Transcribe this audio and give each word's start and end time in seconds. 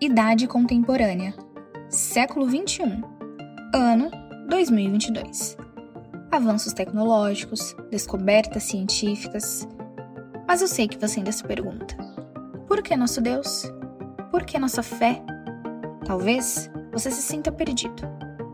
Idade 0.00 0.46
Contemporânea, 0.46 1.34
século 1.88 2.48
XXI, 2.48 3.02
ano 3.74 4.08
2022. 4.48 5.56
Avanços 6.30 6.72
tecnológicos, 6.72 7.74
descobertas 7.90 8.62
científicas. 8.62 9.66
Mas 10.46 10.62
eu 10.62 10.68
sei 10.68 10.86
que 10.86 10.96
você 10.96 11.18
ainda 11.18 11.32
se 11.32 11.42
pergunta: 11.42 11.96
por 12.68 12.80
que 12.80 12.96
nosso 12.96 13.20
Deus? 13.20 13.64
Por 14.30 14.44
que 14.44 14.56
nossa 14.56 14.84
fé? 14.84 15.20
Talvez 16.06 16.70
você 16.92 17.10
se 17.10 17.20
sinta 17.20 17.50
perdido. 17.50 18.04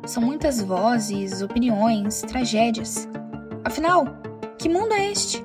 São 0.07 0.23
muitas 0.23 0.63
vozes, 0.63 1.43
opiniões, 1.43 2.23
tragédias. 2.23 3.07
Afinal, 3.63 4.07
que 4.57 4.67
mundo 4.71 4.95
é 4.95 5.13
este? 5.13 5.45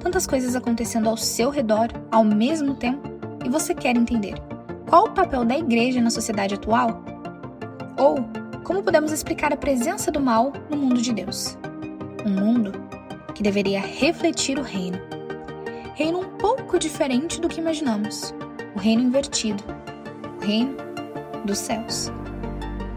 Tantas 0.00 0.26
coisas 0.26 0.56
acontecendo 0.56 1.08
ao 1.08 1.16
seu 1.16 1.50
redor 1.50 1.86
ao 2.10 2.24
mesmo 2.24 2.74
tempo 2.74 3.08
e 3.44 3.48
você 3.48 3.72
quer 3.72 3.96
entender 3.96 4.34
qual 4.90 5.04
o 5.04 5.10
papel 5.12 5.44
da 5.44 5.56
igreja 5.56 6.00
na 6.00 6.10
sociedade 6.10 6.56
atual? 6.56 7.00
Ou 7.96 8.28
como 8.64 8.82
podemos 8.82 9.12
explicar 9.12 9.52
a 9.52 9.56
presença 9.56 10.10
do 10.10 10.20
mal 10.20 10.52
no 10.68 10.76
mundo 10.76 11.00
de 11.00 11.12
Deus? 11.12 11.56
Um 12.26 12.30
mundo 12.30 12.72
que 13.32 13.40
deveria 13.40 13.80
refletir 13.80 14.58
o 14.58 14.62
reino. 14.62 14.98
Reino 15.94 16.18
um 16.18 16.28
pouco 16.36 16.76
diferente 16.76 17.40
do 17.40 17.48
que 17.48 17.60
imaginamos. 17.60 18.34
O 18.74 18.80
reino 18.80 19.02
invertido. 19.02 19.62
O 20.40 20.44
reino 20.44 20.76
dos 21.44 21.58
céus. 21.58 22.10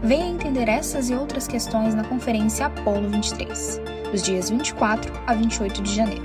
Venha 0.02 0.26
entender 0.26 0.68
essas 0.68 1.10
e 1.10 1.14
outras 1.14 1.46
questões 1.46 1.94
na 1.94 2.02
Conferência 2.02 2.66
Apolo 2.66 3.08
23, 3.08 3.80
dos 4.10 4.20
dias 4.20 4.50
24 4.50 5.12
a 5.28 5.32
28 5.32 5.80
de 5.80 5.94
janeiro. 5.94 6.24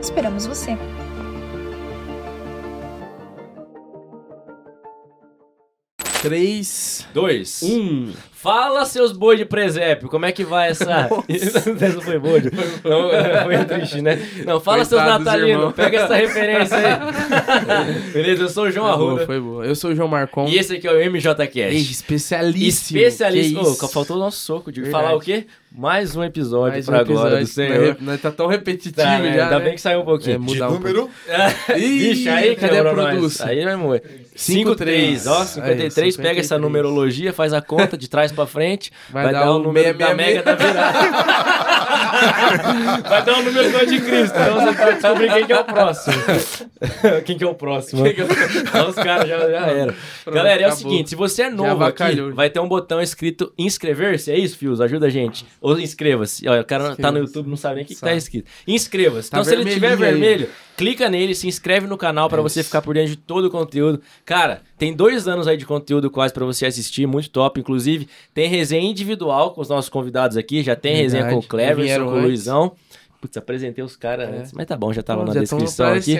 Esperamos 0.00 0.46
você! 0.46 0.78
3, 6.28 7.06
Dois. 7.14 7.62
1. 7.62 8.14
Fala, 8.40 8.84
seus 8.84 9.10
boi 9.10 9.36
de 9.36 9.44
presépio, 9.44 10.08
como 10.08 10.24
é 10.24 10.30
que 10.30 10.44
vai 10.44 10.68
essa... 10.70 11.08
essa 11.28 12.00
foi 12.00 12.18
boa, 12.20 12.40
Ju. 12.40 12.50
Não, 12.84 13.42
foi 13.44 13.64
triste, 13.64 14.00
né? 14.00 14.16
Não, 14.46 14.60
fala, 14.60 14.84
seus 14.84 15.00
Coitado 15.00 15.24
dos 15.24 15.32
natalinos, 15.32 15.74
pega 15.74 15.98
essa 16.02 16.14
referência 16.14 16.76
aí. 16.76 18.12
Beleza, 18.14 18.42
eu 18.44 18.48
sou 18.48 18.64
o 18.66 18.70
João 18.70 18.86
Foi 18.86 18.96
boa, 18.96 19.08
Arruda. 19.10 19.26
foi 19.26 19.40
boa. 19.40 19.66
Eu 19.66 19.74
sou 19.74 19.90
o 19.90 19.94
João 19.96 20.06
Marcon. 20.06 20.46
E 20.46 20.56
esse 20.56 20.76
aqui 20.76 20.86
é 20.86 20.92
o 20.92 21.00
Ei, 21.00 21.08
MJCast. 21.08 21.90
especialíssimo. 21.90 22.98
Especialista. 23.00 23.60
Que 23.60 23.66
Ô, 23.66 23.72
isso? 23.72 23.88
faltou 23.88 24.16
o 24.16 24.20
nosso 24.20 24.38
soco 24.38 24.70
de 24.70 24.82
Verdade. 24.82 25.02
falar 25.04 25.16
o 25.16 25.20
quê? 25.20 25.46
Mais 25.70 26.16
um 26.16 26.24
episódio 26.24 26.72
Mais 26.72 26.88
um 26.88 26.92
pra 26.92 27.02
glória 27.02 27.30
do 27.30 27.42
episódio, 27.42 27.46
Senhor. 27.54 27.88
né? 27.88 27.96
Nós 28.00 28.20
tá 28.22 28.30
tão 28.30 28.46
repetitivo 28.46 28.94
Tá, 28.96 29.18
né? 29.18 29.34
já, 29.36 29.44
Ainda 29.44 29.58
né? 29.58 29.64
bem 29.64 29.74
que 29.74 29.80
saiu 29.80 30.00
um 30.00 30.04
pouquinho. 30.04 30.36
É, 30.36 30.38
mudar 30.38 30.70
um 30.70 30.74
número? 30.74 31.10
Vixe, 31.76 32.28
aí 32.28 32.56
cadê 32.56 32.78
a 32.78 32.84
produção? 32.84 33.46
Aí 33.48 33.64
vai 33.64 33.76
morrer. 33.76 34.02
53. 34.34 35.22
53, 35.22 35.26
ó, 35.26 35.44
53, 35.44 36.16
Aí, 36.18 36.22
pega 36.22 36.40
essa 36.40 36.54
53. 36.54 36.60
numerologia, 36.62 37.32
faz 37.32 37.52
a 37.52 37.60
conta 37.60 37.98
de 37.98 38.08
trás 38.08 38.27
pra 38.32 38.46
frente, 38.46 38.90
vai, 39.10 39.32
dar, 39.32 39.50
o 39.50 39.58
número 39.58 39.96
da 39.96 40.06
666. 40.08 40.16
mega 40.16 40.42
da 40.42 40.54
virada. 40.54 40.98
vai 43.08 43.24
dar 43.24 43.38
o 43.38 43.42
número 43.44 43.70
do 43.70 43.76
anticristo, 43.76 44.38
então 44.38 44.54
você 44.60 44.72
pode 44.76 44.92
descobrir 44.94 45.28
quem 45.34 45.46
que 45.46 45.52
é 45.52 45.58
o 45.58 45.64
próximo. 45.64 46.14
quem 47.24 47.38
que 47.38 47.44
é 47.44 47.46
o 47.46 47.54
próximo? 47.54 48.06
Então, 48.06 48.88
Os 48.88 48.94
caras 48.94 49.28
já, 49.28 49.38
já 49.38 49.66
era. 49.66 49.94
Galera, 50.26 50.62
é 50.62 50.66
o 50.66 50.68
acabou. 50.68 50.90
seguinte, 50.90 51.10
se 51.10 51.16
você 51.16 51.42
é 51.42 51.50
novo 51.50 51.84
aqui, 51.84 52.20
vai 52.32 52.48
ter 52.50 52.60
um 52.60 52.68
botão 52.68 53.00
escrito 53.00 53.52
inscrever-se, 53.58 54.30
é 54.30 54.38
isso, 54.38 54.56
Fios? 54.56 54.80
Ajuda 54.80 55.06
a 55.06 55.10
gente. 55.10 55.44
Ou 55.60 55.78
inscreva-se. 55.78 56.48
Olha, 56.48 56.60
o 56.60 56.64
cara 56.64 56.96
tá 56.96 57.12
no. 57.12 57.18
YouTube, 57.18 57.48
não 57.48 57.56
sabe 57.56 57.76
nem 57.76 57.84
o 57.84 57.86
que, 57.86 57.94
que 57.94 58.00
tá 58.00 58.14
escrito. 58.14 58.48
Inscreva-se. 58.66 59.30
Tá 59.30 59.38
Então, 59.38 59.44
se 59.44 59.54
ele 59.54 59.70
tiver 59.70 59.96
vermelhinho 59.96 60.46
aí. 60.46 60.67
Clica 60.78 61.10
nele, 61.10 61.34
se 61.34 61.48
inscreve 61.48 61.86
no 61.88 61.98
canal 61.98 62.28
pra 62.28 62.40
você 62.40 62.62
ficar 62.62 62.80
por 62.80 62.94
dentro 62.94 63.10
de 63.10 63.16
todo 63.16 63.46
o 63.46 63.50
conteúdo. 63.50 64.00
Cara, 64.24 64.62
tem 64.78 64.94
dois 64.94 65.26
anos 65.26 65.48
aí 65.48 65.56
de 65.56 65.66
conteúdo 65.66 66.08
quase 66.08 66.32
pra 66.32 66.44
você 66.46 66.64
assistir, 66.64 67.04
muito 67.06 67.28
top. 67.30 67.58
Inclusive, 67.60 68.08
tem 68.32 68.48
resenha 68.48 68.88
individual 68.88 69.50
com 69.50 69.60
os 69.60 69.68
nossos 69.68 69.90
convidados 69.90 70.36
aqui, 70.36 70.62
já 70.62 70.76
tem 70.76 70.94
resenha 70.96 71.24
com 71.24 71.28
o 71.36 71.40
Verdade. 71.40 71.48
Cleverson, 71.48 72.04
com 72.06 72.12
o. 72.12 72.20
Luizão. 72.22 72.72
Putz, 73.20 73.36
apresentei 73.36 73.82
os 73.82 73.96
caras 73.96 74.28
É. 74.28 74.38
antes, 74.38 74.52
mas 74.52 74.64
tá 74.64 74.76
bom, 74.76 74.92
já 74.92 75.02
tava 75.02 75.22
Pô, 75.22 75.26
na 75.26 75.34
já 75.34 75.40
descrição 75.40 75.92
aqui. 75.92 76.16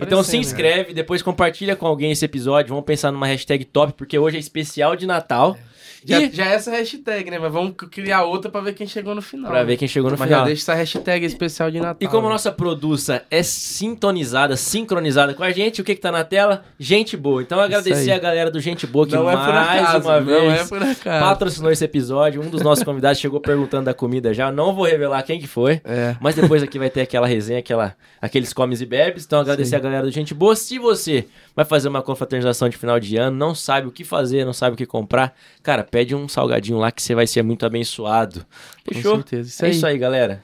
Então 0.00 0.24
se 0.24 0.36
inscreve, 0.36 0.92
depois 0.92 1.22
compartilha 1.22 1.76
com 1.76 1.86
alguém 1.86 2.10
esse 2.10 2.24
episódio. 2.24 2.70
Vamos 2.70 2.84
pensar 2.84 3.12
numa 3.12 3.26
hashtag 3.28 3.64
top, 3.64 3.92
porque 3.92 4.18
hoje 4.18 4.36
é 4.36 4.40
especial 4.40 4.96
de 4.96 5.06
Natal. 5.06 5.56
Já, 6.04 6.20
e 6.20 6.30
já 6.32 6.46
é 6.46 6.54
essa 6.54 6.70
hashtag, 6.70 7.30
né? 7.30 7.38
Mas 7.38 7.52
vamos 7.52 7.74
criar 7.90 8.24
outra 8.24 8.50
pra 8.50 8.60
ver 8.60 8.74
quem 8.74 8.86
chegou 8.86 9.14
no 9.14 9.22
final. 9.22 9.50
pra 9.50 9.62
ver 9.62 9.76
quem 9.76 9.86
chegou 9.86 10.10
no 10.10 10.18
Mas 10.18 10.26
final. 10.26 10.40
já 10.40 10.46
deixa 10.46 10.62
essa 10.62 10.74
hashtag 10.74 11.24
especial 11.24 11.70
de 11.70 11.78
Natal. 11.78 11.96
E 12.00 12.08
como 12.08 12.26
né? 12.26 12.32
nossa 12.32 12.50
produça 12.50 13.24
é 13.30 13.42
sintonizada, 13.42 14.56
sincronizada 14.56 15.34
com 15.34 15.42
a 15.42 15.50
gente, 15.50 15.80
o 15.80 15.84
que 15.84 15.94
que 15.94 16.00
tá 16.00 16.10
na 16.10 16.24
tela? 16.24 16.64
Gente 16.78 17.16
boa. 17.16 17.42
Então 17.42 17.60
agradecer 17.60 18.10
a 18.10 18.18
galera 18.18 18.50
do 18.50 18.60
Gente 18.60 18.86
Boa 18.86 19.06
que 19.06 19.14
não 19.14 19.28
é 19.28 19.36
mais 19.36 19.48
acaso, 19.48 20.08
uma 20.08 20.20
vez 20.20 20.72
é 20.72 21.20
patrocinou 21.20 21.70
esse 21.70 21.84
episódio. 21.84 22.42
Um 22.42 22.50
dos 22.50 22.62
nossos 22.62 22.84
convidados 22.84 23.18
chegou 23.18 23.40
perguntando 23.40 23.84
da 23.84 23.94
comida 23.94 24.34
já. 24.34 24.50
Não 24.50 24.74
vou 24.74 24.84
revelar 24.84 25.22
quem 25.22 25.40
que 25.40 25.46
foi. 25.46 25.80
É. 25.84 26.16
Mas 26.20 26.34
depois 26.34 26.62
aqui 26.62 26.78
vai 26.78 26.90
ter 26.90 27.02
aquela 27.02 27.26
resenha, 27.26 27.60
aquela, 27.60 27.94
aqueles 28.20 28.52
comes 28.52 28.80
e 28.80 28.86
bebes. 28.86 29.24
Então 29.24 29.40
agradecer 29.40 29.70
Sim. 29.70 29.76
a 29.76 29.80
galera 29.80 30.04
do 30.04 30.10
Gente 30.10 30.34
Boa. 30.34 30.56
Se 30.56 30.78
você 30.78 31.26
vai 31.54 31.64
fazer 31.64 31.88
uma 31.88 32.02
confraternização 32.02 32.68
de 32.68 32.76
final 32.76 32.98
de 32.98 33.16
ano, 33.16 33.36
não 33.36 33.54
sabe 33.54 33.86
o 33.86 33.92
que 33.92 34.04
fazer, 34.04 34.44
não 34.44 34.52
sabe 34.52 34.74
o 34.74 34.76
que 34.76 34.86
comprar, 34.86 35.34
cara, 35.62 35.84
pede 35.84 36.14
um 36.14 36.28
salgadinho 36.28 36.78
lá 36.78 36.90
que 36.90 37.02
você 37.02 37.14
vai 37.14 37.26
ser 37.26 37.42
muito 37.42 37.66
abençoado. 37.66 38.44
Com 38.86 38.94
Fechou? 38.94 39.16
certeza. 39.16 39.48
Isso 39.48 39.64
é 39.64 39.68
aí. 39.68 39.74
isso 39.74 39.86
aí, 39.86 39.98
galera. 39.98 40.42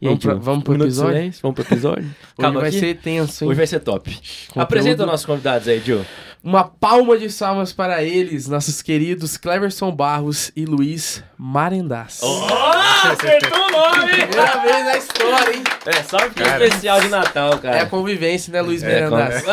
E 0.00 0.06
Vamos 0.06 0.20
Tio? 0.20 0.30
pra- 0.32 0.38
vamos 0.40 0.62
pro 0.64 0.74
Um 0.74 0.76
episódio? 0.82 1.12
silêncio? 1.16 1.40
Vamos 1.42 1.54
pro 1.54 1.64
episódio? 1.64 2.04
Hoje 2.38 2.52
vai 2.52 2.68
aqui? 2.68 2.78
ser 2.80 2.96
tenso, 2.98 3.44
hein? 3.44 3.50
Hoje 3.50 3.56
vai 3.56 3.66
ser 3.66 3.80
top. 3.80 4.18
Apresenta 4.54 5.02
os 5.04 5.08
nossos 5.10 5.24
convidados 5.26 5.66
aí, 5.68 5.80
Gil. 5.80 6.04
Uma 6.44 6.64
palma 6.64 7.16
de 7.18 7.28
salvas 7.30 7.72
para 7.72 8.04
eles, 8.04 8.46
nossos 8.46 8.80
queridos 8.82 9.36
Cleverson 9.36 9.90
Barros 9.90 10.52
e 10.54 10.64
Luiz 10.64 11.24
Marendás. 11.36 12.20
acertou 12.22 13.58
o 13.58 13.70
nome! 13.72 14.06
Primeira 14.26 14.62
vez 14.62 14.84
na 14.84 14.96
história, 14.98 15.56
hein? 15.56 15.62
É, 15.86 16.02
só 16.04 16.18
porque 16.18 16.42
é 16.42 16.46
especial 16.66 17.00
de 17.00 17.08
Natal, 17.08 17.58
cara. 17.58 17.76
É 17.76 17.80
a 17.80 17.86
convivência, 17.86 18.52
né, 18.52 18.60
Luiz 18.62 18.82
É, 18.82 19.08
Marendás? 19.08 19.42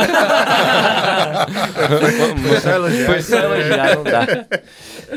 Foi 2.47 2.59
só 2.59 2.69
elogiar. 2.71 3.05
Foi 3.05 3.21
só 3.21 3.37
elogiar, 3.39 3.95
não 3.95 4.03
dá. 4.03 4.27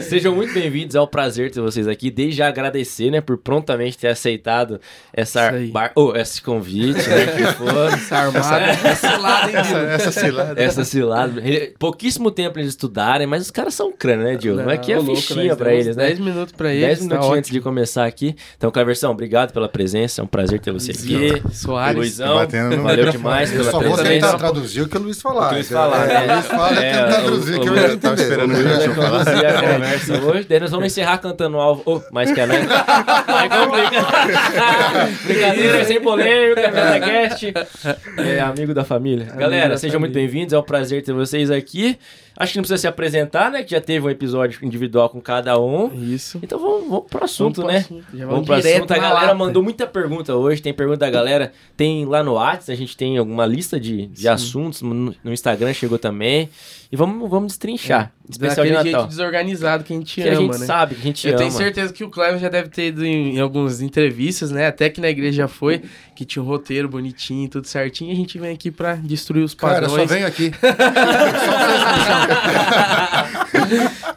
Sejam 0.03 0.35
muito 0.35 0.53
bem-vindos, 0.53 0.95
é 0.95 1.01
um 1.01 1.07
prazer 1.07 1.51
ter 1.51 1.61
vocês 1.61 1.89
aqui. 1.89 2.11
Desde 2.11 2.37
já 2.37 2.49
agradecer, 2.49 3.11
né, 3.11 3.21
por 3.21 3.37
prontamente 3.39 3.97
ter 3.97 4.09
aceitado 4.09 4.81
essa 5.13 5.53
bar... 5.73 5.93
oh, 5.95 6.13
esse 6.15 6.41
convite, 6.43 7.09
né, 7.09 7.27
que 7.37 7.45
for. 7.55 7.67
Essa 7.97 8.17
armada, 8.17 8.89
essa 8.89 9.17
lado, 9.17 9.49
hein, 9.51 9.57
Essa, 9.57 9.77
essa 9.79 10.13
cilada. 10.13 10.63
Essa 10.63 10.85
cilada. 10.85 11.43
Pouquíssimo 11.79 12.31
tempo 12.31 12.59
eles 12.59 12.71
estudarem, 12.71 13.27
mas 13.27 13.43
os 13.45 13.51
caras 13.51 13.75
são 13.75 13.91
crânio, 13.93 14.25
né, 14.25 14.39
Gil? 14.41 14.55
Não, 14.57 14.69
Aqui 14.69 14.93
é 14.93 14.99
ô, 14.99 15.03
louco, 15.03 15.21
fichinha 15.21 15.49
nós 15.49 15.57
pra 15.59 15.73
eles, 15.75 15.97
né? 15.97 16.07
10 16.07 16.19
minutos 16.21 16.53
pra 16.53 16.71
eles, 16.73 16.87
10 16.87 16.99
tá 16.99 17.05
minutinhos 17.05 17.27
antes 17.39 17.49
ótimo. 17.51 17.59
de 17.59 17.61
começar 17.63 18.05
aqui. 18.07 18.37
Então, 18.57 18.71
Cleversão, 18.71 19.11
obrigado 19.13 19.53
pela 19.53 19.69
presença. 19.69 20.21
É 20.21 20.25
um 20.25 20.27
prazer 20.27 20.61
ter 20.61 20.73
você 20.73 20.93
aqui. 20.93 21.43
Soares. 21.53 21.97
Luizão, 21.97 22.35
valeu 22.37 22.47
microfone. 22.83 23.13
demais 23.13 23.51
Eu 23.53 23.59
pela 23.61 23.71
só 23.71 23.81
vou 23.81 23.95
presença. 23.95 24.09
tentar 24.11 24.35
traduzir 24.39 24.81
o 24.83 24.89
que 24.89 24.97
o 24.97 25.01
Luiz 25.01 25.21
falar. 25.23 25.47
O 25.47 25.49
que 25.49 25.55
o 25.55 25.57
Luiz 25.57 25.69
falar, 25.69 26.11
É, 26.11 26.27
né? 26.27 26.33
o 26.33 26.35
Luiz 26.37 26.47
fala 26.47 26.85
É, 26.85 26.91
e 26.91 26.93
tentar 26.95 27.07
o- 27.07 27.23
traduzir 27.23 27.61
que 27.61 27.69
eu 27.69 27.75
tá 27.75 27.93
entender. 27.93 28.23
esperando 28.23 28.55
O 28.55 28.63
Luiz 28.63 28.85
falar. 28.95 29.25
Conversa 29.87 30.21
hoje. 30.21 30.47
Daí 30.49 30.61
nós 30.61 30.71
vamos 30.71 30.87
encerrar 30.87 31.19
cantando 31.19 31.59
alvo. 31.59 31.83
Oh, 31.87 32.01
mas 32.11 32.33
que 32.33 32.41
é, 32.41 32.47
né? 32.47 32.67
Aí 33.27 33.49
complica. 33.49 34.07
Brincadeira, 35.25 35.85
sem 35.85 36.01
polêmica, 36.01 36.71
MetaCast. 36.71 37.53
É 38.19 38.41
amigo 38.41 38.75
da 38.75 38.85
família. 38.85 39.27
Galera, 39.37 39.79
sejam 39.79 40.01
muito 40.01 40.13
família. 40.13 40.29
bem-vindos. 40.29 40.53
É 40.53 40.59
um 40.59 40.63
prazer 40.63 41.03
ter 41.03 41.13
vocês 41.13 41.51
aqui. 41.51 41.99
Acho 42.37 42.53
que 42.53 42.59
não 42.59 42.63
precisa 42.63 42.79
se 42.79 42.87
apresentar, 42.87 43.51
né? 43.51 43.63
Que 43.63 43.71
já 43.71 43.81
teve 43.81 44.07
um 44.07 44.11
episódio 44.11 44.59
individual 44.63 45.09
com 45.09 45.21
cada 45.21 45.59
um. 45.59 45.91
Isso. 45.95 46.39
Então 46.43 46.59
vamos, 46.59 46.89
vamos 46.89 47.07
pro 47.09 47.25
assunto, 47.25 47.63
Vamos 47.63 47.65
pro 47.65 47.67
né? 47.73 47.79
assunto. 47.79 48.17
Já 48.17 48.27
Vamos 48.27 48.47
vamos 48.47 48.47
pro 48.63 48.73
assunto. 48.73 48.91
A 48.93 48.99
galera 48.99 49.35
mandou 49.35 49.63
muita 49.63 49.87
pergunta 49.87 50.35
hoje. 50.35 50.61
Tem 50.61 50.75
pergunta 50.75 50.99
da 50.99 51.11
galera. 51.11 51.53
Tem 51.77 52.05
lá 52.05 52.23
no 52.23 52.35
WhatsApp, 52.35 52.73
a 52.73 52.77
gente 52.77 52.97
tem 52.97 53.17
alguma 53.19 53.47
lista 53.47 53.81
de, 53.81 54.07
de 54.07 54.23
Sim. 54.23 54.29
assuntos. 54.29 54.83
No, 54.83 55.15
no 55.25 55.33
Instagram 55.33 55.73
chegou 55.73 55.99
também. 55.99 56.49
E 56.91 56.97
vamos, 56.97 57.29
vamos 57.29 57.49
destrinchar. 57.49 58.13
Especial 58.29 58.65
de 58.67 58.73
Natal. 58.73 58.85
jeito 58.93 59.07
desorganizado 59.09 59.83
que 59.85 59.93
a 59.93 59.97
gente 59.97 60.15
Que 60.15 60.29
ama, 60.29 60.31
a 60.31 60.41
gente 60.41 60.61
né? 60.61 60.67
sabe, 60.67 60.95
que 60.95 61.01
a 61.01 61.05
gente 61.05 61.27
Eu 61.27 61.33
ama. 61.35 61.39
tenho 61.41 61.51
certeza 61.53 61.93
que 61.93 62.05
o 62.05 62.11
Cleber 62.11 62.39
já 62.39 62.49
deve 62.49 62.69
ter 62.69 62.89
ido 62.89 63.05
em, 63.05 63.37
em 63.37 63.41
algumas 63.41 63.81
entrevistas, 63.81 64.51
né? 64.51 64.67
Até 64.67 64.89
que 64.91 65.01
na 65.01 65.09
igreja 65.09 65.39
já 65.39 65.49
foi, 65.49 65.83
que 66.17 66.25
tinha 66.25 66.43
um 66.43 66.47
roteiro 66.47 66.89
bonitinho, 66.89 67.49
tudo 67.49 67.67
certinho. 67.67 68.11
E 68.11 68.13
a 68.13 68.17
gente 68.17 68.39
vem 68.39 68.53
aqui 68.53 68.71
pra 68.71 68.95
destruir 68.95 69.45
os 69.45 69.55
Cara, 69.55 69.83
padrões. 69.83 69.93
eu 70.03 70.09
só 70.09 70.15
venho 70.15 70.27
aqui. 70.27 70.51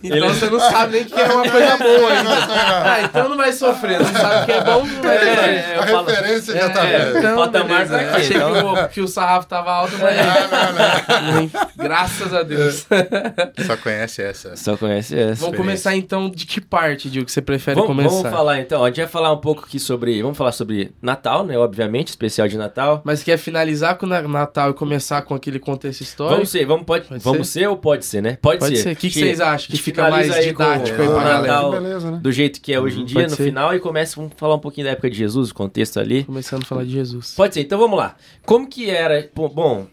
Então 0.03 0.29
você 0.29 0.49
não 0.49 0.59
sabe 0.59 0.93
nem 0.93 1.03
que 1.05 1.19
é 1.19 1.23
uma 1.25 1.49
coisa 1.49 1.77
boa 1.77 2.11
ainda. 2.13 2.29
Ah, 2.93 3.01
então 3.03 3.29
não 3.29 3.37
vai 3.37 3.51
sofrer. 3.51 3.99
Não 3.99 4.11
sabe 4.13 4.45
que 4.45 4.51
é 4.51 4.63
bom, 4.63 4.85
não 4.85 5.01
vai 5.01 5.17
É, 5.17 5.19
sofrer. 5.35 5.53
é, 5.55 5.75
a 5.79 5.87
falo- 5.87 6.07
referência 6.07 6.53
já 6.55 6.69
tá 6.69 6.85
é, 6.85 7.11
vendo. 7.11 7.17
o 7.33 7.35
patamar 7.35 7.67
beleza. 7.87 7.93
tá 7.93 7.99
aqui, 8.01 8.15
Achei 8.21 8.37
então. 8.37 8.53
que, 8.53 8.59
o, 8.83 8.87
que 8.89 9.01
o 9.01 9.07
sarrafo 9.07 9.47
tava 9.47 9.71
alto, 9.71 9.93
mas... 9.99 10.15
Graças 11.77 12.33
a 12.33 12.43
Deus. 12.43 12.85
Só 13.65 13.77
conhece 13.77 14.21
essa. 14.21 14.55
Só 14.55 14.77
conhece 14.77 15.17
essa. 15.17 15.41
Vamos 15.41 15.57
começar 15.57 15.95
então 15.95 16.29
de 16.29 16.45
que 16.45 16.61
parte, 16.61 17.09
Dil, 17.09 17.25
que 17.25 17.31
você 17.31 17.41
prefere 17.41 17.75
Vamos, 17.75 17.87
começar? 17.87 18.09
vamos 18.15 18.31
falar 18.31 18.59
então, 18.59 18.83
a 18.83 18.87
gente 18.87 18.97
vai 18.97 19.07
falar 19.07 19.31
um 19.31 19.37
pouco 19.37 19.63
aqui 19.65 19.79
sobre. 19.79 20.21
Vamos 20.21 20.37
falar 20.37 20.51
sobre 20.51 20.91
Natal, 21.01 21.45
né? 21.45 21.57
Obviamente, 21.57 22.09
especial 22.09 22.47
de 22.47 22.57
Natal. 22.57 23.01
Mas 23.03 23.23
quer 23.23 23.37
finalizar 23.37 23.95
com 23.97 24.05
Natal 24.05 24.71
e 24.71 24.73
começar 24.73 25.21
com 25.21 25.33
aquele 25.35 25.59
contexto 25.59 26.01
histórico? 26.01 26.35
Vamos 26.35 26.49
ser, 26.49 26.65
vamos, 26.65 26.85
pode, 26.85 27.07
Pode 27.07 27.23
vamos 27.23 27.49
ser? 27.49 27.67
ou 27.67 27.77
pode 27.77 28.05
ser, 28.05 28.21
né? 28.21 28.37
Pode, 28.41 28.59
Pode 28.59 28.77
ser. 28.77 28.83
ser. 28.83 28.91
O 28.91 28.95
que, 28.95 29.09
que 29.09 29.19
vocês 29.19 29.39
acham? 29.41 29.67
Fica 29.81 30.09
mais 30.09 30.29
aí 30.31 30.53
com 30.53 30.63
didático 30.63 31.01
aí 31.01 31.07
o 31.07 31.11
pra 31.11 31.23
galera? 31.23 31.41
Natal 31.41 31.71
Beleza, 31.71 32.11
né? 32.11 32.19
do 32.21 32.31
jeito 32.31 32.61
que 32.61 32.73
é 32.73 32.79
hoje 32.79 33.01
em 33.01 33.05
dia, 33.05 33.21
Pode 33.21 33.31
no 33.31 33.35
ser. 33.37 33.43
final, 33.43 33.75
e 33.75 33.79
começa, 33.79 34.15
vamos 34.15 34.33
falar 34.37 34.55
um 34.55 34.59
pouquinho 34.59 34.85
da 34.85 34.91
época 34.91 35.09
de 35.09 35.17
Jesus, 35.17 35.51
o 35.51 35.53
contexto 35.55 35.99
ali. 35.99 36.23
Começando 36.23 36.63
a 36.63 36.65
falar 36.65 36.83
de 36.83 36.91
Jesus. 36.91 37.33
Pode 37.35 37.53
ser, 37.53 37.61
então 37.61 37.77
vamos 37.79 37.97
lá. 37.97 38.15
Como 38.45 38.67
que 38.67 38.89
era. 38.89 39.29
Bom, 39.35 39.49
bom, 39.49 39.87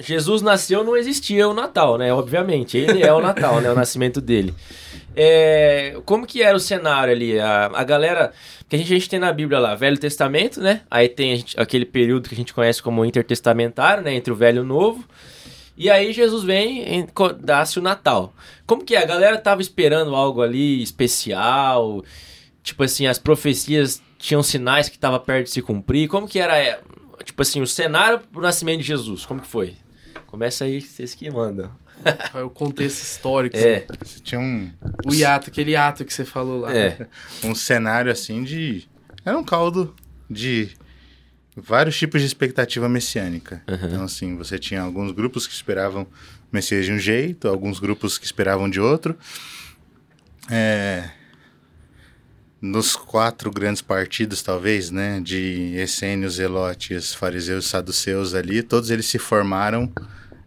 Jesus 0.00 0.42
nasceu, 0.42 0.82
não 0.82 0.96
existia 0.96 1.48
o 1.48 1.54
Natal, 1.54 1.96
né? 1.98 2.12
Obviamente. 2.12 2.76
Ele 2.76 3.02
é 3.02 3.12
o 3.12 3.20
Natal, 3.20 3.60
né? 3.60 3.70
O 3.70 3.74
nascimento 3.74 4.20
dele. 4.20 4.52
É, 5.14 5.96
como 6.04 6.26
que 6.26 6.42
era 6.42 6.56
o 6.56 6.60
cenário 6.60 7.12
ali? 7.12 7.38
A, 7.38 7.66
a 7.74 7.84
galera. 7.84 8.32
Que 8.68 8.76
a 8.76 8.78
gente, 8.78 8.92
a 8.92 8.96
gente 8.96 9.08
tem 9.10 9.20
na 9.20 9.30
Bíblia 9.32 9.58
lá, 9.60 9.74
Velho 9.74 9.98
Testamento, 9.98 10.58
né? 10.60 10.80
Aí 10.90 11.06
tem 11.08 11.32
a 11.34 11.36
gente- 11.36 11.60
aquele 11.60 11.84
período 11.84 12.28
que 12.28 12.34
a 12.34 12.38
gente 12.38 12.54
conhece 12.54 12.82
como 12.82 13.04
intertestamentário, 13.04 14.02
né? 14.02 14.14
Entre 14.14 14.32
o 14.32 14.36
Velho 14.36 14.58
e 14.58 14.60
o 14.60 14.64
Novo. 14.64 15.04
E 15.76 15.88
aí 15.90 16.12
Jesus 16.12 16.44
vem 16.44 17.00
e 17.00 17.08
dá-se 17.40 17.78
o 17.78 17.82
Natal. 17.82 18.34
Como 18.66 18.84
que 18.84 18.94
é? 18.94 19.02
A 19.02 19.06
galera 19.06 19.38
tava 19.38 19.62
esperando 19.62 20.14
algo 20.14 20.42
ali 20.42 20.82
especial? 20.82 22.04
Tipo 22.62 22.84
assim, 22.84 23.06
as 23.06 23.18
profecias 23.18 24.02
tinham 24.18 24.42
sinais 24.42 24.88
que 24.88 24.98
tava 24.98 25.18
perto 25.18 25.46
de 25.46 25.50
se 25.52 25.62
cumprir. 25.62 26.08
Como 26.08 26.28
que 26.28 26.38
era, 26.38 26.56
é, 26.58 26.80
tipo 27.24 27.40
assim, 27.42 27.60
o 27.60 27.66
cenário 27.66 28.20
pro 28.20 28.42
nascimento 28.42 28.80
de 28.80 28.86
Jesus? 28.86 29.24
Como 29.26 29.40
que 29.40 29.48
foi? 29.48 29.74
Começa 30.26 30.64
aí, 30.64 30.80
vocês 30.80 31.14
que 31.14 31.30
mandam. 31.30 31.70
É 32.34 32.42
o 32.42 32.50
contexto 32.50 33.00
histórico? 33.00 33.56
É, 33.56 33.86
Você 34.02 34.18
tinha 34.18 34.40
um, 34.40 34.72
O 35.06 35.14
hiato, 35.14 35.50
aquele 35.50 35.70
hiato 35.70 36.04
que 36.04 36.12
você 36.12 36.24
falou 36.24 36.60
lá. 36.62 36.74
é. 36.76 37.06
um 37.44 37.54
cenário 37.54 38.10
assim 38.10 38.42
de. 38.42 38.88
Era 39.24 39.38
um 39.38 39.44
caldo 39.44 39.94
de 40.28 40.70
vários 41.56 41.96
tipos 41.98 42.20
de 42.20 42.26
expectativa 42.26 42.88
messiânica. 42.88 43.62
Então, 43.66 44.04
assim, 44.04 44.36
você 44.36 44.58
tinha 44.58 44.80
alguns 44.80 45.12
grupos 45.12 45.46
que 45.46 45.54
esperavam 45.54 46.02
o 46.02 46.06
Messias 46.50 46.84
de 46.84 46.92
um 46.92 46.98
jeito, 46.98 47.48
alguns 47.48 47.78
grupos 47.78 48.18
que 48.18 48.24
esperavam 48.26 48.68
de 48.68 48.80
outro. 48.80 49.16
É, 50.50 51.10
Nos 52.60 52.94
quatro 52.94 53.50
grandes 53.50 53.82
partidos, 53.82 54.40
talvez, 54.42 54.90
né, 54.90 55.20
de 55.20 55.74
essênios, 55.76 56.34
zelotes, 56.34 57.12
fariseus 57.14 57.66
saduceus 57.66 58.34
ali, 58.34 58.62
todos 58.62 58.90
eles 58.90 59.06
se 59.06 59.18
formaram 59.18 59.92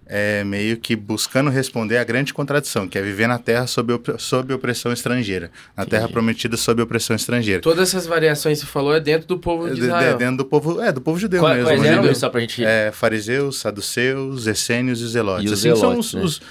é, 0.08 0.44
meio 0.44 0.78
que 0.78 0.96
buscando 0.96 1.50
responder 1.50 1.98
à 1.98 2.04
grande 2.04 2.34
contradição, 2.34 2.88
que 2.88 2.98
é 2.98 3.02
viver 3.02 3.28
na 3.28 3.40
terra 3.40 3.66
sob, 3.68 3.94
op- 3.94 4.16
sob 4.20 4.54
opressão 4.54 4.94
estrangeira. 4.94 5.50
Na 5.76 5.86
terra 5.86 6.04
Entendi. 6.04 6.14
prometida 6.14 6.58
sob 6.58 6.82
opressão 6.82 7.16
estrangeira. 7.16 7.62
Todas 7.62 7.90
essas 7.90 8.06
variações 8.06 8.60
que 8.60 8.66
você 8.66 8.72
falou 8.72 8.94
é 8.96 9.00
dentro 9.00 9.28
do 9.28 9.38
povo 9.40 9.70
de 9.70 9.82
Israel. 9.82 10.18
dentro 10.18 10.38
do 10.38 10.46
povo, 10.46 10.82
é, 10.82 10.92
do 10.92 11.02
povo 11.02 11.18
judeu 11.18 11.42
Quais, 11.42 11.56
mesmo. 11.58 11.70
quais 11.70 11.82
né? 11.82 11.88
eram, 11.88 11.98
judeu. 12.04 12.16
só 12.16 12.30
pra 12.30 12.40
gente... 12.42 12.64
É, 12.64 12.92
fariseus, 12.92 13.60
saduceus, 13.60 14.48
essênios 14.48 15.02
e 15.02 15.08
zelotes. 15.08 15.44
E 15.44 15.48
os 15.48 15.54
assim, 15.54 15.76
zelotes, 15.76 16.06
são 16.12 16.20
né? 16.20 16.26
os, 16.26 16.42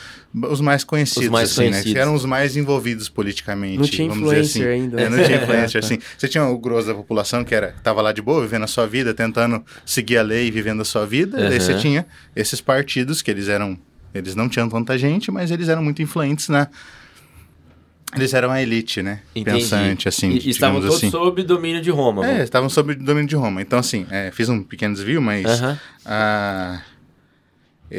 os, 0.42 0.60
mais 0.60 0.82
conhecidos, 0.82 1.26
Os 1.26 1.30
mais 1.30 1.50
assim, 1.52 1.60
né? 1.62 1.68
conhecidos. 1.68 1.92
Que 1.92 1.98
eram 1.98 2.14
os 2.14 2.24
mais 2.24 2.56
envolvidos 2.56 3.08
politicamente. 3.08 3.78
Não 3.78 3.86
tinha 3.86 4.08
vamos 4.08 4.24
dizer 4.24 4.40
influencer 4.40 4.62
assim. 4.62 4.82
ainda, 4.82 5.00
É, 5.00 5.08
né? 5.08 5.16
não 5.16 5.24
tinha 5.24 5.38
influencer, 5.42 5.78
assim. 5.84 5.98
Você 6.18 6.26
tinha 6.28 6.44
o 6.44 6.58
grosso 6.58 6.88
da 6.88 6.94
população 6.94 7.44
que 7.44 7.54
era, 7.54 7.74
tava 7.82 8.02
lá 8.02 8.12
de 8.12 8.20
boa, 8.20 8.42
vivendo 8.42 8.64
a 8.64 8.66
sua 8.66 8.86
vida, 8.86 9.14
tentando 9.14 9.64
seguir 9.86 10.18
a 10.18 10.22
lei 10.22 10.48
e 10.48 10.50
vivendo 10.50 10.80
a 10.80 10.84
sua 10.84 11.06
vida. 11.06 11.38
E 11.38 11.48
daí 11.48 11.60
você 11.60 11.74
tinha 11.78 12.04
esses 12.34 12.60
partidos 12.60 13.22
que 13.22 13.30
eles 13.30 13.48
eram... 13.48 13.78
Eles 14.12 14.34
não 14.34 14.48
tinham 14.48 14.68
tanta 14.68 14.96
gente, 14.98 15.30
mas 15.30 15.50
eles 15.50 15.68
eram 15.68 15.82
muito 15.82 16.02
influentes 16.02 16.48
na... 16.48 16.68
Eles 18.14 18.32
eram 18.32 18.50
a 18.50 18.62
elite, 18.62 19.02
né? 19.02 19.20
Entendi. 19.34 19.58
Pensante, 19.58 20.08
assim, 20.08 20.30
E, 20.30 20.50
estavam 20.50 20.80
todos 20.80 20.96
assim. 20.96 21.10
sob 21.10 21.42
domínio 21.42 21.80
de 21.82 21.90
Roma. 21.90 22.24
É, 22.24 22.44
estavam 22.44 22.68
sob 22.68 22.94
domínio 22.94 23.28
de 23.28 23.34
Roma. 23.34 23.60
Então, 23.60 23.76
assim, 23.78 24.06
é, 24.08 24.30
fiz 24.30 24.48
um 24.48 24.62
pequeno 24.62 24.94
desvio, 24.94 25.20
mas 25.20 25.44
ah, 26.06 26.80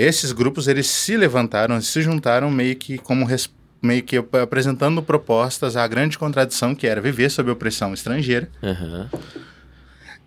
esses 0.04 0.32
grupos 0.32 0.68
eles 0.68 0.88
se 0.88 1.16
levantaram, 1.18 1.80
se 1.82 2.02
juntaram 2.02 2.50
meio 2.52 2.76
que 2.76 2.98
como 2.98 3.26
res- 3.26 3.50
meio 3.82 4.04
que 4.04 4.18
ap- 4.18 4.36
apresentando 4.36 5.02
propostas 5.02 5.76
à 5.78 5.88
grande 5.88 6.18
contradição 6.18 6.74
que 6.76 6.88
era 6.88 7.00
viver 7.00 7.30
sob 7.30 7.50
opressão 7.52 7.94
estrangeira. 7.94 8.50
Aham. 8.64 9.10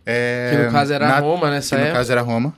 É, 0.06 0.50
Que 0.56 0.62
no 0.64 0.72
caso 0.72 0.92
era 0.92 1.06
na- 1.06 1.18
Roma 1.18 1.46
que 1.48 1.50
nessa 1.54 1.76
no 1.76 1.82
época. 1.82 1.98
caso 1.98 2.12
era 2.12 2.20
Roma. 2.22 2.54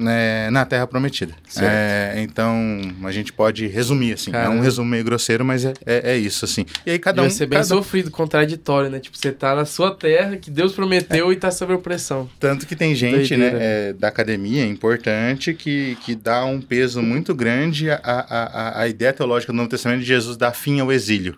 Né, 0.00 0.50
na 0.50 0.64
Terra 0.64 0.86
Prometida. 0.86 1.34
É, 1.60 2.14
então, 2.18 2.80
a 3.04 3.12
gente 3.12 3.32
pode 3.32 3.66
resumir, 3.66 4.14
assim. 4.14 4.30
É 4.30 4.34
Caramba. 4.34 4.56
um 4.56 4.60
resumo 4.60 4.88
meio 4.88 5.04
grosseiro, 5.04 5.44
mas 5.44 5.64
é, 5.64 5.72
é, 5.86 6.12
é 6.12 6.16
isso, 6.16 6.44
assim. 6.44 6.64
E 6.86 6.90
aí 6.92 6.98
cada 6.98 7.20
um... 7.22 7.24
Deve 7.26 7.34
ser 7.36 7.46
bem 7.46 7.62
sofrido, 7.62 8.10
contraditório, 8.10 8.90
né? 8.90 8.98
Tipo, 8.98 9.16
você 9.16 9.30
tá 9.30 9.54
na 9.54 9.64
sua 9.64 9.94
terra, 9.94 10.36
que 10.36 10.50
Deus 10.50 10.72
prometeu 10.72 11.32
e 11.32 11.36
tá 11.36 11.50
sob 11.50 11.72
opressão. 11.74 12.28
Tanto 12.40 12.66
que 12.66 12.74
tem 12.74 12.94
gente 12.94 13.36
né, 13.36 13.50
Doideira. 13.50 13.58
é, 13.64 13.92
da 13.92 14.08
academia 14.08 14.66
importante 14.66 15.52
que, 15.54 15.96
que 16.04 16.14
dá 16.14 16.44
um 16.44 16.60
peso 16.60 17.02
muito 17.02 17.34
grande 17.34 17.90
à, 17.90 18.00
à, 18.02 18.78
à- 18.78 18.80
à 18.82 18.88
ideia 18.88 19.12
teológica 19.12 19.52
do 19.52 19.56
Novo 19.56 19.68
Testamento 19.68 20.00
de 20.00 20.06
Jesus 20.06 20.36
dar 20.36 20.52
fim 20.52 20.80
ao 20.80 20.90
exílio. 20.90 21.36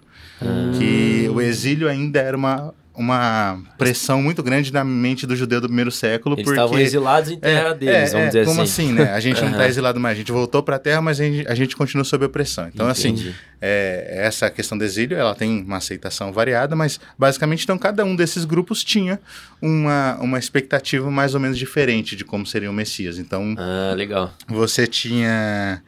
Que 0.78 1.28
o 1.32 1.40
exílio 1.40 1.88
ainda 1.88 2.18
era 2.20 2.36
uma, 2.36 2.74
uma 2.94 3.58
pressão 3.78 4.20
muito 4.22 4.42
grande 4.42 4.72
na 4.72 4.84
mente 4.84 5.26
do 5.26 5.34
judeu 5.34 5.60
do 5.60 5.66
primeiro 5.66 5.90
século. 5.90 6.34
Eles 6.34 6.44
porque 6.44 6.58
estavam 6.60 6.78
exilados 6.78 7.30
em 7.30 7.38
terra 7.38 7.72
deles, 7.72 8.12
vamos 8.12 8.26
dizer 8.28 8.44
como 8.44 8.62
assim. 8.62 8.90
assim, 8.90 8.92
né? 8.92 9.12
A 9.12 9.20
gente 9.20 9.36
não 9.40 9.48
Aham. 9.48 9.52
está 9.52 9.68
exilado 9.68 9.98
mais, 9.98 10.16
a 10.16 10.18
gente 10.18 10.30
voltou 10.32 10.62
para 10.62 10.76
a 10.76 10.78
terra, 10.78 11.00
mas 11.00 11.18
a 11.20 11.24
gente, 11.24 11.48
a 11.48 11.54
gente 11.54 11.74
continua 11.76 12.04
sob 12.04 12.24
opressão. 12.24 12.68
Então, 12.72 12.86
assim, 12.86 13.08
Entendi. 13.10 13.34
é, 13.60 14.20
essa 14.26 14.50
questão 14.50 14.76
do 14.76 14.84
exílio, 14.84 15.16
ela 15.16 15.34
tem 15.34 15.62
uma 15.62 15.78
aceitação 15.78 16.32
variada, 16.32 16.76
mas 16.76 17.00
basicamente, 17.18 17.64
então, 17.64 17.78
cada 17.78 18.04
um 18.04 18.14
desses 18.14 18.44
grupos 18.44 18.84
tinha 18.84 19.18
uma, 19.60 20.18
uma 20.20 20.38
expectativa 20.38 21.10
mais 21.10 21.34
ou 21.34 21.40
menos 21.40 21.56
diferente 21.58 22.14
de 22.14 22.24
como 22.24 22.44
seria 22.46 22.70
o 22.70 22.74
Messias. 22.74 23.18
Então, 23.18 23.54
Ah, 23.58 23.94
legal. 23.96 24.32
você 24.46 24.86
tinha, 24.86 25.82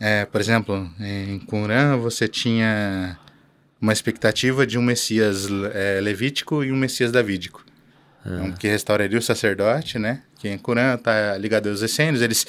é, 0.00 0.24
por 0.24 0.40
exemplo, 0.40 0.90
em 0.98 1.38
Qumran, 1.40 1.98
você 1.98 2.26
tinha 2.26 3.18
uma 3.86 3.92
expectativa 3.92 4.66
de 4.66 4.76
um 4.76 4.82
Messias 4.82 5.46
é, 5.72 6.00
levítico 6.02 6.64
e 6.64 6.72
um 6.72 6.76
Messias 6.76 7.12
davídico. 7.12 7.64
Então, 8.28 8.50
que 8.50 8.66
restauraria 8.66 9.16
o 9.16 9.22
sacerdote, 9.22 10.00
né? 10.00 10.22
Que 10.40 10.48
em 10.48 10.58
Qumran 10.58 10.96
está 10.96 11.38
ligado 11.38 11.68
aos 11.68 11.80
essênios. 11.80 12.20
Eles 12.20 12.44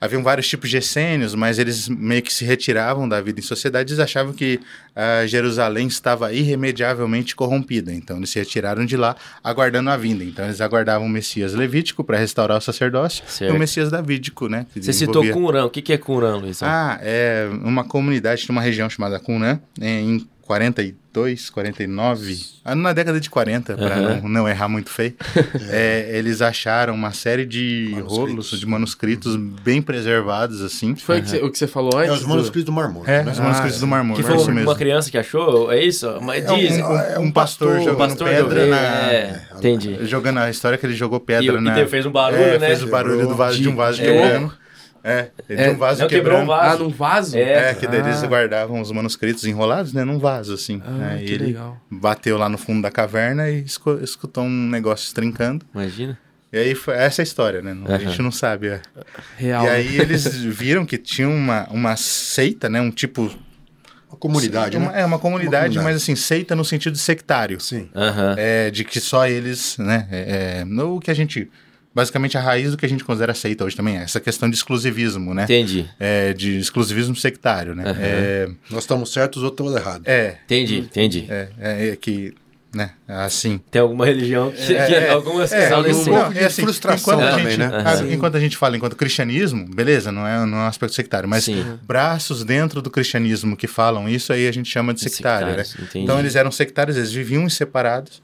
haviam 0.00 0.24
vários 0.24 0.48
tipos 0.48 0.68
de 0.68 0.78
essênios, 0.78 1.36
mas 1.36 1.56
eles 1.60 1.88
meio 1.88 2.20
que 2.20 2.32
se 2.32 2.44
retiravam 2.44 3.08
da 3.08 3.20
vida 3.20 3.38
em 3.38 3.42
sociedade. 3.42 3.92
Eles 3.92 4.00
achavam 4.00 4.32
que 4.32 4.58
ah, 4.96 5.24
Jerusalém 5.28 5.86
estava 5.86 6.32
irremediavelmente 6.32 7.36
corrompida. 7.36 7.92
Então 7.92 8.16
eles 8.16 8.30
se 8.30 8.40
retiraram 8.40 8.84
de 8.84 8.96
lá, 8.96 9.14
aguardando 9.44 9.90
a 9.90 9.96
vinda. 9.96 10.24
Então 10.24 10.44
eles 10.46 10.60
aguardavam 10.60 11.06
o 11.06 11.10
Messias 11.10 11.54
levítico 11.54 12.02
para 12.02 12.18
restaurar 12.18 12.58
o 12.58 12.60
sacerdócio 12.60 13.22
e 13.28 13.30
Certo. 13.30 13.54
o 13.54 13.58
Messias 13.58 13.88
davídico, 13.88 14.48
né? 14.48 14.66
Você 14.74 14.92
citou 14.92 15.24
Qumran. 15.32 15.64
O 15.66 15.70
que 15.70 15.92
é 15.92 15.96
Qumran, 15.96 16.38
Luizão? 16.38 16.68
ah, 16.68 16.98
é 17.00 17.48
uma 17.62 17.84
comunidade 17.84 18.44
de 18.44 18.50
uma 18.50 18.60
região 18.60 18.90
chamada 18.90 19.20
Qumran, 19.20 19.60
em 19.80 20.26
42, 20.50 21.48
49, 21.50 22.36
ah, 22.64 22.74
na 22.74 22.92
década 22.92 23.20
de 23.20 23.30
40, 23.30 23.76
para 23.76 23.94
Aham. 23.94 24.20
não, 24.22 24.28
não 24.28 24.48
errar 24.48 24.68
muito 24.68 24.90
feio, 24.90 25.14
é, 25.70 26.10
eles 26.18 26.42
acharam 26.42 26.92
uma 26.94 27.12
série 27.12 27.46
de 27.46 27.94
rolos, 28.04 28.50
de 28.58 28.66
manuscritos 28.66 29.36
bem 29.36 29.80
preservados, 29.80 30.60
assim. 30.60 30.96
Foi 30.96 31.20
o 31.20 31.22
que 31.22 31.28
você- 31.30 31.36
o 31.42 31.50
que 31.50 31.56
você 31.58 31.66
falou 31.68 31.92
antes? 31.96 32.10
É 32.10 32.12
os 32.14 32.20
do- 32.22 32.28
manuscritos 32.28 32.64
do 32.64 32.72
Morto, 32.72 33.02
É, 33.08 33.22
né? 33.22 33.30
os 33.32 33.38
manuscritos 33.38 33.78
do 33.80 33.86
Mar 33.86 34.02
Morto, 34.02 34.20
que 34.20 34.26
é 34.26 34.28
foi 34.28 34.36
isso 34.40 34.50
uma 34.50 34.54
mesmo. 34.60 34.74
criança 34.76 35.10
que 35.10 35.18
achou? 35.18 35.70
É 35.72 35.82
isso? 35.84 36.18
Mas 36.20 36.44
É 36.44 36.52
um, 36.52 36.58
diz. 36.58 36.72
um- 36.72 36.96
é 36.98 37.18
um 37.18 37.22
um 37.22 37.30
pastor, 37.32 37.68
pastor, 37.68 37.84
jogando 37.92 38.08
pastor 38.08 38.28
pedra 38.28 38.66
na... 38.66 39.12
É, 39.12 39.42
entendi. 39.56 39.98
Jogando 40.06 40.38
a 40.38 40.50
história 40.50 40.76
que 40.76 40.84
ele 40.84 40.94
jogou 40.94 41.18
E, 41.18 41.26
pedra 41.26 41.58
e 41.58 41.60
na... 41.60 41.74
te- 41.74 41.86
fez 41.86 42.04
um 42.06 42.10
barulho, 42.10 42.42
é, 42.42 42.58
né? 42.58 42.66
fez 42.66 42.82
o 42.82 42.88
barulho 42.88 43.26
do 43.28 43.36
vaso, 43.36 43.60
de 43.60 43.68
um 43.68 43.76
vaso 43.76 44.02
É. 44.02 44.50
É, 45.02 45.30
de 45.48 45.54
É, 45.54 45.70
um 45.70 45.76
vaso 45.76 46.02
não, 46.02 46.08
quebrou 46.08 46.38
um 46.40 46.46
vaso. 46.46 46.74
Ah, 46.74 46.78
num 46.84 46.90
vaso? 46.90 47.36
É. 47.38 47.70
É, 47.70 47.74
que 47.74 47.86
daí 47.86 48.00
eles 48.00 48.22
Ah. 48.22 48.26
guardavam 48.26 48.80
os 48.80 48.90
manuscritos 48.92 49.44
enrolados, 49.44 49.92
né, 49.92 50.04
num 50.04 50.18
vaso, 50.18 50.52
assim. 50.54 50.82
Ah, 50.84 51.12
Aí 51.14 51.24
que 51.24 51.32
ele 51.32 51.46
legal. 51.46 51.80
bateu 51.90 52.36
lá 52.36 52.48
no 52.48 52.58
fundo 52.58 52.82
da 52.82 52.90
caverna 52.90 53.48
e 53.48 53.64
escutou 54.02 54.44
um 54.44 54.68
negócio 54.68 55.14
trincando. 55.14 55.64
Imagina. 55.74 56.18
E 56.52 56.58
aí 56.58 56.74
foi 56.74 56.94
essa 56.96 57.20
é 57.20 57.22
a 57.22 57.24
história, 57.24 57.62
né? 57.62 57.76
A 57.86 57.96
gente 57.98 58.20
não 58.20 58.32
sabe. 58.32 58.68
é. 58.68 58.82
Real. 59.38 59.64
E 59.64 59.68
aí 59.68 59.98
eles 60.00 60.26
viram 60.44 60.84
que 60.84 60.98
tinha 60.98 61.28
uma, 61.28 61.66
uma 61.70 61.96
seita, 61.96 62.68
né? 62.68 62.80
Um 62.80 62.90
tipo. 62.90 63.30
Uma 64.08 64.16
comunidade, 64.18 64.76
uma, 64.76 64.90
né? 64.90 65.02
É 65.02 65.04
uma 65.06 65.20
comunidade, 65.20 65.74
comunidade. 65.76 65.84
mas 65.84 65.96
assim, 66.02 66.16
seita 66.16 66.56
no 66.56 66.64
sentido 66.64 66.98
sectário. 66.98 67.60
Sim. 67.60 67.88
Aham. 67.94 68.34
É, 68.36 68.68
de 68.68 68.82
que 68.84 68.98
só 69.00 69.28
eles, 69.28 69.78
né? 69.78 70.08
É, 70.10 70.58
é, 70.60 70.64
no- 70.64 70.96
o 70.96 71.00
que 71.00 71.12
a 71.12 71.14
gente 71.14 71.48
basicamente 71.94 72.38
a 72.38 72.40
raiz 72.40 72.70
do 72.70 72.76
que 72.76 72.86
a 72.86 72.88
gente 72.88 73.02
considera 73.04 73.34
seita 73.34 73.64
hoje 73.64 73.74
também 73.76 73.96
é 73.98 74.02
essa 74.02 74.20
questão 74.20 74.48
de 74.48 74.56
exclusivismo, 74.56 75.34
né? 75.34 75.44
Entendi. 75.44 75.88
É, 75.98 76.32
de 76.32 76.58
exclusivismo 76.58 77.16
sectário, 77.16 77.74
né? 77.74 77.84
É, 77.98 78.48
Nós 78.70 78.84
estamos 78.84 79.12
certos, 79.12 79.42
outros 79.42 79.66
estamos 79.68 79.80
errados. 79.86 80.06
é, 80.06 80.36
Entendi, 80.44 80.78
entendi. 80.78 81.26
é, 81.28 81.48
é, 81.58 81.88
é 81.88 81.96
que, 81.96 82.32
né? 82.72 82.92
Assim. 83.08 83.60
Tem 83.72 83.82
alguma 83.82 84.06
religião 84.06 84.52
que, 84.52 84.74
É, 84.76 84.86
que 84.86 84.94
é, 84.94 85.10
algumas 85.10 85.50
é, 85.52 85.72
algum- 85.72 85.82
desse- 85.88 86.08
pouco 86.08 86.32
de 86.32 86.38
assim, 86.38 86.62
frustração 86.62 87.14
enquanto 87.14 87.26
a 87.28 87.30
também, 87.36 87.46
gente, 87.50 87.58
né? 87.58 87.96
Sim. 87.96 88.12
Enquanto 88.12 88.36
a 88.36 88.40
gente 88.40 88.56
fala 88.56 88.76
enquanto 88.76 88.94
cristianismo, 88.94 89.66
beleza, 89.74 90.12
não 90.12 90.24
é, 90.24 90.46
não 90.46 90.58
é 90.58 90.60
um 90.62 90.66
aspecto 90.66 90.94
sectário, 90.94 91.28
mas 91.28 91.42
Sim. 91.44 91.76
braços 91.82 92.44
dentro 92.44 92.80
do 92.80 92.88
cristianismo 92.88 93.56
que 93.56 93.66
falam 93.66 94.08
isso 94.08 94.32
aí 94.32 94.46
a 94.46 94.52
gente 94.52 94.70
chama 94.70 94.94
de 94.94 95.00
sectário, 95.00 95.48
né? 95.56 95.62
entendi. 95.82 96.04
Então 96.04 96.20
eles 96.20 96.36
eram 96.36 96.52
sectários, 96.52 96.96
eles 96.96 97.10
viviam 97.10 97.48
separados. 97.50 98.22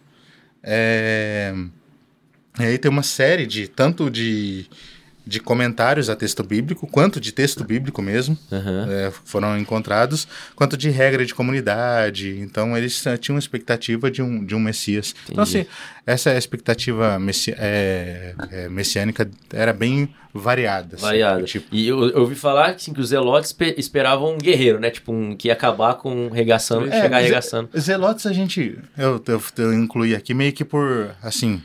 É... 0.63 1.53
E 2.59 2.63
aí 2.65 2.79
tem 2.79 2.91
uma 2.91 3.03
série 3.03 3.47
de 3.47 3.69
tanto 3.69 4.11
de, 4.11 4.67
de 5.27 5.41
comentários 5.41 6.09
a 6.09 6.17
texto 6.17 6.43
bíblico, 6.43 6.87
quanto 6.87 7.21
de 7.21 7.33
texto 7.33 7.63
bíblico 7.65 8.01
mesmo, 8.01 8.39
Aham. 8.51 8.87
é, 8.91 9.13
foram 9.25 9.59
encontrados, 9.59 10.27
quanto 10.55 10.77
de 10.77 10.89
regra 10.89 11.27
de 11.27 11.35
comunidade. 11.35 12.39
Então 12.41 12.77
eles 12.77 13.05
eh, 13.07 13.17
tinham 13.19 13.35
uma 13.35 13.41
expectativa 13.41 14.11
de 14.11 14.23
um, 14.23 14.45
de 14.45 14.55
um 14.55 14.61
Messias. 14.61 15.15
Então, 15.29 15.45
Entendi. 15.45 15.59
assim, 15.61 15.69
essa 16.07 16.35
expectativa 16.37 17.19
messi 17.19 17.55
é, 17.59 18.35
é, 18.51 18.69
messiânica 18.71 19.29
era 19.53 19.73
bem 19.73 20.09
variada. 20.33 20.95
assim, 20.97 21.05
Variada. 21.05 21.43
Tipo, 21.43 21.67
E 21.75 21.89
eu, 21.89 22.09
eu 22.11 22.21
ouvi 22.21 22.35
falar 22.35 22.71
assim, 22.71 22.93
que 22.95 23.01
os 23.01 23.09
zelotes 23.09 23.51
espe- 23.51 23.75
esperavam 23.77 24.35
um 24.35 24.39
guerreiro, 24.39 24.79
né? 24.81 24.91
Tipo, 24.91 25.13
um 25.13 25.35
que 25.37 25.49
ia 25.49 25.53
acabar 25.55 25.95
com 25.95 26.29
regaçando, 26.31 26.87
É, 26.89 27.03
chegar 27.03 27.19
arregaçando. 27.19 27.69
Zelotes 27.79 28.25
a 28.27 28.33
gente. 28.33 28.79
Eu, 28.97 29.23
eu, 29.27 29.43
eu 29.59 29.75
incluí 29.75 30.15
aqui 30.15 30.33
meio 30.33 30.53
que 30.53 30.65
por. 30.65 31.11
Assim. 31.23 31.61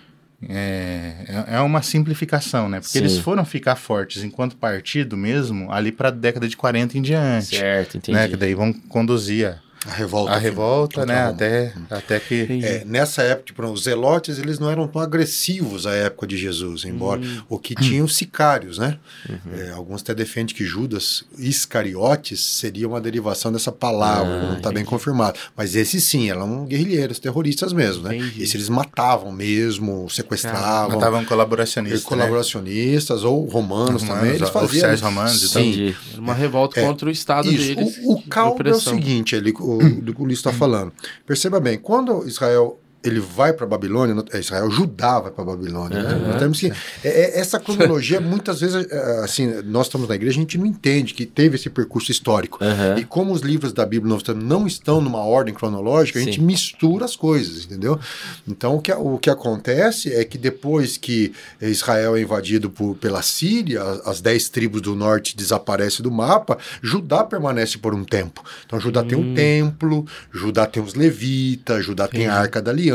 É, 0.49 1.13
é- 1.49 1.55
é 1.55 1.59
uma 1.59 1.81
simplificação, 1.81 2.67
né? 2.67 2.79
Porque 2.79 2.93
Sim. 2.97 2.99
eles 2.99 3.17
foram 3.19 3.45
ficar 3.45 3.75
fortes 3.75 4.23
enquanto 4.23 4.55
partido 4.55 5.15
mesmo 5.15 5.71
ali 5.71 5.91
para 5.91 6.07
a 6.07 6.11
década 6.11 6.47
de 6.47 6.57
40 6.57 6.97
em 6.97 7.01
diante. 7.01 7.57
Certo, 7.57 7.97
entendi. 7.97 8.17
Né? 8.17 8.27
Que 8.27 8.35
daí 8.35 8.53
vão 8.55 8.73
conduzir 8.73 9.55
a, 9.87 9.91
revolta. 9.93 10.31
a 10.33 10.37
revolta, 10.37 11.05
né? 11.05 11.23
Até, 11.25 11.73
até 11.89 12.19
que. 12.19 12.47
É, 12.63 12.83
nessa 12.85 13.21
época, 13.23 13.45
tipo, 13.47 13.65
os 13.65 13.83
zelotes, 13.83 14.37
eles 14.39 14.59
não 14.59 14.69
eram 14.69 14.87
tão 14.87 15.01
agressivos 15.01 15.87
à 15.87 15.93
época 15.93 16.27
de 16.27 16.37
Jesus, 16.37 16.85
embora 16.85 17.21
Hum. 17.21 17.41
o 17.49 17.57
que 17.59 17.73
tinham 17.75 18.07
sicários, 18.07 18.77
né? 18.77 18.97
Uhum. 19.29 19.37
É, 19.59 19.71
alguns 19.71 20.01
até 20.01 20.13
defendem 20.13 20.55
que 20.55 20.63
Judas 20.65 21.23
Iscariotes 21.37 22.39
seria 22.41 22.87
uma 22.87 22.99
derivação 22.99 23.51
dessa 23.51 23.71
palavra, 23.71 24.31
Ah, 24.33 24.47
não 24.49 24.57
está 24.57 24.71
bem 24.71 24.83
confirmado. 24.85 25.39
Mas 25.55 25.75
esses 25.75 26.03
sim, 26.03 26.29
eram 26.29 26.65
guerrilheiros, 26.65 27.19
terroristas 27.19 27.73
mesmo, 27.73 28.03
né? 28.03 28.17
Entendi. 28.17 28.43
Esses 28.43 28.55
eles 28.55 28.69
matavam 28.69 29.31
mesmo, 29.31 30.09
sequestravam. 30.09 30.95
Matavam 30.97 31.25
colaboracionistas. 31.25 32.03
eh, 32.03 32.05
colaboracionistas 32.07 33.23
ou 33.23 33.45
romanos, 33.45 34.01
Romanos, 34.03 34.03
também, 34.07 34.35
eles 34.35 34.49
faziam. 34.49 34.65
oficiais 34.65 35.01
romanos 35.01 35.43
e 35.43 35.53
tal. 35.53 36.19
Uma 36.19 36.33
revolta 36.33 36.79
É, 36.79 36.85
contra 36.85 37.07
o 37.07 37.11
Estado 37.11 37.51
Isso, 37.51 37.75
deles. 37.75 37.97
o, 38.03 38.13
o 38.13 38.21
caldo 38.23 38.67
é 38.67 38.71
o 38.71 38.79
seguinte, 38.79 39.35
ele, 39.35 39.53
o, 39.77 40.01
do 40.01 40.13
que 40.13 40.21
o 40.21 40.23
Ulisses 40.23 40.45
está 40.45 40.51
falando. 40.51 40.91
Perceba 41.25 41.59
bem, 41.59 41.77
quando 41.77 42.27
Israel 42.27 42.80
ele 43.03 43.19
vai 43.19 43.53
para 43.53 43.65
Babilônia, 43.65 44.23
é, 44.31 44.39
Israel, 44.39 44.69
Judá 44.69 45.19
vai 45.19 45.31
para 45.31 45.43
Babilônia. 45.43 46.03
né? 46.03 46.27
Nós 46.27 46.39
temos 46.39 46.59
que, 46.59 46.71
é, 47.03 47.39
essa 47.39 47.59
cronologia, 47.59 48.21
muitas 48.21 48.61
vezes, 48.61 48.87
é, 48.89 49.19
assim, 49.23 49.61
nós 49.63 49.87
estamos 49.87 50.07
na 50.07 50.15
igreja, 50.15 50.37
a 50.37 50.41
gente 50.41 50.57
não 50.57 50.65
entende 50.65 51.13
que 51.13 51.25
teve 51.25 51.55
esse 51.55 51.69
percurso 51.69 52.11
histórico. 52.11 52.63
Aham. 52.63 52.99
E 52.99 53.05
como 53.05 53.33
os 53.33 53.41
livros 53.41 53.73
da 53.73 53.85
Bíblia 53.85 54.09
Novo 54.09 54.23
Testamento 54.23 54.45
não 54.47 54.67
estão 54.67 55.01
numa 55.01 55.19
ordem 55.19 55.53
cronológica, 55.53 56.19
a 56.19 56.21
gente 56.21 56.39
Sim. 56.39 56.45
mistura 56.45 57.05
as 57.05 57.15
coisas, 57.15 57.65
entendeu? 57.65 57.99
Então, 58.47 58.75
o 58.75 58.81
que, 58.81 58.93
o 58.93 59.17
que 59.17 59.29
acontece 59.29 60.13
é 60.13 60.23
que 60.23 60.37
depois 60.37 60.97
que 60.97 61.33
Israel 61.61 62.15
é 62.15 62.21
invadido 62.21 62.69
por, 62.69 62.95
pela 62.95 63.21
Síria, 63.21 63.81
as, 64.05 64.21
dez 64.21 64.49
tribos 64.49 64.81
do 64.81 64.95
norte 64.95 65.35
desaparecem 65.35 66.03
do 66.03 66.11
mapa, 66.11 66.57
Judá 66.81 67.23
permanece 67.23 67.77
por 67.77 67.95
um 67.95 68.03
tempo. 68.03 68.43
Então, 68.65 68.79
Judá 68.79 69.03
tem 69.03 69.17
um 69.17 69.33
templo, 69.33 70.05
Judá 70.31 70.67
tem 70.67 70.83
os 70.83 70.93
levitas, 70.93 71.83
Judá 71.83 72.07
tem 72.07 72.27
a 72.27 72.35
Arca 72.35 72.61
da 72.61 72.69
Aliança, 72.69 72.90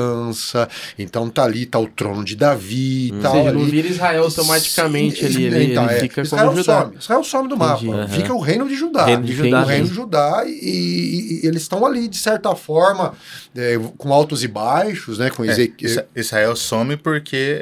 então 0.99 1.29
tá 1.29 1.45
ali, 1.45 1.67
tá 1.67 1.79
o 1.79 1.87
trono 1.87 2.25
de 2.25 2.37
Davi, 2.37 3.11
Ou 3.15 3.21
tal, 3.21 3.33
seja, 3.33 3.53
não 3.53 3.61
ali. 3.63 3.71
vira 3.71 3.89
Israel 3.89 4.25
automaticamente 4.25 5.19
Sim, 5.21 5.27
ali, 5.27 5.45
ele, 5.45 5.65
então, 5.73 5.85
ele 5.85 5.95
é. 5.95 6.01
fica 6.01 6.23
Israel 6.23 6.47
como 6.49 6.57
Judá. 6.59 6.83
Some, 6.83 6.97
Israel 6.99 7.25
some 7.25 7.49
do 7.49 7.57
mapa. 7.57 7.85
Entendi. 7.85 8.13
Fica 8.15 8.33
o 8.35 8.41
reino 8.41 8.69
de 8.69 8.75
Judá. 8.75 9.05
Reino 9.05 9.23
de 9.25 9.33
Judá, 9.35 9.63
O 9.63 9.65
reino 9.67 9.89
de. 9.89 9.95
Judá 9.95 10.43
e, 10.47 10.51
e- 10.51 11.41
e 11.45 11.47
eles 11.47 11.63
estão 11.63 11.85
ali, 11.87 12.09
de 12.09 12.17
certa 12.19 12.55
forma, 12.55 13.15
é, 13.55 13.79
com 13.97 14.13
altos 14.13 14.43
e 14.45 14.49
baixos, 14.49 15.19
né? 15.19 15.31
Com 15.31 15.45
É, 15.45 15.55
Israel 16.15 16.55
some 16.57 16.97
porque 16.97 17.61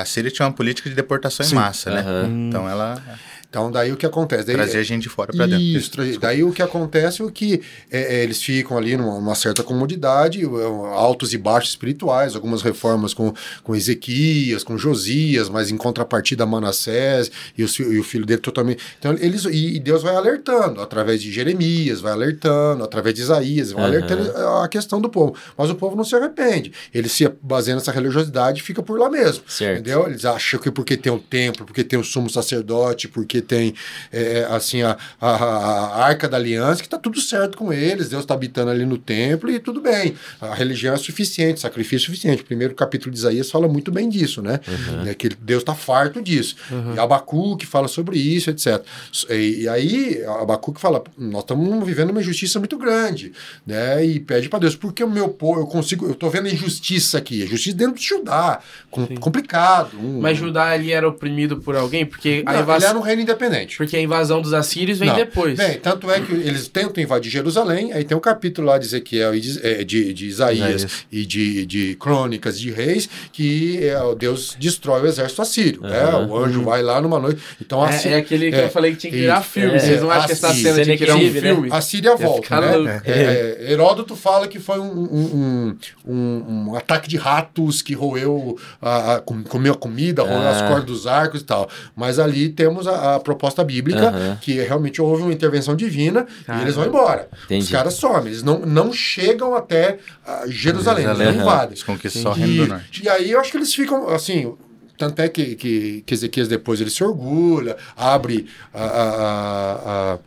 a 0.00 0.04
Síria 0.04 0.30
tinha 0.30 0.46
uma 0.46 0.52
política 0.54 0.88
de 0.88 0.94
deportação 0.96 1.44
Sim. 1.44 1.52
em 1.52 1.54
massa, 1.56 1.90
né? 1.90 2.04
Então 2.48 2.68
ela 2.68 3.02
Então, 3.56 3.70
daí 3.70 3.90
o 3.90 3.96
que 3.96 4.04
acontece? 4.04 4.44
Daí, 4.44 4.54
trazia 4.54 4.84
gente 4.84 5.04
de 5.04 5.08
fora 5.08 5.32
pra 5.32 5.46
dentro. 5.46 5.62
Isso, 5.62 6.20
daí 6.20 6.44
o 6.44 6.52
que 6.52 6.60
acontece 6.60 7.22
é 7.22 7.30
que 7.30 7.62
é, 7.90 8.16
é, 8.16 8.22
eles 8.22 8.42
ficam 8.42 8.76
ali 8.76 8.98
numa, 8.98 9.14
numa 9.14 9.34
certa 9.34 9.62
comodidade, 9.62 10.44
é, 10.44 10.64
altos 10.94 11.32
e 11.32 11.38
baixos 11.38 11.70
espirituais, 11.70 12.34
algumas 12.34 12.60
reformas 12.60 13.14
com, 13.14 13.32
com 13.62 13.74
Ezequias, 13.74 14.62
com 14.62 14.76
Josias, 14.76 15.48
mas 15.48 15.70
em 15.70 15.76
contrapartida 15.78 16.44
Manassés 16.44 17.30
e 17.56 17.64
o, 17.64 17.68
e 17.90 17.98
o 17.98 18.04
filho 18.04 18.26
dele 18.26 18.42
totalmente. 18.42 18.82
Então 18.98 19.16
eles 19.18 19.46
e, 19.46 19.76
e 19.76 19.80
Deus 19.80 20.02
vai 20.02 20.14
alertando 20.14 20.82
através 20.82 21.22
de 21.22 21.32
Jeremias, 21.32 22.02
vai 22.02 22.12
alertando 22.12 22.84
através 22.84 23.14
de 23.14 23.22
Isaías, 23.22 23.72
vai 23.72 23.84
Aham. 23.84 23.94
alertando 23.94 24.36
a 24.62 24.68
questão 24.68 25.00
do 25.00 25.08
povo. 25.08 25.34
Mas 25.56 25.70
o 25.70 25.74
povo 25.74 25.96
não 25.96 26.04
se 26.04 26.14
arrepende. 26.14 26.74
Ele 26.92 27.08
se 27.08 27.26
baseia 27.40 27.74
nessa 27.74 27.90
religiosidade 27.90 28.60
e 28.60 28.62
fica 28.62 28.82
por 28.82 28.98
lá 28.98 29.08
mesmo. 29.08 29.44
Certo. 29.48 29.80
Entendeu? 29.80 30.06
Eles 30.06 30.26
acham 30.26 30.60
que 30.60 30.70
porque 30.70 30.94
tem 30.94 31.10
o 31.10 31.18
templo, 31.18 31.64
porque 31.64 31.82
tem 31.82 31.98
o 31.98 32.04
sumo 32.04 32.28
sacerdote, 32.28 33.08
porque 33.08 33.45
tem 33.46 33.74
é, 34.12 34.46
assim 34.50 34.82
a, 34.82 34.96
a, 35.20 35.30
a 35.30 36.04
arca 36.04 36.28
da 36.28 36.36
aliança, 36.36 36.82
que 36.82 36.88
tá 36.88 36.98
tudo 36.98 37.20
certo 37.20 37.56
com 37.56 37.72
eles, 37.72 38.08
Deus 38.08 38.22
está 38.22 38.34
habitando 38.34 38.70
ali 38.70 38.84
no 38.84 38.98
templo 38.98 39.50
e 39.50 39.58
tudo 39.58 39.80
bem. 39.80 40.14
A 40.40 40.54
religião 40.54 40.94
é 40.94 40.96
suficiente, 40.96 41.60
sacrifício 41.60 42.04
é 42.04 42.06
suficiente. 42.06 42.42
O 42.42 42.44
primeiro 42.46 42.74
capítulo 42.74 43.10
de 43.12 43.18
Isaías 43.18 43.50
fala 43.50 43.68
muito 43.68 43.90
bem 43.90 44.08
disso, 44.08 44.42
né? 44.42 44.60
É 45.06 45.14
que 45.14 45.28
Deus 45.28 45.62
está 45.62 45.74
farto 45.74 46.20
disso. 46.22 46.56
E 46.94 46.98
Abacuque 46.98 47.66
fala 47.66 47.88
sobre 47.88 48.18
isso, 48.18 48.50
etc. 48.50 48.82
E, 49.30 49.62
e 49.62 49.68
aí 49.68 50.22
Abacuque 50.40 50.80
fala, 50.80 51.02
nós 51.16 51.42
estamos 51.42 51.86
vivendo 51.86 52.10
uma 52.10 52.20
injustiça 52.20 52.58
muito 52.58 52.76
grande, 52.76 53.32
né? 53.66 54.04
E 54.04 54.20
pede 54.20 54.48
para 54.48 54.58
Deus, 54.60 54.74
porque 54.76 55.02
o 55.04 55.10
meu 55.10 55.28
povo, 55.28 55.60
eu 55.60 55.66
consigo, 55.66 56.06
eu 56.06 56.14
tô 56.14 56.28
vendo 56.30 56.46
a 56.46 56.50
injustiça 56.50 57.18
aqui, 57.18 57.42
a 57.42 57.46
justiça 57.46 57.76
dentro 57.76 57.94
de 57.96 58.04
Judá, 58.04 58.60
com- 58.90 59.06
complicado. 59.16 59.96
um- 59.98 60.20
Mas 60.20 60.38
Judá 60.38 60.70
ali 60.70 60.92
era 60.92 61.08
oprimido 61.08 61.58
por 61.58 61.76
alguém, 61.76 62.04
porque 62.06 62.42
a 62.44 62.50
Não, 62.50 62.52
ele 62.54 62.62
invasão, 62.62 62.88
era 62.90 62.98
um 62.98 63.02
reino 63.02 63.22
independente. 63.26 63.76
porque 63.76 63.96
a 63.96 64.00
invasão 64.00 64.40
dos 64.40 64.52
assírios 64.52 64.98
vem 64.98 65.08
Não. 65.08 65.16
depois. 65.16 65.56
Bem, 65.58 65.78
tanto 65.78 66.10
é 66.10 66.20
que 66.20 66.32
eles 66.32 66.68
tentam 66.68 67.02
invadir 67.02 67.30
Jerusalém, 67.30 67.92
aí 67.92 68.04
tem 68.04 68.16
um 68.16 68.20
capítulo 68.20 68.66
lá 68.68 68.78
de 68.78 68.86
Ezequiel 68.86 69.34
e 69.34 69.40
de, 69.40 69.60
eh, 69.66 69.84
de, 69.84 70.12
de 70.12 70.26
Isaías 70.26 70.82
Isaías. 70.82 71.06
e 71.10 71.26
de, 71.26 71.66
de 71.66 71.94
crônicas 71.96 72.58
de 72.58 72.70
reis, 72.70 73.08
que 73.32 73.84
é, 73.86 73.96
Deus 74.16 74.56
destrói 74.58 75.02
o 75.02 75.06
exército 75.06 75.42
assírio. 75.42 75.80
né? 75.82 76.00
Aham. 76.00 76.26
O 76.28 76.36
anjo 76.36 76.62
vai 76.62 76.82
lá 76.82 77.00
numa 77.00 77.18
noite. 77.18 77.40
Então, 77.60 77.84
É, 77.84 77.90
assim, 77.90 78.08
é 78.10 78.16
aquele 78.16 78.50
que 78.50 78.56
é, 78.56 78.64
eu 78.64 78.70
falei 78.70 78.92
que 78.92 78.98
tinha 78.98 79.10
que 79.12 79.18
virar 79.18 79.42
filme. 79.42 79.74
É, 79.76 79.78
Vocês 79.78 80.00
não 80.02 80.10
acham 80.10 80.26
que 80.26 80.32
essa 80.32 80.54
cena 80.54 80.82
tinha 80.84 80.96
que 80.96 81.04
virar 81.04 81.16
um 81.16 81.22
né? 81.32 81.40
filme? 81.40 81.68
A 81.72 81.80
Síria 81.80 82.10
Ia 82.10 82.16
volta, 82.16 82.60
né? 82.80 83.02
É, 83.04 83.56
é, 83.66 83.72
Heródoto 83.72 84.14
fala 84.16 84.46
que 84.48 84.58
foi 84.58 84.78
um, 84.78 84.84
um, 84.92 85.76
um, 86.06 86.14
um- 86.70 86.74
ataque 86.76 87.08
de 87.08 87.16
ratos 87.16 87.82
que 87.82 87.94
roeu, 87.94 88.58
a, 88.80 89.14
a- 89.14 89.20
com- 89.20 89.42
comeu 89.42 89.72
a 89.72 89.76
comida, 89.76 90.22
roeu 90.22 90.36
Ah. 90.38 90.50
as 90.50 90.62
cordas 90.62 90.84
dos 90.86 91.06
arcos 91.06 91.40
e 91.40 91.44
tal. 91.44 91.68
Mas 91.94 92.18
ali 92.18 92.48
temos 92.48 92.86
a, 92.86 93.15
a 93.15 93.15
proposta 93.20 93.62
bíblica, 93.64 94.38
que 94.40 94.54
realmente 94.54 95.00
houve 95.02 95.22
uma 95.22 95.32
intervenção 95.32 95.74
divina 95.76 96.26
Cara, 96.46 96.58
e 96.60 96.62
eles 96.62 96.74
vão 96.74 96.86
embora. 96.86 97.28
entendi. 97.44 97.64
Os 97.64 97.70
caras 97.70 97.94
somem, 97.94 98.26
eles 98.28 98.42
não, 98.42 98.58
não 98.60 98.92
chegam 98.92 99.54
até 99.54 99.98
ah, 100.26 100.44
Jerusalém, 100.46 101.04
Jerusalém, 101.04 101.04
eles 101.26 101.36
não 101.36 101.42
invadem. 101.42 101.68
Eles 101.70 101.82
conquistam 101.82 102.22
só 102.22 102.30
o 102.30 102.32
Reino 102.34 102.64
do 102.64 102.68
Norte. 102.68 103.02
E 103.04 103.08
aí 103.08 103.30
eu 103.30 103.40
acho 103.40 103.50
que 103.50 103.56
eles 103.56 103.74
ficam 103.74 104.08
assim. 104.08 104.54
Tanto 104.98 105.20
é 105.20 105.28
que, 105.28 105.54
que, 105.56 106.02
que 106.06 106.14
Ezequias 106.14 106.48
depois 106.48 106.80
ele 106.80 106.88
se 106.88 107.04
orgulha, 107.04 107.76
abre 107.94 108.46
a- 108.72 108.82
a- 108.82 109.12
a- 109.12 110.12
a- 110.14 110.18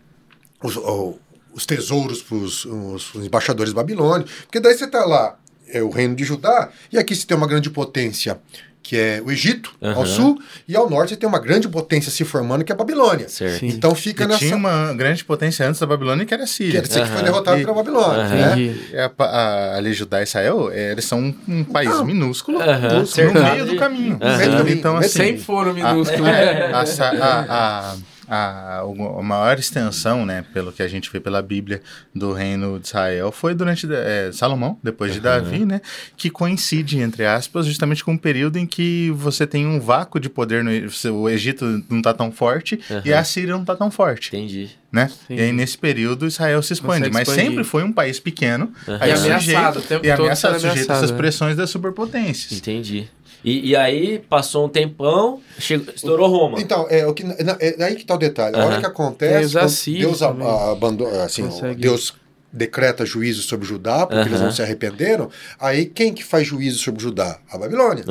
os, 0.63 0.77
o- 0.77 1.17
os 1.55 1.65
tesouros 1.65 2.21
para 2.21 2.35
os 2.37 2.67
embaixadores 3.15 3.73
babilônicos. 3.73 4.31
Porque 4.43 4.59
daí 4.59 4.75
você 4.75 4.85
está 4.85 5.03
lá, 5.05 5.37
é 5.67 5.81
o 5.81 5.89
reino 5.89 6.15
de 6.15 6.23
Judá, 6.23 6.69
e 6.91 6.97
aqui 6.99 7.15
você 7.15 7.25
tem 7.25 7.35
uma 7.35 7.47
grande 7.47 7.69
potência, 7.71 8.39
que 8.89 8.97
é 8.97 9.21
o 9.23 9.29
Egito, 9.29 9.71
ao 9.79 9.89
Aham. 10.01 10.05
sul, 10.07 10.41
e 10.67 10.75
ao 10.75 10.89
norte 10.89 11.15
tem 11.15 11.29
uma 11.29 11.37
grande 11.37 11.69
potência 11.69 12.11
se 12.11 12.25
formando, 12.25 12.63
que 12.63 12.71
é 12.71 12.75
a 12.75 12.77
Babilônia. 12.77 13.29
Certo. 13.29 13.63
Então 13.63 13.93
fica 13.93 14.23
E 14.23 14.27
nessa. 14.27 14.39
tinha 14.39 14.55
uma 14.55 14.91
grande 14.95 15.23
potência 15.23 15.67
antes 15.67 15.79
da 15.79 15.85
Babilônia 15.85 16.25
que 16.25 16.33
era 16.33 16.41
a 16.41 16.47
Que, 16.47 16.51
Síria. 16.51 16.79
era- 16.79 16.87
que 16.87 16.93
foi 16.95 17.01
Aham. 17.03 17.23
derrotado 17.23 17.59
E- 17.59 17.61
pela 17.65 17.75
Babilônia. 17.75 18.23
Aham. 18.23 18.35
né? 18.55 18.57
E 18.59 18.97
a, 18.97 19.11
a, 19.23 19.77
ali 19.77 19.93
Judá 19.93 20.21
e 20.21 20.23
Israel, 20.23 20.71
eh, 20.73 20.93
eles 20.93 21.05
são 21.05 21.19
um, 21.19 21.35
um 21.47 21.63
país 21.63 21.91
Não. 21.91 22.03
minúsculo 22.03 22.59
Aham. 22.59 23.03
no 23.31 23.43
meio 23.43 23.65
do 23.67 23.75
caminho. 23.75 24.17
Então, 24.69 24.97
assim, 24.97 25.09
Sempre 25.09 25.43
foram 25.43 25.69
a, 25.69 25.73
minúsculos. 25.75 26.27
a, 26.27 27.45
a, 27.47 27.95
a, 28.29 28.79
a, 28.81 29.23
maior 29.23 29.57
extensão, 29.57 30.25
né, 30.25 30.45
pelo 30.53 30.71
que 30.71 30.83
a 30.83 30.87
gente 30.87 31.11
vê 31.11 31.19
pela 31.19 31.41
Bíblia, 31.41 31.81
do 32.13 32.31
reino 32.31 32.79
de 32.79 32.87
Israel 32.87 33.31
foi 33.31 33.55
durante 33.55 33.87
é, 33.91 34.29
Salomão, 34.31 34.77
depois 34.83 35.13
de 35.13 35.19
Davi, 35.19 35.65
né, 35.65 35.81
que 36.15 36.29
coincide, 36.29 36.99
entre 36.99 37.25
aspas, 37.25 37.65
justamente 37.65 38.03
com 38.03 38.11
um 38.11 38.17
período 38.17 38.57
em 38.57 38.65
que 38.65 39.11
você 39.11 39.47
tem 39.47 39.65
um 39.65 39.79
vácuo 39.79 40.19
de 40.19 40.29
poder, 40.29 40.63
no, 40.63 40.71
o 41.13 41.29
Egito 41.29 41.83
não 41.89 41.97
está 41.97 42.13
tão 42.13 42.31
forte 42.31 42.79
e 43.03 43.13
a 43.13 43.23
Síria 43.23 43.53
não 43.53 43.61
está 43.61 43.75
tão 43.75 43.89
forte. 43.89 44.29
Entendi. 44.29 44.69
Né? 44.91 45.07
E 45.29 45.39
aí, 45.39 45.51
nesse 45.51 45.77
período, 45.77 46.25
Israel 46.25 46.63
se 46.63 46.73
expande. 46.73 47.11
Mas 47.11 47.29
sempre 47.29 47.63
foi 47.63 47.83
um 47.83 47.93
país 47.93 48.19
pequeno. 48.19 48.73
Aí 48.99 49.11
e 49.11 49.13
ameaçado, 49.13 49.79
o 49.79 49.81
tempo 49.83 50.03
e 50.03 50.09
todo 50.09 50.21
ameaçado, 50.21 50.55
sujeito 50.55 50.71
sujeito 50.71 50.91
a 50.91 50.95
essas 50.95 51.11
pressões 51.11 51.55
das 51.55 51.69
superpotências. 51.69 52.53
Entendi. 52.53 53.07
E, 53.43 53.69
e, 53.69 53.75
aí, 53.75 54.19
passou 54.19 54.65
um 54.65 54.69
tempão, 54.69 55.39
chegou, 55.57 55.93
estourou 55.93 56.27
Roma. 56.27 56.59
Então, 56.59 56.87
é, 56.89 57.07
o 57.07 57.13
que, 57.13 57.23
é, 57.23 57.83
aí 57.83 57.95
que 57.95 58.05
tá 58.05 58.15
o 58.15 58.17
detalhe. 58.17 58.55
A 58.55 58.65
hora 58.65 58.79
que 58.79 58.85
acontece, 58.85 59.91
Deus 59.93 60.21
abandona, 60.21 61.23
assim, 61.23 61.47
Deus 61.77 62.13
decreta 62.51 63.05
juízo 63.05 63.41
sobre 63.41 63.67
Judá, 63.67 64.05
porque 64.05 64.27
eles 64.27 64.41
não 64.41 64.51
se 64.51 64.61
arrependeram, 64.61 65.29
aí 65.59 65.85
quem 65.85 66.13
que 66.13 66.23
faz 66.23 66.47
juízo 66.47 66.79
sobre 66.79 67.01
Judá? 67.01 67.39
A 67.51 67.57
Babilônia. 67.57 68.03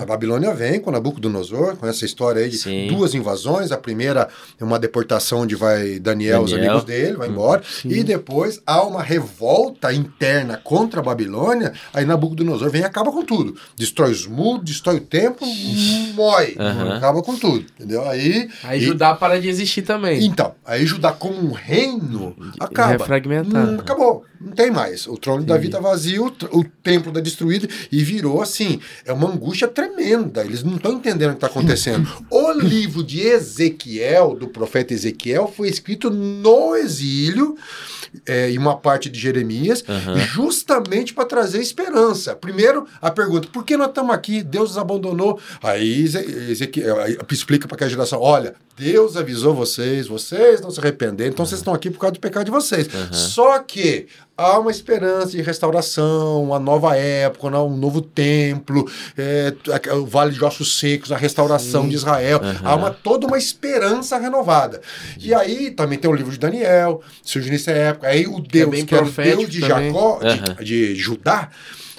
A 0.00 0.06
Babilônia 0.06 0.52
vem 0.54 0.80
com 0.80 0.90
Nabucodonosor, 0.90 1.76
com 1.76 1.86
essa 1.86 2.04
história 2.04 2.42
aí 2.42 2.50
de 2.50 2.58
Sim. 2.58 2.88
duas 2.88 3.14
invasões. 3.14 3.72
A 3.72 3.78
primeira 3.78 4.28
é 4.60 4.64
uma 4.64 4.78
deportação 4.78 5.40
onde 5.40 5.54
vai 5.54 5.98
Daniel, 5.98 6.00
Daniel. 6.00 6.42
os 6.42 6.52
amigos 6.52 6.84
dele, 6.84 7.16
vai 7.16 7.28
embora. 7.28 7.62
Sim. 7.64 7.88
E 7.90 8.02
depois 8.02 8.60
há 8.66 8.82
uma 8.82 9.02
revolta 9.02 9.92
interna 9.92 10.56
contra 10.56 11.00
a 11.00 11.02
Babilônia, 11.02 11.72
aí 11.92 12.04
Nabucodonosor 12.04 12.70
vem 12.70 12.82
e 12.82 12.84
acaba 12.84 13.12
com 13.12 13.24
tudo. 13.24 13.56
Destrói 13.76 14.10
os 14.10 14.26
muros, 14.26 14.64
destrói 14.64 14.96
o 14.96 15.00
templo, 15.00 15.46
mói. 16.14 16.56
Acaba 16.96 17.22
com 17.22 17.36
tudo, 17.36 17.64
entendeu? 17.76 18.08
Aí, 18.08 18.48
aí 18.62 18.80
e... 18.80 18.84
Judá 18.84 19.14
para 19.14 19.40
de 19.40 19.48
existir 19.48 19.82
também. 19.82 20.24
Então, 20.24 20.54
aí 20.64 20.84
Judá 20.86 21.12
como 21.12 21.38
um 21.38 21.52
reino 21.52 22.36
acaba. 22.58 22.94
É 22.94 22.98
fragmentado. 22.98 23.72
Hum, 23.72 23.83
acabou. 23.84 24.24
Não 24.40 24.52
tem 24.52 24.70
mais. 24.70 25.06
O 25.06 25.16
trono 25.16 25.40
de 25.40 25.46
Davi 25.46 25.66
está 25.66 25.80
vazio, 25.80 26.26
o 26.52 26.64
templo 26.64 27.08
está 27.08 27.20
destruído 27.20 27.68
e 27.90 28.02
virou 28.02 28.42
assim. 28.42 28.80
É 29.04 29.12
uma 29.12 29.30
angústia 29.30 29.68
tremenda. 29.68 30.44
Eles 30.44 30.62
não 30.62 30.76
estão 30.76 30.92
entendendo 30.92 31.30
o 31.30 31.32
que 31.32 31.44
está 31.44 31.46
acontecendo. 31.46 32.08
o 32.30 32.52
livro 32.52 33.02
de 33.02 33.20
Ezequiel, 33.20 34.34
do 34.34 34.48
profeta 34.48 34.92
Ezequiel, 34.92 35.52
foi 35.54 35.68
escrito 35.68 36.10
no 36.10 36.76
exílio 36.76 37.56
é, 38.26 38.50
e 38.50 38.58
uma 38.58 38.76
parte 38.76 39.08
de 39.08 39.18
Jeremias, 39.18 39.84
uhum. 39.88 40.18
justamente 40.18 41.12
para 41.12 41.24
trazer 41.24 41.60
esperança. 41.60 42.34
Primeiro, 42.34 42.86
a 43.00 43.10
pergunta: 43.10 43.48
por 43.52 43.64
que 43.64 43.76
nós 43.76 43.88
estamos 43.88 44.14
aqui? 44.14 44.42
Deus 44.42 44.70
nos 44.70 44.78
abandonou. 44.78 45.40
Aí 45.62 46.04
Ezequiel 46.48 47.00
aí, 47.00 47.18
explica 47.30 47.66
para 47.66 47.76
aquela 47.76 47.90
geração: 47.90 48.20
olha, 48.20 48.54
Deus 48.76 49.16
avisou 49.16 49.54
vocês, 49.54 50.08
vocês 50.08 50.60
não 50.60 50.70
se 50.70 50.80
arrependeram, 50.80 51.30
então 51.30 51.44
uhum. 51.44 51.48
vocês 51.48 51.60
estão 51.60 51.74
aqui 51.74 51.90
por 51.90 52.00
causa 52.00 52.14
do 52.14 52.20
pecado 52.20 52.44
de 52.44 52.50
vocês. 52.50 52.88
Uhum. 52.92 53.12
Só 53.12 53.58
que 53.60 54.08
há 54.36 54.58
uma 54.58 54.70
esperança 54.70 55.28
de 55.28 55.42
restauração, 55.42 56.42
uma 56.42 56.58
nova 56.58 56.96
época, 56.96 57.46
um 57.62 57.76
novo 57.76 58.00
templo, 58.00 58.90
é, 59.16 59.54
o 59.92 60.04
Vale 60.04 60.32
de 60.32 60.44
Ossos 60.44 60.78
Secos, 60.78 61.12
a 61.12 61.16
restauração 61.16 61.84
Sim. 61.84 61.90
de 61.90 61.94
Israel. 61.94 62.40
Uhum. 62.42 62.68
Há 62.68 62.74
uma, 62.74 62.90
toda 62.90 63.26
uma 63.28 63.38
esperança 63.38 64.18
renovada. 64.18 64.80
E 65.20 65.32
aí 65.32 65.70
também 65.70 65.98
tem 65.98 66.10
o 66.10 66.14
livro 66.14 66.32
de 66.32 66.38
Daniel, 66.38 67.00
surge 67.22 67.50
nessa 67.50 67.70
época. 67.70 68.03
Aí 68.04 68.26
o 68.26 68.38
é 68.38 68.40
Deus, 68.40 68.78
é 68.78 68.82
que 68.84 68.94
era 68.94 69.04
o 69.04 69.10
Deus 69.10 69.48
de 69.48 69.60
Jacó, 69.60 70.20
uhum. 70.22 70.64
de, 70.64 70.64
de 70.64 70.94
Judá, 70.94 71.50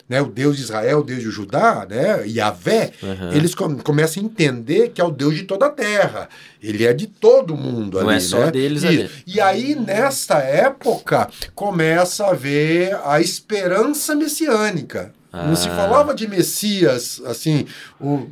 né, 0.08 0.22
o 0.22 0.28
Deus 0.28 0.58
de 0.58 0.64
Israel, 0.64 1.00
o 1.00 1.04
Deus 1.04 1.22
de 1.22 1.32
Judá, 1.32 1.86
né, 1.90 2.28
Yahvé, 2.28 2.92
uhum. 3.02 3.32
eles 3.34 3.56
com, 3.56 3.76
começam 3.78 4.22
a 4.22 4.26
entender 4.26 4.90
que 4.90 5.02
é 5.02 5.04
o 5.04 5.10
Deus 5.10 5.36
de 5.36 5.44
toda 5.44 5.66
a 5.66 5.70
terra. 5.70 6.30
Ele 6.62 6.86
é 6.86 6.94
de 6.94 7.08
todo 7.08 7.56
mundo 7.56 8.00
Não 8.00 8.10
ali, 8.10 8.18
é 8.18 8.20
só 8.20 8.46
né? 8.46 8.52
deles 8.52 8.84
e, 8.84 8.88
ali. 8.88 9.10
E 9.26 9.42
aí, 9.42 9.76
nesta 9.76 10.38
época, 10.38 11.28
começa 11.56 12.28
a 12.28 12.34
ver 12.34 12.96
a 13.04 13.20
esperança 13.20 14.16
messiânica. 14.16 15.12
Ah. 15.34 15.48
Não 15.48 15.56
se 15.56 15.68
ah. 15.70 15.76
falava 15.76 16.14
de 16.14 16.28
Messias, 16.28 17.22
assim, 17.26 17.66
o 18.00 18.28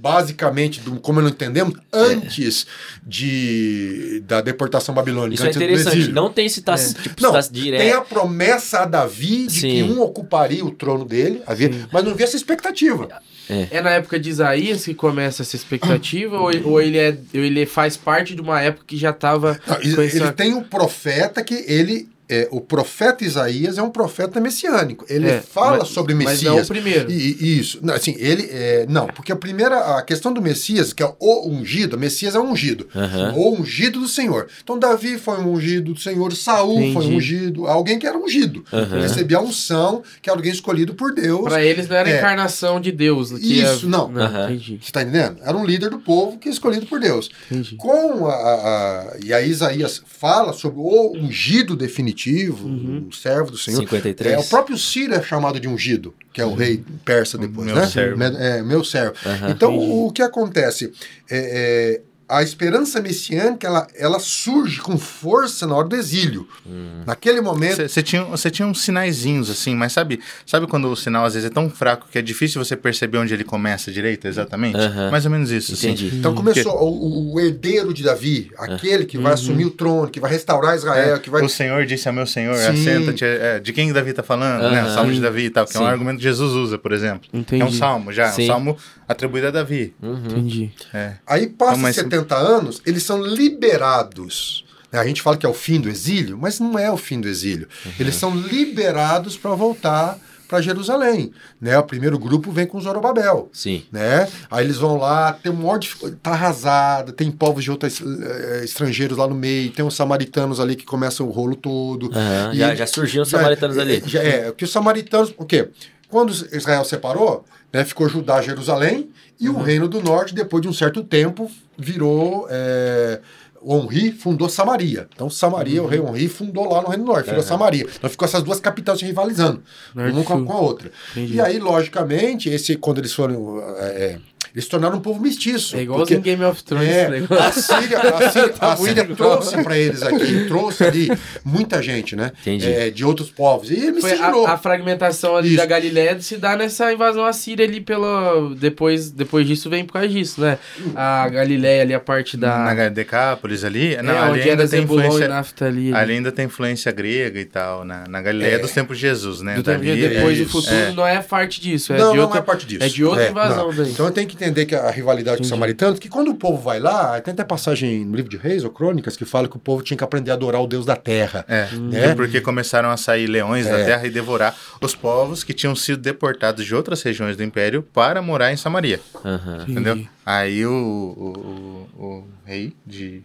basicamente, 0.00 0.80
do, 0.80 0.98
como 0.98 1.20
nós 1.20 1.32
entendemos, 1.32 1.74
antes 1.92 2.66
é. 2.66 3.00
de, 3.06 4.22
da 4.26 4.40
deportação 4.40 4.94
babilônica. 4.94 5.34
Isso 5.34 5.46
é 5.46 5.50
interessante. 5.50 6.12
Não 6.12 6.32
tem 6.32 6.48
citação, 6.48 6.98
é. 6.98 7.02
tipo, 7.02 7.22
não, 7.22 7.38
direto. 7.50 7.80
Tem 7.80 7.92
a 7.92 8.00
promessa 8.00 8.80
a 8.80 8.86
Davi 8.86 9.46
de 9.46 9.60
Sim. 9.60 9.68
que 9.68 9.82
um 9.82 10.00
ocuparia 10.00 10.64
o 10.64 10.70
trono 10.70 11.04
dele, 11.04 11.42
havia, 11.46 11.70
mas 11.92 12.02
não 12.02 12.12
havia 12.12 12.24
essa 12.24 12.36
expectativa. 12.36 13.08
É. 13.48 13.68
é. 13.70 13.82
na 13.82 13.90
época 13.90 14.18
de 14.18 14.30
Isaías 14.30 14.84
que 14.84 14.94
começa 14.94 15.42
essa 15.42 15.56
expectativa, 15.56 16.38
ou, 16.38 16.50
ou, 16.64 16.80
ele, 16.80 16.98
é, 16.98 17.16
ele 17.34 17.66
faz 17.66 17.96
parte 17.96 18.34
de 18.34 18.40
uma 18.40 18.60
época 18.60 18.84
que 18.86 18.96
já 18.96 19.10
estava. 19.10 19.60
Ele 19.82 20.06
essa... 20.06 20.32
tem 20.32 20.54
um 20.54 20.62
profeta 20.62 21.42
que 21.42 21.64
ele 21.66 22.08
é, 22.30 22.48
o 22.52 22.60
profeta 22.60 23.24
Isaías 23.24 23.76
é 23.76 23.82
um 23.82 23.90
profeta 23.90 24.40
messiânico. 24.40 25.04
Ele 25.08 25.28
é, 25.28 25.40
fala 25.40 25.78
mas, 25.78 25.88
sobre 25.88 26.14
Messias. 26.14 26.42
Mas 26.44 26.54
não 26.54 26.62
o 26.62 26.66
primeiro. 26.66 27.10
E, 27.10 27.58
isso. 27.58 27.80
Não, 27.82 27.92
assim, 27.92 28.14
ele, 28.18 28.48
é, 28.52 28.86
não, 28.88 29.08
porque 29.08 29.32
a 29.32 29.36
primeira, 29.36 29.96
a 29.96 30.02
questão 30.02 30.32
do 30.32 30.40
Messias, 30.40 30.92
que 30.92 31.02
é 31.02 31.12
o 31.18 31.48
ungido, 31.48 31.98
Messias 31.98 32.36
é 32.36 32.38
ungido. 32.38 32.86
Uhum. 32.94 33.38
O 33.38 33.60
ungido 33.60 33.98
do 33.98 34.06
Senhor. 34.06 34.46
Então, 34.62 34.78
Davi 34.78 35.18
foi 35.18 35.38
um 35.38 35.52
ungido 35.52 35.92
do 35.92 36.00
Senhor, 36.00 36.32
Saul 36.34 36.78
Entendi. 36.78 36.92
foi 36.92 37.06
um 37.06 37.16
ungido, 37.16 37.66
alguém 37.66 37.98
que 37.98 38.06
era 38.06 38.16
ungido. 38.16 38.64
Uhum. 38.72 39.00
Recebia 39.00 39.38
a 39.38 39.42
unção, 39.42 40.02
que 40.22 40.30
era 40.30 40.38
alguém 40.38 40.52
escolhido 40.52 40.94
por 40.94 41.12
Deus. 41.12 41.42
Para 41.42 41.64
eles 41.64 41.88
não 41.88 41.96
era 41.96 42.08
a 42.08 42.12
é. 42.12 42.18
encarnação 42.18 42.80
de 42.80 42.92
Deus. 42.92 43.32
isso, 43.32 43.88
não. 43.88 44.06
Uhum. 44.06 44.58
Você 44.58 44.78
está 44.80 45.02
entendendo? 45.02 45.38
Era 45.42 45.56
um 45.56 45.64
líder 45.64 45.90
do 45.90 45.98
povo 45.98 46.38
que 46.38 46.48
é 46.48 46.52
escolhido 46.52 46.86
por 46.86 47.00
Deus. 47.00 47.28
Entendi. 47.50 47.74
Com 47.74 48.28
a, 48.28 48.32
a, 48.32 49.16
e 49.24 49.32
aí 49.32 49.50
Isaías 49.50 50.00
fala 50.06 50.52
sobre 50.52 50.78
o 50.78 51.12
ungido 51.16 51.74
definitivo, 51.74 52.19
uhum 52.28 52.90
um 53.10 53.12
servo 53.12 53.50
do 53.50 53.58
Senhor. 53.58 53.80
53. 53.80 54.34
É, 54.34 54.38
o 54.38 54.44
próprio 54.44 54.78
Ciro 54.78 55.14
é 55.14 55.22
chamado 55.22 55.58
de 55.58 55.68
ungido, 55.68 56.14
que 56.32 56.40
é 56.40 56.44
o 56.44 56.54
rei 56.54 56.82
persa 57.04 57.36
depois, 57.36 57.66
meu 57.66 57.76
né? 57.76 57.86
Servo. 57.86 58.22
É, 58.22 58.62
meu 58.62 58.84
servo. 58.84 59.14
Uhum, 59.24 59.50
então, 59.50 60.06
o 60.06 60.12
que 60.12 60.22
acontece? 60.22 60.92
É, 61.28 61.38
é, 61.38 62.00
a 62.30 62.44
esperança 62.44 63.00
messiânica 63.00 63.66
ela, 63.66 63.86
ela 63.96 64.20
surge 64.20 64.80
com 64.80 64.96
força 64.96 65.66
na 65.66 65.74
hora 65.74 65.88
do 65.88 65.96
exílio. 65.96 66.48
Hum. 66.64 67.02
Naquele 67.04 67.40
momento. 67.40 67.82
Você 67.82 68.02
tinha, 68.02 68.24
tinha 68.52 68.68
uns 68.68 68.82
sinaizinhos, 68.82 69.50
assim, 69.50 69.74
mas 69.74 69.92
sabe, 69.92 70.20
sabe 70.46 70.68
quando 70.68 70.88
o 70.88 70.96
sinal 70.96 71.24
às 71.24 71.34
vezes 71.34 71.50
é 71.50 71.52
tão 71.52 71.68
fraco 71.68 72.06
que 72.10 72.18
é 72.18 72.22
difícil 72.22 72.64
você 72.64 72.76
perceber 72.76 73.18
onde 73.18 73.34
ele 73.34 73.42
começa 73.42 73.90
direito, 73.90 74.28
exatamente? 74.28 74.78
Mais 75.10 75.24
ou 75.24 75.30
menos 75.32 75.50
isso. 75.50 75.72
Entendi. 75.72 76.06
Assim. 76.06 76.18
Então 76.18 76.32
começou 76.32 76.72
Porque... 76.72 76.84
o, 76.84 77.34
o, 77.34 77.40
herdeiro 77.40 77.92
de 77.92 78.04
Davi, 78.04 78.52
aquele 78.56 79.04
que 79.04 79.16
vai 79.16 79.32
uhum. 79.32 79.34
assumir 79.34 79.64
o 79.64 79.70
trono, 79.70 80.08
que 80.08 80.20
vai 80.20 80.30
restaurar 80.30 80.76
Israel. 80.76 81.16
É, 81.16 81.18
que 81.18 81.28
vai... 81.28 81.42
O 81.42 81.48
Senhor 81.48 81.84
disse 81.84 82.06
ao 82.06 82.14
meu 82.14 82.26
Senhor, 82.26 82.54
assenta-te. 82.54 83.24
É, 83.24 83.58
de 83.58 83.72
quem 83.72 83.92
Davi 83.92 84.10
está 84.10 84.22
falando? 84.22 84.62
Uhum. 84.62 84.70
Né? 84.70 84.84
O 84.84 84.94
salmo 84.94 85.12
de 85.12 85.20
Davi 85.20 85.46
e 85.46 85.50
tal, 85.50 85.66
que 85.66 85.72
Sim. 85.72 85.78
é 85.78 85.82
um 85.82 85.86
argumento 85.86 86.18
que 86.18 86.22
Jesus 86.22 86.52
usa, 86.52 86.78
por 86.78 86.92
exemplo. 86.92 87.28
Entendi. 87.32 87.62
É 87.62 87.64
um 87.64 87.72
salmo 87.72 88.12
já, 88.12 88.30
Sim. 88.30 88.44
um 88.44 88.46
salmo 88.46 88.76
atribuído 89.08 89.48
a 89.48 89.50
Davi. 89.50 89.92
Uhum. 90.00 90.24
Entendi. 90.26 90.70
É. 90.94 91.14
Aí 91.26 91.48
passa 91.48 91.72
então, 91.72 91.82
mas... 91.82 91.96
70 91.96 92.19
anos, 92.36 92.80
eles 92.84 93.02
são 93.02 93.22
liberados. 93.22 94.64
A 94.92 95.06
gente 95.06 95.22
fala 95.22 95.36
que 95.36 95.46
é 95.46 95.48
o 95.48 95.54
fim 95.54 95.80
do 95.80 95.88
exílio, 95.88 96.36
mas 96.36 96.58
não 96.58 96.78
é 96.78 96.90
o 96.90 96.96
fim 96.96 97.20
do 97.20 97.28
exílio. 97.28 97.68
Uhum. 97.86 97.92
Eles 98.00 98.16
são 98.16 98.34
liberados 98.34 99.36
para 99.36 99.54
voltar 99.54 100.18
para 100.50 100.60
Jerusalém, 100.60 101.32
né? 101.60 101.78
O 101.78 101.84
primeiro 101.84 102.18
grupo 102.18 102.50
vem 102.50 102.66
com 102.66 102.80
Zorobabel, 102.80 103.48
sim, 103.52 103.84
né? 103.92 104.28
Aí 104.50 104.64
eles 104.64 104.78
vão 104.78 104.96
lá, 104.96 105.32
tem 105.32 105.52
um 105.52 105.54
monte 105.54 105.96
de 105.96 106.10
tá 106.16 106.32
arrasada, 106.32 107.12
tem 107.12 107.30
povos 107.30 107.62
de 107.62 107.70
outros 107.70 108.00
uh, 108.00 108.64
estrangeiros 108.64 109.16
lá 109.16 109.28
no 109.28 109.34
meio, 109.34 109.70
tem 109.70 109.84
os 109.84 109.94
samaritanos 109.94 110.58
ali 110.58 110.74
que 110.74 110.84
começam 110.84 111.28
o 111.28 111.30
rolo 111.30 111.54
todo. 111.54 112.06
Uhum, 112.06 112.52
já, 112.52 112.74
já 112.74 112.84
surgiram 112.84 113.22
os 113.22 113.28
samaritanos 113.28 113.76
já, 113.76 113.82
ali. 113.82 114.02
Já, 114.04 114.22
é, 114.24 114.50
que 114.50 114.64
os 114.64 114.72
samaritanos, 114.72 115.32
o 115.38 115.44
quê? 115.44 115.68
Quando 116.08 116.32
Israel 116.32 116.84
separou, 116.84 117.44
né, 117.72 117.84
ficou 117.84 118.08
Judá, 118.08 118.40
Jerusalém, 118.42 119.10
e 119.38 119.48
uhum. 119.48 119.56
o 119.56 119.62
Reino 119.62 119.88
do 119.88 120.02
Norte, 120.02 120.34
depois 120.34 120.62
de 120.62 120.68
um 120.68 120.72
certo 120.72 121.02
tempo, 121.02 121.50
virou. 121.78 122.46
É, 122.50 123.20
Henri 123.62 124.10
fundou 124.12 124.48
Samaria. 124.48 125.06
Então, 125.14 125.28
Samaria, 125.28 125.82
uhum. 125.82 125.86
o 125.86 125.90
rei 125.90 126.00
Henri 126.00 126.28
fundou 126.28 126.72
lá 126.72 126.80
no 126.80 126.88
Reino 126.88 127.04
do 127.04 127.12
Norte, 127.12 127.26
virou 127.26 127.42
uhum. 127.42 127.46
Samaria. 127.46 127.86
Então, 127.94 128.08
ficou 128.08 128.26
essas 128.26 128.42
duas 128.42 128.58
capitais 128.58 128.98
se 128.98 129.04
rivalizando, 129.04 129.62
uma 129.94 130.24
com 130.24 130.32
a, 130.32 130.44
com 130.44 130.52
a 130.52 130.60
outra. 130.60 130.90
Entendi. 131.12 131.34
E 131.34 131.40
aí, 131.40 131.58
logicamente, 131.58 132.48
esse, 132.48 132.76
quando 132.76 132.98
eles 132.98 133.12
foram. 133.12 133.60
É, 133.78 134.18
eles 134.54 134.64
se 134.64 134.70
tornaram 134.70 134.96
um 134.96 135.00
povo 135.00 135.20
mestiço. 135.20 135.76
É 135.76 135.82
igual 135.82 136.00
porque, 136.00 136.14
em 136.14 136.20
Game 136.20 136.44
of 136.44 136.62
Thrones. 136.62 136.88
É, 136.88 137.06
a 137.38 137.52
Síria, 137.52 137.98
a 137.98 138.30
Síria, 138.30 138.54
a 138.60 138.76
Síria 138.76 139.04
trouxe 139.06 139.62
para 139.62 139.78
eles 139.78 140.02
aqui, 140.02 140.44
trouxe 140.48 140.84
ali 140.84 141.10
muita 141.44 141.82
gente, 141.82 142.16
né? 142.16 142.32
É, 142.46 142.90
de 142.90 143.04
outros 143.04 143.30
povos. 143.30 143.70
E 143.70 143.74
ele 143.74 144.00
Foi 144.00 144.12
a, 144.12 144.52
a, 144.52 144.58
fragmentação 144.58 145.36
ali 145.36 145.48
Isso. 145.48 145.56
da 145.56 145.66
Galileia 145.66 146.20
se 146.20 146.36
dá 146.36 146.56
nessa 146.56 146.92
invasão 146.92 147.24
assíria 147.24 147.64
ali 147.64 147.80
pela... 147.80 148.54
Depois, 148.56 149.10
depois 149.10 149.46
disso 149.46 149.70
vem 149.70 149.84
por 149.84 149.94
causa 149.94 150.08
disso, 150.08 150.40
né? 150.40 150.58
A 150.94 151.28
Galileia 151.28 151.82
ali, 151.82 151.94
a 151.94 152.00
parte 152.00 152.36
da... 152.36 152.74
Na 152.74 152.88
Decápolis 152.88 153.64
ali? 153.64 153.96
Não, 154.02 154.12
é, 154.12 154.18
ali 154.18 154.50
ainda 154.50 154.68
tem 154.68 154.82
influência... 154.82 155.44
Ali, 155.60 155.94
ali 155.94 156.12
ainda 156.14 156.32
tem 156.32 156.46
influência 156.46 156.92
grega 156.92 157.40
e 157.40 157.44
tal. 157.44 157.84
Na, 157.84 158.06
na 158.08 158.20
Galileia 158.22 158.56
é. 158.56 158.58
dos 158.58 158.72
tempos 158.72 158.96
de 158.96 159.02
Jesus, 159.02 159.40
né? 159.40 159.54
Do 159.54 159.62
tempo 159.62 159.84
de 159.84 160.08
depois, 160.08 160.38
é 160.38 160.42
o 160.42 160.48
futuro 160.48 160.92
não 160.94 161.06
é 161.06 161.20
parte 161.22 161.60
disso. 161.60 161.92
É 161.92 161.98
não, 161.98 162.10
de 162.10 162.16
não 162.16 162.24
outra, 162.24 162.38
é 162.38 162.42
parte 162.42 162.66
disso. 162.66 162.84
É 162.84 162.88
de 162.88 163.04
outra 163.04 163.28
invasão 163.28 163.74
daí. 163.74 163.90
Então 163.90 164.10
tem 164.10 164.26
que 164.26 164.36
entender 164.42 164.66
que 164.66 164.74
a 164.74 164.90
rivalidade 164.90 165.36
com 165.38 165.42
os 165.42 165.48
samaritanos, 165.48 165.98
que 165.98 166.08
quando 166.08 166.28
o 166.30 166.34
povo 166.34 166.60
vai 166.62 166.80
lá, 166.80 167.20
tem 167.20 167.32
até 167.32 167.44
passagem 167.44 168.04
no 168.04 168.16
livro 168.16 168.30
de 168.30 168.36
Reis 168.36 168.64
ou 168.64 168.70
Crônicas 168.70 169.16
que 169.16 169.24
fala 169.24 169.48
que 169.48 169.56
o 169.56 169.60
povo 169.60 169.82
tinha 169.82 169.96
que 169.96 170.04
aprender 170.04 170.30
a 170.30 170.34
adorar 170.34 170.60
o 170.62 170.66
Deus 170.66 170.84
da 170.86 170.96
terra. 170.96 171.44
É, 171.48 171.68
Né? 171.76 172.14
porque 172.14 172.40
começaram 172.40 172.90
a 172.90 172.96
sair 172.96 173.26
leões 173.26 173.66
da 173.66 173.78
É. 173.78 173.84
terra 173.84 174.06
e 174.06 174.10
devorar 174.10 174.56
os 174.80 174.94
povos 174.94 175.44
que 175.44 175.52
tinham 175.54 175.74
sido 175.76 176.00
deportados 176.00 176.64
de 176.64 176.74
outras 176.74 177.02
regiões 177.02 177.36
do 177.36 177.42
império 177.42 177.82
para 177.82 178.20
morar 178.22 178.52
em 178.52 178.56
Samaria. 178.56 179.00
Aham. 179.24 179.64
Entendeu? 179.68 180.04
Aí 180.24 180.64
o, 180.66 180.70
o, 180.72 181.88
o, 181.98 182.04
o 182.04 182.24
rei 182.44 182.74
de 182.86 183.22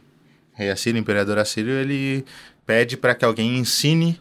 rei 0.53 0.69
Assírio, 0.69 0.99
imperador 0.99 1.37
Assírio, 1.37 1.73
ele 1.73 2.25
pede 2.65 2.97
para 2.97 3.13
que 3.13 3.23
alguém 3.25 3.57
ensine 3.57 4.19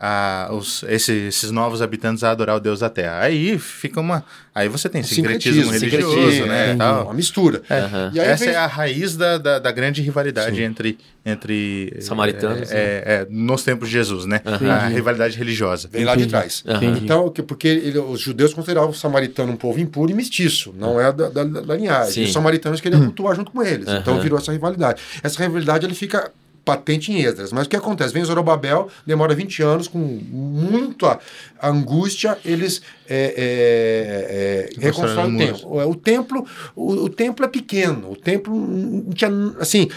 a, 0.00 0.48
os, 0.52 0.84
esse- 0.84 1.26
esses 1.28 1.50
novos 1.50 1.82
habitantes 1.82 2.22
a 2.22 2.30
adorar 2.30 2.56
o 2.56 2.60
Deus 2.60 2.80
da 2.80 2.88
Terra. 2.88 3.18
Aí 3.20 3.58
fica 3.58 4.00
uma. 4.00 4.24
Aí 4.54 4.68
você 4.68 4.88
tem 4.88 5.02
sincretismo, 5.02 5.72
Sincretismo, 5.72 5.72
religioso, 5.72 6.16
sincretismo, 6.16 6.46
né? 6.46 6.70
É, 6.72 6.76
tal. 6.76 7.04
uma 7.04 7.14
mistura. 7.14 7.62
Aham. 7.70 8.10
E 8.14 8.20
aí 8.20 8.28
Essa 8.28 8.44
vem- 8.44 8.54
é 8.54 8.56
a 8.56 8.66
raiz 8.66 9.16
da, 9.16 9.38
da, 9.38 9.58
da 9.58 9.72
grande 9.72 10.00
rivalidade 10.02 10.60
entre, 10.62 10.98
entre 11.24 11.96
Samaritanos, 12.00 12.70
é, 12.70 12.74
é, 12.76 13.02
é, 13.22 13.26
nos 13.30 13.62
tempos 13.62 13.88
de 13.88 13.94
Jesus, 13.94 14.24
né? 14.26 14.40
Aham. 14.44 14.70
A 14.70 14.86
rivalidade 14.88 15.36
religiosa. 15.36 15.88
Vem 15.90 16.04
lá 16.04 16.14
de 16.16 16.26
trás. 16.26 16.62
Aham. 16.66 16.84
Então, 17.02 17.30
que- 17.30 17.42
porque 17.42 17.68
ele- 17.68 17.98
os 17.98 18.20
judeus 18.20 18.52
consideravam 18.54 18.90
o 18.90 18.94
samaritano 18.94 19.52
um 19.52 19.56
povo 19.56 19.78
impuro 19.80 20.10
e 20.10 20.14
mestiço, 20.14 20.74
não 20.78 21.00
é 21.00 21.12
da, 21.12 21.28
da, 21.28 21.44
da 21.44 21.74
linhagem. 21.76 22.12
Sim. 22.12 22.20
E 22.22 22.24
os 22.24 22.32
samaritanos 22.32 22.80
queriam 22.80 23.00
cultuar 23.04 23.34
junto 23.36 23.50
com 23.50 23.62
eles. 23.62 23.88
Então 23.88 24.20
virou 24.20 24.38
essa 24.38 24.52
rivalidade. 24.52 25.00
Essa 25.22 25.42
rivalidade 25.42 25.86
ele 25.86 25.94
fica 25.94 26.30
patente 26.64 27.12
em 27.12 27.20
Esdras. 27.20 27.52
Mas 27.52 27.66
o 27.66 27.68
que 27.70 27.76
acontece? 27.76 28.12
Vem 28.12 28.24
Zorobabel, 28.24 28.88
demora 29.06 29.34
20 29.34 29.62
anos, 29.62 29.88
com 29.88 29.98
muita 29.98 31.18
angústia, 31.62 32.38
eles 32.44 32.80
é, 33.08 33.34
é, 33.36 34.78
é, 34.78 34.80
reconstroem 34.80 35.26
o 35.26 35.30
muros. 35.30 35.60
templo. 35.60 35.88
O 35.88 35.94
templo, 35.94 36.46
o, 36.76 36.92
o 37.04 37.08
templo 37.08 37.44
é 37.44 37.48
pequeno. 37.48 38.12
O 38.12 38.16
templo 38.16 39.06
tinha, 39.14 39.30
assim, 39.58 39.88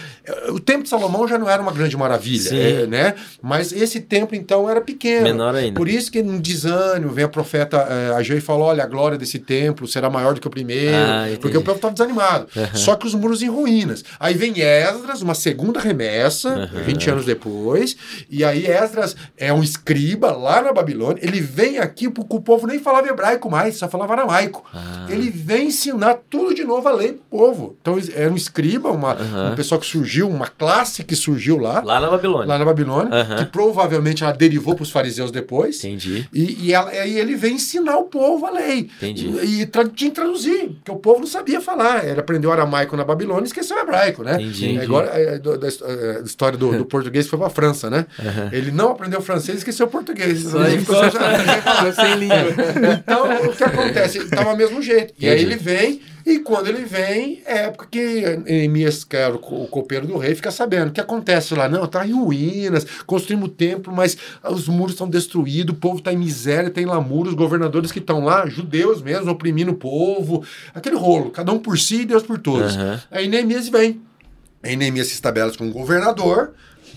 o 0.48 0.58
templo 0.58 0.84
de 0.84 0.88
Salomão 0.88 1.28
já 1.28 1.38
não 1.38 1.48
era 1.48 1.62
uma 1.62 1.72
grande 1.72 1.96
maravilha, 1.96 2.50
é, 2.54 2.86
né? 2.86 3.14
Mas 3.40 3.72
esse 3.72 4.00
templo 4.00 4.34
então 4.34 4.68
era 4.68 4.80
pequeno. 4.80 5.24
Menor 5.24 5.54
ainda. 5.54 5.76
Por 5.76 5.88
isso 5.88 6.10
que 6.10 6.22
num 6.22 6.40
desânimo 6.40 7.12
vem 7.12 7.24
a 7.24 7.28
profeta 7.28 7.76
é, 7.76 8.14
Ageu 8.14 8.36
e 8.36 8.40
fala: 8.40 8.64
olha, 8.64 8.82
a 8.82 8.86
glória 8.86 9.18
desse 9.18 9.38
templo 9.38 9.86
será 9.86 10.08
maior 10.08 10.34
do 10.34 10.40
que 10.40 10.46
o 10.46 10.50
primeiro, 10.50 10.96
Ah, 10.96 11.26
porque 11.40 11.56
o 11.56 11.62
povo 11.62 11.76
estava 11.76 11.92
desanimado. 11.92 12.48
Só 12.74 12.96
que 12.96 13.06
os 13.06 13.14
muros 13.14 13.42
em 13.42 13.48
ruínas. 13.48 14.04
Aí 14.18 14.34
vem 14.34 14.54
Esdras, 14.58 15.22
uma 15.22 15.34
segunda 15.34 15.80
remessa, 15.80 16.61
20 16.66 17.10
anos 17.10 17.24
depois, 17.24 17.96
e 18.30 18.44
aí 18.44 18.66
Esdras 18.66 19.16
é 19.36 19.52
um 19.52 19.62
escriba 19.62 20.32
lá 20.32 20.62
na 20.62 20.72
Babilônia. 20.72 21.22
Ele 21.24 21.40
vem 21.40 21.78
aqui 21.78 22.08
porque 22.10 22.36
o 22.36 22.40
povo 22.40 22.66
nem 22.66 22.78
falava 22.78 23.08
hebraico 23.08 23.50
mais, 23.50 23.76
só 23.76 23.88
falava 23.88 24.12
aramaico. 24.14 24.64
Ah. 24.74 25.06
Ele 25.08 25.30
vem 25.30 25.66
ensinar 25.68 26.18
tudo 26.30 26.54
de 26.54 26.64
novo 26.64 26.88
a 26.88 26.92
lei 26.92 27.12
pro 27.12 27.38
povo. 27.38 27.76
Então 27.80 27.96
era 28.14 28.30
um 28.30 28.36
escriba, 28.36 28.90
uma, 28.90 29.12
Aham. 29.12 29.52
um 29.52 29.54
pessoal 29.56 29.80
que 29.80 29.86
surgiu, 29.86 30.28
uma 30.28 30.46
classe 30.48 31.02
que 31.04 31.14
surgiu 31.16 31.58
lá, 31.58 31.82
Lá 31.82 32.00
na 32.00 32.10
Babilônia. 32.10 32.46
lá 32.46 32.58
na 32.58 32.64
Babilônia, 32.64 33.12
Aham. 33.14 33.36
que 33.38 33.44
provavelmente 33.46 34.22
ela 34.22 34.32
derivou 34.32 34.74
para 34.74 34.82
os 34.82 34.90
fariseus 34.90 35.30
depois. 35.30 35.82
Entendi. 35.84 36.28
E, 36.32 36.66
e 36.66 36.72
ela- 36.72 36.90
aí 36.90 37.18
ele 37.18 37.34
vem 37.34 37.54
ensinar 37.54 37.96
o 37.98 38.04
povo 38.04 38.46
a 38.46 38.50
lei. 38.50 38.90
Entendi. 38.96 39.28
E, 39.42 39.62
e 39.62 39.66
tra 39.66 39.84
tinha 39.88 40.10
que 40.10 40.16
traduzir, 40.16 40.68
porque 40.76 40.90
o 40.90 40.96
povo 40.96 41.20
não 41.20 41.26
sabia 41.26 41.60
falar. 41.60 42.06
Ele 42.06 42.18
aprendeu 42.20 42.50
aramaico 42.52 42.96
na 42.96 43.04
Babilônia 43.04 43.42
e 43.44 43.46
esqueceu 43.46 43.78
hebraico, 43.78 44.22
né? 44.22 44.34
Entendi. 44.34 44.78
É 44.78 44.84
igual 44.84 45.02
é, 45.04 45.38
do- 45.38 45.58
da, 45.58 45.68
é, 45.68 46.22
da 46.22 46.26
história 46.42 46.58
do, 46.58 46.76
do 46.78 46.84
português 46.84 47.28
foi 47.28 47.38
para 47.38 47.46
a 47.46 47.50
França, 47.50 47.88
né? 47.88 48.04
Ele 48.52 48.70
não 48.72 48.90
aprendeu 48.90 49.20
francês 49.22 49.56
e 49.56 49.58
esqueceu 49.58 49.86
português. 49.86 50.42
Só 50.42 50.64
ele 50.64 50.78
ficou 50.80 50.96
ficou 51.04 51.92
sem 52.04 52.14
língua. 52.16 52.36
Então, 53.02 53.46
o 53.48 53.52
que 53.56 53.62
acontece? 53.64 54.18
Ele 54.18 54.24
estava 54.24 54.50
do 54.52 54.56
mesmo 54.56 54.82
jeito. 54.82 55.14
E 55.18 55.28
aí 55.28 55.40
ele 55.40 55.56
vem, 55.56 56.00
e 56.26 56.38
quando 56.40 56.66
ele 56.68 56.84
vem, 56.84 57.42
é 57.46 57.64
época 57.66 57.86
que 57.90 58.36
Neemias, 58.44 59.04
que 59.04 59.16
era 59.16 59.34
o 59.34 59.38
co- 59.38 59.62
o 59.62 59.66
copeiro 59.68 60.06
do 60.06 60.16
rei, 60.18 60.34
fica 60.34 60.50
sabendo. 60.50 60.88
O 60.88 60.92
que 60.92 61.00
acontece 61.00 61.54
lá? 61.54 61.68
Não, 61.68 61.86
tá 61.86 62.06
em 62.06 62.12
ruínas, 62.12 62.84
construímos 63.06 63.48
o 63.48 63.52
templo, 63.52 63.92
mas 63.94 64.16
os 64.48 64.66
muros 64.68 64.92
estão 64.94 65.08
destruídos, 65.08 65.74
o 65.74 65.78
povo 65.78 65.98
está 65.98 66.12
em 66.12 66.16
miséria, 66.16 66.70
tem 66.70 66.84
lamúria, 66.86 67.30
os 67.30 67.36
governadores 67.36 67.92
que 67.92 67.98
estão 68.00 68.24
lá, 68.24 68.46
judeus 68.48 69.00
mesmo, 69.00 69.30
oprimindo 69.30 69.70
o 69.72 69.76
povo. 69.76 70.44
Aquele 70.74 70.96
rolo, 70.96 71.30
cada 71.30 71.52
um 71.52 71.58
por 71.58 71.78
si 71.78 72.02
e 72.02 72.04
Deus 72.06 72.22
por 72.24 72.38
todos. 72.38 72.76
Aham. 72.76 73.00
Aí 73.10 73.28
Neemias 73.28 73.68
vem. 73.68 74.00
Aí 74.62 74.76
Neemias 74.76 75.08
se 75.08 75.14
estabelece 75.14 75.58
como 75.58 75.72
governador, 75.72 76.52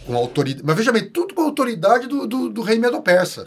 com 0.05 0.15
autoridade. 0.15 0.63
Mas 0.65 0.75
veja 0.77 0.91
bem, 0.91 1.09
tudo 1.09 1.33
com 1.33 1.41
a 1.41 1.45
autoridade 1.45 2.07
do, 2.07 2.27
do, 2.27 2.49
do 2.49 2.61
rei 2.61 2.77
Medo-Persa. 2.77 3.43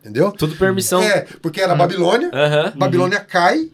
Entendeu? 0.00 0.32
Tudo 0.32 0.56
permissão. 0.56 1.02
É, 1.02 1.26
porque 1.40 1.60
era 1.60 1.74
Babilônia, 1.74 2.30
Aham. 2.32 2.72
Babilônia 2.74 3.20
cai, 3.20 3.70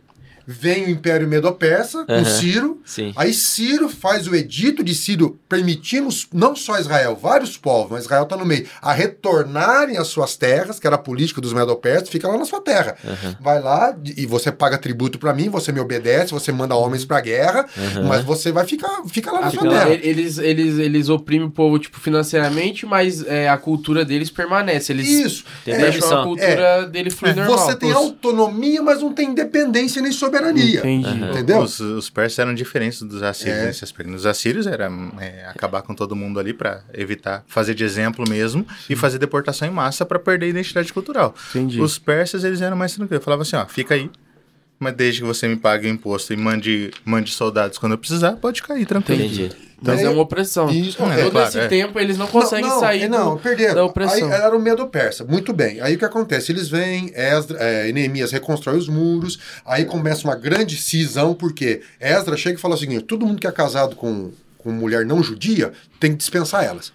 vem 0.50 0.86
o 0.86 0.88
Império 0.90 1.28
Medo-Persa 1.28 2.06
com. 2.06 2.24
Ciro. 2.24 2.80
Sim. 2.82 3.12
Aí 3.14 3.34
Ciro 3.34 3.86
faz 3.90 4.26
o 4.26 4.34
edito 4.34 4.82
de 4.82 4.94
Ciro 4.94 5.38
permitindo 5.46 6.08
não 6.32 6.56
só 6.56 6.78
Israel, 6.78 7.14
vários 7.20 7.58
povos, 7.58 7.90
mas 7.92 8.04
Israel 8.04 8.22
está 8.22 8.34
no 8.34 8.46
meio, 8.46 8.66
a 8.80 8.92
retornarem 8.94 9.98
às 9.98 10.08
suas 10.08 10.36
terras, 10.36 10.80
que 10.80 10.86
era 10.86 10.96
a 10.96 10.98
política 10.98 11.38
dos 11.40 11.52
Medo-Persas, 11.52 12.08
fica 12.08 12.26
lá 12.26 12.38
na 12.38 12.46
sua 12.46 12.62
terra. 12.62 12.96
Vai 13.40 13.60
lá 13.60 13.94
e 14.16 14.24
você 14.24 14.50
paga 14.50 14.78
tributo 14.78 15.18
para 15.18 15.34
mim, 15.34 15.50
você 15.50 15.70
me 15.70 15.80
obedece, 15.80 16.32
você 16.32 16.50
manda 16.50 16.74
homens 16.74 17.04
para 17.04 17.20
guerra, 17.20 17.66
mas 18.08 18.24
você 18.24 18.50
vai 18.50 18.64
ficar 18.64 19.02
fica 19.06 19.30
lá 19.30 19.42
na 19.42 19.50
sua 19.50 19.58
Então, 19.66 19.70
terra. 19.72 19.90
eles, 19.92 20.38
eles, 20.38 20.78
eles 20.78 21.08
oprimem 21.10 21.46
o 21.46 21.50
povo, 21.50 21.78
tipo, 21.78 22.00
financeiramente, 22.00 22.86
mas 22.86 23.22
é, 23.26 23.48
a 23.50 23.58
cultura 23.58 24.02
deles 24.04 24.30
permanece. 24.30 24.92
Eles 24.92 25.08
Isso. 25.08 25.44
É, 25.66 25.72
deixam 25.76 25.82
permissão. 26.08 26.20
a 26.20 26.24
cultura 26.24 26.86
dele 26.86 27.10
fluir 27.10 27.36
normal. 27.36 27.58
você 27.58 27.76
tem 27.76 27.92
autonomia, 27.92 28.80
mas 28.82 29.02
não 29.02 29.12
tem 29.12 29.28
independência 29.28 30.00
nem 30.00 30.10
soberania. 30.12 30.37
Entendi. 30.50 31.08
Entendeu? 31.08 31.58
Os, 31.60 31.80
os 31.80 32.08
persas 32.10 32.38
eram 32.38 32.54
diferentes 32.54 33.02
dos 33.02 33.22
assírios 33.22 33.58
É. 33.58 33.66
nesse 33.66 33.84
aspecto. 33.84 34.12
Os 34.14 34.26
assírios 34.26 34.66
era 34.66 34.90
é, 35.20 35.46
acabar 35.46 35.82
com 35.82 35.94
todo 35.94 36.14
mundo 36.16 36.38
ali 36.40 36.52
para 36.52 36.82
evitar 36.94 37.44
fazer 37.46 37.74
de 37.74 37.84
exemplo 37.84 38.24
mesmo 38.28 38.66
e 38.88 38.96
fazer 38.96 39.18
deportação 39.18 39.66
em 39.66 39.70
massa 39.70 40.04
para 40.06 40.18
perder 40.18 40.46
a 40.46 40.48
identidade 40.50 40.92
cultural. 40.92 41.34
Entendi. 41.50 41.80
Os 41.80 41.98
persas 41.98 42.44
eles 42.44 42.60
eram 42.60 42.76
mais 42.76 42.94
tranquilos. 42.94 43.24
Falavam 43.24 43.42
assim, 43.42 43.56
ó, 43.56 43.66
fica 43.66 43.94
aí, 43.94 44.10
mas 44.78 44.94
desde 44.94 45.20
que 45.20 45.26
você 45.26 45.48
me 45.48 45.56
pague 45.56 45.86
o 45.86 45.90
imposto 45.90 46.32
e 46.32 46.36
mande, 46.36 46.90
mande 47.04 47.32
soldados 47.32 47.78
quando 47.78 47.92
eu 47.92 47.98
precisar, 47.98 48.32
pode 48.36 48.60
ficar 48.60 48.74
aí, 48.74 48.86
tranquilo. 48.86 49.22
Entendi. 49.22 49.67
Mas 49.80 50.00
É, 50.00 50.04
é 50.04 50.08
uma 50.08 50.22
opressão. 50.22 50.68
isso, 50.70 50.96
Todo 50.98 51.12
é, 51.12 51.30
claro, 51.30 51.48
esse 51.48 51.58
é. 51.60 51.68
tempo 51.68 51.98
eles 52.00 52.18
não 52.18 52.26
conseguem 52.26 52.68
não, 52.68 52.80
sair 52.80 53.02
é, 53.04 53.08
não, 53.08 53.34
do- 53.36 53.40
perderam. 53.40 53.74
da 53.76 53.84
opressão. 53.84 54.26
Aí 54.28 54.40
era 54.40 54.56
o 54.56 54.60
medo 54.60 54.86
persa. 54.88 55.24
Muito 55.24 55.52
bem. 55.52 55.80
Aí 55.80 55.94
o 55.94 55.98
que 55.98 56.04
acontece? 56.04 56.50
Eles 56.50 56.68
vêm, 56.68 57.12
Esdra, 57.14 57.58
é, 57.60 57.92
Neemias 57.92 58.32
reconstrói 58.32 58.76
os 58.76 58.88
muros, 58.88 59.38
aí 59.64 59.84
começa 59.84 60.24
uma 60.24 60.34
grande 60.34 60.76
cisão, 60.76 61.32
porque 61.32 61.80
Esdra 62.00 62.36
chega 62.36 62.58
e 62.58 62.60
fala 62.60 62.74
o 62.74 62.78
seguinte: 62.78 63.04
todo 63.04 63.24
mundo 63.24 63.40
que 63.40 63.46
é 63.46 63.52
casado 63.52 63.94
com, 63.94 64.32
com 64.58 64.72
mulher 64.72 65.06
não 65.06 65.22
judia 65.22 65.72
tem 66.00 66.10
que 66.10 66.16
dispensar 66.18 66.64
elas. 66.64 66.92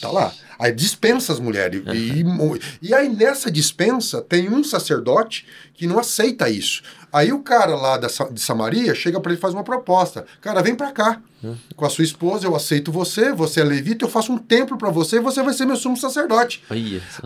Tá 0.00 0.10
lá. 0.10 0.32
Aí 0.58 0.72
dispensa 0.72 1.32
as 1.32 1.38
mulheres. 1.38 1.82
E, 1.94 2.24
e 2.82 2.94
aí 2.94 3.08
nessa 3.08 3.50
dispensa 3.50 4.20
tem 4.20 4.48
um 4.48 4.64
sacerdote 4.64 5.46
que 5.74 5.86
não 5.86 5.98
aceita 5.98 6.50
isso. 6.50 6.82
Aí 7.12 7.32
o 7.32 7.38
cara 7.38 7.74
lá 7.76 7.96
da, 7.96 8.08
de 8.08 8.40
Samaria 8.40 8.94
chega 8.94 9.20
para 9.20 9.30
ele 9.32 9.38
e 9.38 9.40
faz 9.40 9.54
uma 9.54 9.62
proposta. 9.64 10.26
Cara, 10.40 10.60
vem 10.62 10.74
para 10.74 10.90
cá. 10.90 11.20
Com 11.76 11.86
a 11.86 11.90
sua 11.90 12.02
esposa, 12.02 12.46
eu 12.46 12.56
aceito 12.56 12.90
você, 12.90 13.32
você 13.32 13.60
é 13.60 13.64
levita, 13.64 14.04
eu 14.04 14.08
faço 14.08 14.32
um 14.32 14.38
templo 14.38 14.76
para 14.76 14.90
você 14.90 15.16
e 15.16 15.20
você 15.20 15.40
vai 15.42 15.54
ser 15.54 15.64
meu 15.66 15.76
sumo 15.76 15.96
sacerdote. 15.96 16.62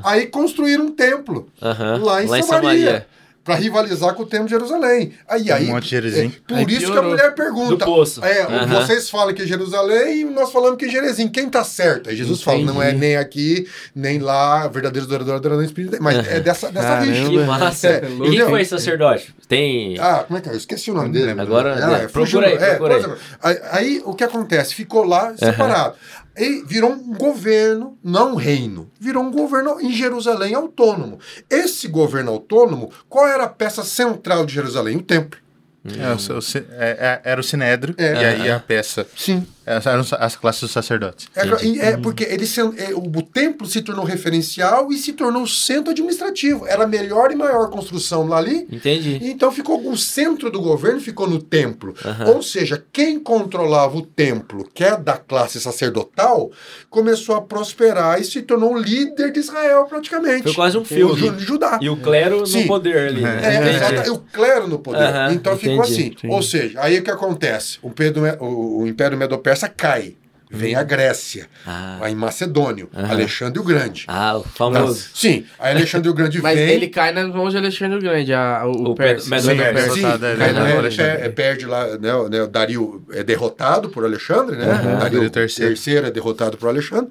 Aí 0.05 0.27
construíram 0.27 0.85
um 0.85 0.91
templo 0.93 1.49
Aham. 1.63 1.97
lá 2.05 2.23
em 2.23 2.27
Lá 2.27 2.39
em 2.39 2.43
Samaria. 2.43 3.07
Pra 3.45 3.57
rivalizar 3.57 4.15
com 4.15 4.23
o 4.23 4.27
templo 4.27 4.47
de 4.47 4.53
Jerusalém. 4.53 5.13
Aí, 5.29 5.51
aí, 5.51 5.67
Monte 5.67 5.89
Gerizim. 5.89 6.27
é, 6.27 6.41
por 6.47 6.57
Aí 6.59 6.65
isso 6.69 6.93
que 6.93 6.99
a 6.99 7.03
mulher 7.03 7.35
pergunta. 7.35 7.85
É, 8.23 8.43
Aham. 8.43 8.67
vocês 8.87 9.11
falam 9.11 9.35
que 9.35 9.43
é 9.43 9.47
Jerusalém 9.47 10.21
e 10.21 10.25
nós 10.25 10.53
falamos 10.53 10.79
que 10.79 10.85
é 10.85 10.89
Jerezim. 10.89 11.27
Quem 11.27 11.49
tá 11.49 11.65
certo? 11.65 12.09
Aí 12.09 12.15
Jesus 12.17 12.41
fala, 12.41 12.61
não 12.61 12.81
é 12.81 12.91
Entendi. 12.91 13.01
nem 13.01 13.17
aqui, 13.17 13.67
nem 13.97 14.21
lá, 14.21 14.69
verdadeiros 14.69 15.13
adoradores 15.13 15.59
em 15.59 15.65
espírito. 15.65 15.97
Mas 16.01 16.25
é 16.29 16.39
dessa, 16.39 16.71
dessa 16.71 17.01
rixa. 17.01 17.29
Que 17.31 17.39
massa. 17.39 17.89
É, 17.89 18.03
e 18.27 18.31
quem 18.31 18.47
foi 18.47 18.61
esse 18.61 18.71
sacerdote? 18.71 19.35
Tem. 19.49 19.99
Ah, 19.99 20.25
como 20.27 20.39
é 20.39 20.41
que 20.41 20.49
é? 20.49 20.53
Eu 20.53 20.57
esqueci 20.57 20.93
o 20.93 20.95
nome 20.95 21.09
dele. 21.11 21.33
Agora, 21.41 21.71
É, 22.01 22.05
é, 22.05 22.09
procura 22.09 22.47
aí, 22.47 22.57
procura 22.77 22.97
aí. 22.97 23.05
aí. 23.43 23.59
Aí 23.73 24.03
o 24.05 24.15
que 24.15 24.23
acontece? 24.23 24.73
Ficou 24.75 25.05
lá 25.05 25.35
separado. 25.37 25.95
E 26.37 26.63
virou 26.67 26.91
um 26.93 27.15
governo, 27.15 27.99
não 28.03 28.33
um 28.33 28.37
reino. 28.37 28.91
Virou 28.99 29.23
um 29.23 29.31
governo 29.31 29.81
em 29.81 29.93
Jerusalém 29.93 30.55
autônomo. 30.55 31.19
Esse 31.51 31.89
governo 31.89 32.33
autônomo, 32.33 32.91
qual 33.09 33.29
era 33.29 33.45
a 33.45 33.49
peça 33.49 33.85
central 33.85 34.47
de 34.47 34.55
Jerusalém? 34.55 34.97
O 34.97 35.03
templo. 35.03 35.39
É, 35.85 36.13
o 36.13 36.39
o 36.39 36.41
é, 36.79 36.91
é, 36.91 37.21
era 37.25 37.41
o 37.41 37.45
Sinédrio, 37.45 37.93
É. 37.99 38.13
e 38.15 38.25
aí 38.25 38.51
a 38.51 38.61
peça 38.61 39.05
Sim. 39.17 39.45
Essas 39.65 39.87
eram 39.87 40.05
as 40.25 40.37
classes 40.37 40.61
dos 40.63 40.71
sacerdotes. 40.73 41.29
É, 41.35 41.89
é, 41.91 41.97
porque 41.97 42.25
ele 42.25 42.47
se, 42.47 42.61
é, 42.61 42.93
o, 42.95 42.99
o 43.01 43.23
templo 43.23 43.67
se 43.67 43.81
tornou 43.83 44.05
referencial 44.05 44.91
e 44.93 44.97
se 44.97 45.13
tornou 45.13 45.47
centro 45.47 45.91
administrativo. 45.93 46.67
Era 46.67 46.85
a 46.85 46.87
melhor 46.87 47.31
e 47.31 47.35
maior 47.37 47.71
construção 47.71 48.27
lá 48.27 48.39
ali. 48.39 48.67
Entendi. 48.71 49.19
Então 49.23 49.51
ficou 49.53 49.89
o 49.89 49.97
centro 49.97 50.51
do 50.51 50.61
governo 50.61 51.01
ficou 51.01 51.29
no 51.29 51.41
templo. 51.41 51.95
Ou 52.27 52.43
seja, 52.43 52.83
quem 52.93 53.19
controlava 53.19 53.97
o 53.97 54.03
templo, 54.03 54.69
que 54.75 54.85
é 54.85 54.97
da 54.97 55.17
classe 55.17 55.61
sacerdotal, 55.61 56.51
começou 56.91 57.35
a 57.37 57.43
prosperar 57.43 58.21
e 58.21 58.25
se 58.25 58.43
tornou 58.43 58.75
o 58.75 58.79
líder 58.79 59.33
de 59.33 59.41
Israel 59.41 59.85
praticamente. 59.85 60.43
Foi 60.45 60.55
quase 60.55 60.77
um 60.77 60.83
O 60.83 60.85
filme. 60.85 61.17
Ju- 61.19 61.33
de 61.33 61.45
Judá. 61.45 61.79
E 61.81 61.89
o 61.89 61.97
clero 61.97 62.47
Sim. 62.47 62.63
no 62.63 62.67
poder 62.67 63.09
ali. 63.09 63.21
né? 63.23 63.41
É, 63.43 63.57
Entendi. 63.57 64.09
e 64.09 64.11
o 64.11 64.19
clero 64.19 64.67
no 64.69 64.79
poder. 64.79 65.03
Aham, 65.03 65.33
então 65.33 65.57
ficou 65.57 65.85
entendi. 65.85 66.15
assim. 66.19 66.29
Ou 66.29 66.43
seja, 66.43 66.81
aí 66.81 66.99
o 66.99 67.03
que 67.03 67.11
acontece? 67.11 67.79
O, 67.83 67.91
Pedro, 67.91 68.23
o, 68.41 68.83
o 68.83 68.87
Império 68.87 69.17
Medo-Persa 69.53 69.69
cai. 69.69 70.17
Vem 70.55 70.75
a 70.75 70.83
Grécia, 70.83 71.49
Ah. 71.67 71.97
aí 72.03 72.15
Macedônio, 72.15 72.91
Aham. 72.95 73.09
Alexandre 73.13 73.59
o 73.59 73.63
Grande. 73.65 74.05
Ah, 74.07 74.37
o 74.37 74.43
famoso. 74.45 75.09
Sim, 75.15 75.47
aí 75.59 75.75
Alexandre 75.75 76.11
o 76.11 76.13
Grande 76.13 76.41
Mas 76.43 76.59
vem. 76.59 76.69
ele 76.69 76.89
cai 76.89 77.11
nas 77.11 77.29
mãos 77.35 77.53
de 77.53 77.57
Alexandre 77.57 77.97
o 77.97 78.01
Grande, 78.03 78.35
a, 78.35 78.63
o, 78.67 78.89
O 78.89 78.91
o 78.91 78.95
Persa. 78.95 79.31
Persa. 79.31 79.51
Sim, 79.95 80.01
derrotado, 80.03 80.27
é, 80.27 80.37
cai, 80.37 80.53
né, 80.53 80.63
né, 80.65 80.77
Alexandre. 80.77 81.17
per- 81.23 81.33
perde 81.33 81.65
lá, 81.65 81.97
né, 81.97 82.15
o- 82.15 82.29
né, 82.29 82.43
o 82.43 82.47
Dario 82.49 83.03
é 83.13 83.23
derrotado 83.23 83.89
por 83.89 84.05
Alexandre, 84.05 84.57
né? 84.57 84.67
Dario 84.67 84.99
Dario 84.99 85.31
terceiro. 85.31 85.71
terceiro 85.73 86.07
é 86.07 86.11
derrotado 86.11 86.59
por 86.59 86.69
Alexandre. 86.69 87.09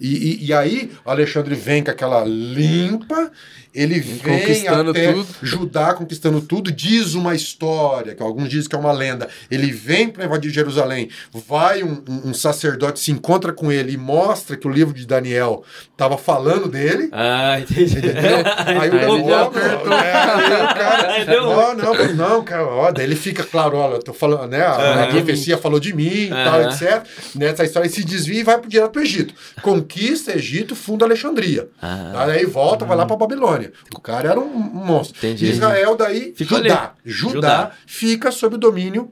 E, 0.00 0.44
e, 0.44 0.46
e 0.46 0.52
aí, 0.52 0.92
o 1.04 1.10
Alexandre 1.10 1.56
vem 1.56 1.82
com 1.82 1.90
aquela 1.90 2.22
limpa, 2.24 3.28
ele 3.74 3.98
vem 4.00 4.38
Conquistando 4.40 4.90
até 4.90 5.12
tudo. 5.12 5.26
Judá 5.42 5.94
conquistando 5.94 6.40
tudo, 6.40 6.70
diz 6.70 7.14
uma 7.14 7.34
história, 7.34 8.14
que 8.14 8.22
alguns 8.22 8.48
dizem 8.48 8.68
que 8.68 8.76
é 8.76 8.78
uma 8.78 8.92
lenda. 8.92 9.28
Ele 9.50 9.72
vem 9.72 10.08
para 10.08 10.24
invadir 10.24 10.50
Jerusalém, 10.50 11.08
vai 11.32 11.82
um, 11.82 12.02
um- 12.08 12.30
um 12.30 12.34
sacerdote, 12.34 13.00
se 13.00 13.10
encontra 13.10 13.52
com 13.52 13.72
ele 13.72 13.92
e 13.92 13.96
mostra 13.96 14.56
que 14.56 14.66
o 14.66 14.70
livro 14.70 14.94
de 14.94 15.06
Daniel 15.06 15.64
estava 15.94 16.18
falando 16.18 16.68
dele. 16.68 17.08
Ah, 17.12 17.58
entendi. 17.60 17.98
Entendeu? 17.98 18.38
Aí 18.80 18.90
o 18.90 19.28
já 19.28 19.42
ó, 19.42 19.46
apertou. 19.46 19.92
é, 19.92 20.12
aí 20.12 20.44
o 20.64 20.74
cara, 20.74 21.24
deu- 21.24 21.48
ó, 21.48 21.74
não, 21.74 22.14
não, 22.14 22.44
cara, 22.44 22.66
ó, 22.66 22.90
daí 22.90 23.04
ele 23.04 23.14
fica 23.14 23.44
claro, 23.44 23.76
olha, 23.76 23.94
eu 23.94 24.02
tô 24.02 24.12
falando, 24.12 24.50
né, 24.50 24.60
a, 24.60 24.72
Aham. 25.04 25.10
profecia 25.12 25.56
falou 25.56 25.78
de 25.78 25.94
mim 25.94 26.24
e 26.26 26.28
tal, 26.30 26.60
Aham. 26.60 26.68
etc. 26.70 27.04
Nessa 27.36 27.62
história 27.64 27.86
ele 27.86 27.94
se 27.94 28.04
desvia 28.04 28.40
e 28.40 28.42
vai 28.42 28.60
direto 28.66 28.90
pro 28.90 29.02
Egito. 29.02 29.32
Conquista 29.62 30.32
Egito, 30.36 30.74
funda 30.74 31.04
Alexandria. 31.04 31.68
Ah. 31.80 32.24
Aí 32.24 32.44
volta, 32.44 32.84
vai 32.84 32.96
lá 32.96 33.06
pra 33.06 33.14
Babilônia. 33.16 33.72
O 33.94 34.00
cara 34.00 34.30
era 34.30 34.40
um, 34.40 34.48
monstro. 34.58 35.16
Entendi. 35.18 35.46
Israel 35.46 35.96
daí, 35.96 36.34
Ficou 36.36 36.58
Judá. 36.58 36.92
Judá, 37.04 37.30
Judá. 37.34 37.70
fica 37.86 38.32
sob 38.32 38.56
o 38.56 38.58
domínio 38.58 39.10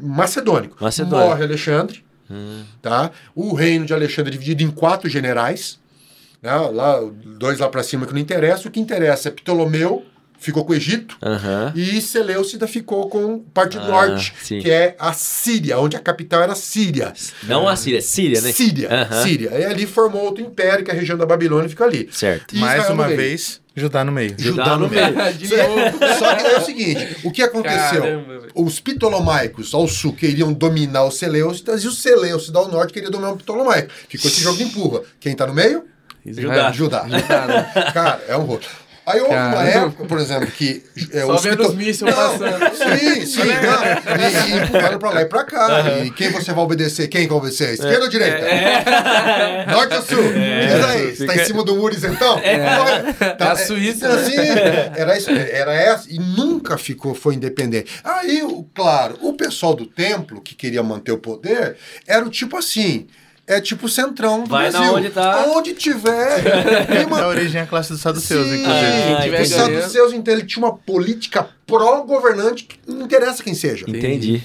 macedônico. 0.00 0.76
Macedônio. 0.80 1.26
Morre 1.28 1.44
Alexandre, 1.44 2.04
Hum. 2.30 2.62
tá? 2.80 3.10
O 3.34 3.54
reino 3.54 3.84
de 3.84 3.92
Alexandre 3.92 4.30
é 4.30 4.32
dividido 4.32 4.62
em 4.62 4.70
quatro 4.70 5.08
generais, 5.08 5.78
né? 6.42 6.50
lá, 6.72 7.00
dois 7.38 7.58
lá 7.58 7.68
para 7.68 7.82
cima 7.82 8.06
que 8.06 8.12
não 8.12 8.20
interessa. 8.20 8.68
O 8.68 8.70
que 8.70 8.80
interessa 8.80 9.28
é 9.28 9.30
Ptolomeu, 9.32 10.04
ficou 10.38 10.64
com 10.64 10.72
o 10.72 10.74
Egito, 10.74 11.16
Aham. 11.22 11.72
e 11.76 12.00
Seleucida 12.00 12.66
ficou 12.66 13.08
com 13.08 13.38
parte 13.38 13.78
do 13.78 13.84
Ah, 13.84 13.88
norte, 13.88 14.34
sim. 14.42 14.58
que 14.60 14.68
é 14.70 14.96
a 14.98 15.12
Síria, 15.12 15.78
onde 15.78 15.96
a 15.96 16.00
capital 16.00 16.42
era 16.42 16.54
Síria. 16.56 17.12
Não 17.44 17.68
a 17.68 17.76
Síria, 17.76 18.02
Síria, 18.02 18.40
né? 18.40 18.50
Síria. 18.52 18.88
Síria. 19.22 19.50
Aí 19.52 19.64
ali 19.64 19.86
formou 19.86 20.22
outro 20.24 20.42
império, 20.42 20.84
que 20.84 20.90
é 20.90 20.94
a 20.94 20.96
região 20.96 21.16
da 21.16 21.24
Babilônia 21.24 21.68
fica 21.68 21.84
ali. 21.84 22.08
Certo. 22.10 22.56
E 22.56 22.58
Mais 22.58 22.86
uma 22.90 23.02
no 23.04 23.04
meio. 23.04 23.16
vez, 23.16 23.60
Judá 23.74 24.04
no 24.04 24.10
meio. 24.12 24.34
Judá 24.36 24.76
no 24.76 24.88
meio. 24.88 25.14
De 25.38 25.48
novo. 25.56 25.98
Só 26.18 26.34
que 26.34 26.44
é 26.46 26.58
o 26.58 26.64
seguinte, 26.64 27.16
o 27.24 27.30
que 27.30 27.40
aconteceu? 27.40 28.02
Caramba, 28.02 28.42
os 28.54 28.80
ptolomaicos 28.80 29.72
ao 29.72 29.86
sul 29.86 30.12
queriam 30.12 30.52
dominar 30.52 31.04
os 31.06 31.18
Seleucidas 31.18 31.82
e 31.84 31.86
os 31.86 32.02
Seleucidas 32.02 32.56
ao 32.56 32.68
norte 32.68 32.92
queriam 32.92 33.10
dominar 33.12 33.30
o 33.32 33.36
ptolomaico. 33.36 33.90
Ficou 34.08 34.28
esse 34.30 34.40
jogo 34.42 34.58
de 34.58 34.64
empurra. 34.64 35.02
Quem 35.20 35.34
tá 35.36 35.46
no 35.46 35.54
meio? 35.54 35.84
Judá. 36.26 36.72
Judá. 36.72 37.04
Judá, 37.08 37.46
né? 37.46 37.90
Cara, 37.92 38.22
é 38.28 38.36
um 38.36 38.42
rolo. 38.42 38.60
Aí 39.04 39.20
houve 39.20 39.34
uma 39.34 39.64
época, 39.64 40.04
por 40.04 40.16
exemplo, 40.20 40.46
que... 40.46 40.80
É, 41.12 41.22
Só 41.22 41.34
os 41.34 41.42
vendo 41.42 41.66
os 41.66 41.74
mísseis 41.74 42.14
passando. 42.14 42.76
Sim, 42.76 43.26
sim. 43.26 43.40
não. 43.40 43.82
E, 44.16 44.52
e 44.52 44.62
empurraram 44.62 44.98
pra 45.00 45.10
lá 45.10 45.22
e 45.22 45.24
pra 45.24 45.42
cá. 45.42 45.84
E 46.04 46.10
quem 46.12 46.30
você 46.30 46.52
vai 46.52 46.62
obedecer? 46.62 47.08
Quem 47.08 47.26
vai 47.26 47.36
obedecer? 47.36 47.74
Esquerda 47.74 48.04
ou 48.04 48.08
direita? 48.08 48.46
Norte 49.72 49.94
ou 49.96 50.02
sul? 50.02 50.22
Diz 50.22 50.84
aí. 50.84 51.16
Você 51.16 51.26
tá 51.26 51.34
em 51.34 51.44
cima 51.44 51.64
do 51.64 51.74
muro 51.74 51.92
isentão? 51.92 52.38
É. 52.38 52.54
É 53.40 53.44
a 53.44 53.56
Suíça, 53.56 54.06
Assim, 54.08 54.36
era, 54.96 55.18
isso, 55.18 55.30
era 55.30 55.74
essa. 55.74 56.06
E 56.08 56.20
nunca 56.20 56.78
ficou, 56.78 57.12
foi 57.12 57.34
independente. 57.34 57.90
Aí, 58.04 58.40
o- 58.44 58.64
claro, 58.72 59.18
o 59.20 59.32
pessoal 59.32 59.74
do 59.74 59.84
templo, 59.84 60.40
que 60.40 60.54
queria 60.54 60.82
manter 60.82 61.10
o 61.10 61.18
poder, 61.18 61.76
era 62.06 62.24
o 62.24 62.30
tipo 62.30 62.56
assim... 62.56 63.08
É 63.46 63.60
tipo 63.60 63.86
o 63.86 63.88
centrão 63.88 64.44
do 64.44 64.48
Vai 64.50 64.70
na 64.70 64.78
Brasil. 64.78 64.96
onde 64.96 65.10
tá. 65.10 65.44
Onde 65.48 65.74
tiver. 65.74 67.06
Uma 67.06 67.18
Da 67.18 67.26
origem 67.28 67.60
é 67.60 67.64
a 67.64 67.66
classe 67.66 67.92
dos 67.92 68.00
saduceus, 68.00 68.46
Sim, 68.46 68.60
inclusive. 68.60 69.36
Ah, 69.36 69.42
os 69.42 69.48
saduceus, 69.48 70.12
então, 70.12 70.32
ele 70.32 70.46
tinha 70.46 70.64
uma 70.64 70.76
política 70.76 71.48
pró-governante 71.66 72.64
que 72.64 72.78
não 72.86 73.04
interessa 73.04 73.42
quem 73.42 73.54
seja. 73.54 73.84
Entendi. 73.88 74.42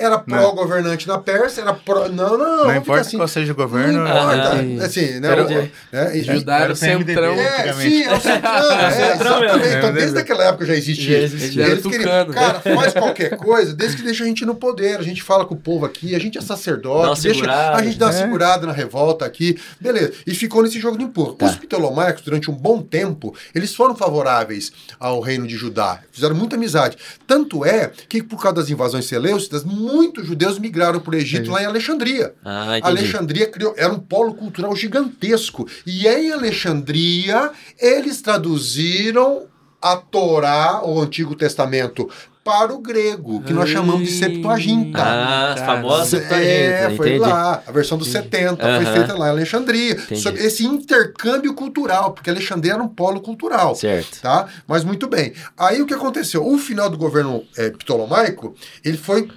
Era 0.00 0.18
pró-governante 0.18 1.06
na 1.06 1.18
Pérsia, 1.18 1.60
era 1.62 1.74
pró. 1.74 2.08
Não, 2.08 2.38
não, 2.38 2.56
não. 2.56 2.64
Não 2.64 2.76
importa 2.76 3.02
assim. 3.02 3.16
qual 3.16 3.28
seja 3.28 3.52
o 3.52 3.54
governo. 3.54 3.98
Não 3.98 4.06
importa. 4.06 4.52
Ah, 4.80 4.84
assim, 4.86 5.20
né? 5.20 5.28
Era 5.28 5.44
né, 5.44 6.22
Judá 6.22 6.58
era 6.60 6.72
o 6.72 6.76
centrão. 6.76 7.34
é, 7.34 7.72
sim, 7.74 8.02
é 8.02 8.14
o 8.14 8.20
centrão. 8.20 8.72
é, 8.80 8.90
centrão 8.90 9.44
exatamente. 9.44 9.76
Então, 9.76 9.88
É, 9.88 9.92
desde 9.92 10.16
é. 10.18 10.20
aquela 10.20 10.44
época 10.44 10.66
já 10.66 10.74
existia. 10.74 11.18
Já 11.18 11.24
existia. 11.24 11.66
Eles 11.66 11.82
queriam-. 11.86 12.26
Cara, 12.30 12.60
faz 12.60 12.92
qualquer 12.94 13.36
coisa, 13.36 13.74
desde 13.74 13.96
que 13.98 14.02
deixa 14.02 14.24
a 14.24 14.26
gente 14.26 14.44
no 14.44 14.54
poder. 14.54 14.98
A 14.98 15.02
gente 15.02 15.22
fala 15.22 15.44
com 15.44 15.54
o 15.54 15.58
povo 15.58 15.84
aqui, 15.84 16.14
a 16.14 16.18
gente 16.18 16.38
é 16.38 16.40
sacerdote, 16.40 17.20
deixa 17.22 17.40
segurada. 17.40 17.76
a 17.76 17.82
gente 17.82 17.98
dá 17.98 18.06
uma 18.06 18.14
É. 18.14 18.18
segurada 18.18 18.66
na 18.66 18.72
revolta 18.72 19.24
aqui. 19.24 19.58
Beleza. 19.80 20.12
E 20.26 20.34
ficou 20.34 20.62
nesse 20.62 20.80
jogo 20.80 20.96
de 20.96 21.04
empurra. 21.04 21.34
Tá. 21.34 21.46
Os 21.46 21.56
ptolomaicos, 21.56 22.22
durante 22.22 22.50
um 22.50 22.54
bom 22.54 22.80
tempo, 22.82 23.34
eles 23.54 23.74
foram 23.74 23.94
favoráveis 23.94 24.72
ao 24.98 25.20
reino 25.20 25.46
de 25.46 25.56
Judá. 25.56 26.00
Fizeram 26.10 26.34
muita 26.34 26.56
amizade. 26.56 26.96
Tanto 27.26 27.64
é 27.64 27.90
que, 28.08 28.22
por 28.22 28.40
causa 28.40 28.56
das 28.56 28.70
invasões 28.70 29.04
seleucidas, 29.06 29.64
muitos 29.92 30.26
judeus 30.26 30.58
migraram 30.58 31.00
para 31.00 31.14
o 31.14 31.18
Egito 31.18 31.50
lá 31.50 31.62
em 31.62 31.66
Alexandria. 31.66 32.34
Ah, 32.44 32.78
entendi. 32.78 32.86
Alexandria 32.98 33.46
criou, 33.46 33.74
era 33.76 33.92
um 33.92 33.98
polo 33.98 34.34
cultural 34.34 34.74
gigantesco. 34.76 35.66
E 35.86 36.06
em 36.06 36.32
Alexandria, 36.32 37.50
eles 37.78 38.20
traduziram 38.22 39.46
a 39.82 39.96
Torá, 39.96 40.82
o 40.84 41.00
Antigo 41.00 41.34
Testamento, 41.34 42.08
para 42.42 42.72
o 42.72 42.78
grego, 42.78 43.42
que 43.42 43.52
nós 43.52 43.68
chamamos 43.68 44.08
de 44.08 44.14
Septuaginta. 44.14 44.98
Ah, 44.98 45.54
Cara, 45.56 45.66
famosa 45.66 46.16
É, 46.16 46.20
Septuaginta, 46.20 46.96
foi 46.96 47.08
entendi. 47.08 47.20
lá, 47.20 47.62
a 47.66 47.70
versão 47.70 47.98
dos 47.98 48.08
70 48.08 48.56
foi 48.76 48.92
feita 48.92 49.14
lá 49.16 49.26
em 49.26 49.30
Alexandria. 49.30 49.92
Entendi. 49.92 50.20
Sobre 50.20 50.42
esse 50.44 50.64
intercâmbio 50.64 51.52
cultural, 51.54 52.12
porque 52.12 52.30
Alexandria 52.30 52.72
era 52.74 52.82
um 52.82 52.88
polo 52.88 53.20
cultural. 53.20 53.74
Certo. 53.74 54.20
Tá? 54.22 54.48
Mas 54.66 54.84
muito 54.84 55.06
bem. 55.06 55.32
Aí 55.56 55.82
o 55.82 55.86
que 55.86 55.94
aconteceu? 55.94 56.46
O 56.46 56.58
final 56.58 56.88
do 56.88 56.96
governo 56.96 57.44
eh, 57.56 57.70
ptolomaico, 57.70 58.54
ele 58.84 58.96
foi 58.96 59.28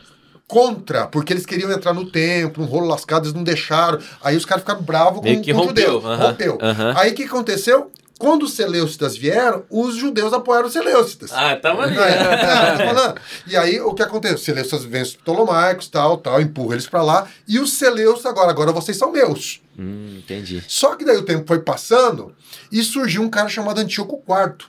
contra, 0.53 1.07
porque 1.07 1.33
eles 1.33 1.47
queriam 1.47 1.71
entrar 1.71 1.93
no 1.93 2.05
templo, 2.05 2.63
um 2.63 2.67
rolo 2.67 2.85
lascado, 2.87 3.23
eles 3.25 3.33
não 3.33 3.43
deixaram. 3.43 3.97
Aí 4.23 4.37
os 4.37 4.45
caras 4.45 4.61
ficaram 4.61 4.83
bravos 4.83 5.17
com, 5.19 5.23
Meio 5.25 5.41
que 5.41 5.51
com 5.51 5.61
rompeu, 5.61 5.93
judeus. 5.93 6.05
aham, 6.05 6.27
Rompeu. 6.27 6.57
aham. 6.61 6.93
Aí 6.95 7.11
o 7.11 7.15
que 7.15 7.23
aconteceu? 7.23 7.91
Quando 8.19 8.43
os 8.43 8.53
Seleucidas 8.53 9.17
vieram, 9.17 9.63
os 9.69 9.95
judeus 9.95 10.31
apoiaram 10.31 10.67
os 10.67 10.73
Seleucidas. 10.73 11.31
Ah, 11.33 11.59
ali. 11.81 11.97
É, 11.97 12.03
é, 12.11 12.71
tô 12.77 12.95
falando. 12.95 13.15
E 13.47 13.57
aí, 13.57 13.81
o 13.81 13.93
que 13.95 14.03
aconteceu? 14.03 14.35
Os 14.37 14.43
Seleucidas 14.43 14.85
vencem 14.85 15.01
os 15.01 15.15
Ptolomaicos, 15.15 15.87
tal, 15.87 16.17
tal, 16.17 16.39
empurra 16.39 16.75
eles 16.75 16.87
pra 16.87 17.01
lá. 17.01 17.27
E 17.47 17.59
os 17.59 17.73
Seleucidas 17.73 18.27
agora, 18.27 18.51
agora 18.51 18.71
vocês 18.71 18.95
são 18.95 19.11
meus. 19.11 19.59
Hum, 19.77 20.17
entendi. 20.19 20.63
Só 20.67 20.95
que 20.95 21.03
daí 21.03 21.17
o 21.17 21.23
tempo 21.23 21.45
foi 21.47 21.59
passando 21.59 22.33
e 22.71 22.81
surgiu 22.83 23.23
um 23.23 23.29
cara 23.29 23.49
chamado 23.49 23.79
Antíoco 23.81 24.21
IV, 24.29 24.67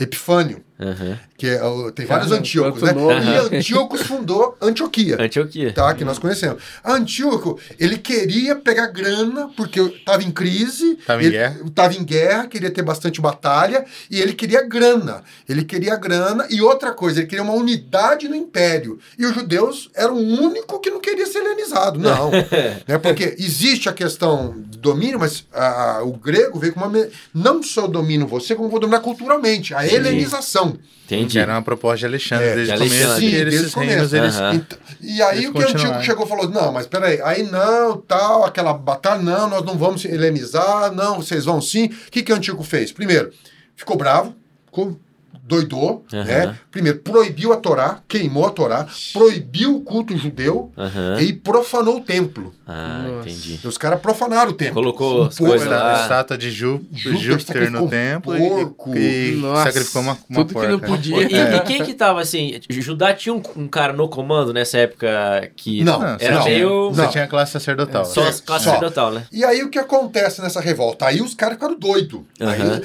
Epifânio. 0.00 0.64
Aham. 0.90 1.18
Que 1.36 1.48
é, 1.48 1.58
tem 1.94 2.06
vários 2.06 2.28
Caramba, 2.28 2.36
Antíocos, 2.36 2.82
né? 2.82 2.92
nome. 2.92 3.26
E 3.26 3.56
Antíocos 3.58 4.02
fundou 4.02 4.56
Antioquia. 4.60 5.16
Antioquia. 5.20 5.72
Tá, 5.72 5.92
que 5.92 6.04
nós 6.04 6.18
conhecemos. 6.18 6.62
Antíoco, 6.84 7.58
ele 7.80 7.98
queria 7.98 8.54
pegar 8.54 8.86
grana, 8.88 9.50
porque 9.56 9.80
estava 9.80 10.22
em 10.22 10.30
crise. 10.30 10.94
Tava 11.04 11.22
em 11.22 11.26
ele, 11.26 11.32
guerra. 11.36 11.60
Tava 11.74 11.94
em 11.94 12.04
guerra, 12.04 12.46
queria 12.46 12.70
ter 12.70 12.82
bastante 12.82 13.20
batalha, 13.20 13.84
e 14.08 14.20
ele 14.20 14.34
queria 14.34 14.62
grana. 14.62 15.22
Ele 15.48 15.64
queria 15.64 15.96
grana, 15.96 16.46
e 16.48 16.62
outra 16.62 16.92
coisa, 16.92 17.18
ele 17.20 17.26
queria 17.26 17.42
uma 17.42 17.54
unidade 17.54 18.28
no 18.28 18.36
império. 18.36 18.98
E 19.18 19.26
os 19.26 19.34
judeus 19.34 19.90
eram 19.96 20.14
o 20.14 20.42
único 20.42 20.78
que 20.78 20.90
não 20.90 21.00
queria 21.00 21.26
ser 21.26 21.38
helenizado. 21.40 21.98
Não. 21.98 22.30
né, 22.86 22.98
porque 23.02 23.34
existe 23.38 23.88
a 23.88 23.92
questão 23.92 24.54
do 24.56 24.78
domínio, 24.78 25.18
mas 25.18 25.44
ah, 25.52 26.00
o 26.04 26.12
grego 26.12 26.58
veio 26.60 26.72
com 26.72 26.80
uma. 26.80 26.88
me- 26.88 27.08
Não 27.34 27.62
só 27.62 27.88
domino 27.88 28.28
você, 28.28 28.54
como 28.54 28.68
vou 28.68 28.78
dominar 28.78 29.00
culturalmente. 29.00 29.74
A 29.74 29.84
helenização. 29.86 30.71
Entendi. 31.04 31.38
Era 31.38 31.52
uma 31.54 31.62
proposta 31.62 31.98
de 31.98 32.06
Alexandre 32.06 32.46
É, 32.46 32.54
desde 32.54 32.74
o 32.74 32.78
começo. 32.78 33.16
Sim, 33.16 33.26
esses 33.26 33.44
desde 33.44 33.76
o 33.76 33.80
reinos, 33.80 34.10
começo. 34.10 34.16
eles... 34.16 34.36
Aham. 34.36 34.54
Então, 34.54 34.78
e 35.00 35.22
aí 35.22 35.38
Eles 35.38 35.50
o 35.50 35.52
que 35.52 35.58
o 35.58 35.62
Antíoco 35.62 35.78
continuaram. 35.78 36.04
chegou 36.04 36.26
e 36.26 36.28
falou: 36.28 36.48
não, 36.48 36.72
mas 36.72 36.86
peraí, 36.86 37.20
aí 37.22 37.42
não, 37.42 37.96
tal, 37.98 38.44
aquela 38.44 38.72
batalha, 38.72 39.20
não, 39.20 39.48
nós 39.48 39.64
não 39.64 39.76
vamos 39.76 40.04
helenizar, 40.04 40.92
não, 40.92 41.16
vocês 41.16 41.44
vão 41.44 41.60
sim. 41.60 41.86
O 41.86 42.10
que, 42.10 42.22
que 42.22 42.32
o 42.32 42.36
Antíoco 42.36 42.62
fez? 42.62 42.92
Primeiro, 42.92 43.30
ficou 43.76 43.96
bravo, 43.96 44.34
ficou 44.66 44.98
doidou, 45.44 46.04
Aham. 46.12 46.24
né? 46.24 46.58
Primeiro, 46.70 46.98
proibiu 47.00 47.52
a 47.52 47.56
Torá, 47.56 47.98
queimou 48.06 48.46
a 48.46 48.50
Torá, 48.50 48.86
proibiu 49.12 49.76
o 49.76 49.80
culto 49.80 50.16
judeu 50.16 50.70
Aham. 50.78 51.20
e 51.20 51.32
profanou 51.32 51.96
o 51.96 52.00
templo. 52.00 52.54
Ah, 52.66 53.04
Nossa. 53.06 53.28
entendi. 53.28 53.58
Os 53.66 53.76
caras 53.76 54.00
profanaram 54.00 54.52
o 54.52 54.54
templo. 54.54 54.74
Colocou 54.74 55.24
Um 55.24 55.26
as 55.26 55.36
pouco, 55.36 55.50
coisas 55.52 55.68
né? 55.68 55.76
lá. 55.76 55.98
A 55.98 56.02
estátua 56.02 56.38
de 56.38 56.50
Jú- 56.50 56.80
Júpiter 56.92 57.70
no 57.70 57.88
templo 57.88 58.34
porco. 58.36 58.96
e, 58.96 59.32
e 59.32 59.36
Nossa, 59.36 59.64
sacrificou 59.72 60.02
uma, 60.02 60.18
uma 60.30 60.44
tudo 60.44 60.54
que 60.60 60.66
não 60.68 60.78
porca. 60.78 60.86
podia. 60.86 61.16
E, 61.22 61.56
e 61.56 61.60
quem 61.62 61.84
que 61.84 61.92
tava 61.92 62.20
assim? 62.20 62.60
Judá 62.70 63.12
tinha 63.12 63.34
um, 63.34 63.42
um 63.56 63.66
cara 63.68 63.92
no 63.92 64.08
comando 64.08 64.52
nessa 64.54 64.78
época 64.78 65.50
que 65.56 65.82
Não, 65.82 65.98
Não, 66.00 66.18
você 66.18 66.24
era 66.24 66.34
não. 66.36 66.42
tinha, 66.44 66.54
meio. 66.54 66.90
você 66.90 67.02
Não. 67.02 67.10
tinha 67.10 67.26
classe 67.26 67.52
sacerdotal. 67.52 68.04
Só 68.04 68.24
É, 68.24 68.28
as 68.28 68.40
classes 68.40 68.64
só. 68.64 68.74
sacerdotal, 68.74 69.10
né? 69.12 69.26
E 69.32 69.44
aí 69.44 69.62
o 69.62 69.68
que 69.68 69.78
acontece 69.78 70.40
nessa 70.40 70.60
revolta? 70.60 71.06
Aí 71.06 71.20
os 71.20 71.34
caras 71.34 71.56
ficaram 71.56 71.76
doidos. 71.78 72.20
Aham. 72.40 72.52
Aí, 72.74 72.82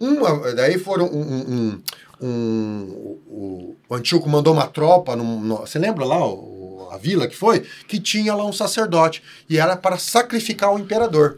uma, 0.00 0.52
daí 0.54 0.78
foram 0.78 1.06
um. 1.06 1.20
um, 1.20 1.82
um, 2.20 3.18
o, 3.26 3.76
o 3.88 3.94
Antíoco 3.94 4.28
mandou 4.28 4.52
uma 4.52 4.66
tropa, 4.66 5.14
num- 5.16 5.40
no- 5.40 5.58
você 5.58 5.78
lembra 5.78 6.04
lá 6.04 6.26
o- 6.26 6.88
a 6.90 6.96
vila 6.96 7.26
que 7.26 7.36
foi? 7.36 7.60
Que 7.88 7.98
tinha 8.00 8.34
lá 8.34 8.44
um 8.46 8.52
sacerdote. 8.52 9.22
E 9.48 9.58
era 9.58 9.76
para 9.76 9.98
sacrificar 9.98 10.72
o 10.72 10.78
imperador. 10.78 11.36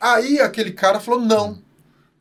Aí 0.00 0.40
aquele 0.40 0.72
cara 0.72 1.00
falou: 1.00 1.20
não, 1.20 1.58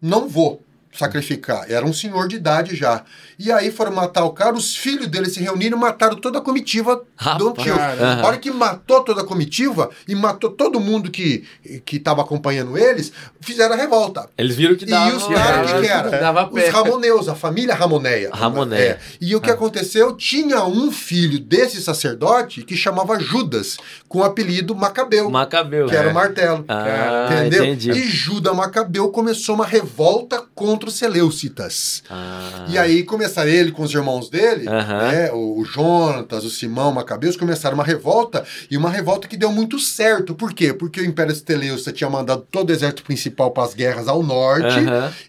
não 0.01 0.27
vou 0.27 0.61
sacrificar. 0.97 1.65
Era 1.69 1.85
um 1.85 1.93
senhor 1.93 2.27
de 2.27 2.35
idade 2.37 2.75
já. 2.75 3.03
E 3.37 3.51
aí 3.51 3.69
foram 3.71 3.91
matar 3.91 4.23
o 4.23 4.31
cara, 4.31 4.53
os 4.55 4.75
filhos 4.75 5.07
dele 5.07 5.29
se 5.29 5.41
reuniram 5.41 5.77
e 5.77 5.81
mataram 5.81 6.15
toda 6.15 6.39
a 6.39 6.41
comitiva 6.41 6.95
do 6.95 7.03
Rapaz. 7.15 7.49
Antíoco. 7.67 7.79
Aham. 7.81 8.21
A 8.21 8.27
hora 8.27 8.37
que 8.37 8.49
matou 8.51 9.01
toda 9.03 9.21
a 9.21 9.25
comitiva 9.25 9.89
e 10.07 10.15
matou 10.15 10.49
todo 10.51 10.79
mundo 10.79 11.11
que 11.11 11.43
estava 11.91 12.21
acompanhando 12.21 12.77
eles, 12.77 13.11
fizeram 13.41 13.73
a 13.75 13.77
revolta. 13.77 14.29
Eles 14.37 14.55
viram 14.55 14.75
que 14.75 14.85
dava. 14.85 15.11
e 15.11 15.15
os 15.15 15.27
caras, 15.27 15.71
o 15.71 15.75
que, 15.75 15.81
que 15.81 15.87
era? 15.87 16.09
Dava 16.11 16.49
Os. 16.51 16.69
Ramoneus, 16.69 17.27
a 17.27 17.35
família 17.35 17.75
Ramoneia. 17.75 18.29
Ramoneia. 18.33 18.81
É. 18.81 18.99
E 19.19 19.35
o 19.35 19.41
que 19.41 19.51
aconteceu? 19.51 20.15
Tinha 20.15 20.63
um 20.65 20.91
filho 20.91 21.39
desse 21.39 21.81
sacerdote 21.81 22.63
que 22.63 22.75
chamava 22.77 23.19
Judas, 23.19 23.77
com 24.07 24.19
o 24.19 24.23
apelido 24.23 24.73
Macabeu, 24.75 25.29
Macabeu. 25.29 25.87
que 25.87 25.95
era 25.95 26.07
É. 26.07 26.11
o 26.11 26.13
martelo. 26.13 26.63
Ah, 26.67 27.27
Entendeu? 27.31 27.65
entendi. 27.65 27.91
E 27.91 28.07
Judas 28.07 28.55
Macabeu 28.55 29.09
começou 29.09 29.55
uma 29.55 29.65
revolta 29.65 30.41
contra 30.55 30.84
os 30.89 30.95
Seleucitas. 30.95 32.03
Ah. 32.09 32.65
E 32.69 32.77
aí 32.77 33.03
começaram 33.03 33.49
ele 33.49 33.71
com 33.71 33.83
os 33.83 33.93
irmãos 33.93 34.29
dele, 34.29 34.65
né, 34.65 35.31
o, 35.31 35.59
o 35.59 35.65
Jonatas, 35.65 36.43
o 36.43 36.49
Simão, 36.49 36.91
Macabeus, 36.93 37.35
começaram 37.37 37.75
uma 37.75 37.83
revolta, 37.83 38.43
e 38.69 38.77
uma 38.77 38.89
revolta 38.89 39.27
que 39.27 39.37
deu 39.37 39.51
muito 39.51 39.79
certo. 39.79 40.33
Por 40.35 40.53
quê? 40.53 40.73
Porque 40.73 41.01
o 41.01 41.05
Império 41.05 41.35
Seleucida 41.35 41.91
tinha 41.91 42.09
mandado 42.09 42.45
todo 42.49 42.69
o 42.69 42.73
exército 42.73 43.03
principal 43.03 43.51
para 43.51 43.63
as 43.63 43.73
guerras 43.73 44.07
ao 44.07 44.21
norte, 44.23 44.75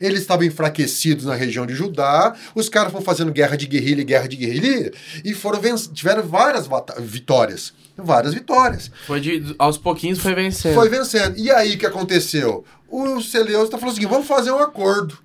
eles 0.00 0.20
estavam 0.20 0.44
enfraquecidos 0.44 1.24
na 1.24 1.34
região 1.34 1.66
de 1.66 1.74
Judá, 1.74 2.34
os 2.54 2.68
caras 2.68 2.92
foram 2.92 3.04
fazendo 3.04 3.32
guerra 3.32 3.56
de 3.56 3.66
guerrilha, 3.66 4.04
guerra 4.04 4.28
de 4.28 4.36
guerrilha, 4.36 4.92
e 5.24 5.34
foram 5.34 5.60
venc- 5.60 5.92
tiveram 5.92 6.22
várias 6.22 6.66
bata- 6.66 7.00
vitórias. 7.00 7.72
Várias 7.98 8.34
vitórias. 8.34 8.90
Foi 9.06 9.18
de, 9.20 9.54
aos 9.58 9.78
pouquinhos 9.78 10.18
foi 10.18 10.34
vencendo. 10.34 10.74
Foi 10.74 10.86
vencendo. 10.90 11.38
E 11.38 11.50
aí 11.50 11.76
o 11.76 11.78
que 11.78 11.86
aconteceu? 11.86 12.62
O 12.90 13.22
Seleucida 13.22 13.78
falou 13.78 13.94
assim: 13.94 14.06
vamos 14.06 14.26
fazer 14.26 14.50
um 14.50 14.58
acordo. 14.58 15.16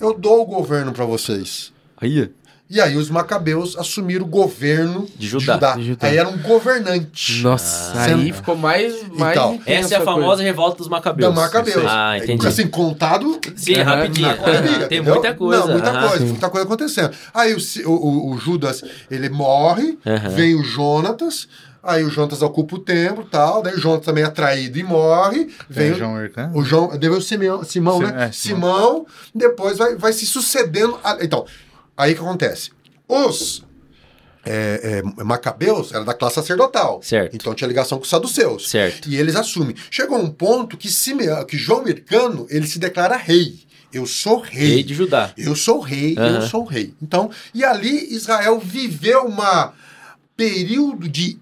Eu 0.00 0.12
dou 0.14 0.42
o 0.42 0.46
governo 0.46 0.92
para 0.92 1.04
vocês. 1.04 1.72
Aí. 1.96 2.30
E 2.68 2.80
aí 2.80 2.96
os 2.96 3.10
macabeus 3.10 3.76
assumiram 3.76 4.24
o 4.24 4.28
governo 4.28 5.06
De 5.16 5.28
Judá. 5.28 5.76
De 5.76 5.84
Judá. 5.84 6.08
Aí 6.08 6.16
era 6.16 6.28
um 6.28 6.38
governante 6.38 7.42
Nossa, 7.42 7.92
Ah. 7.94 8.04
aí 8.04 8.32
ficou 8.32 8.56
mais, 8.56 9.06
mais 9.10 9.36
Então, 9.36 9.60
Essa 9.66 9.94
é 9.94 9.98
a 9.98 10.00
coisa. 10.00 10.04
famosa 10.04 10.42
revolta 10.42 10.78
dos 10.78 10.86
da 10.86 10.90
macabeus. 10.96 11.34
macabeus. 11.34 11.84
Ah, 11.86 12.16
entendi. 12.18 12.46
Assim, 12.46 12.66
contado 12.66 13.38
Sim, 13.54 13.74
rapidinho. 13.74 14.28
na 14.28 14.34
correria, 14.36 14.88
Tem 14.88 14.98
entendeu? 14.98 15.14
muita 15.14 15.34
coisa. 15.34 15.66
Não, 15.66 15.72
muita 15.72 16.08
coisa, 16.08 16.24
muita 16.24 16.50
coisa 16.50 16.66
acontecendo. 16.66 17.10
Aí 17.34 17.54
o, 17.54 17.90
o- 17.90 18.30
o- 18.32 18.38
Judas, 18.38 18.82
ele 19.10 19.28
morre, 19.28 19.98
vem 20.34 20.54
o 20.54 20.64
Jonatas, 20.64 21.46
aí 21.84 22.02
o 22.04 22.10
Jonatas 22.10 22.42
ocupa 22.42 22.76
o 22.76 22.78
templo 22.78 23.24
e 23.24 23.30
tal, 23.30 23.62
daí 23.62 23.74
o 23.74 23.78
Jonatas 23.80 24.06
também 24.06 24.24
é 24.24 24.30
traído 24.30 24.78
e 24.78 24.82
morre, 24.82 25.48
vem 25.68 25.86
Tem 25.88 25.92
o, 25.92 25.98
João 25.98 26.14
Merchan. 26.14 26.50
o 26.54 26.64
João, 26.64 26.88
deve 26.98 27.14
o 27.16 27.20
Simeão, 27.20 27.62
Simão, 27.64 27.98
Sim, 27.98 28.04
né? 28.04 28.24
é, 28.26 28.32
Simão. 28.32 28.70
Simão, 28.70 29.06
depois 29.34 29.78
vai, 29.78 29.96
vai 29.96 30.12
se 30.12 30.26
sucedendo. 30.26 30.98
a- 31.04 31.18
Então, 31.20 31.44
aí 31.96 32.14
que 32.14 32.20
acontece? 32.20 32.70
Os 33.08 33.62
é, 34.46 35.02
é, 35.18 35.24
macabeus 35.24 35.92
eram 35.92 36.04
da 36.04 36.12
classe 36.14 36.34
sacerdotal. 36.34 37.00
Certo. 37.02 37.34
Então 37.34 37.54
tinha 37.54 37.66
ligação 37.68 37.96
com 37.98 38.04
os 38.04 38.10
saduceus. 38.10 38.68
Certo. 38.68 39.08
E 39.08 39.16
eles 39.16 39.36
assumem. 39.36 39.74
Chegou 39.90 40.18
um 40.18 40.28
ponto 40.30 40.76
que, 40.76 40.90
Simeão, 40.90 41.44
que 41.46 41.56
João 41.56 41.82
Mercano, 41.82 42.46
ele 42.50 42.66
se 42.66 42.78
declara 42.78 43.16
rei. 43.16 43.58
Eu 43.92 44.04
sou 44.06 44.40
rei. 44.40 44.68
Rei 44.68 44.82
de 44.82 44.92
Judá. 44.92 45.32
Eu 45.38 45.54
sou 45.54 45.80
rei, 45.80 46.14
eu 46.18 46.22
Aham. 46.22 46.48
sou 46.48 46.64
rei. 46.64 46.92
Então, 47.00 47.30
e 47.54 47.64
ali 47.64 48.12
Israel 48.12 48.58
viveu 48.58 49.24
uma 49.24 49.72
período 50.36 51.08
de 51.08 51.38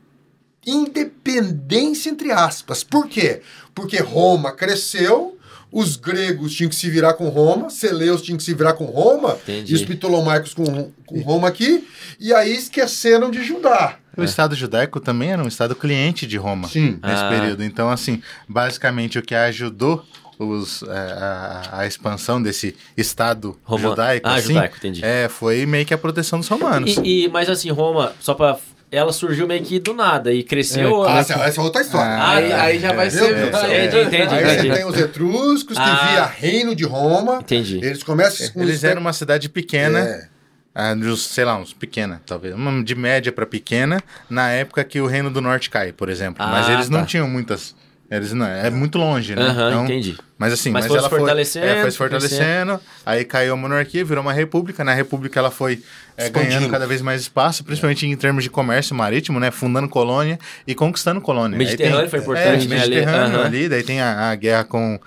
independência 0.66 2.10
entre 2.10 2.30
aspas. 2.32 2.82
Por 2.84 3.06
quê? 3.08 3.40
Porque 3.74 3.98
Roma 3.98 4.52
cresceu, 4.52 5.38
os 5.70 5.96
gregos 5.96 6.54
tinham 6.54 6.68
que 6.68 6.76
se 6.76 6.90
virar 6.90 7.14
com 7.14 7.28
Roma, 7.28 7.70
Seleus 7.70 8.20
tinham 8.22 8.36
que 8.36 8.44
se 8.44 8.52
virar 8.54 8.74
com 8.74 8.84
Roma, 8.84 9.38
Entendi. 9.42 9.72
e 9.72 9.74
os 9.74 9.82
ptolomaicos 9.82 10.52
com, 10.54 10.90
com 11.06 11.20
Roma 11.22 11.48
aqui, 11.48 11.86
e 12.20 12.32
aí 12.34 12.54
esqueceram 12.54 13.30
de 13.30 13.42
Judá. 13.42 13.96
O 14.14 14.22
Estado 14.22 14.54
judaico 14.54 15.00
também 15.00 15.30
era 15.32 15.42
um 15.42 15.48
Estado 15.48 15.74
cliente 15.74 16.26
de 16.26 16.36
Roma 16.36 16.68
Sim. 16.68 16.98
nesse 17.02 17.22
Ah. 17.22 17.30
período. 17.30 17.64
Então, 17.64 17.88
assim, 17.88 18.22
basicamente 18.46 19.18
o 19.18 19.22
que 19.22 19.34
ajudou 19.34 20.04
os, 20.38 20.82
é, 20.82 20.88
a, 20.88 21.68
a 21.78 21.86
expansão 21.86 22.42
desse 22.42 22.76
Estado 22.94 23.58
Roma- 23.64 23.80
judaico, 23.88 24.28
Ah, 24.28 24.34
assim, 24.34 24.48
judaico, 24.48 24.76
entendi. 24.76 25.02
é, 25.02 25.30
foi 25.30 25.64
meio 25.64 25.86
que 25.86 25.94
a 25.94 25.98
proteção 25.98 26.38
dos 26.38 26.48
romanos. 26.48 26.94
E, 27.02 27.24
e- 27.24 27.28
mas 27.28 27.48
assim, 27.48 27.70
Roma, 27.70 28.12
só 28.20 28.34
pra. 28.34 28.58
Ela 28.92 29.10
surgiu 29.10 29.46
meio 29.48 29.62
que 29.64 29.78
do 29.80 29.94
nada 29.94 30.30
e 30.32 30.42
cresceu. 30.42 31.02
Ah, 31.04 31.14
né? 31.14 31.20
essa, 31.20 31.32
essa 31.34 31.60
é 31.60 31.64
outra 31.64 31.80
história. 31.80 32.12
Ah, 32.12 32.32
Aí, 32.36 32.48
tá. 32.50 32.62
aí 32.62 32.78
já 32.78 32.92
vai 32.92 33.08
ser. 33.10 33.18
Céu. 33.20 33.46
Entendi, 33.46 34.00
entendi, 34.02 34.34
Aí 34.34 34.54
entendi. 34.54 34.68
você 34.68 34.74
tem 34.76 34.84
os 34.84 34.98
etruscos, 34.98 35.76
que 35.78 35.82
Ah. 35.82 36.08
via 36.10 36.24
reino 36.26 36.76
de 36.76 36.84
Roma. 36.84 37.38
Entendi. 37.40 37.78
Eles 37.82 38.02
começam 38.02 38.50
com 38.50 38.60
Eles 38.62 38.76
os- 38.76 38.84
eram 38.84 39.00
uma 39.00 39.14
cidade 39.14 39.48
pequena, 39.48 39.98
É. 40.00 40.28
ah, 40.74 40.94
sei 41.16 41.44
lá, 41.46 41.56
uns 41.56 41.72
pequena, 41.72 42.20
talvez, 42.26 42.54
uma 42.54 42.84
de 42.84 42.94
média 42.94 43.32
para 43.32 43.46
pequena, 43.46 43.98
na 44.28 44.50
época 44.50 44.84
que 44.84 45.00
o 45.00 45.06
Reino 45.06 45.30
do 45.30 45.40
Norte 45.40 45.70
cai, 45.70 45.90
por 45.90 46.10
exemplo. 46.10 46.44
Mas 46.46 46.68
Ah, 46.68 46.72
eles 46.74 46.90
não 46.90 47.00
tá. 47.00 47.06
tinham 47.06 47.26
muitas. 47.26 47.74
Eles 48.14 48.32
não, 48.32 48.46
é 48.46 48.68
muito 48.68 48.98
longe, 48.98 49.34
né? 49.34 49.42
Aham, 49.42 49.68
Então, 49.70 49.84
entendi. 49.84 50.18
Mas 50.36 50.52
assim, 50.52 50.70
Mas 50.70 50.82
mas, 50.84 50.88
foi 50.88 50.98
ela 50.98 51.08
se 51.08 51.16
fortalecendo, 51.16 51.66
foi, 51.66 51.76
é, 51.76 51.80
foi 51.82 51.90
se 51.90 51.96
fortalecendo, 51.96 52.80
aí 53.06 53.24
caiu 53.24 53.54
a 53.54 53.56
monarquia, 53.56 54.04
virou 54.04 54.22
uma 54.22 54.32
república. 54.32 54.84
Na 54.84 54.92
república 54.92 55.38
ela 55.40 55.50
foi 55.50 55.82
é, 56.16 56.28
ganhando 56.28 56.68
cada 56.68 56.86
vez 56.86 57.00
mais 57.00 57.20
espaço, 57.22 57.64
principalmente 57.64 58.06
em 58.06 58.14
termos 58.16 58.44
de 58.44 58.50
comércio 58.50 58.94
marítimo, 58.94 59.40
né? 59.40 59.50
Fundando 59.50 59.88
colônia 59.88 60.38
e 60.66 60.74
conquistando 60.74 61.20
colônia. 61.20 61.56
Aí 61.58 61.64
Mediterrâneo 61.64 62.00
tem- 62.00 62.10
foi 62.10 62.18
importante, 62.18 62.66
é, 62.66 62.68
né, 62.68 62.80
ali, 62.82 62.94
Mediterrâneo 62.96 63.36
aham. 63.38 63.46
ali, 63.46 63.68
daí 63.68 63.82
tem 63.82 64.00
a, 64.00 64.30
a 64.30 64.34
guerra 64.34 64.64
com 64.64 65.00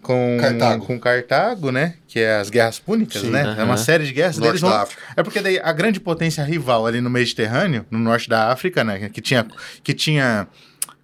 com 0.00 0.38
Cartago. 0.40 0.86
com 0.86 0.98
Cartago, 0.98 1.70
né? 1.72 1.94
Que 2.06 2.20
é 2.20 2.36
as 2.36 2.48
guerras 2.48 2.78
púnicas, 2.78 3.20
Sim, 3.20 3.30
né? 3.30 3.56
É 3.58 3.64
uma 3.64 3.76
série 3.76 4.04
de 4.06 4.12
guerras. 4.12 4.38
daí 4.38 4.48
Norte 4.48 4.60
vão- 4.60 4.70
da 4.70 4.82
África. 4.82 5.02
É 5.16 5.22
porque 5.22 5.40
daí 5.40 5.58
a 5.62 5.72
grande 5.72 6.00
potência 6.00 6.42
rival 6.44 6.86
ali 6.86 7.00
no 7.00 7.10
Mediterrâneo, 7.10 7.84
no 7.90 7.98
norte 7.98 8.28
da 8.28 8.50
África, 8.50 8.82
né? 8.84 9.10
Que 9.12 9.20
tinha 9.20 9.44
que 9.82 9.92
tinha 9.92 10.46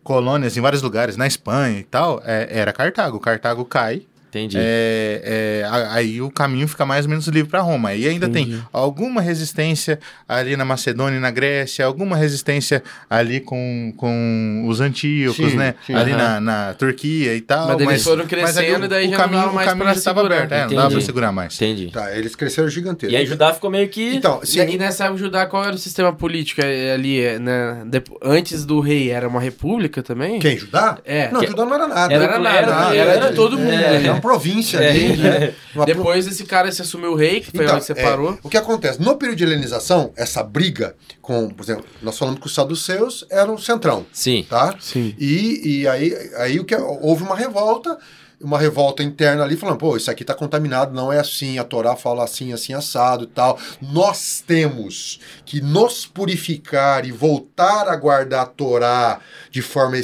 colônias 0.05 0.57
em 0.57 0.61
vários 0.61 0.83
lugares, 0.83 1.17
na 1.17 1.27
Espanha 1.27 1.81
e 1.81 1.85
tal, 1.85 2.23
é, 2.25 2.47
era 2.51 2.73
Cartago. 2.73 3.19
Cartago 3.19 3.65
cai, 3.65 4.03
Entendi. 4.35 4.57
é, 4.59 5.63
é, 5.63 5.69
aí 5.91 6.21
o 6.21 6.29
caminho 6.31 6.67
fica 6.67 6.85
mais 6.85 7.05
ou 7.05 7.11
menos 7.11 7.27
livre 7.29 7.49
para 7.51 7.61
Roma. 7.61 7.95
E 7.95 8.09
ainda 8.09 8.29
tem 8.29 8.61
alguma 8.73 9.21
resistência 9.21 9.99
ali 10.29 10.57
na 10.57 10.65
Macedônia 10.65 11.17
e 11.19 11.21
na 11.21 11.31
Grécia, 11.31 11.85
alguma 11.87 12.17
resistência 12.17 12.83
ali 13.09 13.39
com, 13.41 13.93
com 13.97 14.65
os 14.67 14.81
antíocos, 14.81 15.51
Sim, 15.53 15.57
né? 15.57 15.75
sim. 15.87 15.95
ali 15.95 16.13
Aham. 16.13 16.41
na, 16.41 16.41
na 16.41 16.75
Turquia 16.75 17.35
e 17.35 17.41
tal. 17.41 17.69
Mas 17.69 17.81
eles 17.81 18.03
foram 18.05 18.21
ali 18.21 18.29
crescendo, 18.29 18.89
daí 18.89 19.05
já 19.05 19.11
não 19.13 19.19
caminho, 19.19 19.41
dava 19.43 19.53
mais 19.53 19.67
o 19.67 19.71
caminho 19.71 19.87
já 19.91 19.95
estava 19.95 20.21
segurar. 20.21 20.37
aberto, 20.37 20.53
é, 20.53 20.61
não 20.63 20.69
dava 20.69 20.81
Entendi. 20.81 20.95
pra 20.95 21.05
segurar 21.07 21.33
mais. 21.33 21.55
Entendi. 21.55 21.91
Tá, 21.93 22.17
eles 22.17 22.35
cresceram 22.35 22.69
gigantescos. 22.69 23.13
E 23.13 23.17
aí 23.17 23.27
Judá 23.27 23.55
ficou 23.55 23.71
meio 23.71 23.89
que. 23.89 24.15
Então, 24.17 24.41
E, 24.43 24.47
sim, 24.47 24.61
e 24.69 24.77
nessa 24.79 25.05
época 25.05 25.19
Judá, 25.21 25.47
qual 25.47 25.65
era 25.65 25.75
o 25.75 25.79
sistema 25.79 26.13
político 26.13 26.61
é, 26.65 26.93
ali? 26.93 27.21
é, 27.21 27.39
Né? 27.39 27.83
Depo- 27.87 28.19
antes 28.23 28.65
do 28.65 28.81
rei 28.81 29.11
era 29.11 29.29
uma 29.29 29.41
república 29.41 30.03
também? 30.03 30.39
quem? 30.41 30.59
Judá? 30.59 30.99
É. 31.05 31.31
Não, 31.31 31.41
Que- 31.41 31.47
Judá 31.49 31.65
não 31.65 31.75
era 31.75 31.87
nada. 31.87 32.13
Era, 32.15 32.25
Era- 32.25 32.39
nada, 32.39 32.57
era- 32.59 32.95
era, 32.95 33.11
era- 33.13 33.29
de 33.31 33.35
todo 33.37 33.59
mundo. 33.59 33.71
é, 33.73 33.99
né? 34.01 34.21
Província 34.25 34.79
É. 34.79 34.91
ali, 34.91 35.17
né? 35.17 35.55
Uma 35.75 35.85
pro- 35.85 35.95
Depois 35.95 36.27
esse 36.27 36.45
cara 36.45 36.73
se 36.73 36.81
assumiu 36.83 37.13
o 37.13 37.15
rei, 37.15 37.41
que 37.41 37.51
foi 37.51 37.65
Então, 37.65 37.77
onde 37.77 37.85
separou. 37.85 38.33
é, 38.33 38.39
o 38.43 38.49
que 38.49 38.57
acontece? 38.57 39.01
No 39.03 39.17
período 39.17 39.39
de 39.39 39.45
helenização, 39.45 40.13
essa 40.17 40.43
briga 40.43 40.97
com, 41.21 41.49
por 41.51 41.63
exemplo, 41.63 41.85
nós 42.03 42.17
falamos 42.19 42.41
que 42.41 42.47
os 42.47 42.55
saduceus 42.55 43.25
eram 43.31 43.55
o 43.55 43.59
centrão, 43.59 44.07
Sim. 44.13 44.45
tá? 44.49 44.75
Sim. 44.81 45.15
E, 45.19 45.81
e 45.81 45.89
aí, 45.89 46.15
aí 46.37 46.59
o 46.59 46.65
que 46.65 46.75
houve 46.75 47.23
uma 47.23 47.37
revolta, 47.37 47.99
uma 48.41 48.59
revolta 48.59 49.03
interna 49.03 49.43
ali, 49.43 49.57
falando, 49.57 49.79
pô, 49.79 49.97
isso 49.97 50.11
aqui 50.11 50.25
tá 50.25 50.35
contaminado, 50.35 50.95
não 50.95 51.13
é 51.13 51.19
assim, 51.19 51.59
a 51.59 51.65
Torá 51.65 51.97
fala 51.97 52.25
assim, 52.25 52.53
assim, 52.53 52.75
assado 52.75 53.25
e 53.25 53.29
tal. 53.29 53.59
Nós 53.81 54.43
temos 54.47 55.21
que 55.45 55.61
nos 55.61 56.07
purificar 56.07 57.07
e 57.07 57.13
voltar 57.13 57.89
a 57.89 57.97
guardar 57.97 58.43
a 58.43 58.47
Torá 58.47 59.21
de 59.51 59.63
forma 59.63 59.97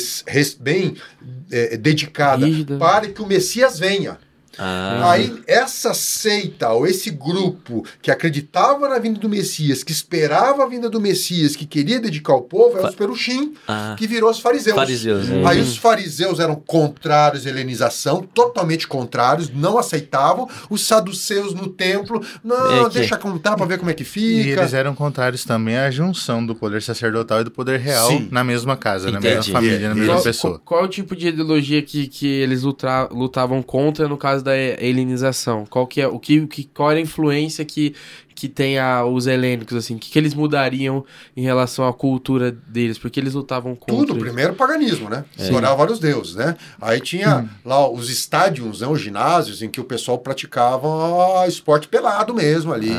bem 0.61 0.97
eh, 1.51 1.77
dedicada 1.77 2.47
Rígida. 2.47 2.79
para 2.79 3.09
que 3.09 3.21
o 3.21 3.27
Messias 3.27 3.79
venha. 3.79 4.19
Ah. 4.59 5.11
Aí, 5.13 5.41
essa 5.47 5.95
seita, 5.95 6.71
ou 6.71 6.87
esse 6.87 7.11
grupo 7.11 7.85
que 8.03 8.11
acreditava 8.11 8.89
na 8.89 8.99
vinda 8.99 9.19
do 9.19 9.29
Messias, 9.29 9.83
que 9.83 9.93
esperava 9.93 10.65
a 10.65 10.67
vinda 10.67 10.91
do 10.91 11.01
Messias, 11.01 11.55
que 11.57 11.65
queria 11.67 12.01
dedicar 12.01 12.33
ao 12.33 12.43
povo, 12.43 12.79
é 12.79 12.87
os 12.89 12.95
perushim, 12.95 13.55
Ah. 13.67 13.95
que 13.99 14.07
virou 14.07 14.31
os 14.31 14.41
fariseus. 14.41 14.75
Fariseus. 14.77 15.29
né? 15.29 15.43
Aí 15.47 15.61
os 15.61 15.77
fariseus 15.77 16.41
eram 16.41 16.57
contrários 16.57 17.47
à 17.47 17.51
helenização, 17.51 18.23
totalmente 18.23 18.87
contrários, 18.89 19.51
não 19.51 19.79
aceitavam. 19.79 20.49
Os 20.69 20.83
saduceus 20.87 21.55
no 21.55 21.69
templo, 21.69 22.25
não, 22.43 22.87
É 22.87 22.89
que- 22.89 22.95
deixa 22.99 23.17
contar 23.17 23.57
pra 23.57 23.67
ver 23.67 23.79
como 23.79 23.91
é 23.91 23.95
que 23.95 24.03
E 24.03 24.07
fica. 24.07 24.61
eles 24.61 24.75
eram 24.75 24.95
contrários 24.95 25.45
também 25.45 25.77
à 25.77 25.91
junção 25.91 26.45
do 26.45 26.55
poder 26.55 26.83
sacerdotal 26.83 27.41
e 27.41 27.45
do 27.45 27.51
poder 27.51 27.79
real 27.79 28.09
Sim. 28.09 28.29
na 28.31 28.43
mesma 28.45 28.77
casa, 28.77 29.11
na 29.11 29.19
Entendi. 29.19 29.35
mesma 29.37 29.53
família, 29.53 29.89
na 29.89 29.95
E- 29.95 29.99
mesma 29.99 30.15
Qual, 30.15 30.23
pessoa. 30.23 30.53
qual- 30.59 30.63
qual 30.65 30.81
é 30.83 30.85
o 30.85 30.89
tipo 30.89 31.15
de 31.17 31.29
ideologia 31.29 31.81
que, 31.83 32.07
que 32.07 32.27
eles 32.27 32.63
lutra- 32.63 33.09
lutavam 33.11 33.63
contra 33.63 34.09
no 34.09 34.17
caso 34.17 34.40
da 34.43 34.57
helenização? 34.57 35.65
Qual 35.67 35.87
que 35.87 36.01
é 36.01 36.09
o 36.09 36.19
que, 36.19 36.47
que 36.47 36.65
qual 36.65 36.91
era 36.91 36.99
a 36.99 37.03
influência 37.03 37.65
que, 37.65 37.95
que 38.41 38.49
tem 38.49 38.79
a, 38.79 39.05
os 39.05 39.27
helênicos 39.27 39.77
assim? 39.77 39.97
O 39.97 39.99
que, 39.99 40.11
que 40.11 40.19
eles 40.19 40.33
mudariam 40.35 41.05
em 41.37 41.43
relação 41.43 41.87
à 41.87 41.93
cultura 41.93 42.51
deles? 42.51 42.99
Porque 42.99 43.21
eles 43.21 43.35
lutavam 43.35 43.75
contra 43.77 43.95
Tudo, 43.97 44.13
isso? 44.13 44.21
primeiro 44.25 44.55
paganismo, 44.55 45.11
né? 45.11 45.25
Adorar 45.39 45.77
vários 45.77 45.99
deuses, 45.99 46.35
né? 46.37 46.57
Aí 46.81 47.01
tinha 47.01 47.49
lá 47.65 47.89
os 47.91 48.09
estádios, 48.09 48.81
né? 48.81 48.87
os 48.87 49.01
ginásios, 49.01 49.61
em 49.63 49.69
que 49.69 49.81
o 49.81 49.85
pessoal 49.85 50.19
praticava 50.19 51.47
esporte 51.47 51.89
pelado 51.89 52.35
mesmo 52.35 52.73
ali. 52.73 52.91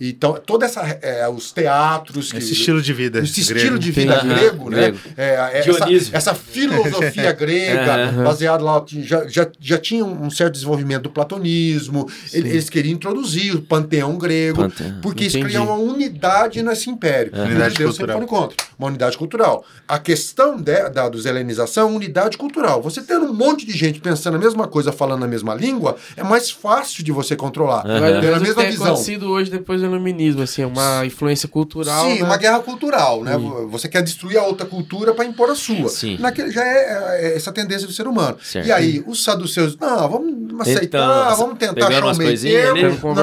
Então, 0.00 0.34
toda 0.44 0.66
essa. 0.66 0.80
é, 1.00 1.28
os 1.28 1.52
teatros. 1.52 2.32
que- 2.32 2.38
Esse 2.38 2.52
estilo 2.52 2.82
de 2.82 2.92
vida 2.92 3.20
Esse 3.20 3.40
grego. 3.44 3.56
estilo 3.58 3.78
de 3.78 3.90
vida 3.92 4.14
Entendi. 4.16 4.34
grego, 4.34 4.70
né? 4.70 4.76
Grego. 4.90 4.98
É, 5.16 5.24
é, 5.52 5.58
essa, 5.58 5.72
Dionísio. 5.72 6.16
essa 6.16 6.34
filosofia 6.34 7.30
grega, 7.32 7.94
Aham. 8.08 8.24
baseada 8.24 8.64
lá, 8.64 8.84
já, 8.88 9.26
já, 9.28 9.48
já 9.60 9.78
tinha 9.78 10.04
um 10.04 10.28
certo 10.30 10.54
desenvolvimento 10.54 11.02
do 11.04 11.10
platonismo. 11.10 12.08
Ele- 12.32 12.48
Eles 12.50 12.68
queriam 12.68 12.94
introduzir 12.94 13.54
o 13.54 13.62
panteão 13.62 14.16
grego, 14.18 14.56
Panteão. 14.62 14.71
Porque 15.02 15.24
isso 15.24 15.38
Entendi. 15.38 15.54
cria 15.54 15.62
uma 15.62 15.74
unidade 15.74 16.62
nesse 16.62 16.90
império. 16.90 17.32
Unidade 17.34 17.72
Os 17.72 17.78
deuses 17.78 17.96
cultural. 17.98 18.18
sempre 18.20 18.28
contra. 18.36 18.56
Uma 18.78 18.88
unidade 18.88 19.16
cultural. 19.18 19.64
A 19.86 19.98
questão 19.98 20.56
de- 20.56 20.88
da 20.90 21.08
dos 21.08 21.26
helenização 21.26 21.88
é 21.90 21.92
unidade 21.96 22.36
cultural. 22.36 22.82
Você 22.82 23.02
tendo 23.02 23.26
um 23.26 23.34
monte 23.34 23.64
de 23.66 23.72
gente 23.76 24.00
pensando 24.00 24.34
a 24.36 24.38
mesma 24.38 24.66
coisa, 24.66 24.92
falando 24.92 25.24
a 25.24 25.28
mesma 25.28 25.54
língua, 25.54 25.96
é 26.16 26.22
mais 26.22 26.50
fácil 26.50 27.04
de 27.04 27.12
você 27.12 27.36
controlar. 27.36 27.84
Ou 27.86 27.92
Tendo 27.92 28.04
a 28.04 28.20
menos 28.20 28.36
o 28.36 28.40
que 28.40 28.46
mesma 28.46 28.62
tem 28.62 28.70
visão. 28.72 28.86
acontecido 28.88 29.30
hoje 29.30 29.50
depois 29.50 29.80
do 29.80 29.86
iluminismo, 29.86 30.42
assim, 30.42 30.64
uma 30.64 31.04
influência 31.06 31.48
cultural. 31.48 32.04
Sim, 32.06 32.18
né? 32.18 32.24
uma 32.24 32.36
guerra 32.36 32.60
cultural, 32.60 33.22
né? 33.22 33.36
Você 33.70 33.88
quer 33.88 34.02
destruir 34.02 34.38
a 34.38 34.44
outra 34.44 34.66
cultura 34.66 35.14
para 35.14 35.24
impor 35.24 35.50
a 35.50 35.54
sua. 35.54 35.88
Sim. 35.88 36.16
Naquele, 36.18 36.50
já 36.50 36.64
é, 36.64 37.20
é 37.32 37.36
essa 37.36 37.52
tendência 37.52 37.86
do 37.86 37.92
ser 37.92 38.06
humano. 38.06 38.36
Certo. 38.42 38.66
E 38.66 38.72
aí, 38.72 39.02
os 39.06 39.22
saduceus, 39.22 39.76
não, 39.78 40.08
vamos 40.08 40.60
aceitar, 40.60 40.84
Então, 41.26 41.36
vamos 41.36 41.58
tentar 41.58 41.88
achar 41.88 42.04
um 42.06 42.16
meio 42.16 42.30
coisinhas 42.30 42.72
termo. 42.72 43.14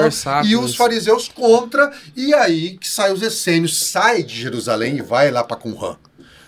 E 0.44 0.56
os 0.56 0.70
isso. 0.70 0.76
fariseus 0.76 1.28
contra, 1.40 1.90
e 2.14 2.34
aí 2.34 2.76
que 2.76 2.86
sai 2.86 3.12
os 3.12 3.22
essênios, 3.22 3.86
sai 3.86 4.22
de 4.22 4.38
Jerusalém 4.38 4.98
e 4.98 5.02
vai 5.02 5.30
lá 5.30 5.42
para 5.42 5.56
Qumran. 5.56 5.96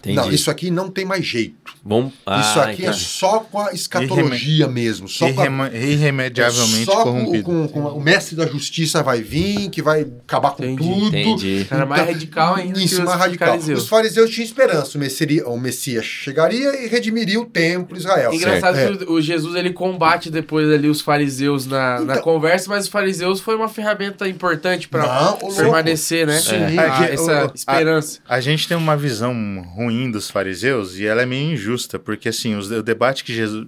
Entendi. 0.02 0.16
Não, 0.16 0.32
isso 0.32 0.50
aqui 0.50 0.68
não 0.68 0.90
tem 0.90 1.04
mais 1.04 1.24
jeito. 1.24 1.54
Bom, 1.84 2.10
ah, 2.26 2.40
isso 2.40 2.60
aqui 2.60 2.82
é 2.82 2.86
então. 2.86 2.92
só 2.98 3.38
com 3.40 3.60
a 3.60 3.72
escatologia 3.72 4.66
mesmo. 4.66 5.08
Só 5.08 5.32
com 5.32 5.40
a 5.62 5.68
irremediavelmente 5.72 6.84
só 6.84 7.04
com, 7.04 7.12
corrompido. 7.12 7.44
com- 7.44 7.68
com 7.68 7.80
o 7.80 8.00
mestre 8.00 8.34
da 8.36 8.46
justiça 8.46 9.00
vai 9.02 9.22
vir, 9.22 9.70
que 9.70 9.80
vai 9.80 10.00
acabar 10.26 10.50
com 10.52 10.64
Entendi, 10.64 10.82
tudo. 10.88 11.06
entendi. 11.16 11.66
Era 11.70 11.86
mais 11.86 12.06
radical 12.06 12.54
ainda 12.56 12.78
que 12.78 12.84
Isso, 12.84 12.98
os 12.98 13.04
mais 13.04 13.18
radical. 13.18 13.48
fariseus. 13.48 13.82
Os 13.84 13.88
fariseus 13.88 14.30
tinham 14.30 14.44
esperança. 14.44 14.98
O 14.98 15.00
Messias, 15.00 15.46
o 15.46 15.56
Messias 15.56 16.04
chegaria 16.04 16.84
e 16.84 16.88
redimiria 16.88 17.40
o 17.40 17.44
templo 17.44 17.96
Israel. 17.96 18.32
Engraçado 18.32 18.76
É. 18.78 18.96
que 18.96 19.04
o, 19.04 19.12
o 19.12 19.20
Jesus 19.22 19.54
ele 19.54 19.72
combate 19.72 20.30
depois 20.30 20.68
ali 20.68 20.88
os 20.88 21.00
fariseus 21.00 21.64
na, 21.66 22.00
na 22.00 22.12
Então- 22.14 22.22
conversa, 22.24 22.68
mas 22.68 22.84
os 22.84 22.90
fariseus 22.90 23.40
foi 23.40 23.54
uma 23.54 23.68
ferramenta 23.68 24.28
importante 24.28 24.88
para 24.88 25.20
louco. 25.30 25.54
permanecer, 25.54 26.26
né? 26.26 26.38
Sim. 26.40 26.56
É 26.56 26.90
que 27.06 27.12
essa 27.12 27.44
a- 27.44 27.52
esperança. 27.54 28.18
A 28.28 28.40
gente 28.40 28.66
tem 28.66 28.76
uma 28.76 28.96
visão 28.96 29.32
ruim 29.76 29.91
dos 30.10 30.30
fariseus 30.30 30.98
e 30.98 31.06
ela 31.06 31.22
é 31.22 31.26
meio 31.26 31.52
injusta, 31.52 31.98
porque 31.98 32.28
assim, 32.28 32.54
os- 32.54 32.70
o 32.70 32.82
debate 32.82 33.24
que 33.24 33.32
Jesus. 33.34 33.66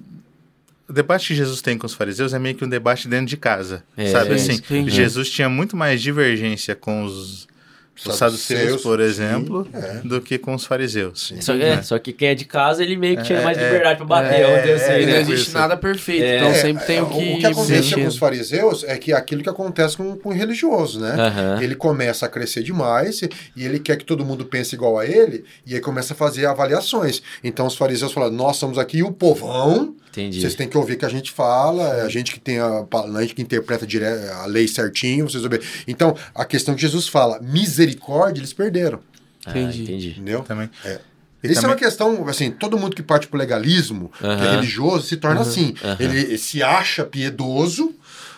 O 0.88 0.92
debate 0.92 1.28
que 1.28 1.34
Jesus 1.34 1.62
tem 1.62 1.78
com 1.78 1.86
os 1.86 1.94
fariseus 1.94 2.34
é 2.34 2.38
meio 2.38 2.54
que 2.54 2.64
um 2.64 2.68
debate 2.68 3.08
dentro 3.08 3.26
de 3.26 3.36
casa. 3.38 3.82
É, 3.96 4.06
sabe 4.08 4.34
assim? 4.34 4.52
entendi. 4.54 4.90
Jesus 4.90 5.30
tinha 5.30 5.48
muito 5.48 5.74
mais 5.76 6.02
divergência 6.02 6.74
com 6.74 7.04
os, 7.04 7.48
os 7.96 8.16
Saduceus, 8.16 8.82
por 8.82 8.98
sim, 8.98 9.04
exemplo, 9.04 9.68
é. 9.72 10.00
do 10.04 10.20
que 10.20 10.36
com 10.38 10.54
os 10.54 10.64
fariseus. 10.64 11.32
Só, 11.40 11.54
é, 11.54 11.80
só 11.82 11.98
que 11.98 12.12
quem 12.12 12.28
é 12.28 12.34
de 12.34 12.44
casa, 12.44 12.82
ele 12.82 12.96
meio 12.96 13.16
que 13.16 13.22
tinha 13.22 13.40
mais 13.42 13.56
É, 13.56 13.64
liberdade 13.66 13.96
pra 13.98 14.06
bater, 14.06 14.40
é, 14.40 14.72
assim, 14.74 14.84
é, 14.92 15.02
E 15.02 15.06
não 15.06 15.12
né? 15.12 15.20
existe 15.20 15.48
isso. 15.48 15.58
nada 15.58 15.76
perfeito, 15.76 16.22
É. 16.24 16.36
então 16.38 16.48
É, 16.48 16.54
sempre 16.54 16.84
tem 16.86 16.98
é, 16.98 17.02
o 17.02 17.06
que. 17.06 17.32
O 17.34 17.38
que 17.38 17.46
acontecia 17.46 17.76
mexer. 17.76 18.00
com 18.00 18.06
os 18.06 18.18
fariseus 18.18 18.84
é 18.84 18.96
que 18.98 19.12
é 19.12 19.16
aquilo 19.16 19.42
que 19.42 19.48
acontece 19.48 19.96
com, 19.96 20.16
com 20.16 20.28
o 20.30 20.32
religioso, 20.32 20.98
né? 21.00 21.14
Ele 21.62 21.74
começa 21.74 22.26
a 22.26 22.28
crescer 22.28 22.62
demais 22.62 23.20
e 23.22 23.64
ele 23.64 23.78
quer 23.78 23.96
que 23.96 24.04
todo 24.04 24.24
mundo 24.24 24.44
pense 24.44 24.74
igual 24.74 24.98
a 24.98 25.06
ele 25.06 25.44
e 25.66 25.74
aí 25.74 25.80
começa 25.80 26.14
a 26.14 26.16
fazer 26.16 26.46
avaliações. 26.46 27.22
Então 27.42 27.66
os 27.66 27.76
fariseus 27.76 28.12
falam: 28.12 28.30
Nós 28.30 28.56
somos 28.56 28.78
aqui 28.78 29.02
o 29.02 29.12
povão, 29.12 29.94
Entendi. 30.16 30.40
vocês 30.40 30.54
têm 30.54 30.68
que 30.68 30.76
ouvir 30.78 30.94
o 30.94 30.98
que 30.98 31.04
a 31.04 31.08
gente 31.08 31.30
fala, 31.32 31.82
é 31.98 32.02
a 32.02 32.08
gente 32.08 32.32
que 32.32 32.38
tem 32.40 32.58
a, 32.60 32.86
a 32.92 33.20
gente 33.22 33.34
que 33.34 33.42
interpreta 33.42 33.84
dire- 33.86 34.04
a 34.06 34.46
lei 34.46 34.68
certinho, 34.68 35.28
vocês 35.28 35.42
ouvem. 35.42 35.58
Então 35.88 36.16
a 36.34 36.44
questão 36.44 36.74
que 36.74 36.80
Jesus 36.80 37.08
fala, 37.08 37.40
misericórdia, 37.42 38.40
eles 38.40 38.52
perderam, 38.52 39.00
Ah, 39.44 39.50
Entendi. 39.50 39.82
entendi. 39.82 40.10
entendeu? 40.10 40.40
Também. 40.42 40.70
É. 40.84 41.00
Isso 41.42 41.52
é 41.58 41.62
também- 41.62 41.70
uma 41.72 41.76
questão, 41.76 42.26
assim, 42.28 42.50
todo 42.50 42.78
mundo 42.78 42.96
que 42.96 43.02
parte 43.02 43.26
pro 43.26 43.38
legalismo, 43.38 44.10
que 44.18 44.24
é 44.26 44.50
religioso, 44.52 45.06
se 45.06 45.18
torna 45.18 45.42
assim. 45.42 45.74
aham. 45.84 45.96
Ele 46.00 46.38
se 46.38 46.62
acha 46.62 47.04
piedoso, 47.04 47.94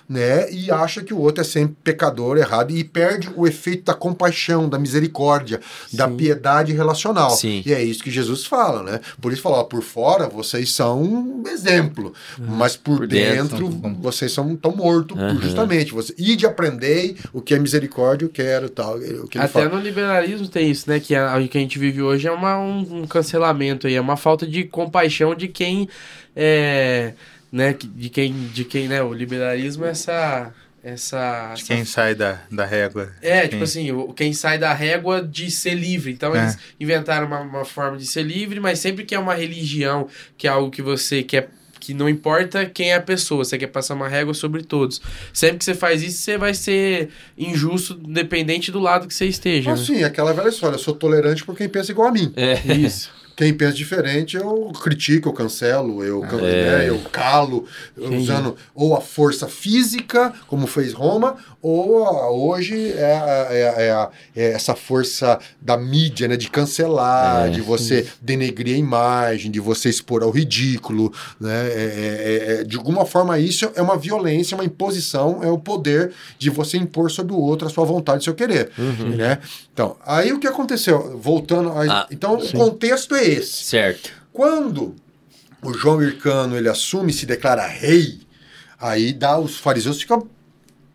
né? 0.08 0.50
E 0.52 0.70
acha 0.70 1.02
que 1.02 1.12
o 1.12 1.18
outro 1.18 1.40
é 1.40 1.44
sempre 1.44 1.76
pecador, 1.82 2.36
errado, 2.38 2.70
e 2.76 2.84
perde 2.84 3.28
o 3.36 3.46
efeito 3.46 3.84
da 3.84 3.94
compaixão, 3.94 4.68
da 4.68 4.78
misericórdia, 4.78 5.60
da 5.92 6.06
piedade 6.08 6.72
relacional. 6.72 7.30
Sim. 7.30 7.62
E 7.66 7.72
é 7.72 7.82
isso 7.82 8.02
que 8.02 8.10
Jesus 8.10 8.46
fala, 8.46 8.82
né? 8.82 9.00
Por 9.20 9.32
isso 9.32 9.42
fala, 9.42 9.58
ó, 9.58 9.64
por 9.64 9.82
fora 9.82 10.28
vocês 10.28 10.72
são 10.72 11.02
um 11.02 11.42
exemplo, 11.48 12.12
mas 12.38 12.76
por, 12.76 12.98
Por 12.98 13.06
dentro, 13.06 13.68
dentro. 13.68 13.94
vocês 14.00 14.32
são 14.32 14.54
tão 14.56 14.74
mortos, 14.74 15.18
Aham. 15.18 15.40
justamente. 15.40 15.92
Você, 15.92 16.14
ide 16.18 16.46
aprendei 16.46 17.16
o 17.32 17.40
que 17.40 17.54
é 17.54 17.58
misericórdia, 17.58 18.26
eu 18.26 18.30
quero, 18.30 18.68
tal. 18.68 18.96
O 18.96 19.28
que 19.28 19.38
ele 19.38 19.44
Até 19.44 19.48
fala. 19.64 19.68
no 19.68 19.80
liberalismo 19.80 20.48
tem 20.48 20.70
isso, 20.70 20.88
né? 20.88 21.00
Que 21.00 21.14
a, 21.14 21.36
o 21.36 21.48
que 21.48 21.58
a 21.58 21.60
gente 21.60 21.78
vive 21.78 22.00
hoje 22.02 22.28
é 22.28 22.32
uma, 22.32 22.58
um, 22.58 23.02
um 23.02 23.06
cancelamento 23.06 23.86
aí, 23.86 23.94
é 23.94 24.00
uma 24.00 24.16
falta 24.16 24.46
de 24.46 24.64
compaixão 24.64 25.34
de 25.34 25.48
quem 25.48 25.88
é. 26.34 27.14
Né, 27.56 27.72
que- 27.72 27.86
de 27.86 28.10
quem, 28.10 28.32
de 28.52 28.64
quem, 28.64 28.86
né? 28.88 29.02
O 29.02 29.12
liberalismo 29.14 29.84
é 29.86 29.90
essa. 29.90 30.52
essa, 30.84 31.52
De 31.54 31.62
essa 31.62 31.74
quem 31.74 31.84
sai 31.84 32.14
da, 32.14 32.40
da 32.50 32.64
régua. 32.64 33.10
É, 33.20 33.40
Quem- 33.40 33.50
tipo 33.50 33.64
assim, 33.64 33.90
o- 33.90 34.12
quem 34.12 34.32
sai 34.32 34.56
da 34.58 34.72
régua 34.72 35.20
de 35.20 35.50
ser 35.50 35.74
livre. 35.74 36.12
Então 36.12 36.34
É. 36.36 36.42
eles 36.42 36.58
inventaram 36.78 37.26
uma, 37.26 37.40
uma 37.40 37.64
forma 37.64 37.96
de 37.98 38.06
ser 38.06 38.22
livre, 38.22 38.60
mas 38.60 38.78
sempre 38.78 39.04
que 39.04 39.14
é 39.14 39.18
uma 39.18 39.34
religião, 39.34 40.06
que 40.38 40.46
é 40.46 40.50
algo 40.50 40.70
que 40.70 40.82
você 40.82 41.22
quer. 41.22 41.48
Que 41.80 41.92
não 41.94 42.08
importa 42.08 42.66
quem 42.66 42.90
é 42.90 42.94
a 42.96 43.00
pessoa, 43.00 43.44
você 43.44 43.56
quer 43.58 43.66
passar 43.68 43.94
uma 43.94 44.08
régua 44.08 44.32
sobre 44.34 44.62
todos. 44.62 45.00
Sempre 45.32 45.58
que 45.58 45.64
você 45.64 45.74
faz 45.74 46.02
isso, 46.02 46.18
você 46.22 46.36
vai 46.38 46.52
ser 46.54 47.10
injusto, 47.38 47.94
dependente 47.94 48.70
do 48.72 48.78
lado 48.80 49.06
que 49.08 49.14
você 49.14 49.26
esteja. 49.26 49.70
né? 49.74 49.80
Assim, 49.80 50.02
aquela 50.04 50.32
velha 50.32 50.48
história, 50.48 50.74
eu 50.76 50.80
sou 50.80 50.94
tolerante 50.94 51.44
por 51.44 51.56
quem 51.56 51.68
pensa 51.68 51.92
igual 51.92 52.08
a 52.08 52.12
mim. 52.12 52.32
É. 52.36 52.54
Isso. 52.74 53.10
Quem 53.36 53.52
pensa 53.52 53.74
diferente, 53.74 54.34
eu 54.34 54.72
critico, 54.82 55.28
eu 55.28 55.32
cancelo, 55.34 56.02
eu, 56.02 56.22
can- 56.22 56.38
É. 56.38 56.78
né, 56.78 56.88
eu 56.88 56.98
calo, 57.12 57.66
usando 57.94 58.56
ou 58.74 58.96
a 58.96 59.00
força 59.02 59.46
física, 59.46 60.32
como 60.46 60.66
fez 60.66 60.94
Roma, 60.94 61.36
ou 61.60 62.02
a- 62.04 62.30
hoje 62.30 62.92
é, 62.92 63.12
a- 63.14 63.48
é 63.54 63.68
a- 63.68 64.10
é 64.34 64.46
é 64.46 64.52
essa 64.52 64.74
força 64.74 65.38
da 65.60 65.76
mídia, 65.76 66.28
né, 66.28 66.36
de 66.36 66.48
cancelar, 66.48 67.46
É. 67.46 67.50
de 67.50 67.60
você 67.60 68.06
denegrir 68.22 68.74
a 68.74 68.78
imagem, 68.78 69.50
de 69.50 69.60
você 69.60 69.90
expor 69.90 70.22
ao 70.22 70.30
ridículo. 70.30 71.12
Né, 71.38 71.68
é- 71.72 72.64
de 72.66 72.76
alguma 72.76 73.04
forma, 73.04 73.38
isso 73.38 73.70
é 73.74 73.82
uma 73.82 73.98
violência, 73.98 74.54
uma 74.56 74.64
imposição, 74.64 75.40
é 75.42 75.50
o 75.50 75.58
poder 75.58 76.12
de 76.38 76.48
você 76.48 76.78
impor 76.78 77.10
sobre 77.10 77.34
o 77.34 77.38
outro 77.38 77.66
a 77.66 77.70
sua 77.70 77.84
vontade, 77.84 78.24
seu 78.24 78.34
querer. 78.34 78.70
Né? 78.78 79.38
Então, 79.72 79.96
aí 80.06 80.32
o 80.32 80.38
que 80.38 80.46
aconteceu? 80.46 81.18
Voltando. 81.18 81.66
a- 81.70 81.86
Ah, 81.96 82.06
então, 82.10 82.34
o 82.36 82.52
contexto 82.52 83.14
é 83.14 83.25
esse. 83.26 83.64
Certo. 83.64 84.10
Quando 84.32 84.94
o 85.62 85.72
João 85.72 86.02
Hircano 86.02 86.56
ele 86.56 86.68
assume 86.68 87.10
e 87.10 87.14
se 87.14 87.26
declara 87.26 87.66
rei, 87.66 88.20
aí 88.78 89.12
dá 89.12 89.38
os 89.38 89.56
fariseus 89.58 90.00
ficam 90.00 90.28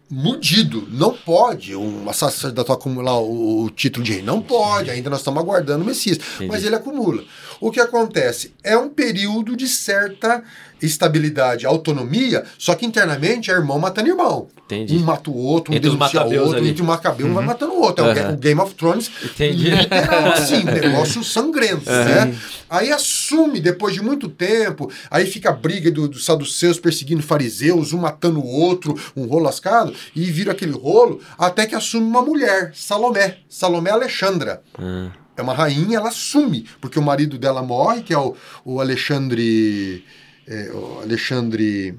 mudido. 0.10 0.88
Não 0.92 1.14
pode 1.14 1.76
um 1.76 2.12
sacerdote 2.12 2.72
acumular 2.72 3.18
o, 3.18 3.64
o 3.64 3.70
título 3.70 4.06
de 4.06 4.14
rei. 4.14 4.22
Não 4.22 4.42
pode. 4.42 4.92
Ainda 4.92 5.10
nós 5.10 5.20
estamos 5.20 5.42
aguardando 5.42 5.84
o 5.84 5.88
Messias. 5.88 6.20
Mas 6.48 6.66
ele 6.66 6.76
acumula. 6.76 7.24
O 7.60 7.72
que 7.72 7.80
acontece? 7.80 8.54
É 8.62 8.78
um 8.78 8.90
período 8.90 9.56
de 9.56 9.68
certa 9.68 10.44
estabilidade, 10.86 11.66
autonomia, 11.66 12.44
só 12.58 12.76
que 12.76 12.86
internamente 12.86 13.50
é 13.52 13.54
irmão 13.54 13.80
matando 13.80 14.10
irmão. 14.10 14.48
Entendi. 14.66 14.96
Um 14.96 15.00
mata 15.02 15.30
o 15.30 15.36
outro, 15.36 15.74
um 15.74 15.76
Entre 15.76 15.90
denuncia 15.90 16.22
o 16.26 16.42
outro, 16.44 16.58
ali. 16.58 16.70
entre 16.70 16.82
o 16.82 16.86
macabeu 16.86 17.28
um 17.28 17.34
vai 17.34 17.46
matando 17.46 17.74
o 17.74 17.82
outro. 17.82 18.06
É 18.06 18.30
o 18.30 18.34
o 18.34 18.38
Game 18.38 18.60
of 18.62 18.74
Thrones 18.76 19.12
Entendi. 19.24 19.70
literal, 19.70 20.32
assim, 20.32 20.64
negócio 20.64 21.24
sangrento, 21.24 21.90
né? 21.90 22.34
Aí 22.70 22.90
assume, 22.92 23.60
depois 23.60 23.94
de 23.94 24.02
muito 24.02 24.30
tempo, 24.30 24.90
aí 25.10 25.26
fica 25.26 25.50
a 25.50 25.54
briga 25.54 25.92
do- 25.92 26.08
dos 26.08 26.24
saduceus 26.24 26.80
perseguindo 26.80 27.22
fariseus, 27.22 27.92
um 27.92 27.98
matando 28.00 28.40
o 28.40 28.48
outro, 28.48 28.98
um 29.16 29.26
rolo 29.26 29.44
lascado, 29.44 29.94
e 30.16 30.24
vira 30.32 30.54
aquele 30.54 30.72
rolo, 30.72 31.20
até 31.38 31.66
que 31.66 31.76
assume 31.76 32.06
uma 32.06 32.22
mulher, 32.22 32.72
Salomé, 32.74 33.38
Salomé 33.50 33.92
Alexandra. 33.92 34.62
Ah, 34.80 35.10
É 35.36 35.42
uma 35.42 35.54
rainha, 35.54 35.98
ela 35.98 36.10
assume, 36.10 36.66
porque 36.80 37.00
o 37.00 37.02
marido 37.02 37.38
dela 37.38 37.62
morre, 37.64 38.02
que 38.04 38.14
é 38.14 38.18
o, 38.18 38.36
o 38.64 38.80
Alexandre. 38.80 40.04
É, 40.52 40.70
o 40.74 41.00
Alexandre. 41.02 41.98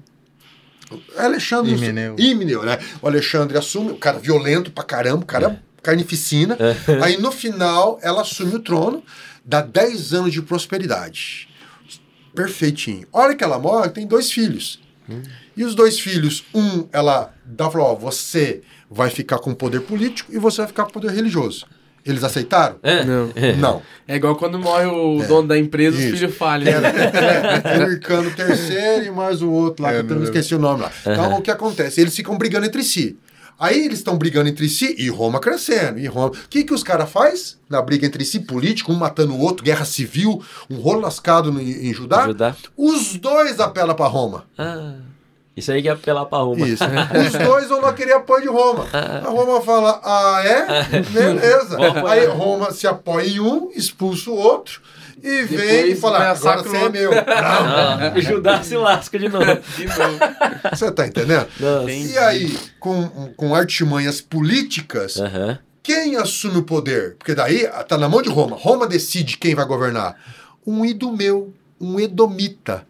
é 1.17 1.25
Alexandre. 1.25 1.73
Himeneu. 1.73 2.17
Himeneu, 2.19 2.63
né? 2.63 2.79
O 3.01 3.07
Alexandre 3.07 3.57
assume, 3.57 3.93
o 3.93 3.97
cara 3.97 4.19
violento 4.19 4.71
pra 4.71 4.85
caramba, 4.85 5.23
o 5.23 5.27
cara 5.27 5.63
carnificina. 5.83 6.57
Aí 7.03 7.17
no 7.17 7.33
final 7.33 7.99
ela 8.03 8.21
assume 8.21 8.55
o 8.55 8.61
trono, 8.61 9.03
dá 9.43 9.63
10 9.63 10.13
anos 10.13 10.33
de 10.33 10.43
prosperidade. 10.43 11.49
Perfeitinho. 12.35 13.07
A 13.13 13.21
hora 13.21 13.35
que 13.35 13.43
ela 13.43 13.59
morre, 13.59 13.89
tem 13.89 14.07
dois 14.07 14.31
filhos. 14.31 14.81
E 15.57 15.65
os 15.65 15.75
dois 15.75 15.99
filhos, 15.99 16.45
um, 16.55 16.87
ela 16.93 17.35
dá 17.45 17.71
falou: 17.71 17.89
ó, 17.89 17.95
você 17.95 18.63
vai 18.91 19.11
ficar 19.11 19.39
com 19.39 19.55
poder 19.55 19.81
político 19.81 20.33
e 20.33 20.39
você 20.39 20.59
vai 20.59 20.69
ficar 20.69 20.85
com 20.85 20.91
poder 20.93 21.11
religioso. 21.11 21.67
Eles 22.05 22.25
aceitaram? 22.25 22.77
É. 22.83 23.05
Não. 23.05 23.31
Não. 23.59 23.83
É 24.09 24.17
igual 24.17 24.35
quando 24.37 24.59
morre 24.59 24.87
o 24.87 25.23
dono 25.27 25.47
da 25.49 25.57
empresa, 25.59 25.97
os 25.97 26.03
Isso. 26.03 26.17
filhos 26.17 26.35
falham. 26.37 26.81
né? 26.81 26.93
É, 27.65 27.79
o 27.85 27.93
Ircano 27.93 28.31
terceiro 28.33 29.05
e 29.07 29.11
mais 29.11 29.41
o 29.41 29.51
outro 29.51 29.85
lá, 29.85 29.91
É, 29.91 29.93
que 29.95 29.99
eu 30.01 30.03
não 30.05 30.11
lembro. 30.17 30.25
esqueci 30.25 30.55
o 30.55 30.59
nome 30.59 30.83
lá. 30.83 30.91
Então, 31.03 31.35
o 31.37 31.41
que 31.43 31.51
acontece? 31.51 32.01
Eles 32.01 32.15
ficam 32.15 32.37
brigando 32.37 32.67
entre 32.67 32.83
si. 32.83 33.17
Aí 33.59 33.85
eles 33.85 33.99
estão 33.99 34.19
brigando 34.19 34.49
entre 34.49 34.69
si 34.69 34.97
e 34.99 35.09
Roma 35.09 35.39
crescendo. 35.39 36.01
E 36.01 36.07
Roma. 36.07 36.29
O 36.29 36.49
que, 36.51 36.65
que 36.65 36.75
os 36.75 36.83
caras 36.83 37.09
faz 37.09 37.59
na 37.71 37.81
briga 37.81 38.05
entre 38.05 38.25
si, 38.25 38.41
político, 38.41 38.91
um 38.93 38.97
matando 38.97 39.35
o 39.35 39.39
outro, 39.41 39.65
guerra 39.65 39.85
civil, 39.85 40.43
um 40.69 40.77
rolo 40.77 41.01
lascado 41.03 41.53
no- 41.53 41.61
em 41.61 41.95
Judá? 41.95 42.25
Judá. 42.27 42.57
Os 42.77 43.15
dois 43.17 43.61
apelam 43.61 43.95
para 43.95 44.07
Roma. 44.09 44.45
Ah, 44.59 44.95
isso 45.57 45.71
aí 45.71 45.83
que 45.83 45.89
é 45.89 45.93
apelar 45.93 46.25
pra 46.27 46.39
Roma. 46.39 46.67
Isso. 46.67 46.83
Os 47.27 47.33
dois 47.33 47.69
vão 47.69 47.81
lá 47.81 47.93
querer 47.93 48.15
apoio 48.15 48.43
de 48.43 48.49
Roma. 48.49 48.87
A 48.93 49.29
Roma 49.29 49.61
fala, 49.61 50.01
ah, 50.03 50.43
é? 50.45 51.01
Beleza. 51.03 51.77
Aí 52.09 52.27
Roma 52.27 52.73
se 52.73 52.87
apoia 52.87 53.27
em 53.27 53.41
um, 53.41 53.71
expulsa 53.75 54.31
o 54.31 54.35
outro 54.37 54.81
e 55.23 55.43
vem 55.45 55.59
e 55.59 55.95
Depois 55.95 56.01
fala, 56.01 56.17
agora 56.19 56.31
massacra 56.31 56.71
você 56.71 56.77
é 56.77 56.89
meu. 56.89 57.11
Não, 57.13 57.23
Ah, 57.29 58.13
Judá 58.17 58.63
se 58.63 58.77
lasca 58.77 59.19
de 59.19 59.29
novo. 59.29 59.45
De 59.77 59.85
novo. 59.87 60.19
você 60.73 60.91
tá 60.91 61.07
entendendo? 61.07 61.47
Nossa. 61.61 61.91
E 61.93 62.19
aí, 62.19 62.59
com, 62.81 63.33
com 63.37 63.55
artimanhas 63.55 64.21
políticas, 64.21 65.19
Aham. 65.19 65.59
quem 65.83 66.17
assume 66.17 66.59
o 66.59 66.63
poder? 66.65 67.15
Porque 67.17 67.35
daí 67.35 67.69
tá 67.87 67.97
na 67.97 68.09
mão 68.09 68.21
de 68.21 68.29
Roma. 68.31 68.57
Roma 68.57 68.87
decide 68.87 69.37
quem 69.39 69.55
vai 69.55 69.65
governar. 69.65 70.17
Um 70.67 70.85
idumeu, 70.85 71.53
um 71.81 72.01
edomita, 72.01 72.85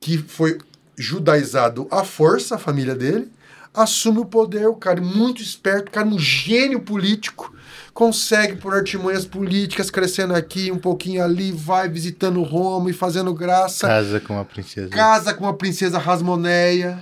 que 0.00 0.18
foi 0.18 0.58
judaizado 1.02 1.86
à 1.90 2.04
força, 2.04 2.54
a 2.54 2.58
família 2.58 2.94
dele, 2.94 3.30
assume 3.74 4.18
o 4.20 4.24
poder, 4.26 4.66
o 4.68 4.74
cara 4.74 4.98
é 5.00 5.02
muito 5.02 5.42
esperto, 5.42 5.88
o 5.88 5.92
cara 5.92 6.06
é 6.06 6.10
um 6.10 6.18
gênio 6.18 6.80
político, 6.80 7.52
consegue 7.94 8.56
por 8.56 8.74
artimanhas 8.74 9.24
políticas, 9.26 9.90
crescendo 9.90 10.34
aqui, 10.34 10.70
um 10.70 10.78
pouquinho 10.78 11.22
ali, 11.22 11.52
vai 11.52 11.88
visitando 11.88 12.42
Roma 12.42 12.90
e 12.90 12.92
fazendo 12.92 13.32
graça 13.34 13.86
Casa 13.86 14.20
com 14.20 14.38
a 14.38 14.44
princesa. 14.44 14.88
casa 14.90 15.32
com 15.34 15.46
a 15.46 15.52
princesa 15.54 15.98
Rasmoneia 15.98 16.98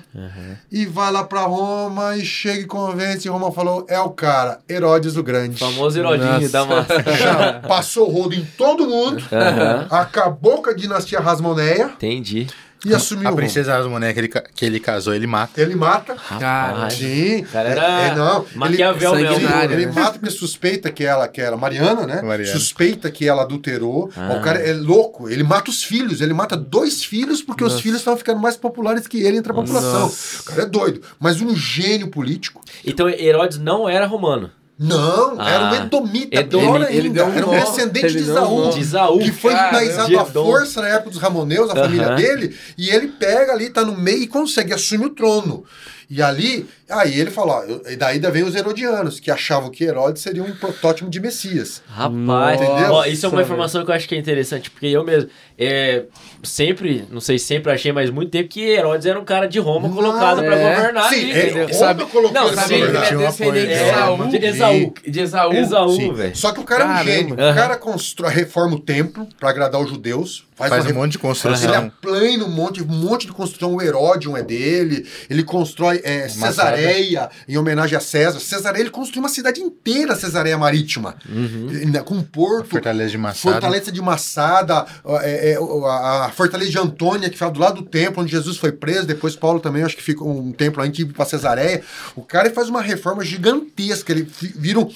e 0.71 0.87
vai 0.87 1.13
lá 1.13 1.23
pra 1.25 1.43
Roma 1.43 2.17
e 2.17 2.25
chega 2.25 2.61
e 2.63 2.67
convence. 2.67 3.27
E 3.27 3.31
Roma 3.31 3.53
falou: 3.53 3.85
é 3.89 3.99
o 4.01 4.11
cara, 4.11 4.61
Herodes 4.69 5.17
o 5.17 5.23
Grande. 5.23 5.59
Famoso 5.59 5.99
Herodinho 5.99 6.33
Nossa. 6.41 6.49
da 6.49 6.65
massa. 6.65 7.03
Já 7.17 7.53
passou 7.61 8.09
o 8.09 8.13
rodo 8.13 8.35
em 8.35 8.45
todo 8.57 8.87
mundo, 8.89 9.23
Aham. 9.33 9.87
acabou 9.91 10.63
com 10.63 10.71
a 10.71 10.75
dinastia 10.75 11.21
Rasmoneia 11.21 11.85
Entendi. 11.97 12.47
E 12.85 12.95
assumiu 12.95 13.29
A 13.29 13.33
princesa 13.33 13.73
Rasmoné 13.77 14.13
que 14.13 14.21
ele, 14.21 14.29
ca- 14.29 14.45
que 14.55 14.65
ele 14.65 14.81
casou, 14.81 15.15
ele 15.15 15.27
mata. 15.27 15.61
Ele 15.61 15.75
mata. 15.75 16.15
Cara, 16.15 16.73
Rapaz. 16.75 16.95
Sim. 16.95 17.45
cara 17.53 17.69
era 17.69 17.83
É, 17.83 18.15
não. 18.15 18.47
Maquiavel 18.55 19.15
ele, 19.15 19.23
ele, 19.27 19.35
Sanguinário, 19.35 19.73
ele 19.75 19.87
né? 19.87 19.93
mata 19.93 20.19
porque 20.19 20.31
suspeita 20.31 20.91
que 20.91 21.05
ela, 21.05 21.29
que 21.29 21.41
ela, 21.41 21.57
Mariana, 21.57 22.07
né? 22.07 22.23
Mariana. 22.23 22.53
Suspeita 22.59 23.11
que 23.11 23.29
ela 23.29 23.43
adulterou. 23.43 24.11
Ah. 24.17 24.35
O 24.35 24.41
cara 24.43 24.59
é 24.59 24.73
louco. 24.73 25.29
Ele 25.29 25.43
mata 25.43 25.71
os 25.71 25.83
filhos. 25.83 26.21
Ele 26.21 26.33
mata 26.33 26.57
dois 26.57 27.05
filhos 27.05 27.43
porque 27.43 27.63
os 27.65 27.81
filhos 27.81 27.99
estavam 27.99 28.17
ficando 28.19 28.41
mais 28.41 28.57
populares 28.57 29.07
que 29.07 29.23
ele 29.23 29.37
entre 29.39 29.53
a 29.53 29.55
população. 29.55 30.01
Nossa. 30.01 30.41
O 30.41 30.45
cara 30.45 30.63
é 30.63 30.67
doido. 30.67 31.03
Mas 31.19 31.41
um 31.41 31.55
gênio 31.55 32.09
político. 32.09 32.63
Então 32.85 33.09
Herodes 33.09 33.59
não 33.59 33.89
era 33.89 34.07
romano. 34.07 34.51
Não, 34.83 35.35
Ah. 35.39 35.51
era 35.51 35.65
um 35.71 35.75
edomita, 35.85 36.41
Edom. 36.41 36.59
pior 36.61 36.77
Ele- 36.77 36.85
ainda. 36.87 36.97
ele 36.99 37.09
deu 37.11 37.27
um 37.27 37.33
era 37.35 37.47
um 37.47 37.51
descendente 37.51 38.13
de 38.13 38.19
Isaú. 38.21 38.71
De 38.71 38.81
Isaú. 38.81 39.19
Que 39.19 39.31
foi 39.31 39.53
judaizado 39.55 40.19
à 40.19 40.25
força 40.25 40.81
na 40.81 40.89
época 40.89 41.11
dos 41.11 41.19
Ramoneus, 41.19 41.69
a 41.71 41.75
família 41.75 42.07
Aham. 42.07 42.17
dele, 42.17 42.57
e 42.79 42.89
ele 42.89 43.09
pega 43.09 43.53
ali, 43.53 43.69
tá 43.69 43.85
no 43.85 43.95
meio 43.95 44.23
e 44.23 44.27
consegue 44.27 44.73
assumir 44.73 45.05
o 45.05 45.11
trono. 45.11 45.65
E 46.13 46.21
ali, 46.21 46.67
aí 46.89 47.21
ele 47.21 47.31
fala, 47.31 47.59
ó, 47.61 47.63
eu- 47.63 47.83
e 47.89 47.95
daí 47.95 48.15
ainda 48.15 48.33
vem 48.33 48.43
os 48.43 48.57
herodianos, 48.57 49.21
que 49.21 49.31
achavam 49.31 49.71
que 49.71 49.85
Herodes 49.85 50.21
seria 50.21 50.43
um 50.43 50.51
protótipo 50.57 51.09
de 51.09 51.21
Messias. 51.21 51.81
Rapaz, 51.87 52.61
Entendeu? 52.61 52.93
ó, 52.93 53.05
isso 53.05 53.27
é 53.27 53.29
uma 53.29 53.41
informação 53.43 53.85
que 53.85 53.91
eu 53.93 53.95
acho 53.95 54.09
que 54.09 54.17
é 54.17 54.19
interessante, 54.19 54.71
porque 54.73 54.87
eu 54.89 55.05
mesmo, 55.05 55.31
é, 55.57 56.07
sempre, 56.43 57.05
não 57.11 57.21
sei 57.21 57.39
se 57.39 57.45
sempre 57.47 57.71
achei, 57.73 57.93
mas 57.93 58.11
muito 58.11 58.31
tempo 58.31 58.49
que 58.49 58.61
Herodes 58.61 59.07
era 59.07 59.21
um 59.21 59.25
cara 59.25 59.47
de 59.47 59.59
Roma 59.61 59.87
Não, 59.89 59.95
colocado 59.95 60.43
pra 60.43 60.57
é. 60.57 60.75
governar 60.77 61.09
Sim? 61.11 61.33
Roma 61.33 61.73
Sabe- 61.75 62.05
colocou 62.07 62.33
não, 62.33 62.49
sim, 62.57 62.75
ele 62.75 62.97
é 62.97 63.17
descendente 63.17 63.67
de 63.69 63.73
Esaú. 63.75 64.29
de 64.29 64.47
Esaú. 64.47 64.95
De 65.07 65.21
Esaú. 65.21 65.53
Esaú, 65.53 65.91
Sim. 65.97 66.13
velho. 66.13 66.37
Só 66.37 66.53
que 66.53 66.59
o 66.61 66.65
cara 66.65 66.83
é 66.83 66.87
um 66.87 66.89
Caramba. 66.89 67.11
gênio. 67.11 67.35
O 67.37 67.41
Aham. 67.41 67.55
cara 67.55 67.77
constrói, 67.77 68.33
reforma 68.33 68.75
o 68.77 68.81
templo 68.81 69.29
pra 69.39 69.51
agradar 69.51 69.81
os 69.81 69.89
judeus. 69.89 70.45
Faz, 70.61 70.71
Faz 70.71 70.85
uma 70.85 70.93
um 70.93 70.95
monte 71.03 71.13
de 71.13 71.17
Ele 71.17 71.23
construção. 71.23 71.75
aplana 71.87 72.45
um 72.45 72.51
monte, 72.51 72.83
um 72.83 72.87
monte 72.87 73.27
de 73.27 73.33
construção. 73.33 73.75
O 73.75 73.81
Heródion 73.83 74.37
é 74.37 74.43
dele. 74.43 75.07
Ele 75.29 75.43
constrói 75.43 76.01
é, 76.05 76.29
Cesareia, 76.29 77.31
em 77.49 77.57
homenagem 77.57 77.97
a 77.97 78.01
César. 78.01 78.39
Cesareia, 78.41 78.83
ele 78.83 78.91
construiu 78.91 79.23
uma 79.23 79.29
cidade 79.29 79.61
inteira, 79.61 80.15
Cesareia 80.15 80.59
Marítima. 80.59 81.17
Ele- 81.29 81.99
Com 82.03 82.15
um 82.17 82.23
porto. 82.23 82.69
Fortaleza 82.69 83.11
de 83.11 83.19
Massada. 83.19 83.53
Fortaleza 83.55 83.93
de 83.93 84.03
Massada, 84.03 84.87
é, 85.23 85.53
é, 85.53 85.57
a, 85.57 86.27
a 86.27 86.31
Fortaleza 86.31 86.71
de 86.71 86.79
Antônia, 86.79 87.29
que 87.31 87.37
fica 87.39 87.51
do 87.51 87.59
lado 87.61 87.83
do 87.83 87.89
templo, 87.89 88.23
onde 88.23 88.31
Jesus 88.31 88.57
foi 88.59 88.73
preso. 88.73 89.07
Depois 89.07 89.35
Paulo 89.35 89.61
também, 89.61 89.83
acho 89.83 89.97
que 89.97 90.03
fica 90.03 90.23
um 90.23 90.53
templo 90.53 90.83
aí, 90.83 90.91
tipo, 90.91 91.13
pra 91.15 91.25
Cesareia. 91.25 91.83
O 92.15 92.23
cara 92.23 92.51
faz 92.51 92.69
uma 92.69 92.83
reforma 92.83 93.25
gigantesca. 93.25 94.13
Ele 94.13 94.29
vira 94.57 94.79
um, 94.79 94.91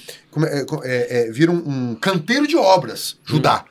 é, 0.45 0.67
é, 0.85 1.29
é, 1.29 1.31
vira 1.31 1.51
um, 1.51 1.91
um 1.91 1.95
canteiro 1.95 2.47
de 2.47 2.57
obras, 2.57 3.17
Judá. 3.25 3.65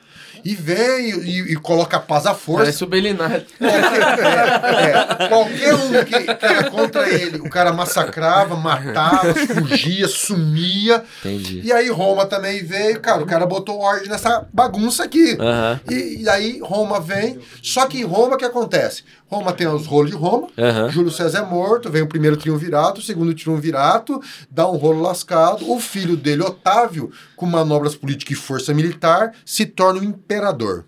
E 0.44 0.54
vem 0.54 1.10
e, 1.10 1.52
e 1.52 1.56
coloca 1.56 1.96
a 1.96 2.00
paz 2.00 2.26
à 2.26 2.34
força. 2.34 2.64
Parece 2.64 2.84
o 2.84 2.86
Belinari. 2.86 3.46
É, 3.60 5.24
é. 5.24 5.28
Qualquer 5.28 5.74
um 5.74 6.04
que, 6.04 6.34
que 6.34 6.44
era 6.46 6.70
contra 6.70 7.08
ele, 7.08 7.38
o 7.38 7.48
cara 7.48 7.72
massacrava, 7.72 8.56
matava, 8.56 9.34
fugia, 9.34 10.06
sumia. 10.06 11.02
Entendi. 11.20 11.62
E 11.64 11.72
aí 11.72 11.88
Roma 11.88 12.26
também 12.26 12.62
veio, 12.62 13.00
cara, 13.00 13.22
o 13.22 13.26
cara 13.26 13.46
botou 13.46 13.80
ordem 13.80 14.08
nessa 14.08 14.46
bagunça 14.52 15.04
aqui. 15.04 15.36
Aham. 15.40 15.80
E, 15.90 16.22
e 16.22 16.28
aí 16.28 16.60
Roma 16.62 17.00
vem, 17.00 17.38
só 17.62 17.86
que 17.86 17.98
em 17.98 18.04
Roma 18.04 18.34
o 18.34 18.38
que 18.38 18.44
acontece? 18.44 19.02
Roma 19.26 19.52
tem 19.52 19.66
os 19.66 19.86
rolos 19.86 20.10
de 20.10 20.16
Roma, 20.16 20.48
Aham. 20.56 20.90
Júlio 20.90 21.10
César 21.10 21.38
é 21.38 21.42
morto, 21.42 21.90
vem 21.90 22.02
o 22.02 22.06
primeiro 22.06 22.36
triunvirato, 22.36 23.00
o 23.00 23.02
segundo 23.02 23.34
triunvirato, 23.34 24.20
dá 24.50 24.68
um 24.68 24.76
rolo 24.76 25.00
lascado, 25.00 25.68
o 25.70 25.80
filho 25.80 26.16
dele, 26.16 26.42
Otávio, 26.42 27.10
com 27.34 27.46
manobras 27.46 27.96
políticas 27.96 28.36
e 28.36 28.40
força 28.40 28.72
militar, 28.72 29.32
se 29.44 29.66
torna 29.66 30.00
o 30.00 30.04
imperador. 30.36 30.84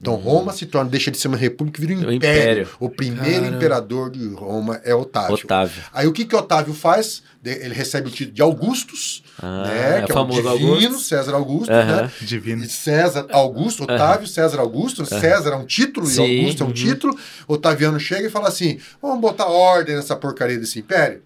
Então 0.00 0.14
Roma 0.14 0.50
se 0.54 0.64
torna, 0.64 0.88
deixa 0.88 1.10
de 1.10 1.18
ser 1.18 1.28
uma 1.28 1.36
república 1.36 1.78
e 1.78 1.86
vira 1.86 2.00
um 2.00 2.08
O 2.08 2.12
império. 2.12 2.40
império. 2.40 2.68
O 2.80 2.88
primeiro 2.88 3.40
Caramba. 3.42 3.56
imperador 3.56 4.10
de 4.10 4.26
Roma 4.34 4.80
é 4.82 4.94
Otávio. 4.94 5.34
Otávio. 5.34 5.82
Aí 5.92 6.06
o 6.06 6.12
que 6.12 6.24
que 6.24 6.34
Otávio 6.34 6.72
faz? 6.72 7.22
Ele 7.44 7.74
recebe 7.74 8.08
o 8.08 8.10
título 8.10 8.34
de 8.34 8.40
Augustus, 8.40 9.22
Ah, 9.42 9.64
né? 9.66 9.98
é 9.98 10.02
Que 10.06 10.12
é 10.12 10.14
o 10.14 10.16
famoso 10.16 10.40
divino 10.42 10.72
Augusto. 10.72 11.00
César 11.00 11.34
Augusto, 11.34 11.70
Aham. 11.70 12.02
né? 12.04 12.12
Divino. 12.22 12.64
E 12.64 12.68
César 12.68 13.26
Augusto, 13.30 13.82
Otávio 13.82 14.26
César 14.26 14.58
Augusto, 14.60 15.04
César 15.04 15.50
é 15.50 15.56
um 15.56 15.66
título 15.66 16.06
Sim, 16.06 16.22
e 16.24 16.40
Augusto 16.40 16.62
é 16.62 16.64
um 16.64 16.68
uhum. 16.68 16.74
título. 16.74 17.18
Otaviano 17.46 18.00
chega 18.00 18.26
e 18.26 18.30
fala 18.30 18.48
assim: 18.48 18.80
vamos 19.02 19.20
botar 19.20 19.48
ordem 19.48 19.96
nessa 19.96 20.16
porcaria 20.16 20.58
desse 20.58 20.78
império. 20.78 21.22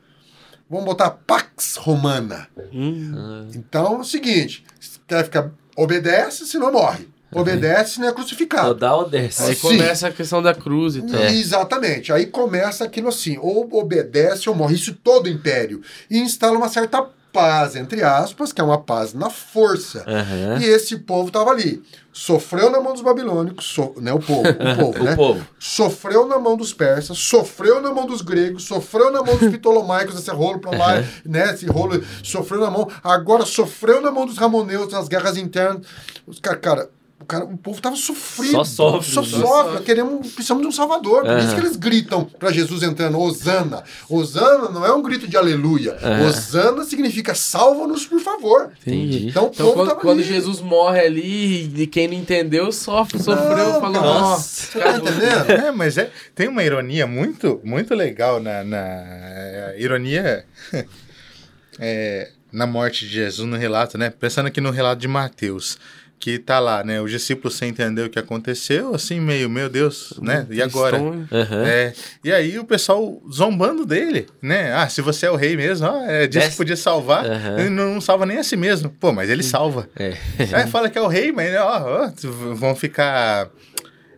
Vamos 0.68 0.85
botar 0.85 1.11
Pax 1.11 1.77
Romana. 1.77 2.49
Então 3.55 3.95
é 3.95 3.99
o 4.01 4.05
seguinte: 4.05 4.64
se 4.81 4.99
quer 5.07 5.22
ficar, 5.22 5.53
obedece, 5.77 6.45
senão 6.45 6.72
morre. 6.72 7.13
Obedece, 7.35 7.95
senão 7.95 8.09
é 8.09 8.12
crucificado. 8.12 8.68
Rodar 8.68 8.95
ou 8.97 9.09
desce. 9.09 9.43
Aí 9.43 9.55
Sim. 9.55 9.61
começa 9.61 10.09
a 10.09 10.12
questão 10.12 10.43
da 10.43 10.55
cruz 10.55 10.97
e 10.97 11.03
tal. 11.03 11.20
É. 11.20 11.32
Exatamente. 11.32 12.12
Aí 12.12 12.26
começa 12.26 12.85
aquilo 12.85 13.09
assim: 13.09 13.39
ou 13.41 13.68
obedece 13.72 14.49
ou 14.49 14.55
morre. 14.55 14.74
Isso 14.74 14.95
todo 14.95 15.28
império. 15.28 15.80
E 16.11 16.18
instala 16.18 16.57
uma 16.57 16.68
certa 16.68 17.05
paz, 17.32 17.74
entre 17.74 18.01
aspas, 18.05 18.53
que 18.53 18.61
é 18.61 18.64
uma 18.64 18.80
paz 18.80 19.12
na 19.12 19.28
força. 19.28 20.05
Aham. 20.07 20.61
E 20.61 20.64
esse 20.66 20.99
povo 20.99 21.26
estava 21.28 21.51
ali. 21.51 21.82
Sofreu 22.12 22.70
na 22.70 22.80
mão 22.80 22.93
dos 22.93 23.03
babilônicos, 23.03 23.66
so- 23.66 23.93
né, 24.01 24.12
o 24.12 24.20
povo, 24.20 24.49
o 24.49 24.55
povo, 24.78 25.03
né? 25.03 25.14
O 25.14 25.16
povo. 25.16 25.47
Sofreu 25.59 26.28
na 26.28 26.39
mão 26.39 26.57
dos 26.57 26.72
persas, 26.72 27.18
sofreu 27.18 27.82
na 27.82 27.93
mão 27.93 28.07
dos 28.07 28.22
gregos, 28.22 28.62
sofreu 28.62 29.11
na 29.11 29.20
mão 29.20 29.37
dos 29.37 29.51
ptolomaicos, 29.51 30.16
esse 30.16 30.30
rolo 30.30 30.61
pra 30.61 30.70
lá, 30.70 31.05
né? 31.26 31.53
Esse 31.53 31.66
rolo 31.66 32.01
sofreu 32.22 32.61
na 32.61 32.70
mão, 32.70 32.89
agora 33.03 33.45
sofreu 33.45 34.01
na 34.01 34.12
mão 34.12 34.26
dos 34.26 34.39
ramoneus 34.39 34.93
nas 34.93 35.09
guerras 35.09 35.37
internas. 35.37 35.85
Os 36.24 36.39
cara, 36.39 36.57
cara, 36.57 36.91
o, 37.20 37.24
cara, 37.24 37.44
o 37.44 37.56
povo 37.56 37.80
tava 37.80 37.96
sofrendo. 37.96 38.52
Só 38.52 38.64
sofre, 38.64 39.10
Só 39.10 39.22
né? 39.22 39.28
sofre. 39.28 39.82
Queremos, 39.84 40.32
precisamos 40.32 40.62
de 40.62 40.68
um 40.68 40.72
salvador. 40.72 41.22
Por 41.22 41.38
isso 41.38 41.46
Aham. 41.46 41.54
que 41.54 41.60
eles 41.60 41.76
gritam 41.76 42.24
pra 42.24 42.50
Jesus 42.52 42.82
entrando, 42.82 43.18
Osana. 43.18 43.82
Osana 44.10 44.68
não 44.68 44.84
é 44.84 44.92
um 44.92 45.00
grito 45.00 45.26
de 45.26 45.36
aleluia. 45.36 45.96
Osana 46.28 46.84
significa 46.84 47.34
salva-nos, 47.34 48.04
por 48.06 48.20
favor. 48.20 48.72
Entendi. 48.86 49.28
Então 49.28 49.44
o 49.44 49.46
Então, 49.48 49.66
povo 49.66 49.72
quando, 49.78 49.88
tava 49.88 50.00
quando 50.00 50.18
ali. 50.18 50.28
Jesus 50.28 50.60
morre 50.60 51.00
ali, 51.00 51.82
e 51.82 51.86
quem 51.86 52.08
não 52.08 52.14
entendeu, 52.14 52.70
sofre, 52.72 53.18
sofreu, 53.18 53.56
Não, 53.72 53.80
falou, 53.80 54.02
cara. 54.02 54.06
nossa. 54.20 54.66
Você 54.72 54.78
tá 54.78 54.90
entendendo? 54.98 55.50
É, 55.50 55.70
mas 55.72 55.96
é, 55.96 56.10
tem 56.34 56.48
uma 56.48 56.62
ironia 56.62 57.06
muito, 57.06 57.60
muito 57.64 57.94
legal 57.94 58.38
na, 58.40 58.62
na 58.64 58.76
é, 58.78 59.76
ironia 59.78 60.44
é, 61.78 62.30
na 62.52 62.66
morte 62.66 63.06
de 63.06 63.12
Jesus 63.14 63.48
no 63.48 63.56
relato, 63.56 63.96
né? 63.98 64.10
Pensando 64.10 64.46
aqui 64.46 64.60
no 64.60 64.70
relato 64.70 65.00
de 65.00 65.08
Mateus, 65.08 65.78
que 66.25 66.39
tá 66.39 66.59
lá, 66.59 66.83
né? 66.83 67.03
Os 67.03 67.11
discípulos 67.11 67.55
sem 67.55 67.68
entender 67.68 68.01
o 68.01 68.09
que 68.09 68.18
aconteceu, 68.18 68.95
assim, 68.95 69.20
meio, 69.20 69.51
meu 69.51 69.68
Deus, 69.68 70.14
né? 70.22 70.47
E 70.49 70.62
agora? 70.62 70.97
Aham. 70.97 71.66
É, 71.66 71.93
e 72.25 72.33
aí 72.33 72.59
o 72.59 72.64
pessoal 72.64 73.20
zombando 73.31 73.85
dele, 73.85 74.27
né? 74.41 74.72
Ah, 74.72 74.89
se 74.89 75.03
você 75.03 75.27
é 75.27 75.31
o 75.31 75.37
rei 75.37 75.55
mesmo, 75.55 75.87
ó, 75.87 76.03
é, 76.07 76.27
disse 76.27 76.49
que 76.53 76.57
podia 76.57 76.79
salvar, 76.79 77.27
Aham. 77.27 77.59
ele 77.61 77.68
não, 77.68 77.93
não 77.93 78.01
salva 78.01 78.25
nem 78.25 78.39
a 78.39 78.43
si 78.43 78.57
mesmo. 78.57 78.89
Pô, 78.89 79.12
mas 79.12 79.29
ele 79.29 79.43
salva. 79.43 79.87
É. 79.95 80.16
Aí 80.55 80.66
fala 80.66 80.89
que 80.89 80.97
é 80.97 81.03
o 81.03 81.09
rei, 81.09 81.31
mas 81.31 81.55
ó, 81.57 82.07
ó, 82.07 82.55
vão 82.55 82.75
ficar. 82.75 83.51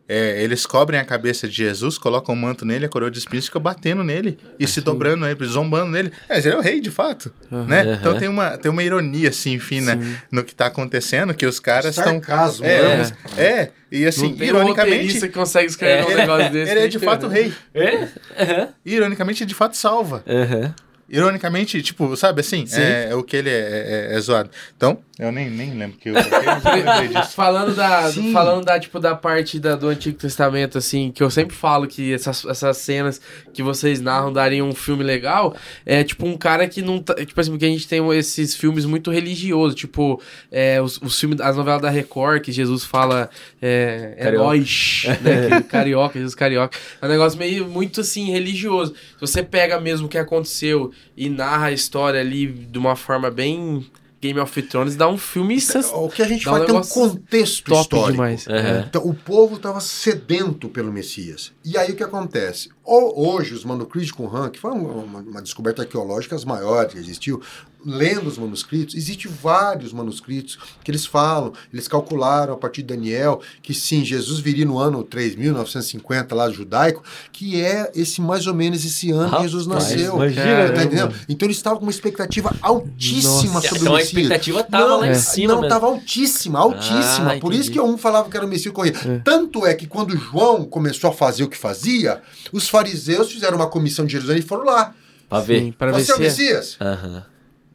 É, 0.09 0.43
eles 0.43 0.65
cobrem 0.67 1.01
a 1.01 1.05
cabeça 1.05 1.49
de 1.49 1.55
Jesus, 1.55 1.99
colocam 1.99 2.35
o 2.35 2.39
manto 2.39 2.65
nele, 2.65 2.87
a 2.87 2.89
coroa 2.89 3.11
de 3.11 3.19
espinhos, 3.19 3.47
fica 3.47 3.59
batendo 3.59 4.05
nele 4.05 4.39
e 4.59 4.67
se 4.67 4.81
dobrando 4.81 5.25
nele, 5.27 5.45
zombando 5.47 5.91
nele. 5.91 6.13
É, 6.29 6.35
mas 6.37 6.47
ele 6.47 6.55
é 6.55 6.59
o 6.59 6.61
rei, 6.63 6.81
de 6.81 6.91
fato. 6.91 7.33
Né? 7.51 7.81
Aham. 7.83 7.93
Então 8.01 8.19
tem 8.19 8.29
uma, 8.29 8.57
tem 8.57 8.71
uma 8.71 8.83
ironia, 8.83 9.29
assim, 9.31 9.59
fina 9.59 9.99
no 10.31 10.45
que 10.45 10.55
tá 10.55 10.67
acontecendo, 10.67 11.35
que 11.35 11.45
os 11.47 11.59
caras 11.59 11.97
estão. 11.97 12.15
Sarcasmo, 12.23 12.65
É, 12.65 12.99
né? 12.99 13.13
é, 13.37 13.71
e 13.91 14.05
assim, 14.07 14.29
não 14.31 14.37
tem 14.37 14.47
um 14.53 14.57
ironicamente. 14.57 15.21
que 15.21 15.29
consegue 15.29 15.67
escrever 15.67 16.05
um 16.05 16.11
ele- 16.11 16.21
negócio 16.21 16.53
desse. 16.53 16.71
ele 16.73 16.81
é 16.81 16.89
de 16.89 16.99
fato 16.99 17.27
internet. 17.27 17.55
rei. 17.75 17.83
É? 17.85 18.09
Aham. 18.43 18.69
Ironicamente, 18.85 19.45
de 19.45 19.55
fato 19.55 19.77
salva. 19.77 20.23
Aham. 20.27 20.75
Ironicamente, 21.09 21.81
tipo, 21.83 22.17
sabe 22.17 22.41
assim? 22.41 22.67
Sim. 22.67 22.81
É, 22.81 23.15
o 23.15 23.23
que 23.23 23.37
ele 23.37 23.49
é, 23.51 24.11
é- 24.13 24.17
é 24.17 24.21
zoado. 24.21 24.51
Então, 24.77 24.99
eu 25.19 25.31
nem, 25.31 25.49
nem 25.49 25.73
lembro 25.73 25.97
que 25.97 26.09
eu, 26.11 26.15
eu 26.15 26.23
não 26.23 26.75
lembrei 26.75 27.09
disso. 27.09 27.33
Falando 27.37 27.75
da, 27.75 28.11
Sim. 28.11 28.33
falando 28.33 28.65
da, 28.65 28.79
tipo, 28.79 28.99
da 28.99 29.15
parte 29.15 29.59
da, 29.61 29.77
do 29.77 29.89
Antigo 29.89 30.19
Testamento, 30.19 30.77
assim, 30.77 31.11
que 31.13 31.23
eu 31.23 31.31
sempre 31.31 31.55
falo 31.57 31.87
que 31.87 32.13
essas, 32.13 32.45
essas 32.45 32.77
cenas 32.79 33.21
que 33.55 33.63
vocês 33.63 34.01
narram 34.01 34.33
dariam 34.33 34.69
um 34.69 34.75
filme 34.75 35.03
legal, 35.05 35.57
é 35.87 36.03
tipo 36.05 36.27
um 36.27 36.37
cara 36.37 36.67
que 36.69 36.83
não 36.83 36.99
tá. 36.99 37.15
Tipo 37.15 37.41
assim, 37.41 37.51
porque 37.53 37.65
a 37.65 37.69
gente 37.69 37.87
tem 37.89 38.07
esses 38.19 38.55
filmes 38.55 38.85
muito 38.85 39.11
religiosos, 39.11 39.75
tipo, 39.75 40.21
é, 40.51 40.83
os, 40.83 41.01
os 41.01 41.19
filmes, 41.19 41.41
as 41.41 41.57
novelas 41.57 41.81
da 41.83 41.89
Record, 41.91 42.43
que 42.43 42.53
Jesus 42.53 42.85
fala 42.85 43.31
é, 43.63 44.15
é 44.19 44.25
Carioca. 44.25 44.45
nós, 44.45 45.03
né? 45.23 45.63
carioca, 45.71 46.19
Jesus 46.19 46.35
carioca. 46.35 46.77
É 47.01 47.07
um 47.07 47.09
negócio 47.09 47.39
meio 47.39 47.67
muito 47.67 48.01
assim, 48.01 48.31
religioso. 48.33 48.93
Se 48.93 49.21
você 49.21 49.43
pega 49.43 49.81
mesmo 49.81 50.07
o 50.07 50.11
que 50.11 50.19
aconteceu 50.19 50.93
e 51.16 51.28
narra 51.28 51.66
a 51.66 51.72
história 51.72 52.20
ali 52.20 52.47
de 52.47 52.78
uma 52.78 52.97
forma 52.97 53.30
bem. 53.30 53.86
Game 54.18 54.40
of 54.40 54.62
Thrones 54.62 54.97
dá 54.97 55.07
um 55.09 55.18
filme 55.18 55.59
O 55.92 56.09
que 56.09 56.22
a 56.22 56.26
gente 56.26 56.44
Dá 56.47 56.51
um 56.53 56.55
faz 56.55 56.66
tem 56.66 56.74
um 56.74 56.78
negócio 56.78 56.94
contexto 57.11 57.64
top 57.66 57.80
histórico. 57.82 58.12
demais. 58.12 58.47
Aham. 58.49 58.84
Então, 58.88 59.03
o 59.07 59.14
povo 59.14 59.57
estava 59.57 59.78
sedento 59.78 60.68
pelo 60.70 60.90
Messias. 60.90 61.53
E 61.62 61.76
aí 61.76 61.92
o 61.92 61.97
que 61.97 62.03
acontece? 62.03 62.70
Hoje, 62.82 63.53
os 63.55 63.62
manuscritos 63.62 64.07
de 64.09 64.14
Qumran, 64.14 64.49
que 64.49 64.59
foi 64.59 64.70
uma, 64.72 64.88
uma- 64.90 65.20
uma 65.20 65.42
descoberta 65.42 65.82
arqueológica 65.82 66.34
das 66.34 66.47
maiores 66.47 66.94
que 66.94 66.99
existiu, 66.99 67.40
lendo 67.87 68.26
os 68.26 68.37
manuscritos, 68.37 68.95
existem 68.97 69.30
vários 69.30 69.93
manuscritos 69.93 70.59
que 70.82 70.91
eles 70.91 71.07
falam, 71.07 71.53
eles 71.72 71.87
calcularam 71.87 72.53
a 72.55 72.57
partir 72.57 72.82
de 72.82 72.89
Daniel 72.89 73.41
que 73.62 73.72
sim, 73.72 74.05
Jesus 74.05 74.41
viria 74.41 74.64
no 74.66 74.76
ano 74.78 75.05
3950 75.05 76.34
lá 76.34 76.51
judaico, 76.51 77.03
que 77.32 77.61
é 77.62 77.93
esse 77.95 78.20
mais 78.20 78.47
ou 78.49 78.55
menos 78.55 78.84
esse 78.84 79.11
ano 79.12 79.37
que 79.37 79.43
Jesus 79.43 79.66
Rapaz, 79.66 79.91
nasceu. 79.91 80.16
imagina, 80.16 80.45
Tá 80.66 80.72
né, 80.72 80.84
entendendo? 80.84 81.14
Então 81.28 81.47
eles 81.47 81.57
estavam 81.57 81.78
com 81.78 81.84
uma 81.84 81.91
expectativa 81.93 82.53
altíssima 82.61 83.55
Nossa. 83.55 83.68
sobre 83.68 83.80
Então 83.82 83.93
o 83.93 83.97
a 83.97 83.99
Messias. 83.99 84.12
expectativa 84.18 84.62
tava 84.64 84.97
lá 84.97 85.09
em 85.09 85.14
cima 85.14 85.55
Não, 85.55 85.62
estava 85.62 85.87
altíssima, 85.87 86.59
altíssima. 86.59 87.32
Ah, 87.34 87.39
Por 87.41 87.53
entendi. 87.53 87.61
isso 87.61 87.70
que 87.70 87.80
um 87.80 87.97
falava 87.97 88.28
que 88.28 88.37
era 88.37 88.45
o 88.45 88.49
Messias 88.49 88.74
corria. 88.74 88.95
Tanto 89.24 89.64
é 89.64 89.74
que 89.74 89.87
quando 89.87 90.16
João 90.16 90.64
começou 90.64 91.11
a 91.11 91.12
fazer 91.12 91.45
o 91.45 91.49
que 91.49 91.57
fazia, 91.57 92.20
os 92.53 92.68
fariseus 92.68 93.30
fizeram 93.30 93.57
uma 93.57 93.68
comissão 93.68 94.05
de 94.05 94.12
Jerusalém 94.12 94.41
e 94.41 94.45
foram 94.47 94.64
lá. 94.64 94.93
Pra 95.28 95.41
ver. 95.41 95.61
Sim, 95.61 95.72
pra 95.72 95.91
ver 95.93 96.05
Você 96.05 96.12
é 96.12 96.14
o 96.14 96.16
se 96.18 96.22
é. 96.22 96.26
Messias? 96.26 96.76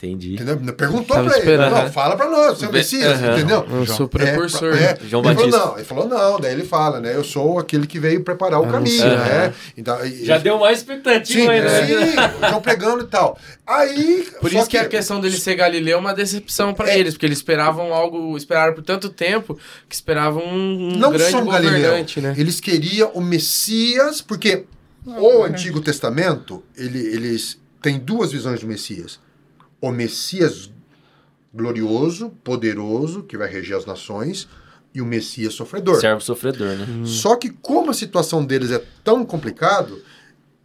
Entendi. 0.03 0.33
Entendeu? 0.33 0.57
Perguntou 0.73 1.15
Tava 1.15 1.27
pra 1.29 1.37
ele. 1.37 1.45
esperando. 1.45 1.75
Não, 1.75 1.91
fala 1.91 2.15
pra 2.17 2.27
nós, 2.27 2.57
você 2.57 2.65
é 2.65 2.69
o 2.69 2.71
Messias, 2.71 3.21
Aham. 3.21 3.37
entendeu? 3.37 3.67
Eu 3.71 3.85
sou 3.85 4.07
precursor. 4.07 4.73
É, 4.75 4.97
João 5.07 5.23
ele 5.23 5.35
Batista. 5.35 5.51
Falou, 5.59 5.67
não, 5.69 5.75
ele 5.77 5.85
falou 5.85 6.07
não, 6.07 6.39
daí 6.39 6.51
ele 6.53 6.63
fala, 6.65 6.99
né? 6.99 7.15
Eu 7.15 7.23
sou 7.23 7.59
aquele 7.59 7.85
que 7.85 7.99
veio 7.99 8.23
preparar 8.23 8.59
o 8.59 8.63
caminho, 8.67 9.03
Anunciar. 9.03 9.29
né? 9.29 9.53
Então, 9.77 10.03
e- 10.03 10.25
Já 10.25 10.39
deu 10.39 10.57
mais 10.57 10.79
expectativa 10.79 11.41
Sim, 11.41 11.49
aí, 11.49 11.61
né? 11.61 11.85
sim, 11.85 12.47
João 12.49 12.61
pregando 12.61 13.03
e 13.03 13.07
tal. 13.07 13.37
Aí. 13.67 14.27
Por 14.41 14.49
só 14.51 14.59
isso 14.59 14.69
que, 14.69 14.77
a 14.77 14.87
questão 14.87 15.21
dele 15.21 15.37
ser 15.37 15.53
Galileu 15.55 15.97
é 15.97 15.99
uma 15.99 16.13
decepção 16.15 16.73
pra 16.73 16.89
É. 16.91 16.97
eles, 16.99 17.13
porque 17.13 17.27
eles 17.27 17.37
esperavam 17.37 17.93
algo, 17.93 18.35
esperaram 18.35 18.73
por 18.73 18.83
tanto 18.83 19.07
tempo 19.09 19.57
que 19.87 19.93
esperavam 19.93 20.43
um, 20.43 20.93
um 20.93 20.97
não 20.97 21.11
grande 21.11 21.29
só 21.31 21.41
um 21.41 21.45
Galileu. 21.45 21.73
governante, 21.79 22.19
né? 22.19 22.33
Eles 22.37 22.59
queriam 22.59 23.11
o 23.13 23.21
Messias, 23.21 24.19
porque 24.19 24.63
o 25.05 25.43
Antigo 25.43 25.79
Testamento, 25.79 26.63
ele, 26.75 26.97
eles 26.99 27.59
têm 27.81 27.99
duas 27.99 28.31
visões 28.31 28.59
do 28.61 28.67
Messias. 28.67 29.19
O 29.81 29.91
Messias 29.91 30.69
glorioso, 31.53 32.29
poderoso, 32.43 33.23
que 33.23 33.37
vai 33.37 33.49
reger 33.49 33.75
as 33.75 33.85
nações, 33.85 34.47
e 34.93 35.01
o 35.01 35.05
Messias 35.05 35.53
sofredor. 35.53 35.99
Servo 35.99 36.21
sofredor, 36.21 36.75
né? 36.77 36.87
Só 37.05 37.35
que 37.35 37.49
como 37.49 37.91
a 37.91 37.93
situação 37.93 38.45
deles 38.45 38.71
é 38.71 38.81
tão 39.03 39.25
complicado, 39.25 40.01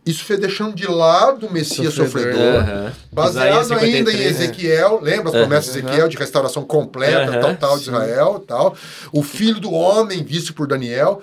isso 0.06 0.24
foi 0.24 0.36
deixando 0.36 0.72
de 0.74 0.86
lado 0.86 1.46
o 1.46 1.52
Messias 1.52 1.92
Sofredor. 1.92 2.32
sofredor, 2.32 2.62
Aham. 2.62 2.92
Baseado 3.10 3.62
Isaías 3.64 3.70
ainda 3.72 4.12
em 4.12 4.16
53, 4.16 4.38
né? 4.38 4.44
Ezequiel, 4.44 5.00
lembra 5.02 5.30
as 5.30 5.32
promessas 5.32 5.72
de 5.72 5.78
Ezequiel 5.80 6.08
de 6.08 6.16
restauração 6.16 6.64
completa, 6.64 7.40
tal, 7.40 7.56
tal, 7.56 7.78
de 7.78 7.84
sim. 7.84 7.90
Israel, 7.90 8.44
tal. 8.46 8.76
O 9.10 9.24
filho 9.24 9.58
do 9.58 9.72
homem 9.72 10.22
visto 10.22 10.54
por 10.54 10.68
Daniel. 10.68 11.20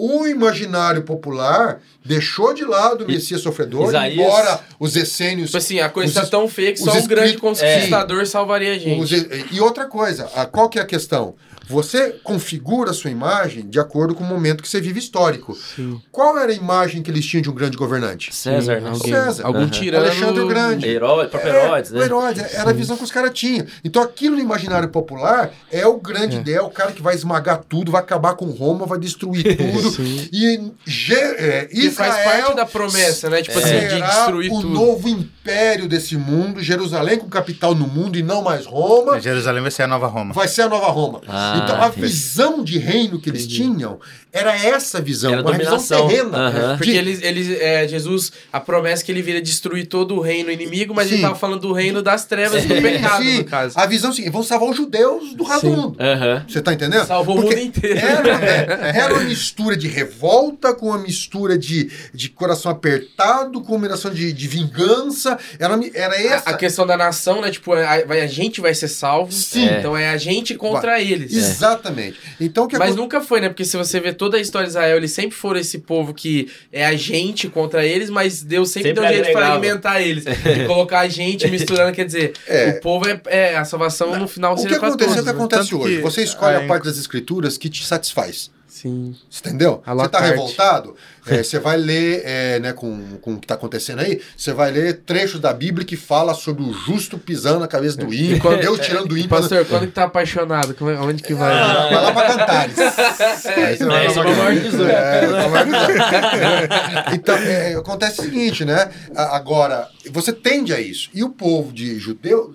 O 0.00 0.28
imaginário 0.28 1.02
popular 1.02 1.80
deixou 2.04 2.54
de 2.54 2.64
lado 2.64 3.04
o 3.04 3.06
Messias 3.08 3.40
sofredor, 3.40 3.88
Isaías- 3.88 4.14
embora 4.16 4.60
os 4.78 4.94
essênios. 4.94 5.48
Tipo 5.48 5.58
assim, 5.58 5.80
a 5.80 5.88
coisa 5.88 6.08
Os 6.10 6.14
tá 6.14 6.22
es- 6.22 6.30
tão 6.30 6.46
feia 6.48 6.72
que 6.72 6.78
os 6.78 6.84
só 6.84 6.92
um 6.96 7.06
grande 7.08 7.36
conquistador 7.36 8.24
salvaria 8.24 8.74
a 8.74 8.78
gente. 8.78 9.00
os 9.00 9.10
e 9.10 9.46
e 9.50 9.60
outra 9.60 9.86
coisa, 9.86 10.30
a- 10.36 10.46
qual 10.46 10.68
que 10.68 10.78
é 10.78 10.82
a 10.82 10.86
questão? 10.86 11.34
Você 11.68 12.10
configura 12.22 12.90
a 12.90 12.94
sua 12.94 13.10
imagem 13.10 13.68
de 13.68 13.78
acordo 13.78 14.14
com 14.14 14.24
o 14.24 14.26
momento 14.26 14.62
que 14.62 14.68
você 14.68 14.80
vive 14.80 14.98
histórico. 14.98 15.56
Sim. 15.76 16.00
Qual 16.10 16.38
era 16.38 16.50
a 16.52 16.54
imagem 16.54 17.02
que 17.02 17.10
eles 17.10 17.24
tinham 17.26 17.42
de 17.42 17.50
um 17.50 17.54
grande 17.54 17.76
governante? 17.76 18.34
César, 18.34 18.80
né? 18.80 18.90
alguém, 18.90 19.12
César. 19.12 19.46
algum 19.46 19.60
Aham. 19.60 19.68
tirano. 19.70 20.04
Alexandre 20.06 20.40
o 20.42 20.48
Grande. 20.48 20.86
Herói, 20.88 21.26
próprio 21.28 21.52
É, 21.52 21.64
Herodes, 21.64 21.90
né? 21.90 22.00
Herodes, 22.04 22.54
era 22.54 22.70
a 22.70 22.72
visão 22.72 22.96
que 22.96 23.04
os 23.04 23.10
caras 23.12 23.30
tinham. 23.32 23.66
Então 23.84 24.02
aquilo 24.02 24.36
no 24.36 24.42
imaginário 24.42 24.88
popular 24.88 25.50
é 25.70 25.86
o 25.86 25.98
grande 25.98 26.36
ideia, 26.36 26.62
o 26.62 26.70
cara 26.70 26.92
que 26.92 27.02
vai 27.02 27.14
esmagar 27.14 27.62
tudo, 27.68 27.92
vai 27.92 28.00
acabar 28.00 28.34
com 28.34 28.46
Roma, 28.46 28.86
vai 28.86 28.98
destruir 28.98 29.56
tudo. 29.56 29.90
Sim. 29.90 30.28
e 30.32 30.72
é, 31.12 31.64
Que 31.66 31.90
faz 31.90 32.14
Israel 32.18 32.42
parte 32.44 32.56
da 32.56 32.66
promessa, 32.66 33.28
né? 33.30 33.42
Tipo 33.42 33.58
assim, 33.58 33.78
de 33.88 34.00
destruir 34.00 34.50
o 34.52 34.60
tudo. 34.60 34.68
novo 34.70 35.08
império 35.08 35.88
desse 35.88 36.16
mundo, 36.16 36.62
Jerusalém 36.62 37.18
com 37.18 37.28
capital 37.28 37.74
no 37.74 37.86
mundo 37.86 38.18
e 38.18 38.22
não 38.22 38.42
mais 38.42 38.66
Roma. 38.66 39.20
Jerusalém 39.20 39.62
vai 39.62 39.70
ser 39.70 39.82
a 39.82 39.86
nova 39.86 40.06
Roma. 40.06 40.32
Vai 40.34 40.48
ser 40.48 40.62
a 40.62 40.68
nova 40.68 40.86
Roma. 40.88 41.20
Ah, 41.28 41.57
então 41.64 41.82
a 41.82 41.88
entendi. 41.88 42.06
visão 42.06 42.62
de 42.64 42.78
reino 42.78 43.20
que 43.20 43.28
eles 43.30 43.46
tinham 43.46 43.98
era 44.30 44.54
essa 44.54 45.00
visão, 45.00 45.32
Era 45.32 45.40
uma 45.40 45.52
visão 45.52 45.76
dominação. 45.78 46.06
terrena. 46.08 46.38
Aham. 46.48 46.76
Porque 46.76 46.92
de- 46.92 46.98
eles, 46.98 47.22
eles, 47.22 47.60
é, 47.60 47.88
Jesus, 47.88 48.30
a 48.52 48.60
promessa 48.60 49.02
é 49.02 49.06
que 49.06 49.10
ele 49.10 49.22
viria 49.22 49.40
destruir 49.40 49.86
todo 49.86 50.14
o 50.16 50.20
reino 50.20 50.50
inimigo, 50.50 50.94
mas 50.94 51.06
ele 51.08 51.16
Sim. 51.16 51.22
tava 51.22 51.34
falando 51.34 51.60
do 51.62 51.72
reino 51.72 52.02
das 52.02 52.26
trevas 52.26 52.62
e 52.64 52.66
do 52.68 52.74
Sim, 52.74 52.82
pecado, 52.82 53.24
sim. 53.24 53.38
no 53.38 53.44
caso. 53.44 53.78
A 53.78 53.86
visão 53.86 54.10
é 54.10 54.12
o 54.12 54.16
seguinte, 54.16 54.32
vão 54.32 54.42
salvar 54.42 54.68
os 54.68 54.76
judeus 54.76 55.34
do 55.34 55.44
resto 55.44 55.60
Sim. 55.66 55.70
do 55.70 55.76
mundo. 55.82 55.96
Aham. 55.98 56.44
Você 56.46 56.60
tá 56.60 56.72
entendendo? 56.74 57.06
Salvou 57.06 57.38
o 57.38 57.40
Porque 57.42 57.56
mundo 57.56 57.66
inteiro. 57.66 57.98
Era, 57.98 58.44
é, 58.44 58.98
era 58.98 59.14
uma 59.14 59.24
mistura 59.24 59.76
de 59.76 59.88
revolta 59.88 60.74
com 60.74 60.86
uma 60.88 60.98
mistura 60.98 61.56
de, 61.56 61.90
de 62.12 62.28
coração 62.28 62.70
apertado, 62.70 63.60
com 63.62 63.72
uma 63.72 63.78
combinação 63.78 64.10
de, 64.12 64.32
de 64.32 64.48
vingança. 64.48 65.38
Era, 65.58 65.78
era 65.94 66.20
essa. 66.20 66.50
A, 66.50 66.52
a 66.52 66.56
questão 66.56 66.86
da 66.86 66.96
nação, 66.96 67.40
né? 67.40 67.50
Tipo, 67.50 67.72
a, 67.72 68.04
vai- 68.04 68.20
a 68.20 68.26
gente 68.26 68.60
vai 68.60 68.74
ser 68.74 68.88
salvo. 68.88 69.32
Sim. 69.32 69.66
Então 69.78 69.96
é 69.96 70.10
a 70.10 70.16
gente 70.16 70.54
contra 70.54 71.00
eles. 71.00 71.32
Exatamente. 71.50 72.18
Então 72.40 72.66
que 72.68 72.78
Mas 72.78 72.94
nunca 72.94 73.20
foi, 73.20 73.40
né? 73.40 73.48
Porque 73.48 73.64
se 73.64 73.76
você 73.76 73.98
vê 74.00 74.12
toda 74.12 74.36
a 74.36 74.40
história 74.40 74.66
de 74.66 74.70
Israel, 74.70 74.96
eles 74.96 75.10
sempre 75.10 75.36
foram 75.36 75.58
esse 75.58 75.78
povo 75.78 76.14
que 76.14 76.48
é 76.72 76.86
a 76.86 76.94
gente 76.96 77.48
contra 77.48 77.84
eles, 77.84 78.10
mas 78.10 78.42
Deus 78.42 78.70
sempre, 78.70 78.90
Sempre 78.90 79.00
deu 79.02 79.10
um 79.10 79.12
jeito 79.14 79.26
de 79.26 79.32
fragmentar 79.32 80.00
eles. 80.02 80.24
De 80.24 80.66
colocar 80.66 81.00
a 81.00 81.08
gente 81.08 81.46
misturando, 81.50 81.92
quer 81.92 82.04
dizer, 82.04 82.34
É. 82.46 82.70
o 82.70 82.80
povo 82.80 83.08
é, 83.08 83.20
é 83.26 83.56
a 83.56 83.64
salvação 83.64 84.18
no 84.18 84.28
final 84.28 84.54
o 84.54 84.66
que 84.66 84.74
aconteceu 84.74 85.20
é 85.20 85.22
que 85.22 85.28
acontece 85.30 85.74
hoje. 85.74 85.96
que 85.96 86.02
Você 86.02 86.22
escolhe 86.22 86.56
a 86.56 86.58
a 86.58 86.66
parte 86.66 86.84
das 86.84 86.98
escrituras 86.98 87.56
que 87.56 87.68
te 87.68 87.84
satisfaz. 87.84 88.50
Sim. 88.82 89.14
Você 89.28 89.40
entendeu? 89.48 89.82
Você 89.84 90.08
tá 90.08 90.18
carte. 90.20 90.30
revoltado? 90.30 90.94
é, 91.26 91.42
você 91.42 91.58
vai 91.58 91.76
ler, 91.76 92.22
é, 92.24 92.58
né, 92.60 92.72
com, 92.72 93.18
com 93.20 93.34
o 93.34 93.38
que 93.40 93.46
tá 93.46 93.54
acontecendo 93.54 93.98
aí, 94.00 94.20
você 94.36 94.52
vai 94.52 94.70
ler 94.70 95.00
trechos 95.04 95.40
da 95.40 95.52
Bíblia 95.52 95.84
que 95.84 95.96
fala 95.96 96.32
sobre 96.32 96.62
o 96.62 96.72
justo 96.72 97.18
pisando 97.18 97.58
na 97.60 97.66
cabeça 97.68 97.96
do 97.98 98.12
ímpio, 98.14 98.40
quando- 98.40 98.60
Deus 98.60 98.78
tirando 98.80 99.08
do 99.08 99.16
ímpio. 99.18 99.28
Pastor, 99.30 99.64
quando 99.66 99.86
que 99.86 99.92
tá 99.92 100.04
apaixonado? 100.04 100.76
É- 100.80 100.98
Onde 101.00 101.22
que 101.22 101.34
vai? 101.34 101.52
Ah, 101.52 101.88
vai 101.90 102.02
lá 102.02 102.12
pra 102.12 102.28
Cantares. 102.36 102.78
Aí 102.78 103.76
você 103.76 103.84
vai 103.84 104.04
É, 104.06 104.08
lá 104.08 104.10
isso 104.10 104.20
pra 104.20 104.30
é 104.30 104.32
o 104.32 104.36
Cantares. 104.36 104.74
É, 104.90 105.24
é 105.24 107.12
o. 107.12 107.14
Então, 107.14 107.36
é, 107.36 107.74
acontece 107.74 108.20
o 108.20 108.24
seguinte, 108.24 108.64
né? 108.64 108.90
Agora, 109.14 109.88
você 110.10 110.32
tende 110.32 110.72
a 110.72 110.80
isso. 110.80 111.10
E 111.12 111.22
o 111.24 111.30
povo 111.30 111.72
de 111.72 111.98
judeu 111.98 112.54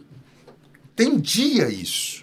tendia 0.95 1.65
a 1.65 1.69
isso. 1.69 2.22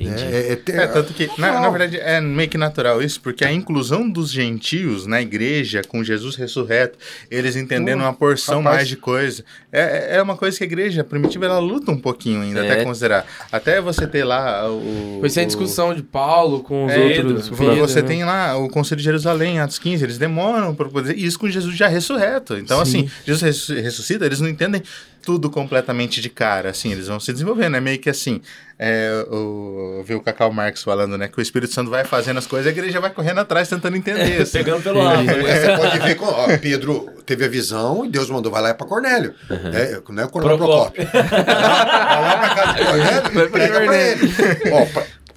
Entendi. 0.00 0.24
É, 0.24 0.52
é, 0.52 0.76
É, 0.82 0.86
tanto 0.86 1.12
que, 1.14 1.30
na, 1.38 1.60
na 1.60 1.68
verdade, 1.70 1.98
é 1.98 2.20
meio 2.20 2.48
que 2.48 2.58
natural 2.58 3.02
isso, 3.02 3.20
porque 3.20 3.44
a 3.44 3.52
inclusão 3.52 4.08
dos 4.08 4.30
gentios 4.30 5.06
na 5.06 5.20
igreja, 5.22 5.82
com 5.86 6.02
Jesus 6.04 6.36
ressurreto, 6.36 6.98
eles 7.30 7.56
entendendo 7.56 8.00
uma 8.00 8.12
porção 8.12 8.58
rapaz. 8.58 8.76
mais 8.76 8.88
de 8.88 8.96
coisa, 8.96 9.44
é, 9.72 10.16
é 10.16 10.22
uma 10.22 10.36
coisa 10.36 10.56
que 10.58 10.64
a 10.64 10.66
igreja 10.66 11.02
primitiva, 11.04 11.46
ela 11.46 11.58
luta 11.58 11.90
um 11.90 11.98
pouquinho 11.98 12.42
ainda, 12.42 12.64
É. 12.64 12.72
até 12.72 12.84
considerar. 12.84 13.26
Até 13.50 13.80
você 13.80 14.06
ter 14.06 14.24
lá 14.24 14.70
o... 14.70 15.18
Foi 15.20 15.30
sem 15.30 15.44
o- 15.44 15.46
discussão 15.46 15.94
de 15.94 16.02
Paulo 16.02 16.60
com 16.62 16.86
os 16.86 16.92
É, 16.92 16.98
outros. 16.98 17.48
Pedro, 17.48 17.56
Pedro, 17.56 17.76
você 17.88 18.02
né? 18.02 18.08
tem 18.08 18.24
lá 18.24 18.56
o 18.56 18.68
Conselho 18.68 18.98
de 18.98 19.04
Jerusalém, 19.04 19.60
Atos 19.60 19.78
15, 19.78 20.04
eles 20.04 20.18
demoram 20.18 20.74
para 20.74 20.88
poder. 20.88 21.16
E 21.16 21.24
isso 21.24 21.38
com 21.38 21.48
Jesus 21.48 21.76
já 21.76 21.88
ressurreto. 21.88 22.54
Então, 22.56 22.84
Sim. 22.84 23.00
assim, 23.06 23.10
Jesus 23.24 23.42
ressu- 23.42 23.74
ressuscita, 23.74 24.26
eles 24.26 24.40
não 24.40 24.48
entendem 24.48 24.82
tudo 25.26 25.50
completamente 25.50 26.20
de 26.20 26.30
cara, 26.30 26.70
assim, 26.70 26.92
eles 26.92 27.08
vão 27.08 27.18
se 27.18 27.32
desenvolvendo. 27.32 27.76
É 27.76 27.80
meio 27.80 27.98
que 27.98 28.08
assim, 28.08 28.40
é, 28.78 29.26
o, 29.28 29.96
eu 29.98 30.04
vi 30.04 30.14
o 30.14 30.20
Cacau 30.20 30.52
Marx 30.52 30.84
falando, 30.84 31.18
né, 31.18 31.26
que 31.26 31.36
o 31.36 31.42
Espírito 31.42 31.74
Santo 31.74 31.90
vai 31.90 32.04
fazendo 32.04 32.38
as 32.38 32.46
coisas, 32.46 32.68
a 32.68 32.70
igreja 32.70 33.00
vai 33.00 33.10
correndo 33.10 33.40
atrás 33.40 33.68
tentando 33.68 33.96
entender. 33.96 34.40
assim. 34.42 34.58
Pegando 34.58 34.84
pelo 34.84 35.02
lado. 35.02 35.28
É, 35.28 35.60
Você 35.60 35.76
pode 35.76 35.98
ver 35.98 36.14
com. 36.14 36.26
Ó, 36.26 36.46
Pedro 36.58 37.10
teve 37.26 37.44
a 37.44 37.48
visão 37.48 38.04
e 38.04 38.08
Deus 38.08 38.30
mandou, 38.30 38.52
vai 38.52 38.62
lá 38.62 38.72
para 38.72 38.86
Cornélio. 38.86 39.34
É, 39.50 40.00
não 40.08 40.22
é 40.22 40.26
o 40.26 40.28
Cornélio 40.28 40.58
Procópio. 40.58 41.04
Vai 41.12 42.22
lá 42.22 42.36
para 42.38 42.54
casa 42.54 42.72
de 42.72 42.84
Cornélio 42.84 43.46
e 43.46 43.50
prega 43.50 43.80
para 43.80 43.96
ele. 43.96 44.32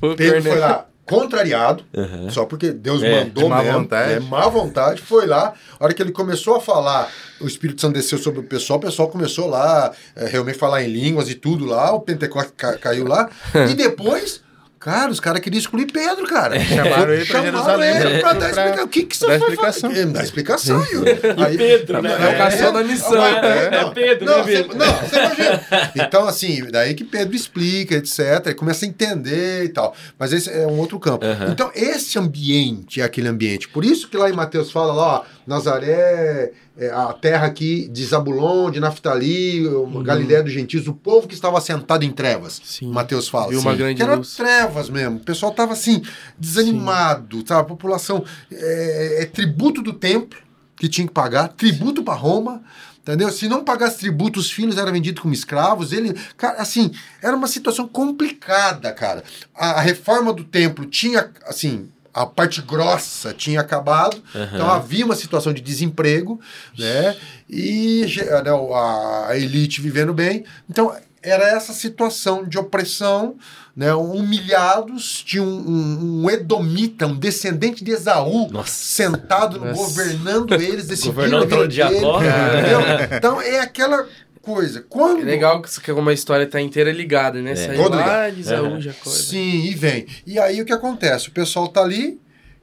Ó, 0.01 0.15
Pedro 0.15 0.43
foi 0.43 0.59
lá 0.59 0.88
contrariado, 1.09 1.83
só 2.31 2.45
porque 2.45 2.71
Deus 2.71 3.01
É, 3.03 3.23
mandou 3.25 3.43
de 3.45 3.49
má 3.49 3.63
mesmo, 3.63 3.79
vontade. 3.79 4.13
né, 4.13 4.19
má 4.19 4.47
vontade, 4.47 5.01
foi 5.01 5.25
lá, 5.25 5.53
a 5.79 5.83
hora 5.83 5.93
que 5.93 6.01
ele 6.01 6.11
começou 6.11 6.55
a 6.55 6.61
falar, 6.61 7.09
o 7.41 7.47
Espírito 7.47 7.81
Santo 7.81 7.93
desceu 7.93 8.17
sobre 8.17 8.39
o 8.41 8.43
pessoal, 8.43 8.77
o 8.77 8.81
pessoal 8.81 9.07
começou 9.09 9.47
lá, 9.47 9.91
é, 10.15 10.25
realmente 10.27 10.57
falar 10.57 10.83
em 10.83 10.87
línguas 10.87 11.29
e 11.29 11.35
tudo 11.35 11.65
lá, 11.65 11.91
o 11.93 11.99
Pentecoste 12.01 12.53
ca- 12.55 12.77
caiu 12.77 13.07
lá, 13.07 13.29
e 13.69 13.73
depois, 13.73 14.41
cara, 14.79 15.11
os 15.11 15.19
caras 15.19 15.41
queriam 15.41 15.59
excluir 15.59 15.85
Pedro, 15.91 16.25
cara. 16.27 16.59
Chamaram 16.63 17.13
ele 17.13 17.25
pra 17.25 17.41
Chamaram 17.41 17.51
Jerusalém 17.51 17.95
ele 17.97 18.19
pra 18.19 18.29
pra- 18.29 18.33
dar 18.39 18.49
explicação. 18.49 18.85
O 18.85 18.87
que 18.87 19.03
que 19.03 19.17
você 19.17 19.25
foi 19.25 19.35
explicação. 19.37 19.89
fazer? 19.89 20.05
Dá 20.07 20.23
explicação. 20.23 20.83
E 20.83 21.53
E 21.53 21.57
Pedro, 21.57 22.01
né? 22.01 22.11
É 22.11 22.33
o 22.33 22.37
caçador 22.37 22.73
da 22.73 22.83
missão. 22.83 23.25
É, 23.25 23.75
é 23.75 23.89
Pedro, 23.91 24.25
não, 24.25 24.37
né, 24.37 24.43
você, 24.43 24.63
Pedro? 24.63 24.77
não, 24.77 24.93
você 24.93 25.15
imagina. 25.17 25.61
Então, 25.95 26.27
assim, 26.27 26.63
daí 26.71 26.93
que 26.93 27.03
Pedro 27.03 27.35
explica, 27.35 27.95
etc. 27.95 28.19
Ele 28.45 28.55
começa 28.55 28.85
a 28.85 28.87
entender 28.87 29.65
e 29.65 29.69
tal. 29.69 29.95
Mas 30.17 30.31
esse 30.33 30.49
é 30.49 30.65
um 30.65 30.77
outro 30.79 30.99
campo. 30.99 31.25
Então, 31.51 31.71
esse 31.75 32.17
ambiente 32.17 33.01
é 33.01 33.03
aquele 33.03 33.27
ambiente. 33.27 33.67
Por 33.67 33.83
isso 33.83 34.07
que 34.07 34.17
lá 34.17 34.29
em 34.29 34.33
Mateus 34.33 34.71
fala 34.71 34.93
lá, 34.93 35.19
ó, 35.19 35.23
Nazaré, 35.45 36.51
é, 36.79 36.89
a 36.89 37.11
terra 37.11 37.45
aqui 37.45 37.89
de 37.89 38.05
Zabulon, 38.05 38.71
de 38.71 38.79
Naftali, 38.79 39.67
o 39.67 40.01
Galiléia 40.01 40.41
dos 40.41 40.53
gentios, 40.53 40.87
o 40.87 40.93
povo 40.93 41.27
que 41.27 41.33
estava 41.33 41.59
sentado 41.59 42.05
em 42.05 42.11
trevas. 42.11 42.61
Sim. 42.63 42.89
Mateus 42.89 43.27
fala. 43.27 43.49
Viu 43.49 43.59
uma 43.59 43.75
grande 43.75 43.95
que 43.95 44.01
era 44.01 44.15
luz. 44.15 44.35
trevas 44.35 44.89
mesmo. 44.89 45.17
O 45.17 45.19
pessoal 45.19 45.51
tava 45.51 45.73
assim, 45.73 46.01
desanimado, 46.37 47.43
sabe? 47.45 47.61
A 47.61 47.65
população 47.65 48.23
é, 48.49 49.23
é 49.23 49.25
tributo 49.25 49.81
do 49.81 49.91
templo 49.91 50.39
que 50.77 50.87
tinha 50.87 51.05
que 51.05 51.13
pagar, 51.13 51.49
tributo 51.49 52.01
para 52.01 52.13
Roma. 52.13 52.63
Entendeu? 53.01 53.29
Se 53.31 53.49
não 53.49 53.63
pagasse 53.63 53.99
tributo, 53.99 54.39
os 54.39 54.51
filhos 54.51 54.77
eram 54.77 54.91
vendidos 54.91 55.21
como 55.21 55.33
escravos. 55.33 55.91
Ele, 55.91 56.13
cara, 56.37 56.61
assim, 56.61 56.91
era 57.21 57.35
uma 57.35 57.47
situação 57.47 57.87
complicada, 57.87 58.91
cara. 58.93 59.23
A, 59.53 59.71
a 59.71 59.81
reforma 59.81 60.31
do 60.31 60.43
templo 60.43 60.85
tinha, 60.85 61.29
assim, 61.45 61.89
a 62.13 62.25
parte 62.25 62.61
grossa 62.61 63.33
tinha 63.33 63.59
acabado, 63.61 64.21
então 64.53 64.69
havia 64.69 65.05
uma 65.05 65.15
situação 65.15 65.53
de 65.53 65.61
desemprego, 65.61 66.39
né? 66.77 67.15
E 67.49 68.03
ge- 68.07 68.23
né, 68.23 68.51
a, 68.73 69.27
elite 69.37 69.81
vivendo 69.81 70.13
bem. 70.13 70.43
Então 70.69 70.93
era 71.21 71.43
essa 71.49 71.73
situação 71.73 72.45
de 72.45 72.57
opressão, 72.57 73.35
né? 73.75 73.93
Humilhados, 73.93 75.23
tinha 75.25 75.43
um, 75.43 75.47
um, 75.69 76.23
um 76.23 76.29
edomita, 76.29 77.05
um 77.07 77.15
descendente 77.15 77.83
de 77.83 77.91
Esaú, 77.91 78.49
Nossa. 78.51 78.71
sentado 78.71 79.59
no 79.59 79.65
Nossa. 79.65 79.81
governando 79.83 80.53
eles, 80.55 80.87
decidindo 80.87 81.13
Governando 81.15 81.41
a 81.41 81.45
o 81.45 81.49
trono 81.49 81.69
vida 81.69 81.85
de 81.87 81.93
dele? 81.93 83.15
Então 83.17 83.41
é 83.41 83.59
aquela 83.59 84.05
coisa. 84.41 84.85
Quando 84.87 85.21
É 85.21 85.25
legal 85.25 85.61
que 85.61 85.81
que 85.81 85.91
uma 85.91 86.13
história 86.13 86.47
tá 86.47 86.59
inteira 86.59 86.91
ligada, 86.91 87.41
né? 87.41 87.53
É. 87.53 87.73
Toda 87.75 87.97
lá 87.97 88.29
ligada. 88.29 88.81
Jacó. 88.81 89.09
Sim, 89.09 89.65
e 89.65 89.73
vem. 89.73 90.05
E 90.25 90.39
aí 90.39 90.61
o 90.61 90.65
que 90.65 90.73
acontece? 90.73 91.29
O 91.29 91.31
pessoal 91.31 91.67
tá 91.67 91.81
ali 91.81 92.19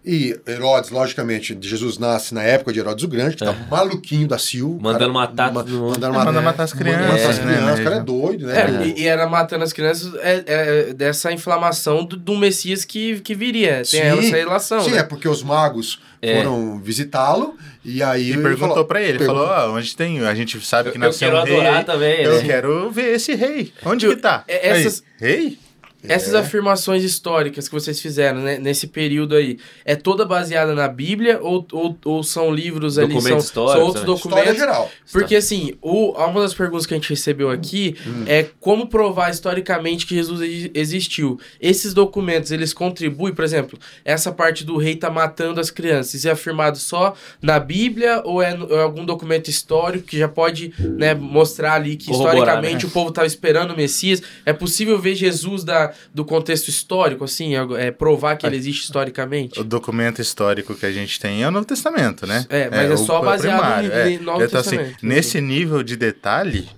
e 0.06 0.38
Herodes, 0.46 0.90
logicamente, 0.90 1.56
Jesus 1.60 1.98
nasce 1.98 2.32
na 2.32 2.42
época 2.42 2.72
de 2.72 2.78
Herodes 2.78 3.02
o 3.04 3.08
Grande, 3.08 3.34
que 3.36 3.44
tá 3.44 3.52
maluquinho 3.70 4.28
da 4.28 4.38
Sil. 4.38 4.78
Mandando 4.80 4.98
cara, 4.98 5.12
matar 5.12 5.52
ma- 5.52 5.62
mundo. 5.64 5.78
Mandando 5.88 6.06
É, 6.06 6.10
matar, 6.10 6.24
manda 6.26 6.40
matar 6.40 6.62
as 6.62 6.72
mandando 6.72 6.90
matar 6.92 7.06
crianças, 7.08 7.30
as 7.30 7.44
né, 7.44 7.54
crianças, 7.56 7.80
o 7.80 7.82
cara 7.82 7.96
é 7.96 8.00
doido, 8.00 8.46
né? 8.46 8.60
É, 8.60 8.86
e, 8.86 9.00
e 9.02 9.06
era 9.08 9.26
matando 9.26 9.64
as 9.64 9.72
crianças 9.72 10.14
é, 10.22 10.44
é, 10.46 10.92
dessa 10.94 11.32
inflamação 11.32 12.04
do, 12.04 12.16
do 12.16 12.36
Messias 12.36 12.84
que, 12.84 13.20
que 13.20 13.34
viria. 13.34 13.82
Tem 13.90 14.00
essa 14.02 14.36
relação. 14.36 14.80
Sim, 14.80 14.92
né? 14.92 14.98
é 14.98 15.02
porque 15.02 15.28
os 15.28 15.42
magos 15.42 16.00
É. 16.22 16.36
foram 16.36 16.78
visitá-lo 16.80 17.56
e 17.84 18.02
aí 18.02 18.28
E 18.28 18.32
ele 18.32 18.42
perguntou 18.42 18.84
pra 18.84 19.02
ele, 19.02 19.18
perguntou- 19.18 19.46
falou, 19.48 19.72
ó, 19.72 19.76
onde 19.76 19.96
tem, 19.96 20.20
a 20.24 20.34
gente 20.34 20.60
sabe 20.64 20.90
que 20.92 20.98
Eu- 20.98 21.02
eu 21.02 21.06
nasceu 21.08 21.30
quero 21.30 21.40
um 21.40 21.44
rei. 21.44 21.54
adorar 21.60 21.84
também, 21.84 22.22
Eu 22.22 22.36
né? 22.36 22.42
quero 22.44 22.90
ver 22.90 23.14
esse 23.16 23.34
rei. 23.34 23.72
Onde 23.84 24.06
Eu- 24.06 24.14
que 24.14 24.22
tá? 24.22 24.44
é, 24.46 24.68
essas- 24.68 25.02
Aí, 25.20 25.28
rei? 25.28 25.58
Essas 26.02 26.34
É. 26.34 26.38
afirmações 26.38 27.02
históricas 27.02 27.68
que 27.68 27.74
vocês 27.74 28.00
fizeram 28.00 28.40
né, 28.40 28.58
nesse 28.58 28.86
período 28.86 29.34
aí, 29.34 29.58
é 29.84 29.96
toda 29.96 30.24
baseada 30.24 30.74
na 30.74 30.86
Bíblia 30.88 31.40
ou, 31.42 31.66
ou, 31.72 31.98
ou 32.04 32.22
são 32.22 32.52
livros 32.54 32.98
ali, 32.98 33.20
são, 33.20 33.38
históricos 33.38 33.52
são 33.52 33.86
outros. 33.86 34.04
História 34.04 34.14
documentos? 34.36 34.56
geral. 34.56 34.90
Porque 35.10 35.34
assim, 35.36 35.74
o, 35.82 36.12
uma 36.12 36.40
das 36.42 36.54
perguntas 36.54 36.86
que 36.86 36.94
a 36.94 36.96
gente 36.96 37.10
recebeu 37.10 37.50
aqui 37.50 37.96
Hum. 38.06 38.24
é 38.26 38.46
como 38.60 38.86
provar 38.86 39.30
historicamente 39.30 40.06
que 40.06 40.14
Jesus 40.14 40.70
existiu. 40.74 41.40
Esses 41.60 41.92
documentos, 41.92 42.50
eles 42.52 42.72
contribuem, 42.72 43.34
por 43.34 43.44
exemplo, 43.44 43.78
essa 44.04 44.30
parte 44.30 44.64
do 44.64 44.76
rei 44.76 44.94
tá 44.96 45.10
matando 45.10 45.60
as 45.60 45.70
crianças, 45.70 46.14
isso 46.14 46.28
é 46.28 46.32
afirmado 46.32 46.78
só 46.78 47.14
na 47.42 47.58
Bíblia 47.58 48.22
ou 48.24 48.42
é, 48.42 48.50
é 48.70 48.80
algum 48.82 49.04
documento 49.04 49.48
histórico 49.48 50.06
que 50.06 50.18
já 50.18 50.28
pode 50.28 50.72
né, 50.78 51.14
mostrar 51.14 51.74
ali 51.74 51.96
que 51.96 52.06
Corroborar, 52.06 52.34
historicamente 52.36 52.84
né? 52.84 52.90
o 52.90 52.92
povo 52.92 53.08
estava 53.08 53.26
esperando 53.26 53.72
o 53.72 53.76
Messias? 53.76 54.22
É 54.44 54.52
possível 54.52 54.98
ver 54.98 55.14
Jesus 55.14 55.64
da, 55.64 55.92
do 56.12 56.24
contexto 56.24 56.68
histórico, 56.68 57.24
assim, 57.24 57.54
é, 57.56 57.86
é 57.86 57.90
provar 57.90 58.36
que 58.36 58.46
ele 58.46 58.56
existe 58.56 58.84
historicamente? 58.84 59.60
O 59.60 59.64
documento 59.64 60.20
histórico 60.20 60.74
que 60.74 60.86
a 60.86 60.92
gente 60.92 61.18
tem 61.20 61.42
é 61.42 61.48
o 61.48 61.50
Novo 61.50 61.66
Testamento, 61.66 62.26
né? 62.26 62.46
É, 62.48 62.68
mas 62.70 62.90
é 62.90 62.94
o- 62.94 62.96
só 62.98 63.20
o 63.20 63.24
baseado 63.24 63.58
primário, 63.60 63.88
no- 63.88 63.94
é. 63.94 64.10
no 64.18 64.22
Novo 64.24 64.44
então, 64.44 64.60
assim, 64.60 64.70
Testamento. 64.76 65.06
nesse 65.06 65.40
nível 65.40 65.82
de 65.82 65.96
detalhe, 65.96 66.68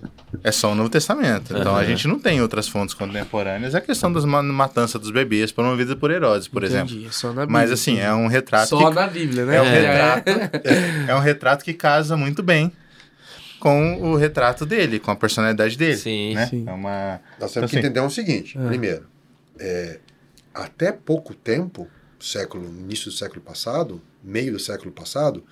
é 0.43 0.51
só 0.51 0.71
o 0.71 0.75
Novo 0.75 0.89
Testamento. 0.89 1.55
Então 1.57 1.75
a 1.75 1.79
Aham. 1.79 1.85
gente 1.87 2.07
não 2.07 2.19
tem 2.19 2.41
outras 2.41 2.67
fontes 2.67 2.93
contemporâneas. 2.93 3.73
A 3.75 3.81
questão 3.81 4.11
das 4.13 4.25
ma- 4.25 4.43
matança 4.43 4.99
dos 4.99 5.09
bebês 5.11 5.51
promovidas 5.51 5.95
por 5.95 6.11
Herodes, 6.11 6.47
por 6.47 6.63
exemplo. 6.63 6.91
Entendi, 6.93 7.07
é 7.07 7.11
só 7.11 7.27
na 7.29 7.41
Bíblia. 7.45 7.47
Mas 7.49 7.71
assim, 7.71 7.99
é 7.99 8.13
um 8.13 8.27
retrato 8.27 8.69
Só 8.69 8.89
que 8.89 8.95
na 8.95 9.07
Bíblia, 9.07 9.45
né? 9.45 9.55
é 9.57 9.61
um 9.61 9.65
É. 9.69 9.79
retrato, 9.81 10.29
é 11.09 11.15
um 11.15 11.19
retrato 11.19 11.63
que 11.65 11.73
casa 11.73 12.15
muito 12.15 12.43
bem 12.43 12.71
com 13.59 14.01
o 14.01 14.15
retrato 14.15 14.65
dele, 14.65 14.99
com 14.99 15.11
a 15.11 15.15
personalidade 15.15 15.77
dele. 15.77 15.97
Sim, 15.97 16.35
né? 16.35 16.47
sim. 16.47 16.63
É 16.67 16.71
uma 16.71 17.19
Nós 17.39 17.51
temos 17.51 17.69
Assim. 17.69 17.79
que 17.81 17.85
entender 17.87 17.99
o 17.99 18.09
seguinte: 18.09 18.57
É. 18.57 18.67
primeiro, 18.67 19.05
é, 19.59 19.99
até 20.53 20.91
pouco 20.91 21.33
tempo, 21.33 21.87
século, 22.19 22.65
início 22.65 23.11
do 23.11 23.15
século 23.17 23.41
passado, 23.41 24.01
meio 24.23 24.53
do 24.53 24.59
século 24.59 24.91
passado, 24.91 25.43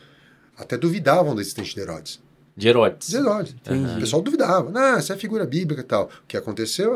até 0.57 0.77
duvidavam 0.77 1.35
da 1.35 1.41
existência 1.41 1.73
de 1.75 1.79
Herodes. 1.81 2.21
De 2.55 2.67
Herodes. 2.67 3.09
De 3.09 3.17
Herodes. 3.17 3.53
Entendi. 3.53 3.97
O 3.97 3.99
pessoal 3.99 4.21
duvidava. 4.21 4.71
Não, 4.71 4.97
essa 4.97 5.13
é 5.13 5.17
figura 5.17 5.45
bíblica 5.45 5.81
e 5.81 5.85
tal. 5.85 6.05
O 6.05 6.27
que 6.27 6.35
aconteceu? 6.35 6.95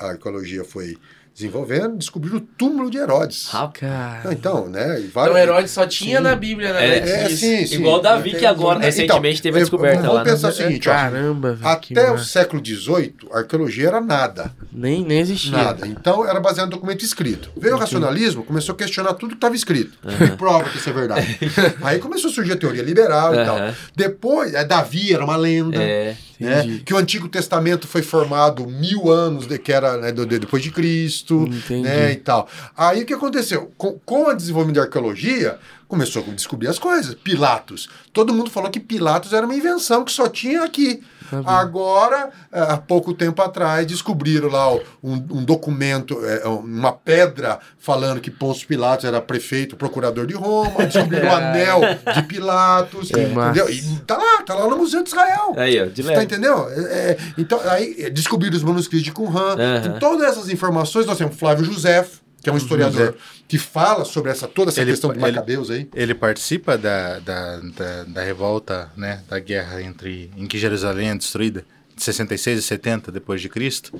A 0.00 0.06
arqueologia 0.08 0.64
foi 0.64 0.96
desenvolvendo, 1.36 1.98
descobriram 1.98 2.38
o 2.38 2.40
túmulo 2.40 2.90
de 2.90 2.96
Herodes. 2.96 3.50
Cara. 3.74 4.32
Então, 4.32 4.68
né? 4.68 4.98
Então 5.00 5.36
Herodes 5.36 5.70
só 5.70 5.86
tinha 5.86 6.16
Sim. 6.16 6.22
na 6.22 6.34
Bíblia, 6.34 6.72
né? 6.72 6.96
É, 6.98 7.24
É, 7.24 7.28
sim, 7.28 7.66
sim. 7.66 7.74
Igual 7.74 8.00
Davi, 8.00 8.30
que 8.34 8.46
agora, 8.46 8.78
Então, 8.78 8.86
recentemente, 8.86 9.42
teve 9.42 9.58
a 9.58 9.60
eu- 9.60 9.64
descoberta 9.64 10.00
vamos 10.00 10.14
lá, 10.14 10.24
né? 10.24 10.30
pensar 10.30 10.48
o 10.48 10.52
seguinte, 10.52 10.88
ó, 10.88 10.92
Caramba, 10.92 11.52
velho. 11.52 11.68
até 11.70 12.08
o 12.10 12.12
massa. 12.14 12.24
século 12.24 12.62
XVIII, 12.64 13.14
a 13.32 13.38
arqueologia 13.38 13.88
era 13.88 14.00
nada. 14.00 14.50
Nem, 14.72 15.04
nem 15.04 15.18
existia. 15.20 15.52
Nada. 15.52 15.86
Então 15.86 16.26
era 16.26 16.40
baseado 16.40 16.68
em 16.68 16.70
documento 16.70 17.04
escrito. 17.04 17.50
Veio 17.54 17.74
o 17.76 17.78
racionalismo, 17.78 18.42
começou 18.42 18.74
a 18.74 18.78
questionar 18.78 19.12
tudo 19.14 19.30
que 19.30 19.36
estava 19.36 19.54
escrito. 19.54 19.98
Prova 20.38 20.64
que 20.70 20.78
isso 20.78 20.88
é 20.88 20.92
verdade. 20.92 21.38
Aí 21.82 21.98
começou 21.98 22.30
a 22.30 22.32
surgir 22.32 22.52
a 22.52 22.56
teoria 22.56 22.82
liberal 22.82 23.34
e 23.34 23.44
tal. 23.44 23.58
Depois, 23.94 24.54
é, 24.54 24.64
Davi 24.64 25.12
era 25.12 25.22
uma 25.22 25.36
lenda. 25.36 25.82
É. 25.82 26.16
né? 26.38 26.80
Que 26.84 26.92
o 26.92 26.98
Antigo 26.98 27.28
Testamento 27.28 27.86
foi 27.88 28.02
formado 28.02 28.66
mil 28.66 29.10
anos 29.10 29.46
de, 29.46 29.58
que 29.58 29.72
era 29.72 29.96
né, 29.96 30.12
depois 30.12 30.62
de 30.62 30.70
Cristo, 30.70 31.25
Entendi. 31.34 31.82
né, 31.82 32.12
e 32.12 32.16
tal. 32.16 32.48
Aí 32.76 33.02
o 33.02 33.06
que 33.06 33.14
aconteceu? 33.14 33.72
Com, 33.76 33.98
com 34.04 34.26
o 34.26 34.34
desenvolvimento 34.34 34.76
da 34.76 34.82
arqueologia, 34.82 35.58
começou 35.88 36.24
a 36.26 36.30
descobrir 36.32 36.68
as 36.68 36.78
coisas. 36.78 37.14
Pilatos. 37.14 37.88
Todo 38.12 38.34
mundo 38.34 38.50
falou 38.50 38.70
que 38.70 38.80
Pilatos 38.80 39.32
era 39.32 39.46
uma 39.46 39.54
invenção 39.54 40.04
que 40.04 40.12
só 40.12 40.28
tinha 40.28 40.62
aqui. 40.62 41.02
Tá 41.30 41.42
Agora, 41.46 42.30
eh, 42.52 42.60
há 42.60 42.76
pouco 42.76 43.12
tempo 43.14 43.40
atrás, 43.42 43.86
descobriram 43.86 44.48
lá 44.48 44.72
um, 44.74 44.80
um 45.02 45.44
documento, 45.44 46.18
eh, 46.24 46.46
uma 46.46 46.92
pedra 46.92 47.58
falando 47.78 48.20
que 48.20 48.30
Pôncio 48.30 48.66
Pilatos 48.66 49.04
era 49.04 49.20
prefeito, 49.20 49.76
procurador 49.76 50.26
de 50.26 50.34
Roma, 50.34 50.84
descobriram 50.84 51.28
o 51.28 51.32
anel 51.36 51.80
de 52.14 52.22
Pilatos, 52.22 53.10
massa. 53.10 53.50
entendeu? 53.50 53.70
E 53.70 53.98
tá 54.06 54.16
lá, 54.16 54.42
tá 54.42 54.54
lá 54.54 54.68
no 54.68 54.76
Museu 54.76 55.02
de 55.02 55.08
Israel. 55.08 55.54
Aí, 55.56 55.80
ó, 55.80 55.86
de 55.86 56.02
Você 56.02 56.08
tá 56.08 56.08
leve. 56.20 56.24
entendendo? 56.24 56.66
É, 56.70 56.80
é, 57.10 57.16
então, 57.38 57.60
aí 57.64 57.96
é, 57.98 58.10
descobriram 58.10 58.56
os 58.56 58.62
manuscritos 58.62 59.04
de 59.04 59.12
Qumran. 59.12 59.56
Tem 59.56 59.98
Todas 59.98 60.28
essas 60.28 60.48
informações, 60.48 61.06
nós 61.06 61.18
temos 61.18 61.36
Flávio 61.36 61.64
José, 61.64 62.06
que 62.42 62.50
é 62.50 62.52
um 62.52 62.56
historiador 62.56 63.14
que 63.48 63.58
fala 63.58 64.04
sobre 64.04 64.30
essa, 64.30 64.48
toda 64.48 64.70
essa 64.70 64.80
Ele- 64.80 64.90
questão 64.90 65.10
de 65.12 65.18
ele- 65.18 65.26
Macabeus 65.32 65.70
aí. 65.70 65.88
Ele 65.94 66.14
participa 66.14 66.76
da, 66.76 67.18
da, 67.20 67.60
da, 67.60 68.04
da 68.04 68.22
revolta, 68.22 68.90
né, 68.96 69.22
da 69.28 69.38
guerra 69.38 69.80
entre 69.82 70.30
em 70.36 70.46
que 70.46 70.58
Jerusalém 70.58 71.10
é 71.10 71.14
destruída, 71.14 71.60
de 71.60 71.66
66 71.96 72.58
e 72.58 72.62
70 72.62 73.10
depois 73.10 73.40
de 73.40 73.48
Cristo. 73.48 73.92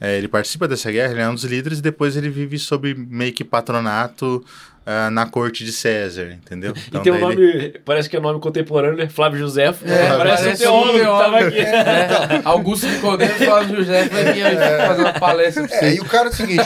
É, 0.00 0.16
ele 0.18 0.28
participa 0.28 0.66
dessa 0.66 0.90
guerra, 0.90 1.12
ele 1.12 1.20
é 1.22 1.28
um 1.28 1.34
dos 1.34 1.44
líderes 1.44 1.78
e 1.78 1.82
depois 1.82 2.16
ele 2.16 2.28
vive 2.28 2.58
sob 2.58 2.94
meio 2.94 3.32
que 3.32 3.44
patronato 3.44 4.44
ah, 4.84 5.10
na 5.10 5.26
corte 5.26 5.64
de 5.64 5.72
César, 5.72 6.32
entendeu? 6.32 6.72
E 6.76 6.80
Então 6.88 7.02
tem 7.02 7.12
um 7.12 7.18
nome, 7.18 7.34
ele- 7.42 7.78
parece 7.84 8.08
que 8.08 8.16
é 8.16 8.20
nome 8.20 8.38
contemporâneo, 8.40 8.96
né? 8.96 9.08
Flávio 9.08 9.38
José. 9.38 9.64
É, 9.64 9.72
parece, 9.72 10.44
parece 10.44 10.48
um 10.48 10.66
teólogo 10.66 10.92
que 10.92 10.98
teólogo. 11.00 11.24
tava 11.24 11.38
aqui. 11.46 11.58
É, 11.58 12.40
Augusto 12.44 12.86
Nicodemo 12.86 13.32
e 13.32 13.44
Flávio 13.46 13.76
José 13.76 14.08
vai 14.08 14.32
vir 14.32 14.42
aí 14.46 14.56
fazer 14.86 15.00
uma 15.02 15.12
palestra 15.12 15.66
pra 15.66 15.76
É, 15.76 15.80
você. 15.80 15.96
e 15.96 16.00
o 16.00 16.04
cara 16.04 16.28
é 16.28 16.30
o 16.30 16.34
seguinte, 16.34 16.62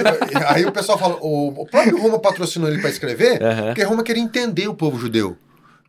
aí 0.49 0.64
o 0.66 0.72
pessoal 0.72 0.99
fala, 0.99 1.16
o, 1.20 1.62
o 1.62 1.66
próprio 1.66 1.99
Roma 2.01 2.18
patrocinou 2.18 2.68
ele 2.70 2.81
para 2.81 2.91
escrever, 2.91 3.43
Aham. 3.43 3.66
porque 3.66 3.83
Roma 3.85 4.03
queria 4.03 4.22
entender 4.22 4.68
o 4.68 4.74
povo 4.74 4.99
judeu. 4.99 5.37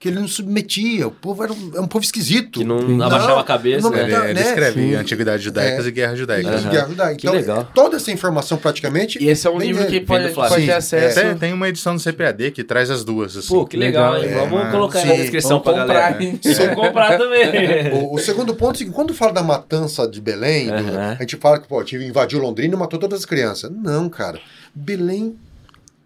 Que 0.02 0.08
ele 0.10 0.20
não 0.20 0.28
submetia, 0.28 1.08
o 1.08 1.12
povo 1.12 1.44
era 1.44 1.54
um, 1.54 1.72
é 1.76 1.80
um 1.80 1.86
povo 1.86 2.04
esquisito. 2.04 2.60
Que 2.60 2.66
não 2.66 2.80
abaixava 3.06 3.40
a 3.40 3.44
cabeça, 3.44 3.88
não- 3.88 3.96
né? 3.96 4.02
ele, 4.02 4.16
ele 4.16 4.34
né? 4.34 4.42
escreve 4.42 4.82
Sim. 4.82 4.96
Antiguidades 4.96 5.44
Judaicas 5.46 5.86
É. 5.86 5.90
e 5.90 5.92
Guerras 5.92 6.18
Judaicas. 6.18 6.56
Isso, 6.60 6.70
guerra 6.70 6.88
judaica. 6.88 7.16
Que 7.18 7.28
Então, 7.28 7.40
legal. 7.40 7.70
toda 7.76 7.98
essa 7.98 8.12
informação 8.12 8.58
praticamente. 8.58 9.24
E 9.24 9.30
esse 9.30 9.46
é 9.46 9.50
um 9.52 9.60
livro 9.60 9.84
dele. 9.84 10.00
que 10.00 10.04
pode, 10.08 10.28
do 10.30 10.34
pode 10.34 10.66
ter 10.66 10.72
acesso. 10.72 11.22
Tem, 11.22 11.38
tem 11.38 11.54
uma 11.54 11.70
edição 11.70 11.96
do 11.96 12.02
CPAD 12.02 12.50
que 12.50 12.64
traz 12.64 12.90
as 12.90 13.04
duas. 13.04 13.38
Assim. 13.38 13.48
Pô, 13.50 13.64
que 13.64 13.78
legal, 13.78 14.16
é, 14.16 14.28
Vamos 14.30 14.60
mas- 14.64 14.72
colocar 14.72 14.98
aí 14.98 15.04
Sim, 15.06 15.10
na 15.12 15.16
descrição 15.18 15.60
comprar, 15.60 15.86
galera. 15.86 16.18
Vamos 16.20 16.76
comprar 16.76 17.18
também. 17.20 17.94
O, 17.94 18.16
o 18.16 18.18
segundo 18.18 18.56
ponto 18.56 18.74
é 18.74 18.78
seguinte, 18.80 18.96
quando 18.96 19.14
fala 19.14 19.34
da 19.34 19.44
matança 19.44 20.08
de 20.08 20.20
Belém, 20.20 20.66
do- 20.66 20.74
Aham. 20.74 21.16
a 21.20 21.22
gente 21.22 21.38
fala 21.38 21.60
que 21.60 21.68
pô, 21.68 21.84
tive- 21.84 22.08
invadiu 22.08 22.40
Londrina 22.40 22.74
e 22.74 22.78
matou 22.78 23.00
todas 23.00 23.20
as 23.20 23.26
crianças. 23.26 23.70
Não, 23.72 24.10
cara. 24.10 24.40
Belém. 24.74 25.36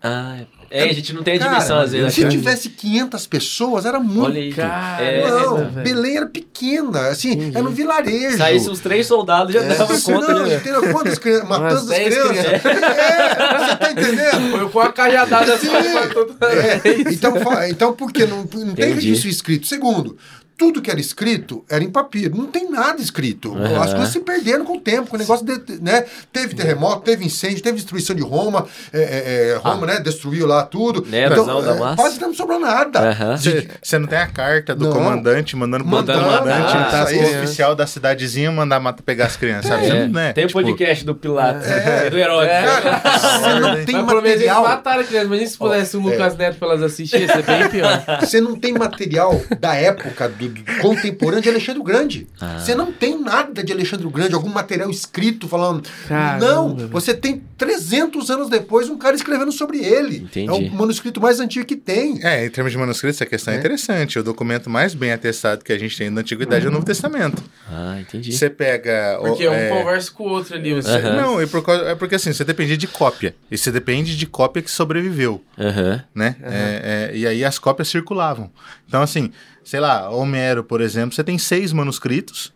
Ah, 0.04 0.40
é, 0.70 0.84
a 0.84 0.94
gente 0.94 1.14
não 1.14 1.24
tem 1.24 1.36
a 1.36 1.40
Cara, 1.40 1.52
dimensão 1.54 1.80
às 1.80 1.92
vezes. 1.92 2.14
se 2.14 2.24
né? 2.24 2.30
tivesse 2.30 2.70
500 2.70 3.28
pessoas, 3.28 3.86
era 3.86 4.00
muito. 4.00 4.26
Olha 4.26 4.42
aí. 4.42 4.54
Cara, 4.54 5.02
É, 5.04 5.30
não, 5.30 5.56
velho. 5.58 5.72
Belém 5.84 6.18
era 6.18 6.26
pequena, 6.26 7.08
assim, 7.10 7.52
era 7.54 7.64
um 7.64 7.72
vilarejo. 7.72 8.38
Saísse 8.38 8.70
os 8.70 8.80
três 8.80 9.06
soldados, 9.08 9.54
já 9.54 9.62
dava 9.62 9.94
É, 9.96 10.00
conta. 10.02 10.34
não, 10.34 10.46
né? 10.46 10.56
entendeu? 10.56 10.92
Quantas 10.92 11.18
crianças? 11.20 11.48
Matando 11.50 11.76
as 11.76 11.86
10 11.88 12.16
crianças. 12.16 12.46
É, 12.46 12.60
você 12.60 13.76
tá 13.78 13.92
entendendo? 13.92 14.52
Foi 14.56 14.70
com 14.70 14.80
a 14.80 14.92
cajadada 14.92 15.54
assim, 15.54 15.68
tudo- 16.14 16.36
É, 16.46 17.12
então, 17.12 17.34
então, 17.70 17.94
por 17.94 18.12
que 18.12 18.26
não, 18.26 18.38
não 18.54 18.74
tem 18.76 18.94
registro 18.94 19.30
escrito? 19.30 19.68
Segundo, 19.68 20.18
tudo 20.58 20.82
que 20.82 20.90
era 20.90 21.00
escrito 21.00 21.64
era 21.70 21.84
em 21.84 21.90
papiro. 21.90 22.36
Não 22.38 22.48
tem 22.48 22.70
nada 22.70 23.02
escrito. 23.02 23.56
Aham. 23.56 23.82
As 23.84 23.94
coisas 23.94 24.10
se 24.10 24.20
perderam 24.20 24.64
com 24.66 24.78
o 24.78 24.80
tempo. 24.82 25.10
Com 25.10 25.16
o 25.16 25.20
negócio 25.20 25.46
de, 25.46 25.82
né? 25.82 26.06
Teve 26.32 26.56
terremoto, 26.56 27.02
teve 27.02 27.26
incêndio, 27.26 27.62
teve 27.62 27.76
destruição 27.76 28.16
de 28.16 28.22
Roma. 28.24 28.66
é, 28.94 29.00
é, 29.02 29.50
é, 29.52 29.56
Roma, 29.58 29.86
né? 29.88 30.00
Destruiu 30.00 30.46
lá 30.48 30.64
tudo. 30.64 31.06
Nerozão 31.08 31.62
da 31.64 31.76
é, 31.76 31.80
massa. 31.80 31.96
quase 31.96 32.22
não 32.22 32.34
sobrou 32.34 32.60
nada. 32.60 33.36
Você 33.38 33.68
você 33.82 34.00
não 34.00 34.08
tem 34.08 34.18
a 34.20 34.28
carta 34.28 34.74
do 34.76 34.86
Não. 34.86 34.94
comandante 34.94 35.56
mandando 35.56 35.84
pro 35.84 35.94
Mandando 35.94 36.20
comandante, 36.24 36.74
matar 36.74 36.92
tá, 36.92 37.04
as 37.04 37.12
o 37.12 37.20
oficial 37.38 37.76
da 37.76 37.86
cidadezinha 37.88 38.52
mandar 38.52 38.80
matar, 38.80 39.04
pegar 39.04 39.26
as 39.26 39.36
crianças, 39.38 39.70
sabe? 39.70 39.86
É, 39.88 39.90
não, 40.06 40.08
né? 40.10 40.34
Tem 40.34 40.46
o 40.46 40.48
Tipo, 40.48 40.62
podcast 40.62 41.06
do 41.06 41.16
Pilatos, 41.16 41.68
É. 41.68 42.10
do 42.10 42.18
herói. 42.18 42.48
Cara, 42.48 43.02
você 43.40 43.60
não 43.60 43.86
tem 43.86 43.96
Mas 44.04 44.14
eles 44.14 44.24
material. 44.34 44.64
mataram 44.64 45.04
criança. 45.04 45.26
Imagina 45.26 45.50
se 45.50 45.58
pudesse 45.58 45.98
o 45.98 46.00
Lucas 46.00 46.38
Neto 46.38 46.58
pra 46.58 46.68
elas 46.70 46.82
assistirem, 46.84 47.26
ia 47.28 47.34
ser 47.34 47.44
bem 47.44 47.70
pior. 47.70 48.04
Você 48.22 48.40
não 48.42 48.56
tem 48.56 48.74
material 48.74 49.42
da 49.60 49.76
época 49.76 50.30
do, 50.30 50.45
do 50.50 50.64
contemporâneo 50.82 51.42
de 51.44 51.50
Alexandre 51.50 51.80
o 51.82 51.84
Grande. 51.84 52.28
Ah. 52.40 52.60
Você 52.60 52.74
não 52.76 52.92
tem 52.92 53.20
nada 53.20 53.64
de 53.64 53.72
Alexandre 53.74 54.06
o 54.06 54.10
Grande, 54.10 54.34
algum 54.36 54.50
material 54.50 54.90
escrito 54.90 55.48
falando. 55.48 55.88
Caramba, 56.08 56.46
não, 56.46 56.76
você 56.90 57.14
tem 57.14 57.42
300 57.58 58.30
anos 58.30 58.50
depois 58.50 58.90
um 58.90 58.98
cara 58.98 59.16
escrevendo 59.16 59.52
sobre 59.52 59.80
ele. 59.84 60.18
Entendi. 60.18 60.48
É 60.50 60.52
o 60.52 60.72
manuscrito 60.72 61.20
mais 61.22 61.40
antigo 61.40 61.66
que 61.66 61.76
tem. 61.76 62.20
É, 62.24 62.46
em 62.46 62.50
termos 62.50 62.72
de 62.72 62.78
manuscritos, 62.78 63.18
essa 63.18 63.26
questão 63.26 63.54
é, 63.54 63.58
É. 63.58 63.60
interessante. 63.60 64.20
O 64.20 64.24
documento 64.24 64.70
mais 64.70 64.94
bem 64.94 65.12
atestado 65.12 65.64
que 65.64 65.72
a 65.74 65.78
gente 65.80 65.98
tem 65.98 66.10
na 66.10 66.22
Antiguidade 66.22 66.66
é 66.66 66.70
o 66.70 66.72
Novo 66.72 66.86
Testamento. 66.86 67.44
Ah, 67.70 67.98
entendi. 68.00 68.32
Você 68.32 68.50
pega. 68.50 69.18
o- 69.20 69.24
Porque 69.28 69.48
um 69.48 69.54
é, 69.54 69.70
conversa 69.70 70.12
com 70.12 70.24
o 70.24 70.30
outro 70.30 70.56
ali. 70.56 70.74
Você... 70.74 70.90
Aham. 70.90 71.16
Não, 71.16 71.42
é, 71.42 71.46
por 71.46 71.64
causa- 71.64 71.84
é 71.86 71.96
porque 71.96 72.16
assim, 72.16 72.32
você 72.34 72.44
depende 72.44 72.78
de 72.78 72.88
cópia. 72.88 73.36
E 73.50 73.58
você 73.58 73.72
depende 73.72 74.16
de 74.16 74.26
cópia 74.26 74.62
que 74.62 74.70
sobreviveu, 74.72 75.44
Aham. 75.58 76.04
né? 76.14 76.36
É, 76.44 77.10
é, 77.14 77.18
e 77.18 77.26
aí 77.28 77.44
as 77.44 77.58
cópias 77.60 77.88
circulavam. 77.88 78.50
Então, 78.88 79.02
assim, 79.02 79.32
sei 79.66 79.82
lá, 79.82 80.10
Homero, 80.10 80.64
por 80.64 80.80
exemplo, 80.80 81.14
você 81.14 81.24
tem 81.26 81.38
seis 81.38 81.74
manuscritos. 81.74 82.54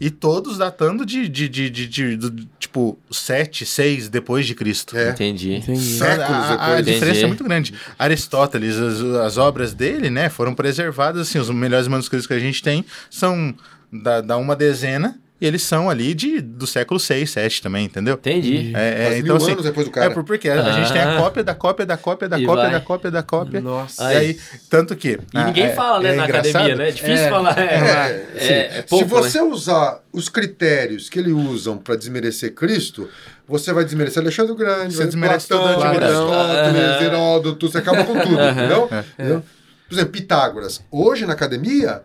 E 0.00 0.10
todos 0.10 0.56
datando 0.56 1.04
de, 1.04 1.28
de, 1.28 1.48
de, 1.48 1.68
de, 1.68 1.88
de- 1.88 2.16
do- 2.16 2.48
tipo, 2.60 2.96
7, 3.10 3.66
6 3.66 4.08
depois 4.08 4.46
de 4.46 4.54
Cristo. 4.54 4.96
É. 4.96 5.10
Entendi. 5.10 5.54
Entendi. 5.56 5.80
Séculos 5.98 6.30
a, 6.30 6.34
a- 6.34 6.52
a 6.54 6.56
depois. 6.76 6.86
diferença 6.86 7.06
Entendi. 7.10 7.24
é 7.24 7.26
muito 7.26 7.42
grande. 7.42 7.74
Aristóteles, 7.98 8.76
as, 8.76 9.00
as 9.02 9.36
obras 9.38 9.74
dele, 9.74 10.08
né, 10.08 10.28
foram 10.28 10.54
preservadas, 10.54 11.22
assim, 11.28 11.40
os 11.40 11.50
melhores 11.50 11.88
manuscritos 11.88 12.28
que 12.28 12.32
a 12.32 12.38
gente 12.38 12.62
tem 12.62 12.84
são 13.10 13.52
da, 13.92 14.20
da 14.20 14.36
uma 14.36 14.54
dezena, 14.54 15.18
e 15.40 15.46
eles 15.46 15.62
são 15.62 15.88
ali 15.88 16.14
de, 16.14 16.40
do 16.40 16.66
século 16.66 16.98
6, 16.98 17.30
7 17.30 17.62
também, 17.62 17.84
entendeu? 17.86 18.14
Entendi. 18.14 18.72
É, 18.74 18.88
é, 18.88 19.04
Faz 19.04 19.16
então, 19.18 19.22
mil 19.22 19.36
assim, 19.36 19.52
anos 19.52 19.64
depois 19.64 19.86
do 19.86 19.92
cara. 19.92 20.06
é 20.10 20.14
por- 20.14 20.24
porque 20.24 20.48
a, 20.48 20.60
a 20.64 20.72
gente 20.72 20.92
tem 20.92 21.00
a 21.00 21.14
Ah. 21.16 21.20
cópia 21.20 21.44
da 21.44 21.54
cópia 21.54 21.86
da 21.86 21.96
cópia 21.96 22.28
da 22.28 22.38
E 22.40 22.44
cópia 22.44 22.62
vai. 22.64 22.72
da 22.72 22.80
cópia 22.80 23.10
da 23.10 23.22
cópia. 23.22 23.60
Nossa. 23.60 24.12
E 24.12 24.16
aí, 24.16 24.40
tanto 24.68 24.96
que... 24.96 25.18
E 25.32 25.44
ninguém 25.44 25.64
ah, 25.64 25.68
é- 25.68 25.74
fala, 25.74 26.00
né, 26.00 26.08
é 26.12 26.16
na 26.16 26.24
engraçado. 26.24 26.56
academia, 26.56 26.76
né? 26.76 26.88
É 26.88 26.92
difícil 26.92 27.24
É. 27.26 27.30
falar. 27.30 27.58
É, 27.58 27.62
É, 27.64 28.26
é, 28.36 28.66
é 28.78 28.82
Se 28.82 28.88
pouco, 28.88 29.06
você 29.06 29.38
né? 29.38 29.44
usar 29.44 30.00
os 30.12 30.28
critérios 30.28 31.08
que 31.08 31.18
ele 31.18 31.32
usam 31.32 31.78
para 31.78 31.94
desmerecer 31.96 32.52
Cristo, 32.54 33.08
você 33.46 33.72
vai 33.72 33.84
desmerecer 33.84 34.20
Alexandre 34.22 34.52
o 34.52 34.56
Grande, 34.56 34.92
Você 34.92 34.98
vai 34.98 35.06
desmerece 35.06 35.46
Platão. 35.48 35.80
Aristóteles. 35.82 37.02
Heródoto, 37.02 37.70
você 37.70 37.78
acaba 37.78 38.04
com 38.04 38.18
tudo, 38.18 38.42
entendeu? 38.42 38.90
Entendeu? 39.14 39.44
Por 39.88 39.94
exemplo, 39.94 40.12
Pitágoras. 40.12 40.82
Hoje 40.90 41.24
na 41.24 41.32
academia, 41.32 42.02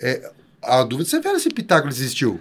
é, 0.00 0.30
a 0.62 0.82
dúvida 0.82 1.16
é 1.18 1.38
se 1.38 1.50
Pitágoras 1.50 1.98
existiu. 2.00 2.40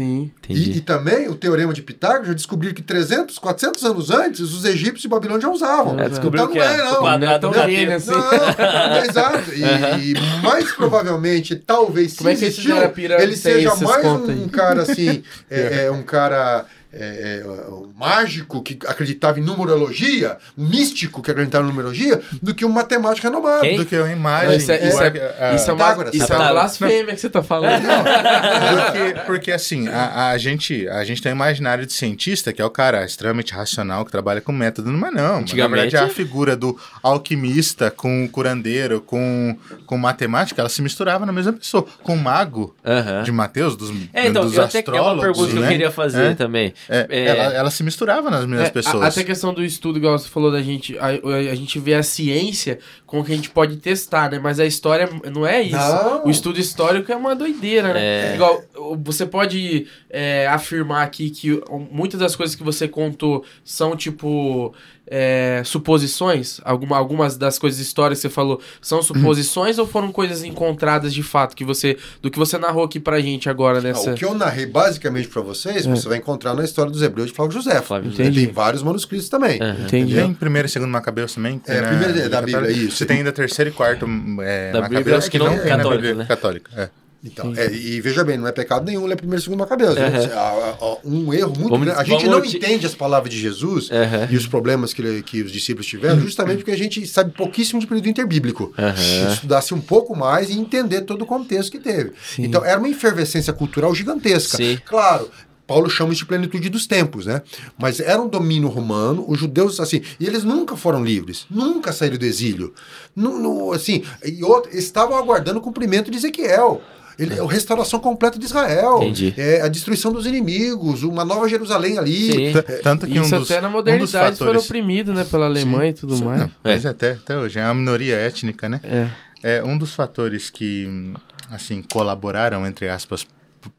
Sim. 0.00 0.30
Entendi. 0.42 0.70
E, 0.70 0.76
e 0.78 0.80
também 0.80 1.28
o 1.28 1.34
teorema 1.34 1.74
de 1.74 1.82
Pitágoras 1.82 2.28
já 2.28 2.32
descobriu 2.32 2.72
que 2.72 2.80
300, 2.80 3.38
400 3.38 3.84
anos 3.84 4.10
antes, 4.10 4.40
os 4.40 4.64
egípcios 4.64 5.04
e 5.04 5.08
Babilônia 5.08 5.42
já 5.42 5.50
usavam. 5.50 6.00
É, 6.00 6.08
descobriu 6.08 6.44
então 6.44 6.52
que 6.52 6.58
não 6.58 6.64
é 6.64 6.78
é, 6.78 6.82
o 6.82 6.92
não. 6.92 7.00
quadrado 7.00 7.50
Não 7.50 7.62
é 7.62 7.70
gênio 7.70 7.86
Terra. 7.86 7.96
assim. 7.96 8.10
Não, 8.10 9.04
exato. 9.04 9.50
E, 9.54 10.12
e 10.12 10.42
mais 10.42 10.72
provavelmente, 10.72 11.54
talvez, 11.54 12.12
se 12.12 12.18
Como 12.18 12.30
é 12.30 12.34
que 12.34 12.46
existiu, 12.46 12.76
ele 13.18 13.36
seja 13.36 13.74
mais 13.76 14.06
um, 14.06 14.24
aí? 14.30 14.48
cara 14.48 14.82
assim, 14.82 15.22
é, 15.50 15.84
é, 15.84 15.90
um 15.90 16.02
cara 16.02 16.64
é, 16.92 17.42
é, 17.44 17.48
um 17.70 17.92
mágico 17.96 18.62
que 18.62 18.78
acreditava 18.86 19.38
em 19.38 19.42
numerologia, 19.42 20.38
um 20.58 20.68
místico 20.68 21.22
que 21.22 21.30
acreditava 21.30 21.64
em 21.64 21.68
numerologia, 21.68 22.20
do 22.42 22.54
que 22.54 22.64
um 22.64 22.68
matemático 22.68 23.26
renomado. 23.26 23.60
Quem? 23.60 23.76
Do 23.76 23.86
que 23.86 23.94
a 23.96 24.00
Não, 24.00 24.10
imagem. 24.12 24.56
isso 24.56 24.72
é, 24.72 24.88
isso 24.88 24.98
o- 24.98 25.02
é, 25.02 25.36
a- 25.50 25.54
isso 25.54 25.70
é 25.70 25.72
uma, 25.72 25.84
Pitágoras. 25.84 26.14
isso 26.14 26.32
é 26.32 26.36
uma 26.36 26.48
blasfêmia 26.50 27.14
que 27.14 27.20
você 27.20 27.30
tá 27.30 27.42
falando. 27.42 27.82
porque, 28.86 29.20
porque 29.26 29.52
assim, 29.52 29.88
a, 29.88 30.30
a 30.30 30.38
gente, 30.38 30.88
a 30.88 31.04
gente 31.04 31.22
tem 31.22 31.32
um 31.32 31.34
imaginário 31.36 31.86
de 31.86 31.92
cientista, 31.92 32.52
que 32.52 32.60
é 32.60 32.64
o 32.64 32.70
cara 32.70 33.04
extremamente 33.04 33.52
racional, 33.52 34.04
que 34.04 34.10
trabalha 34.10 34.40
com 34.40 34.52
método, 34.52 34.90
mas 34.92 35.12
não. 35.14 35.40
Na 35.42 35.66
verdade, 35.68 35.96
a 35.96 36.08
figura 36.08 36.56
do 36.56 36.78
alquimista 37.02 37.90
com 37.90 38.24
o 38.24 38.28
curandeiro, 38.28 39.00
com, 39.00 39.56
com 39.86 39.96
matemática, 39.98 40.60
ela 40.60 40.68
se 40.68 40.82
misturava 40.82 41.24
na 41.26 41.32
mesma 41.32 41.52
pessoa. 41.52 41.86
Com 42.02 42.14
o 42.14 42.18
mago 42.18 42.74
Aham. 42.84 43.22
de 43.22 43.32
Mateus, 43.32 43.76
dos, 43.76 43.90
É, 44.12 44.26
então, 44.26 44.42
dos 44.44 44.54
eu 44.56 44.64
até 44.64 44.82
que 44.82 44.90
é 44.90 45.00
uma 45.00 45.20
pergunta 45.20 45.50
que 45.50 45.56
eu 45.56 45.62
né? 45.62 45.68
queria 45.68 45.90
fazer 45.90 46.32
É. 46.32 46.34
também. 46.34 46.72
É, 46.88 47.06
É. 47.08 47.26
Ela, 47.26 47.54
ela 47.54 47.70
se 47.70 47.82
misturava 47.82 48.30
nas 48.30 48.46
mesmas 48.46 48.66
É, 48.66 48.68
a- 48.68 48.72
pessoas. 48.72 49.02
Até 49.04 49.20
a 49.20 49.24
questão 49.24 49.52
do 49.54 49.64
estudo, 49.64 49.98
igual 49.98 50.18
você 50.18 50.28
falou 50.28 50.50
da 50.50 50.62
gente, 50.62 50.98
a, 50.98 51.06
a 51.06 51.54
gente 51.54 51.78
vê 51.78 51.94
a 51.94 52.02
ciência 52.02 52.78
com 53.06 53.20
o 53.20 53.24
que 53.24 53.32
a 53.32 53.36
gente 53.36 53.50
pode 53.50 53.76
testar, 53.76 54.30
né? 54.30 54.38
Mas 54.38 54.58
a 54.60 54.66
história 54.66 55.08
não 55.32 55.46
é 55.46 55.62
isso. 55.62 55.76
Não. 55.76 56.26
O 56.26 56.30
estudo 56.30 56.58
histórico 56.60 57.10
é 57.10 57.16
uma 57.16 57.34
doideira, 57.34 57.92
né? 57.92 58.32
É. 58.32 58.34
Igual, 58.34 58.62
você 59.02 59.26
pode 59.26 59.86
é, 60.08 60.46
afirmar 60.48 61.02
aqui 61.04 61.30
que 61.30 61.60
muitas 61.90 62.20
das 62.20 62.34
coisas 62.36 62.54
que 62.56 62.62
você 62.62 62.86
contou 62.88 63.44
são, 63.64 63.96
tipo, 63.96 64.74
é, 65.10 65.62
suposições? 65.64 66.60
Alguma, 66.64 66.96
algumas 66.96 67.36
das 67.36 67.58
coisas 67.58 67.80
históricas 67.80 68.18
que 68.18 68.28
você 68.28 68.32
falou 68.32 68.60
são 68.80 69.02
suposições 69.02 69.76
ou 69.78 69.86
foram 69.86 70.12
coisas 70.12 70.44
encontradas 70.44 71.12
de 71.12 71.22
fato 71.22 71.56
que 71.56 71.64
você 71.64 71.96
do 72.22 72.30
que 72.30 72.38
você 72.38 72.56
narrou 72.56 72.84
aqui 72.84 73.00
pra 73.00 73.20
gente 73.20 73.50
agora 73.50 73.78
Ah, 73.78 73.82
nessa... 73.82 74.12
O 74.12 74.14
que 74.14 74.24
eu 74.24 74.34
narrei 74.34 74.66
basicamente 74.66 75.26
pra 75.28 75.42
vocês, 75.42 75.84
você 75.84 76.08
vai 76.08 76.18
encontrar 76.18 76.54
na 76.54 76.62
história 76.64 76.90
dos 76.92 77.02
Hebreus 77.02 77.28
de 77.28 77.34
Flávio 77.34 77.52
José. 77.54 77.80
Flávio 77.82 78.10
José. 78.10 78.30
Tem 78.30 78.46
vários 78.52 78.82
manuscritos 78.82 79.28
também. 79.28 79.60
Aham. 79.60 79.84
Entendi. 79.84 80.14
Tem 80.14 80.32
primeiro 80.32 80.66
e 80.66 80.70
segundo 80.70 80.90
Macabeus 80.90 81.34
também? 81.34 81.58
Tem 81.58 81.76
É, 81.76 81.80
na- 81.80 81.88
primeiro 81.88 82.12
da 82.30 82.40
Bíblia, 82.40 82.60
Católica. 82.60 82.80
isso. 82.80 82.96
Você 82.96 83.06
tem 83.06 83.16
ainda 83.18 83.32
terceiro 83.32 83.70
e 83.70 83.72
quarto 83.72 84.06
é, 84.42 84.70
Da 84.72 84.82
Bíblia, 84.82 84.98
Macabeus 85.00 85.18
acho 85.18 85.30
que 85.30 85.38
não, 85.38 85.48
tem 85.48 85.56
na 85.58 85.76
católico, 85.76 85.90
Bíblia 86.02 86.14
né? 86.14 86.24
católica. 86.26 86.70
É. 86.76 86.99
Então, 87.22 87.52
é, 87.54 87.70
e 87.70 88.00
veja 88.00 88.24
bem, 88.24 88.38
não 88.38 88.46
é 88.48 88.52
pecado 88.52 88.86
nenhum 88.86 89.04
ler 89.04 89.14
primeiro 89.16 89.40
e 89.40 89.44
segundo 89.44 89.58
Macabeus. 89.58 89.94
né? 89.94 90.06
Aham. 90.06 90.30
Ah, 90.34 90.76
ah, 90.80 90.96
Um 91.04 91.34
erro 91.34 91.48
muito 91.54 91.68
Vamos- 91.68 91.84
grande. 91.86 92.00
A 92.00 92.04
gente 92.04 92.26
não 92.26 92.40
te- 92.40 92.56
entende 92.56 92.86
as 92.86 92.94
palavras 92.94 93.30
de 93.32 93.38
Jesus 93.38 93.90
Aham. 93.90 94.28
e 94.30 94.36
os 94.36 94.46
problemas 94.46 94.94
que, 94.94 95.22
que 95.22 95.42
os 95.42 95.52
discípulos 95.52 95.86
tiveram, 95.86 96.18
justamente 96.20 96.58
porque 96.58 96.70
a 96.70 96.76
gente 96.78 97.06
sabe 97.06 97.32
pouquíssimo 97.32 97.78
de 97.78 97.86
período 97.86 98.08
interbíblico. 98.08 98.72
Se 98.96 99.32
Estudasse 99.34 99.74
um 99.74 99.80
pouco 99.80 100.16
mais 100.16 100.48
e 100.48 100.54
entender 100.58 101.02
todo 101.02 101.22
o 101.22 101.26
contexto 101.26 101.70
que 101.72 101.78
teve. 101.78 102.12
Então, 102.38 102.64
era 102.64 102.78
uma 102.78 102.88
efervescência 102.88 103.52
cultural 103.52 103.94
gigantesca. 103.94 104.56
Sim. 104.56 104.78
Claro. 104.86 105.30
Paulo 105.66 105.88
chama 105.88 106.12
isso 106.12 106.22
de 106.22 106.26
plenitude 106.26 106.68
dos 106.68 106.84
tempos, 106.84 107.26
né? 107.26 107.42
Mas 107.78 108.00
era 108.00 108.20
um 108.20 108.26
domínio 108.26 108.66
romano, 108.68 109.24
os 109.28 109.38
judeus, 109.38 109.78
assim, 109.78 110.02
e 110.18 110.26
eles 110.26 110.42
nunca 110.42 110.74
foram 110.76 111.04
livres, 111.04 111.46
nunca 111.48 111.92
saíram 111.92 112.16
do 112.16 112.24
exílio. 112.24 112.74
Nu- 113.14 113.38
nu- 113.38 113.72
assim, 113.72 114.02
e 114.24 114.42
outro, 114.42 114.76
estavam 114.76 115.16
aguardando 115.16 115.58
o 115.60 115.62
cumprimento 115.62 116.10
de 116.10 116.16
Ezequiel. 116.16 116.80
Ele, 117.22 117.38
a 117.38 117.46
restauração 117.46 118.00
completa 118.00 118.38
de 118.38 118.44
Israel. 118.46 118.96
Entendi. 119.02 119.34
É, 119.36 119.60
a 119.60 119.68
destruição 119.68 120.10
dos 120.12 120.24
inimigos, 120.26 121.02
uma 121.02 121.24
nova 121.24 121.48
Jerusalém 121.48 121.98
ali. 121.98 122.32
Sim. 122.32 122.52
T- 122.52 122.62
Tanto 122.82 123.06
que 123.06 123.18
Isso 123.18 123.34
um 123.36 123.38
dos, 123.40 123.50
até 123.50 123.60
na 123.60 123.68
um 123.68 123.72
modernidade 123.72 124.36
foram 124.36 124.52
fatores... 124.52 124.64
oprimidos, 124.64 125.14
né? 125.14 125.24
Pela 125.30 125.46
Alemanha 125.46 125.90
e 125.90 125.94
tudo 125.94 126.16
Sim, 126.16 126.24
mais. 126.24 126.40
não, 126.40 126.50
Mas 126.64 126.86
até, 126.86 127.12
até 127.12 127.36
hoje 127.36 127.58
é 127.58 127.64
uma 127.64 127.74
minoria 127.74 128.16
étnica, 128.16 128.68
né? 128.68 128.80
É. 128.82 129.08
É 129.42 129.62
um 129.64 129.76
dos 129.78 129.94
fatores 129.94 130.50
que, 130.50 131.12
assim, 131.50 131.82
colaboraram, 131.92 132.66
entre 132.66 132.88
aspas, 132.88 133.26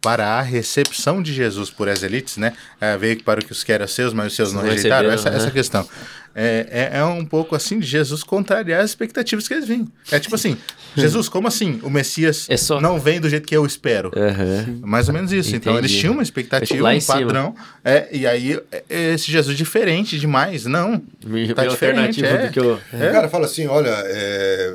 para 0.02 0.26
a 0.38 0.42
recepção 0.42 1.22
de 1.22 1.34
Jesus 1.34 1.70
por 1.70 1.90
as 1.90 2.04
elites, 2.04 2.38
né? 2.38 2.54
É, 2.80 2.96
veio 2.98 3.22
para 3.24 3.40
o 3.40 3.46
que 3.46 3.52
os 3.52 3.64
que 3.64 3.72
eram 3.72 3.88
seus, 3.88 4.14
mas 4.14 4.28
os 4.28 4.36
seus 4.36 4.54
não 4.54 4.62
Não 4.62 4.70
rejeitaram. 4.70 5.10
receberam, 5.10 5.14
Essa, 5.14 5.30
né? 5.32 5.38
essa 5.38 5.52
questão. 5.52 5.88
É, 6.34 6.90
é, 6.94 6.98
é 7.00 7.04
um 7.04 7.26
pouco 7.26 7.56
assim 7.58 7.78
de 7.78 7.86
Jesus 7.86 8.24
contrariar 8.24 8.80
as 8.82 8.92
expectativas 8.92 9.48
que 9.50 9.54
eles 9.54 9.68
vinham. 9.68 9.86
É 10.12 10.18
tipo 10.18 10.34
assim, 10.36 10.56
Jesus, 10.96 11.28
como 11.28 11.48
assim? 11.48 11.80
O 11.84 11.90
Messias 11.90 12.46
É 12.50 12.56
só- 12.56 12.80
não 12.80 12.98
vem 13.00 13.20
do 13.20 13.28
jeito 13.30 13.46
que 13.46 13.56
eu 13.58 13.66
espero. 13.66 14.12
Aham. 14.16 14.80
Mais 14.82 15.10
ou 15.10 15.14
menos 15.14 15.32
isso. 15.34 15.54
Então 15.56 15.74
Entendi. 15.74 15.88
eles 15.90 16.00
tinham 16.00 16.14
uma 16.14 16.24
expectativa, 16.24 16.90
um 16.90 17.02
padrão. 17.02 17.54
É, 17.84 18.08
e 18.14 18.26
aí, 18.26 18.58
é, 18.72 19.14
esse 19.14 19.30
Jesus 19.30 19.58
diferente 19.58 20.18
demais. 20.18 20.66
Não. 20.66 21.02
Me- 21.26 21.54
Tá 21.54 21.66
diferente, 21.66 22.24
alternativa 22.24 22.28
é. 22.28 22.48
do 22.48 22.54
que 22.54 22.60
eu. 22.60 22.76
O 22.76 23.12
cara 23.12 23.28
fala 23.28 23.46
assim: 23.46 23.68
olha, 23.68 23.90
é, 24.06 24.74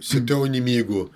se 0.00 0.16
o 0.16 0.20
teu 0.24 0.46
inimigo 0.46 1.10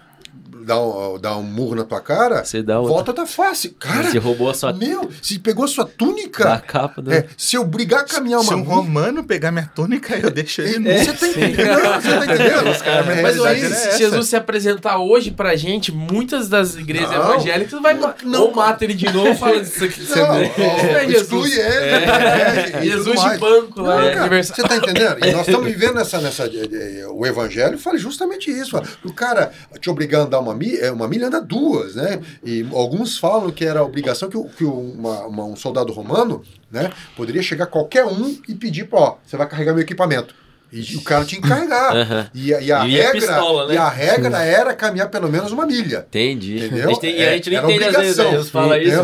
dá 0.70 0.80
um, 0.80 1.18
dá 1.18 1.36
um 1.36 1.42
murro 1.42 1.74
na 1.74 1.84
tua 1.84 2.00
cara, 2.00 2.44
Você 2.44 2.62
dá 2.62 2.78
outra. 2.78 2.94
volta 2.94 3.12
tá 3.12 3.26
fácil. 3.26 3.74
Cara, 3.78 4.10
Você 4.10 4.18
roubou 4.18 4.48
a 4.48 4.54
sua 4.54 4.72
meu, 4.72 5.10
se 5.20 5.38
pegou 5.38 5.64
a 5.64 5.68
sua 5.68 5.84
da 5.84 5.90
túnica, 5.90 6.62
capa 6.66 7.02
do. 7.02 7.12
é, 7.12 7.26
se 7.36 7.56
eu 7.56 7.64
brigar 7.64 8.00
a 8.00 8.04
caminhar 8.04 8.40
Se 8.42 8.48
uma 8.54 8.56
um 8.58 8.62
romano 8.62 9.24
pegar 9.24 9.50
minha 9.50 9.68
túnica, 9.74 10.16
eu 10.16 10.30
deixo 10.30 10.60
ele 10.62 10.78
nu. 10.78 10.90
Você 10.96 11.12
tá 11.12 11.26
entendendo? 11.26 12.02
Você 12.02 12.08
tá 12.08 12.24
entendendo? 12.24 12.60
É, 13.10 13.22
Mas 13.22 13.40
aí, 13.44 13.60
se 13.60 13.66
essa. 13.66 13.98
Jesus 13.98 14.28
se 14.28 14.36
apresentar 14.36 14.98
hoje 14.98 15.30
pra 15.30 15.56
gente, 15.56 15.90
muitas 15.92 16.48
das 16.48 16.76
igrejas 16.76 17.10
Não. 17.10 17.32
evangélicas 17.32 17.80
vai 17.80 17.94
ma- 17.94 18.14
Não. 18.24 18.42
ou 18.44 18.54
mata 18.54 18.84
ele 18.84 18.94
de 18.94 19.10
novo 19.12 19.34
fala 19.34 19.60
disso 19.60 19.84
aqui. 19.84 20.00
Não, 20.10 20.28
não, 20.28 20.36
é 20.98 21.08
Jesus. 21.08 21.22
exclui 21.22 21.52
ele. 21.52 22.06
né, 22.06 22.68
e 22.68 22.70
tudo 22.72 22.82
Jesus 22.84 23.20
de 23.20 23.26
mais. 23.26 23.40
banco 23.40 23.80
lá, 23.82 23.96
Não, 23.96 24.02
é 24.02 24.08
cara, 24.10 24.20
aniversário. 24.20 24.62
Você 24.62 24.68
tá 24.68 24.76
entendendo? 24.76 25.26
E 25.26 25.32
nós 25.32 25.46
estamos 25.48 25.66
vivendo 25.66 25.98
essa, 25.98 26.20
nessa. 26.20 26.44
eh, 26.44 26.68
eh, 27.02 27.06
O 27.10 27.26
evangelho 27.26 27.78
fala 27.78 27.98
justamente 27.98 28.50
isso. 28.50 28.70
fala, 28.72 28.84
O 29.04 29.12
cara 29.12 29.52
te 29.80 29.88
obrigar 29.90 30.22
a 30.22 30.24
andar 30.24 30.38
uma 30.40 30.54
milha, 30.60 30.92
uma 30.92 31.08
milha 31.08 31.26
anda 31.28 31.40
duas, 31.40 31.94
né? 31.94 32.20
E 32.44 32.66
alguns 32.72 33.18
falam 33.18 33.50
que 33.50 33.64
era 33.64 33.82
obrigação 33.82 34.28
que, 34.28 34.38
que 34.56 34.64
uma- 34.64 35.26
uma- 35.26 35.44
um 35.44 35.56
soldado 35.56 35.92
romano 35.92 36.42
né, 36.70 36.92
poderia 37.16 37.42
chegar 37.42 37.66
qualquer 37.66 38.04
um 38.04 38.36
e 38.48 38.54
pedir, 38.54 38.86
ó, 38.92 39.16
você 39.26 39.36
vai 39.36 39.48
carregar 39.48 39.72
meu 39.72 39.82
equipamento. 39.82 40.34
E 40.72 40.96
o 40.96 41.02
cara 41.02 41.24
tinha 41.24 41.40
que 41.40 41.48
carregar. 41.48 41.96
Aham. 41.96 42.30
E, 42.34 42.54
a- 42.54 42.60
e 42.60 42.72
a 42.72 42.86
E 42.86 42.90
regra, 42.92 43.12
pistola, 43.12 43.66
né? 43.66 43.74
e 43.74 43.76
a 43.76 43.88
regra 43.88 44.38
era 44.44 44.74
caminhar 44.74 45.08
pelo 45.08 45.28
menos 45.28 45.50
uma 45.52 45.66
milha. 45.66 46.06
Entendi. 46.08 46.58
Entendeu? 46.64 46.86
A 46.86 46.88
gente, 46.92 47.00
tem- 47.00 47.16
e 47.18 47.24
a 47.26 47.32
gente 47.32 47.50
não 47.50 47.70
entende 47.70 47.84
às 47.84 47.96
vezes, 47.96 48.16
né? 48.16 48.24
obrigação. 48.24 48.30
Jesus 48.30 48.50
fala 48.50 48.74
Sim, 48.76 48.80
isso, 48.82 48.96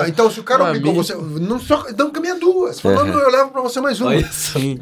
não, 0.00 0.08
Então, 0.08 0.30
se 0.30 0.40
o 0.40 0.42
cara 0.42 0.62
Uma 0.62 0.68
obrigou 0.70 0.92
milha. 0.92 1.04
você, 1.04 1.14
não, 1.14 1.60
só, 1.60 1.84
não 1.96 2.10
caminha 2.10 2.34
duas. 2.34 2.80
Falando, 2.80 3.12
Uhum. 3.14 3.20
eu 3.20 3.30
levo 3.30 3.50
pra 3.50 3.60
você 3.62 3.80
mais 3.80 4.00
uma. 4.00 4.12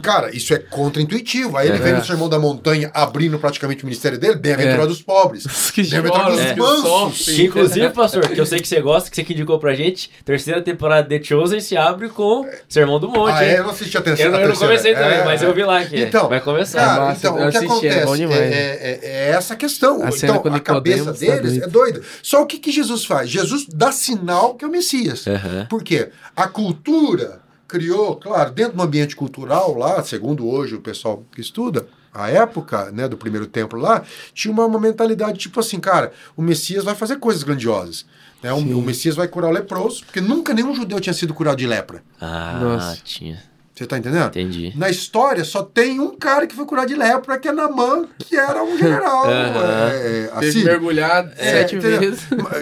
Cara, 0.03 0.35
isso 0.35 0.53
é 0.55 0.59
contra-intuitivo. 0.59 1.57
Aí 1.57 1.69
ele 1.69 1.79
vem 1.79 1.93
É. 1.93 1.97
no 1.97 2.05
Sermão 2.05 2.29
da 2.29 2.39
Montanha 2.39 2.91
abrindo 2.95 3.39
praticamente 3.39 3.83
o 3.83 3.87
ministério 3.87 4.19
dele, 4.19 4.37
bem-aventurado 4.37 4.91
os 4.91 5.03
pobres. 5.03 5.45
Os 5.45 5.71
que 5.71 5.83
Bem-aventurados 5.83 6.37
choram, 6.39 6.43
os 6.43 6.49
os 6.49 6.55
que 6.55 6.61
mansos. 6.91 7.25
Que, 7.27 7.43
inclusive, 7.45 7.91
pastor, 7.91 8.29
que 8.29 8.41
eu 8.41 8.47
sei 8.47 8.61
que 8.61 8.69
você 8.69 8.81
gosta, 8.81 9.11
que 9.11 9.17
você 9.17 9.25
que 9.25 9.33
indicou 9.33 9.59
pra 9.59 9.75
gente, 9.75 10.11
terceira 10.25 10.61
temporada 10.63 11.09
de 11.09 11.19
The 11.19 11.25
Chosen 11.25 11.61
se 11.61 11.77
abre 11.77 12.09
com 12.09 12.47
Sermão 12.69 12.99
do 12.99 13.09
Monte, 13.09 13.33
Ah, 13.35 13.45
é? 13.45 13.59
Eu 13.59 13.65
não 13.65 13.71
assisti 13.71 13.97
a 13.97 14.01
terceira. 14.01 14.39
Eu 14.39 14.49
não, 14.49 14.57
comecei 14.57 14.95
também, 14.95 15.19
É, 15.19 15.25
mas 15.25 15.43
é. 15.43 15.47
eu 15.47 15.55
vi 15.55 15.63
lá 15.65 15.85
que 15.85 16.01
Então, 16.01 16.22
vai 16.29 16.41
começar. 16.41 16.81
Cara, 16.81 17.05
Massa, 17.07 17.19
então, 17.19 17.35
o 17.35 17.39
que 17.51 17.57
assisti, 17.57 17.87
é 17.87 18.03
acontece 18.03 18.17
demais. 18.17 18.41
é, 18.41 18.55
é- 18.55 19.01
é 19.03 19.31
essa 19.31 19.57
questão. 19.57 20.03
A 20.03 20.11
cena 20.11 20.37
então, 20.37 20.55
a 20.55 20.61
cabeça 20.61 21.05
tá 21.07 21.13
deles 21.13 21.53
doido. 21.53 21.65
é 21.65 21.67
doida. 21.69 22.03
Só 22.23 22.43
o 22.43 22.47
que, 22.47 22.59
que 22.59 22.71
Jesus 22.73 23.05
faz? 23.05 23.29
Jesus 23.31 23.67
dá 23.69 23.91
sinal 23.93 24.55
que 24.55 24.65
é 24.65 24.69
o 24.69 24.71
Messias. 24.71 25.27
Aham. 25.27 25.67
Por 25.69 25.83
quê? 25.83 26.11
A 26.37 26.49
cultura 26.49 27.41
criou, 27.69 28.17
claro, 28.17 28.51
dentro 28.53 28.77
do 28.77 28.83
ambiente 28.83 29.17
cultural 29.17 29.77
lá, 29.77 30.03
segundo 30.03 30.47
hoje 30.49 30.75
o 30.75 30.81
pessoal 30.81 31.25
que 31.35 31.41
estuda, 31.41 31.87
a 32.13 32.29
época 32.29 32.91
né, 32.93 33.09
do 33.09 33.17
primeiro 33.17 33.47
templo 33.47 33.81
lá, 33.81 34.03
tinha 34.35 34.53
uma, 34.53 34.67
uma 34.67 34.79
mentalidade 34.79 35.39
tipo 35.39 35.59
assim, 35.59 35.81
cara, 35.81 36.13
o 36.37 36.43
Messias 36.43 36.85
vai 36.85 36.95
fazer 36.95 37.17
coisas 37.17 37.43
grandiosas. 37.43 38.05
Né? 38.43 38.53
O, 38.53 38.57
o 38.59 38.83
Messias 38.83 39.15
vai 39.17 39.27
curar 39.29 39.49
o 39.49 39.53
leproso, 39.53 40.05
porque 40.05 40.21
nunca 40.21 40.53
nenhum 40.53 40.75
judeu 40.75 41.01
tinha 41.01 41.15
sido 41.15 41.33
curado 41.33 41.57
de 41.57 41.67
lepra. 41.67 42.03
Ah, 42.21 42.59
Nossa. 42.61 42.99
tinha. 43.03 43.43
Você 43.75 43.87
tá 43.87 43.97
entendendo? 43.97 44.27
Entendi. 44.27 44.71
Na 44.77 44.91
história 44.91 45.43
só 45.45 45.63
tem 45.63 45.99
um 45.99 46.15
cara 46.15 46.47
que 46.47 46.55
foi 46.55 46.67
curado 46.67 46.89
de 46.89 46.95
lepra, 46.95 47.39
que 47.39 47.49
é 47.49 47.53
Namã, 47.53 48.05
que 48.19 48.37
era 48.37 48.63
um 48.63 48.77
general. 48.77 49.25
Aham. 49.25 49.89
é, 49.91 50.31
Teve 50.41 50.47
assim, 50.49 50.65
mergulhado 50.65 51.33
é, 51.39 51.51
sete 51.53 51.77
entendeu? 51.77 52.01
vezes. 52.01 52.21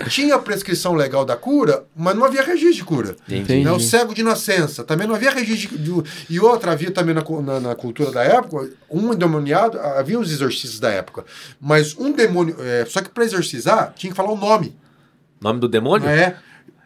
Tinha 0.09 0.37
a 0.37 0.39
prescrição 0.39 0.95
legal 0.95 1.25
da 1.25 1.37
cura, 1.37 1.83
mas 1.97 2.15
não 2.15 2.25
havia 2.25 2.43
registro 2.45 2.75
de 2.77 2.85
cura. 2.85 3.17
Entendi. 3.29 3.65
Né? 3.65 3.73
O 3.73 3.81
cego 3.81 4.15
de 4.15 4.23
nascença, 4.23 4.85
também 4.85 5.09
não 5.09 5.17
havia 5.17 5.33
registro 5.33 5.77
de, 5.77 5.85
de- 6.03 6.03
E 6.31 6.39
outra, 6.39 6.71
havia 6.71 6.93
também 6.93 7.13
na, 7.15 7.25
na, 7.43 7.59
na 7.61 7.75
cultura 7.75 8.13
da 8.13 8.23
época, 8.23 8.71
um 8.89 9.13
endemoniado, 9.13 9.81
havia 9.81 10.19
os 10.19 10.31
exorcistas 10.31 10.79
da 10.79 10.91
época, 10.91 11.25
mas 11.61 11.97
um 11.99 12.13
demônio. 12.13 12.55
é, 12.61 12.85
só 12.87 13.01
que 13.01 13.09
para 13.09 13.25
exorcizar, 13.25 13.93
tinha 13.97 14.13
que 14.13 14.17
falar 14.17 14.31
o 14.31 14.37
nome. 14.37 14.77
Nome 15.41 15.59
do 15.59 15.67
demônio? 15.69 16.09
É. 16.09 16.37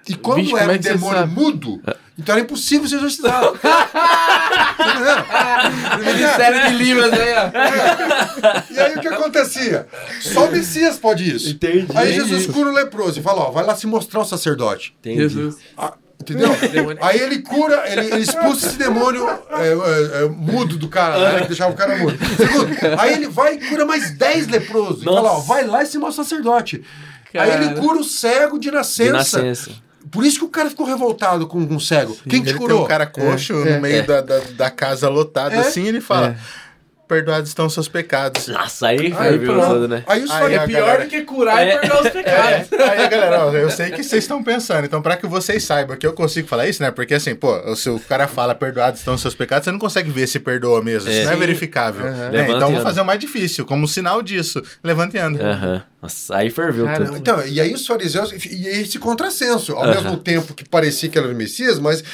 E 0.09 0.15
como 0.15 0.37
Vixe, 0.37 0.55
era 0.55 0.61
como 0.61 0.73
é 0.73 0.79
um 0.79 0.83
você 0.83 0.89
demônio 0.91 1.21
sabe? 1.21 1.33
mudo, 1.35 1.83
então 2.19 2.35
era 2.35 2.45
impossível 2.45 2.89
ser 2.89 2.97
exorcizado. 2.97 3.59
Tá 4.77 4.87
entendendo? 4.91 6.15
Ministério 6.15 6.69
de 6.69 6.85
Libras 6.85 7.13
aí, 7.13 7.35
ó. 7.35 8.75
E 8.75 8.79
aí 8.79 8.95
o 8.97 9.01
que 9.01 9.09
acontecia? 9.09 9.87
Só 10.21 10.47
o 10.47 10.51
Messias 10.51 10.99
pode 10.99 11.35
isso. 11.35 11.49
Entendi. 11.49 11.87
Aí 11.95 12.13
Jesus 12.13 12.47
cura 12.47 12.71
o 12.71 12.73
leproso 12.73 13.21
e 13.21 13.23
fala: 13.23 13.43
ó, 13.43 13.51
vai 13.51 13.65
lá 13.65 13.75
se 13.75 13.87
mostrar 13.87 14.21
o 14.21 14.25
sacerdote. 14.25 14.95
Entendi. 15.01 15.21
Jesus. 15.21 15.57
Ah, 15.77 15.95
entendeu? 16.21 16.51
Aí 17.01 17.21
ele 17.21 17.41
cura, 17.41 17.85
ele, 17.87 18.07
ele 18.07 18.23
expulsa 18.23 18.67
esse 18.67 18.77
demônio 18.77 19.27
é, 19.29 20.21
é, 20.21 20.25
é, 20.25 20.29
mudo 20.29 20.77
do 20.77 20.89
cara, 20.89 21.33
né, 21.33 21.41
que 21.43 21.49
deixava 21.49 21.73
o 21.73 21.77
cara 21.77 21.97
mudo. 21.97 22.19
Segundo, 22.37 23.01
aí 23.01 23.13
ele 23.15 23.29
vai 23.29 23.55
e 23.55 23.69
cura 23.69 23.85
mais 23.87 24.11
10 24.17 24.49
leprosos. 24.49 25.03
E 25.03 25.05
fala: 25.05 25.33
ó, 25.33 25.41
vai 25.41 25.67
lá 25.67 25.83
e 25.83 25.87
se 25.87 25.99
mostra 25.99 26.23
o 26.23 26.25
sacerdote. 26.25 26.83
Aí 27.33 27.51
ele 27.51 27.67
Cara. 27.67 27.81
cura 27.81 27.99
o 27.99 28.05
cego 28.05 28.59
de 28.59 28.69
De 28.69 28.75
nascença. 28.75 29.71
Por 30.15 30.25
isso 30.25 30.39
que 30.39 30.45
o 30.45 30.49
cara 30.49 30.71
ficou 30.71 30.87
revoltado 30.87 31.47
com 31.47 31.59
um 31.59 31.79
cego. 31.81 32.17
Quem 32.29 32.43
te 32.43 32.51
Ele 32.51 32.59
curou? 32.59 32.77
tem 32.79 32.85
um 32.87 32.89
cara 32.89 33.05
coxo 33.05 33.53
É, 33.67 33.75
no 33.75 33.83
meio 33.83 33.97
é. 33.97 34.03
Da, 34.03 34.21
da, 34.23 34.39
da 34.57 34.71
casa 34.71 35.09
lotada, 35.11 35.57
É. 35.57 35.59
assim, 35.59 35.87
ele 35.89 36.01
fala: 36.01 36.37
Perdoados 37.15 37.49
estão 37.49 37.69
seus 37.69 37.87
pecados. 37.87 38.49
Nossa, 38.49 38.89
aí 38.89 38.99
Aí, 38.99 39.13
ferveu 39.13 39.55
pronto. 39.55 39.73
tudo, 39.75 39.89
né? 39.89 40.03
Aí 40.07 40.25
os 40.25 40.31
Aí 40.33 40.55
É 40.55 40.67
pior 40.67 40.81
galera- 40.81 41.05
do 41.05 41.09
que 41.11 41.21
curar 41.23 41.65
e 41.65 41.71
É. 41.71 41.79
perdoar 41.79 42.03
os 42.03 42.09
pecados. 42.11 42.73
Aí, 42.73 43.09
galera, 43.09 43.47
ó, 43.47 43.53
eu 43.53 43.71
sei 43.71 43.91
que 43.93 44.03
vocês 44.03 44.25
estão 44.25 44.43
pensando, 44.43 44.85
então 44.85 45.01
pra 45.01 45.17
que 45.17 45.27
vocês 45.29 45.63
saibam 45.63 45.97
que 45.97 46.05
eu 46.05 46.13
consigo 46.13 46.49
falar 46.49 46.67
isso, 46.67 46.83
né? 46.83 46.91
Porque 46.91 47.15
assim, 47.15 47.37
pô, 47.37 47.55
se 47.77 47.89
o 47.89 48.01
cara 48.01 48.27
fala 48.27 48.53
perdoados 48.53 48.99
estão 48.99 49.15
os 49.15 49.21
seus 49.21 49.35
pecados, 49.35 49.65
você 49.65 49.71
não 49.71 49.79
consegue 49.79 50.11
ver 50.11 50.27
se 50.27 50.41
perdoa 50.41 50.83
mesmo, 50.83 51.09
isso 51.09 51.25
não 51.25 51.33
é 51.33 51.37
verificável. 51.37 52.05
Né? 52.05 52.31
Levanta 52.33 52.57
Então 52.57 52.71
e 52.71 52.75
vou 52.75 52.83
fazer 52.83 53.01
o 53.01 53.05
mais 53.05 53.21
difícil, 53.21 53.65
como 53.65 53.87
sinal 53.87 54.21
disso, 54.23 54.61
levanta 54.83 55.17
e 55.17 55.21
anda. 55.21 55.45
Aham. 55.53 55.83
Nossa, 56.03 56.37
aí 56.37 56.51
ferveu 56.51 56.85
Caramba. 56.85 57.07
tudo. 57.07 57.17
Então, 57.19 57.47
e 57.47 57.59
aí 57.61 57.73
os 57.73 57.87
fariseus, 57.87 58.31
e 58.45 58.67
esse 58.69 58.99
contrassenso, 58.99 59.73
ao 59.73 59.87
mesmo 59.87 60.17
tempo 60.19 60.53
que 60.53 60.69
parecia 60.69 61.09
que 61.09 61.17
ele 61.17 61.27
era 61.29 61.35
o 61.35 61.39
Messias, 61.39 61.79
mas 61.79 62.05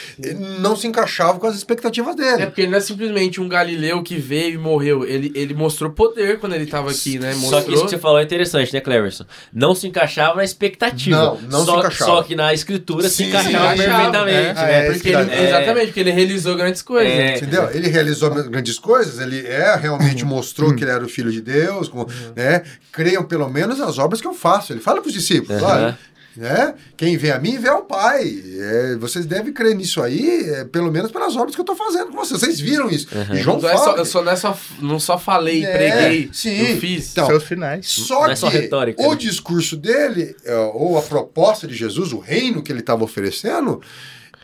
não 0.60 0.76
se 0.76 0.86
encaixava 0.86 1.40
com 1.40 1.46
as 1.48 1.56
expectativas 1.56 2.14
É 2.14 2.16
dele. 2.36 2.46
porque 2.46 2.60
ele 2.60 2.70
não 2.70 2.78
é 2.78 2.80
simplesmente 2.80 3.40
um 3.40 3.48
galileu 3.48 4.00
que 4.02 4.16
veio 4.16 4.54
e 4.54 4.58
morreu. 4.58 4.89
Ele, 5.04 5.32
ele 5.34 5.54
mostrou 5.54 5.90
poder 5.90 6.38
quando 6.38 6.54
ele 6.54 6.66
tava 6.66 6.90
aqui, 6.90 7.18
né? 7.18 7.32
Só 7.32 7.38
Mostrou. 7.40 7.62
que 7.62 7.72
isso 7.72 7.84
que 7.84 7.90
você 7.90 7.98
falou 7.98 8.18
é 8.18 8.22
interessante, 8.22 8.72
né, 8.72 8.80
Cleverson? 8.80 9.24
Não 9.52 9.74
se 9.74 9.86
encaixava 9.86 10.36
na 10.36 10.44
expectativa. 10.44 11.16
Não, 11.16 11.40
não 11.42 11.60
se 11.60 11.66
só, 11.66 11.78
encaixava. 11.78 12.10
Só 12.10 12.22
que 12.22 12.34
na 12.34 12.52
escritura 12.54 13.08
se 13.08 13.16
Sim, 13.16 13.28
encaixava 13.28 13.76
se 13.76 13.82
encaixava, 13.82 14.12
perfeitamente, 14.12 14.60
é. 14.60 14.64
né? 14.64 14.86
É, 14.86 14.92
Porque 14.92 15.08
ele, 15.08 15.30
É. 15.30 15.48
Exatamente, 15.48 15.86
porque 15.86 16.00
ele 16.00 16.10
realizou 16.10 16.56
grandes 16.56 16.82
coisas. 16.82 17.12
É. 17.12 17.36
Entendeu? 17.36 17.70
Ele 17.72 17.88
realizou 17.88 18.30
grandes 18.30 18.78
coisas, 18.78 19.18
ele 19.18 19.46
é 19.46 19.76
realmente 19.76 20.24
mostrou 20.24 20.74
que 20.74 20.84
ele 20.84 20.90
era 20.90 21.04
o 21.04 21.08
filho 21.08 21.30
de 21.30 21.40
Deus, 21.40 21.88
como, 21.88 22.08
né? 22.34 22.62
Creiam 22.92 23.24
pelo 23.24 23.48
menos 23.48 23.78
nas 23.78 23.98
obras 23.98 24.20
que 24.20 24.26
eu 24.26 24.34
faço. 24.34 24.72
Ele 24.72 24.80
fala 24.80 25.00
para 25.00 25.08
os 25.08 25.14
discípulos, 25.14 25.62
olha, 25.62 25.98
né? 26.36 26.74
Quem 26.96 27.16
vê 27.16 27.30
a 27.32 27.38
mim 27.38 27.58
vê 27.58 27.68
ao 27.68 27.82
Pai. 27.82 28.22
É, 28.58 28.96
vocês 28.96 29.26
devem 29.26 29.52
crer 29.52 29.74
nisso 29.74 30.00
aí, 30.02 30.48
é, 30.50 30.64
pelo 30.64 30.90
menos 30.90 31.10
pelas 31.10 31.36
obras 31.36 31.54
que 31.54 31.60
eu 31.60 31.64
estou 31.64 31.76
fazendo 31.76 32.06
com 32.12 32.16
vocês. 32.16 32.40
Vocês 32.40 32.60
viram 32.60 32.88
isso? 32.88 33.08
E 33.32 33.38
João 33.42 33.60
Não, 33.60 33.68
é 33.68 33.76
só, 33.76 33.84
fala. 33.84 33.98
eu 33.98 34.04
só, 34.04 34.22
não, 34.22 34.32
é 34.32 34.36
só, 34.36 34.58
não 34.80 35.00
só 35.00 35.18
falei, 35.18 35.64
É, 35.64 35.72
preguei, 35.76 36.30
sim. 36.32 36.56
eu 36.72 36.76
fiz. 36.78 37.12
Então, 37.12 37.26
Seus 37.26 37.44
finais. 37.44 37.86
Só 37.88 38.22
Não 38.24 38.30
é 38.30 38.36
só 38.36 38.50
que 38.50 38.56
retórica, 38.58 39.02
o 39.02 39.10
né? 39.10 39.16
discurso 39.16 39.76
dele, 39.76 40.34
é, 40.44 40.54
ou 40.56 40.98
a 40.98 41.02
proposta 41.02 41.66
de 41.66 41.74
Jesus, 41.74 42.12
o 42.12 42.18
reino 42.18 42.62
que 42.62 42.70
ele 42.70 42.80
estava 42.80 43.02
oferecendo, 43.04 43.80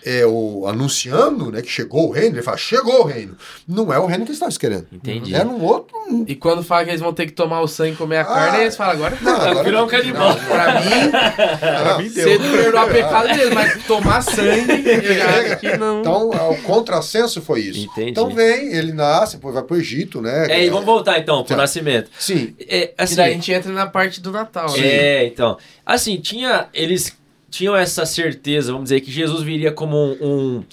é, 0.07 0.25
o, 0.25 0.67
anunciando 0.69 1.51
né, 1.51 1.61
que 1.61 1.69
chegou 1.69 2.09
o 2.09 2.13
reino, 2.13 2.37
ele 2.37 2.43
fala, 2.43 2.57
chegou 2.57 3.01
o 3.01 3.05
reino. 3.05 3.37
Não 3.67 3.93
é 3.93 3.99
o 3.99 4.07
reino 4.07 4.25
que 4.25 4.31
eles 4.31 4.37
estavam 4.41 4.57
querendo. 4.57 4.87
Entendi. 4.93 5.35
É 5.35 5.43
num 5.43 5.61
outro. 5.63 5.97
E 6.29 6.37
quando 6.37 6.63
fala 6.63 6.85
que 6.85 6.91
eles 6.91 7.01
vão 7.01 7.13
ter 7.13 7.27
que 7.27 7.33
tomar 7.33 7.61
o 7.61 7.67
sangue 7.67 7.95
e 7.95 7.97
comer 7.97 8.19
a 8.19 8.21
Ah. 8.21 8.25
carne, 8.25 8.61
eles 8.63 8.77
falam, 8.77 8.93
agora 8.95 9.19
Não, 9.21 9.35
agora- 9.35 9.63
Virou 9.65 9.85
um 9.85 9.89
canibal. 9.89 10.29
Não, 10.29 10.45
pra 10.45 10.81
mim, 10.81 11.11
Pra 11.59 11.99
mim 11.99 12.09
você 12.09 12.39
perdoar 12.39 12.89
pecado 12.89 13.29
dele, 13.37 13.55
mas 13.55 13.85
tomar 13.85 14.23
sangue, 14.23 14.89
eu 14.89 15.15
já 15.15 15.41
acho 15.41 15.57
que 15.59 15.77
não. 15.77 16.01
Então, 16.01 16.31
o 16.31 16.63
contrassenso 16.63 17.43
foi 17.43 17.61
isso. 17.63 17.81
Entendi. 17.81 18.11
Então 18.11 18.31
vem, 18.31 18.73
ele 18.73 18.93
nasce, 18.93 19.37
depois 19.37 19.55
vai 19.55 19.63
pro 19.65 19.77
Egito, 19.77 20.23
né? 20.23 20.47
É, 20.51 20.65
e 20.65 20.71
vamos 20.71 20.85
voltar 20.87 21.19
então 21.19 21.39
pro 21.43 21.55
Tá. 21.55 21.57
nascimento. 21.63 22.09
Sim. 22.19 22.55
É, 22.69 22.85
e 22.85 22.95
assim, 22.97 23.17
daí 23.17 23.31
a 23.33 23.35
gente 23.35 23.51
entra 23.53 23.73
na 23.73 23.87
parte 23.87 24.21
do 24.21 24.31
Natal, 24.31 24.71
né? 24.73 24.79
É, 24.87 25.27
então. 25.27 25.59
Assim, 25.85 26.17
tinha. 26.19 26.69
Eles 26.73 27.13
tinham 27.51 27.77
essa 27.77 28.05
certeza, 28.07 28.73
vamos 28.73 28.85
dizer, 28.91 29.01
que 29.01 29.11
Jesus 29.11 29.43
viria 29.43 29.73
como 29.73 29.97
um. 29.97 30.13
um- 30.59 30.65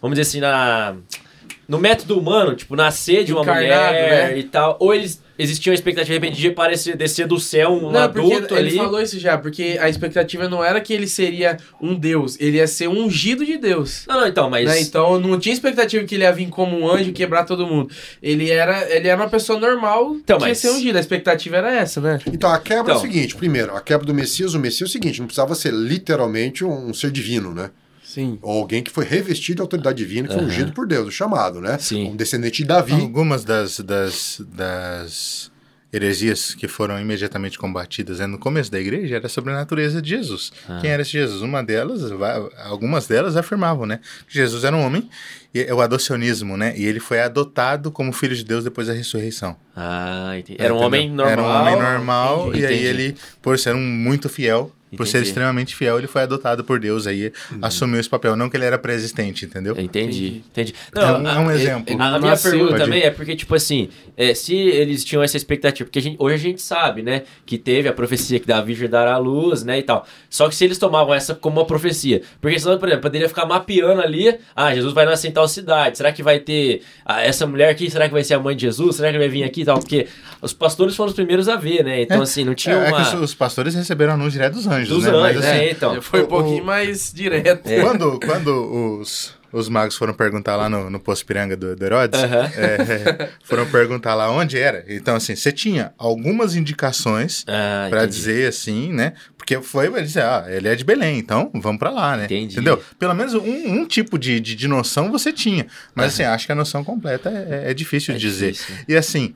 vamos 0.00 0.18
dizer 0.18 0.22
assim, 0.28 0.40
na. 0.40 0.96
No 1.66 1.78
método 1.78 2.18
humano, 2.18 2.54
tipo, 2.56 2.74
nascer 2.74 3.24
de 3.24 3.32
uma 3.32 3.42
Encarnado, 3.42 3.62
mulher 3.92 4.30
né? 4.32 4.38
e 4.38 4.42
tal. 4.44 4.76
Ou 4.80 4.94
eles 4.94 5.22
existiam 5.38 5.72
a 5.72 5.74
expectativa, 5.74 6.18
de 6.18 6.26
repente, 6.26 6.40
de 6.40 6.48
aparecer, 6.48 6.96
descer 6.96 7.26
do 7.26 7.38
céu 7.38 7.70
um 7.70 7.90
Não, 7.92 8.00
adulto 8.00 8.54
ele 8.54 8.68
ali. 8.70 8.76
falou 8.76 9.00
isso 9.00 9.18
já, 9.20 9.38
porque 9.38 9.78
a 9.80 9.88
expectativa 9.88 10.48
não 10.48 10.62
era 10.64 10.80
que 10.80 10.92
ele 10.92 11.06
seria 11.06 11.56
um 11.80 11.94
Deus, 11.94 12.36
ele 12.40 12.56
ia 12.56 12.66
ser 12.66 12.88
um 12.88 13.04
ungido 13.04 13.46
de 13.46 13.56
Deus. 13.56 14.04
Não, 14.08 14.20
não, 14.20 14.26
então, 14.26 14.50
mas. 14.50 14.64
né? 14.66 14.80
Então 14.80 15.18
não 15.20 15.38
tinha 15.38 15.52
expectativa 15.52 16.04
que 16.04 16.14
ele 16.16 16.24
ia 16.24 16.32
vir 16.32 16.48
como 16.48 16.76
um 16.78 16.90
anjo 16.90 17.10
e 17.10 17.12
quebrar 17.12 17.44
todo 17.44 17.66
mundo. 17.66 17.90
Ele 18.22 18.50
era, 18.50 18.90
ele 18.94 19.06
era 19.08 19.20
uma 19.20 19.28
pessoa 19.30 19.58
normal 19.58 20.14
Então, 20.16 20.38
que 20.38 20.44
ia 20.44 20.48
mas- 20.48 20.58
ser 20.58 20.70
ungido. 20.70 20.96
A 20.96 21.00
expectativa 21.00 21.56
era 21.56 21.72
essa, 21.74 22.00
né? 22.00 22.18
Então 22.26 22.50
a 22.50 22.58
quebra 22.58 22.92
é 22.92 22.96
Então. 22.96 22.96
o 22.96 23.00
seguinte: 23.00 23.36
primeiro, 23.36 23.74
a 23.76 23.80
quebra 23.80 24.06
do 24.06 24.12
Messias, 24.14 24.54
o 24.54 24.58
Messias 24.58 24.88
é 24.88 24.90
o 24.90 24.92
seguinte, 24.92 25.20
não 25.20 25.26
precisava 25.26 25.54
ser 25.54 25.72
literalmente 25.72 26.64
um 26.64 26.92
ser 26.92 27.10
divino, 27.10 27.54
né? 27.54 27.70
Sim. 28.08 28.38
Ou 28.40 28.60
alguém 28.60 28.82
que 28.82 28.90
foi 28.90 29.04
revestido 29.04 29.56
de 29.56 29.60
autoridade 29.62 29.98
divina, 29.98 30.26
que 30.28 30.32
foi 30.32 30.42
Aham. 30.42 30.50
ungido 30.50 30.72
por 30.72 30.86
Deus, 30.86 31.08
o 31.08 31.10
chamado, 31.10 31.60
né? 31.60 31.76
Sim. 31.78 32.06
Um 32.08 32.16
descendente 32.16 32.62
de 32.62 32.64
Davi. 32.64 32.94
Algumas 32.94 33.44
das, 33.44 33.80
das, 33.80 34.40
das 34.48 35.50
heresias 35.92 36.54
que 36.54 36.66
foram 36.66 36.98
imediatamente 36.98 37.58
combatidas 37.58 38.18
né, 38.18 38.26
no 38.26 38.38
começo 38.38 38.72
da 38.72 38.80
igreja 38.80 39.16
era 39.16 39.28
sobre 39.28 39.52
a 39.52 39.56
natureza 39.56 40.00
de 40.00 40.08
Jesus. 40.08 40.50
Ah. 40.66 40.78
Quem 40.80 40.88
era 40.88 41.02
esse 41.02 41.12
Jesus? 41.12 41.42
Uma 41.42 41.62
delas, 41.62 42.00
algumas 42.64 43.06
delas 43.06 43.36
afirmavam, 43.36 43.84
né, 43.84 44.00
que 44.26 44.34
Jesus 44.34 44.64
era 44.64 44.74
um 44.74 44.84
homem, 44.84 45.08
e 45.54 45.60
é 45.60 45.74
o 45.74 45.82
adocionismo, 45.82 46.56
né, 46.56 46.72
e 46.78 46.86
ele 46.86 47.00
foi 47.00 47.20
adotado 47.20 47.90
como 47.90 48.10
filho 48.10 48.34
de 48.34 48.42
Deus 48.44 48.64
depois 48.64 48.86
da 48.86 48.94
ressurreição. 48.94 49.54
Ah, 49.76 50.32
entendi. 50.38 50.56
Era 50.58 50.72
um 50.72 50.78
Entendeu? 50.78 50.86
homem 50.86 51.10
normal. 51.10 51.30
Era 51.30 51.42
um 51.42 51.46
homem 51.46 51.76
normal, 51.76 52.48
Entendi, 52.48 52.62
e 52.62 52.66
aí 52.66 52.84
ele, 52.86 53.16
por 53.42 53.58
ser 53.58 53.74
um 53.74 53.80
muito 53.80 54.30
fiel, 54.30 54.72
por 54.96 55.06
ser 55.06 55.18
Entendi. 55.18 55.28
extremamente 55.28 55.74
fiel, 55.76 55.98
ele 55.98 56.06
foi 56.06 56.22
adotado 56.22 56.64
por 56.64 56.78
Deus, 56.80 57.06
aí 57.06 57.32
assumiu 57.62 58.00
esse 58.00 58.08
papel, 58.08 58.36
não 58.36 58.48
que 58.48 58.56
ele 58.56 58.64
era 58.64 58.78
pré-existente, 58.78 59.44
entendeu? 59.44 59.74
Entendi, 59.78 60.42
entendi. 60.50 60.74
É 60.94 61.04
um, 61.04 61.28
é 61.28 61.38
um 61.38 61.50
ele- 61.50 61.60
exemplo. 61.62 62.00
A, 62.00 62.06
a 62.06 62.18
minha 62.18 62.30
Nasceu, 62.30 62.50
pergunta 62.52 62.72
pode 62.72 62.84
também 62.84 63.02
é 63.02 63.10
porque, 63.10 63.36
tipo 63.36 63.54
assim, 63.54 63.88
é, 64.16 64.34
se 64.34 64.54
eles 64.54 65.04
tinham 65.04 65.22
essa 65.22 65.36
expectativa, 65.36 65.86
porque 65.86 65.98
a 65.98 66.02
gente- 66.02 66.16
hoje 66.18 66.34
a 66.34 66.38
gente 66.38 66.62
sabe, 66.62 67.02
né, 67.02 67.22
que 67.44 67.58
teve 67.58 67.88
a 67.88 67.92
profecia 67.92 68.38
que 68.40 68.46
da 68.46 68.60
Virgem 68.60 68.88
dará 68.88 69.14
à 69.14 69.18
luz, 69.18 69.62
né, 69.64 69.78
e 69.78 69.82
tal. 69.82 70.06
Só 70.30 70.48
que 70.48 70.54
se 70.54 70.64
eles 70.64 70.78
tomavam 70.78 71.14
essa 71.14 71.34
como 71.34 71.60
uma 71.60 71.66
profecia, 71.66 72.22
porque 72.40 72.58
senão, 72.58 72.78
por 72.78 72.88
exemplo, 72.88 73.02
poderia 73.02 73.28
ficar 73.28 73.46
mapeando 73.46 74.00
ali, 74.02 74.34
ah, 74.54 74.74
Jesus 74.74 74.92
vai 74.92 75.04
nascer 75.04 75.28
em 75.28 75.32
tal 75.32 75.46
cidade, 75.48 75.96
será 75.98 76.12
que 76.12 76.22
vai 76.22 76.38
ter 76.38 76.82
ah, 77.04 77.22
essa 77.22 77.46
mulher 77.46 77.68
aqui, 77.70 77.90
será 77.90 78.06
que 78.06 78.12
vai 78.14 78.24
ser 78.24 78.34
a 78.34 78.38
mãe 78.38 78.54
de 78.56 78.62
Jesus, 78.62 78.96
será 78.96 79.10
que 79.12 79.18
vai 79.18 79.28
vir 79.28 79.44
aqui 79.44 79.62
e 79.62 79.64
tal? 79.64 79.78
Porque 79.78 80.06
os 80.40 80.52
pastores 80.52 80.94
foram 80.96 81.08
os 81.10 81.14
primeiros 81.16 81.48
a 81.48 81.56
ver, 81.56 81.84
né, 81.84 82.02
então 82.02 82.18
É. 82.18 82.22
assim, 82.22 82.44
não 82.44 82.54
tinha 82.54 82.74
É, 82.76 82.86
é 82.86 82.88
uma... 82.88 82.96
que 83.10 83.16
os, 83.16 83.22
os 83.22 83.34
pastores 83.34 83.74
receberam 83.74 84.14
anúncio 84.14 84.32
direto 84.32 84.54
dos 84.54 84.66
anjos, 84.66 84.77
Dos 84.86 85.04
né? 85.04 85.10
anjos, 85.10 85.20
Mas, 85.22 85.36
assim, 85.38 85.48
é, 85.56 85.70
então. 85.72 86.02
Foi 86.02 86.22
um 86.22 86.26
pouquinho 86.26 86.62
o- 86.62 86.66
mais 86.66 87.12
direto. 87.12 87.66
É. 87.68 87.80
Quando, 87.88 88.20
quando 88.20 89.00
os, 89.00 89.34
os 89.50 89.68
magos 89.68 89.96
foram 89.96 90.12
perguntar 90.12 90.54
lá 90.56 90.68
no, 90.68 90.90
no 90.90 91.00
Poço 91.00 91.24
Piranga 91.24 91.56
do, 91.56 91.74
do 91.74 91.84
Herodes, 91.84 92.20
Aham. 92.22 92.50
é, 92.56 93.28
foram 93.42 93.66
perguntar 93.66 94.14
lá 94.14 94.30
onde 94.30 94.58
era. 94.58 94.84
Então, 94.88 95.16
assim, 95.16 95.34
você 95.34 95.50
tinha 95.50 95.92
algumas 95.98 96.54
indicações 96.54 97.44
Ah, 97.48 97.88
entendi. 97.90 98.06
dizer 98.08 98.48
assim, 98.48 98.92
né? 98.92 99.14
Porque 99.36 99.62
foi, 99.62 99.86
ele 99.86 100.02
disse, 100.02 100.20
ah, 100.20 100.44
ele 100.48 100.68
é 100.68 100.74
de 100.76 100.84
Belém, 100.84 101.18
então 101.18 101.50
vamos 101.54 101.78
pra 101.78 101.88
lá, 101.88 102.16
né? 102.18 102.26
Entendi. 102.26 102.52
Entendeu? 102.52 102.82
Pelo 102.98 103.14
menos 103.14 103.32
um, 103.32 103.40
um 103.80 103.86
tipo 103.86 104.18
de, 104.18 104.38
de, 104.40 104.54
de 104.54 104.68
noção 104.68 105.10
você 105.10 105.32
tinha. 105.32 105.66
Mas, 105.94 106.12
assim, 106.12 106.22
acho 106.24 106.44
que 106.44 106.52
a 106.52 106.54
noção 106.54 106.84
completa 106.84 107.30
é, 107.30 107.70
é 107.70 107.74
difícil 107.74 108.12
É 108.14 108.18
de 108.18 108.22
dizer. 108.28 108.52
difícil. 108.52 108.74
E, 108.86 108.94
assim, 108.94 109.34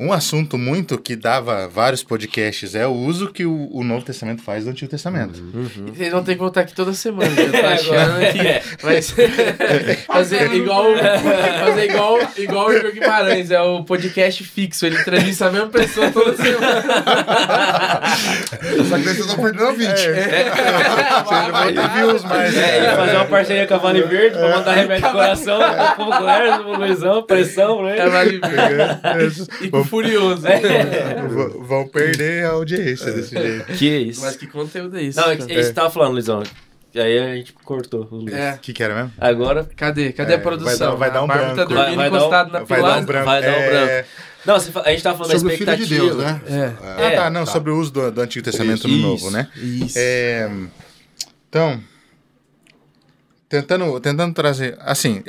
um 0.00 0.12
assunto 0.12 0.56
muito 0.56 0.96
que 0.96 1.16
dava 1.16 1.66
vários 1.66 2.04
podcasts 2.04 2.74
é 2.76 2.86
o 2.86 2.92
uso 2.92 3.32
que 3.32 3.44
o, 3.44 3.68
o 3.72 3.82
Novo 3.82 4.04
Testamento 4.04 4.42
faz 4.42 4.64
do 4.64 4.70
Antigo 4.70 4.88
Testamento. 4.90 5.40
Uhum. 5.40 5.86
Vocês 5.92 6.12
vão 6.12 6.22
ter 6.22 6.34
que 6.34 6.38
voltar 6.38 6.60
aqui 6.60 6.72
toda 6.72 6.92
semana. 6.92 7.28
Eu 7.36 7.50
tô 7.50 7.56
É, 7.56 7.72
achando 7.72 8.20
que 8.32 8.82
vai 8.84 9.02
ser, 9.02 9.28
fazer 10.06 10.52
igual, 10.54 10.84
fazer 11.64 11.84
igual, 11.90 12.18
igual 12.36 12.68
o 12.68 12.72
Igor 12.76 12.92
Guimarães. 12.92 13.50
É 13.50 13.60
o 13.60 13.82
podcast 13.82 14.44
fixo. 14.44 14.86
Ele 14.86 14.98
entrevista 15.00 15.46
a 15.46 15.50
mesma 15.50 15.68
pessoa 15.68 16.10
toda 16.12 16.36
semana. 16.36 16.82
Só 18.88 18.96
que 18.96 19.02
vocês 19.02 19.18
estão 19.18 19.36
perdendo 19.42 19.66
a 19.66 19.72
20. 19.72 19.88
Você 19.88 21.34
não 21.42 21.50
vai 21.52 21.72
ter 21.72 21.88
views 21.90 22.24
mais. 22.24 22.56
É, 22.56 22.82
ia 22.84 22.96
fazer 22.96 23.16
uma 23.16 23.24
parceria 23.24 23.66
com 23.66 23.74
a 23.74 23.78
Vale 23.78 24.02
Verde 24.02 24.38
pra 24.38 24.48
mandar 24.56 24.72
remédio 24.74 25.08
do 25.08 25.12
coração, 25.12 25.58
pro 25.96 26.06
Clércio, 26.06 26.62
pro 26.62 26.76
Luizão, 26.78 27.22
pressão, 27.24 27.82
né? 27.82 27.98
É, 27.98 28.08
vale 28.08 28.40
E 29.60 29.68
pro 29.70 29.87
Furioso. 29.88 30.42
V- 30.42 31.58
Vão 31.66 31.88
perder 31.88 32.44
a 32.46 32.50
audiência 32.50 33.12
desse 33.12 33.34
jeito. 33.34 33.64
Que 33.74 33.88
isso. 33.98 34.20
Mas 34.20 34.36
que 34.36 34.46
conteúdo 34.46 34.96
é 34.98 35.02
isso? 35.02 35.20
Não, 35.20 35.30
é 35.30 35.36
cara? 35.36 35.48
que 35.48 35.62
você 35.62 35.72
tava 35.72 35.90
falando, 35.90 36.12
Luizão. 36.12 36.42
E 36.94 37.00
aí 37.00 37.18
a 37.18 37.34
gente 37.36 37.52
cortou 37.52 38.08
o 38.10 38.16
Luiz. 38.16 38.32
É. 38.34 38.52
O 38.54 38.58
que, 38.58 38.72
que 38.72 38.82
era 38.82 38.94
mesmo? 38.94 39.12
Agora 39.18 39.68
Cadê? 39.76 40.10
Cadê 40.12 40.32
É, 40.32 40.36
a 40.36 40.38
produção? 40.38 40.96
vai 40.96 41.10
dar- 41.10 41.20
vai 41.20 41.20
dar 41.20 41.22
um 41.22 41.24
a 41.24 41.28
tá 41.28 41.34
branco. 41.54 41.74
dormindo 41.74 41.74
Vai- 41.74 41.96
vai 41.96 41.96
dar 41.96 42.02
um- 42.02 42.16
encostado 42.18 42.52
na 42.52 42.58
Vai 42.64 42.82
dar 42.82 42.98
um 42.98 43.04
branco. 43.04 43.24
vai 43.26 43.42
dar 43.42 43.48
um 43.48 43.52
É, 43.52 43.70
branco. 43.70 44.08
Não, 44.46 44.54
a 44.54 44.90
gente 44.90 45.02
tava 45.02 45.18
falando 45.18 45.32
da 45.32 45.38
Sobre 45.38 45.54
o 45.54 45.58
filho 45.58 45.76
de 45.76 45.82
expectativa. 45.82 46.06
Deus, 46.06 46.16
né? 46.24 46.40
É. 46.48 46.72
Ah, 46.82 47.02
É, 47.02 47.16
tá. 47.16 47.30
Não, 47.30 47.44
tá. 47.44 47.52
sobre 47.52 47.70
o 47.70 47.78
uso 47.78 47.92
do, 47.92 48.10
do 48.10 48.20
Antigo 48.22 48.44
Testamento 48.44 48.78
Isso. 48.78 48.88
no 48.88 48.96
Novo, 48.96 49.30
né? 49.30 49.48
Isso. 49.56 49.94
É, 49.98 50.50
então, 51.48 51.80
tentando, 53.48 54.00
tentando 54.00 54.34
trazer. 54.34 54.76
Assim, 54.80 55.22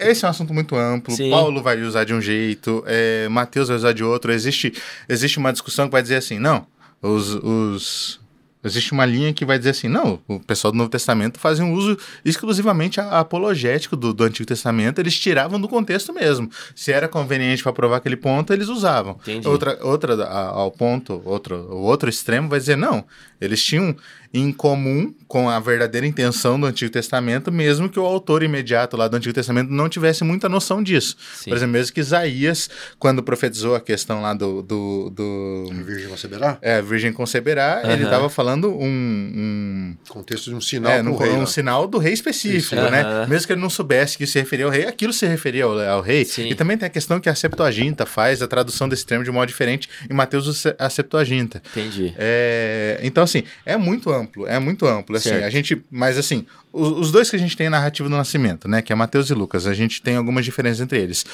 esse 0.00 0.24
é 0.24 0.28
um 0.28 0.30
assunto 0.30 0.54
muito 0.54 0.76
amplo. 0.76 1.14
Sim. 1.14 1.30
Paulo 1.30 1.62
vai 1.62 1.80
usar 1.82 2.04
de 2.04 2.14
um 2.14 2.20
jeito, 2.20 2.82
é, 2.86 3.28
Mateus 3.28 3.68
vai 3.68 3.76
usar 3.76 3.92
de 3.92 4.02
outro. 4.02 4.32
Existe, 4.32 4.72
existe 5.08 5.38
uma 5.38 5.52
discussão 5.52 5.86
que 5.86 5.92
vai 5.92 6.02
dizer 6.02 6.16
assim: 6.16 6.38
não, 6.38 6.66
os. 7.02 7.34
os 7.34 8.20
Existe 8.62 8.92
uma 8.92 9.06
linha 9.06 9.32
que 9.32 9.42
vai 9.42 9.56
dizer 9.56 9.70
assim, 9.70 9.88
não, 9.88 10.20
o 10.28 10.38
pessoal 10.38 10.70
do 10.70 10.76
Novo 10.76 10.90
Testamento 10.90 11.40
fazia 11.40 11.64
um 11.64 11.72
uso 11.72 11.96
exclusivamente 12.22 13.00
apologético 13.00 13.96
do, 13.96 14.12
do 14.12 14.22
Antigo 14.22 14.46
Testamento, 14.46 14.98
eles 14.98 15.18
tiravam 15.18 15.58
do 15.58 15.66
contexto 15.66 16.12
mesmo. 16.12 16.50
Se 16.74 16.92
era 16.92 17.08
conveniente 17.08 17.62
para 17.62 17.72
provar 17.72 17.96
aquele 17.96 18.16
ponto, 18.16 18.52
eles 18.52 18.68
usavam. 18.68 19.18
Entendi. 19.22 19.48
Outra, 19.48 19.78
outra 19.80 20.26
ao 20.26 20.70
ponto, 20.70 21.22
outro, 21.24 21.56
o 21.70 21.80
outro 21.84 22.10
extremo 22.10 22.50
vai 22.50 22.58
dizer, 22.58 22.76
não, 22.76 23.02
eles 23.40 23.64
tinham 23.64 23.96
em 24.32 24.52
comum 24.52 25.12
com 25.26 25.48
a 25.48 25.58
verdadeira 25.60 26.06
intenção 26.06 26.58
do 26.58 26.66
Antigo 26.66 26.90
Testamento, 26.90 27.50
mesmo 27.50 27.88
que 27.88 27.98
o 27.98 28.04
autor 28.04 28.42
imediato 28.42 28.96
lá 28.96 29.08
do 29.08 29.16
Antigo 29.16 29.32
Testamento 29.34 29.70
não 29.70 29.88
tivesse 29.88 30.22
muita 30.24 30.48
noção 30.48 30.82
disso. 30.82 31.16
Sim. 31.34 31.50
Por 31.50 31.56
exemplo, 31.56 31.72
mesmo 31.72 31.92
que 31.94 32.00
Isaías, 32.00 32.68
quando 32.98 33.22
profetizou 33.22 33.74
a 33.74 33.80
questão 33.80 34.22
lá 34.22 34.34
do... 34.34 34.62
do, 34.62 35.10
do 35.10 35.70
Virgem 35.84 36.08
conceberá? 36.08 36.58
é, 36.62 36.76
a 36.76 36.80
Virgem 36.80 37.12
conceberá, 37.12 37.80
ele 37.84 37.92
Aham. 37.94 38.04
estava 38.04 38.28
falando 38.28 38.70
um, 38.70 38.84
um 38.84 39.96
Contexto 40.08 40.50
de 40.50 40.54
um 40.56 40.60
sinal 40.60 40.92
é, 40.92 41.02
num- 41.02 41.16
rei, 41.16 41.30
um 41.32 41.40
né? 41.40 41.46
sinal 41.46 41.86
do 41.86 41.98
rei 41.98 42.12
específico, 42.12 42.74
Isso. 42.74 42.90
né? 42.90 43.26
Mesmo 43.28 43.46
que 43.46 43.52
ele 43.52 43.60
não 43.60 43.70
soubesse 43.70 44.16
que 44.18 44.26
se 44.26 44.38
referia 44.38 44.64
ao 44.66 44.70
rei, 44.70 44.86
aquilo 44.86 45.12
se 45.12 45.26
referia 45.26 45.64
ao, 45.64 45.78
ao 45.78 46.00
rei. 46.00 46.24
Sim. 46.24 46.48
E 46.48 46.54
também 46.54 46.76
tem 46.76 46.86
a 46.86 46.90
questão 46.90 47.20
que 47.20 47.28
a 47.28 47.34
Septuaginta 47.34 48.06
faz 48.06 48.42
a 48.42 48.48
tradução 48.48 48.88
desse 48.88 49.04
termo 49.06 49.24
de 49.24 49.30
um 49.30 49.34
modo 49.34 49.48
diferente 49.48 49.88
em 50.08 50.14
Mateus 50.14 50.64
a 50.78 50.90
Septuaginta. 50.90 51.62
Entendi. 51.70 52.14
É, 52.16 53.00
então, 53.02 53.22
assim, 53.24 53.42
é 53.64 53.76
muito 53.76 54.10
amplo, 54.10 54.19
é 54.46 54.58
muito 54.58 54.86
amplo. 54.86 55.16
Assim, 55.16 55.30
Certo. 55.30 55.44
a 55.44 55.50
gente, 55.50 55.82
mas, 55.90 56.18
assim, 56.18 56.46
os, 56.72 56.88
os 57.06 57.12
dois 57.12 57.30
que 57.30 57.36
a 57.36 57.38
gente 57.38 57.56
tem 57.56 57.66
a 57.68 57.70
narrativa 57.70 58.08
do 58.08 58.16
nascimento, 58.16 58.68
né, 58.68 58.82
que 58.82 58.92
é 58.92 58.96
Mateus 58.96 59.30
e 59.30 59.34
Lucas, 59.34 59.66
a 59.66 59.74
gente 59.74 60.02
tem 60.02 60.16
algumas 60.16 60.44
diferenças 60.44 60.80
entre 60.80 60.98
eles. 60.98 61.24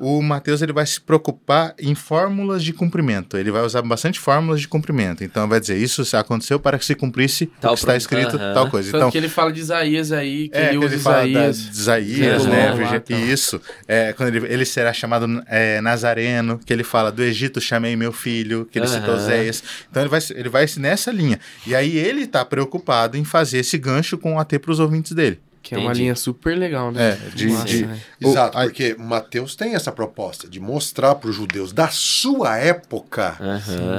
O 0.00 0.22
Mateus 0.22 0.62
ele 0.62 0.72
vai 0.72 0.86
se 0.86 1.00
preocupar 1.00 1.74
em 1.78 1.94
fórmulas 1.94 2.62
de 2.62 2.72
cumprimento. 2.72 3.36
Ele 3.36 3.50
vai 3.50 3.62
usar 3.62 3.82
bastante 3.82 4.18
fórmulas 4.18 4.60
de 4.60 4.66
cumprimento. 4.68 5.22
Então, 5.22 5.46
vai 5.48 5.60
dizer 5.60 5.76
isso 5.76 6.04
aconteceu 6.16 6.58
para 6.58 6.78
que 6.78 6.84
se 6.84 6.94
cumprisse 6.94 7.46
Tal 7.60 7.72
o 7.72 7.74
que 7.74 7.80
está 7.80 7.96
escrito, 7.96 8.36
Aham. 8.36 8.54
tal 8.54 8.70
coisa. 8.70 8.90
Tanto 8.90 8.96
Então, 9.00 9.10
que 9.10 9.18
ele 9.18 9.28
fala 9.28 9.52
de 9.52 9.60
Isaías 9.60 10.10
aí, 10.12 10.48
que 10.48 10.56
é, 10.56 10.68
ele 10.70 10.78
usa 10.78 10.94
ele 10.94 10.98
fala 11.02 11.16
da, 11.18 11.26
Isaías. 11.28 11.58
de 11.64 11.70
Isaías, 11.70 12.46
né? 12.46 12.70
lá, 12.70 12.74
Virgem- 12.76 13.00
tal. 13.00 13.18
Isso. 13.20 13.60
É, 13.86 14.12
quando 14.12 14.34
ele, 14.34 14.46
ele 14.52 14.64
será 14.64 14.92
chamado 14.92 15.26
é, 15.46 15.80
Nazareno, 15.80 16.58
que 16.64 16.72
ele 16.72 16.82
fala 16.84 17.12
do 17.12 17.22
Egito 17.22 17.60
chamei 17.60 17.94
meu 17.96 18.12
filho, 18.12 18.66
que 18.70 18.78
ele 18.78 18.88
citou 18.88 19.14
Aham. 19.14 19.22
Oséias. 19.22 19.62
Então 19.90 20.02
ele 20.02 20.10
vai, 20.10 20.20
ele 20.34 20.48
vai 20.48 20.66
nessa 20.78 21.10
linha. 21.12 21.38
E 21.66 21.74
aí 21.74 21.96
ele 21.98 22.22
está 22.22 22.44
preocupado 22.44 23.16
em 23.16 23.24
fazer 23.24 23.58
esse 23.58 23.76
gancho 23.76 24.16
com 24.16 24.34
o 24.34 24.38
AT 24.38 24.58
para 24.58 24.70
os 24.72 24.78
ouvintes 24.80 25.12
dele. 25.12 25.40
Que 25.62 25.74
é 25.74 25.78
uma 25.78 25.86
Entendi. 25.88 26.00
linha 26.00 26.14
super 26.16 26.56
legal, 26.56 26.90
né? 26.90 27.18
É, 27.26 27.36
de- 27.36 27.48
massa, 27.48 27.64
de- 27.66 27.84
né? 27.86 28.00
Exato, 28.18 28.56
O- 28.56 28.60
a- 28.60 28.64
porque 28.64 28.96
Mateus 28.98 29.54
tem 29.54 29.74
essa 29.74 29.92
proposta 29.92 30.48
de 30.48 30.58
mostrar 30.58 31.14
para 31.16 31.28
os 31.28 31.36
judeus 31.36 31.70
da 31.70 31.88
sua 31.88 32.56
época 32.56 33.36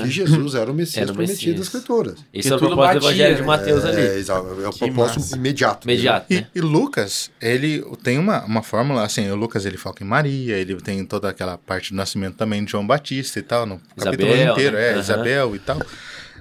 que 0.02 0.10
Jesus 0.10 0.56
era 0.56 0.72
o 0.72 0.74
Messias 0.74 1.04
Era 1.04 1.12
o 1.12 1.14
prometido 1.14 1.38
Messias. 1.38 1.58
das 1.58 1.68
Escrituras. 1.68 2.16
Isso 2.34 2.52
é 2.52 2.56
o 2.56 2.60
tudo 2.60 2.70
propósito 2.70 3.00
do 3.02 3.06
Evangelho 3.08 3.36
de? 3.36 3.42
Mateus 3.44 3.86
ali. 3.86 4.02
É, 4.02 4.18
exato, 4.18 4.48
é 4.64 4.68
o 4.68 4.72
Que 4.72 4.80
propósito 4.80 5.20
massa. 5.20 5.36
imediato. 5.38 5.88
Imediato, 5.88 6.26
E, 6.34 6.36
né? 6.38 6.48
e 6.56 6.62
Lucas, 6.62 7.30
ele 7.40 7.86
tem 8.02 8.18
uma, 8.18 8.44
uma 8.44 8.64
fórmula, 8.64 9.04
assim, 9.06 9.30
o 9.30 9.36
Lucas 9.36 9.64
ele 9.64 9.78
foca 9.78 10.04
em 10.04 10.08
Maria, 10.08 10.58
ele 10.58 10.76
tem 10.82 11.06
toda 11.06 11.30
aquela 11.30 11.60
parte 11.60 11.92
do 11.92 11.96
nascimento 11.96 12.38
também 12.38 12.66
de 12.66 12.72
João 12.72 12.88
Batista 12.88 13.38
e 13.38 13.44
tal, 13.44 13.68
no 13.68 13.80
capítulo 14.00 14.32
Isabel, 14.34 14.52
inteiro, 14.54 14.78
né? 14.78 14.94
é. 14.96 14.98
Isabel 15.00 15.56
e 15.56 15.60
tal. 15.60 15.80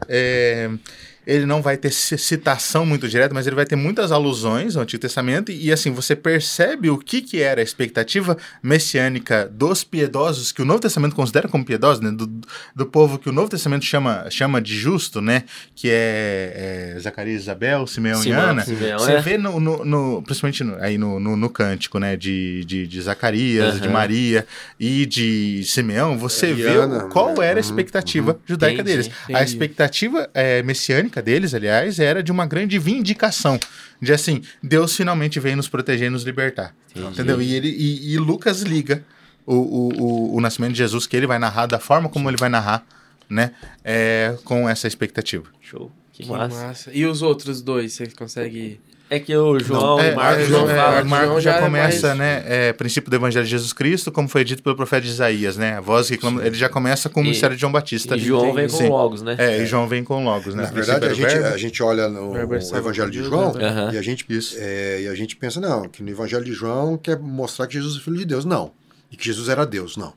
É, 0.08 0.70
ele 1.30 1.46
não 1.46 1.62
vai 1.62 1.76
ter 1.76 1.90
ci- 1.92 2.18
citação 2.18 2.84
muito 2.84 3.08
direta, 3.08 3.32
mas 3.32 3.46
ele 3.46 3.56
vai 3.56 3.64
ter 3.64 3.76
muitas 3.76 4.10
alusões 4.12 4.76
ao 4.76 4.82
Antigo 4.82 5.00
Testamento 5.00 5.52
e, 5.52 5.70
assim, 5.72 5.90
você 5.92 6.16
percebe 6.16 6.90
o 6.90 6.98
que, 6.98 7.22
que 7.22 7.40
era 7.40 7.60
a 7.60 7.64
expectativa 7.64 8.36
messiânica 8.62 9.48
dos 9.52 9.84
piedosos, 9.84 10.52
que 10.52 10.62
o 10.62 10.64
Novo 10.64 10.80
Testamento 10.80 11.14
considera 11.14 11.48
como 11.48 11.64
piedosos, 11.64 12.00
né? 12.02 12.10
Do, 12.10 12.26
do 12.74 12.86
povo 12.86 13.18
que 13.18 13.28
o 13.28 13.32
Novo 13.32 13.48
Testamento 13.48 13.84
chama, 13.84 14.26
chama 14.30 14.60
de 14.60 14.74
justo, 14.76 15.20
né? 15.20 15.44
Que 15.74 15.88
é, 15.90 16.94
é 16.96 17.00
Zacarias, 17.00 17.42
Isabel, 17.42 17.86
Simeão 17.86 18.24
e 18.24 18.30
Ana. 18.30 18.62
Simeão, 18.64 18.98
Você 18.98 19.12
é. 19.12 19.20
vê 19.20 19.38
no, 19.38 19.60
no- 19.60 19.84
no- 19.84 20.22
principalmente 20.22 20.64
no- 20.64 20.76
aí 20.82 20.96
no, 20.98 21.20
no, 21.20 21.36
no 21.36 21.50
cântico, 21.50 21.98
né, 21.98 22.16
de, 22.16 22.64
de, 22.64 22.86
de 22.86 23.00
Zacarias, 23.02 23.76
de 23.80 23.84
Aham. 23.84 23.92
Maria 23.92 24.46
e 24.78 25.06
de 25.06 25.62
Simeão, 25.64 26.16
você 26.18 26.50
E 26.50 26.54
vê 26.54 26.68
Ana, 26.76 27.00
qual 27.04 27.36
né? 27.38 27.46
era 27.46 27.54
a 27.54 27.54
Uhum, 27.54 27.60
expectativa 27.60 28.38
judaica 28.46 28.80
Entendi, 28.82 28.90
deles. 28.98 29.10
A 29.28 29.32
entendi. 29.32 29.44
expectativa 29.44 30.28
é, 30.34 30.62
deles, 31.22 31.54
aliás, 31.54 31.98
era 31.98 32.22
de 32.22 32.30
uma 32.32 32.46
grande 32.46 32.78
vindicação. 32.78 33.58
De 34.00 34.12
assim, 34.12 34.42
Deus 34.62 34.96
finalmente 34.96 35.38
veio 35.40 35.56
nos 35.56 35.68
proteger 35.68 36.06
e 36.06 36.10
nos 36.10 36.22
libertar. 36.22 36.74
Entendi. 36.90 37.06
Entendeu? 37.08 37.42
E, 37.42 37.54
ele, 37.54 37.68
e, 37.68 38.12
e 38.12 38.18
Lucas 38.18 38.62
liga 38.62 39.04
o, 39.46 39.54
o, 39.54 39.88
o, 40.02 40.36
o 40.36 40.40
nascimento 40.40 40.72
de 40.72 40.78
Jesus, 40.78 41.06
que 41.06 41.16
ele 41.16 41.26
vai 41.26 41.38
narrar, 41.38 41.66
da 41.66 41.78
forma 41.78 42.08
como 42.08 42.28
ele 42.28 42.36
vai 42.36 42.48
narrar, 42.48 42.84
né? 43.28 43.52
É, 43.84 44.36
com 44.44 44.68
essa 44.68 44.86
expectativa. 44.86 45.44
Show. 45.60 45.90
Que, 46.12 46.24
Que 46.24 46.28
massa. 46.28 46.66
massa. 46.66 46.90
E 46.92 47.06
os 47.06 47.22
outros 47.22 47.62
dois, 47.62 47.92
você 47.92 48.06
consegue... 48.08 48.80
É 49.12 49.18
que 49.18 49.36
o 49.36 49.58
João 49.58 49.98
é, 49.98 50.12
e 50.12 50.14
Marcos 50.14 50.46
é, 50.46 50.48
não 50.50 50.70
é. 50.70 50.74
Marcos 51.02 51.10
João 51.26 51.40
já 51.40 51.50
já 51.50 51.56
é 51.56 51.60
começa, 51.60 52.06
mais- 52.14 52.18
né? 52.18 52.44
É, 52.46 52.72
princípio 52.72 53.10
do 53.10 53.16
Evangelho 53.16 53.44
de 53.44 53.50
Jesus 53.50 53.72
Cristo, 53.72 54.12
como 54.12 54.28
foi 54.28 54.44
dito 54.44 54.62
pelo 54.62 54.76
profeta 54.76 55.04
Isaías, 55.04 55.56
né? 55.56 55.78
A 55.78 55.80
voz 55.80 56.08
que 56.08 56.16
clama, 56.16 56.46
ele 56.46 56.54
já 56.54 56.68
começa 56.68 57.08
com 57.08 57.18
o 57.20 57.24
ministério 57.24 57.56
de 57.56 57.60
João 57.60 57.72
Batista. 57.72 58.16
E 58.16 58.20
João 58.20 58.54
vem 58.54 58.68
com 58.68 58.88
logos, 58.88 59.20
né? 59.22 59.34
É, 59.36 59.60
e 59.62 59.66
João 59.66 59.88
vem 59.88 60.04
com 60.04 60.22
logos, 60.24 60.54
né? 60.54 60.62
Na 60.62 60.70
verdade, 60.70 61.06
a 61.06 61.12
gente, 61.12 61.26
a 61.34 61.56
gente 61.56 61.82
olha 61.82 62.08
no 62.08 62.36
é 62.36 62.42
Evangelho 62.78 63.10
de 63.10 63.24
João? 63.24 63.52
Aham. 63.60 63.90
e, 63.92 63.98
a 63.98 64.02
gente, 64.02 64.24
é, 64.56 65.00
e 65.02 65.08
a 65.08 65.14
gente 65.16 65.34
pensa, 65.34 65.60
não, 65.60 65.88
que 65.88 66.02
no 66.04 66.08
Evangelho 66.10 66.44
de 66.44 66.52
João 66.52 66.96
quer 66.96 67.18
mostrar 67.18 67.66
que 67.66 67.74
Jesus 67.74 67.96
é 67.96 68.00
filho 68.00 68.16
de 68.16 68.24
Deus. 68.24 68.44
Não. 68.44 68.70
E 69.10 69.16
que 69.16 69.24
Jesus 69.26 69.48
era 69.48 69.66
Deus. 69.66 69.96
Não. 69.96 70.12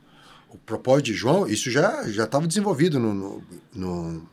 O 0.49 0.57
propósito 0.59 1.07
de 1.07 1.13
João, 1.13 1.47
isso 1.47 1.71
já 1.71 2.03
já 2.11 2.25
estava 2.25 2.45
desenvolvido 2.45 2.99
no, 2.99 3.11
no- 3.11 3.43
no- 3.73 4.32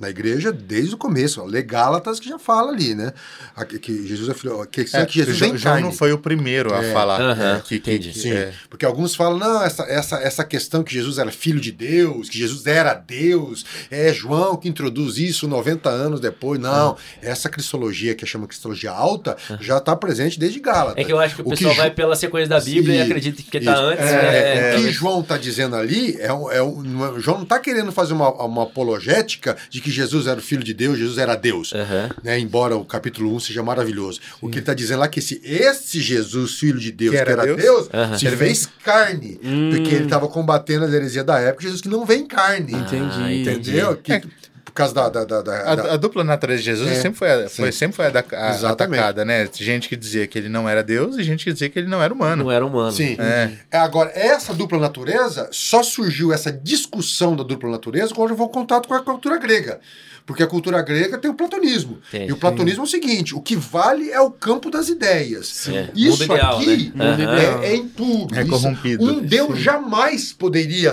na 0.00 0.08
igreja 0.10 0.50
desde 0.50 0.94
o 0.94 0.98
começo. 0.98 1.40
A 1.40 1.44
Lei 1.44 1.62
Gálatas 1.62 2.18
que 2.18 2.28
já 2.28 2.38
fala 2.38 2.72
ali, 2.72 2.94
né? 2.94 3.12
Que, 3.68 3.78
que 3.78 4.06
Jesus 4.08 4.28
é 4.28 4.34
filho. 4.34 4.66
Que, 4.66 4.80
É, 4.92 5.04
que 5.06 5.12
Jesus 5.14 5.36
João, 5.38 5.56
João 5.56 5.80
não 5.80 5.92
foi 5.92 6.12
o 6.12 6.18
primeiro 6.18 6.72
a 6.74 6.82
É. 6.82 6.92
falar. 6.92 7.20
Aham, 7.20 7.56
é, 7.56 7.60
que, 7.60 7.68
que, 7.68 7.90
entendi. 7.90 8.10
que- 8.12 8.18
Sim, 8.20 8.32
é. 8.32 8.52
porque 8.70 8.84
alguns 8.86 9.14
falam, 9.14 9.38
não, 9.38 9.62
essa, 9.62 9.82
essa, 9.84 10.16
essa 10.16 10.44
questão 10.44 10.82
que 10.82 10.92
Jesus 10.92 11.18
era 11.18 11.30
filho 11.30 11.60
de 11.60 11.70
Deus, 11.70 12.28
que 12.30 12.38
Jesus 12.38 12.66
era 12.66 12.94
Deus, 12.94 13.64
é 13.90 14.12
João 14.12 14.56
que 14.56 14.68
introduz 14.68 15.18
isso 15.18 15.46
90 15.46 15.88
anos 15.90 16.18
depois. 16.20 16.58
Não, 16.58 16.96
essa 17.22 17.48
cristologia, 17.50 18.14
que 18.14 18.24
chama 18.24 18.46
cristologia 18.46 18.90
alta, 18.90 19.36
já 19.60 19.76
está 19.78 19.94
presente 19.94 20.38
desde 20.38 20.58
Gálatas. 20.60 20.96
É 20.96 21.04
que 21.04 21.12
eu 21.12 21.18
acho 21.18 21.34
que 21.36 21.42
o, 21.42 21.46
O 21.46 21.50
pessoal 21.50 21.74
Jo- 21.74 21.80
vai 21.80 21.90
pela 21.90 22.16
sequência 22.16 22.48
da 22.48 22.60
Bíblia 22.60 22.94
e 22.94 22.96
Isso, 22.98 23.06
acredita 23.06 23.42
que 23.42 23.56
está 23.58 23.76
antes. 23.76 24.04
É, 24.04 24.14
é, 24.14 24.54
o 24.62 24.64
que 24.68 24.74
talvez- 24.76 24.94
João 24.94 25.20
está 25.20 25.36
dizendo 25.36 25.76
ali 25.76 26.16
é, 26.20 26.32
um- 26.32 26.50
é 26.50 26.62
um- 26.62 27.16
é- 27.16 27.20
João 27.20 27.36
não 27.38 27.44
está 27.44 27.58
querendo 27.58 27.92
fazer 27.92 28.12
uma, 28.14 28.30
uma 28.44 28.62
apologética 28.64 29.56
de 29.68 29.80
que 29.80 29.89
Jesus 29.90 30.26
era 30.26 30.38
o 30.38 30.42
filho 30.42 30.62
de 30.62 30.72
Deus, 30.74 30.98
Jesus 30.98 31.18
era 31.18 31.34
Deus. 31.36 31.72
Aham. 31.72 32.10
Né, 32.22 32.38
embora 32.38 32.76
o 32.76 32.84
capítulo 32.84 33.34
1 33.36 33.40
seja 33.40 33.62
maravilhoso. 33.62 34.20
O 34.40 34.48
que 34.48 34.54
ele 34.56 34.60
está 34.60 34.74
dizendo 34.74 35.00
lá 35.00 35.06
é 35.06 35.08
que 35.08 35.18
esse, 35.18 35.40
esse 35.44 36.00
Jesus, 36.00 36.54
filho 36.58 36.78
de 36.78 36.92
Deus, 36.92 37.10
Que 37.10 37.16
que 37.16 37.20
era 37.30 37.32
era, 37.32 37.44
Deus? 37.44 37.62
Deus, 37.62 37.88
Aham. 37.92 38.18
se 38.18 38.30
fez 38.36 38.68
carne. 38.84 39.38
Porque 39.70 39.94
ele 39.94 40.04
estava 40.04 40.28
combatendo 40.28 40.84
as 40.84 40.92
heresias 40.92 41.24
da 41.24 41.38
época, 41.38 41.62
Jesus 41.64 41.80
que 41.80 41.88
não 41.88 42.04
vem 42.04 42.26
carne. 42.26 42.72
Entendi. 42.72 43.14
Ah, 43.20 43.32
entendi. 43.32 43.70
entendeu? 43.70 43.96
Que, 43.96 44.22
por 44.70 44.74
causa 44.74 44.94
da. 44.94 45.08
da, 45.08 45.24
da, 45.24 45.42
da- 45.42 45.72
A, 45.72 45.74
da- 45.74 45.92
a 45.94 45.96
dupla 45.96 46.22
natureza 46.24 46.58
de 46.60 46.64
Jesus 46.66 46.88
É, 46.90 46.94
sempre 47.00 47.18
foi, 47.18 47.30
a- 47.30 47.48
foi, 47.48 47.72
sim. 47.72 47.78
sempre 47.78 47.96
foi 47.96 48.06
a- 48.06 48.70
atacada, 48.70 49.24
né? 49.24 49.48
Gente 49.52 49.88
que 49.88 49.96
dizia 49.96 50.26
que 50.26 50.38
ele 50.38 50.48
não 50.48 50.68
era 50.68 50.82
Deus 50.82 51.16
e 51.18 51.22
gente 51.22 51.44
que 51.44 51.52
dizia 51.52 51.68
que 51.68 51.78
ele 51.78 51.88
não 51.88 52.02
era 52.02 52.12
humano. 52.14 52.44
Não 52.44 52.50
era 52.50 52.64
humano. 52.64 52.92
Sim. 52.92 53.16
É. 53.18 53.50
É, 53.70 53.78
Agora, 53.78 54.10
essa 54.14 54.54
dupla 54.54 54.78
natureza, 54.78 55.48
só 55.52 55.82
surgiu 55.82 56.32
essa 56.32 56.52
discussão 56.52 57.34
da 57.36 57.42
dupla 57.42 57.70
natureza 57.70 58.14
quando 58.14 58.30
houve 58.30 58.42
um 58.42 58.48
contato 58.48 58.86
com 58.88 58.94
a 58.94 59.00
cultura 59.02 59.36
grega. 59.38 59.80
Porque 60.26 60.42
a 60.42 60.46
cultura 60.46 60.80
grega 60.82 61.18
tem 61.18 61.28
o 61.30 61.34
platonismo. 61.34 61.98
Tem. 62.10 62.28
E 62.28 62.32
o 62.32 62.36
platonismo 62.36 62.82
é 62.82 62.84
o 62.84 62.88
seguinte: 62.88 63.34
o 63.34 63.40
que 63.40 63.56
vale 63.56 64.10
é 64.12 64.20
o 64.20 64.30
campo 64.30 64.70
das 64.70 64.88
ideias. 64.88 65.66
É, 65.68 65.88
Isso 65.94 66.22
ideal, 66.22 66.58
aqui 66.58 66.92
né? 66.94 67.16
É, 67.64 67.66
é 67.72 67.74
impuro. 67.76 68.28
É 68.36 68.42
Isso- 68.42 68.50
corrompido. 68.50 69.04
Um 69.04 69.20
Deus 69.20 69.58
jamais 69.58 70.32
poderia. 70.32 70.92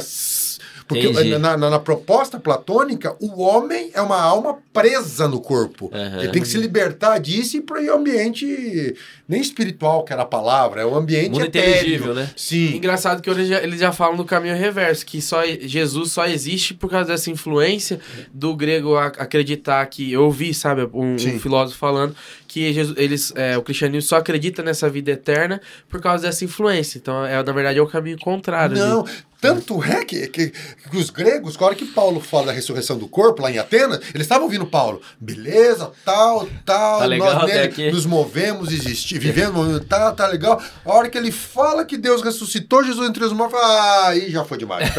Porque 0.88 1.08
Entendi. 1.08 1.38
na, 1.38 1.58
na- 1.58 1.70
na 1.70 1.80
proposta 1.80 2.40
platônica, 2.40 3.14
o 3.20 3.42
homem 3.42 3.92
é 3.94 4.02
uma 4.02 4.22
alma 4.22 4.58
presa 4.72 5.28
no 5.28 5.42
corpo. 5.42 5.92
Aham. 5.94 6.20
Ele 6.22 6.32
tem 6.32 6.42
que 6.42 6.48
se 6.48 6.58
libertar 6.58 7.18
disso 7.20 7.58
e 7.58 7.62
para 7.62 7.82
o 7.82 7.96
ambiente 7.96 8.96
nem 9.28 9.42
espiritual, 9.42 10.04
que 10.06 10.14
era 10.14 10.22
a 10.22 10.26
palavra, 10.26 10.82
é 10.82 10.86
o 10.86 10.96
ambiente 10.96 11.32
Mundo 11.32 11.44
etéreo. 11.46 11.70
inteligível, 11.76 12.14
né? 12.14 12.30
Sim. 12.38 12.76
Engraçado 12.78 13.22
que 13.22 13.30
eles 13.30 13.48
já, 13.50 13.62
eles 13.62 13.80
já 13.80 13.92
falam 13.92 14.16
no 14.16 14.24
caminho 14.24 14.56
reverso, 14.56 15.06
que 15.06 15.22
só 15.22 15.46
Jesus 15.46 16.14
só 16.14 16.26
existe 16.26 16.74
por 16.74 16.90
causa 16.90 17.10
dessa 17.10 17.30
influência 17.30 18.00
do 18.34 18.56
grego 18.56 18.96
a- 18.96 19.08
acreditar 19.08 19.86
que. 19.88 20.12
Eu 20.12 20.24
ouvi, 20.24 20.54
sabe, 20.54 20.88
um, 20.94 21.16
um 21.16 21.40
filósofo 21.40 21.78
falando 21.78 22.16
que 22.58 22.74
Jesus, 22.74 22.98
eles, 22.98 23.32
é, 23.36 23.56
o 23.56 23.62
cristianismo 23.62 24.02
só 24.10 24.18
acredita 24.18 24.64
nessa 24.64 24.90
vida 24.90 25.12
eterna 25.12 25.62
por 25.88 26.02
causa 26.02 26.24
dessa 26.24 26.44
influência. 26.44 26.98
Então, 26.98 27.24
é, 27.24 27.36
na 27.44 27.52
verdade, 27.52 27.78
é 27.78 27.82
o 27.82 27.88
caminho 27.88 28.18
contrário. 28.18 28.76
Não, 28.76 29.06
tanto 29.40 29.84
é 29.84 30.04
que, 30.04 30.28
que, 30.28 30.50
que 30.50 30.98
os 30.98 31.12
gregos, 31.12 31.56
na 31.58 31.68
hora 31.68 31.76
que 31.76 31.86
Paulo 31.86 32.20
fala 32.20 32.48
da 32.48 32.52
ressurreição 32.52 32.98
do 32.98 33.08
corpo 33.08 33.44
lá 33.44 33.52
em 33.52 33.60
Atenas, 33.60 34.00
eles 34.14 34.26
estavam 34.26 34.46
ouvindo 34.46 34.66
Paulo. 34.66 35.00
Beleza, 35.20 35.92
tal, 36.04 36.48
tal, 36.66 37.00
Tá 37.00 37.06
legal 37.06 37.36
nós 37.36 37.46
nele 37.46 37.60
aqui. 37.68 37.92
nos 37.92 38.06
movemos, 38.06 38.72
existir, 38.72 39.20
vivemos, 39.20 39.86
tá, 39.86 40.12
tá 40.12 40.26
legal. 40.28 40.60
A 40.84 40.92
hora 40.92 41.08
que 41.08 41.18
ele 41.18 41.32
fala 41.32 41.86
que 41.86 41.98
Deus 41.98 42.24
ressuscitou 42.24 42.84
Jesus 42.84 43.08
entre 43.08 43.24
os 43.24 43.32
mortos, 43.32 43.60
ah, 43.62 44.08
aí 44.08 44.32
já 44.32 44.44
foi 44.44 44.58
demais. 44.58 44.90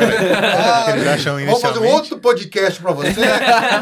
Ah, 0.48 0.94
vamos 1.46 1.60
fazer 1.60 1.78
um 1.80 1.86
outro 1.88 2.18
podcast 2.18 2.80
pra 2.80 2.92
você. 2.92 3.12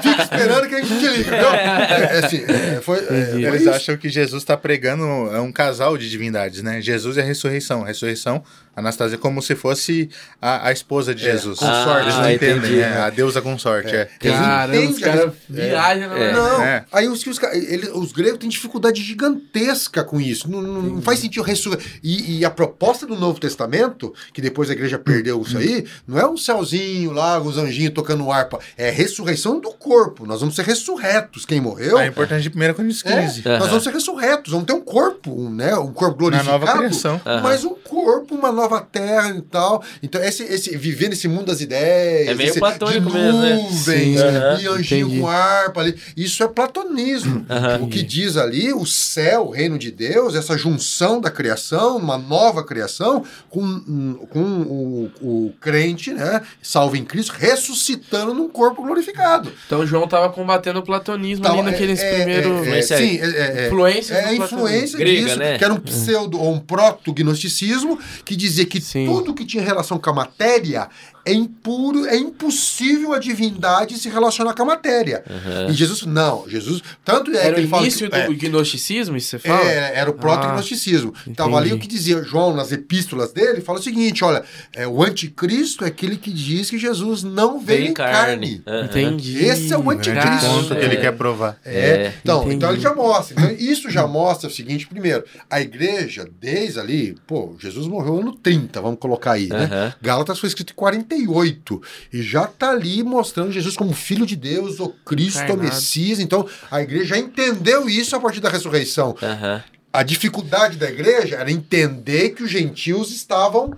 Fica 0.03 0.23
esperando 0.23 0.69
que 0.69 0.74
a 0.74 0.81
gente 0.82 0.98
te 0.98 1.09
liga, 1.09 1.36
viu? 1.36 1.48
É, 1.48 2.16
é 2.16 2.24
assim, 2.24 2.44
é, 2.44 2.81
foi, 2.81 2.98
é, 2.98 3.48
foi 3.48 3.59
Eles 3.66 3.76
acham 3.76 3.97
que 3.97 4.09
Jesus 4.09 4.43
está 4.43 4.56
pregando 4.56 5.05
é 5.34 5.40
um 5.40 5.52
casal 5.52 5.98
de 5.98 6.09
divindades, 6.09 6.62
né? 6.62 6.80
Jesus 6.80 7.18
é 7.18 7.22
a 7.22 7.24
ressurreição. 7.24 7.82
A 7.82 7.86
ressurreição 7.86 8.43
Anastasia 8.77 9.16
como 9.19 9.40
se 9.40 9.55
fosse 9.57 10.09
a, 10.40 10.69
a 10.69 10.73
esposa 10.73 11.15
de 11.15 11.27
É, 11.27 11.32
Jesus. 11.32 11.59
consorte, 11.59 12.03
Eles 12.03 12.15
não 12.15 12.23
ah, 12.24 12.32
entendem, 12.32 12.57
entendi. 12.59 12.77
né? 12.77 12.98
A 13.01 13.11
deusa 13.11 13.40
consorte, 13.43 13.94
é. 13.97 14.09
Eles 14.23 14.36
Caramba, 14.39 14.90
os 14.90 14.98
caras 14.98 15.32
viajam, 15.48 16.12
É. 16.15 16.19
né? 16.19 16.32
Não, 16.32 16.62
É. 16.62 16.85
aí 16.93 17.09
os, 17.09 17.24
os, 17.27 17.39
ca- 17.39 17.57
ele- 17.57 17.89
os 17.94 18.12
gregos 18.12 18.39
têm 18.39 18.48
dificuldade 18.48 19.03
gigantesca 19.03 20.05
com 20.05 20.20
isso. 20.20 20.51
Não, 20.51 20.61
não- 20.62 20.82
não 20.82 21.03
faz 21.03 21.19
sentido 21.20 21.43
ressurgir. 21.43 21.81
E, 22.03 22.39
e 22.39 22.44
a 22.44 22.51
proposta 22.51 23.07
do 23.07 23.16
Novo 23.16 23.40
Testamento, 23.40 24.12
que 24.32 24.40
depois 24.43 24.69
a 24.70 24.73
igreja 24.73 24.98
perdeu 24.98 25.40
isso 25.43 25.57
aí, 25.59 25.86
não 26.07 26.19
é 26.19 26.27
um 26.28 26.36
céuzinho 26.36 27.12
lá, 27.12 27.40
os 27.40 27.57
anjinhos 27.59 27.94
tocando 27.94 28.31
harpa. 28.31 28.59
É 28.77 28.89
a 28.89 28.93
ressurreição 28.93 29.59
do 29.61 29.70
corpo. 29.73 30.27
Nós 30.27 30.40
vamos 30.40 30.55
ser 30.55 30.65
ressurretos. 30.65 31.44
Quem 31.47 31.61
morreu. 31.61 31.98
É 31.98 32.07
importante 32.07 32.43
de 32.43 32.48
1 32.48 32.74
Coríntios 32.74 33.03
é, 33.07 33.20
15. 33.23 33.43
nós 33.44 33.61
Aham. 33.61 33.69
vamos 33.69 33.85
ser 33.85 33.93
ressurretos, 33.93 34.53
vamos 34.53 34.66
ter 34.66 34.73
um 34.73 34.81
corpo, 34.81 35.31
um, 35.32 35.51
né, 35.51 35.74
um 35.77 35.93
corpo 35.93 36.15
Na 36.31 36.43
glorificado, 36.43 36.59
nova 36.66 36.78
criação. 36.78 37.20
Mas 37.43 37.65
um 37.65 37.74
corpo, 37.74 38.35
uma 38.35 38.51
nova 38.53 38.65
terra 38.80 39.30
e 39.36 39.43
tal. 39.43 39.82
Então, 40.02 40.22
esse, 40.22 40.43
esse 40.44 40.76
viver 40.76 41.09
nesse 41.09 41.28
mundo 41.28 41.47
das 41.47 41.60
ideias, 41.60 42.28
É 42.28 42.34
meio 42.34 42.51
esse, 42.51 42.59
platônico 42.59 43.09
de 43.09 43.12
mesmo, 43.16 43.40
né? 43.40 43.55
nuvens, 43.55 43.84
Sim. 43.84 44.18
Aham. 44.18 44.60
e 44.60 44.66
anjinho 44.66 45.06
Entendi. 45.06 45.20
com 45.20 45.28
harpa 45.28 45.80
ali, 45.80 45.94
isso 46.16 46.43
é 46.43 46.48
platonismo. 46.48 47.47
Aham. 47.48 47.82
O 47.82 47.88
que 47.88 48.02
diz 48.02 48.36
ali, 48.36 48.72
o 48.72 48.84
céu, 48.84 49.47
o 49.47 49.51
reino 49.51 49.78
de 49.78 49.90
Deus, 49.90 50.34
essa 50.34 50.56
junção 50.56 51.20
da 51.20 51.30
criação, 51.30 51.97
uma 51.97 52.18
nova 52.18 52.64
criação, 52.64 53.24
com, 53.48 54.16
com 54.30 54.40
o, 54.62 55.10
o 55.20 55.52
crente, 55.60 56.12
né, 56.12 56.43
salvo 56.62 56.97
em 56.97 57.05
Cristo, 57.05 57.32
ressuscitando 57.38 58.34
num 58.34 58.48
corpo 58.48 58.82
glorificado. 58.82 59.52
Então 59.66 59.86
João 59.86 60.06
tava 60.09 60.28
combatendo 60.30 60.78
o 60.78 60.82
platonismo 60.82 61.44
Tal, 61.44 61.55
ali 61.60 61.62
naqueles 61.70 62.01
é, 62.01 62.09
é, 62.10 62.16
primeiros. 62.16 62.47
é, 62.47 62.56
é, 62.56 62.60
Influência 62.66 62.97
sim, 62.98 63.18
é, 63.18 63.26
é, 63.26 63.62
é, 63.64 63.66
Influências 63.66 64.18
é 64.18 64.34
influência 64.34 64.98
Grega, 64.98 65.22
disso, 65.26 65.38
né? 65.38 65.59
que 65.59 65.64
era 65.64 65.72
um 65.74 65.80
pseudo 65.80 66.38
ou 66.40 66.52
um 66.52 66.59
proto-gnosticismo 66.59 67.98
que 68.24 68.36
dizia 68.36 68.55
que 68.64 68.80
Sim. 68.80 69.06
tudo 69.06 69.34
que 69.34 69.44
tinha 69.44 69.62
relação 69.62 69.98
com 69.98 70.10
a 70.10 70.14
matéria 70.14 70.88
é 71.27 71.32
impuro, 71.32 72.07
é 72.07 72.16
impossível 72.16 73.12
a 73.12 73.19
divindade 73.19 73.98
se 73.98 74.09
relacionar 74.09 74.55
com 74.55 74.62
a 74.62 74.66
matéria. 74.66 75.24
Aham. 75.28 75.69
E 75.70 75.73
Jesus, 75.74 76.03
não, 76.07 76.48
Jesus, 76.48 76.82
tanto 77.05 77.31
é 77.32 77.39
Era 77.47 77.55
que 77.55 77.61
o 77.61 77.62
ele 77.62 77.69
fala 77.69 77.82
início 77.82 78.09
que, 78.11 78.23
do 78.27 78.35
gnosticismo, 78.36 79.16
isso 79.16 79.28
você 79.31 79.39
fala? 79.40 79.69
é, 79.69 79.93
era 79.97 80.09
o 80.11 80.15
proto-gnosticismo. 80.15 81.12
Estava 81.27 81.57
ali 81.59 81.73
o 81.73 81.78
que 81.78 81.86
dizia 81.89 82.23
João 82.23 82.55
nas 82.55 82.70
epístolas 82.73 83.32
dele, 83.32 83.61
fala 83.61 83.78
o 83.78 83.82
seguinte, 83.82 84.24
olha, 84.24 84.43
é, 84.73 84.86
o 84.86 85.03
anticristo 85.03 85.85
é 85.85 85.89
aquele 85.89 86.16
que 86.16 86.32
diz 86.32 86.70
que 86.70 86.78
Jesus 86.78 87.23
não 87.23 87.59
veio 87.61 87.86
em 87.89 87.93
carne. 87.93 88.62
Aham. 88.66 88.85
Entendi. 88.85 89.44
Esse 89.44 89.73
é 89.73 89.77
o 89.77 89.82
Grande 89.82 90.11
anticristo. 90.11 90.47
ponto 90.47 90.77
que 90.77 90.85
ele 90.85 90.97
É. 90.97 91.01
quer 91.01 91.12
provar. 91.12 91.59
É, 91.65 91.78
É, 92.07 92.15
então, 92.23 92.40
entendi. 92.43 92.55
então 92.57 92.70
ele 92.73 92.81
já 92.81 92.94
mostra. 92.94 93.35
Então, 93.40 93.51
isso 93.59 93.90
já 93.90 94.07
mostra 94.07 94.48
o 94.48 94.53
seguinte: 94.53 94.86
primeiro, 94.86 95.24
a 95.51 95.61
igreja, 95.61 96.28
desde 96.40 96.78
ali, 96.78 97.16
pô, 97.27 97.55
Jesus 97.59 97.86
morreu 97.86 98.15
no 98.15 98.20
ano 98.20 98.32
30, 98.36 98.81
vamos 98.81 98.98
colocar 99.01 99.32
aí, 99.32 99.48
né? 99.48 99.94
Gálatas 100.01 100.39
foi 100.39 100.48
escrito 100.48 100.73
em 100.94 101.03
48 101.24 101.82
e 102.12 102.22
já 102.22 102.47
tá 102.47 102.70
ali 102.70 103.02
mostrando 103.02 103.52
Jesus 103.52 103.76
como 103.76 103.94
filho 103.94 104.26
de 104.26 104.36
Deus, 104.36 104.80
o 104.80 104.88
Cristo, 104.88 105.52
o. 105.52 105.56
Messias. 105.56 106.18
Então, 106.18 106.47
a 106.70 106.82
igreja 106.82 107.06
já 107.06 107.18
entendeu 107.18 107.88
isso 107.88 108.14
a 108.14 108.20
partir 108.20 108.40
da 108.40 108.51
ressurreição. 108.51 109.16
Aham. 109.22 109.62
A 109.93 110.02
dificuldade 110.02 110.76
da 110.76 110.90
igreja 110.90 111.36
era 111.36 111.51
entender 111.51 112.30
que 112.30 112.43
os 112.43 112.51
gentios 112.51 113.10
estavam 113.10 113.74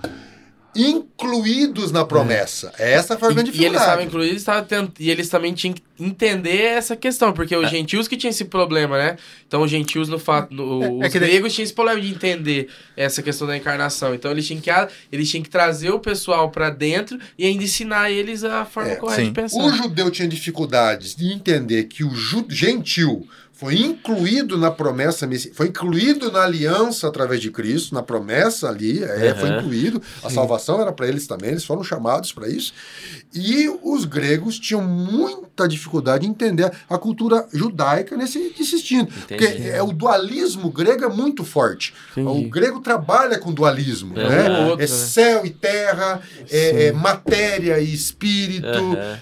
incluídos 0.78 1.90
na 1.92 2.04
promessa. 2.04 2.72
Essa 2.78 3.18
foi 3.18 3.30
a 3.30 3.32
grande 3.32 3.50
E, 3.50 3.52
e 3.52 3.56
eles 3.56 3.58
dificuldade. 3.72 3.84
estavam 3.84 4.04
incluídos 4.04 4.36
estavam 4.36 4.64
tent- 4.64 5.00
e 5.00 5.10
eles 5.10 5.28
também 5.28 5.52
tinham 5.54 5.74
que 5.74 5.82
entender 5.98 6.62
essa 6.62 6.94
questão, 6.94 7.32
porque 7.32 7.54
É. 7.54 7.58
os 7.58 7.68
gentios 7.68 8.06
que 8.06 8.16
tinham 8.16 8.30
esse 8.30 8.44
problema, 8.44 8.96
né? 8.96 9.16
Então 9.46 9.62
os 9.62 9.70
gentios 9.70 10.08
no 10.08 10.18
fato, 10.18 10.54
no- 10.54 11.02
É 11.02 11.06
os 11.06 11.12
que 11.12 11.18
daí- 11.18 11.30
gregos 11.30 11.52
tinham 11.54 11.64
esse 11.64 11.72
problema 11.74 12.00
de 12.00 12.08
entender 12.08 12.68
essa 12.96 13.22
questão 13.22 13.46
da 13.46 13.56
encarnação. 13.56 14.14
Então 14.14 14.30
eles 14.30 14.46
tinham 14.46 14.60
que 14.60 14.70
eles 15.10 15.28
tinham 15.30 15.42
que 15.42 15.50
trazer 15.50 15.90
o 15.90 15.98
pessoal 15.98 16.50
pra 16.50 16.70
dentro 16.70 17.18
e 17.38 17.44
ainda 17.46 17.64
ensinar 17.64 18.10
eles 18.10 18.44
a 18.44 18.64
forma 18.64 18.90
É, 18.92 18.96
correta 18.96 19.20
sim. 19.22 19.28
de 19.28 19.32
pensar. 19.34 19.58
O 19.62 19.70
judeu 19.72 20.10
tinha 20.10 20.28
dificuldades 20.28 21.14
de 21.16 21.32
entender 21.32 21.84
que 21.84 22.04
o 22.04 22.14
ju- 22.14 22.46
gentil 22.48 23.26
foi 23.58 23.74
incluído 23.80 24.56
na 24.56 24.70
promessa, 24.70 25.28
foi 25.52 25.66
incluído 25.66 26.30
na 26.30 26.44
aliança 26.44 27.08
através 27.08 27.40
de 27.40 27.50
Cristo, 27.50 27.92
na 27.92 28.04
promessa 28.04 28.68
ali, 28.68 29.02
é, 29.02 29.34
foi 29.34 29.48
Aham. 29.48 29.58
incluído. 29.58 30.00
A 30.22 30.30
salvação 30.30 30.80
era 30.80 30.92
para 30.92 31.08
eles 31.08 31.26
também, 31.26 31.50
eles 31.50 31.64
foram 31.64 31.82
chamados 31.82 32.32
para 32.32 32.48
isso. 32.48 32.72
E 33.34 33.68
os 33.82 34.04
gregos 34.04 34.60
tinham 34.60 34.84
muita 35.58 35.68
dificuldade 35.68 36.26
em 36.26 36.30
entender 36.30 36.70
a 36.88 36.98
cultura 36.98 37.46
judaica 37.52 38.16
nesse, 38.16 38.54
nesse 38.56 38.76
instinto. 38.76 39.12
Porque 39.26 39.44
é, 39.44 39.82
o 39.82 39.92
dualismo 39.92 40.70
grego 40.70 41.04
é 41.04 41.08
muito 41.08 41.44
forte. 41.44 41.92
Entendi. 42.16 42.46
O 42.46 42.48
grego 42.48 42.80
trabalha 42.80 43.38
com 43.38 43.52
dualismo. 43.52 44.18
É, 44.18 44.28
né? 44.28 44.58
ou 44.60 44.64
outro, 44.70 44.84
é 44.84 44.88
né? 44.88 44.94
céu 44.94 45.44
e 45.44 45.50
terra, 45.50 46.20
é, 46.50 46.86
é 46.86 46.92
matéria 46.92 47.80
e 47.80 47.92
espírito. 47.92 48.68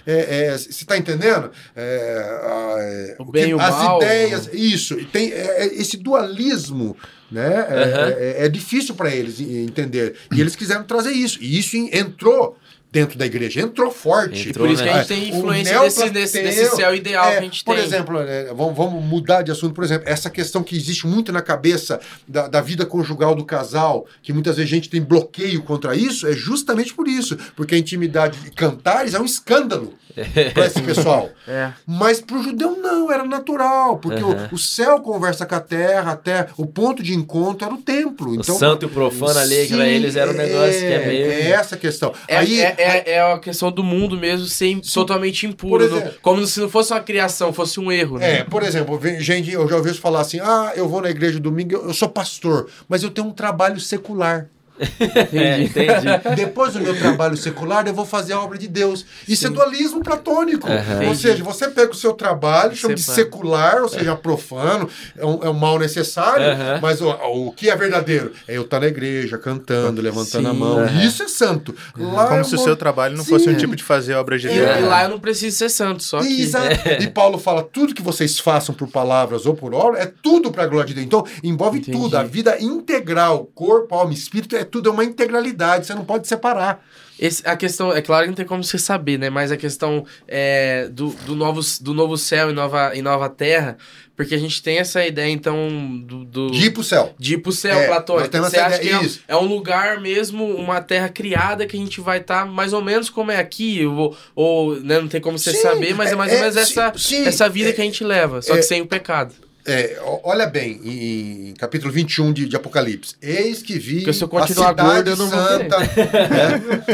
É, 0.07 0.47
é, 0.51 0.59
você 0.59 0.69
está 0.71 0.97
entendendo? 0.99 1.51
É, 1.75 2.41
a- 2.43 2.77
é, 2.79 3.17
O 3.19 3.23
o 3.23 3.31
bem 3.33 3.45
que- 3.45 3.51
e 3.51 3.55
o 3.55 3.61
as 3.61 3.71
mal. 3.71 3.97
ideias, 4.03 4.51
isso. 4.53 4.97
Tem 5.07 5.33
é, 5.33 5.63
é, 5.65 5.75
esse 5.75 5.97
dualismo, 5.97 6.97
né? 7.31 7.67
é- 7.69 7.83
Aham. 7.83 8.15
é, 8.19 8.45
é 8.45 8.49
difícil 8.49 8.95
para 8.95 9.11
eles 9.15 9.41
entender. 9.41 10.17
E 10.35 10.41
eles 10.41 10.55
quiseram 10.57 10.85
trazer 10.85 11.13
isso. 11.13 11.39
E 11.41 11.59
isso 11.59 11.77
en- 11.77 11.91
entrou 11.93 12.59
dentro 12.97 13.19
da 13.19 13.27
igreja, 13.27 13.61
entrou 13.61 13.91
forte. 13.91 14.49
Entrou, 14.49 14.67
Por 14.67 14.73
isso 14.73 14.83
que 14.83 14.89
a 14.89 14.93
né? 14.95 14.99
gente 15.05 15.09
tem 15.09 15.33
O 15.35 15.37
influência 15.37 15.81
desse, 15.81 16.11
desse, 16.11 16.43
desse 16.43 16.77
céu 16.77 16.95
ideal 16.95 17.27
é, 17.27 17.33
que 17.33 17.39
a 17.39 17.43
gente 17.43 17.63
por 17.65 17.75
tem. 17.77 17.85
exemplo, 17.85 18.19
é, 18.21 18.47
vamos, 18.55 18.75
vamos 18.75 19.05
mudar 19.05 19.43
de 19.43 19.51
assunto. 19.51 19.75
Por 19.75 19.85
exemplo, 19.85 20.09
essa 20.09 20.31
questão 20.31 20.63
que 20.63 20.75
existe 20.75 21.07
muito 21.07 21.31
na 21.31 21.43
cabeça 21.43 22.01
da, 22.27 22.49
da 22.49 22.63
vida 22.63 22.87
conjugal 22.87 23.35
do 23.35 23.45
casal, 23.45 24.07
que 24.23 24.33
muitas 24.33 24.57
vezes 24.57 24.73
a 24.73 24.75
gente 24.75 24.89
tem 24.89 25.03
bloqueio 25.03 25.63
contra 25.63 25.95
isso, 25.95 26.27
é 26.27 26.33
justamente 26.33 26.95
por 26.95 27.07
isso. 27.07 27.37
Porque 27.55 27.75
a 27.75 27.79
intimidade 27.79 28.39
de 28.41 28.51
cantares 28.51 29.13
é 29.13 29.21
um 29.21 29.25
escândalo 29.27 29.93
para 30.55 30.67
esse 30.67 30.81
pessoal. 30.81 31.29
É. 31.47 31.73
Mas 31.87 32.21
para 32.23 32.39
o 32.39 32.43
judeu 32.43 32.79
não, 32.81 33.13
era 33.13 33.25
natural, 33.25 33.99
porque 33.99 34.23
o- 34.23 34.33
Aham. 34.33 34.49
o, 34.53 34.57
céu 34.59 35.01
conversa 35.01 35.45
com 35.45 35.55
a 35.55 35.61
terra, 35.61 36.13
até 36.13 36.47
o 36.57 36.65
ponto 36.67 37.03
de 37.03 37.13
encontro 37.15 37.67
era 37.67 37.75
o 37.75 37.79
templo. 37.83 38.31
O 38.31 38.35
Então, 38.37 38.57
santo 38.59 38.85
e 38.85 38.87
o 38.87 38.89
profano 38.89 39.39
ali, 39.39 39.67
Sim, 39.67 39.81
eles 39.83 40.17
era 40.17 40.31
um 40.31 40.35
negócio 40.35 40.81
que 40.81 40.87
é 40.87 41.07
meio. 41.07 41.27
É 41.31 41.51
essa 41.51 41.75
a 41.75 41.79
questão. 41.79 42.15
É, 42.27 42.39
Aí, 42.39 42.61
é, 42.61 42.75
é, 42.87 43.11
é 43.13 43.21
a 43.33 43.39
questão 43.39 43.71
do 43.73 43.83
mundo 43.83 44.17
mesmo 44.17 44.47
ser 44.47 44.79
totalmente 44.93 45.47
impuro. 45.47 45.85
Por 45.85 45.91
no- 45.91 45.97
exemplo- 45.99 46.19
como 46.23 46.47
se 46.47 46.61
não 46.61 46.69
fosse 46.69 46.93
uma 46.93 47.01
criação, 47.01 47.53
fosse 47.53 47.79
um 47.81 47.91
erro. 47.91 48.19
É, 48.19 48.39
Né? 48.39 48.45
por 48.45 48.63
exemplo, 48.63 49.01
gente, 49.19 49.51
eu 49.51 49.69
já 49.69 49.77
ouvi 49.77 49.91
isso 49.91 50.01
falar 50.01 50.21
assim: 50.21 50.41
ah, 50.41 50.73
eu 50.77 50.89
vou 50.89 51.01
na 51.03 51.11
igreja 51.11 51.39
domingo, 51.41 51.75
eu, 51.75 51.87
eu 51.89 51.95
sou 51.95 52.09
pastor, 52.09 52.69
mas 52.89 53.03
eu 53.03 53.11
tenho 53.11 53.27
um 53.29 53.33
trabalho 53.33 53.79
secular. 53.81 54.49
É, 55.33 55.63
entendi. 55.63 56.07
Depois 56.37 56.73
do 56.73 56.81
meu 56.81 56.97
trabalho 56.99 57.37
secular, 57.37 57.87
eu 57.87 57.95
vou 57.95 58.05
fazer 58.07 58.33
a 58.33 58.41
obra 58.41 58.59
de 58.59 58.69
Deus. 58.69 59.05
Isso 59.27 59.47
é 59.47 59.51
dualismo 59.51 60.03
platônico. 60.03 60.69
Aham. 60.71 60.97
Ou 60.97 61.03
Entendi. 61.05 61.19
seja, 61.21 61.45
você 61.45 61.69
pega 61.69 61.91
o 61.93 61.95
seu 61.95 62.13
trabalho, 62.13 62.75
chama 62.77 62.95
de 62.95 63.03
secular, 63.03 63.83
ou 63.83 63.89
seja, 63.89 64.15
profano, 64.17 64.89
é 65.17 65.25
um, 65.25 65.45
é 65.45 65.51
um 65.51 65.55
mal 65.55 65.79
necessário, 65.79 66.45
Aham. 66.47 66.79
mas 66.83 67.01
o, 67.01 67.09
o 67.11 67.53
que 67.53 67.69
é 67.71 67.77
verdadeiro? 67.77 68.33
É 68.47 68.57
eu 68.57 68.63
estar 68.63 68.81
na 68.81 68.87
igreja, 68.87 69.39
cantando, 69.39 70.01
levantando 70.01 70.45
Sim. 70.45 70.51
a 70.51 70.55
mão. 70.55 70.79
Aham. 70.79 71.05
Isso 71.05 71.23
é 71.23 71.29
santo. 71.29 71.75
Lá 71.97 72.27
Como 72.27 72.41
é 72.41 72.45
se 72.45 72.55
o 72.55 72.59
seu 72.59 72.77
trabalho 72.77 73.17
não 73.17 73.25
Sim. 73.25 73.31
fosse 73.31 73.49
um 73.49 73.57
tipo 73.57 73.75
de 73.77 73.83
fazer 73.83 74.15
a 74.15 74.21
obra 74.21 74.39
de 74.39 74.49
É. 74.49 74.53
E, 74.55 74.59
Deus. 74.59 74.79
e 74.79 74.83
lá 74.83 75.05
eu 75.05 75.09
não 75.11 75.21
preciso 75.21 75.57
ser 75.57 75.69
santo, 75.69 76.03
só 76.03 76.21
que. 76.21 76.43
Exato. 76.43 76.67
E 77.01 77.07
Paulo 77.09 77.39
fala: 77.39 77.63
tudo 77.63 77.95
que 77.95 78.03
vocês 78.03 78.39
façam 78.39 78.75
por 78.75 78.89
palavras 78.89 79.47
ou 79.47 79.55
por 79.55 79.75
obra 79.75 80.01
é 80.01 80.07
tudo 80.23 80.51
para 80.51 80.65
a 80.65 80.67
glória 80.67 80.87
de 80.89 80.95
Deus. 80.95 81.07
Então, 81.07 81.25
envolve 81.43 81.79
Entendi. 81.79 81.97
tudo. 81.99 82.17
A 82.17 82.23
vida 82.23 82.57
integral, 82.61 83.49
corpo, 83.55 83.95
alma 83.95 84.13
e 84.13 84.15
espírito, 84.17 84.57
é 84.57 84.65
tudo 84.67 84.89
é 84.89 84.93
uma 84.93 85.05
integralidade. 85.05 85.87
Você 85.87 85.95
não 85.95 86.05
pode 86.05 86.27
separar. 86.29 86.85
Esse- 87.19 87.43
a 87.49 87.57
questão, 87.57 87.91
é 87.97 88.03
claro 88.03 88.25
que 88.25 88.29
não 88.29 88.37
tem 88.37 88.45
como 88.45 88.63
você 88.63 88.79
saber, 88.79 89.19
né? 89.19 89.31
Mas 89.31 89.51
a 89.51 89.57
questão 89.57 90.05
é, 90.29 90.87
do, 90.91 91.09
do, 91.25 91.35
novo, 91.35 91.61
do 91.81 91.95
novo 91.95 92.17
céu 92.19 92.51
e 92.51 92.53
nova, 92.53 92.93
e 92.95 93.01
nova 93.01 93.27
terra, 93.31 93.79
porque 94.15 94.35
a 94.35 94.39
gente 94.39 94.63
tem 94.63 94.77
essa 94.79 95.03
ideia, 95.07 95.31
então, 95.31 95.57
do. 96.05 96.25
do 96.27 96.51
De 96.51 96.67
ir 96.67 96.71
pro 96.73 96.85
céu. 96.85 97.15
de 97.19 97.35
ir 97.35 97.39
pro 97.39 97.53
céu, 97.53 97.79
É, 97.79 97.87
platônico. 97.87 98.37
Você 98.37 98.59
acha 98.59 98.79
que 98.79 98.87
ideia- 98.89 99.01
é, 99.01 99.05
isso. 99.05 99.21
é 99.27 99.35
um 99.35 99.47
lugar 99.47 99.99
mesmo, 99.99 100.45
uma 100.57 100.83
terra 100.83 101.09
criada 101.09 101.65
que 101.67 101.75
a 101.75 101.81
gente 101.81 102.03
vai 102.03 102.19
estar 102.19 102.45
mais 102.45 102.75
ou 102.75 102.83
menos 102.83 103.09
como 103.09 103.31
é 103.31 103.39
aqui, 103.39 103.87
ou, 103.87 104.15
ou 104.35 104.77
né, 104.81 105.01
não 105.01 105.09
tem 105.09 105.21
como 105.21 105.39
você 105.39 105.53
Sim, 105.53 105.63
saber, 105.63 105.95
mas 105.95 106.13
é, 106.13 106.15
mais 106.17 106.31
ou 106.33 106.37
é, 106.37 106.41
menos 106.43 106.57
é, 106.57 106.61
essa, 106.61 106.93
sim, 106.97 107.23
sim, 107.23 107.27
essa 107.27 107.49
vida 107.49 107.71
é, 107.71 107.73
que 107.73 107.81
a 107.81 107.85
gente 107.85 108.05
leva, 108.05 108.43
só 108.43 108.55
é, 108.55 108.57
que 108.59 108.63
sem 108.63 108.83
o 108.83 108.87
pecado. 108.87 109.35
É, 109.67 109.99
olha 110.23 110.47
bem, 110.47 110.81
em, 110.85 111.49
em 111.51 111.55
capítulo 111.55 111.93
21 111.93 112.33
de, 112.33 112.47
de 112.49 112.55
Apocalipse. 112.55 113.17
Eis 113.21 113.63
que 113.63 113.79
vi 113.79 113.97
Porque 113.97 114.13
se 114.13 114.23
eu 114.23 114.39
a 114.39 114.47
cidade 114.47 114.81
gordo, 114.81 115.11
eu 115.11 115.17
não 115.17 115.29
santa. 115.29 115.79
né? 115.81 115.87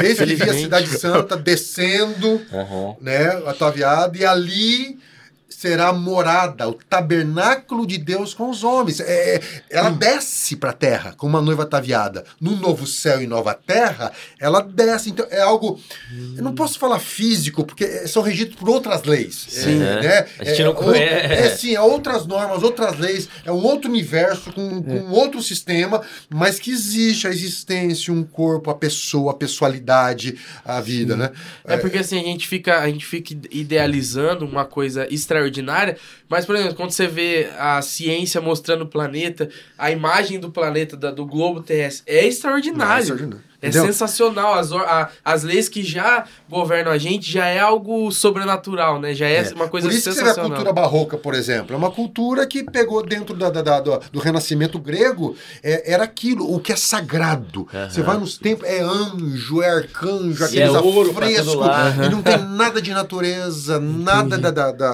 Eis 0.02 0.18
que 0.18 0.34
vi 0.34 0.42
a 0.50 0.54
cidade 0.54 0.88
santa 0.88 1.36
descendo, 1.36 2.40
Aham. 2.52 2.96
né, 3.00 3.26
ataviada, 3.46 4.16
e 4.16 4.24
ali 4.24 4.98
será 5.62 5.92
morada, 5.92 6.68
o 6.68 6.74
tabernáculo 6.74 7.86
de 7.86 7.96
Deus 7.96 8.34
com 8.34 8.50
os 8.50 8.64
homens. 8.64 8.98
É, 8.98 9.40
ela 9.70 9.90
desce 9.90 10.56
para 10.56 10.70
a 10.70 10.72
terra, 10.72 11.14
como 11.16 11.36
uma 11.36 11.40
noiva 11.40 11.62
ataviada. 11.62 12.24
No 12.40 12.56
novo 12.56 12.84
céu 12.84 13.22
e 13.22 13.28
nova 13.28 13.54
terra, 13.54 14.10
ela 14.40 14.60
desce. 14.60 15.10
Então, 15.10 15.24
é 15.30 15.40
algo. 15.40 15.78
Eu 16.36 16.42
não 16.42 16.52
posso 16.52 16.80
falar 16.80 16.98
físico, 16.98 17.64
porque 17.64 18.08
são 18.08 18.22
regidos 18.22 18.56
por 18.56 18.68
outras 18.68 19.04
leis. 19.04 19.46
Sim. 19.48 19.80
É, 19.80 20.00
né? 20.02 20.26
A 20.40 20.44
gente 20.46 20.62
é, 20.62 20.64
não 20.64 20.70
outra- 20.72 20.84
conhece. 20.86 21.32
é, 21.32 21.48
sim, 21.56 21.74
é 21.76 21.80
outras 21.80 22.26
normas, 22.26 22.64
outras 22.64 22.98
leis, 22.98 23.28
é 23.44 23.52
um 23.52 23.62
outro 23.62 23.88
universo, 23.88 24.52
com, 24.52 24.82
com 24.82 25.10
outro 25.10 25.40
sistema, 25.40 26.02
mas 26.28 26.58
que 26.58 26.72
existe 26.72 27.28
a 27.28 27.30
existência, 27.30 28.12
um 28.12 28.24
corpo, 28.24 28.68
a 28.68 28.74
pessoa, 28.74 29.30
a 29.30 29.34
pessoalidade, 29.34 30.36
a 30.64 30.80
vida, 30.80 31.16
né? 31.16 31.30
É 31.64 31.76
porque 31.76 31.98
assim, 31.98 32.18
a 32.18 32.24
gente 32.24 32.48
fica, 32.48 32.80
a 32.80 32.88
gente 32.88 33.06
fica 33.06 33.32
idealizando 33.52 34.44
uma 34.44 34.64
coisa 34.64 35.06
extraordinária, 35.08 35.51
ordinária, 35.52 35.96
mas, 36.32 36.44
por 36.46 36.56
exemplo, 36.56 36.74
quando 36.74 36.90
você 36.90 37.06
vê 37.06 37.48
a 37.58 37.80
ciência 37.82 38.40
mostrando 38.40 38.82
o 38.82 38.86
planeta, 38.88 39.48
a 39.78 39.90
imagem 39.90 40.40
do 40.40 40.50
planeta, 40.50 40.96
da- 40.96 41.10
do 41.10 41.26
globo 41.26 41.60
terrestre, 41.62 42.02
é 42.12 42.26
extraordinário. 42.26 42.94
É 42.94 43.00
extraordinário. 43.02 43.52
É 43.64 43.68
Entendeu? 43.68 43.86
sensacional. 43.86 44.54
As, 44.54 44.72
a- 44.72 45.08
as 45.24 45.44
leis 45.44 45.68
que 45.68 45.84
já 45.84 46.24
governam 46.50 46.90
a 46.90 46.98
gente 46.98 47.30
já 47.30 47.46
é 47.46 47.60
algo 47.60 48.10
sobrenatural, 48.10 49.00
né? 49.00 49.14
Já 49.14 49.28
é, 49.28 49.36
É. 49.36 49.54
uma 49.54 49.68
coisa 49.68 49.86
Por 49.88 49.94
isso 49.94 50.08
que 50.08 50.14
você 50.16 50.20
vê 50.20 50.30
a 50.30 50.34
sensacional. 50.34 50.50
cultura 50.50 50.72
barroca, 50.72 51.16
por 51.16 51.32
exemplo. 51.32 51.72
É 51.72 51.78
uma 51.78 51.90
cultura 51.92 52.44
que 52.44 52.64
pegou 52.64 53.06
dentro 53.06 53.36
da, 53.36 53.50
da- 53.50 53.62
da- 53.62 53.78
do, 53.78 54.00
do 54.10 54.18
renascimento 54.18 54.80
grego, 54.80 55.36
é, 55.62 55.92
era 55.92 56.02
aquilo, 56.02 56.52
o 56.52 56.58
que 56.58 56.72
é 56.72 56.76
sagrado. 56.76 57.68
Você 57.88 58.02
vai 58.02 58.18
nos 58.18 58.36
templos, 58.36 58.68
é 58.68 58.80
anjo, 58.82 59.62
é 59.62 59.70
arcanjo, 59.70 60.42
E 60.42 60.44
aqueles 60.44 60.74
é 60.74 60.80
ouro 60.80 61.58
lado. 61.60 62.04
e 62.04 62.08
não 62.08 62.20
tem 62.20 62.38
nada 62.38 62.82
de 62.82 62.90
natureza, 62.90 63.78
nada 63.78 64.36
da, 64.38 64.50
da- 64.50 64.72
da, 64.72 64.92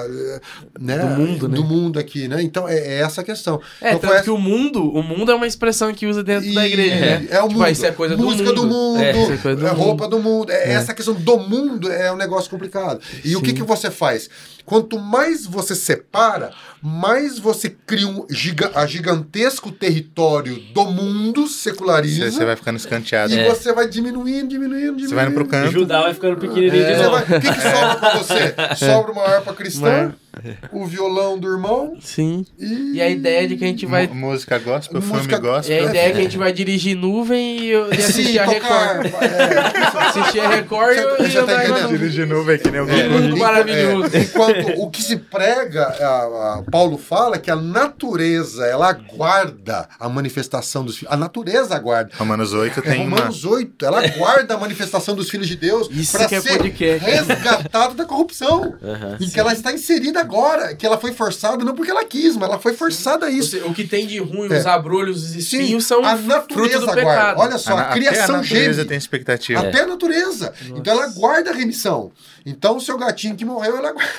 né, 0.78 0.98
Do 0.98 1.06
mundo, 1.32 1.48
né? 1.48 1.56
do 1.56 1.64
mundo 1.64 1.98
aqui, 1.98 2.28
né? 2.28 2.42
Então 2.42 2.68
é, 2.68 2.76
é 2.78 3.00
essa 3.00 3.20
a 3.20 3.24
questão. 3.24 3.60
É, 3.80 3.88
então, 3.90 4.00
tanto 4.00 4.12
foi 4.14 4.22
que 4.22 4.30
o 4.30 4.38
mundo, 4.38 4.82
o 4.92 5.02
mundo 5.02 5.30
é 5.30 5.34
uma 5.34 5.46
expressão 5.46 5.92
que 5.92 6.06
usa 6.06 6.22
dentro 6.24 6.52
da 6.54 6.66
E- 6.66 6.72
igreja, 6.72 6.94
né? 6.96 7.26
É 7.30 7.38
o 7.40 7.42
Tipo, 7.42 7.52
mundo. 7.54 7.64
ah, 7.64 7.70
isso 7.70 7.86
é 7.86 7.90
coisa 7.92 8.16
Música 8.16 8.52
do 8.52 8.62
mundo. 8.62 8.68
do 8.68 8.74
mundo, 8.74 9.00
É, 9.02 9.10
é 9.10 9.36
coisa 9.36 9.56
do 9.60 9.66
é 9.66 9.70
mundo. 9.70 9.78
roupa 9.82 10.08
do 10.08 10.18
mundo. 10.18 10.50
É, 10.52 10.72
Essa 10.72 10.94
questão 10.94 11.14
do 11.14 11.38
mundo 11.38 11.90
é 11.90 12.12
um 12.12 12.16
negócio 12.16 12.50
complicado. 12.50 13.00
E 13.24 13.36
o 13.36 13.42
que, 13.42 13.52
que 13.52 13.62
você 13.62 13.90
faz? 13.90 14.28
Quanto 14.68 14.98
mais 14.98 15.46
você 15.46 15.74
separa, 15.74 16.50
mais 16.82 17.38
você 17.38 17.70
cria 17.70 18.06
um 18.06 18.26
giga, 18.28 18.70
a 18.74 18.84
gigantesco 18.86 19.72
território 19.72 20.56
do 20.74 20.84
mundo, 20.84 21.48
seculariza, 21.48 22.24
Você, 22.26 22.32
você 22.32 22.44
vai 22.44 22.54
ficando 22.54 22.76
escanteado. 22.76 23.32
e 23.32 23.38
É. 23.38 23.48
você 23.48 23.72
vai 23.72 23.88
diminuindo, 23.88 24.46
diminuindo, 24.48 24.78
diminuindo. 24.96 25.08
Você 25.08 25.14
vai 25.14 25.24
indo 25.24 25.32
pro 25.34 25.46
canto. 25.46 25.72
Judá 25.72 26.02
vai 26.02 26.12
ficando 26.12 26.36
pequenininho 26.36 26.84
de 26.86 26.94
Você 26.96 27.02
novo. 27.02 27.10
vai- 27.12 27.22
O 27.38 27.40
que, 27.40 27.50
que 27.50 27.60
sobra 27.62 27.94
pra 27.96 28.18
você? 28.18 28.54
Sobra 28.84 29.12
uma 29.12 29.22
harpa 29.24 29.54
cristã, 29.54 30.14
o 30.70 30.86
violão 30.86 31.38
do 31.38 31.48
irmão 31.50 31.96
Sim. 32.00 32.44
e... 32.58 32.92
E 32.96 33.00
a 33.00 33.08
ideia 33.08 33.48
de 33.48 33.56
que 33.56 33.64
a 33.64 33.66
gente 33.68 33.86
vai. 33.86 34.06
Mu- 34.06 34.14
Música 34.28 34.58
gospel, 34.58 35.00
Música- 35.00 35.18
filme 35.36 35.38
gospel. 35.48 35.76
E 35.76 35.78
a 35.80 35.84
ideia 35.84 36.08
é 36.08 36.12
que 36.12 36.18
a 36.18 36.22
gente 36.22 36.36
vai 36.36 36.52
dirigir 36.52 36.94
nuvem 36.96 37.58
e, 37.60 37.70
e 37.70 37.74
assistir 37.92 38.32
Sim, 38.32 38.38
a 38.38 38.44
Record. 38.44 39.06
é, 39.06 40.08
Assistir 40.08 40.40
a 40.40 40.48
Record 40.48 40.96
Você- 40.96 41.22
e, 41.22 41.26
e 41.26 41.30
você 41.30 41.42
tá 41.42 41.64
entendendo? 41.64 41.88
Dirigir 41.88 42.26
nuvem 42.26 42.58
que 42.58 42.70
nem 42.70 42.80
o 42.82 42.88
É, 42.90 43.08
maravilhoso. 43.36 44.16
é, 44.16 44.20
enquanto 44.60 44.80
o 44.80 44.90
que 44.90 45.02
se 45.02 45.16
prega, 45.16 45.84
a- 45.84 46.58
a- 46.58 46.62
Paulo 46.70 46.98
fala 46.98 47.38
que 47.38 47.50
a 47.50 47.56
natureza, 47.56 48.64
ela 48.66 48.88
aguarda 48.90 49.88
a 49.98 50.08
manifestação 50.08 50.84
dos 50.84 50.96
filhos. 50.98 51.12
A 51.12 51.16
natureza 51.16 51.74
aguarda. 51.74 52.10
Romanos 52.16 52.52
8 52.52 52.80
É, 52.80 52.82
tem 52.82 53.06
uma. 53.06 53.16
Romanos 53.16 53.44
8, 53.44 53.84
ela 53.84 54.04
aguarda 54.04 54.54
a 54.54 54.58
manifestação 54.58 55.14
dos 55.14 55.28
filhos 55.30 55.46
de 55.48 55.56
Deus 55.56 55.88
Isso 55.90 56.16
para 56.16 56.26
que 56.28 56.34
é 56.34 56.40
ser 56.40 56.58
podcast. 56.58 57.04
resgatado 57.04 57.94
da 57.94 58.04
corrupção. 58.04 58.74
Aham. 58.82 59.16
em 59.20 59.28
que 59.28 59.38
ela 59.38 59.52
está 59.52 59.72
inserida 59.72 60.20
agora, 60.20 60.74
que 60.74 60.86
ela 60.86 60.98
foi 60.98 61.12
forçada 61.12 61.64
não 61.64 61.74
porque 61.74 61.90
ela 61.90 62.04
quis, 62.04 62.36
mas 62.36 62.48
ela 62.48 62.58
foi 62.58 62.74
forçada 62.74 63.26
a 63.26 63.30
isso. 63.30 63.50
seja, 63.50 63.66
O 63.66 63.74
que 63.74 63.84
tem 63.84 64.06
de 64.06 64.18
ruim, 64.18 64.52
É. 64.52 64.58
os 64.58 64.66
abrolhos, 64.66 65.22
os 65.24 65.30
Sim, 65.30 65.38
espinhos 65.38 65.84
são 65.86 66.04
a 66.04 66.14
natureza 66.16 66.78
do 66.80 66.90
aguarda. 66.90 67.00
pecado. 67.00 67.40
Olha 67.40 67.58
só, 67.58 67.72
a, 67.76 67.80
Até 67.82 67.90
a 67.90 67.94
criação 67.94 68.36
natureza 68.36 68.72
geme. 68.74 68.88
tem 68.88 68.98
expectativa. 68.98 69.60
Até 69.60 69.80
a 69.82 69.86
natureza. 69.86 70.52
Então 70.76 70.92
ela 70.92 71.08
guarda 71.08 71.50
a 71.50 71.54
remissão. 71.54 72.10
Então 72.48 72.76
o 72.76 72.80
seu 72.80 72.96
gatinho 72.96 73.36
que 73.36 73.44
morreu, 73.44 73.76
ela 73.76 73.92
guarda. 73.92 74.12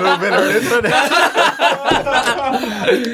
No 0.00 0.18
melhor 0.18 0.46
letra 0.46 0.82
dessa. 0.82 1.14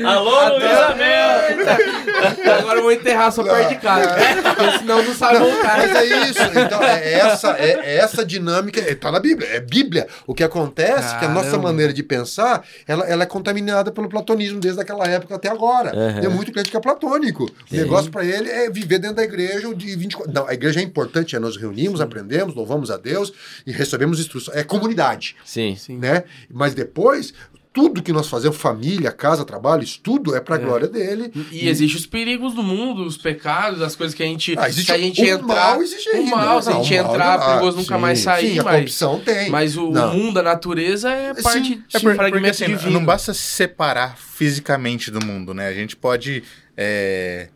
Alô, 0.07 0.59
Luísa 0.59 0.95
Mel! 0.97 2.59
Agora 2.59 2.79
eu 2.79 2.83
vou 2.83 2.93
enterrar 2.93 3.33
só 3.33 3.43
perto 3.43 3.69
de 3.69 3.77
casa. 3.77 4.15
Porque 4.55 4.79
senão 4.79 5.03
não 5.03 5.15
sabe 5.15 5.39
voltar. 5.39 5.79
Mas 5.79 5.97
é 5.97 6.05
isso. 6.05 6.41
Então, 6.43 6.83
é 6.83 7.13
essa, 7.15 7.57
é, 7.59 7.81
é 7.83 7.97
essa 7.97 8.25
dinâmica. 8.25 8.81
é, 8.81 8.95
Tá 8.95 9.11
na 9.11 9.21
Bíblia. 9.21 9.49
É 9.49 9.61
Bíblia. 9.61 10.07
O 10.27 10.35
que 10.35 10.45
acontece 10.45 11.15
é 11.15 11.19
que 11.19 11.25
a 11.25 11.29
nossa 11.29 11.57
maneira 11.57 11.93
de 11.93 12.03
pensar 12.03 12.63
ela, 12.87 13.05
ela 13.07 13.23
é 13.23 13.27
contaminada 13.27 13.91
pelo 13.91 14.09
platonismo 14.09 14.61
desde 14.61 14.81
aquela 14.81 15.07
época 15.07 15.35
até 15.37 15.49
agora. 15.49 15.95
Uhum. 15.97 16.21
Tem 16.21 16.31
muito 16.31 16.53
crente 16.53 16.71
que 16.71 16.77
é 16.77 16.81
platônico. 16.81 17.45
O 17.45 17.77
negócio 17.77 18.11
para 18.11 18.25
ele 18.25 18.51
é 18.51 18.69
viver 18.71 18.99
dentro 18.99 19.17
da 19.17 19.23
igreja 19.25 19.75
de 19.75 19.97
24. 19.97 20.33
Não, 20.33 20.47
a 20.47 20.53
igreja 20.55 20.81
é 20.81 20.83
importante, 20.83 21.35
é 21.35 21.39
nós 21.39 21.57
reunimos, 21.57 22.01
aprendemos, 22.01 22.50
louvamos 22.55 22.91
a 22.91 22.97
Deus 22.97 23.33
e 23.67 23.73
recebemos 23.73 24.21
instrução. 24.21 24.55
É 24.55 24.63
comunidade. 24.65 25.37
Sim. 25.45 25.77
Né? 25.89 26.25
Mas 26.51 26.75
depois. 26.75 27.33
Tudo 27.73 28.03
que 28.03 28.13
nós 28.13 28.27
fazemos, 28.27 28.57
família, 28.57 29.13
casa, 29.13 29.45
trabalho, 29.45 29.85
estudo, 29.85 30.35
é 30.35 30.41
para 30.41 30.57
a 30.57 30.59
glória 30.59 30.89
dele. 30.89 31.31
E 31.53 31.69
existem 31.69 32.01
os 32.01 32.05
perigos 32.05 32.53
do 32.53 32.65
mundo, 32.65 33.05
os 33.07 33.17
pecados, 33.17 33.81
as 33.81 33.95
coisas 33.95 34.13
que 34.13 34.25
a 34.25 34.27
gente. 34.27 34.57
Ah, 34.59 34.69
existe 34.69 34.87
se 34.87 34.93
a 34.93 34.99
gente 34.99 35.23
o 35.23 35.25
entrar. 35.25 35.47
mal 35.47 35.81
existe 35.81 36.11
o 36.11 36.27
mal, 36.27 36.61
se 36.61 36.69
a 36.69 36.73
gente 36.73 36.97
mal 37.01 37.13
entrar, 37.15 37.39
não- 37.39 37.47
perigoso 37.47 37.77
ah, 37.77 37.81
nunca 37.81 37.95
sim, 37.95 38.01
mais 38.01 38.19
sair. 38.19 38.51
sim, 38.55 38.59
a 38.59 38.65
mas, 38.65 38.75
corrupção 38.75 39.21
tem. 39.21 39.51
mas 39.51 39.77
o 39.77 39.89
Não. 39.89 40.13
mundo, 40.15 40.39
a 40.41 40.43
natureza 40.43 41.11
é 41.13 41.33
Sim, 41.33 41.43
parte 41.45 41.69
sim, 41.69 41.85
de 41.87 42.01
por- 42.01 42.17
fragmento 42.17 42.31
porque, 42.59 42.65
assim, 42.65 42.75
divino. 42.77 42.91
não 42.99 43.05
basta 43.07 43.33
se 43.33 43.41
separar 43.41 44.19
fisicamente 44.19 45.09
do 45.13 45.25
mundo, 45.25 45.55
né? 45.55 45.69
A 45.69 45.73
gente 45.73 45.95
pode, 45.95 46.43
é, 46.77 47.51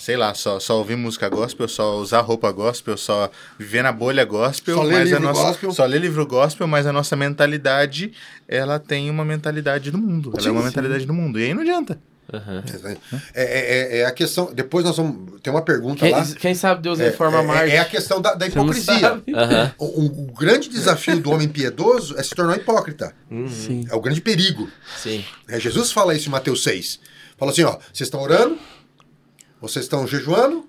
sei 0.00 0.16
lá, 0.16 0.32
só, 0.32 0.58
só 0.58 0.78
ouvir 0.78 0.96
música 0.96 1.28
gospel, 1.28 1.68
só 1.68 1.98
usar 1.98 2.22
roupa 2.22 2.50
gospel, 2.50 2.96
só 2.96 3.30
viver 3.58 3.82
na 3.82 3.92
bolha 3.92 4.24
gospel, 4.24 4.76
Só 4.76 4.82
ler 4.82 4.92
mas 4.94 5.00
a 5.00 5.04
livro 5.04 5.20
nossa, 5.22 5.42
gospel. 5.42 5.72
só 5.72 5.84
ler 5.84 6.00
livro 6.00 6.26
gospel, 6.26 6.66
mas 6.66 6.86
a 6.86 6.92
nossa 6.92 7.14
mentalidade, 7.16 8.12
ela 8.48 8.78
tem 8.78 9.10
uma 9.10 9.24
mentalidade 9.26 9.90
do 9.90 9.98
mundo. 9.98 10.30
Ela 10.32 10.42
Sim, 10.42 10.48
é 10.48 10.52
uma 10.52 10.60
sim. 10.62 10.66
mentalidade 10.68 11.04
do 11.04 11.12
mundo. 11.12 11.38
E 11.38 11.44
aí 11.44 11.52
não 11.54 11.60
adianta. 11.60 11.98
Aham. 12.32 12.62
É, 13.34 13.42
é- 13.44 13.98
é 13.98 14.06
a 14.06 14.12
questão. 14.12 14.50
Depois 14.54 14.84
nós 14.84 14.96
vamos. 14.96 15.40
Tem 15.42 15.52
uma 15.52 15.62
pergunta 15.62 16.00
Quem, 16.06 16.12
lá. 16.12 16.24
quem 16.38 16.54
sabe 16.54 16.80
Deus 16.80 17.00
É, 17.00 17.06
reforma 17.06 17.40
é- 17.40 17.42
Marte? 17.42 17.72
é 17.72 17.78
a 17.80 17.84
questão 17.84 18.20
da, 18.20 18.34
da 18.34 18.46
hipocrisia. 18.46 19.20
Aham. 19.34 19.74
O, 19.78 20.06
o 20.06 20.32
grande 20.32 20.68
desafio 20.68 21.18
do 21.20 21.30
homem 21.32 21.48
piedoso 21.48 22.16
é 22.16 22.22
se 22.22 22.30
tornar 22.30 22.56
hipócrita. 22.56 23.12
Sim. 23.48 23.84
É 23.90 23.94
o 23.96 24.00
grande 24.00 24.20
perigo. 24.20 24.68
Sim. 24.96 25.24
É, 25.48 25.58
Jesus 25.58 25.90
fala 25.92 26.14
isso 26.14 26.28
em 26.28 26.32
Mateus 26.32 26.62
6. 26.62 27.00
Fala 27.36 27.50
assim: 27.50 27.64
ó, 27.64 27.72
vocês 27.92 28.06
estão 28.06 28.20
orando, 28.20 28.56
vocês 29.60 29.84
estão 29.84 30.06
jejuando, 30.06 30.66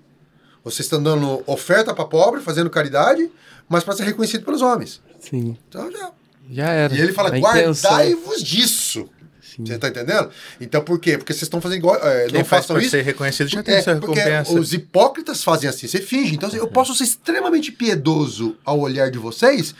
vocês 0.64 0.82
estão 0.86 1.02
dando 1.02 1.44
oferta 1.48 1.94
para 1.94 2.06
pobre, 2.06 2.42
fazendo 2.42 2.70
caridade, 2.70 3.30
mas 3.68 3.84
para 3.84 3.96
ser 3.96 4.04
reconhecido 4.04 4.44
pelos 4.46 4.62
homens. 4.62 5.02
Sim. 5.20 5.58
Então 5.68 5.92
já. 5.92 6.12
Já 6.50 6.70
era. 6.70 6.94
E 6.94 7.00
ele 7.00 7.14
fala: 7.14 7.30
guardai-vos 7.38 8.44
disso. 8.44 9.08
Sim. 9.42 9.66
Você 9.66 9.78
tá 9.78 9.90
entendendo? 9.90 10.30
Então 10.62 10.82
por 10.82 10.98
quê? 11.00 11.18
Porque 11.18 11.34
vocês 11.34 11.44
estão 11.44 11.60
fazendo 11.60 11.80
igual. 11.80 11.96
é, 11.98 12.26
Quem 12.28 12.40
não 12.40 12.46
faz 12.46 12.64
façam 12.64 12.76
por 12.78 12.82
isso. 12.82 12.92
ser 12.92 13.02
reconhecido 13.02 13.48
já 13.50 13.62
tem 13.62 13.76
É, 13.76 13.82
porque 13.96 14.20
recompensa. 14.20 14.60
os 14.60 14.72
hipócritas 14.74 15.44
fazem 15.44 15.70
assim, 15.70 15.88
você 15.88 16.00
finge. 16.00 16.36
Então, 16.36 16.50
eu 16.52 16.68
posso 16.68 16.96
ser 16.96 17.04
extremamente 17.04 17.72
piedoso 17.72 18.56
ao 18.64 18.80
olhar 18.80 19.12
de 19.12 19.18
vocês 19.18 19.76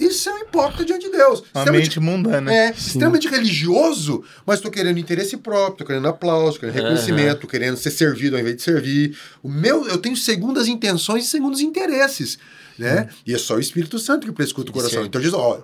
e 0.00 0.10
ser 0.12 0.30
um 0.30 0.38
hipócrita 0.38 0.84
diante 0.84 1.06
de 1.10 1.12
Deus. 1.16 1.40
Uma 1.40 1.46
Extremamente- 1.62 1.82
mente 1.82 2.00
mundana. 2.00 2.52
é, 2.52 2.70
extremamente 2.70 3.28
religioso, 3.28 4.24
mas 4.46 4.56
estou 4.56 4.70
querendo 4.70 4.98
interesse 4.98 5.36
próprio, 5.36 5.72
estou 5.74 5.86
querendo 5.86 6.08
aplauso, 6.08 6.58
querendo 6.58 6.74
reconhecimento, 6.76 7.46
querendo 7.46 7.76
ser 7.76 7.90
servido 7.90 8.34
ao 8.36 8.40
invés 8.40 8.56
de 8.56 8.62
servir. 8.62 9.16
O 9.42 9.48
meu, 9.48 9.86
eu 9.86 9.98
tenho 9.98 10.16
segundas 10.16 10.66
intenções 10.66 11.24
e 11.24 11.28
segundos 11.28 11.60
interesses, 11.60 12.38
né? 12.78 13.08
E 13.26 13.34
é 13.34 13.38
só 13.38 13.56
o 13.56 13.60
Espírito 13.60 13.98
Santo 13.98 14.26
que 14.26 14.32
prescuta 14.32 14.70
o 14.70 14.72
coração. 14.72 15.02
Sim. 15.02 15.06
Então 15.08 15.20
diz, 15.20 15.32
ó, 15.34 15.60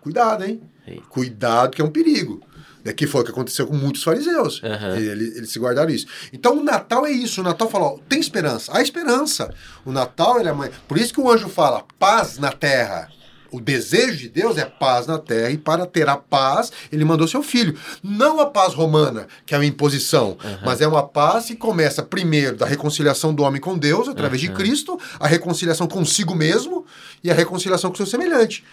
cuidado, 0.00 0.44
hein? 0.44 0.60
Eita. 0.86 1.02
Cuidado 1.08 1.70
que 1.74 1.82
é 1.82 1.84
um 1.84 1.90
perigo. 1.90 2.40
É 2.82 2.94
que 2.94 3.06
foi 3.06 3.20
o 3.20 3.24
que 3.24 3.30
aconteceu 3.30 3.66
com 3.66 3.74
muitos 3.74 4.02
fariseus. 4.02 4.62
Aham. 4.64 4.96
Eles, 4.96 5.36
eles 5.36 5.50
se 5.50 5.58
guardaram 5.58 5.90
isso. 5.90 6.06
Então 6.32 6.58
o 6.58 6.64
Natal 6.64 7.04
é 7.06 7.10
isso. 7.10 7.42
O 7.42 7.44
Natal 7.44 7.68
fala, 7.68 7.84
ó, 7.86 7.98
tem 8.08 8.18
esperança. 8.18 8.72
Há 8.74 8.80
esperança. 8.80 9.52
O 9.84 9.92
Natal, 9.92 10.40
ele 10.40 10.48
é 10.48 10.52
mãe. 10.52 10.70
Por 10.88 10.96
isso 10.96 11.12
que 11.12 11.20
o 11.20 11.30
anjo 11.30 11.48
fala, 11.50 11.84
paz 11.98 12.38
na 12.38 12.50
terra. 12.50 13.10
O 13.50 13.60
desejo 13.60 14.18
de 14.18 14.28
Deus 14.28 14.56
é 14.56 14.64
paz 14.64 15.06
na 15.06 15.18
terra, 15.18 15.50
e 15.50 15.58
para 15.58 15.86
ter 15.86 16.08
a 16.08 16.16
paz, 16.16 16.72
ele 16.92 17.04
mandou 17.04 17.26
seu 17.26 17.42
filho. 17.42 17.76
Não 18.02 18.40
a 18.40 18.46
paz 18.46 18.74
romana, 18.74 19.26
que 19.44 19.54
é 19.54 19.58
uma 19.58 19.66
imposição, 19.66 20.36
mas 20.64 20.80
é 20.80 20.86
uma 20.86 21.02
paz 21.02 21.46
que 21.46 21.56
começa 21.56 22.02
primeiro 22.02 22.56
da 22.56 22.66
reconciliação 22.66 23.34
do 23.34 23.42
homem 23.42 23.60
com 23.60 23.76
Deus, 23.76 24.08
através 24.08 24.40
de 24.40 24.50
Cristo, 24.50 24.98
a 25.18 25.26
reconciliação 25.26 25.86
consigo 25.86 26.34
mesmo 26.34 26.84
e 27.22 27.30
a 27.30 27.34
reconciliação 27.34 27.90
com 27.90 27.96
seu 27.96 28.06
semelhante. 28.06 28.64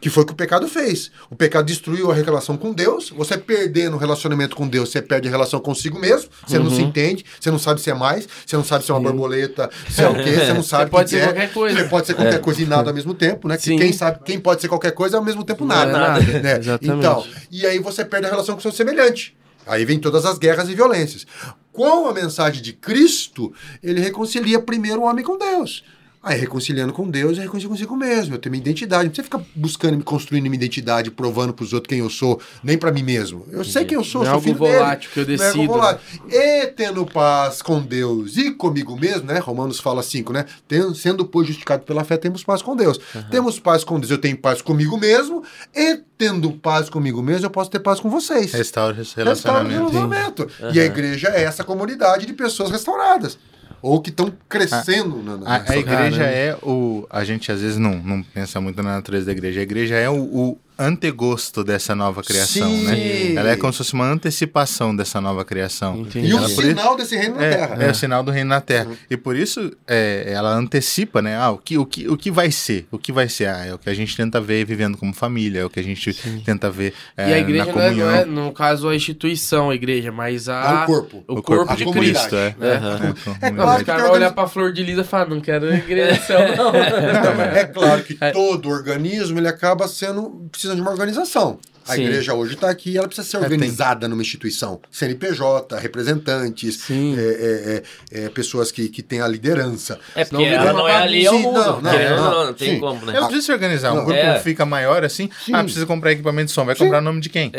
Que 0.00 0.08
foi 0.08 0.22
o 0.22 0.26
que 0.26 0.32
o 0.32 0.36
pecado 0.36 0.66
fez. 0.66 1.10
O 1.30 1.36
pecado 1.36 1.66
destruiu 1.66 2.10
a 2.10 2.14
relação 2.14 2.56
com 2.56 2.72
Deus. 2.72 3.10
Você 3.10 3.36
perdendo 3.36 3.96
o 3.96 3.98
relacionamento 3.98 4.56
com 4.56 4.66
Deus, 4.66 4.88
você 4.90 5.02
perde 5.02 5.28
a 5.28 5.30
relação 5.30 5.60
consigo 5.60 5.98
mesmo. 5.98 6.30
Você 6.46 6.58
não 6.58 6.66
Uhum. 6.66 6.74
se 6.76 6.82
entende, 6.82 7.24
você 7.38 7.50
não 7.50 7.58
sabe 7.58 7.80
se 7.80 7.90
é 7.90 7.94
mais, 7.94 8.26
você 8.46 8.56
não 8.56 8.64
sabe 8.64 8.84
se 8.84 8.90
é 8.90 8.94
uma 8.94 9.00
borboleta, 9.00 9.68
se 9.90 10.02
é 10.02 10.08
o 10.08 10.14
quê, 10.14 10.32
você 10.32 10.54
não 10.54 10.62
sabe 10.64 10.86
o 10.86 10.90
pode 10.90 11.10
que 11.10 11.16
ser 11.16 11.22
é. 11.22 11.24
qualquer 11.26 11.52
coisa. 11.52 11.76
Você 11.76 11.84
pode 11.88 12.06
ser 12.06 12.14
qualquer 12.14 12.40
coisa 12.40 12.62
e 12.62 12.66
nada 12.66 12.90
ao 12.90 12.94
mesmo 12.94 13.12
tempo, 13.14 13.46
né? 13.46 13.58
Que 13.58 13.76
quem 13.76 13.92
sabe, 13.92 14.20
quem 14.24 14.40
pode 14.40 14.62
ser 14.62 14.68
qualquer 14.68 14.92
coisa 14.92 15.18
ao 15.18 15.22
mesmo 15.24 15.44
tempo 15.44 15.64
Não 15.66 15.74
nada. 15.76 15.90
é 15.90 15.92
nada, 15.92 16.20
né? 16.40 16.58
exatamente. 16.60 16.98
Então, 16.98 17.26
e 17.50 17.66
aí 17.66 17.78
você 17.78 18.04
perde 18.04 18.26
a 18.26 18.30
relação 18.30 18.54
com 18.54 18.58
o 18.60 18.62
seu 18.62 18.72
semelhante. 18.72 19.36
Aí 19.66 19.84
vem 19.84 19.98
todas 19.98 20.24
as 20.24 20.38
guerras 20.38 20.68
e 20.70 20.74
violências. 20.74 21.26
Com 21.72 22.08
a 22.08 22.14
mensagem 22.14 22.62
de 22.62 22.72
Cristo, 22.72 23.52
ele 23.82 24.00
reconcilia 24.00 24.58
primeiro 24.60 25.02
o 25.02 25.04
homem 25.04 25.22
com 25.24 25.36
Deus. 25.36 25.84
Aí, 26.22 26.38
reconciliando 26.38 26.92
com 26.92 27.08
Deus, 27.08 27.38
eu 27.38 27.44
reconcilio 27.44 27.70
consigo 27.70 27.96
mesmo. 27.96 28.34
Eu 28.34 28.38
tenho 28.38 28.50
minha 28.50 28.60
identidade. 28.60 29.04
Não 29.04 29.10
precisa 29.10 29.24
ficar 29.24 29.40
buscando, 29.56 29.96
me 29.96 30.02
construindo 30.02 30.42
minha 30.44 30.54
identidade, 30.56 31.10
provando 31.10 31.54
pros 31.54 31.72
outros 31.72 31.88
quem 31.88 32.00
eu 32.00 32.10
sou, 32.10 32.38
nem 32.62 32.76
pra 32.76 32.92
mim 32.92 33.02
mesmo. 33.02 33.46
Eu 33.50 33.64
sei 33.64 33.86
quem 33.86 33.96
eu 33.96 34.04
sou, 34.04 34.20
Não 34.22 34.26
é 34.26 34.30
sou 34.30 34.34
algo 34.34 34.44
filho 34.46 34.58
volátil 34.58 35.10
dele. 35.14 35.14
que 35.14 35.20
eu 35.32 35.38
Não 35.38 35.44
é 35.44 35.48
decido, 35.48 35.66
volátil. 35.66 36.20
E 36.28 36.66
tendo 36.68 37.06
paz 37.06 37.62
com 37.62 37.80
Deus 37.80 38.36
e 38.36 38.50
comigo 38.50 38.98
mesmo, 39.00 39.28
né? 39.28 39.38
Romanos 39.38 39.80
fala 39.80 40.02
5, 40.02 40.30
né? 40.30 40.44
Ten- 40.68 40.92
Sendo, 40.92 41.24
pois, 41.24 41.46
justificado 41.46 41.84
pela 41.84 42.04
fé, 42.04 42.18
temos 42.18 42.44
paz 42.44 42.60
com 42.60 42.76
Deus. 42.76 43.00
Temos 43.30 43.58
paz 43.58 43.82
com 43.82 43.98
Deus, 43.98 44.10
eu 44.10 44.18
tenho 44.18 44.36
paz 44.36 44.60
comigo 44.60 44.98
mesmo. 44.98 45.42
E 45.74 46.00
tendo 46.18 46.52
paz 46.52 46.90
comigo 46.90 47.22
mesmo, 47.22 47.46
eu 47.46 47.50
posso 47.50 47.70
ter 47.70 47.78
paz 47.80 47.98
com 47.98 48.10
vocês. 48.10 48.52
Restaura 48.52 49.00
esse 49.00 49.16
Restaura 49.16 49.64
o 49.64 49.68
relacionamento. 49.70 50.42
relacionamento. 50.46 50.74
E 50.74 50.80
a 50.80 50.84
igreja 50.84 51.28
é 51.28 51.44
essa 51.44 51.64
comunidade 51.64 52.26
de 52.26 52.34
pessoas 52.34 52.70
restauradas. 52.70 53.38
Ou 53.82 54.00
que 54.00 54.10
estão 54.10 54.32
crescendo 54.48 55.22
na, 55.22 55.36
na 55.36 55.50
A, 55.50 55.72
a 55.72 55.76
igreja 55.76 56.24
Caramba. 56.24 56.24
é 56.24 56.58
o. 56.62 57.06
A 57.08 57.24
gente 57.24 57.50
às 57.50 57.60
vezes 57.60 57.78
não, 57.78 57.94
não 57.94 58.22
pensa 58.22 58.60
muito 58.60 58.82
na 58.82 58.92
natureza 58.96 59.26
da 59.26 59.32
igreja. 59.32 59.60
A 59.60 59.62
igreja 59.62 59.94
é 59.96 60.08
o, 60.08 60.20
o 60.20 60.58
antegosto 60.80 61.62
dessa 61.62 61.94
nova 61.94 62.22
criação, 62.22 62.68
Sim. 62.70 62.84
né? 62.84 63.34
Ela 63.34 63.50
é 63.50 63.56
como 63.56 63.72
se 63.72 63.78
fosse 63.78 63.92
uma 63.92 64.06
antecipação 64.06 64.96
dessa 64.96 65.20
nova 65.20 65.44
criação. 65.44 65.98
Entendi. 65.98 66.28
E 66.28 66.34
o 66.34 66.48
sinal 66.48 66.96
desse 66.96 67.16
reino 67.16 67.34
na 67.34 67.40
terra. 67.40 67.76
É, 67.78 67.86
é 67.86 67.90
o 67.90 67.94
sinal 67.94 68.22
do 68.22 68.30
reino 68.30 68.48
na 68.48 68.60
terra. 68.60 68.90
E 69.10 69.16
por 69.16 69.36
isso 69.36 69.72
é, 69.86 70.24
ela 70.28 70.54
antecipa, 70.54 71.20
né? 71.20 71.36
Ah, 71.36 71.50
o 71.50 71.58
que, 71.58 71.76
o, 71.76 71.84
que, 71.84 72.08
o 72.08 72.16
que 72.16 72.30
vai 72.30 72.50
ser? 72.50 72.86
O 72.90 72.98
que 72.98 73.12
vai 73.12 73.28
ser? 73.28 73.46
Ah, 73.46 73.66
é 73.66 73.74
o 73.74 73.78
que 73.78 73.90
a 73.90 73.94
gente 73.94 74.16
tenta 74.16 74.40
ver 74.40 74.64
vivendo 74.64 74.96
como 74.96 75.12
família, 75.12 75.60
é 75.60 75.64
o 75.64 75.70
que 75.70 75.80
a 75.80 75.84
gente 75.84 76.14
tenta 76.44 76.70
ver 76.70 76.94
é, 77.16 77.30
E 77.30 77.34
a 77.34 77.38
igreja 77.38 77.66
na 77.66 77.72
não 77.72 77.80
é, 77.80 77.88
comunhão. 77.88 78.08
não 78.08 78.16
é, 78.16 78.24
no 78.24 78.52
caso, 78.52 78.88
a 78.88 78.96
instituição, 78.96 79.70
a 79.70 79.74
igreja, 79.74 80.10
mas 80.10 80.48
a... 80.48 80.80
É 80.80 80.84
o 80.84 80.86
corpo. 80.86 81.24
O, 81.28 81.42
corpo, 81.42 81.66
corpo 81.66 81.76
de 81.76 81.90
Cristo. 81.90 82.36
É. 82.36 82.54
É. 82.60 83.46
É, 83.46 83.48
É 83.48 83.50
Não, 83.50 83.64
claro 83.64 83.84
que 83.84 83.92
tem 83.92 84.00
vão 84.00 84.12
olhar 84.12 84.32
pra 84.32 84.46
flor 84.46 84.72
de 84.72 84.82
lisa 84.82 85.02
e 85.02 85.04
falar, 85.04 85.28
não 85.28 85.40
quero 85.40 85.72
igreja 85.74 86.14
do 86.14 86.26
céu, 86.26 86.56
não. 86.56 86.72
Não, 86.72 87.42
é 87.42 87.64
claro 87.64 88.02
que 88.02 88.14
todo 88.32 88.68
organismo 88.68 89.38
ele 89.38 89.48
acaba 89.48 89.86
sendo 89.88 90.48
de 90.74 90.80
uma 90.80 90.90
organização. 90.90 91.58
A 91.86 91.94
Sim. 91.94 92.02
igreja 92.02 92.34
hoje 92.34 92.54
está 92.54 92.70
aqui, 92.70 92.96
ela 92.96 93.06
precisa 93.06 93.26
ser 93.26 93.36
é, 93.38 93.40
organizada 93.40 94.06
é, 94.06 94.08
numa 94.08 94.22
instituição. 94.22 94.80
CNPJ, 94.90 95.76
representantes, 95.78 96.88
é 96.90 96.94
é, 96.94 97.82
é, 98.12 98.24
é, 98.24 98.28
pessoas 98.28 98.70
que, 98.70 98.88
que 98.88 99.02
têm 99.02 99.20
a 99.20 99.28
liderança. 99.28 99.98
É 100.14 100.24
porque 100.24 100.44
não, 100.44 100.54
ela 100.54 100.72
não 100.72 100.88
é 100.88 100.96
ali, 100.96 101.26
é 101.26 101.30
o 101.30 101.38
mundo. 101.38 101.60
Não, 101.60 101.80
não, 101.80 101.92
não, 101.92 102.16
não, 102.16 102.46
não 102.46 102.54
tem 102.54 102.74
Sim. 102.74 102.80
como, 102.80 103.06
né? 103.06 103.16
Ela 103.16 103.26
precisa 103.26 103.46
se 103.46 103.52
organizar. 103.52 103.92
Um 103.92 104.04
grupo 104.04 104.40
fica 104.42 104.64
maior 104.64 105.04
assim. 105.04 105.28
Ah, 105.32 105.44
sim. 105.44 105.52
Ah, 105.54 105.64
precisa 105.64 105.86
comprar 105.86 106.12
equipamento 106.12 106.46
de 106.46 106.52
som. 106.52 106.64
Vai 106.64 106.74
comprar 106.74 106.98
o 106.98 107.02
nome 107.02 107.20
de 107.20 107.28
quem? 107.28 107.52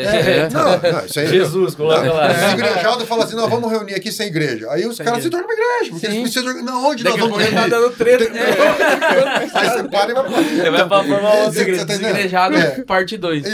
Não, 0.52 1.08
Jesus, 1.28 1.74
coloca 1.74 2.12
lá. 2.12 2.28
Os 2.30 2.52
igrejado 2.52 3.06
fala 3.06 3.24
assim, 3.24 3.36
não, 3.36 3.48
vamos 3.48 3.70
reunir 3.70 3.94
aqui 3.94 4.10
sem 4.10 4.28
igreja. 4.28 4.70
Aí 4.70 4.86
os 4.86 4.98
caras 4.98 5.22
se 5.22 5.30
tornam 5.30 5.46
uma 5.46 5.54
igreja, 5.54 5.90
porque 5.90 6.06
Sim. 6.06 6.18
eles 6.18 6.32
precisam... 6.32 6.62
Não, 6.62 6.86
onde 6.86 7.04
Daqui 7.04 7.18
nós 7.18 7.28
vamos 7.28 7.44
tá 7.44 7.50
reunir? 7.50 7.70
Tá 7.70 7.76
dando 7.76 7.90
treta. 7.96 8.32
Aí 9.54 9.70
você 9.70 9.82
para 9.84 10.10
e 10.10 10.14
vai 10.14 10.24
para. 10.24 10.42
Você 10.42 10.62
tá 10.62 10.70
vai 10.70 10.88
para 10.88 11.04
formar 11.04 11.32
parte 12.86 13.16
2. 13.16 13.44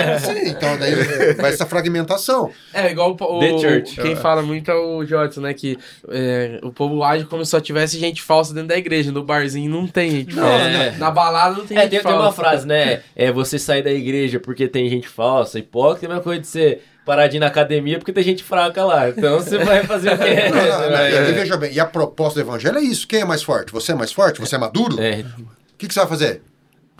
É. 0.00 0.04
parte 0.18 0.26
2. 0.26 0.38
Sim, 0.38 0.48
então 0.50 0.78
daí 0.78 0.94
vai 1.34 1.50
essa 1.50 1.66
fragmentação. 1.66 2.50
É, 2.72 2.90
igual 2.90 3.10
o, 3.12 3.38
The 3.40 3.52
o- 3.52 3.58
Church. 3.58 4.00
quem 4.00 4.16
fala 4.16 4.42
muito 4.42 4.70
é 4.70 4.74
o 4.74 5.04
Jotson, 5.04 5.40
né? 5.40 5.54
Que 5.54 5.78
é, 6.10 6.60
o 6.62 6.70
povo 6.72 7.02
age 7.02 7.24
como 7.24 7.44
se 7.44 7.50
só 7.50 7.60
tivesse 7.60 7.98
gente 7.98 8.22
falsa 8.22 8.52
dentro 8.54 8.68
da 8.68 8.76
igreja. 8.76 9.10
No 9.12 9.22
barzinho 9.24 9.70
não 9.70 9.86
tem 9.86 10.10
gente 10.10 10.34
Não, 10.36 10.42
falsa. 10.42 10.64
né? 10.68 10.94
Na 10.98 11.10
balada 11.10 11.56
não 11.56 11.66
tem 11.66 11.76
É, 11.76 11.82
gente 11.82 11.90
tem, 11.90 12.00
tem 12.00 12.10
falsa. 12.12 12.26
uma 12.26 12.32
frase, 12.32 12.66
né? 12.66 13.00
É 13.16 13.30
você 13.32 13.58
sair 13.58 13.82
da 13.82 13.90
igreja 13.92 14.38
porque 14.40 14.68
tem 14.68 14.88
gente 14.88 15.08
falsa, 15.08 15.58
hipócrita, 15.58 16.04
é 16.04 16.06
a 16.06 16.08
mesma 16.10 16.22
coisa 16.22 16.40
de 16.40 16.46
você 16.46 16.78
parar 17.04 17.26
de 17.26 17.38
ir 17.38 17.40
na 17.40 17.46
academia 17.46 17.98
porque 17.98 18.12
tem 18.12 18.22
gente 18.22 18.44
fraca 18.44 18.84
lá. 18.84 19.08
Então 19.08 19.38
você 19.40 19.56
vai 19.64 19.82
fazer 19.84 20.12
o 20.12 20.18
quê? 20.18 20.34
Não, 20.50 20.56
não, 20.56 20.62
Você 20.62 20.82
não, 20.84 20.90
vai- 20.90 21.30
e 21.30 21.32
veja 21.32 21.56
bem, 21.56 21.72
e 21.72 21.80
a 21.80 21.86
proposta 21.86 22.38
do 22.40 22.46
evangelho 22.46 22.78
é 22.78 22.82
isso. 22.82 23.08
Quem 23.08 23.20
é 23.20 23.24
mais 23.24 23.42
forte? 23.42 23.72
Você 23.72 23.92
é 23.92 23.94
mais 23.94 24.12
forte? 24.12 24.38
Você 24.40 24.54
é 24.56 24.58
maduro? 24.58 25.00
É, 25.00 25.20
O 25.38 25.78
que, 25.78 25.86
que 25.88 25.94
você 25.94 26.00
vai 26.00 26.08
fazer? 26.08 26.42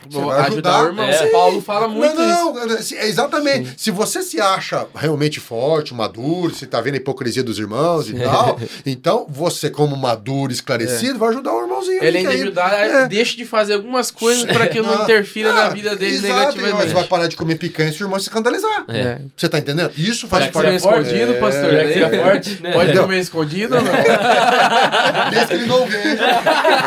Você 0.09 0.17
Vou 0.19 0.27
vai 0.27 0.41
ajudar 0.43 0.71
ajudar. 0.77 0.83
o 0.83 0.87
irmão. 0.87 1.05
É. 1.09 1.27
Paulo 1.27 1.61
fala 1.61 1.89
muito 1.89 2.13
isso. 2.15 2.21
não, 2.21 2.67
não, 2.67 2.83
se- 2.83 2.97
é 2.97 3.07
exatamente. 3.07 3.75
Se 3.77 3.91
você 3.91 4.23
se 4.23 4.41
acha 4.41 4.87
realmente 4.95 5.41
forte, 5.41 5.93
maduro, 5.93 6.55
você 6.55 6.67
tá 6.67 6.81
vendo 6.81 6.95
a 6.95 6.97
hipocrisia 6.99 7.43
dos 7.43 7.59
irmãos 7.59 8.09
e 8.09 8.15
tal, 8.15 8.59
então 8.87 9.27
você, 9.29 9.69
como 9.71 9.97
maduro, 9.97 10.53
esclarecido, 10.53 11.19
vai 11.19 11.31
ajudar 11.31 11.53
o 11.53 11.63
irmãozinho. 11.63 12.03
Ele 12.03 12.19
ainda 12.19 12.31
ajudar, 12.31 12.73
é. 12.75 13.09
deixa 13.09 13.37
de 13.37 13.45
fazer 13.45 13.75
algumas 13.75 14.11
coisas 14.11 14.45
pra 14.45 14.67
que 14.69 14.81
não 14.81 15.01
Ah, 15.01 15.03
interfira 15.03 15.53
na 15.53 15.67
ah, 15.67 15.69
vida 15.71 15.95
dele 15.97 16.15
exato, 16.17 16.33
negativamente. 16.57 16.89
Você 16.89 16.95
vai 16.95 17.05
parar 17.05 17.27
de 17.27 17.37
comer 17.37 17.57
picanha 17.57 17.93
se 17.93 18.03
o 18.03 18.07
irmão 18.07 18.19
se 18.19 18.29
escandalizar. 18.29 18.85
É. 18.89 19.19
Você 19.37 19.49
tá 19.49 19.59
entendendo? 19.59 19.91
Isso 19.97 20.27
faz 20.29 20.45
parte. 20.47 20.53
Comer 20.55 20.73
é 20.73 20.77
escondido, 20.77 21.33
é, 21.35 21.41
pastor? 21.41 21.71
que 21.71 21.77
é 21.77 22.09
Daí- 22.09 22.21
forte, 22.23 22.63
né? 22.63 22.73
Pode 22.73 22.95
Não. 22.95 23.03
comer 23.03 23.19
escondido 23.19 23.77
ou 23.77 23.83
não? 23.83 23.93
Desde 25.31 25.47
que 25.49 25.55
ele 25.55 25.67
não 25.67 25.87
veja. 25.87 26.19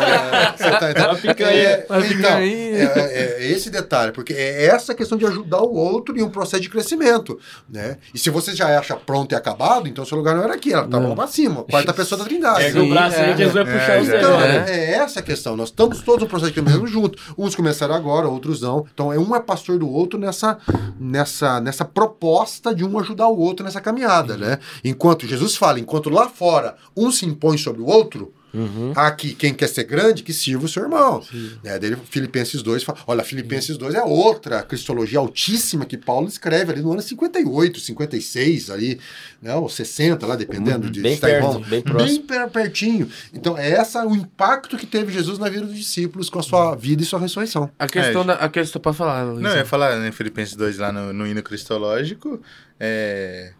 É, 0.02 0.52
você 0.56 0.70
tá 0.70 0.90
entendendo? 0.90 1.08
Uma 1.10 1.14
picanha. 1.16 1.52
É, 1.62 1.86
Uma 1.88 1.98
então, 1.98 2.08
picanha. 2.16 3.01
É, 3.02 3.14
é- 3.14 3.36
é 3.44 3.50
esse 3.50 3.70
detalhe, 3.70 4.12
porque 4.12 4.32
é 4.32 4.66
essa 4.66 4.94
questão 4.94 5.16
de 5.18 5.26
ajudar 5.26 5.60
o 5.62 5.74
outro 5.74 6.16
em 6.18 6.22
um 6.22 6.30
processo 6.30 6.62
de 6.62 6.68
crescimento, 6.68 7.38
né? 7.68 7.98
E 8.14 8.18
se 8.18 8.30
você 8.30 8.54
já 8.54 8.78
acha 8.78 8.96
pronto 8.96 9.32
e 9.32 9.34
acabado, 9.34 9.88
então 9.88 10.04
seu 10.04 10.16
lugar 10.18 10.34
não 10.36 10.42
era 10.44 10.54
aqui, 10.54 10.72
ela 10.72 10.84
estava 10.84 11.08
lá 11.08 11.14
pra 11.14 11.26
cima, 11.26 11.64
quarta 11.64 11.92
pessoa 11.92 12.18
da 12.18 12.24
trindade. 12.24 12.64
Pega 12.64 12.82
o 12.82 12.88
braço 12.88 13.16
aí 13.16 13.30
é. 13.30 13.32
que 13.32 13.38
Jesus 13.38 13.54
vai 13.54 13.64
puxar 13.64 13.92
É, 13.96 14.00
os 14.00 14.06
já. 14.06 14.12
dedos. 14.12 14.28
Então, 14.28 14.40
né? 14.40 14.64
é 14.68 14.92
essa 14.94 15.20
a 15.20 15.22
questão. 15.22 15.56
Nós 15.56 15.68
estamos 15.68 16.00
todos 16.02 16.22
no 16.22 16.28
processo 16.28 16.52
de 16.52 16.60
crescimento 16.60 16.86
juntos. 16.86 17.22
Uns 17.36 17.54
começaram 17.54 17.94
agora, 17.94 18.28
outros 18.28 18.60
não. 18.60 18.86
Então, 18.92 19.12
é 19.12 19.18
um 19.18 19.34
é 19.34 19.40
pastor 19.40 19.78
do 19.78 19.88
outro 19.90 20.18
nessa, 20.18 20.58
nessa, 20.98 21.60
nessa 21.60 21.84
proposta 21.84 22.74
de 22.74 22.84
um 22.84 22.98
ajudar 22.98 23.28
o 23.28 23.38
outro 23.38 23.64
nessa 23.64 23.80
caminhada, 23.80 24.36
né? 24.36 24.58
Enquanto 24.84 25.26
Jesus 25.26 25.56
fala, 25.56 25.80
enquanto 25.80 26.10
lá 26.10 26.28
fora 26.28 26.76
um 26.96 27.10
se 27.10 27.26
impõe 27.26 27.56
sobre 27.58 27.82
o 27.82 27.86
outro, 27.86 28.32
Uhum. 28.54 28.92
Aqui, 28.94 29.34
quem 29.34 29.54
quer 29.54 29.66
ser 29.68 29.84
grande, 29.84 30.22
que 30.22 30.32
sirva 30.32 30.66
o 30.66 30.68
seu 30.68 30.82
irmão. 30.82 31.24
Né? 31.64 31.78
Daí, 31.78 31.96
Filipenses 32.10 32.62
2 32.62 32.82
fala. 32.84 32.98
Olha, 33.06 33.24
Filipenses 33.24 33.76
2 33.78 33.94
é 33.94 34.02
outra 34.02 34.62
cristologia 34.62 35.18
altíssima 35.18 35.86
que 35.86 35.96
Paulo 35.96 36.28
escreve 36.28 36.72
ali 36.72 36.82
no 36.82 36.92
ano 36.92 37.00
58, 37.00 37.80
56, 37.80 38.70
ali, 38.70 39.00
né? 39.40 39.54
Ou 39.54 39.68
60, 39.68 40.26
lá, 40.26 40.36
dependendo 40.36 40.90
de 40.90 40.98
Uhum. 41.00 41.02
Bem 41.04 41.14
estar 41.14 41.28
em 41.28 41.32
perto, 41.32 41.46
Roma. 41.46 41.66
bem 41.66 41.82
próximo. 41.82 42.08
Bem 42.18 42.22
per- 42.26 42.50
pertinho. 42.50 43.08
Então, 43.32 43.56
é 43.56 43.70
essa 43.70 44.06
o 44.06 44.14
impacto 44.14 44.76
que 44.76 44.86
teve 44.86 45.10
Jesus 45.12 45.38
na 45.38 45.48
vida 45.48 45.64
dos 45.66 45.76
discípulos 45.76 46.28
com 46.28 46.38
a 46.38 46.42
sua 46.42 46.74
vida 46.74 47.02
e 47.02 47.06
sua 47.06 47.18
ressurreição. 47.20 47.70
A 47.78 47.86
questão 47.86 48.22
É. 48.22 48.24
da. 48.26 48.34
A 48.34 48.48
questão 48.48 48.80
pra 48.82 48.92
falar, 48.92 49.22
Luiz. 49.24 49.40
Não, 49.40 49.50
eu 49.50 49.56
ia 49.56 49.64
falar 49.64 50.06
em 50.06 50.12
Filipenses 50.12 50.54
2 50.56 50.78
lá 50.78 50.92
no, 50.92 51.12
no 51.12 51.26
hino 51.26 51.42
cristológico. 51.42 52.40
é, 52.78 53.52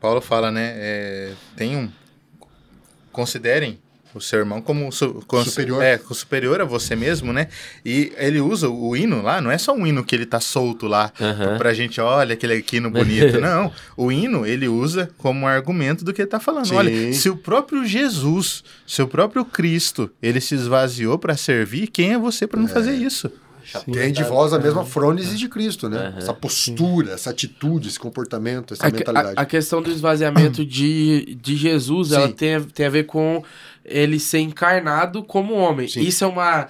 Paulo 0.00 0.20
fala, 0.20 0.50
né? 0.50 0.72
é, 0.76 1.32
tem 1.56 1.76
um. 1.76 1.88
Considerem 3.12 3.80
o 4.18 4.20
seu 4.20 4.38
irmão 4.40 4.60
como 4.60 4.92
su- 4.92 5.22
Superior. 5.44 5.82
É, 5.82 5.98
superior 6.10 6.60
a 6.60 6.64
você 6.64 6.94
mesmo, 6.94 7.32
né? 7.32 7.48
E 7.84 8.12
ele 8.18 8.40
usa 8.40 8.68
o 8.68 8.94
hino 8.96 9.22
lá, 9.22 9.40
não 9.40 9.50
é 9.50 9.56
só 9.58 9.72
um 9.72 9.86
hino 9.86 10.04
que 10.04 10.14
ele 10.14 10.26
tá 10.26 10.40
solto 10.40 10.86
lá 10.86 11.10
Aham. 11.20 11.56
pra 11.56 11.72
gente, 11.72 12.00
olha 12.00 12.34
aquele 12.34 12.64
hino 12.72 12.90
bonito. 12.90 13.40
não, 13.40 13.72
o 13.96 14.12
hino 14.12 14.44
ele 14.44 14.68
usa 14.68 15.10
como 15.18 15.46
argumento 15.46 16.04
do 16.04 16.12
que 16.12 16.20
ele 16.22 16.28
tá 16.28 16.38
falando. 16.38 16.66
Sim. 16.68 16.74
Olha, 16.74 17.12
se 17.14 17.30
o 17.30 17.36
próprio 17.36 17.84
Jesus, 17.86 18.62
seu 18.86 19.08
próprio 19.08 19.44
Cristo, 19.44 20.10
ele 20.22 20.40
se 20.40 20.54
esvaziou 20.54 21.18
pra 21.18 21.36
servir, 21.36 21.86
quem 21.86 22.12
é 22.12 22.18
você 22.18 22.46
pra 22.46 22.60
não 22.60 22.68
fazer 22.68 22.94
isso? 22.94 23.30
Tem 23.92 24.10
de 24.10 24.22
vós 24.24 24.54
a 24.54 24.58
mesma 24.58 24.82
frônese 24.82 25.36
de 25.36 25.46
Cristo, 25.46 25.90
né? 25.90 26.14
Essa 26.16 26.32
postura, 26.32 27.12
essa 27.12 27.28
atitude, 27.28 27.88
esse 27.88 27.98
comportamento, 28.00 28.72
essa 28.72 28.86
A, 28.86 28.90
mentalidade. 28.90 29.34
a- 29.36 29.42
a 29.42 29.44
questão 29.44 29.82
do 29.82 29.90
esvaziamento 29.90 30.64
de, 30.64 31.36
de 31.38 31.54
Jesus, 31.54 32.12
ela 32.12 32.28
Sim. 32.28 32.32
tem, 32.32 32.54
a- 32.54 32.60
tem 32.62 32.86
a 32.86 32.88
ver 32.90 33.04
com 33.04 33.44
ele 33.88 34.18
ser 34.18 34.40
encarnado 34.40 35.22
como 35.22 35.54
homem. 35.54 35.88
Sim. 35.88 36.00
Isso 36.00 36.24
é 36.24 36.26
uma 36.26 36.68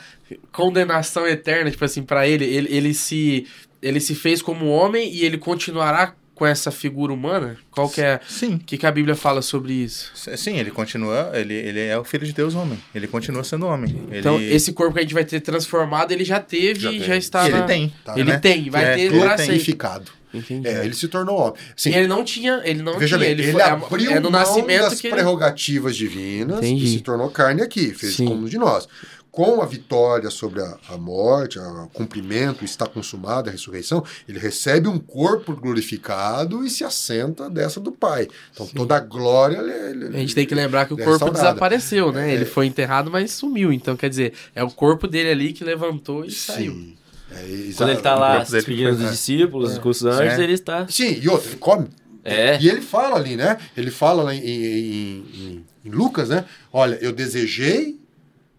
condenação 0.53 1.27
eterna, 1.27 1.71
tipo 1.71 1.85
assim, 1.85 2.03
pra 2.03 2.27
ele. 2.27 2.45
ele. 2.45 2.69
Ele 2.75 2.95
se, 2.95 3.47
ele 3.83 4.01
se 4.01 4.15
fez 4.15 4.43
como 4.43 4.67
homem 4.69 5.13
e 5.13 5.25
ele 5.25 5.39
continuará 5.39 6.15
com 6.39 6.47
essa 6.47 6.71
figura 6.71 7.13
humana? 7.13 7.57
Qual 7.71 7.89
que 7.91 8.01
é... 8.01 8.21
Sim. 8.29 8.55
O 8.55 8.59
que, 8.61 8.79
que 8.79 8.87
a 8.87 8.91
Bíblia 8.93 9.15
fala 9.17 9.43
sobre 9.43 9.73
isso? 9.73 10.11
Sim, 10.37 10.57
ele 10.59 10.71
continua, 10.71 11.31
ele, 11.35 11.55
ele 11.55 11.81
é 11.81 11.99
o 11.99 12.05
filho 12.05 12.25
de 12.27 12.33
Deus 12.33 12.55
homem. 12.55 12.79
Ele 12.95 13.07
continua 13.09 13.43
sendo 13.43 13.67
homem. 13.67 13.91
Ele, 14.09 14.21
Então, 14.21 14.41
esse 14.41 14.73
corpo 14.73 14.95
que 14.95 15.01
a 15.01 15.03
gente 15.03 15.15
vai 15.15 15.25
ter 15.25 15.41
transformado, 15.41 16.13
ele 16.13 16.25
já 16.25 16.39
teve 16.41 16.81
Já 16.81 16.91
e 16.91 16.95
teve. 16.95 17.05
já 17.07 17.17
está... 17.17 17.47
ele 17.49 17.59
na- 17.59 17.65
tem. 17.67 17.93
Tá, 18.05 18.13
Ele 18.19 18.31
né? 18.31 18.39
tem, 18.39 18.71
vai 18.71 18.85
É, 18.85 18.95
ter 18.95 19.01
ele 19.03 19.11
tem. 19.11 19.21
sempre. 19.31 19.47
Glorificado. 19.47 20.19
Entendi. 20.33 20.69
É, 20.69 20.85
ele 20.85 20.95
se 20.95 21.09
tornou 21.09 21.39
homem. 21.39 21.55
Sim, 21.75 21.91
E 21.91 21.95
ele 21.95 22.07
não 22.07 22.23
tinha... 22.23 22.61
Ele 22.63 22.83
não 22.83 22.99
Veja 22.99 23.17
tinha, 23.17 23.19
bem, 23.19 23.31
ele, 23.31 23.43
ele, 23.45 23.53
foi, 23.53 23.61
é- 23.63 23.65
abriu 23.65 24.11
é 24.11 24.21
no 24.21 24.31
mão 24.31 24.41
nascimento 24.41 24.83
das 24.83 25.01
que 25.01 25.07
ele... 25.07 25.15
prerrogativas 25.17 25.97
divinas 25.97 26.59
Entendi. 26.59 26.85
e 26.85 26.89
se 26.99 27.01
tornou 27.01 27.31
carne 27.31 27.63
aqui, 27.63 27.95
fez 27.95 28.15
Sim. 28.17 28.27
como 28.27 28.43
um 28.43 28.45
de 28.45 28.59
nós. 28.59 28.87
Com 29.31 29.61
a 29.63 29.67
vitória 29.67 30.31
sobre 30.31 30.61
a, 30.61 30.77
a 30.89 30.97
morte, 30.97 31.59
o 31.59 31.89
cumprimento, 31.93 32.65
está 32.65 32.87
consumado, 32.87 33.49
a 33.49 33.53
ressurreição, 33.53 34.03
ele 34.29 34.39
recebe 34.39 34.89
um 34.89 34.99
corpo 34.99 35.55
glorificado 35.55 36.65
e 36.65 36.71
se 36.71 36.83
assenta 36.85 37.49
dessa 37.49 37.79
do 37.79 37.93
Pai. 37.93 38.27
Então 38.53 38.67
toda 38.67 38.97
a 38.97 39.01
glória. 39.01 39.59
Ele, 39.59 40.07
ele, 40.07 40.17
A 40.17 40.21
gente 40.21 40.35
tem 40.35 40.47
que 40.47 40.55
lembrar 40.55 40.87
que 40.87 40.93
o 40.95 41.01
é 41.01 41.05
corpo 41.05 41.11
restaurada. 41.27 41.39
desapareceu, 41.51 42.13
né? 42.13 42.31
É. 42.31 42.35
Ele 42.35 42.45
foi 42.45 42.67
enterrado, 42.67 43.11
mas 43.11 43.31
sumiu. 43.33 43.73
Então, 43.73 43.97
quer 43.97 44.09
dizer, 44.11 44.33
é 44.55 44.65
o 44.65 44.71
corpo 44.71 45.07
dele 45.07 45.31
ali 45.31 45.53
que 45.53 45.63
levantou 45.63 46.25
e 46.25 46.31
saiu. 46.31 46.73
Sim. 46.73 46.95
É, 47.31 47.45
exa- 47.45 47.85
Quando 47.85 47.91
ele 47.91 48.01
tá 48.01 48.17
o 48.17 48.21
lá 48.21 48.45
se 48.45 48.53
despedindo 48.53 48.97
dos 48.97 49.11
discípulos, 49.11 49.79
com 49.79 49.91
os 49.91 50.03
anjos, 50.05 50.39
É. 50.39 50.43
ele 50.43 50.55
está. 50.55 50.89
Sim, 50.89 51.19
e 51.23 51.29
outra, 51.29 51.49
ele 51.51 51.59
come. 51.59 51.87
É. 52.25 52.59
E 52.61 52.69
ele 52.69 52.81
fala 52.81 53.17
ali, 53.17 53.37
né? 53.37 53.57
Ele 53.77 53.91
fala 53.91 54.23
lá 54.23 54.35
em, 54.35 54.41
em- 54.41 55.25
em- 55.35 55.65
em 55.85 55.91
Lucas, 55.91 56.31
né? 56.31 56.45
Olha, 56.73 56.97
eu 57.03 57.13
desejei 57.13 57.98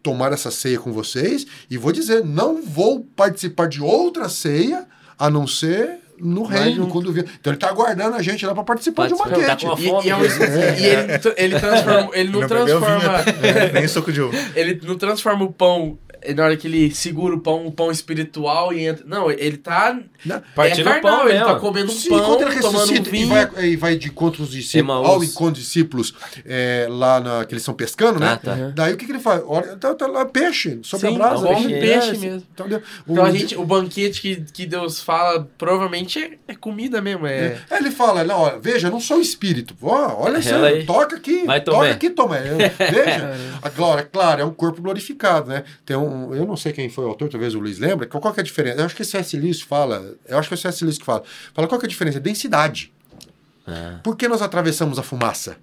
tomar 0.10 0.32
essa 0.34 0.50
ceia 0.52 0.80
com 0.80 0.92
vocês 0.92 1.46
e 1.70 1.78
vou 1.78 1.92
dizer, 1.92 2.24
não 2.26 2.62
vou 2.64 3.02
participar 3.16 3.68
de 3.68 3.82
outra 3.82 4.28
ceia 4.30 4.86
a 5.18 5.30
não 5.30 5.46
ser 5.46 6.00
no 6.20 6.44
Vai 6.46 6.64
reino, 6.64 6.82
junto. 6.82 6.92
quando 6.92 7.14
vier. 7.14 7.26
Então 7.40 7.54
ele 7.54 7.60
tá 7.60 7.70
aguardando 7.70 8.16
a 8.16 8.22
gente 8.22 8.46
lá 8.46 8.54
para 8.54 8.64
participar 8.64 9.08
de 9.08 9.14
um 9.14 9.18
Participar, 9.18 9.56
tá 9.56 9.66
uma 9.68 9.80
E, 9.80 9.88
fome, 9.88 10.08
e 10.08 10.10
é 10.10 10.16
um- 10.16 10.22
Jesus. 10.22 10.50
e 10.82 10.86
ele, 10.86 11.20
tr- 11.20 11.34
ele 11.38 11.60
transforma. 11.60 12.10
Ele 12.14 12.30
não, 12.32 12.40
bebeu 12.42 12.66
transforma. 12.66 13.00
vinho, 13.24 13.74
nem 13.74 13.88
suco 13.88 14.12
de 14.12 14.22
uva. 14.22 14.36
Ele 14.56 14.82
não 14.84 14.98
transforma 14.98 15.46
o 15.46 15.54
pão. 15.54 15.98
Na 16.36 16.44
hora 16.44 16.58
que 16.58 16.68
ele 16.68 16.92
segura 16.94 17.36
o 17.36 17.40
pão, 17.40 17.66
o 17.66 17.72
pão 17.72 17.90
espiritual 17.92 18.74
e 18.74 18.86
entra. 18.86 19.06
Não, 19.08 19.32
ele 19.32 19.58
tá. 19.58 19.98
Né? 20.26 20.42
Partindo 20.54 20.90
é 20.90 20.98
o 20.98 21.02
pão 21.02 21.12
carnal, 21.12 21.30
ele 21.30 21.40
mesmo. 21.40 21.54
tá 21.54 21.60
comendo 21.60 21.92
um 21.92 21.96
Sim, 21.96 22.10
pão, 22.10 22.20
quando 22.26 22.42
ele 22.42 22.60
tomando 22.60 22.76
um 22.76 22.80
ressuscita 22.80 23.08
e 23.10 23.12
vinho. 23.12 23.28
vai, 23.30 23.66
e 23.66 23.76
vai 23.78 23.96
de 23.96 24.08
encontro 24.08 24.42
aos 24.44 24.52
discípulos, 24.52 24.84
Emaús. 25.00 25.08
ao 25.10 25.24
encontro 25.24 25.54
dos 25.54 25.64
discípulos 25.64 26.14
é, 26.46 26.88
lá 26.90 27.20
na, 27.20 27.46
que 27.46 27.54
eles 27.54 27.62
estão 27.62 27.74
pescando, 27.74 28.20
né? 28.20 28.32
Ah, 28.34 28.38
tá. 28.38 28.56
Daí 28.76 28.94
o 28.94 28.98
que, 28.98 29.06
que 29.06 29.12
ele 29.12 29.20
faz? 29.20 29.42
Olha, 29.46 29.76
tá, 29.78 29.94
tá 29.96 30.08
lá 30.08 30.26
peixe, 30.26 30.80
sobre 30.84 31.08
Sim, 31.10 31.16
a 31.16 31.18
brasa. 31.18 31.48
come 31.48 31.68
peixe, 31.70 31.80
peixe 32.10 32.10
é, 32.26 32.30
mesmo. 32.30 32.48
Então 32.54 32.68
a 33.26 33.30
O- 33.30 33.32
gente, 33.32 33.56
o 33.58 33.66
banquete 33.66 34.22
que, 34.22 34.36
que 34.52 34.66
Deus 34.66 35.00
fala 35.02 35.48
provavelmente 35.58 36.20
é, 36.20 36.32
é 36.50 36.56
comida 36.56 37.02
mesmo. 37.02 37.26
É, 37.28 37.58
Aí 37.70 37.80
ele 37.80 37.92
fala, 37.92 38.24
não, 38.24 38.42
olha, 38.42 38.60
veja, 38.60 38.88
eu 38.88 38.92
não 38.92 39.00
sou 39.00 39.22
espírito. 39.22 39.76
Ó, 39.82 40.24
olha 40.26 40.42
só, 40.42 40.50
Ela 40.56 40.68
aí. 40.68 40.86
toca 40.86 41.16
aqui, 41.16 41.46
Vai, 41.46 41.62
toca 41.62 41.90
aqui, 41.92 42.10
Tomé. 42.10 42.40
Veja, 42.78 43.34
a 43.62 43.70
glória, 43.70 44.04
claro, 44.04 44.42
é 44.42 44.46
um 44.46 44.52
corpo 44.54 44.82
glorificado, 44.82 45.50
né? 45.50 45.64
Tem 45.86 45.96
um, 45.96 46.09
eu 46.34 46.46
não 46.46 46.56
sei 46.58 46.72
quem 46.72 46.90
foi 46.90 47.06
o 47.06 47.08
autor, 47.10 47.30
talvez 47.30 47.56
o 47.56 47.60
Luiz 47.60 47.80
lembra, 47.80 48.08
qual, 48.08 48.34
que 48.34 48.40
é 48.40 48.42
a 48.42 48.44
diferença? 48.44 48.80
Eu 48.80 48.86
acho 48.86 48.96
que 48.96 49.02
esse 49.02 49.12
C.S. 49.12 49.38
Lewis 49.38 49.62
fala, 49.62 50.16
eu 50.28 50.38
acho 50.38 50.48
que 50.48 50.54
é 50.54 50.58
o 50.58 50.60
C.S. 50.60 50.84
Lewis 50.84 50.98
que 50.98 51.06
fala, 51.06 51.24
fala 51.54 51.68
qual 51.68 51.80
que 51.80 51.86
é 51.86 51.88
a 51.88 51.90
diferença? 51.90 52.20
Densidade. 52.20 52.92
Ah. 53.68 54.00
Por 54.04 54.16
que 54.16 54.28
nós 54.28 54.42
atravessamos 54.42 54.98
a 55.00 55.04
fumaça? 55.04 55.58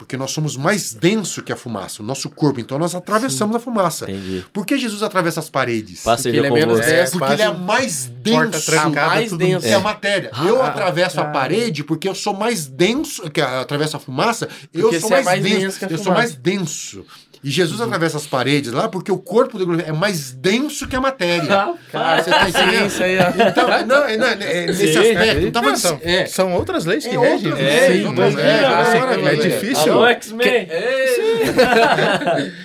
Porque 0.00 0.16
nós 0.16 0.30
somos 0.30 0.56
mais 0.56 0.94
denso 0.94 1.42
que 1.42 1.52
a 1.52 1.56
fumaça, 1.56 2.02
o 2.02 2.06
nosso 2.06 2.30
corpo, 2.30 2.58
então 2.58 2.78
nós 2.78 2.94
atravessamos 2.94 3.54
a 3.54 3.58
fumaça. 3.58 4.10
Entendi. 4.10 4.46
Por 4.50 4.64
que 4.64 4.78
Jesus 4.78 5.02
atravessa 5.02 5.40
as 5.40 5.50
paredes? 5.50 6.02
Passa 6.02 6.22
Porque 6.22 6.38
ele 6.38 6.46
é 6.46 6.50
menos 6.50 6.80
denso. 6.80 7.18
Porque 7.18 7.32
ele 7.34 7.42
é 7.42 7.52
mais 7.52 8.06
denso. 8.06 8.64
trancada, 8.64 9.08
mais 9.08 9.30
denso. 9.30 9.66
É 9.66 9.74
a 9.74 9.80
matéria. 9.80 10.30
eu 10.46 10.62
Ah, 10.62 10.68
atravesso 10.68 11.20
a 11.20 11.24
tá. 11.24 11.30
parede 11.30 11.84
porque 11.84 12.08
eu 12.08 12.14
sou 12.14 12.32
mais 12.32 12.66
denso, 12.66 13.28
que 13.30 13.42
atravesso 13.42 13.98
a 13.98 14.00
fumaça, 14.00 14.48
eu 14.72 14.90
sou 14.98 15.10
é 15.10 15.12
mais, 15.16 15.26
mais 15.26 15.42
denso. 15.42 15.60
denso 15.60 15.78
que 15.78 15.84
a 15.84 15.88
eu 15.88 15.98
sou 15.98 16.14
mais 16.14 16.34
denso. 16.34 17.04
E 17.42 17.50
Jesus 17.50 17.80
atravessa 17.80 18.18
as 18.18 18.26
paredes 18.26 18.70
lá 18.72 18.86
porque 18.88 19.10
o 19.10 19.16
corpo 19.18 19.58
dele 19.58 19.82
é 19.86 19.92
mais 19.92 20.30
denso 20.30 20.86
que 20.86 20.94
a 20.94 21.00
matéria. 21.00 21.74
Cara, 21.90 22.22
Você 22.22 22.30
tá 22.30 22.48
entendendo? 22.48 22.86
isso 22.86 23.02
aí, 23.02 23.16
ó. 23.18 23.48
Então, 23.48 23.86
não, 23.86 24.04
é, 24.04 24.16
não, 24.18 24.26
é, 24.26 24.66
nesse 24.66 24.92
Sim, 24.92 24.98
aspecto. 24.98 25.42
sim. 25.42 25.50
Tava, 25.50 25.68
Não, 25.70 25.76
são, 25.76 26.00
é, 26.02 26.26
são 26.26 26.52
outras 26.54 26.84
leis 26.84 27.06
que 27.06 27.16
É 27.16 27.18
regem. 27.18 27.50
né? 27.52 27.62
É, 27.86 27.92
Sim, 27.92 28.02
não 28.02 28.22
é, 28.22 28.30
né? 28.30 29.30
é 29.30 29.32
é, 29.32 29.36
difícil. 29.36 29.92
Alô, 29.92 30.06
X-Men! 30.08 30.68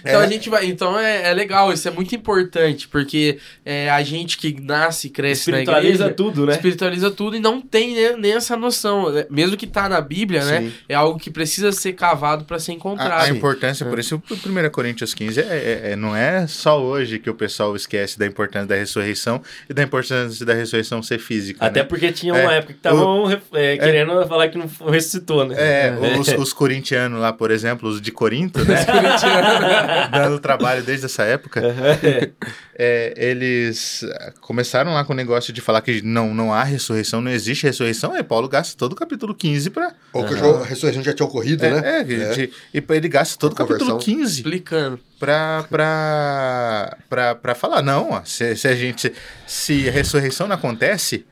Então 0.03 0.19
a 0.21 0.27
gente 0.27 0.49
vai. 0.49 0.65
Então 0.65 0.99
é, 0.99 1.29
é 1.29 1.33
legal, 1.33 1.71
isso 1.73 1.87
é 1.87 1.91
muito 1.91 2.13
importante, 2.15 2.87
porque 2.87 3.37
é, 3.65 3.89
a 3.89 4.03
gente 4.03 4.37
que 4.37 4.55
nasce 4.61 5.07
e 5.07 5.09
cresce 5.09 5.51
na 5.51 5.59
Espiritualiza 5.59 5.93
igreja. 6.03 6.13
tudo, 6.13 6.45
né? 6.45 6.53
Espiritualiza 6.53 7.11
tudo 7.11 7.35
e 7.35 7.39
não 7.39 7.61
tem 7.61 7.95
né, 7.95 8.15
nem 8.17 8.33
essa 8.33 8.55
noção. 8.55 9.11
né? 9.11 9.25
Mesmo 9.29 9.57
que 9.57 9.67
tá 9.67 9.89
na 9.89 10.01
Bíblia, 10.01 10.43
né? 10.45 10.59
Sim. 10.61 10.73
É 10.89 10.95
algo 10.95 11.19
que 11.19 11.29
precisa 11.31 11.71
ser 11.71 11.93
cavado 11.93 12.45
para 12.45 12.59
ser 12.59 12.71
A, 12.71 12.75
encontrado. 12.75 13.23
a 13.25 13.29
importância, 13.29 13.85
por 13.85 13.99
isso, 13.99 14.21
o 14.29 14.37
1 14.67 14.69
Coríntios 14.71 15.13
15 15.13 15.39
é, 15.39 15.43
é- 15.43 15.91
é- 15.91 15.95
não 15.95 16.15
é 16.15 16.45
só 16.47 16.81
hoje 16.81 17.19
que 17.19 17.29
o 17.29 17.33
pessoal 17.33 17.75
esquece 17.75 18.17
da 18.19 18.25
importância 18.25 18.67
da 18.67 18.75
ressurreição 18.75 19.41
e 19.69 19.73
da 19.73 19.83
importância 19.83 20.45
da 20.45 20.53
ressurreição 20.53 21.01
ser 21.03 21.19
física. 21.19 21.65
Até 21.65 21.81
né? 21.81 21.85
porque 21.85 22.11
tinha 22.11 22.33
uma 22.33 22.53
É, 22.53 22.57
época 22.57 22.73
que 22.73 22.79
estavam 22.79 23.31
é, 23.53 23.77
querendo 23.77 24.25
falar 24.27 24.47
que 24.49 24.57
não 24.57 24.67
ressuscitou, 24.89 25.45
né? 25.45 25.55
É, 25.57 25.93
os, 26.19 26.27
os 26.29 26.53
corintianos 26.53 27.19
lá, 27.19 27.31
por 27.33 27.51
exemplo, 27.51 27.89
os 27.89 28.01
de 28.01 28.11
Corinto, 28.11 28.59
né? 28.65 28.75
Dando 30.11 30.39
trabalho 30.39 30.83
desde 30.83 31.05
essa 31.05 31.23
época. 31.23 31.61
É, 32.77 33.13
eles 33.17 34.03
começaram 34.41 34.93
lá 34.93 35.05
com 35.05 35.13
o 35.13 35.15
negócio 35.15 35.53
de 35.53 35.61
falar 35.61 35.81
que 35.81 36.01
não, 36.01 36.33
não 36.33 36.53
há 36.53 36.63
ressurreição, 36.63 37.21
não 37.21 37.31
existe 37.31 37.63
ressurreição. 37.63 38.13
Aí 38.13 38.23
Paulo 38.23 38.47
gasta 38.49 38.77
todo 38.77 38.91
o 38.93 38.95
capítulo 38.95 39.33
15 39.33 39.69
para. 39.69 39.93
ou 40.11 40.25
que 40.25 40.33
a 40.33 40.63
ressurreição 40.65 41.01
já 41.03 41.13
tinha 41.13 41.25
ocorrido, 41.25 41.63
né? 41.63 41.81
É, 41.83 41.99
é, 41.99 42.03
de- 42.03 42.49
e 42.73 42.83
ele 42.89 43.07
gasta 43.07 43.37
todo 43.39 43.53
o 43.53 43.55
capítulo 43.55 43.91
Conversão. 43.91 43.99
15 44.15 44.43
Explicando. 44.55 44.99
pra, 45.19 45.65
pra, 45.69 46.97
pra, 47.09 47.35
pra 47.35 47.55
falar, 47.55 47.81
não, 47.81 48.11
ó, 48.11 48.21
se, 48.25 48.55
se 48.55 48.67
a 48.67 48.75
gente. 48.75 49.11
Se 49.47 49.87
a 49.87 49.91
ressurreição 49.91 50.47
não 50.47 50.55
acontece 50.55 51.25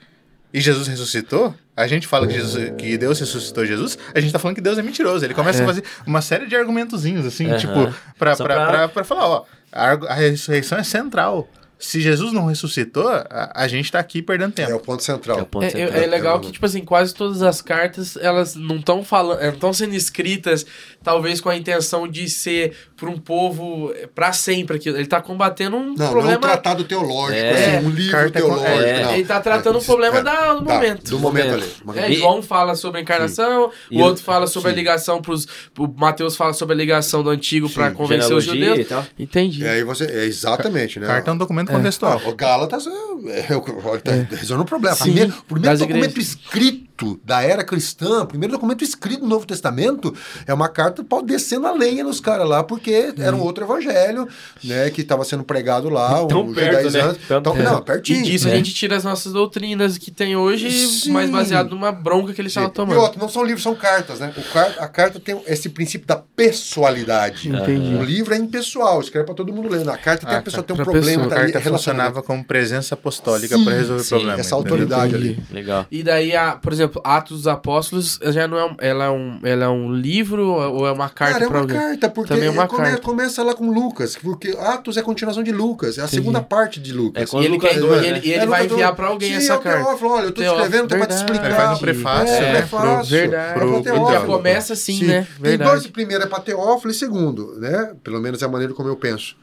e 0.54 0.62
Jesus 0.62 0.88
ressuscitou, 0.88 1.54
a 1.76 1.88
gente 1.88 2.08
fala 2.08 2.28
que, 2.28 2.34
Jesus- 2.34 2.72
que 2.78 2.98
Deus 2.98 3.20
ressuscitou 3.20 3.66
Jesus, 3.66 3.98
a 4.14 4.20
gente 4.20 4.32
tá 4.32 4.38
falando 4.40 4.56
que 4.56 4.62
Deus 4.62 4.78
é 4.78 4.82
mentiroso. 4.82 5.26
Ele 5.26 5.34
começa 5.34 5.64
a 5.64 5.66
fazer 5.66 5.84
uma 6.06 6.22
série 6.22 6.46
de 6.48 6.56
argumentozinhos, 6.56 7.26
assim, 7.26 7.48
Aham. 7.50 7.58
tipo, 7.58 7.74
pra, 8.18 8.36
pra, 8.36 8.46
pra- 8.46 8.68
pra, 8.68 8.88
pra 8.90 9.04
falar, 9.04 9.28
ó, 9.28 9.46
a 9.72 10.14
ressurreição 10.14 10.78
é 10.78 10.84
central. 10.84 11.50
Se 11.86 12.00
Jesus 12.00 12.32
não 12.32 12.46
ressuscitou, 12.46 13.08
a, 13.10 13.52
a 13.54 13.68
gente 13.68 13.92
tá 13.92 14.00
aqui 14.00 14.22
perdendo 14.22 14.54
tempo. 14.54 14.72
É 14.72 14.76
o 14.76 14.80
ponto 14.80 15.04
central. 15.04 15.40
É 15.40 15.42
o 15.42 15.46
ponto 15.46 15.66
É, 15.66 15.70
central. 15.70 16.00
é- 16.00 16.04
é 16.04 16.08
legal 16.08 16.38
É, 16.38 16.40
que, 16.40 16.52
tipo 16.52 16.66
assim, 16.66 16.84
quase 16.86 17.14
todas 17.14 17.42
as 17.42 17.62
cartas, 17.62 18.16
elas 18.16 18.56
não 18.56 18.78
estão 18.78 19.04
falando, 19.04 19.42
não 19.42 19.50
estão 19.50 19.74
sendo 19.74 19.94
escritas, 19.94 20.66
talvez 21.04 21.42
com 21.42 21.50
a 21.50 21.58
intenção 21.58 22.08
de 22.08 22.30
ser 22.30 22.74
para 22.96 23.10
um 23.10 23.18
povo 23.18 23.92
eh, 23.96 24.08
pra 24.08 24.32
sempre 24.32 24.78
aquilo. 24.78 24.96
Ele 24.98 25.08
tá 25.08 25.22
combatendo 25.22 25.76
um 25.76 25.88
Não, 25.88 25.96
não 25.98 26.06
é 26.06 26.10
problema. 26.12 26.38
um 26.38 26.42
tratado 26.42 26.84
teológico, 26.86 27.38
É. 27.38 27.76
assim, 27.78 27.86
um 27.86 27.90
livro 27.90 28.12
Carta 28.14 28.32
teológico. 28.40 28.68
é, 28.70 29.04
não. 29.04 29.14
ele 29.16 29.26
tá 29.26 29.42
tratando 29.42 29.78
É, 29.78 29.82
um 29.82 29.84
problema 29.84 30.18
é, 30.20 30.24
da- 30.24 30.54
do 30.54 30.66
tá, 30.66 30.74
momento. 30.76 31.10
Do 31.10 31.20
momento 31.20 31.54
ali. 31.54 31.74
É, 32.00 32.12
E- 32.12 32.16
João 32.16 32.42
fala 32.42 32.76
sobre 32.76 33.00
a 33.00 33.04
encarnação, 33.04 33.72
E 33.92 33.98
o 33.98 34.02
outro 34.06 34.24
fala 34.24 34.48
sobre 34.48 34.70
a 34.70 34.72
sim. 34.72 34.78
ligação 34.78 35.22
pros. 35.22 35.46
O 35.78 35.86
Mateus 35.88 36.38
fala 36.38 36.54
sobre 36.54 36.76
a 36.76 36.78
ligação 36.78 37.22
do 37.22 37.30
antigo 37.30 37.68
Sim, 37.68 37.74
para 37.74 37.92
convencer 37.92 38.34
os 38.34 38.46
judeus. 38.46 38.80
e 38.80 38.86
tal. 38.86 39.06
Entendi. 39.20 39.64
E 39.64 39.68
aí 39.68 39.84
você. 39.84 40.06
É 40.06 40.24
exatamente, 40.26 40.98
né? 41.00 41.08
Carta 41.08 41.30
é 41.30 41.34
um 41.34 41.38
documento 41.38 41.73
contextual. 41.78 42.22
Ah, 42.26 42.30
o 42.30 42.36
Gálatas 42.36 42.86
é, 42.88 43.54
é, 43.54 43.56
o- 43.58 43.82
olha, 43.88 44.02
tá 44.02 44.12
resolvendo 44.36 44.62
o 44.62 44.66
problema. 44.66 44.96
Sim, 44.96 45.04
primeiro 45.04 45.34
primeiro 45.48 45.78
documento 45.78 46.12
igrejas. 46.12 46.34
escrito 46.36 46.93
da 47.24 47.42
era 47.42 47.64
cristã, 47.64 48.22
o 48.22 48.28
primeiro 48.28 48.54
documento 48.54 48.84
escrito 48.84 49.22
do 49.22 49.28
Novo 49.28 49.46
Testamento 49.46 50.14
é 50.46 50.54
uma 50.54 50.70
carta 50.70 51.04
Paulo 51.04 51.26
descendo 51.26 51.66
a 51.68 51.72
lenha 51.72 52.04
nos 52.04 52.20
caras 52.20 52.48
lá, 52.48 52.64
porque 52.64 53.14
era 53.18 53.36
um 53.36 53.42
outro 53.42 53.64
evangelho, 53.64 54.28
né, 54.64 54.90
que 54.90 55.02
estava 55.02 55.24
sendo 55.26 55.44
pregado 55.44 55.90
lá, 55.90 56.26
Tão 56.26 56.44
uns 56.46 56.56
perto, 56.56 56.82
10 56.84 56.94
né? 56.94 57.00
anos. 57.02 57.18
Tão 57.28 57.40
Então, 57.40 57.54
perto. 57.54 57.70
não, 57.72 57.80
E 57.80 57.82
pertinho. 57.84 58.24
disso 58.24 58.48
né? 58.48 58.54
a 58.54 58.58
gente 58.58 58.74
tira 58.74 58.96
as 58.96 59.04
nossas 59.04 59.34
doutrinas 59.34 59.98
que 59.98 60.12
tem 60.12 60.36
hoje, 60.36 60.70
Sim. 60.72 61.12
mais 61.12 61.30
baseado 61.30 61.72
numa 61.72 61.92
bronca 61.92 62.34
que 62.34 62.40
eles 62.42 62.52
estavam 62.52 62.70
E 62.70 62.74
tomando. 62.74 63.00
outro, 63.00 63.20
não 63.20 63.28
são 63.30 63.44
livros, 63.44 63.64
são 63.64 63.76
cartas, 63.76 64.20
né? 64.20 64.32
O 64.38 64.44
car- 64.54 64.76
a 64.80 64.88
carta 64.88 65.20
tem 65.20 65.42
esse 65.48 65.70
princípio 65.70 66.08
da 66.08 66.16
pessoalidade. 66.18 67.50
Entendi. 67.50 67.96
O 67.96 68.04
livro 68.04 68.34
é 68.34 68.38
impessoal, 68.38 69.02
escreve 69.02 69.26
para 69.26 69.36
todo 69.36 69.52
mundo 69.54 69.68
ler. 69.70 69.84
Na 69.84 69.98
carta 69.98 70.26
tem 70.26 70.36
Ah, 70.36 70.40
a 70.40 70.42
pessoa 70.42 70.64
tá. 70.64 70.74
tem 70.74 70.82
um 70.82 70.84
problema, 70.84 71.24
pessoa. 71.24 71.30
tá 71.30 71.36
A 71.36 71.40
carta 71.44 71.60
relacionado. 71.60 71.74
funcionava 72.08 72.24
como 72.24 72.44
presença 72.44 72.94
apostólica 72.96 73.58
para 73.60 73.74
resolver 73.74 74.02
o 74.04 74.06
problema. 74.08 74.40
essa 74.40 74.56
autoridade 74.56 75.16
ali. 75.16 75.40
Legal. 75.52 75.86
E 75.92 76.04
daí, 76.04 76.36
a, 76.36 76.54
por 76.54 76.72
exemplo, 76.72 76.83
Atos 77.04 77.38
dos 77.38 77.48
Apóstolos, 77.48 78.20
já 78.32 78.48
não 78.48 78.58
é, 78.58 78.66
um- 78.66 78.76
ela 78.80 79.06
é, 79.06 79.10
um, 79.10 79.40
ela 79.44 79.66
é 79.66 79.70
um 79.70 79.94
livro 79.94 80.48
ou 80.48 80.88
é 80.88 80.92
uma 80.92 81.10
carta 81.10 81.34
Cara, 81.34 81.46
é 81.46 81.48
uma 81.48 81.60
alguém? 81.60 81.78
carta, 81.78 82.10
porque 82.10 82.34
Também 82.34 82.48
é 82.48 82.52
uma 82.52 82.68
come- 82.68 82.84
carta. 82.84 83.02
começa 83.02 83.44
lá 83.44 83.54
com 83.54 83.70
Lucas, 83.72 84.16
porque 84.22 84.56
Atos 84.60 84.98
é 84.98 85.00
a 85.00 85.04
continuação 85.04 85.44
de 85.44 85.52
Lucas, 85.52 85.98
é 85.98 86.02
a 86.02 86.08
segunda 86.08 86.42
parte 86.42 86.80
de 86.80 86.94
Lucas. 86.94 87.24
É 87.24 87.26
quando 87.26 87.44
E 87.44 87.46
ele, 87.48 87.56
Lucas 87.56 87.72
quer- 87.72 87.80
dois, 87.80 88.02
e 88.02 88.06
ele, 88.06 88.14
né? 88.14 88.22
e 88.24 88.32
ele 88.34 88.44
É, 88.44 88.46
vai 88.46 88.62
Lucas 88.64 88.72
enviar 88.78 88.96
pra 88.96 89.08
alguém 89.08 89.30
Sim, 89.32 89.36
essa 89.38 89.54
é 89.54 89.58
carta. 89.58 89.84
Teófilo, 89.86 90.10
olha, 90.12 90.24
eu 90.26 90.32
tô 90.32 90.42
Teófilo, 90.42 90.64
escrevendo 90.66 90.84
é 90.86 90.88
pra 90.88 90.98
te 90.98 91.00
verdade. 91.10 91.22
explicar. 91.22 91.46
Ele 91.46 91.56
faz 91.56 91.78
um 91.78 91.82
prefácio, 91.82 92.34
é, 92.36 92.40
né, 92.54 92.62
pro- 92.62 92.80
prefácio. 92.80 93.10
verdade. 93.12 93.50
É 93.50 93.54
pra 93.54 93.66
pro- 93.68 93.82
Teófilo. 93.84 94.12
Já 94.12 94.22
começa 94.22 94.74
assim, 94.74 95.04
né? 95.06 95.28
Tem 95.36 95.42
Verdade. 95.52 95.72
dois, 95.72 95.88
primeiro 95.88 96.24
é 96.24 96.28
para 96.28 96.40
Teófilo 96.40 96.92
e 96.92 96.96
segundo, 96.96 97.60
né? 97.60 97.94
Pelo 98.04 98.20
menos 98.20 98.42
é 98.42 98.46
a 98.46 98.50
maneira 98.50 98.74
como 98.74 98.90
eu 98.90 98.96
penso. 98.96 99.36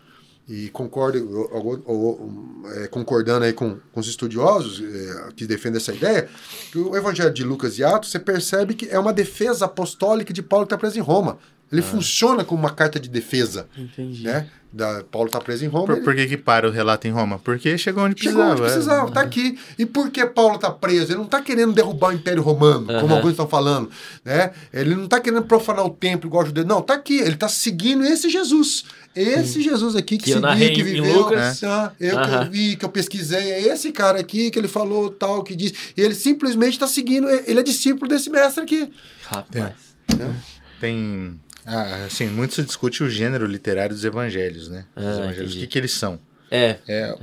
E 0.53 0.69
concordo, 0.71 1.49
é, 2.75 2.89
concordando 2.89 3.45
aí 3.45 3.53
com, 3.53 3.79
com 3.93 4.01
os 4.01 4.09
estudiosos 4.09 4.83
é, 4.83 5.33
que 5.37 5.47
defendem 5.47 5.77
essa 5.77 5.93
ideia, 5.95 6.29
que 6.73 6.79
o 6.79 6.97
Evangelho 6.97 7.33
de 7.33 7.45
Lucas 7.45 7.79
e 7.79 7.85
Atos, 7.85 8.11
você 8.11 8.19
percebe 8.19 8.75
que 8.75 8.89
é 8.89 8.99
uma 8.99 9.13
defesa 9.13 9.67
apostólica 9.67 10.33
de 10.33 10.43
Paulo 10.43 10.67
que 10.67 10.75
está 10.75 10.79
preso 10.79 10.99
em 10.99 11.03
Roma. 11.03 11.39
Ele 11.73 11.83
funciona 11.83 12.45
como 12.45 12.61
uma 12.63 12.71
carta 12.71 12.99
de 12.99 13.09
defesa, 13.09 13.69
Entendi. 13.79 14.25
né? 14.25 14.49
Da, 14.73 15.05
Paulo 15.05 15.27
está 15.29 15.41
preso 15.41 15.65
em 15.65 15.69
Roma. 15.69 15.87
Por, 15.87 15.97
ele- 15.97 16.05
por 16.05 16.15
que, 16.17 16.27
que 16.27 16.37
para 16.37 16.67
o 16.69 16.71
relato 16.73 17.07
em 17.07 17.13
Roma? 17.13 17.39
Porque 17.39 17.79
chegou 17.79 18.05
onde 18.05 18.21
Chegou 18.21 18.43
precisava. 18.43 18.53
onde 18.53 18.63
é. 18.63 18.73
precisava, 18.73 19.11
tá 19.13 19.21
aqui. 19.21 19.57
E 19.79 19.87
por 19.87 20.11
que 20.11 20.25
Paulo 20.27 20.59
tá 20.59 20.69
preso? 20.71 21.13
Ele 21.13 21.19
não 21.19 21.27
tá 21.27 21.41
querendo 21.41 21.73
derrubar 21.73 22.09
o 22.11 22.13
Império 22.13 22.43
Romano, 22.43 22.87
como 23.01 23.15
alguns 23.15 23.31
estão 23.33 23.47
falando, 23.49 23.89
né? 24.25 24.51
Ele 24.73 24.97
não 24.97 25.07
tá 25.07 25.21
querendo 25.21 25.45
profanar 25.45 25.85
o 25.87 25.91
templo 25.91 26.29
igual 26.29 26.43
o 26.43 26.47
judeu. 26.47 26.65
Não, 26.65 26.83
tá 26.83 26.95
aqui. 26.95 27.19
Ele 27.19 27.37
tá 27.37 27.49
seguindo 27.49 28.05
esse 28.05 28.29
Jesus. 28.29 28.85
Esse 29.15 29.61
Jesus 29.63 29.97
aqui 29.97 30.17
que, 30.19 30.25
Que 30.25 30.31
eu 30.33 30.41
que 30.41 30.81
em 30.81 30.85
viveu, 30.85 31.19
Lucas. 31.23 31.63
ah, 31.65 31.93
eu 31.99 32.17
que 32.17 32.23
Aham. 32.29 32.45
eu 32.45 32.51
vi, 32.51 32.77
que 32.77 32.85
eu 32.85 32.89
pesquisei, 32.89 33.51
é 33.53 33.61
esse 33.73 33.91
cara 33.93 34.21
aqui 34.21 34.51
que 34.51 34.59
ele 34.59 34.69
falou 34.69 35.11
tal, 35.11 35.43
que 35.43 35.55
diz. 35.57 35.73
E 35.97 36.01
ele 36.01 36.15
simplesmente 36.15 36.75
está 36.75 36.87
seguindo, 36.87 37.29
ele 37.29 37.61
é 37.61 37.63
discípulo 37.63 38.09
desse 38.09 38.31
mestre 38.31 38.63
aqui. 38.63 38.91
Rapaz. 39.25 39.73
Tem. 40.81 41.39
Ah, 41.67 42.05
assim, 42.07 42.27
muito 42.27 42.55
se 42.55 42.63
discute 42.63 43.03
o 43.03 43.11
gênero 43.11 43.47
literário 43.47 43.95
dos 43.95 44.05
evangelhos, 44.05 44.69
né? 44.69 44.85
Os 44.97 45.05
Ah, 45.05 45.11
evangelhos, 45.25 45.55
o 45.55 45.59
que, 45.59 45.67
que 45.67 45.79
eles 45.79 45.93
são? 45.93 46.19
É. 46.51 46.79
É, 46.89 47.15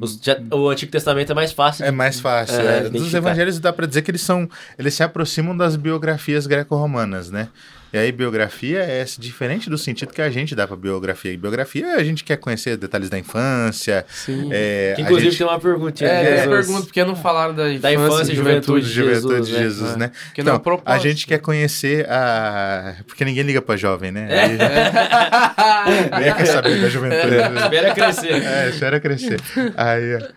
os- 0.00 0.16
já- 0.22 0.38
o 0.52 0.68
Antigo 0.68 0.92
Testamento 0.92 1.32
é 1.32 1.34
mais 1.34 1.50
fácil. 1.50 1.84
é 1.84 1.90
mais 1.90 2.20
fácil. 2.20 2.60
É, 2.60 2.78
é. 2.86 2.88
Dos 2.88 3.12
evangelhos 3.12 3.58
dá 3.58 3.72
pra 3.72 3.84
dizer 3.84 4.02
que 4.02 4.10
eles 4.12 4.20
são. 4.20 4.48
Eles 4.78 4.94
se 4.94 5.02
aproximam 5.02 5.56
das 5.56 5.74
biografias 5.74 6.46
greco-romanas, 6.46 7.28
né? 7.30 7.48
E 7.92 7.98
aí, 7.98 8.10
biografia 8.12 8.80
é 8.80 9.04
diferente 9.18 9.70
do 9.70 9.78
sentido 9.78 10.12
que 10.12 10.20
a 10.20 10.28
gente 10.28 10.54
dá 10.54 10.66
pra 10.66 10.76
biografia. 10.76 11.32
E 11.32 11.36
biografia, 11.36 11.94
a 11.94 12.04
gente 12.04 12.24
quer 12.24 12.36
conhecer 12.36 12.76
detalhes 12.76 13.08
da 13.08 13.18
infância. 13.18 14.04
Sim. 14.08 14.50
É, 14.52 14.92
Que, 14.96 15.02
a 15.02 15.04
inclusive 15.04 15.30
gente- 15.30 15.38
tem 15.38 15.46
uma 15.46 15.58
perguntinha. 15.58 16.10
É, 16.10 16.22
de 16.22 16.28
eu 16.28 16.36
Jesus. 16.36 16.66
pergunto 16.66 16.86
porque 16.86 17.04
não 17.04 17.16
falaram 17.16 17.54
da 17.54 17.64
infância, 17.72 17.80
Da 17.80 17.92
infância 17.92 18.32
e 18.32 18.36
juventude. 18.36 18.86
de 18.86 18.92
juventude 18.92 19.34
Jesus, 19.34 19.46
de 19.46 19.52
né? 19.52 19.58
Jesus, 19.60 19.94
É. 19.94 19.96
né? 19.98 20.10
Porque 20.26 20.42
não 20.42 20.52
é 20.52 20.56
Então, 20.56 20.82
a 20.84 20.98
gente 20.98 21.26
quer 21.26 21.38
conhecer 21.38 22.06
a. 22.10 22.96
Porque 23.06 23.24
ninguém 23.24 23.44
liga 23.44 23.62
pra 23.62 23.76
jovem, 23.76 24.10
né? 24.12 24.26
É. 24.30 24.40
Aí- 24.42 26.10
Ninguém 26.18 26.34
quer 26.36 26.46
saber 26.46 26.80
da 26.80 26.88
juventude. 26.88 27.34
Espera 27.62 27.94
crescer. 27.94 28.42
É, 28.42 28.68
espera 28.68 29.00
crescer. 29.00 29.40
Aí, 29.76 30.16
ó, 30.16 30.28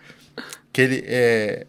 que 0.71 0.81
ele, 0.81 1.03
é... 1.07 1.65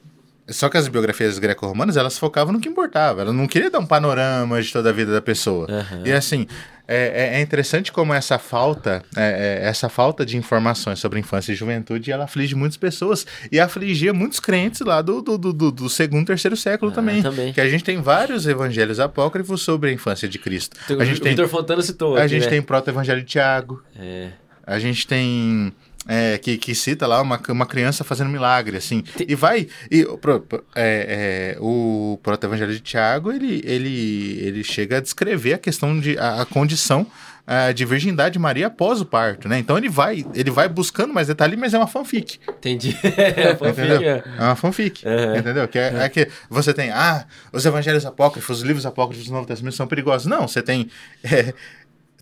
Só 0.50 0.68
que 0.68 0.76
as 0.76 0.88
biografias 0.88 1.38
greco-romanas, 1.38 1.96
elas 1.96 2.18
focavam 2.18 2.52
no 2.52 2.60
que 2.60 2.68
importava. 2.68 3.22
Ela 3.22 3.32
não 3.32 3.46
queria 3.46 3.70
dar 3.70 3.78
um 3.78 3.86
panorama 3.86 4.60
de 4.60 4.72
toda 4.72 4.90
a 4.90 4.92
vida 4.92 5.12
da 5.12 5.20
pessoa. 5.22 5.66
Aham. 5.70 6.02
E 6.04 6.12
assim, 6.12 6.46
é, 6.88 7.34
é- 7.34 7.38
é 7.38 7.40
interessante 7.40 7.92
como 7.92 8.12
essa 8.12 8.36
falta, 8.38 9.02
é, 9.16 9.60
é, 9.62 9.68
essa 9.68 9.88
falta 9.88 10.26
de 10.26 10.36
informações 10.36 10.98
sobre 10.98 11.20
infância 11.20 11.52
e 11.52 11.54
juventude, 11.54 12.10
ela 12.10 12.24
aflige 12.24 12.54
muitas 12.56 12.76
pessoas 12.76 13.24
e 13.52 13.60
afligia 13.60 14.12
muitos 14.12 14.40
crentes 14.40 14.80
lá 14.80 15.00
do, 15.00 15.22
do, 15.22 15.38
do, 15.38 15.52
do- 15.52 15.70
do 15.70 15.88
segundo, 15.88 16.26
terceiro 16.26 16.56
século 16.56 16.90
Ah, 16.90 16.94
também. 16.94 17.22
também. 17.22 17.52
Que 17.52 17.60
a 17.60 17.68
gente 17.68 17.84
tem 17.84 18.02
vários 18.02 18.46
evangelhos 18.46 18.98
apócrifos 18.98 19.62
sobre 19.62 19.90
a 19.90 19.92
infância 19.92 20.28
de 20.28 20.38
Cristo. 20.38 20.76
A 20.98 21.04
gente 21.04 21.20
o 21.20 21.22
tem, 21.22 21.30
Vitor 21.32 21.46
Fontana 21.48 21.80
citou. 21.82 22.16
a 22.16 22.20
aqui, 22.20 22.28
gente 22.30 22.44
né? 22.44 22.48
tem 22.50 22.62
proto-evangelho 22.62 23.20
de 23.20 23.26
Tiago. 23.26 23.82
É. 23.96 24.30
A 24.66 24.78
gente 24.78 25.06
tem. 25.06 25.72
É, 26.08 26.38
que, 26.38 26.56
que 26.56 26.74
cita 26.74 27.06
lá 27.06 27.20
uma, 27.20 27.40
uma 27.48 27.66
criança 27.66 28.02
fazendo 28.04 28.30
milagre, 28.30 28.76
assim. 28.76 29.04
E 29.28 29.34
vai. 29.34 29.68
E, 29.90 30.02
o 30.04 30.16
pro- 30.16 30.40
pro- 30.40 30.64
é, 30.74 31.54
é, 31.56 31.60
o 31.60 32.18
proto-evangelho 32.22 32.72
de 32.72 32.80
Tiago, 32.80 33.30
ele, 33.30 33.62
ele, 33.64 34.38
ele 34.42 34.64
chega 34.64 34.96
a 34.98 35.00
descrever 35.00 35.54
a 35.54 35.58
questão 35.58 35.98
de. 36.00 36.18
a, 36.18 36.42
a 36.42 36.46
condição 36.46 37.06
ah, 37.46 37.72
de 37.72 37.84
virgindade 37.84 38.34
de 38.34 38.38
Maria 38.38 38.68
após 38.68 39.00
o 39.00 39.04
parto, 39.04 39.48
né? 39.48 39.58
Então 39.58 39.76
ele 39.76 39.88
vai, 39.88 40.24
ele 40.34 40.50
vai 40.50 40.68
buscando 40.68 41.12
mais 41.12 41.26
detalhes, 41.26 41.58
mas 41.58 41.74
é 41.74 41.78
uma 41.78 41.86
fanfic. 41.86 42.38
Entendi. 42.48 42.96
É, 43.02 43.56
fanfic, 43.56 44.04
é. 44.04 44.24
É 44.38 44.42
uma 44.42 44.54
fanfic. 44.56 45.04
Uhum. 45.04 45.36
Entendeu? 45.36 45.66
Que 45.68 45.78
é, 45.78 45.94
é 46.04 46.08
que 46.08 46.28
você 46.48 46.72
tem, 46.72 46.90
ah, 46.90 47.26
os 47.52 47.66
evangelhos 47.66 48.06
apócrifos, 48.06 48.58
os 48.58 48.62
livros 48.64 48.86
apócrifos 48.86 49.26
do 49.26 49.32
Novo 49.32 49.46
Testamento 49.46 49.74
são 49.74 49.86
perigosos. 49.86 50.26
Não, 50.26 50.46
você 50.46 50.62
tem 50.62 50.88
é, 51.24 51.52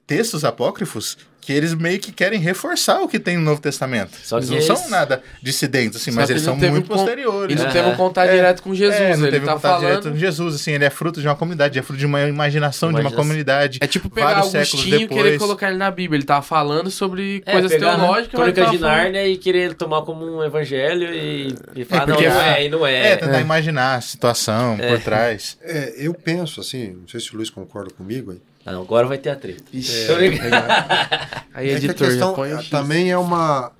textos 0.09 0.43
apócrifos 0.45 1.17
que 1.41 1.53
eles 1.55 1.73
meio 1.73 1.99
que 1.99 2.13
querem 2.13 2.39
reforçar 2.39 3.01
o 3.01 3.09
que 3.09 3.19
tem 3.19 3.37
no 3.39 3.43
Novo 3.43 3.59
Testamento. 3.59 4.11
Só 4.23 4.37
eles 4.37 4.51
não 4.51 4.57
eles- 4.57 4.67
são 4.67 4.91
nada 4.91 5.23
dissidentes, 5.43 5.99
assim, 5.99 6.11
Só 6.11 6.21
mas 6.21 6.29
eles 6.29 6.43
são 6.43 6.55
muito 6.57 6.77
um 6.77 6.83
posteriores. 6.83 7.57
E 7.57 7.59
não 7.59 7.71
É. 7.71 7.73
teve 7.73 7.89
um 7.89 7.95
contato 7.97 8.29
É. 8.29 8.35
direto 8.35 8.63
com 8.63 8.75
Jesus. 8.75 9.01
É, 9.01 9.17
não 9.17 9.23
ele 9.25 9.33
teve 9.33 9.47
tá 9.47 9.55
contato 9.55 9.81
direto 9.81 10.03
falando. 10.03 10.13
com 10.13 10.19
Jesus, 10.19 10.55
assim, 10.57 10.73
ele 10.73 10.85
é 10.85 10.91
fruto 10.91 11.23
de 11.23 11.27
uma 11.27 11.35
comunidade, 11.37 11.79
é 11.79 11.83
fruto 11.83 11.99
de 11.99 12.05
uma 12.05 12.21
imaginação 12.29 12.93
de 12.93 13.01
uma 13.01 13.11
comunidade. 13.11 13.79
É 13.81 13.87
tipo 13.87 14.11
pegar 14.11 14.27
vários 14.35 14.51
séculos 14.51 14.75
Agostinho 14.87 15.01
e 15.01 15.09
querer 15.09 15.39
colocar 15.39 15.69
ele 15.69 15.79
na 15.79 15.91
Bíblia. 15.91 16.19
Ele 16.19 16.25
tava 16.27 16.43
falando 16.43 16.91
sobre 16.91 17.43
É, 17.47 17.53
coisas 17.53 17.73
pegar, 17.73 17.97
teológicas, 17.97 18.41
mas 18.41 18.55
tava 18.55 18.71
de. 18.71 18.79
Nárnia 18.79 19.27
e 19.27 19.37
querer 19.39 19.73
tomar 19.73 20.03
como 20.03 20.27
um 20.27 20.45
evangelho 20.45 21.15
e, 21.15 21.55
e 21.77 21.85
falar, 21.87 22.07
não, 22.09 22.15
porque- 22.15 22.29
não 22.29 22.41
é, 22.43 22.65
e 22.65 22.69
não 22.69 22.87
é. 22.87 23.13
É, 23.13 23.17
tentar 23.17 23.41
imaginar 23.41 23.95
a 23.95 24.01
situação 24.03 24.77
por 24.77 25.01
trás. 25.01 25.57
É, 25.63 25.95
eu 25.97 26.13
penso 26.13 26.61
assim, 26.61 26.93
não 27.01 27.09
sei 27.09 27.21
se 27.21 27.33
o 27.33 27.37
Luiz 27.39 27.49
concorda 27.49 27.91
comigo 27.91 28.33
aí. 28.33 28.39
Ah, 28.69 28.73
não, 28.73 28.83
agora 28.83 29.07
vai 29.07 29.17
ter 29.19 29.31
a 29.31 29.37
treta. 29.37 29.65
Ixi. 29.73 30.07
Brincando. 30.15 30.51
Aí, 31.55 31.71
É 31.71 31.73
editor, 31.75 31.97
já 31.97 32.05
questão 32.07 32.35
também 32.71 33.11
é 33.11 33.17
uma 33.17 33.73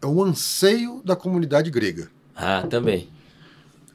é 0.00 0.06
o 0.06 0.22
anseio 0.24 1.02
da 1.04 1.14
comunidade 1.14 1.70
grega. 1.70 2.08
Ah, 2.34 2.62
também. 2.68 3.08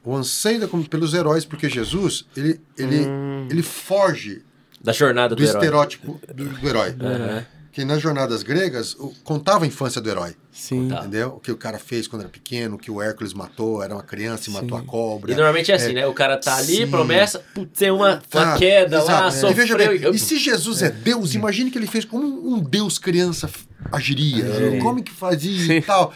O 0.04 0.16
anseio 0.16 0.60
da, 0.60 0.68
pelos 0.90 1.14
heróis, 1.14 1.46
porque 1.46 1.70
Jesus, 1.70 2.26
ele, 2.36 2.60
ele, 2.78 3.06
Hum. 3.08 3.48
ele 3.50 3.62
foge 3.62 4.44
Da 4.84 4.92
jornada 4.92 5.36
do, 5.36 5.42
do 5.42 5.44
herói. 5.48 5.56
estereótipo 5.62 6.20
do, 6.34 6.46
do 6.50 6.68
herói. 6.68 6.96
Aham. 7.00 7.46
Que 7.72 7.86
nas 7.86 8.02
jornadas 8.02 8.44
gregas 8.44 8.94
o- 8.96 9.14
contava 9.24 9.64
a 9.64 9.68
infância 9.68 10.02
do 10.02 10.10
herói. 10.10 10.36
Sim. 10.52 10.90
Entendeu? 10.92 11.36
O 11.38 11.40
que 11.40 11.52
o 11.52 11.56
cara 11.58 11.80
fez 11.80 12.06
quando 12.06 12.24
era 12.24 12.30
pequeno, 12.30 12.76
o 12.76 12.78
que 12.78 12.92
o 12.92 13.02
Hércules 13.02 13.34
matou, 13.34 13.82
era 13.82 13.94
uma 13.94 14.04
criança 14.04 14.50
e 14.50 14.54
matou 14.54 14.78
a 14.78 14.82
E 14.82 14.86
cobra. 14.86 15.34
normalmente 15.34 15.72
é 15.72 15.76
assim, 15.76 15.94
né? 15.94 16.06
O 16.06 16.14
cara 16.14 16.38
tá 16.38 16.58
ali, 16.58 16.78
Sim. 16.78 16.88
promessa, 16.92 17.40
putz, 17.56 17.80
tem 17.80 17.90
uma, 17.90 18.22
uma 18.34 18.58
queda 18.58 18.98
lá, 19.02 19.28
exato. 19.28 19.32
sofreu. 19.36 19.52
E 19.52 19.54
veja 19.54 19.78
bem, 19.78 19.88
e- 20.12 20.16
e 20.16 20.20
se 20.20 20.38
Jesus 20.38 20.82
é 20.82 20.90
Deus, 20.90 21.34
imagine 21.34 21.72
que 21.72 21.78
ele 21.78 21.88
fez 21.88 22.04
como 22.04 22.26
um 22.28 22.56
um 22.56 22.60
Deus 22.60 22.98
criança 22.98 23.50
agiria, 23.92 24.44
É. 24.46 24.80
como 24.80 25.02
que 25.02 25.12
fazia 25.12 25.78
e 25.78 25.82
tal. 25.82 26.14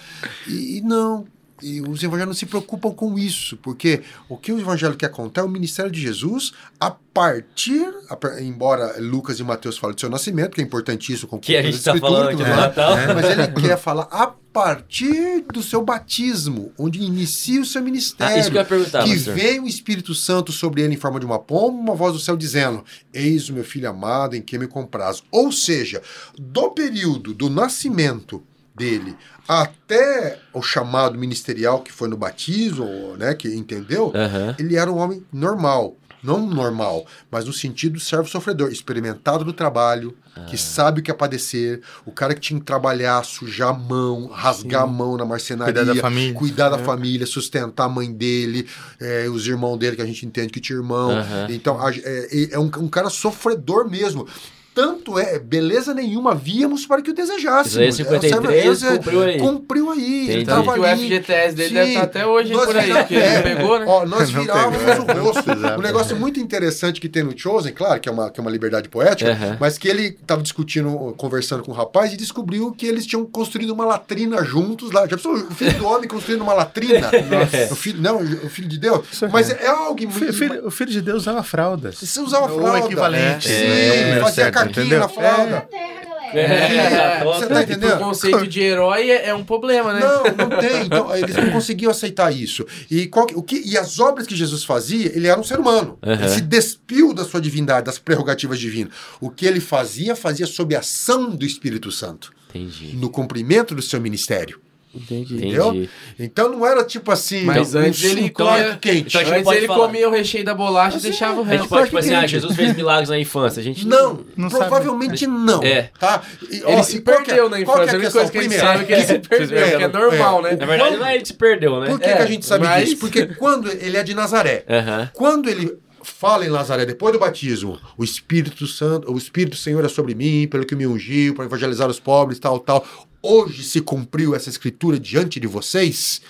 E, 0.48 0.77
e 0.77 0.82
não, 0.82 1.26
e 1.61 1.82
os 1.82 2.03
evangelhos 2.03 2.27
não 2.27 2.34
se 2.34 2.45
preocupam 2.45 2.91
com 2.91 3.18
isso, 3.18 3.57
porque 3.57 4.02
o 4.27 4.38
que 4.38 4.52
o 4.52 4.60
evangelho 4.60 4.95
quer 4.95 5.10
contar 5.10 5.41
é 5.41 5.44
o 5.45 5.49
ministério 5.49 5.90
de 5.91 6.02
Jesus 6.02 6.52
a 6.80 6.91
partir, 6.91 7.88
a 8.10 8.41
embora 8.41 8.99
Lucas 8.99 9.40
e 9.40 9.44
Mateus 9.44 9.77
falem 9.77 9.95
do 9.95 9.99
seu 10.02 10.10
nascimento, 10.10 10.52
que 10.56 10.61
é 10.61 10.64
importantíssimo 10.64 11.30
com 11.30 11.40
Que 11.40 11.56
a 11.56 11.61
gente 11.61 11.82
tá 11.82 11.94
escritura, 11.95 12.11
falando 12.11 12.27
aqui 12.30 12.44
no 12.44 12.49
lá, 12.49 12.56
Natal. 12.68 12.95
mas 13.15 13.26
ele 13.26 13.48
quer 13.68 13.77
falar 13.77 14.07
a 14.11 14.27
partir 14.27 15.45
do 15.53 15.64
seu 15.64 15.82
batismo, 15.82 16.73
onde 16.77 17.02
inicia 17.02 17.61
o 17.61 17.65
seu 17.65 17.82
ministério 17.82 18.36
Ah, 18.36 18.40
isso 18.40 18.52
que 18.52 18.57
eu 18.57 18.61
ia 18.61 18.65
perguntar, 18.68 19.03
que 19.06 19.14
pastor. 19.15 19.34
veio 19.34 19.64
o 19.64 19.68
Espírito 19.68 20.14
Santo 20.14 20.52
sobre 20.52 20.82
ele 20.82 20.95
em 20.95 20.98
forma 20.98 21.19
de 21.19 21.26
uma 21.26 21.40
pomba, 21.40 21.77
uma 21.80 21.95
voz 21.95 22.14
do 22.14 22.19
céu 22.19 22.36
dizendo: 22.36 22.84
Eis 23.14 23.49
o 23.49 23.53
meu 23.53 23.64
filho 23.64 23.90
amado 23.90 24.36
em 24.36 24.41
quem 24.41 24.60
me 24.60 24.68
compraz. 24.68 25.23
Ou 25.32 25.52
seja, 25.52 26.02
do 26.38 26.72
período 26.72 27.34
do 27.34 27.49
nascimento 27.49 28.44
dele 28.76 29.15
até 29.47 30.39
o 30.53 30.61
chamado 30.61 31.18
ministerial 31.18 31.80
que 31.81 31.91
foi 31.91 32.07
no 32.10 32.18
batismo, 32.18 33.15
né, 33.18 33.34
que 33.34 33.47
entendeu, 33.56 34.11
Aham. 34.15 34.56
ele 34.60 34.76
era 34.76 34.91
um 34.91 34.97
homem 34.97 35.23
normal. 35.31 35.95
Não 36.23 36.43
normal, 36.43 37.06
mas 37.30 37.45
no 37.45 37.53
sentido 37.53 37.99
servo 37.99 38.27
sofredor, 38.27 38.72
experimentado 38.72 39.45
no 39.45 39.53
trabalho, 39.53 40.18
que 40.49 40.57
sabe 40.57 40.99
o 40.99 41.03
que 41.03 41.11
é 41.11 41.14
padecer, 41.14 41.81
o 42.03 42.11
cara 42.11 42.34
que 42.34 42.41
tinha 42.41 42.60
que 42.60 42.65
trabalhar, 42.65 43.23
sujar 43.23 43.69
a 43.69 43.73
mão, 43.73 44.26
rasgar 44.30 44.81
a 44.81 44.88
mão 44.88 45.15
na 45.18 45.23
marcenaria, 45.23 45.72
Cuidar 45.76 45.93
da 45.93 46.02
família. 46.02 46.34
cuidar 46.34 46.69
da 46.69 46.80
família, 46.80 47.27
sustentar 47.27 47.84
a 47.85 47.89
mãe 47.89 48.11
dele, 48.11 48.68
é, 48.99 49.30
os 49.30 49.45
irmãos 49.45 49.77
dele, 49.77 49.95
que 49.95 50.02
a 50.02 50.06
gente 50.06 50.26
entende 50.26 50.52
que 50.52 50.60
tinha 50.60 50.80
irmão. 50.80 51.11
Aham. 51.11 51.45
Então, 51.47 51.80
a- 51.80 51.91
é, 51.93 52.53
é 52.53 52.57
um, 52.60 52.72
um 52.80 52.88
cara 52.88 53.11
sofredor 53.11 53.88
mesmo. 53.88 54.27
Tanto 54.76 55.18
é, 55.18 55.39
beleza 55.39 55.93
nenhuma 55.93 56.35
víamos 56.35 56.85
para 56.85 57.02
que 57.02 57.10
o 57.10 57.14
desejássemos. 57.14 57.72
Isaías 57.72 57.95
53 57.95 58.65
Essa- 58.65 58.88
essa- 58.88 58.97
cumpriu 58.97 59.23
aí. 59.23 59.38
Cumpriu 59.39 59.89
aí. 59.91 60.30
Ele 60.30 60.45
tava 60.45 60.73
Que 60.73 60.80
o 60.81 60.84
ali. 60.84 61.03
FGTS 61.06 61.56
dele 61.56 61.69
Sim. 61.69 61.73
deve 61.76 61.88
estar 61.91 62.03
até 62.03 62.26
hoje 62.27 62.52
Nós 62.53 62.65
por 62.65 62.76
aí, 62.77 62.85
vira- 62.88 62.99
porque 62.99 63.14
ele 63.15 63.23
é, 63.23 63.41
pegou, 63.41 63.80
né? 63.80 63.85
Ó, 63.88 64.06
nós 64.06 64.30
virávamos 64.35 64.81
o 64.99 65.22
rosto. 65.23 65.49
Um 65.77 65.81
negócio 65.81 66.15
muito 66.18 66.41
interessante 66.41 66.99
que 66.99 67.07
tem 67.07 67.23
no 67.23 67.38
Chosen, 67.38 67.72
claro, 67.73 67.99
que 68.02 68.10
é 68.10 68.11
uma, 68.11 68.30
que 68.30 68.38
é 68.38 68.41
uma 68.41 68.52
liberdade 68.52 68.89
poética, 68.89 69.31
Aham. 69.31 69.57
mas 69.61 69.77
que 69.77 69.88
ele 69.88 70.07
estava 70.22 70.41
discutindo, 70.43 71.14
conversando 71.18 71.64
com 71.64 71.72
o 71.72 71.73
rapaz 71.73 72.11
e 72.11 72.18
descobriu 72.18 72.73
que 72.73 72.85
eles 72.85 73.06
tinham 73.06 73.26
construído 73.26 73.69
uma 73.72 73.85
latrina 73.85 74.43
juntos 74.43 74.91
lá. 74.91 75.02
Já 75.07 75.15
pensou 75.15 75.35
o 75.35 75.52
filho 75.52 75.73
do 75.77 75.88
homem 75.88 76.07
construindo 76.10 76.41
uma 76.41 76.53
latrina? 76.53 77.10
o 77.72 77.76
filho, 77.76 78.02
não, 78.02 78.18
o 78.18 78.49
filho 78.49 78.68
de 78.68 78.77
Deus. 78.77 79.06
Mas 79.31 79.49
é 79.49 79.68
algo 79.68 79.93
O 79.93 80.03
muito. 80.03 80.11
filho, 80.19 80.34
filho- 80.34 80.68
o 80.68 80.72
filho 80.72 80.91
de 80.91 81.02
Deus 81.02 81.22
usava 81.23 81.41
fraldas. 81.43 81.95
Você 81.97 82.19
usava 82.19 82.52
O 82.53 82.60
fralda. 82.60 82.80
equivalente. 82.80 83.47
Sim, 83.47 83.53
É, 83.53 83.91
o 83.91 84.02
número 84.07 84.22
fazia 84.26 84.43
certo, 84.43 84.53
caquinho 84.67 84.85
entendeu? 84.85 84.99
na 84.99 85.09
fralda. 85.09 85.61
terra, 85.61 86.01
galera. 86.05 86.15
É, 86.37 87.23
Você 87.23 87.47
tá 87.47 87.61
E 87.61 87.65
pro 87.65 87.75
entendendo? 87.75 87.97
conceito 87.99 88.47
de 88.47 88.59
herói 88.61 89.09
é, 89.09 89.29
é 89.29 89.33
um 89.35 89.43
problema, 89.43 89.93
né? 89.93 89.99
Não, 90.01 90.23
não 90.49 90.57
tem. 90.59 90.81
Então, 90.85 91.15
eles 91.15 91.35
não 91.35 91.49
conseguiam 91.51 91.91
aceitar 91.91 92.33
isso. 92.35 92.65
E, 92.91 93.07
qual 93.07 93.25
que- 93.25 93.35
o 93.35 93.41
que, 93.41 93.61
e 93.65 93.77
as 93.77 93.99
obras 93.99 94.27
que 94.27 94.35
Jesus 94.35 94.63
fazia, 94.63 95.11
ele 95.15 95.27
era 95.27 95.39
um 95.39 95.43
ser 95.43 95.59
humano. 95.59 95.97
Aham. 96.03 96.13
Ele 96.21 96.29
se 96.29 96.41
despiu 96.41 97.13
da 97.13 97.23
sua 97.23 97.39
divindade, 97.39 97.85
das 97.85 97.97
prerrogativas 97.99 98.59
divinas. 98.59 98.93
O 99.21 99.29
que 99.29 99.45
ele 99.45 99.59
fazia, 99.61 100.15
fazia 100.15 100.45
sob 100.45 100.75
a 100.75 100.79
ação 100.79 101.29
do 101.29 101.45
Espírito 101.45 101.91
Santo, 101.91 102.33
Entendi. 102.49 102.95
no 102.97 103.09
cumprimento 103.09 103.73
do 103.73 103.81
seu 103.81 104.01
ministério. 104.01 104.59
Entendi. 104.95 105.35
Entendeu? 105.35 105.67
Entendi. 105.69 105.89
Então 106.19 106.49
não 106.49 106.65
era 106.65 106.84
tipo 106.84 107.11
assim, 107.11 107.43
Mas 107.43 107.76
um, 107.76 107.80
antes 107.80 108.03
um 108.03 108.07
ele 108.07 108.30
comia- 108.30 108.77
quente. 108.80 109.17
Então 109.17 109.22
Antes 109.34 109.51
ele 109.51 109.67
falar. 109.67 109.85
comia 109.88 110.07
o 110.07 110.11
recheio 110.11 110.45
da 110.45 110.53
bolacha 110.53 110.97
e 110.97 111.01
deixava 111.01 111.39
o 111.39 111.43
A 111.43 111.47
gente 111.47 111.51
resto. 111.59 111.69
pode, 111.69 111.85
tipo 111.85 111.97
assim, 111.97 112.13
ah. 112.13 112.26
Jesus 112.27 112.55
fez 112.55 112.76
milagres 112.76 113.09
na 113.09 113.19
infância. 113.19 113.59
A 113.59 113.63
gente 113.63 113.85
Não, 113.88 114.19
Não 114.38 114.49
provavelmente 114.49 115.27
não. 115.27 115.61
É. 115.63 115.91
Tá? 115.99 116.22
E, 116.51 116.61
ó, 116.63 116.69
Ele 116.72 116.84
se 116.84 116.95
e 116.95 116.99
é- 116.99 117.01
perdeu 117.01 117.49
na 117.49 117.61
qual 117.63 117.77
que 117.77 117.84
infância. 117.84 117.91
é 117.91 117.93
A 117.93 117.97
única 117.97 118.11
coisa 118.11 118.31
que 118.31 118.38
a 118.38 118.41
gente 118.43 118.55
sabe 118.55 118.84
é 118.84 118.85
que 118.88 118.93
ele 118.93 119.05
se 119.05 119.19
perdeu, 119.27 119.57
é, 119.59 119.77
que 119.77 119.84
é 119.84 119.88
normal, 119.88 120.41
né? 120.41 120.55
Na 120.59 120.65
verdade, 120.65 120.97
não 120.97 121.05
é 121.05 121.15
ele 121.15 121.26
se 121.26 121.34
perdeu, 121.34 121.80
né? 121.80 121.88
Por 121.88 121.99
que, 121.99 122.05
É, 122.09 122.15
que 122.17 122.22
a 122.23 122.26
gente 122.26 122.45
sabe 122.45 122.67
disso? 122.80 122.97
Porque 122.97 123.26
quando 123.35 123.69
ele 123.72 123.97
é 123.97 124.03
de 124.03 124.13
Nazaré, 124.13 124.65
quando 125.13 125.49
ele 125.49 125.77
fala 126.03 126.45
em 126.45 126.49
Nazaré 126.49 126.85
depois 126.85 127.11
do 127.13 127.19
batismo, 127.19 127.80
o 127.97 128.03
Espírito 128.03 128.67
Santo, 128.67 129.11
o 129.11 129.17
Espírito 129.17 129.55
Senhor 129.55 129.84
é 129.84 129.88
sobre 129.89 130.13
mim, 130.13 130.47
pelo 130.47 130.63
que 130.63 130.76
me 130.76 130.85
ungiu 130.85 131.34
para 131.34 131.45
evangelizar 131.45 131.89
os 131.89 131.99
pobres, 131.99 132.38
tal, 132.38 132.59
tal. 132.59 132.85
Hoje 133.27 133.64
se 133.64 133.81
cumpriu 133.81 134.35
essa 134.35 134.52
escritura 134.52 134.99
diante 134.99 135.39
de 135.39 135.47
vocês. 135.47 136.22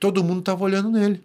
Todo 0.00 0.24
mundo 0.24 0.40
tava 0.40 0.64
olhando 0.64 0.90
nele. 0.90 1.22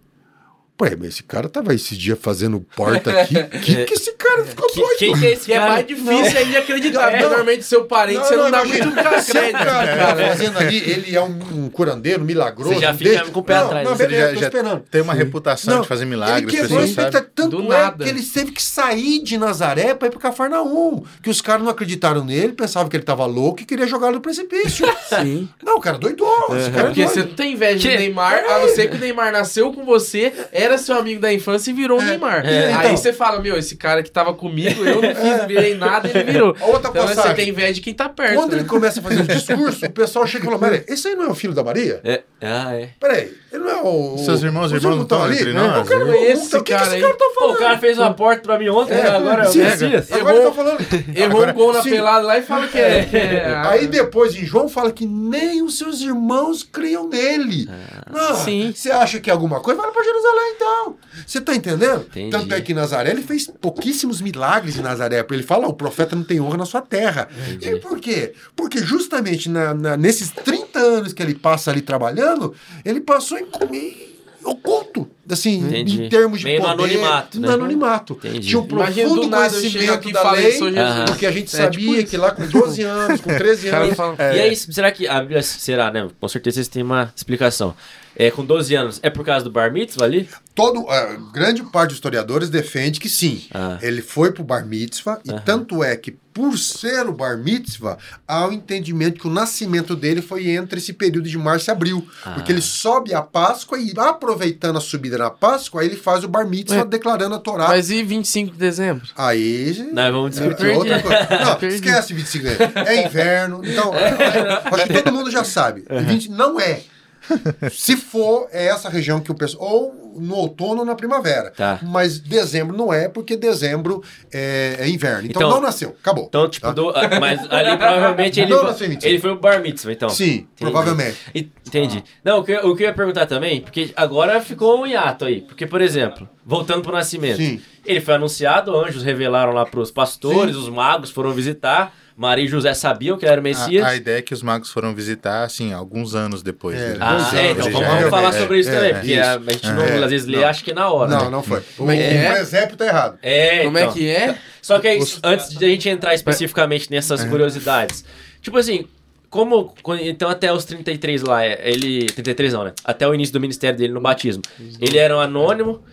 Pô, 0.76 0.86
mas 1.00 1.10
esse 1.10 1.24
cara 1.24 1.48
tava 1.48 1.74
esse 1.74 1.96
dia 1.96 2.16
fazendo 2.16 2.60
porta 2.76 3.12
aqui. 3.22 3.36
Que 3.64 3.86
que 3.86 3.94
esse 3.94 4.12
cara 4.14 4.44
ficou 4.44 4.68
Que- 4.70 4.82
doido? 4.82 4.98
quem 4.98 5.14
que 5.20 5.26
é 5.28 5.32
esse 5.34 5.46
Que 5.46 5.54
é 5.54 5.60
mais 5.60 5.86
difícil 5.86 6.14
ainda 6.38 6.44
de 6.52 6.58
acreditar. 6.58 7.04
porque 7.12 7.22
Não. 7.24 7.30
Normalmente, 7.30 7.64
seu 7.64 7.86
parente, 7.86 8.18
Não, 8.20 8.26
você 8.26 8.36
não, 8.36 8.44
não, 8.46 8.52
dá 8.52 8.66
muito 8.66 8.92
crédito. 8.92 9.04
cara 9.04 9.22
que 9.22 9.52
tá 9.52 9.96
cara. 9.98 10.28
fazendo 10.30 10.58
ali, 10.58 10.78
ele 10.78 11.16
é 11.16 11.22
um, 11.22 11.40
um 11.66 11.70
curandeiro, 11.70 12.24
milagroso. 12.24 12.74
Você 12.74 12.80
já 12.82 12.94
fica 12.94 13.26
com 13.30 13.40
o 13.40 13.44
pé 13.44 13.56
não, 13.60 13.66
atrás, 13.66 13.84
Não, 13.86 13.92
né? 13.92 13.98
beleza, 13.98 14.24
Ele 14.24 14.30
já- 14.30 14.34
tô 14.36 14.40
já 14.42 14.48
esperando. 14.48 14.84
Tem 14.90 15.02
uma 15.02 15.14
reputação 15.14 15.76
Não, 15.76 15.82
de 15.84 15.88
fazer 15.88 16.04
Ele 16.04 16.10
milagres, 16.10 16.46
as 16.56 16.62
quebrou 16.62 16.80
a 16.80 16.82
pessoas 16.82 16.96
sabem. 16.96 17.08
expectativa. 17.10 17.32
Tanto 17.36 17.58
Do 17.62 17.74
é 17.74 17.78
nada. 17.78 18.04
que 18.04 18.10
ele 18.10 18.22
teve 18.24 18.52
que 18.52 18.64
sair 18.64 19.20
de 19.24 19.38
Nazaré 19.38 19.94
para 19.94 20.08
ir 20.08 20.12
pro 20.12 20.20
Cafarnaum. 20.20 21.04
Que 21.22 21.30
os 21.30 21.40
caras 21.42 21.64
não 21.64 21.70
acreditaram 21.72 22.26
nele, 22.26 22.54
pensavam 22.54 22.90
que 22.90 22.96
ele 22.98 23.04
tava 23.04 23.26
louco 23.26 23.62
e 23.62 23.66
queria 23.66 23.86
jogar 23.88 24.12
no 24.12 24.20
precipício. 24.22 24.86
Sim. 25.10 25.48
não, 25.64 25.78
o 25.78 25.80
cara 25.82 25.98
doidou. 25.98 26.28
Esse 26.58 26.72
cara 26.72 26.82
é 26.82 26.86
Porque 26.86 27.04
doido. 27.06 27.14
você 27.14 27.20
não 27.24 27.34
tem 27.36 27.54
inveja 27.54 27.88
Que- 27.90 27.96
do 27.96 28.00
Neymar, 28.02 28.44
a 28.50 28.60
não 28.60 28.70
ser 28.70 28.90
que 28.90 28.96
o 28.96 29.00
Neymar 29.00 29.32
nasceu 29.32 29.72
com 29.72 29.86
você, 29.86 30.34
era 30.64 30.78
seu 30.78 30.96
amigo 30.98 31.20
da 31.22 31.34
infância 31.34 31.70
e 31.72 31.74
virou 31.74 32.00
o 32.00 32.02
Neymar. 32.02 32.46
É, 32.46 32.70
então. 32.72 32.82
Aí 32.82 32.92
você 32.92 33.12
fala, 33.14 33.40
meu, 33.42 33.58
esse 33.58 33.76
cara 33.76 34.02
que 34.02 34.10
tava 34.12 34.34
comigo, 34.34 34.84
eu 34.86 35.02
não 35.02 35.16
fiz, 35.16 35.46
virei 35.48 35.76
nada, 35.76 36.10
ele 36.10 36.32
virou. 36.32 36.56
Outra 36.62 36.90
Então 36.90 37.08
você 37.08 37.16
passagem. 37.16 37.36
tem 37.36 37.50
inveja 37.50 37.74
de 37.74 37.82
quem 37.82 37.94
tá 37.94 38.10
perto. 38.10 38.36
Quando 38.36 38.52
né? 38.54 38.60
ele 38.60 38.68
começa 38.68 39.00
a 39.00 39.04
fazer 39.04 39.22
o 39.22 39.28
discurso, 39.28 39.86
o 39.86 39.92
pessoal 39.92 40.26
chega 40.28 40.44
e 40.44 40.48
fala: 40.48 40.60
Peraí, 40.60 40.84
esse 40.88 41.08
aí 41.08 41.16
não 41.16 41.26
é 41.26 41.30
o 41.30 41.36
filho 41.36 41.54
da 41.54 41.64
Maria? 41.64 42.00
É. 42.04 42.22
Ah, 42.42 42.74
é. 42.76 42.90
Peraí, 43.00 43.32
ele 43.54 43.64
não 43.64 43.70
é 43.70 43.82
o. 43.82 44.18
Seus 44.18 44.42
irmãos 44.44 44.72
e 44.72 44.76
irmãs 44.76 44.98
não 44.98 45.06
tão 45.06 45.20
estão 45.20 45.24
ali? 45.24 45.36
entre 45.40 45.54
nós? 45.54 45.90
não- 45.90 46.14
Esse 46.14 46.56
o 46.58 46.64
que 46.64 46.72
que 46.74 46.78
cara 46.80 46.88
esse 46.98 47.02
cara 47.02 47.14
tá 47.14 47.26
Pô, 47.34 47.40
falando? 47.40 47.56
o 47.56 47.60
cara 47.60 47.78
fez 47.78 47.98
uma 48.00 48.14
porta 48.14 48.42
pra 48.42 48.58
mim 48.60 48.70
ontem, 48.70 48.94
É, 48.94 49.08
agora 49.08 49.44
é 49.46 49.48
o 49.48 49.52
sim, 49.52 49.60
Messias. 49.60 50.12
Agora 50.12 50.36
ele 50.38 50.46
tá 50.46 50.52
falando. 50.52 50.80
Errou 51.16 51.26
Agora- 51.32 51.52
um 51.52 51.56
gol 51.56 51.74
na 51.74 51.82
sim. 51.84 51.90
pelada 51.92 52.26
lá 52.26 52.38
e 52.38 52.42
fala 52.42 52.68
que 52.68 52.78
é. 52.78 53.06
que 53.06 53.16
é- 53.18 53.62
Aí 53.66 53.88
depois 53.88 54.36
em 54.36 54.46
João 54.46 54.68
fala 54.68 54.92
que 54.92 55.06
nem 55.06 55.62
os 55.62 55.78
seus 55.78 56.02
irmãos 56.02 56.64
criam 56.64 57.08
nele. 57.08 57.70
Não, 58.12 58.36
Sim. 58.36 58.74
Você 58.76 58.92
acha 58.92 59.20
que 59.20 59.30
é 59.30 59.34
alguma 59.34 59.60
coisa? 59.60 59.80
Vai 59.80 59.88
lá 59.90 59.94
pra 59.94 60.04
Jerusalém 60.04 60.54
então. 60.56 60.96
Você 61.26 61.40
tá 61.42 61.56
entendendo? 61.56 62.06
Entendi. 62.10 62.32
Tanto 62.32 62.54
é 62.54 62.62
que 62.62 62.74
Nazaré 62.74 63.12
ele 63.12 63.22
fez 63.22 63.48
pouquíssimos 63.62 64.22
milagres 64.22 64.78
em 64.78 64.82
Nazaré. 64.82 65.22
porque 65.24 65.36
Ele 65.36 65.44
fala: 65.44 65.68
"Ó, 65.68 65.70
o 65.70 65.74
profeta 65.74 66.16
não 66.16 66.24
tem 66.24 66.40
honra 66.42 66.58
na 66.58 66.66
sua 66.66 66.82
terra. 66.82 67.28
E 67.62 67.76
por 67.80 68.00
quê? 68.00 68.34
Porque 68.56 68.80
justamente 68.80 69.50
na- 69.50 69.74
na- 69.74 69.98
nesses 69.98 70.32
30 70.32 70.80
anos 70.80 71.14
que 71.14 71.22
ele 71.22 71.36
passa 71.36 71.72
ali 71.72 71.82
trabalhando, 71.82 72.54
ele 72.84 73.00
passou 73.02 73.38
em 73.44 73.50
comer 73.50 74.10
oculto, 74.46 75.08
assim, 75.30 75.60
Entendi. 75.60 76.04
em 76.04 76.10
termos 76.10 76.40
de 76.40 76.46
Meio 76.46 76.60
no 76.60 76.66
poder, 76.68 76.84
anonimato, 76.84 77.40
no 77.40 77.48
né? 77.48 77.54
anonimato. 77.54 78.14
Entendi. 78.14 78.48
Tinha 78.50 78.60
um 78.60 78.68
profundo 78.68 79.30
conhecimento 79.30 80.12
da 80.12 80.32
lei, 80.34 80.52
Jesus. 80.52 80.74
porque 81.08 81.26
a 81.26 81.32
gente 81.32 81.44
É, 81.56 81.70
tipo 81.70 81.82
sabia 81.82 82.00
isso. 82.02 82.08
que 82.08 82.18
lá 82.18 82.32
com 82.32 82.46
12 82.46 82.82
anos, 82.84 83.22
com 83.22 83.30
13 83.38 83.68
O 83.68 83.72
cara 83.72 83.86
anos, 83.86 83.98
E 84.20 84.42
aí, 84.42 84.56
será 84.56 84.92
que 84.92 85.08
a 85.08 85.22
Bíblia 85.22 85.42
será, 85.42 85.90
né? 85.92 86.10
Com 86.20 86.28
certeza 86.28 86.56
vocês 86.56 86.68
têm 86.68 86.84
uma 86.84 87.12
explicação. 87.16 87.74
É, 88.16 88.30
com 88.32 88.46
12 88.46 88.76
anos, 88.76 89.00
é 89.02 89.10
por 89.10 89.26
causa 89.26 89.44
do 89.44 89.52
bar 89.52 89.72
mitzvah 89.72 90.06
ali? 90.06 90.30
todo, 90.56 90.88
a 90.88 91.16
grande 91.34 91.64
parte 91.64 91.90
dos 91.90 91.98
historiadores 91.98 92.48
defende 92.48 93.00
que 93.00 93.10
sim. 93.10 93.44
Ah. 93.52 93.80
Ele 93.82 94.04
foi 94.04 94.32
pro 94.32 94.44
bar 94.44 94.64
mitzvah 94.66 95.20
e 95.26 95.34
tanto 95.42 95.84
é 95.84 95.96
que 95.96 96.12
por 96.32 96.58
ser 96.60 97.08
o 97.08 97.12
bar 97.12 97.38
mitzvah, 97.38 97.98
há 98.28 98.48
o 98.48 98.52
entendimento 98.52 99.20
que 99.20 99.28
o 99.28 99.32
nascimento 99.32 99.96
dele 99.96 100.22
foi 100.22 100.50
entre 100.50 100.78
esse 100.80 100.94
período 100.94 101.28
de 101.28 101.38
março 101.40 101.70
e 101.70 101.72
abril, 101.72 102.08
Ah. 102.24 102.32
porque 102.32 102.52
ele 102.52 102.62
sobe 102.62 103.14
a 103.16 103.22
Páscoa 103.24 103.80
e 103.80 103.94
aproveitando 103.98 104.78
a 104.78 104.82
subida 104.82 105.18
na 105.18 105.30
Páscoa, 105.32 105.82
aí 105.82 105.88
ele 105.88 105.96
faz 105.96 106.24
o 106.24 106.28
bar 106.28 106.48
mitzvah 106.48 106.82
Ué, 106.82 106.86
declarando 106.86 107.34
a 107.36 107.40
Torá. 107.40 107.68
Mas 107.70 107.90
e 107.90 108.04
25 108.04 108.52
de 108.54 108.58
dezembro? 108.60 109.08
Aí 109.16 109.88
Nós 109.92 110.12
vamos 110.12 110.38
É, 110.38 110.48
discutir. 110.48 110.76
outra 110.78 111.02
coisa. 111.02 111.28
Não, 111.46 111.56
Perdi. 111.58 111.76
esquece 111.76 112.14
25 112.14 112.44
de 112.46 112.50
dezembro. 112.58 112.80
É 112.80 113.06
inverno. 113.08 113.62
Então, 113.64 113.94
é, 113.96 114.08
é, 114.38 114.62
acho 114.76 114.88
que 114.88 115.02
todo 115.02 115.14
mundo 115.14 115.32
já 115.32 115.44
sabe. 115.44 115.84
20 115.90 116.30
não 116.30 116.60
é. 116.60 116.82
Se 117.72 117.96
for, 117.98 118.48
é 118.52 118.68
essa 118.68 118.90
região 118.90 119.20
que 119.20 119.32
o 119.32 119.36
pessoal. 119.36 119.64
Ou 119.74 120.04
no 120.16 120.36
outono 120.36 120.82
ou 120.82 120.86
na 120.86 120.94
primavera. 120.94 121.50
Tá. 121.52 121.80
Mas 121.82 122.20
dezembro 122.20 122.78
não 122.78 122.94
é, 122.94 123.08
porque 123.10 123.36
dezembro 123.36 124.04
é, 124.32 124.76
é 124.80 124.88
inverno. 124.88 125.26
Então, 125.28 125.42
Então- 125.42 125.50
não 125.50 125.62
nasceu. 125.62 125.96
Acabou. 126.00 126.26
Então, 126.30 126.48
tipo, 126.48 126.68
Tá? 126.68 126.72
do- 126.72 126.90
ah, 126.92 127.20
mas 127.20 127.40
ali 127.52 127.76
provavelmente 127.78 128.40
ele, 128.40 128.52
Não 128.54 128.64
nasceu 128.64 128.86
em 128.86 128.92
25. 128.92 129.12
ele 129.12 129.20
foi 129.20 129.32
o 129.32 129.40
bar 129.40 129.60
mitzvah, 129.62 129.92
então. 129.92 130.10
Sim, 130.10 130.26
Entendi. 130.26 130.48
provavelmente. 130.60 131.18
Entendi. 131.34 132.04
Não, 132.24 132.40
o 132.40 132.44
que, 132.44 132.52
eu- 132.52 132.70
o 132.70 132.76
que 132.76 132.84
eu 132.84 132.88
ia 132.88 132.94
perguntar 132.94 133.26
também, 133.26 133.62
porque 133.62 133.92
agora 133.96 134.40
ficou 134.40 134.80
um 134.82 134.86
hiato 134.86 135.26
aí. 135.26 135.42
Porque, 135.42 135.66
por 135.66 135.82
exemplo, 135.82 136.30
voltando 136.46 136.84
pro 136.84 136.94
nascimento. 136.94 137.38
Sim. 137.38 137.60
Ele 137.86 138.00
foi 138.00 138.14
anunciado, 138.14 138.78
anjos 138.78 139.02
revelaram 139.04 139.52
lá 139.52 139.66
pros 139.66 139.90
pastores, 139.90 140.56
os 140.56 140.70
magos 140.70 141.10
foram 141.10 141.32
visitar. 141.32 141.92
Maria 142.16 142.46
e 142.46 142.48
José 142.48 142.74
sabiam 142.74 143.18
que 143.18 143.26
ele 143.26 143.32
era 143.32 143.42
o 143.42 143.44
Messias. 143.44 143.84
A, 143.84 143.90
a 143.90 143.96
ideia 143.96 144.20
é 144.20 144.22
que 144.22 144.34
os 144.34 144.44
magos 144.44 144.70
foram 144.72 144.94
visitar, 144.94 145.44
assim, 145.44 145.74
alguns 145.74 146.14
anos 146.14 146.44
depois. 146.44 146.80
É, 146.80 146.96
Ah, 147.00 147.32
é, 147.34 147.52
então 147.52 147.72
vamos, 147.72 147.88
vamos 147.88 148.06
é, 148.06 148.10
falar 148.10 148.30
é, 148.30 148.40
sobre 148.40 148.60
isso 148.60 148.70
é, 148.70 148.74
também, 148.74 148.90
é, 148.90 148.94
porque 148.94 149.12
isso. 149.14 149.22
a, 149.22 149.54
gente 149.54 149.72
não, 149.72 149.84
É, 149.84 150.04
às 150.04 150.12
vezes 150.12 150.28
lê, 150.28 150.38
não. 150.38 150.48
acha 150.48 150.64
que 150.64 150.72
é 150.72 150.74
na 150.74 150.90
hora. 150.92 151.10
Não, 151.10 151.26
né? 151.26 151.30
não 151.32 151.44
foi. 151.44 151.60
O, 151.60 151.64
Como 151.78 151.92
é 151.92 151.98
que 151.98 152.02
o 152.02 152.06
é? 152.06 152.32
presépio 152.32 152.78
tá 152.78 152.86
errado. 152.86 153.18
É, 153.22 153.64
Como 153.64 153.78
é 153.78 153.82
então. 153.82 153.94
que 153.94 154.10
é? 154.10 154.38
Só 154.62 154.80
que 154.80 154.88
aí, 154.88 155.00
antes 155.24 155.50
de 155.50 155.66
a 155.66 155.68
gente 155.68 155.90
entrar 155.90 156.14
especificamente 156.14 156.90
nessas 156.92 157.24
curiosidades, 157.26 158.06
tipo 158.42 158.58
assim, 158.58 158.88
como. 159.30 159.74
Então, 160.02 160.30
até 160.30 160.54
os 160.54 160.64
33 160.66 161.24
lá, 161.24 161.44
é, 161.44 161.60
ele. 161.64 162.06
33 162.06 162.54
não, 162.54 162.66
né? 162.66 162.74
Até 162.86 163.08
o 163.08 163.16
início 163.16 163.34
do 163.34 163.40
ministério 163.40 163.78
dele 163.78 163.92
no 163.92 164.00
batismo. 164.00 164.44
Ele 164.80 165.00
era 165.00 165.18
um 165.18 165.20
anônimo. 165.20 165.84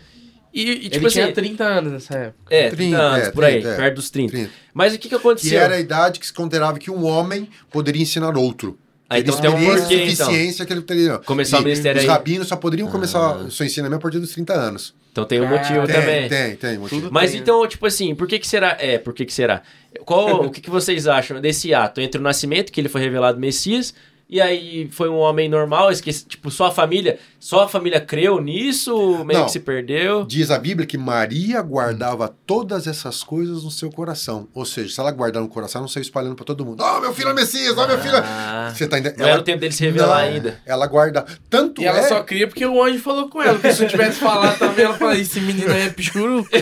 E, 0.53 0.63
e, 0.63 0.79
tipo 0.91 0.97
Ele 0.97 1.07
assim. 1.07 1.21
tinha 1.21 1.33
30 1.33 1.65
anos 1.65 1.93
nessa 1.93 2.15
época. 2.17 2.55
É, 2.55 2.69
30 2.71 2.77
30, 2.77 2.99
anos, 2.99 3.29
é, 3.29 3.31
por 3.31 3.45
aí, 3.45 3.61
30, 3.61 3.69
é. 3.69 3.77
perto 3.77 3.95
dos 3.95 4.11
30. 4.11 4.33
30. 4.33 4.51
Mas 4.75 4.93
o 4.93 4.97
que, 4.97 5.03
que 5.03 5.09
Que 5.11 5.15
aconteceu? 5.15 5.61
era 5.61 5.75
a 5.77 5.81
idade 5.81 6.19
que 6.19 6.27
se 6.27 6.33
considerava 6.33 6.79
que 6.79 6.91
um 6.91 7.05
homem 7.05 7.49
poderia 7.71 8.03
ensinar 8.03 8.37
outro. 8.37 8.79
Ah, 9.09 9.17
Teria 9.17 9.31
então 9.33 9.41
tem 9.41 9.51
um 9.51 9.55
experiência 9.55 9.81
porquê, 9.81 10.13
então. 10.13 10.27
suficiência 10.27 10.67
que 10.67 10.73
ele 10.73 10.83
teria. 10.83 11.19
Começar 11.19 11.59
o 11.59 11.61
E 11.63 11.65
ministério 11.65 11.99
Os 11.99 12.05
aí. 12.05 12.11
Ah. 12.11 12.13
rabinos 12.15 12.47
só 12.47 12.55
poderiam 12.55 12.89
começar 12.89 13.39
o 13.39 13.51
seu 13.51 13.67
ensinamento 13.67 13.97
a 13.97 14.01
partir 14.01 14.21
dos 14.21 14.33
30 14.33 14.53
anos. 14.53 14.95
Então 15.11 15.25
tem 15.25 15.41
um 15.41 15.49
motivo 15.49 15.85
Tem, 15.85 15.95
também. 15.97 16.29
Tem, 16.29 16.55
tem, 16.55 16.79
motivo. 16.79 17.01
Tudo 17.03 17.13
Mas 17.13 17.33
tem, 17.33 17.41
então, 17.41 17.67
tipo 17.67 17.85
assim, 17.85 18.15
por 18.15 18.29
que 18.29 18.39
que 18.39 18.47
será? 18.47 18.77
É, 18.79 18.99
por 18.99 19.13
que 19.13 19.25
que 19.25 19.33
será? 19.33 19.63
Qual, 20.05 20.45
o 20.45 20.51
que 20.51 20.61
que 20.61 20.71
vocês 20.71 21.09
acham 21.09 21.41
desse 21.41 21.75
ato 21.75 22.01
entre 22.01 22.21
o 22.21 22.23
nascimento, 22.23 22.71
que 22.71 22.81
ele 22.81 22.89
foi 22.89 23.01
revelado 23.01 23.37
Messias, 23.41 23.93
e 24.31 24.41
aí 24.41 24.89
foi 24.93 25.09
um 25.09 25.17
homem 25.19 25.49
normal, 25.49 25.91
esqueci, 25.91 26.25
tipo, 26.25 26.51
só 26.51 26.67
a 26.67 26.71
família, 26.71 27.19
só 27.39 27.65
a 27.65 27.69
família 27.69 28.01
creu 28.01 28.41
nisso, 28.41 29.25
meio 29.25 29.41
Não. 29.41 29.47
que 29.47 29.53
se 29.53 29.61
perdeu. 29.61 30.25
Diz 30.25 30.51
a 30.51 30.59
Bíblia 30.59 30.87
que 30.87 30.97
Maria 30.97 31.61
guardava 31.63 32.33
todas 32.47 32.87
essas 32.87 33.23
coisas 33.25 33.65
no 33.65 33.71
seu 33.71 33.91
coração. 33.91 34.47
Ou 34.55 34.65
seja, 34.65 34.95
se 34.95 35.01
ela 35.01 35.11
guardar 35.11 35.43
no 35.43 35.49
coração, 35.49 35.81
ela 35.81 35.85
não 35.85 35.89
saiu 35.89 36.03
espalhando 36.03 36.37
para 36.37 36.45
todo 36.45 36.65
mundo. 36.65 36.83
Oh, 36.83 37.01
meu 37.01 37.13
filho 37.13 37.31
é 37.31 37.35
Messias, 37.35 37.77
oh, 37.77 37.87
meu 37.87 37.99
filho 37.99 38.17
é... 38.17 38.21
Ah, 38.21 38.73
Você 38.75 38.87
tá 38.87 38.99
entendendo? 38.99 39.19
não 39.21 39.27
era 39.29 39.41
o 39.41 39.43
tempo 39.43 39.59
dele 39.61 39.73
se 39.73 39.85
revelar 39.85 40.25
Não, 40.27 40.33
ainda. 40.35 40.61
Ela 40.65 40.87
guarda. 40.87 41.25
Tanto 41.49 41.83
E 41.83 41.87
ela 41.87 41.99
é... 41.99 42.03
só 42.03 42.23
cria 42.23 42.47
porque 42.47 42.65
o 42.65 42.83
anjo 42.83 43.01
falou 43.01 43.29
com 43.29 43.43
ela. 43.43 43.55
Porque 43.55 43.73
se 43.73 43.83
eu 43.85 43.89
tivesse 43.89 44.21
falado 44.21 44.59
também, 44.59 44.85
ela 44.85 44.95
falaria: 44.97 45.23
esse 45.23 45.41
menino 45.41 45.73
aí 45.73 45.83
é 45.87 45.91
pichuru. 45.91 46.47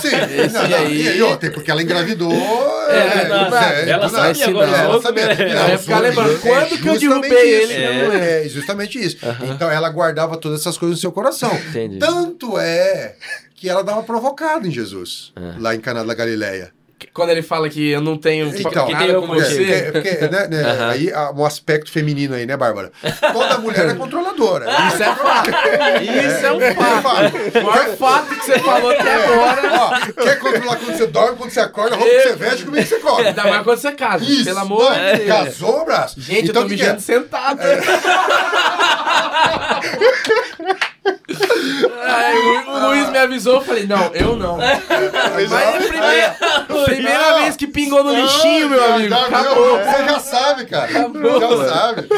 Sim, 0.00 0.10
não, 0.52 0.68
não, 0.68 0.76
aí- 0.78 1.02
E 1.02 1.08
aí, 1.08 1.22
ó, 1.22 1.36
tem 1.36 1.50
porque 1.50 1.70
ela 1.70 1.82
engravidou. 1.82 2.32
É, 2.88 3.28
não, 3.28 3.36
ela 3.36 4.06
do 4.06 4.14
sabia, 4.14 4.46
agora 4.48 4.70
Ela 4.76 5.02
sabia. 5.02 5.26
né? 5.26 5.34
Não, 5.36 5.44
Ela 5.44 5.68
ia 5.70 5.78
ficar 5.78 5.98
lembrando, 6.00 6.33
é 6.34 6.38
quando 6.38 6.78
que 6.80 6.88
eu 6.88 6.98
derrubei 6.98 7.62
isso. 7.62 7.72
ele? 7.72 8.16
É, 8.16 8.48
justamente 8.48 8.98
isso. 8.98 9.18
Então 9.54 9.70
ela 9.70 9.88
guardava 9.90 10.36
todas 10.36 10.60
essas 10.60 10.76
coisas 10.78 10.96
no 10.98 11.00
seu 11.00 11.12
coração. 11.12 11.52
Entendi. 11.70 11.98
Tanto 11.98 12.58
é 12.58 13.16
que 13.54 13.68
ela 13.68 13.82
dava 13.82 14.02
provocada 14.02 14.66
em 14.66 14.70
Jesus, 14.70 15.32
É. 15.36 15.54
lá 15.58 15.74
em 15.74 15.80
Caná 15.80 16.02
da 16.04 16.14
Galileia. 16.14 16.72
Quando 17.12 17.30
ele 17.30 17.42
fala 17.42 17.68
que 17.68 17.90
eu 17.90 18.00
não 18.00 18.16
tenho 18.16 18.46
Então, 18.48 18.88
nada 18.88 19.04
tem 19.06 19.14
com 19.20 19.26
você. 19.26 19.90
Porque, 19.92 20.10
porque, 20.10 20.28
né, 20.28 20.48
né, 20.48 20.88
aí 20.90 21.12
há 21.12 21.30
um 21.32 21.44
aspecto 21.44 21.90
feminino 21.90 22.34
aí, 22.34 22.46
né, 22.46 22.56
Bárbara? 22.56 22.90
Toda 23.32 23.58
mulher 23.58 23.88
é 23.90 23.94
controladora. 23.94 24.66
Isso 24.88 25.02
é 25.02 25.14
fato. 25.14 25.50
Isso 26.00 26.46
é 26.46 26.52
um 26.52 26.60
fato. 26.74 27.58
O 27.58 27.62
maior 27.64 27.96
fato 27.96 28.28
que 28.34 28.44
você 28.46 28.58
falou 28.58 28.90
até 28.90 29.14
agora. 29.24 29.62
Ó, 29.80 30.22
quer 30.22 30.38
controlar 30.38 30.76
quando 30.76 30.96
você 30.96 31.06
dorme, 31.06 31.36
quando 31.36 31.50
você 31.50 31.60
acorda, 31.60 31.94
a 31.94 31.98
roupa 31.98 32.12
que 32.12 32.22
você 32.22 32.36
veste, 32.36 32.64
como 32.64 32.76
é 32.76 32.82
que 32.82 32.88
você 32.88 33.00
come? 33.00 33.26
Ainda 33.26 33.44
mais 33.44 33.62
quando 33.62 33.78
você 33.78 33.92
casa. 33.92 34.24
Isso, 34.24 34.44
Pelo 34.44 34.58
amor 34.58 34.92
de 34.92 35.24
Deus. 35.24 35.28
Casou, 35.28 35.80
abraço. 35.80 36.20
Gente, 36.20 36.50
então, 36.50 36.62
eu 36.62 36.66
o 36.66 36.68
tô 36.68 36.70
que 36.70 36.76
que 36.76 36.82
é? 36.82 36.92
mijando 36.92 37.00
sentado. 37.00 37.60
Aí, 42.06 42.36
o, 42.66 42.70
o 42.70 42.88
Luiz 42.88 43.10
me 43.10 43.18
avisou, 43.18 43.54
eu 43.56 43.60
falei, 43.62 43.86
não, 43.86 44.14
eu 44.14 44.36
não. 44.36 44.56
Mas 44.56 45.52
é 45.52 46.36
a 46.40 46.60
primeira, 46.94 47.30
Não. 47.30 47.42
vez 47.42 47.56
que 47.56 47.66
pingou 47.66 48.02
no 48.04 48.14
lixinho, 48.14 48.68
meu 48.68 48.78
Já- 48.78 48.94
amigo. 48.94 49.08
já 49.10 49.26
viu? 49.26 49.36
Acabou. 49.38 49.78
Você 49.78 50.04
já 50.04 50.20
sabe, 50.20 50.64
cara. 50.66 50.92
Já 50.92 51.68
sabe. 51.68 52.08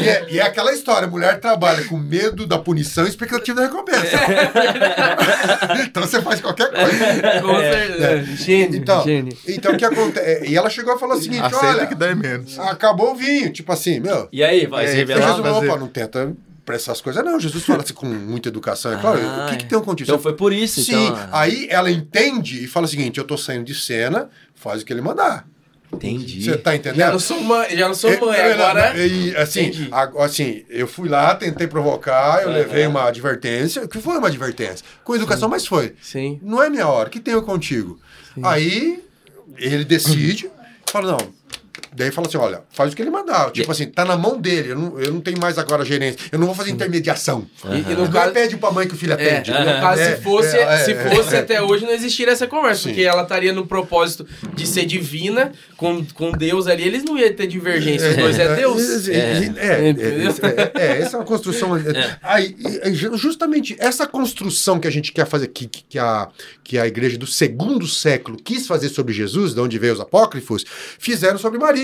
E 0.00 0.08
é, 0.08 0.26
e 0.30 0.38
é 0.38 0.42
aquela 0.42 0.72
história: 0.72 1.06
mulher 1.08 1.40
trabalha 1.40 1.84
com 1.84 1.96
medo 1.96 2.46
da 2.46 2.58
punição 2.58 3.04
e 3.04 3.08
expectativa 3.08 3.60
da 3.60 3.66
recompensa. 3.66 4.00
então 5.86 6.02
você 6.02 6.20
faz 6.22 6.40
qualquer 6.40 6.70
coisa. 6.70 7.40
Com 7.42 7.58
certeza. 7.58 8.24
Gênio, 8.36 8.76
Então, 8.80 9.04
gênio. 9.04 9.36
então 9.48 9.72
o 9.72 9.76
que 9.76 9.84
acontece? 9.84 10.46
E 10.50 10.56
ela 10.56 10.70
chegou 10.70 10.94
e 10.96 10.98
falou 10.98 11.16
o 11.16 11.20
seguinte: 11.20 11.42
Aceita 11.44 11.66
olha, 11.66 11.86
que 11.86 11.94
dá 11.94 12.14
menos. 12.14 12.58
acabou 12.58 13.12
o 13.12 13.14
vinho. 13.14 13.52
Tipo 13.52 13.72
assim, 13.72 14.00
meu. 14.00 14.28
E 14.32 14.42
aí, 14.42 14.66
vai 14.66 14.86
se 14.86 14.92
É, 14.92 14.94
Aí 14.94 14.98
revelar? 14.98 15.40
Opa, 15.40 15.76
não 15.76 15.88
tenta 15.88 16.32
para 16.64 16.76
essas 16.76 17.00
coisas. 17.00 17.24
Não, 17.24 17.38
Jesus 17.38 17.64
fala 17.64 17.82
assim 17.82 17.92
com 17.94 18.06
muita 18.06 18.48
educação. 18.48 18.92
É 18.92 18.96
claro, 19.00 19.20
Ah, 19.22 19.46
o 19.46 19.50
que, 19.50 19.56
que 19.58 19.64
é. 19.64 19.68
tem 19.68 19.78
acontecido? 19.78 20.12
Então 20.14 20.22
foi 20.22 20.34
por 20.34 20.52
isso, 20.52 20.82
Sim, 20.82 21.06
então. 21.08 21.28
aí 21.32 21.66
ela 21.70 21.90
entende 21.90 22.64
e 22.64 22.66
fala 22.66 22.86
o 22.86 22.88
seguinte: 22.88 23.18
eu 23.18 23.24
tô 23.24 23.36
saindo 23.36 23.64
de 23.64 23.74
cena, 23.74 24.30
faz 24.54 24.82
o 24.82 24.84
que 24.84 24.92
ele 24.92 25.00
mandar. 25.02 25.46
Entendi. 25.92 26.42
Você 26.42 26.56
tá 26.56 26.72
Já 26.72 26.76
entendendo? 26.76 27.12
não 27.12 27.20
sou 27.20 27.40
mãe, 27.40 27.76
já 27.76 27.86
não 27.86 27.94
sou 27.94 28.10
É, 28.10 28.18
mãe, 28.20 28.36
é, 28.36 28.56
não, 28.56 28.64
agora. 28.66 29.06
e, 29.06 29.36
assim, 29.36 29.88
a- 29.92 30.24
assim, 30.24 30.64
eu 30.68 30.88
fui 30.88 31.08
lá, 31.08 31.32
tentei 31.36 31.68
provocar, 31.68 32.42
eu 32.42 32.50
levei 32.50 32.84
uma 32.88 33.04
advertência. 33.04 33.86
que 33.86 34.00
foi 34.00 34.16
uma 34.18 34.26
advertência? 34.26 34.84
Com 35.04 35.14
educação, 35.14 35.48
mas 35.48 35.64
foi. 35.66 35.94
Sim. 36.02 36.40
Não 36.42 36.60
é 36.60 36.68
minha 36.68 36.88
hora, 36.88 37.08
o 37.08 37.12
que 37.12 37.20
tenho 37.20 37.40
contigo? 37.42 38.00
Aí 38.42 39.04
ele 39.56 39.84
decide, 39.84 40.50
fala, 40.90 41.12
não. 41.12 41.18
Daí 41.94 42.10
fala 42.10 42.26
assim: 42.26 42.36
olha, 42.38 42.62
faz 42.70 42.92
o 42.92 42.96
que 42.96 43.02
ele 43.02 43.10
mandar. 43.10 43.50
Tipo 43.50 43.70
assim, 43.70 43.86
tá 43.86 44.04
na 44.04 44.16
mão 44.16 44.38
dele. 44.40 44.72
Eu 44.72 44.78
não, 44.78 45.00
eu 45.00 45.12
não 45.12 45.20
tenho 45.20 45.38
mais 45.40 45.58
agora 45.58 45.84
gerência. 45.84 46.18
Eu 46.32 46.38
não 46.38 46.46
vou 46.46 46.54
fazer 46.54 46.70
intermediação. 46.70 47.46
E, 47.66 47.92
e 47.92 47.94
no 47.94 48.04
Não 48.04 48.10
caso, 48.10 48.32
pede 48.32 48.56
pra 48.56 48.70
mãe 48.70 48.86
que 48.88 48.94
o 48.94 48.96
filho 48.96 49.12
é, 49.12 49.14
atende. 49.14 49.50
no 49.50 49.56
caso 49.80 50.00
É, 50.02 50.16
se 50.16 50.22
fosse, 50.22 50.56
é, 50.56 50.62
é, 50.62 50.76
se 50.78 50.92
é, 50.92 51.10
fosse 51.10 51.34
é. 51.36 51.38
até 51.38 51.62
hoje, 51.62 51.84
não 51.84 51.92
existiria 51.92 52.32
essa 52.32 52.46
conversa, 52.46 52.82
Sim. 52.82 52.88
porque 52.90 53.02
ela 53.02 53.22
estaria 53.22 53.52
no 53.52 53.66
propósito 53.66 54.26
de 54.54 54.66
ser 54.66 54.84
divina, 54.86 55.52
com, 55.76 56.04
com 56.14 56.32
Deus 56.32 56.66
ali, 56.66 56.82
eles 56.84 57.04
não 57.04 57.16
iam 57.18 57.32
ter 57.32 57.46
divergência, 57.46 58.10
os 58.10 58.16
dois 58.16 58.38
é 58.38 58.54
Deus. 58.56 59.08
É, 59.08 59.14
é, 59.14 59.18
é, 59.56 59.90
é, 59.90 60.72
é, 60.96 61.00
essa 61.02 61.16
é 61.16 61.18
uma 61.20 61.24
construção. 61.26 61.70
Aí, 62.22 62.56
e- 62.58 62.88
e 62.90 62.94
justamente 62.94 63.76
essa 63.78 64.06
construção 64.06 64.78
que 64.80 64.88
a 64.88 64.90
gente 64.90 65.12
quer 65.12 65.26
fazer, 65.26 65.48
que, 65.48 65.66
que, 65.66 65.98
a, 65.98 66.28
que 66.62 66.78
a 66.78 66.86
igreja 66.86 67.16
do 67.18 67.26
segundo 67.26 67.86
século 67.86 68.36
quis 68.42 68.66
fazer 68.66 68.88
sobre 68.88 69.12
Jesus, 69.12 69.54
de 69.54 69.60
onde 69.60 69.78
veio 69.78 69.92
os 69.94 70.00
apócrifos, 70.00 70.64
fizeram 70.98 71.38
sobre 71.38 71.58
Maria. 71.58 71.83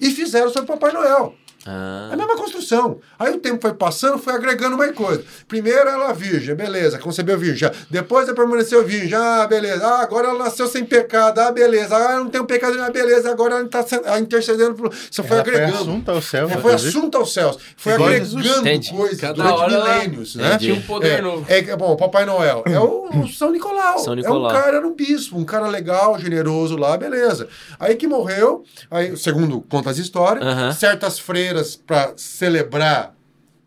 E 0.00 0.10
fizeram 0.10 0.50
sobre 0.50 0.68
Papai 0.68 0.92
Noel. 0.92 1.34
É 1.66 1.70
Ah, 1.70 2.10
a 2.12 2.16
mesma 2.16 2.36
construção. 2.36 2.98
Aí 3.18 3.32
o 3.34 3.38
tempo 3.38 3.60
foi 3.60 3.74
passando, 3.74 4.16
foi 4.18 4.32
agregando 4.32 4.76
mais 4.76 4.92
coisa. 4.94 5.22
Primeiro 5.46 5.88
ela 5.88 6.12
virgem, 6.12 6.54
beleza, 6.54 6.98
concebeu 6.98 7.36
virgem. 7.36 7.58
Já. 7.68 7.72
Depois 7.90 8.26
ela 8.26 8.34
permaneceu 8.36 8.84
virgem, 8.84 9.14
ah, 9.14 9.46
beleza. 9.46 9.84
Ah, 9.86 10.00
agora 10.02 10.28
ela 10.28 10.38
nasceu 10.38 10.66
sem 10.68 10.84
pecado, 10.84 11.38
ah, 11.40 11.50
beleza. 11.50 11.96
Ah, 11.96 12.18
não 12.20 12.30
tem 12.30 12.40
um 12.40 12.46
pecado, 12.46 12.80
ah, 12.80 12.90
beleza. 12.90 13.30
Agora 13.30 13.56
ela 13.56 13.64
está 13.64 13.84
intercedendo. 14.18 14.74
Pro... 14.74 14.90
Você 14.90 15.22
foi 15.22 15.36
Ela 15.36 15.44
foi 15.44 15.54
agregando. 15.54 15.82
assunto 15.82 16.10
ao 16.10 16.22
céu. 16.22 16.48
É, 16.48 16.56
foi 16.58 16.74
assunto 16.74 17.18
aos 17.18 17.32
céus. 17.34 17.58
Foi 17.76 17.92
Igual 17.94 18.08
agregando 18.08 18.34
coisas 18.34 19.34
durante 19.34 19.40
hora 19.52 19.72
ela- 19.74 19.94
milênios, 19.94 20.34
né? 20.36 20.46
Entendi. 20.54 20.64
Tinha 20.66 20.74
um 20.78 20.82
poder 20.82 21.18
É, 21.18 21.20
novo. 21.20 21.44
é, 21.48 21.76
bom, 21.76 21.92
o 21.92 21.96
Papai 21.96 22.24
Noel 22.24 22.62
é 22.66 22.78
o, 22.78 23.08
o 23.12 23.28
São 23.36 23.50
Nicolau. 23.50 23.98
São 23.98 24.12
É 24.12 24.16
um 24.16 24.20
Nicolau. 24.20 24.52
cara, 24.52 24.76
era 24.76 24.86
um 24.86 24.94
bispo, 24.94 25.36
um 25.36 25.44
cara 25.44 25.66
legal, 25.66 26.18
generoso 26.18 26.76
lá, 26.76 26.96
beleza. 26.96 27.48
Aí 27.80 27.96
que 27.96 28.06
morreu, 28.06 28.62
aí, 28.90 29.16
segundo 29.16 29.60
conta 29.68 29.90
as 29.90 29.98
histórias, 29.98 30.46
Aham. 30.46 30.72
certas 30.72 31.18
freiras 31.18 31.47
para 31.86 32.12
celebrar 32.16 33.14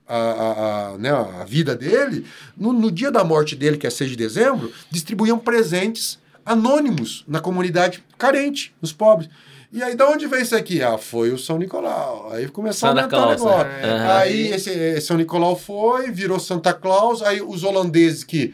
a, 0.08 0.18
a, 0.18 0.88
a, 0.90 0.98
né, 0.98 1.10
a 1.10 1.46
vida 1.46 1.76
dele, 1.76 2.26
no, 2.58 2.74
no 2.74 2.92
dia 2.92 3.10
da 3.12 3.24
morte 3.24 3.56
dele, 3.56 3.78
que 3.78 3.88
é 3.88 3.90
6 3.90 4.10
de 4.10 4.16
dezembro, 4.16 4.72
distribuíam 4.90 5.40
presentes 5.40 6.20
anônimos 6.46 7.24
na 7.28 7.40
comunidade 7.40 8.04
carente, 8.18 8.74
os 8.82 8.92
pobres. 8.92 9.30
E 9.72 9.82
aí, 9.82 9.96
de 9.96 10.04
onde 10.04 10.28
veio 10.28 10.42
isso 10.44 10.56
aqui? 10.56 10.84
Ah, 10.84 10.98
foi 10.98 11.32
o 11.32 11.38
São 11.38 11.58
Nicolau. 11.58 12.30
Aí 12.34 12.50
começou 12.50 12.90
Santa 12.90 13.02
a 13.02 13.04
aumentar 13.04 13.18
o 13.18 13.38
Claus, 13.38 13.42
negócio. 13.42 13.68
né? 13.68 13.94
Aham. 13.94 14.18
Aí 14.18 14.48
esse, 14.48 14.70
esse 14.70 15.08
São 15.08 15.16
Nicolau 15.16 15.56
foi, 15.56 16.12
virou 16.12 16.40
Santa 16.42 16.74
Claus. 16.74 17.22
Aí 17.22 17.42
os 17.42 17.64
holandeses 17.64 18.26
que 18.26 18.54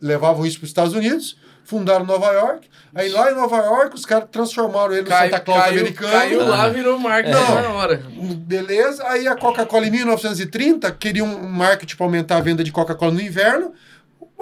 levavam 0.00 0.46
isso 0.46 0.58
para 0.58 0.64
os 0.64 0.70
Estados 0.70 0.94
Unidos 0.94 1.36
fundaram 1.64 2.04
Nova 2.04 2.26
York. 2.32 2.68
Aí 2.94 3.08
lá 3.08 3.30
em 3.30 3.34
Nova 3.34 3.56
York 3.56 3.94
os 3.94 4.04
caras 4.04 4.28
transformaram 4.30 4.92
ele 4.92 5.02
no 5.02 5.08
Cai- 5.08 5.30
Santa 5.30 5.40
Claus 5.40 5.62
caiu, 5.62 5.80
americano. 5.80 6.12
caiu 6.12 6.46
lá, 6.48 6.68
virou 6.68 6.98
marketing 6.98 7.34
Não. 7.34 7.54
na 7.62 7.68
hora. 7.70 8.02
Beleza, 8.36 9.02
aí 9.06 9.26
a 9.26 9.34
Coca-Cola 9.36 9.86
em 9.86 9.90
1930 9.90 10.90
queria 10.92 11.24
um 11.24 11.48
marketing 11.48 11.96
para 11.96 12.06
aumentar 12.06 12.36
a 12.36 12.40
venda 12.40 12.62
de 12.62 12.70
Coca-Cola 12.72 13.12
no 13.12 13.20
inverno. 13.20 13.72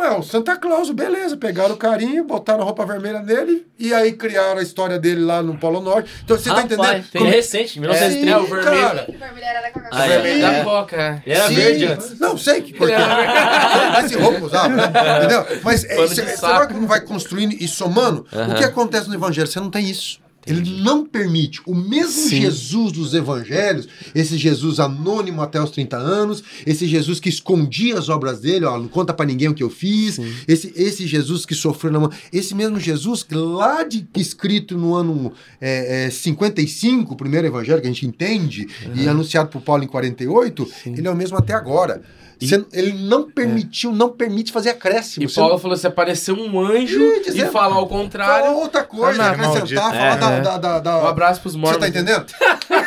Ué, 0.01 0.10
o 0.16 0.22
Santa 0.22 0.56
Claus, 0.56 0.90
beleza, 0.90 1.36
pegaram 1.36 1.74
o 1.74 1.77
carinho, 1.77 2.24
botaram 2.24 2.62
a 2.62 2.64
roupa 2.64 2.86
vermelha 2.86 3.20
nele 3.20 3.66
e 3.78 3.93
aí 3.93 4.12
criaram 4.12 4.59
a 4.59 4.62
história 4.62 4.98
dele 4.98 5.20
lá 5.22 5.43
no 5.43 5.59
Polo 5.59 5.81
Norte. 5.81 6.10
Então 6.24 6.39
você 6.39 6.48
tá 6.48 6.62
entendendo? 6.62 7.05
Tem 7.10 7.20
Como- 7.20 7.31
recente, 7.31 7.74
Sim, 7.74 7.81
1930. 7.81 8.31
É, 8.31 8.36
o 8.39 8.47
vermelho. 8.47 8.81
cara. 8.82 9.06
Vermelho 9.06 9.44
era 9.44 9.60
da 9.60 9.70
Coca-Cola. 9.70 10.02
Ah, 10.02 10.06
é. 10.06 10.09
Vermelho 10.09 10.35
Sim. 10.35 10.40
da 10.52 10.64
Coca. 10.64 11.22
Era 11.27 11.48
Sim. 11.48 11.55
verde 11.55 11.85
antes. 11.86 12.18
Não, 12.18 12.39
sei 12.39 12.62
que 12.62 12.72
porque. 12.72 12.94
Esse 14.05 14.16
roupa 14.16 14.40
usava, 14.44 14.68
né? 14.68 14.85
Entendeu? 15.18 15.47
Mas 15.62 15.85
é, 15.85 15.97
você, 15.97 16.24
você 16.24 16.36
saco. 16.36 16.55
vai 16.59 16.68
como 16.68 16.86
vai 16.86 17.01
construindo 17.02 17.52
e 17.52 17.68
somando. 17.68 18.27
O 18.32 18.39
Aham. 18.39 18.55
que 18.55 18.64
acontece 18.64 19.06
no 19.09 19.14
Evangelho? 19.14 19.47
Você 19.48 19.60
não 19.60 19.70
tem 19.70 19.85
isso. 19.89 20.18
Ele 20.46 20.80
não 20.80 21.04
permite. 21.04 21.60
O 21.66 21.74
mesmo 21.74 22.28
Jesus 22.28 22.92
dos 22.92 23.14
evangelhos, 23.14 23.86
esse 24.14 24.38
Jesus 24.38 24.80
anônimo 24.80 25.42
até 25.42 25.62
os 25.62 25.70
30 25.70 25.96
anos, 25.96 26.42
esse 26.66 26.86
Jesus 26.86 27.20
que 27.20 27.28
escondia 27.28 27.98
as 27.98 28.08
obras 28.08 28.40
dele, 28.40 28.64
ó, 28.64 28.78
não 28.78 28.88
conta 28.88 29.12
pra 29.12 29.26
ninguém 29.26 29.48
o 29.48 29.54
que 29.54 29.62
eu 29.62 29.70
fiz, 29.70 30.18
esse, 30.48 30.72
esse 30.76 31.06
Jesus 31.06 31.44
que 31.44 31.54
sofreu 31.54 31.92
na 31.92 32.00
mão, 32.00 32.10
esse 32.32 32.54
mesmo 32.54 32.80
Jesus 32.80 33.22
que 33.22 33.34
lá 33.34 33.82
de 33.82 34.06
escrito 34.16 34.78
no 34.78 34.94
ano 34.94 35.32
é, 35.60 36.06
é, 36.06 36.10
55, 36.10 37.12
o 37.12 37.16
primeiro 37.16 37.46
evangelho 37.46 37.80
que 37.80 37.86
a 37.86 37.90
gente 37.90 38.06
entende, 38.06 38.66
e 38.94 39.06
anunciado 39.06 39.50
por 39.50 39.60
Paulo 39.60 39.84
em 39.84 39.88
48, 39.88 40.68
ele 40.86 41.06
é 41.06 41.10
o 41.10 41.16
mesmo 41.16 41.36
até 41.36 41.52
agora. 41.52 42.02
Você- 42.40 42.64
ele 42.72 42.92
não 42.92 43.30
permitiu, 43.30 43.92
não 43.92 44.08
permite 44.08 44.50
fazer 44.52 44.70
acréscimo. 44.70 45.24
E 45.24 45.28
Você 45.28 45.36
Paulo 45.36 45.52
não- 45.54 45.60
falou: 45.60 45.76
se 45.76 45.86
aparecer 45.86 46.32
um 46.32 46.60
anjo 46.60 47.00
e 47.00 47.22
dizendo- 47.24 47.52
falar 47.52 47.66
ao 47.76 47.86
Fala 47.86 47.88
contrário, 47.88 48.50
outra 48.52 48.82
coisa, 48.82 49.22
Ah, 49.22 49.36
não, 49.36 49.52
acrescentar, 49.52 49.90
falar 49.92 50.12
É, 50.12 50.16
da, 50.16 50.30
é. 50.30 50.40
da, 50.40 50.58
da, 50.58 50.78
da- 50.80 50.98
um 50.98 51.06
abraço 51.06 51.40
pros 51.40 51.52
Você 51.54 51.58
mormons. 51.58 51.80
tá 51.80 51.88
entendendo? 51.88 52.24
é, 52.70 52.74
é, 52.74 52.78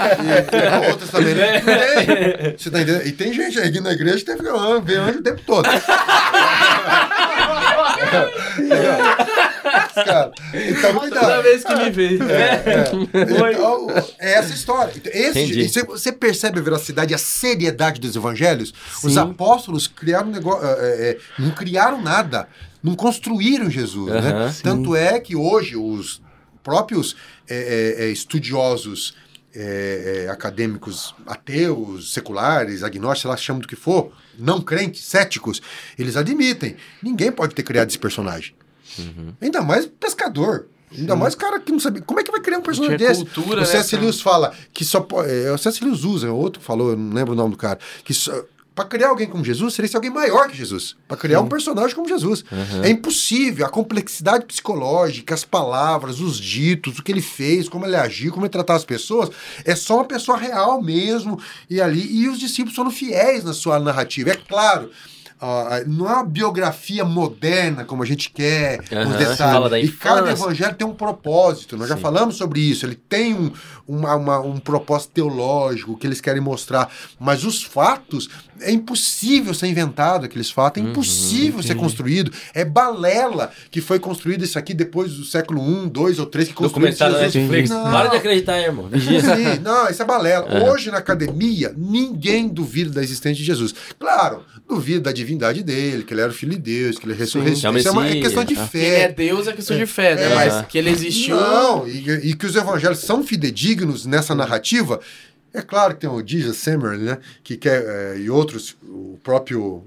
é, 0.00 0.82
e, 0.82 0.86
e 0.86 0.90
outras 0.90 1.10
também, 1.10 1.34
né? 1.34 1.60
Tem. 1.60 2.56
Você 2.58 2.70
tá 2.70 2.80
entendendo? 2.80 3.06
E 3.06 3.12
tem 3.12 3.32
gente 3.32 3.58
aqui 3.60 3.80
na 3.80 3.92
igreja 3.92 4.18
que 4.18 4.24
teve 4.24 4.48
anjo, 4.48 4.80
vê 4.82 4.96
anjo 4.96 5.18
o 5.18 5.22
tempo 5.22 5.40
todo. 5.46 5.68
Cara, 9.94 10.32
então 10.52 11.08
Toda 11.08 11.42
vez 11.42 11.64
que 11.64 11.74
me 11.74 11.90
vê. 11.90 12.18
Então, 13.14 13.86
é 14.18 14.34
essa 14.34 14.52
história. 14.54 14.92
Então, 14.96 15.12
Esse, 15.14 15.82
você, 15.84 16.12
percebe 16.12 16.58
a 16.58 16.62
veracidade 16.62 17.12
e 17.12 17.14
a 17.14 17.18
seriedade 17.18 18.00
dos 18.00 18.16
evangelhos? 18.16 18.72
Os 19.02 19.12
Sim. 19.12 19.18
apóstolos 19.18 19.86
criaram 19.86 20.28
um 20.28 20.32
negócio. 20.32 20.66
é, 20.66 21.10
é, 21.10 21.18
não 21.38 21.50
criaram 21.50 22.02
nada. 22.02 22.48
Não 22.82 22.94
construíram 22.94 23.70
Jesus. 23.70 24.10
né? 24.10 24.52
Sim. 24.52 24.62
Tanto 24.62 24.94
é 24.96 25.18
que 25.20 25.34
hoje 25.34 25.76
os 25.76 26.20
próprios 26.62 27.16
é, 27.48 27.96
é, 27.98 28.04
é, 28.04 28.08
estudiosos 28.10 29.14
é, 29.54 30.24
é, 30.26 30.30
acadêmicos 30.30 31.14
ateus, 31.26 32.12
seculares, 32.12 32.82
agnósticos, 32.82 33.20
sei 33.20 33.30
lá, 33.30 33.36
chamam 33.36 33.60
do 33.60 33.68
que 33.68 33.76
for, 33.76 34.10
não 34.36 34.60
crentes, 34.60 35.04
céticos, 35.04 35.62
eles 35.98 36.16
admitem. 36.16 36.76
Ninguém 37.02 37.30
pode 37.30 37.54
ter 37.54 37.62
criado 37.62 37.88
esse 37.88 37.98
personagem. 37.98 38.54
Ainda 39.40 39.62
mais 39.62 39.86
pescador. 39.86 40.68
Ainda 40.96 41.16
mais 41.16 41.34
cara 41.34 41.58
que 41.58 41.72
não 41.72 41.80
sabe. 41.80 42.00
Como 42.02 42.20
é 42.20 42.22
que 42.22 42.30
vai 42.30 42.40
criar 42.40 42.58
um 42.58 42.62
personagem 42.62 42.96
desse? 42.96 43.24
cultura, 43.24 43.58
o 43.58 43.60
né, 43.60 43.66
C.S. 43.66 43.90
cara? 43.90 44.02
Lewis 44.02 44.20
fala 44.20 44.54
que 44.72 44.84
só 44.84 45.00
pode. 45.00 45.28
É, 45.28 45.50
o 45.50 45.58
C.S. 45.58 45.84
Lewis 45.84 46.04
usa, 46.04 46.30
outro 46.30 46.62
falou, 46.62 46.90
eu 46.90 46.96
não 46.96 47.12
lembro 47.12 47.32
o 47.32 47.36
nome 47.36 47.50
do 47.50 47.56
cara. 47.56 47.78
Que 48.04 48.14
só, 48.14 48.32
Pra 48.74 48.84
criar 48.84 49.10
alguém 49.10 49.28
como 49.28 49.44
Jesus, 49.44 49.74
seria 49.74 49.88
ser 49.88 49.96
alguém 49.96 50.10
maior 50.10 50.48
que 50.48 50.56
Jesus. 50.56 50.96
Pra 51.06 51.16
criar 51.16 51.40
um 51.40 51.48
personagem 51.48 51.94
como 51.94 52.08
Jesus. 52.08 52.44
É 52.82 52.90
impossível. 52.90 53.64
A 53.64 53.68
complexidade 53.68 54.46
psicológica, 54.46 55.32
as 55.32 55.44
palavras, 55.44 56.18
os 56.18 56.38
ditos, 56.38 56.98
o 56.98 57.02
que 57.02 57.12
ele 57.12 57.22
fez, 57.22 57.68
como 57.68 57.86
ele 57.86 57.94
agiu, 57.94 58.32
como 58.32 58.44
ele 58.44 58.50
tratava 58.50 58.76
as 58.76 58.84
pessoas, 58.84 59.30
é 59.64 59.76
só 59.76 59.98
uma 59.98 60.04
pessoa 60.04 60.36
real 60.36 60.82
mesmo. 60.82 61.38
E 61.70 61.80
ali. 61.80 62.04
E 62.04 62.28
os 62.28 62.36
discípulos 62.36 62.74
foram 62.74 62.90
fiéis 62.90 63.44
na 63.44 63.52
sua 63.52 63.78
narrativa. 63.78 64.30
É 64.30 64.36
claro. 64.36 64.90
Não 65.86 66.08
é 66.08 66.12
uma 66.14 66.24
biografia 66.24 67.04
moderna 67.04 67.84
como 67.84 68.02
a 68.02 68.06
gente 68.06 68.30
quer, 68.30 68.78
com 68.88 69.10
os 69.10 69.16
detalhes. 69.16 69.88
e 69.88 69.92
cada 69.92 70.20
evangelho 70.32 70.74
tem 70.74 70.86
um 70.86 70.94
propósito, 70.94 71.76
nós 71.76 71.88
já 71.88 71.96
falamos 71.96 72.36
sobre 72.36 72.60
isso. 72.60 72.86
Ele 72.86 72.94
tem 72.94 73.34
um, 73.34 73.50
uma- 73.86 74.14
uma- 74.16 74.40
um 74.40 74.58
propósito 74.58 75.10
teológico 75.12 75.96
que 75.98 76.06
eles 76.06 76.20
querem 76.20 76.40
mostrar, 76.40 76.90
mas 77.20 77.44
os 77.44 77.62
fatos 77.62 78.28
é 78.60 78.70
impossível 78.70 79.52
ser 79.52 79.66
inventado 79.66 80.24
aqueles 80.24 80.50
fatos, 80.50 80.80
é 80.80 80.84
Uhum, 80.84 80.92
impossível 80.92 81.62
ser 81.62 81.74
construído. 81.74 82.30
É 82.54 82.64
balela 82.64 83.50
que 83.70 83.80
foi 83.80 83.98
construído 83.98 84.44
isso 84.44 84.58
aqui 84.58 84.72
depois 84.72 85.12
do 85.14 85.24
século 85.24 85.60
1, 85.60 85.88
2 85.88 86.18
ou 86.18 86.26
3 86.26 86.48
que 86.48 86.54
Documentário 86.62 87.14
da 87.14 87.20
Jesus. 87.24 87.34
Netflix. 87.34 87.70
Não. 87.70 87.90
Para 87.90 88.08
de 88.10 88.16
acreditar, 88.16 88.58
irmão. 88.60 88.88
Vigia. 88.88 89.20
Sim, 89.20 89.58
não, 89.62 89.88
isso 89.90 90.00
é 90.00 90.04
balela. 90.06 90.64
Hoje 90.70 90.90
na 90.90 90.98
academia, 90.98 91.74
ninguém 91.76 92.48
duvida 92.48 92.90
da 92.90 93.02
existência 93.02 93.34
de 93.36 93.44
Jesus. 93.44 93.74
Claro, 93.98 94.42
duvida 94.68 95.00
da 95.00 95.12
divindade 95.24 95.62
dele, 95.62 96.04
que 96.04 96.14
ele 96.14 96.20
era 96.20 96.30
o 96.30 96.34
filho 96.34 96.52
de 96.52 96.58
Deus, 96.58 96.98
que 96.98 97.06
ele 97.06 97.14
ressuscitou. 97.14 97.46
é 97.46 97.50
o 97.50 97.78
Isso 97.78 97.88
é, 97.88 97.90
uma, 97.90 98.08
é 98.08 98.20
questão 98.20 98.44
de 98.44 98.54
Ah. 98.54 98.68
Que 98.68 98.76
ele 98.76 98.86
é 98.86 98.98
fé. 99.00 99.12
Deus 99.12 99.46
é 99.46 99.52
questão 99.52 99.76
de 99.76 99.86
fé, 99.86 100.14
né? 100.14 100.24
É. 100.24 100.34
Mas 100.34 100.66
que 100.66 100.78
ele 100.78 100.90
existiu. 100.90 101.36
Não, 101.36 101.88
e, 101.88 102.30
e 102.30 102.34
que 102.34 102.46
os 102.46 102.54
evangelhos 102.54 102.98
são 102.98 103.24
fidedignos 103.24 104.06
nessa 104.06 104.34
narrativa. 104.34 105.00
É 105.52 105.62
claro 105.62 105.94
que 105.94 106.00
tem 106.00 106.10
o 106.10 106.22
Jesus 106.26 106.56
Summer, 106.58 106.98
né? 106.98 107.18
Que 107.42 107.56
quer, 107.56 107.84
é, 107.84 108.18
e 108.18 108.28
outros, 108.28 108.76
o 108.82 109.18
próprio 109.22 109.84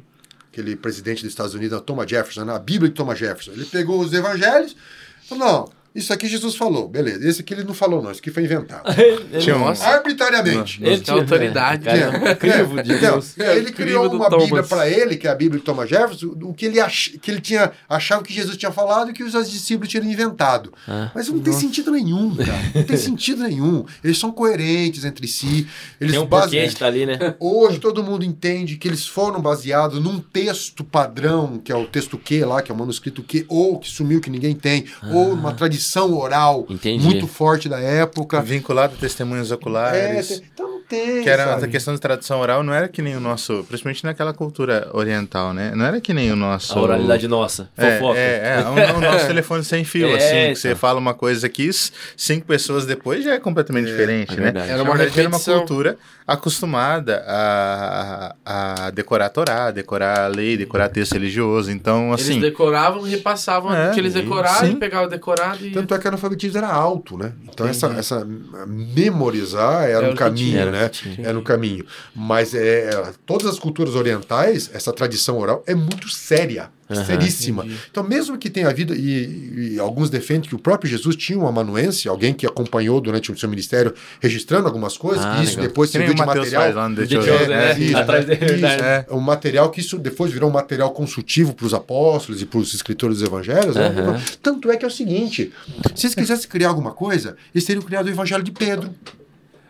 aquele 0.58 0.76
presidente 0.76 1.22
dos 1.22 1.32
Estados 1.32 1.54
Unidos, 1.54 1.80
Thomas 1.82 2.10
Jefferson, 2.10 2.46
né, 2.46 2.54
a 2.56 2.60
Bíblia 2.60 2.90
de 2.90 2.96
Thomas 2.96 3.20
Jefferson. 3.20 3.52
Ele 3.52 3.66
pegou 3.66 4.00
os 4.00 4.12
evangelhos 4.12 4.76
e 5.24 5.28
falou, 5.28 5.46
não, 5.46 5.70
Isso 5.98 6.14
aqui 6.14 6.28
Jesus 6.28 6.56
falou, 6.56 6.88
beleza. 6.88 7.28
Esse 7.28 7.42
aqui 7.42 7.54
ele 7.54 7.64
não 7.64 7.74
falou, 7.74 8.02
não. 8.02 8.12
Isso 8.12 8.20
aqui 8.22 8.30
foi 8.32 8.44
inventado. 8.44 8.84
Tinha 9.40 9.56
um- 9.56 9.60
Nossa. 9.60 9.86
Arbitrariamente. 9.86 10.80
Ele 10.84 11.00
Tem 11.02 11.14
autoridade. 11.16 11.84
Cara, 11.86 11.98
é 11.98 12.32
um 12.32 12.36
crivo 12.36 12.84
de 12.84 12.94
Então, 12.94 13.14
Deus. 13.14 13.38
É, 13.40 13.58
ele 13.58 13.70
o 13.70 13.74
criou 13.74 14.06
uma 14.12 14.30
Bíblia 14.30 14.48
Thomas. 14.50 14.68
para 14.68 14.90
ele, 14.90 15.16
que 15.18 15.28
é 15.28 15.32
a 15.32 15.36
Bíblia 15.36 15.60
de 15.60 15.66
Thomas 15.66 15.90
Jefferson, 15.90 16.28
o 16.44 16.54
que 16.54 16.66
ele, 16.66 16.80
ach... 16.80 17.10
que 17.22 17.32
ele 17.32 17.42
tinha 17.42 17.72
achava 17.90 18.24
que 18.24 18.32
Jesus 18.34 18.56
tinha 18.58 18.72
falado 18.72 19.10
e 19.10 19.14
que 19.14 19.24
os 19.24 19.32
discípulos 19.50 19.90
tinham 19.90 20.06
inventado. 20.06 20.72
Ah. 20.88 21.12
Mas 21.16 21.28
não 21.30 21.40
tem 21.40 21.54
sentido 21.54 21.92
nenhum, 21.92 22.36
cara. 22.36 22.52
Não 22.76 22.84
tem 22.84 22.98
sentido 22.98 23.44
nenhum. 23.44 23.84
Eles 24.04 24.18
são 24.20 24.32
coerentes 24.32 25.04
entre 25.04 25.28
si. 25.28 25.68
Eles 26.00 26.14
Tem 26.14 26.22
um 26.22 26.26
base- 26.26 26.52
porquê 26.56 26.68
de 26.68 26.76
tá 26.76 26.86
ali, 26.86 27.06
né? 27.06 27.36
Hoje 27.40 27.80
todo 27.80 28.04
mundo 28.04 28.24
entende 28.24 28.78
que 28.78 28.88
eles 28.88 29.06
foram 29.08 29.42
baseados 29.42 30.00
num 30.02 30.20
texto 30.20 30.84
padrão, 30.84 31.60
que 31.64 31.72
é 31.72 31.76
o 31.76 31.86
texto 31.88 32.18
Q 32.18 32.46
lá, 32.46 32.62
que 32.62 32.72
é 32.72 32.76
o 32.76 32.78
manuscrito 32.78 33.24
Q, 33.24 33.46
ou 33.48 33.80
que 33.80 33.90
sumiu, 33.90 34.22
que 34.22 34.30
ninguém 34.30 34.54
tem, 34.54 34.86
ou 35.12 35.32
uma 35.34 35.54
tradição 35.54 35.87
oral 36.16 36.66
Ah. 36.70 36.74
Entendi. 36.74 37.04
muito 37.04 37.28
forte 37.28 37.68
da 37.70 37.80
época. 37.80 38.42
Vinculado 38.42 38.96
a 38.96 39.00
testemunhos 39.00 39.52
É, 39.52 39.56
oculares. 39.56 40.28
tem- 40.28 40.44
então 40.54 40.67
tem. 40.88 41.24
Que 41.24 41.30
era 41.30 41.46
sabe? 41.46 41.66
a 41.66 41.68
questão 41.68 41.94
de 41.94 42.00
tradução 42.00 42.40
oral, 42.40 42.64
não 42.64 42.74
era 42.74 42.88
que 42.88 43.02
nem 43.02 43.16
o 43.16 43.20
nosso, 43.20 43.66
principalmente 43.68 44.04
naquela 44.04 44.34
cultura 44.34 44.90
oriental, 44.94 45.54
né? 45.54 45.74
Não 45.76 45.86
era 45.86 46.00
que 46.00 46.14
nem 46.14 46.32
o 46.32 46.36
nosso. 46.36 46.78
A 46.78 46.82
oralidade 46.82 47.28
nossa. 47.28 47.70
É, 47.78 47.98
Fofoca. 47.98 48.20
é, 48.20 48.62
é, 48.62 48.94
o, 48.94 48.98
o 48.98 49.02
nosso 49.02 49.28
telefone 49.28 49.64
sem 49.64 49.84
fio, 49.84 50.08
É, 50.08 50.16
assim, 50.16 50.30
que 50.30 50.44
então. 50.44 50.56
você 50.56 50.76
fala 50.76 51.00
uma 51.00 51.14
coisa 51.14 51.46
aqui, 51.48 51.70
cinco 52.16 52.46
pessoas 52.46 52.86
depois 52.86 53.24
já 53.24 53.34
é 53.34 53.40
completamente 53.40 53.88
diferente, 53.88 54.34
é 54.34 54.52
né? 54.52 54.68
Era 54.70 54.84
uma 54.84 54.96
verdade, 54.96 55.20
era 55.20 55.30
uma 55.30 55.40
cultura 55.40 55.98
acostumada 56.28 57.24
a, 57.26 58.36
a 58.46 58.90
decorar 58.92 59.28
a 59.28 59.30
Torá, 59.30 59.72
decorar 59.72 60.26
a 60.26 60.28
lei, 60.28 60.58
decorar 60.58 60.90
texto 60.90 61.14
religioso, 61.14 61.72
então, 61.72 62.10
Eles 62.10 62.22
assim... 62.22 62.40
decoravam 62.42 63.08
e 63.08 63.10
repassavam 63.12 63.74
É, 63.74 63.92
o 63.92 63.94
que 63.94 64.00
eles 64.00 64.14
decoraram, 64.14 64.68
e 64.68 64.76
pegavam 64.76 65.08
decorado 65.08 65.66
e. 65.66 65.72
Tanto 65.72 65.94
é 65.94 65.98
que 65.98 66.06
o 66.06 66.08
analfabetismo 66.10 66.58
era 66.58 66.68
alto, 66.68 67.18
né? 67.18 67.32
Então 67.44 67.66
essa, 67.66 67.88
essa 67.98 68.28
memorizar 68.68 69.84
era 69.84 69.98
Era 69.98 70.12
um 70.12 70.16
caminho, 70.16 70.36
tinha, 70.36 70.62
era 70.62 70.72
o 70.72 70.76
né? 70.82 70.90
tinha. 70.90 71.28
Era 71.28 71.38
um 71.38 71.44
caminho. 71.44 71.86
Mas 72.16 72.54
é, 72.54 72.90
é, 72.90 73.12
todas 73.26 73.48
as 73.48 73.60
culturas 73.60 73.96
orientais, 73.96 74.70
essa 74.74 74.92
tradição 74.94 75.38
oral 75.38 75.64
é 75.68 75.74
muito 75.76 76.10
séria, 76.10 76.70
Aham. 76.90 77.04
seríssima. 77.06 77.64
Entendi. 77.66 77.80
Então 77.92 78.04
mesmo 78.04 78.38
que 78.38 78.50
tenha 78.50 78.70
havido, 78.70 78.96
e, 78.96 79.74
e 79.76 79.80
alguns 79.80 80.10
defendem 80.10 80.50
que 80.50 80.56
o 80.56 80.60
próprio 80.60 80.90
Jesus 80.90 81.16
tinha 81.16 81.38
um 81.38 81.48
amanuense, 81.48 82.08
alguém 82.08 82.34
que 82.34 82.46
acompanhou 82.46 83.02
durante 83.02 83.32
o 83.32 83.38
seu 83.38 83.50
ministério 83.50 83.94
registrando 84.22 84.68
algumas 84.68 84.98
coisas, 84.98 85.26
Ah, 85.26 85.36
que 85.38 85.44
isso 85.44 85.52
legal. 85.58 85.68
depois 85.68 85.90
serviu 85.90 86.14
de 86.14 86.26
material 86.26 86.74
lá 86.74 86.88
no 86.90 86.96
The 86.96 87.06
Chosen, 87.08 87.32
Chosen, 87.34 87.48
né? 87.50 87.80
isso, 87.80 87.98
Atrás 87.98 88.26
é 88.30 89.06
um 89.12 89.20
material 89.20 89.70
que 89.70 89.80
isso 89.82 89.98
depois 89.98 90.32
virou 90.32 90.50
um 90.50 90.54
material 90.54 90.92
consultivo 90.92 91.54
para 91.54 91.66
os 91.66 91.74
apóstolos 91.74 92.42
e 92.42 92.46
para 92.46 92.60
os 92.60 92.74
escritores 92.74 93.18
dos 93.20 93.28
evangelhos. 93.28 93.76
né? 93.76 93.88
Aham. 93.88 94.22
Tanto 94.42 94.72
é 94.72 94.78
que 94.78 94.86
é 94.86 94.88
o 94.88 94.92
seguinte: 94.92 95.52
se 95.96 96.06
eles 96.06 96.16
quisessem 96.16 96.50
criar 96.50 96.70
alguma 96.70 96.92
coisa, 96.92 97.36
eles 97.54 97.66
teriam 97.66 97.84
criado 97.84 98.06
o 98.06 98.10
evangelho 98.10 98.44
de 98.44 98.52
Pedro, 98.52 98.90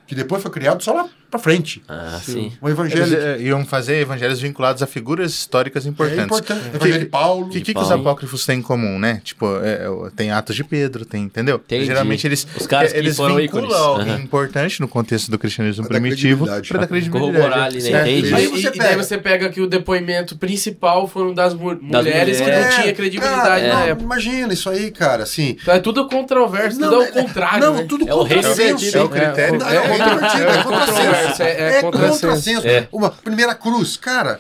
que 0.08 0.16
depois 0.16 0.42
foi 0.42 0.52
criado 0.52 0.82
só 0.84 0.94
lá 0.94 1.10
para 1.30 1.40
frente. 1.40 1.82
Ah, 1.88 2.20
sim. 2.24 2.52
Um 2.62 2.70
evangelho 2.70 3.04
Eles 3.04 3.14
eh, 3.14 3.38
iam 3.42 3.66
fazer 3.66 3.98
evangelhos 4.02 4.40
vinculados 4.40 4.82
a 4.82 4.88
figuras 4.88 5.32
históricas 5.32 5.86
é 5.86 5.90
importantes. 5.90 6.26
importante. 6.26 6.60
O 6.68 6.70
Que- 6.72 6.76
evangelho 6.78 7.00
de 7.00 7.06
Paulo. 7.06 7.46
O 7.48 7.50
que, 7.50 7.60
que, 7.60 7.66
que 7.66 7.74
Paulo. 7.74 7.88
os 7.88 7.92
apócrifos 7.94 8.46
têm 8.46 8.60
em 8.60 8.62
comum, 8.62 8.98
né? 9.00 9.22
Tipo, 9.24 9.46
é, 9.64 9.86
é, 9.86 9.90
tem 10.16 10.32
Atos 10.32 10.56
de 10.56 10.64
Pedro, 10.64 11.06
tem, 11.06 11.24
entendeu? 11.24 11.56
Entendi. 11.58 11.86
Geralmente 11.86 12.26
eles, 12.26 12.48
Os 12.60 12.66
caras 12.68 12.92
que 12.94 12.98
eles 12.98 13.16
foram 13.18 13.36
vinculam 13.36 13.66
ícones. 13.66 13.82
alguém 13.82 14.14
Aham. 14.14 14.22
importante 14.24 14.80
no 14.82 14.88
contexto 14.88 15.30
do 15.30 15.38
cristianismo 15.38 15.86
Pra 15.88 15.94
dar 15.98 16.02
primitivo 16.02 16.46
para 16.46 16.56
dar 16.56 16.68
Pra 16.68 16.88
credibilidade. 16.88 17.10
corroborar 17.34 17.64
ali, 17.66 17.82
né? 17.84 17.90
É, 17.90 18.02
Entendi. 18.18 18.30
E, 18.32 18.34
Aí 18.36 18.44
e- 18.46 18.48
você 18.48 18.60
e 18.60 18.64
daí 18.64 18.78
pega- 18.90 19.04
você 19.04 19.18
pega 19.18 19.50
que 19.50 19.62
o 19.62 19.68
depoimento 19.68 20.38
principal 20.38 21.08
foram 21.08 21.34
das, 21.34 21.54
mu- 21.54 21.78
mulheres 21.82 22.38
que 22.38 22.44
não 22.44 22.52
mulheres. 22.54 22.76
tinha 22.76 22.88
É, 22.88 22.94
credibilidade 22.94 23.42
cara, 23.44 23.68
na 23.68 23.74
não, 23.74 23.82
época. 23.88 24.04
Imagina 24.04 24.54
isso 24.54 24.70
aí, 24.70 24.92
cara, 24.92 25.24
assim. 25.24 25.58
Então 25.62 25.74
é 25.74 25.80
tudo 25.80 26.08
controverso, 26.08 26.80
tudo 26.80 26.90
Não, 26.92 26.98
ao 26.98 27.04
é- 27.04 27.12
contrário. 27.12 27.60
Não, 27.60 27.74
né? 27.76 27.86
tudo 27.88 28.08
É 28.08 28.14
o 28.14 28.24
invertido, 28.26 28.98
É 28.98 29.02
o 29.04 29.10
critério. 29.10 29.62
É, 29.64 29.76
é, 29.76 29.80
controvertido, 29.88 30.44
é 30.44 30.64
contrassenso. 30.64 30.64
controverso, 30.64 31.17
é- 31.40 31.46
é 31.46 31.78
É 31.78 31.82
contrassenso. 31.82 32.22
contrassenso. 32.22 32.68
É. 32.68 32.88
Uma 32.92 33.10
primeira 33.10 33.54
cruz, 33.56 33.98
cara. 33.98 34.40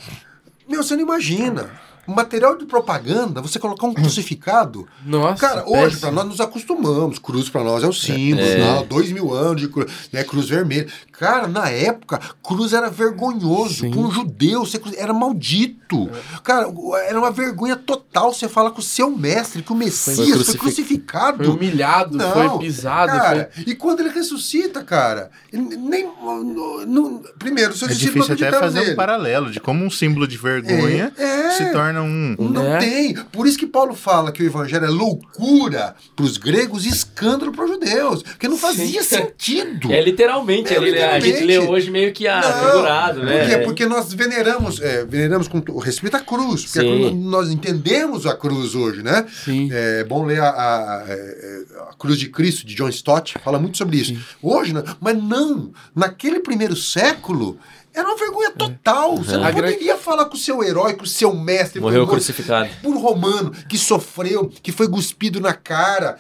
Meu, 0.68 0.84
você 0.84 0.96
não 0.96 1.04
imagina. 1.04 1.70
Material 2.08 2.58
de 2.58 2.66
propaganda, 2.66 3.42
você 3.42 3.60
colocar 3.60 3.86
um 3.86 3.94
crucificado. 3.96 4.88
Nossa, 5.06 5.36
Cara, 5.48 5.64
hoje, 5.68 5.98
pra 5.98 6.12
nós 6.12 6.26
nos 6.26 6.40
acostumamos. 6.42 7.20
Cruz 7.20 7.50
pra 7.50 7.64
nós 7.64 7.84
é 7.84 7.88
o 7.88 7.94
símbolo, 7.94 8.48
É. 8.48 8.58
né? 8.58 8.86
dois 8.88 9.12
mil 9.12 9.34
anos 9.34 9.62
de 9.62 9.68
cruz, 9.68 9.92
né? 10.12 10.24
cruz 10.24 10.48
vermelha. 10.50 10.88
Cara, 11.12 11.48
na 11.48 11.70
época, 11.70 12.20
cruz 12.44 12.74
era 12.74 12.90
vergonhoso. 12.90 13.90
Pra 13.90 14.00
um 14.00 14.12
judeu, 14.12 14.66
ser 14.66 14.80
cruz, 14.80 14.96
era 14.98 15.12
maldito. 15.14 16.10
Cara, 16.44 16.68
era 17.08 17.18
uma 17.18 17.32
vergonha 17.32 17.76
total 17.76 18.34
você 18.34 18.48
falar 18.48 18.72
com 18.72 18.80
o 18.80 18.84
seu 18.84 19.10
mestre, 19.10 19.62
que 19.62 19.72
o 19.72 19.76
Messias 19.76 20.18
foi, 20.18 20.32
crucifi- 20.32 20.58
crucificado. 20.58 21.44
Foi 21.46 21.54
humilhado, 21.54 22.18
Não, 22.18 22.32
foi 22.32 22.60
pisado. 22.60 23.12
Cara, 23.12 23.50
foi... 23.54 23.64
e 23.68 23.76
quando 23.76 24.02
ele 24.02 24.10
ressuscita, 24.10 24.84
cara, 24.84 25.30
nem. 25.52 26.06
não- 26.06 26.86
não- 26.86 27.22
primeiro, 27.40 27.76
seus 27.76 27.92
É 27.92 27.94
difícil 27.96 28.34
até 28.34 28.52
fazer 28.52 28.80
nele. 28.80 28.92
um 28.94 28.96
paralelo 28.96 29.50
de 29.52 29.60
como 29.60 29.84
um 29.84 29.90
símbolo 29.90 30.28
de 30.28 30.38
vergonha 30.38 31.12
É, 31.18 31.24
é. 31.24 31.52
se 31.52 31.72
torna 31.72 31.97
um. 32.02 32.36
Não 32.40 32.64
Né? 32.64 32.78
tem. 32.80 33.14
Por 33.32 33.48
isso 33.48 33.58
que 33.58 33.68
Paulo 33.68 33.94
fala 33.94 34.32
que 34.32 34.42
o 34.44 34.46
evangelho 34.46 34.86
é 34.86 34.90
loucura 34.90 35.96
para 36.16 36.26
os 36.26 36.38
gregos 36.38 36.86
e 36.86 36.90
escândalo 36.90 37.52
para 37.52 37.66
os 37.66 37.72
judeus. 37.72 38.24
Porque 38.24 38.48
não 38.48 38.58
fazia 38.58 39.04
sentido. 39.04 39.92
É 39.98 40.02
literalmente, 40.02 40.74
É 40.74 40.80
né? 40.80 40.86
A 40.88 41.20
gente 41.20 41.42
literalmente. 41.42 41.44
lê 41.46 41.60
hoje 41.60 41.90
meio 41.92 42.12
que 42.14 42.28
a 42.28 42.42
Não, 42.42 42.72
figurado, 42.72 43.24
né? 43.24 43.40
Por 43.40 43.50
quê? 43.50 43.58
Porque 43.66 43.86
nós 43.86 44.14
veneramos, 44.14 44.80
é, 44.82 45.06
veneramos 45.06 45.48
com 45.48 45.62
o 45.70 45.80
respeito 45.80 46.16
à 46.18 46.20
cruz. 46.20 46.66
Porque 46.66 46.80
a 46.80 46.82
Sim. 46.82 46.98
cruz- 47.00 47.14
nós 47.16 47.50
entendemos 47.50 48.26
a 48.26 48.36
cruz 48.36 48.76
hoje, 48.76 49.02
né? 49.04 49.26
Sim. 49.46 49.70
É 49.72 50.04
bom 50.04 50.26
ler 50.26 50.40
a, 50.42 50.50
a- 50.50 51.02
a- 51.04 51.90
a 51.90 51.94
Cruz 51.98 52.18
de 52.20 52.30
Cristo, 52.30 52.66
de 52.66 52.76
John 52.76 52.90
Stott, 52.90 53.36
fala 53.44 53.58
muito 53.60 53.78
sobre 53.78 53.98
isso. 53.98 54.16
Hoje, 54.42 54.74
né? 54.74 54.84
mas 55.00 55.18
não. 55.22 55.72
Naquele 55.96 56.40
primeiro 56.40 56.76
século, 56.76 57.58
era 58.00 58.08
uma 58.08 58.18
vergonha 58.18 58.52
total. 58.52 59.18
Você 59.18 59.38
não 59.38 59.44
gran- 59.52 59.72
poderia 59.72 59.98
falar 59.98 60.26
com 60.26 60.36
o 60.36 60.40
seu 60.40 60.64
herói, 60.64 60.94
com 60.94 61.04
o 61.04 61.08
seu 61.08 61.34
mestre. 61.34 61.80
Morreu 61.82 62.06
com 62.06 62.12
o- 62.12 62.16
crucificado. 62.16 62.70
por 62.82 62.96
romano 62.98 63.52
que 63.68 63.78
sofreu, 63.78 64.50
que 64.62 64.72
foi 64.72 64.88
cuspido 64.90 65.40
na 65.40 65.54
cara. 65.54 66.18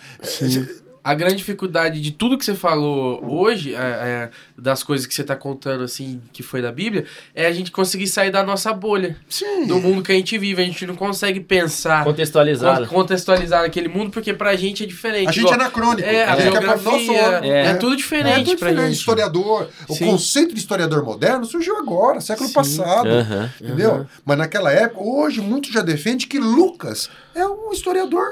A 1.09 1.13
grande 1.13 1.35
dificuldade 1.37 2.01
de 2.01 2.11
tudo 2.11 2.37
que 2.37 2.43
você 2.43 2.53
falou 2.53 3.23
hoje, 3.25 3.73
é, 3.73 3.77
é, 3.77 4.29
das 4.57 4.83
coisas 4.83 5.07
que 5.07 5.13
você 5.13 5.23
tá 5.23 5.35
contando, 5.35 5.83
assim, 5.83 6.21
que 6.33 6.43
foi 6.43 6.61
da 6.61 6.71
Bíblia, 6.71 7.05
é 7.33 7.45
a 7.45 7.51
gente 7.53 7.71
conseguir 7.71 8.07
sair 8.07 8.29
da 8.29 8.43
nossa 8.43 8.73
bolha. 8.73 9.15
Sim. 9.29 9.67
Do 9.67 9.79
mundo 9.79 10.03
que 10.03 10.11
a 10.11 10.15
gente 10.15 10.37
vive. 10.37 10.61
A 10.61 10.65
gente 10.65 10.85
não 10.85 10.95
consegue 10.95 11.39
pensar, 11.39 12.03
Contextualizado. 12.03 12.87
con- 12.87 12.95
contextualizar 12.95 13.63
aquele 13.63 13.87
mundo, 13.87 14.11
porque 14.11 14.33
pra 14.33 14.55
gente 14.57 14.83
é 14.83 14.85
diferente. 14.85 15.29
A 15.29 15.31
gente 15.31 15.39
Igual- 15.43 15.53
é 15.53 15.55
anacrônico. 15.57 16.07
É, 16.09 16.23
a 16.25 16.35
gente 16.39 16.51
quer 16.51 16.61
pra 16.61 16.75
nosso 16.77 17.11
órgão. 17.13 17.43
é, 17.49 17.65
É. 17.67 17.73
tudo 17.75 17.93
É, 17.93 17.95
diferente 17.95 18.45
tudo 18.45 18.59
pra 18.59 18.67
diferente. 18.69 18.87
gente. 18.89 18.99
Historiador. 18.99 19.69
O 19.87 19.93
Sim. 19.95 20.05
conceito 20.07 20.53
de 20.53 20.59
historiador 20.59 21.05
moderno 21.05 21.45
surgiu 21.45 21.77
agora, 21.77 22.19
século 22.19 22.47
Sim. 22.49 22.53
passado. 22.53 23.07
Entendeu? 23.61 23.91
Uhum. 23.93 24.05
Mas 24.25 24.37
naquela 24.37 24.73
época, 24.73 25.01
hoje, 25.01 25.39
muitos 25.39 25.71
já 25.71 25.81
defendem 25.81 26.27
que 26.27 26.37
Lucas 26.37 27.09
é 27.33 27.45
um 27.47 27.71
historiador 27.71 28.25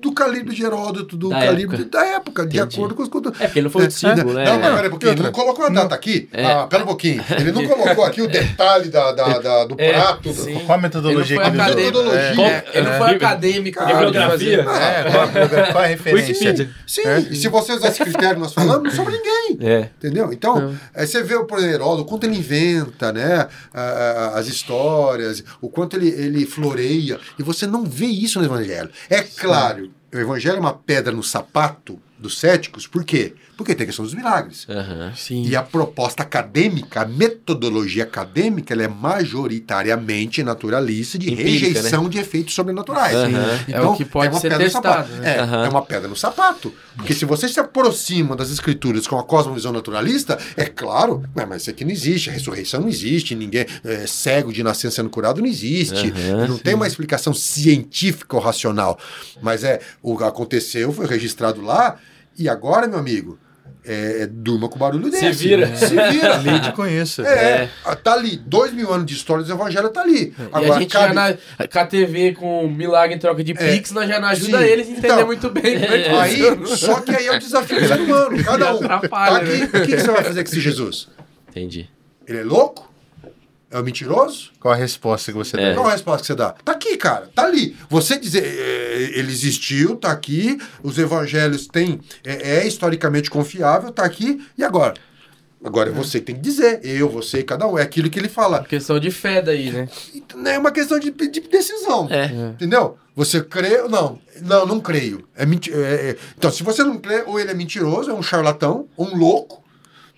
do 0.00 0.12
calibre 0.12 0.54
de 0.54 0.62
Heródoto, 0.64 1.16
do 1.16 1.28
Da 1.28 1.40
calibre 1.40 1.76
época. 1.82 1.90
da 1.98 2.06
época, 2.06 2.46
de 2.46 2.56
Entendi. 2.58 2.76
acordo 2.76 2.94
com 2.94 3.02
os 3.02 3.08
conteúdos. 3.08 3.40
É, 3.40 3.44
porque 3.46 3.58
ele 3.58 3.64
não 3.64 3.70
foi 3.70 3.84
o 3.84 3.88
discípulo, 3.88 4.32
né? 4.32 4.44
Não, 4.44 4.58
mas 4.60 4.74
pera 4.74 4.86
um 4.86 4.90
pouquinho, 4.90 5.12
ele 5.12 5.22
não 5.22 5.32
colocou 5.32 5.64
a 5.64 5.68
data 5.68 5.94
aqui? 5.94 6.28
É. 6.32 6.44
Ah, 6.46 6.66
pera 6.66 6.82
um 6.82 6.86
pouquinho. 6.86 7.24
Ele 7.38 7.52
não 7.52 7.66
colocou 7.66 8.04
aqui 8.04 8.22
o 8.22 8.28
detalhe 8.28 8.88
da, 8.90 9.12
da- 9.12 9.38
da- 9.38 9.64
do 9.64 9.74
É, 9.78 9.92
prato. 9.92 10.32
sim. 10.32 10.60
Qual 10.66 10.78
a 10.78 10.82
metodologia 10.82 11.36
Ele 11.36 11.50
que 11.50 11.56
ele 11.56 11.72
foi 11.72 11.90
usou? 11.90 12.06
acadêmico. 12.06 12.40
É, 12.42 12.48
É, 12.48 12.64
ele 12.78 12.88
não 12.90 12.98
foi 12.98 13.10
acadêmico. 13.10 13.80
De 13.86 13.92
bibliografia. 13.92 14.60
É, 14.60 15.70
qual, 15.72 15.82
a- 15.82 15.86
referência? 15.86 16.70
Sim, 16.86 17.02
e 17.30 17.36
se 17.36 17.48
você 17.48 17.72
usar 17.72 17.88
esse 17.88 18.02
critério 18.02 18.34
que 18.36 18.40
nós 18.40 18.52
falamos, 18.54 18.84
não 18.84 18.90
sobra 18.90 19.12
ninguém. 19.12 19.58
É. 19.60 19.88
Entendeu? 19.98 20.32
Então, 20.32 20.74
você 20.94 21.22
vê 21.22 21.34
exemplo, 21.38 21.58
Heródoto, 21.60 22.02
o 22.02 22.04
quanto 22.04 22.24
ele 22.24 22.36
inventa, 22.36 23.12
né? 23.12 23.46
As 24.34 24.46
histórias, 24.46 25.42
o 25.60 25.68
quanto 25.68 25.96
ele, 25.96 26.08
ele 26.08 26.46
floreia, 26.46 27.18
e 27.38 27.42
você 27.42 27.66
não 27.66 27.84
vê 27.84 28.06
isso 28.06 28.38
no 28.38 28.44
Evangelho. 28.46 28.90
É 29.10 29.22
claro, 29.22 29.57
o 30.12 30.18
Evangelho 30.18 30.56
é 30.56 30.60
uma 30.60 30.74
pedra 30.74 31.12
no 31.12 31.22
sapato 31.22 32.00
dos 32.18 32.38
céticos, 32.38 32.86
por 32.86 33.04
quê? 33.04 33.34
Porque 33.58 33.74
tem 33.74 33.82
a 33.82 33.86
questão 33.86 34.04
dos 34.04 34.14
milagres. 34.14 34.68
Sim. 35.16 35.42
E 35.44 35.56
a 35.56 35.62
proposta 35.64 36.22
acadêmica, 36.22 37.02
a 37.02 37.04
metodologia 37.04 38.04
acadêmica, 38.04 38.72
ela 38.72 38.84
é 38.84 38.88
majoritariamente 38.88 40.44
naturalista 40.44 41.18
de 41.18 41.32
Empírica, 41.32 41.66
rejeição 41.66 42.08
de 42.08 42.18
efeitos 42.18 42.54
sobrenaturais. 42.54 43.16
Aham. 43.16 43.58
É 43.68 43.80
o 43.80 43.94
que 43.96 44.04
pode 44.04 44.32
uma 44.32 44.40
ser 44.40 44.50
pedra 44.50 44.58
no 44.64 44.70
testado, 44.72 44.86
sapato. 45.08 45.12
né? 45.22 45.36
É, 45.36 45.40
Aham. 45.40 45.64
é 45.64 45.68
uma 45.68 45.82
pedra 45.82 46.06
no 46.08 46.14
sapato. 46.16 46.72
Porque 46.96 47.12
se 47.12 47.24
você 47.24 47.48
se 47.48 47.58
aproxima 47.58 48.36
das 48.36 48.50
escrituras 48.50 49.08
com 49.08 49.18
a 49.18 49.24
cosmovisão 49.24 49.72
naturalista, 49.72 50.38
é 50.56 50.64
claro, 50.66 51.24
"Ué, 51.36 51.44
mas 51.44 51.62
isso 51.62 51.70
aqui 51.70 51.84
não 51.84 51.90
existe, 51.90 52.30
a 52.30 52.32
ressurreição 52.32 52.80
não 52.80 52.88
existe, 52.88 53.34
ninguém 53.34 53.66
é, 53.84 54.06
cego 54.06 54.52
de 54.52 54.62
nascer 54.62 54.92
sendo 54.92 55.10
curado 55.10 55.40
não 55.40 55.48
existe, 55.48 56.12
não 56.48 56.58
tem 56.58 56.74
uma 56.74 56.86
explicação 56.86 57.34
científica 57.34 58.36
ou 58.36 58.40
racional. 58.42 58.96
Mas 59.42 59.64
é, 59.64 59.80
o 60.00 60.16
que 60.16 60.22
aconteceu, 60.22 60.92
foi 60.92 61.06
registrado 61.06 61.60
lá, 61.60 61.96
e 62.38 62.48
agora, 62.48 62.86
meu 62.86 63.00
amigo, 63.00 63.36
é, 63.90 64.28
durma 64.30 64.68
com 64.68 64.76
o 64.76 64.78
barulho 64.78 65.04
Se 65.10 65.20
desse. 65.20 65.48
vira. 65.48 65.74
Se 65.76 65.86
vira. 65.88 66.36
Lide 66.44 66.72
com 66.72 66.86
isso. 66.86 67.22
É, 67.22 67.68
tá 68.04 68.12
ali. 68.12 68.36
Dois 68.44 68.72
mil 68.72 68.92
anos 68.92 69.06
de 69.06 69.14
história 69.14 69.42
dos 69.42 69.50
evangelhos 69.50 69.90
tá 69.90 70.02
ali. 70.02 70.34
e 70.38 70.42
Agora, 70.52 70.74
a 70.76 70.78
gente 70.80 70.92
cabe- 70.92 71.08
já 71.08 71.14
na, 71.14 71.66
com 71.66 71.78
a 71.78 71.86
TV 71.86 72.32
com 72.32 72.68
milagre 72.68 73.16
em 73.16 73.18
troca 73.18 73.42
de 73.42 73.52
É. 73.52 73.54
Pix, 73.72 73.90
nós 73.92 74.08
já 74.08 74.20
não 74.20 74.28
ajuda 74.28 74.58
Sim. 74.58 74.64
eles 74.64 74.86
a 74.86 74.90
entender 74.90 75.06
Então, 75.08 75.26
muito 75.26 75.50
bem. 75.50 75.74
é 75.76 76.10
Aí, 76.20 76.66
só 76.66 77.00
que 77.00 77.10
aí 77.14 77.26
é 77.26 77.36
o 77.36 77.38
desafio 77.38 77.80
do 77.80 77.86
ser 77.88 78.00
humano. 78.02 78.44
Cada 78.44 78.74
um. 78.74 78.78
Tá 78.80 78.96
Atrapalha, 78.96 79.36
aqui. 79.38 79.58
né? 79.58 79.64
O 79.66 79.70
que, 79.70 79.86
que 79.96 80.00
você 80.00 80.10
vai 80.10 80.24
fazer 80.24 80.44
com 80.44 80.50
esse 80.50 80.60
Jesus? 80.60 81.08
Entendi. 81.50 81.88
Ele 82.26 82.38
é 82.38 82.44
louco? 82.44 82.87
É 83.70 83.78
um 83.78 83.82
mentiroso? 83.82 84.50
Qual 84.58 84.72
a 84.72 84.76
resposta 84.76 85.30
que 85.30 85.36
você 85.36 85.56
É. 85.60 85.68
dá? 85.70 85.74
Qual 85.74 85.86
a 85.86 85.92
resposta 85.92 86.20
que 86.22 86.26
você 86.28 86.34
dá? 86.34 86.52
Tá 86.64 86.72
aqui, 86.72 86.96
cara. 86.96 87.30
Tá 87.34 87.44
ali. 87.44 87.76
Você 87.90 88.18
dizer, 88.18 88.42
é, 88.44 89.18
ele 89.18 89.30
existiu, 89.30 89.96
tá 89.96 90.10
aqui. 90.10 90.58
Os 90.82 90.96
evangelhos 90.98 91.66
têm. 91.66 92.00
É, 92.24 92.60
é 92.60 92.66
historicamente 92.66 93.28
confiável, 93.30 93.92
tá 93.92 94.04
aqui. 94.04 94.42
E 94.56 94.64
agora? 94.64 94.94
Agora 95.62 95.90
é 95.90 95.92
você 95.92 96.20
que 96.20 96.26
tem 96.26 96.34
que 96.36 96.40
dizer. 96.40 96.80
Eu, 96.84 97.08
você, 97.10 97.42
cada 97.42 97.66
um. 97.66 97.76
É 97.76 97.82
aquilo 97.82 98.08
que 98.08 98.18
ele 98.18 98.28
fala. 98.28 98.62
Questão 98.64 98.98
de 98.98 99.10
fé 99.10 99.42
daí, 99.42 99.70
né? 99.70 99.88
É 100.46 100.58
uma 100.58 100.70
questão 100.70 100.98
de, 100.98 101.10
de 101.10 101.40
decisão. 101.40 102.06
É. 102.10 102.26
Entendeu? 102.52 102.96
Você 103.14 103.42
crê 103.42 103.80
ou 103.82 103.88
não? 103.90 104.18
Não, 104.40 104.64
não 104.64 104.80
creio. 104.80 105.28
É 105.34 105.44
menti- 105.44 105.72
é- 105.74 106.10
é- 106.10 106.16
Então, 106.38 106.50
se 106.52 106.62
você 106.62 106.84
não 106.84 106.96
crê, 106.98 107.24
ou 107.26 107.38
ele 107.40 107.50
é 107.50 107.54
mentiroso, 107.54 108.08
é 108.10 108.14
um 108.14 108.22
charlatão, 108.22 108.86
ou 108.96 109.08
um 109.08 109.16
louco, 109.16 109.62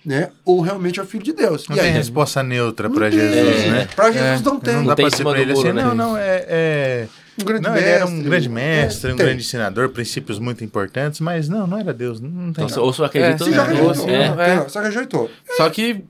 né? 0.05 0.29
Ou 0.45 0.61
realmente 0.61 0.99
é 0.99 1.03
o 1.03 1.05
filho 1.05 1.23
de 1.23 1.33
Deus. 1.33 1.67
Não 1.67 1.75
e 1.75 1.79
tem 1.79 1.89
aí? 1.89 1.95
resposta 1.95 2.41
neutra 2.43 2.89
tem. 3.09 3.19
Jesus, 3.19 3.65
né? 3.71 3.87
Pra 3.95 4.11
Jesus 4.11 4.41
não 4.41 4.59
tem. 4.59 4.73
Não 4.75 4.83
Não 4.83 4.87
dá 4.95 4.95
cima 5.09 5.31
pra 5.31 5.39
do 5.39 5.43
ele 5.43 5.53
muro, 5.53 5.67
assim, 5.67 5.75
né? 5.75 5.83
não, 5.83 5.95
não, 5.95 6.17
é... 6.17 6.45
é... 6.47 7.07
Um 7.39 7.45
grande 7.45 7.63
Não, 7.63 7.77
ele 7.77 7.87
era 7.87 8.05
um 8.05 8.09
mestre. 8.09 8.29
grande 8.29 8.49
mestre, 8.49 9.09
É, 9.09 9.13
um 9.13 9.17
tem. 9.17 9.25
grande 9.25 9.41
ensinador, 9.41 9.89
princípios 9.89 10.37
muito 10.37 10.65
importantes, 10.65 11.21
mas 11.21 11.47
não, 11.47 11.65
não 11.65 11.77
era 11.77 11.93
Deus, 11.93 12.19
não 12.19 12.51
tem. 12.51 12.65
Então, 12.65 12.83
ou 12.83 12.91
só 12.91 13.05
acredita 13.05 13.45
É, 13.45 13.49
não. 13.51 13.65
rejeitou. 13.65 14.09
É. 14.09 14.35
né? 14.35 14.59
Tem, 14.59 14.69
Só 14.69 14.81
rejeitou. 14.81 15.31
Só 15.55 15.69
que, 15.69 16.03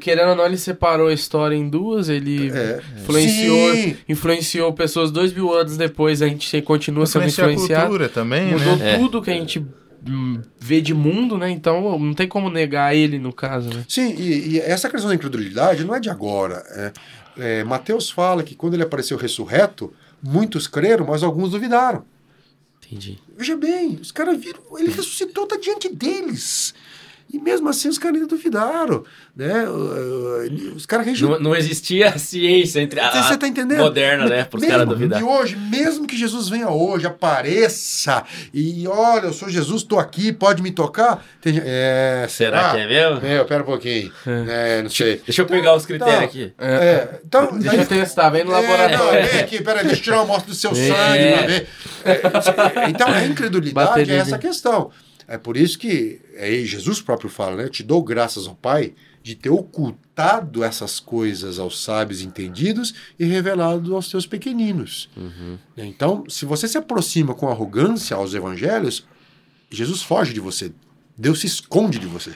querendo 0.00 0.30
ou 0.30 0.34
não, 0.36 0.46
ele 0.46 0.56
separou 0.56 1.08
a 1.08 1.12
história 1.12 1.54
em 1.54 1.68
duas, 1.68 2.08
ele 2.08 2.50
É. 2.50 2.80
influenciou, 3.02 3.72
Sim. 3.74 3.96
influenciou 4.08 4.72
pessoas 4.72 5.10
dois 5.10 5.32
mil 5.32 5.52
anos 5.52 5.76
depois, 5.76 6.22
a 6.22 6.26
gente 6.26 6.62
continua 6.62 7.04
sendo 7.04 7.26
Influenciou 7.26 7.48
a 7.48 7.52
influenciado. 7.52 7.82
cultura 7.88 8.08
também, 8.08 8.52
Mudou 8.52 8.76
né? 8.76 8.94
É. 8.94 8.98
tudo 8.98 9.20
que 9.22 9.30
a 9.30 9.34
gente 9.34 9.62
vê 10.58 10.80
de 10.80 10.92
mundo, 10.92 11.38
né? 11.38 11.50
Então 11.50 11.98
não 11.98 12.14
tem 12.14 12.26
como 12.26 12.50
negar 12.50 12.94
ele 12.94 13.18
no 13.18 13.32
caso, 13.32 13.68
né? 13.70 13.84
Sim, 13.88 14.14
e, 14.18 14.54
e 14.54 14.60
essa 14.60 14.88
questão 14.88 15.08
da 15.08 15.14
incredulidade 15.14 15.84
não 15.84 15.94
é 15.94 16.00
de 16.00 16.10
agora. 16.10 16.64
É, 16.70 16.92
é, 17.36 17.64
Mateus 17.64 18.10
fala 18.10 18.42
que 18.42 18.54
quando 18.54 18.74
ele 18.74 18.82
apareceu 18.82 19.16
ressurreto, 19.16 19.92
muitos 20.22 20.66
creram, 20.66 21.06
mas 21.06 21.22
alguns 21.22 21.50
duvidaram. 21.50 22.04
Entendi. 22.84 23.18
Veja 23.36 23.56
bem, 23.56 23.98
os 24.00 24.12
caras 24.12 24.38
viram, 24.38 24.60
ele 24.78 24.90
ressuscitou, 24.90 25.46
tá 25.46 25.56
diante 25.56 25.88
deles. 25.88 26.74
E 27.32 27.38
mesmo 27.40 27.68
assim 27.68 27.88
os 27.88 27.96
caras 27.98 28.16
ainda 28.16 28.28
duvidaram. 28.28 29.04
Né? 29.34 29.64
Os 30.76 30.84
caras 30.84 31.06
Não, 31.06 31.12
rejeitaram. 31.12 31.42
não 31.42 31.56
existia 31.56 32.18
ciência 32.18 32.80
entre 32.80 33.00
a, 33.00 33.22
Você 33.22 33.36
tá 33.38 33.48
entendendo? 33.48 33.78
moderna, 33.78 34.26
né? 34.26 34.44
Para 34.44 34.56
os 34.58 34.60
Mesmo- 34.62 34.76
caras 34.76 34.88
duvidar. 34.88 35.20
E 35.20 35.24
hoje, 35.24 35.56
mesmo 35.56 36.06
que 36.06 36.16
Jesus 36.16 36.48
venha 36.50 36.68
hoje, 36.68 37.06
apareça 37.06 38.22
e 38.52 38.86
olha, 38.86 39.26
eu 39.26 39.32
sou 39.32 39.48
Jesus, 39.48 39.82
estou 39.82 39.98
aqui, 39.98 40.32
pode 40.32 40.62
me 40.62 40.70
tocar. 40.70 41.24
Tem 41.40 41.60
é, 41.64 42.26
Será 42.28 42.72
que 42.72 42.80
é 42.80 42.86
mesmo? 42.86 43.26
É, 43.26 43.42
pera 43.44 43.62
um 43.62 43.66
pouquinho. 43.66 44.12
É, 44.26 44.82
não 44.82 44.90
sei. 44.90 45.22
Deixa 45.24 45.40
eu 45.42 45.46
pegar 45.46 45.74
os 45.74 45.86
critérios 45.86 46.14
Então, 46.16 46.24
aqui. 46.26 46.52
É, 46.58 47.20
então, 47.24 47.58
Deixa 47.58 47.76
eu 47.76 47.86
testar, 47.86 48.28
vem 48.30 48.44
no 48.44 48.52
É, 48.52 48.54
não, 48.54 48.60
laboratório. 48.70 49.26
vem 49.26 49.40
aqui, 49.40 49.62
peraí, 49.62 49.84
deixa 49.86 50.00
eu 50.00 50.04
tirar 50.04 50.16
uma 50.16 50.24
amostra 50.24 50.50
do 50.50 50.54
seu 50.54 50.70
É. 50.70 50.74
sangue 50.74 51.32
pra 51.32 51.46
ver. 51.46 51.68
É, 52.04 52.90
então, 52.90 53.08
a 53.08 53.24
incredulidade 53.24 53.72
Bateria 53.88 54.14
é 54.14 54.18
essa 54.18 54.38
questão. 54.38 54.90
É 55.26 55.38
por 55.38 55.56
isso 55.56 55.78
que 55.78 56.20
é, 56.34 56.50
Jesus 56.64 57.00
próprio 57.00 57.30
fala, 57.30 57.56
né? 57.56 57.64
Eu 57.64 57.70
te 57.70 57.82
dou 57.82 58.02
graças 58.02 58.46
ao 58.46 58.54
Pai 58.54 58.94
de 59.22 59.36
ter 59.36 59.50
ocultado 59.50 60.64
essas 60.64 60.98
coisas 60.98 61.58
aos 61.58 61.82
sábios 61.82 62.22
entendidos 62.22 62.92
e 63.18 63.24
revelado 63.24 63.94
aos 63.94 64.08
teus 64.10 64.26
pequeninos. 64.26 65.08
Então, 65.76 66.24
se 66.28 66.44
você 66.44 66.66
se 66.66 66.76
aproxima 66.76 67.34
com 67.34 67.48
arrogância 67.48 68.16
aos 68.16 68.34
evangelhos, 68.34 69.06
Jesus 69.70 70.02
foge 70.02 70.32
de 70.34 70.40
você. 70.40 70.72
Deus 71.16 71.40
se 71.40 71.46
esconde 71.46 71.98
de 71.98 72.06
você. 72.06 72.32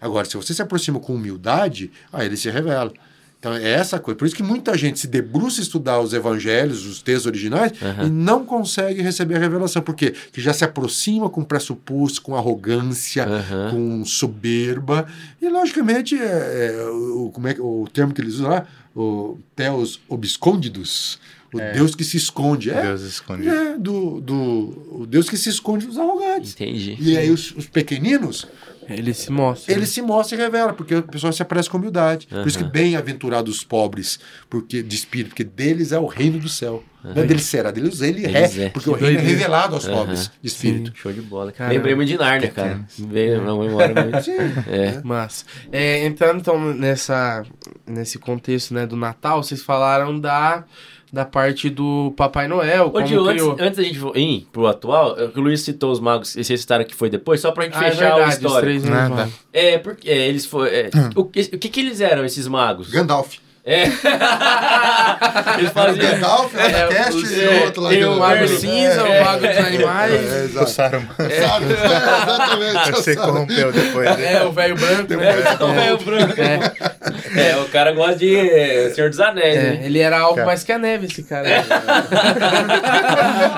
Agora, 0.00 0.26
se 0.26 0.36
você 0.36 0.52
se 0.52 0.62
aproxima 0.62 1.00
com 1.00 1.14
humildade, 1.14 1.90
aí 2.12 2.26
ele 2.26 2.36
se 2.36 2.50
revela. 2.50 2.92
Então 3.40 3.52
é 3.54 3.70
essa 3.70 4.00
coisa. 4.00 4.18
Por 4.18 4.26
isso 4.26 4.34
que 4.34 4.42
muita 4.42 4.76
gente 4.76 4.98
se 4.98 5.06
debruça 5.06 5.60
a 5.60 5.62
estudar 5.62 6.00
os 6.00 6.12
evangelhos, 6.12 6.84
os 6.84 7.00
textos 7.00 7.26
originais, 7.26 7.70
e 8.04 8.10
não 8.10 8.44
consegue 8.44 9.00
receber 9.00 9.36
a 9.36 9.38
revelação. 9.38 9.80
Por 9.80 9.94
quê? 9.94 10.10
Porque 10.10 10.40
já 10.40 10.52
se 10.52 10.64
aproxima 10.64 11.30
com 11.30 11.44
pressuposto, 11.44 12.20
com 12.20 12.34
arrogância, 12.34 13.24
Aham. 13.24 13.70
com 13.70 14.04
soberba. 14.04 15.06
E, 15.40 15.48
logicamente, 15.48 16.16
é, 16.16 16.72
é, 16.80 16.88
o, 16.90 17.30
como 17.32 17.46
é, 17.46 17.54
que- 17.54 17.60
o 17.60 17.86
termo 17.92 18.12
que 18.12 18.20
eles 18.20 18.34
usam 18.34 18.50
lá, 18.50 18.66
o 18.96 19.38
Theos 19.54 20.00
obscondidos, 20.08 21.20
o 21.54 21.58
Deus 21.58 21.94
que 21.94 22.04
se 22.04 22.16
esconde. 22.16 22.70
É, 22.70 22.82
Deus 22.82 23.02
esconde. 23.02 23.48
é 23.48 23.78
do, 23.78 24.20
do 24.20 25.00
o 25.00 25.06
Deus 25.08 25.30
que 25.30 25.36
se 25.36 25.48
esconde 25.48 25.86
dos 25.86 25.96
arrogantes. 25.96 26.52
Entendi. 26.54 26.96
E 27.00 27.16
aí 27.16 27.30
os, 27.30 27.52
os 27.56 27.66
pequeninos, 27.66 28.46
Ele 28.88 29.12
se 29.12 29.30
mostra. 29.30 29.72
ele 29.72 29.86
se 29.86 30.00
mostra 30.00 30.36
e 30.36 30.40
revela, 30.40 30.72
porque 30.72 30.96
o 30.96 31.02
pessoal 31.02 31.32
se 31.32 31.42
aparece 31.42 31.68
com 31.68 31.78
humildade. 31.78 32.26
Por 32.26 32.46
isso 32.46 32.58
que 32.58 32.64
bem-aventurados 32.64 33.56
os 33.56 33.64
pobres, 33.64 34.18
porque 34.48 34.82
de 34.82 34.96
espírito, 34.96 35.30
porque 35.30 35.44
deles 35.44 35.92
é 35.92 35.98
o 35.98 36.06
reino 36.06 36.38
do 36.38 36.48
céu. 36.48 36.82
Não 37.02 37.22
é 37.22 37.26
deles 37.26 37.44
será, 37.44 37.70
deles 37.70 38.00
ele 38.00 38.26
é, 38.26 38.64
é. 38.64 38.68
porque 38.70 38.90
o 38.90 38.92
reino 38.92 39.20
é 39.20 39.22
revelado 39.22 39.74
aos 39.74 39.86
Aham. 39.86 39.96
pobres 39.98 40.30
de 40.42 40.48
espírito. 40.48 40.92
Show 40.96 41.12
de 41.12 41.20
bola. 41.20 41.52
Caramba. 41.52 41.74
Lembrei 41.74 41.94
muito 41.94 42.08
de 42.08 42.18
Nárnia, 42.18 42.50
cara. 42.50 42.84
Veio 42.98 43.40
uma 43.40 43.64
memória 43.64 43.94
muito. 43.94 44.22
Sim. 44.22 44.32
É. 44.66 45.00
Mas, 45.04 45.46
é, 45.70 46.04
entrando 46.04 46.40
então 46.40 46.74
nessa, 46.74 47.44
nesse 47.86 48.18
contexto 48.18 48.74
né, 48.74 48.86
do 48.86 48.96
Natal, 48.96 49.42
vocês 49.42 49.62
falaram 49.62 50.18
da, 50.18 50.64
da 51.12 51.24
parte 51.24 51.70
do 51.70 52.12
Papai 52.16 52.46
Noel, 52.48 52.86
Ô, 52.86 52.90
como 52.90 53.04
Diogo, 53.06 53.28
antes, 53.28 53.42
criou. 53.42 53.56
antes 53.60 53.76
da 53.76 53.82
gente 53.82 53.98
ir 54.18 54.46
pro 54.52 54.66
atual, 54.66 55.16
é 55.18 55.24
o 55.24 55.40
Luiz 55.40 55.60
citou 55.62 55.90
os 55.90 56.00
magos, 56.00 56.36
esse 56.36 56.56
citaram 56.58 56.84
que 56.84 56.94
foi 56.94 57.08
depois, 57.10 57.40
só 57.40 57.50
pra 57.52 57.64
gente 57.64 57.76
Ah, 57.76 57.86
é 57.86 57.90
fechar 57.90 58.12
a 58.12 58.14
verdade, 58.16 58.30
os 58.30 58.36
história. 58.42 58.60
três 58.60 58.84
Nada. 58.84 59.14
magos. 59.14 59.34
É, 59.52 59.78
porque 59.78 60.08
é, 60.10 60.28
eles 60.28 60.44
foram. 60.46 60.66
é, 60.66 60.90
o, 61.16 61.24
que, 61.24 61.40
o 61.40 61.58
que 61.58 61.68
que 61.68 61.80
eles 61.80 62.00
eram, 62.00 62.24
esses 62.24 62.46
magos? 62.46 62.90
Gandalf. 62.90 63.36
É. 63.70 63.82
eles 65.58 65.70
O 65.70 65.74
faziam. 65.74 66.10
Gandalf, 66.12 66.54
o 66.54 66.58
É, 66.58 66.86
Cast 66.88 67.12
os- 67.16 67.30
e 67.30 67.44
é, 67.44 67.48
o 67.48 67.64
outro 67.66 67.82
lá. 67.82 67.90
Tem 67.90 68.04
o 68.06 68.16
Mago 68.18 68.44
É, 68.44 68.46
Cinza, 68.48 69.00
é, 69.02 69.20
o 69.20 69.24
Mago 69.26 69.46
dos 69.46 69.58
Animais. 69.58 70.12
É, 70.14 70.16
O 70.16 70.44
exato. 70.46 70.70
Saruman 70.70 71.08
Sabe? 71.18 71.66
É, 71.74 71.76
exatamente. 72.22 72.90
você 72.92 73.14
corrompeu 73.16 73.70
depois. 73.72 74.16
né? 74.16 74.32
É, 74.34 74.42
o 74.44 74.52
velho 74.52 74.74
branco, 74.74 75.14
né? 75.14 75.34
O 75.60 75.72
velho 75.74 75.98
branco. 75.98 76.34
É, 76.40 77.50
É, 77.50 77.56
o 77.58 77.66
cara 77.66 77.92
gosta 77.92 78.16
de 78.16 78.34
é, 78.36 78.90
Senhor 78.94 79.10
dos 79.10 79.20
Anéis, 79.20 79.56
é, 79.56 79.62
né? 79.62 79.80
ele 79.82 79.98
era 79.98 80.18
algo 80.18 80.44
mais 80.46 80.64
que 80.64 80.72
a 80.72 80.78
neve, 80.78 81.06
esse 81.06 81.22
cara. 81.24 81.46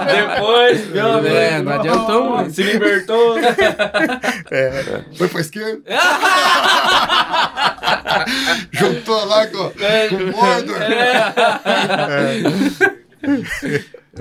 Depois, 0.06 0.86
meu 0.88 1.12
amigo, 1.12 1.34
É, 1.36 1.62
não 1.62 1.72
adiantou 1.72 2.24
muito. 2.36 2.52
Se 2.52 2.62
libertou. 2.64 3.36
Foi 5.16 5.28
pra 5.28 5.40
esquerda? 5.40 5.80
Juntou 8.72 9.24
lá 9.26 9.46
com, 9.46 9.72
com 10.08 10.16
o 10.16 10.26
Mordor. 10.32 10.76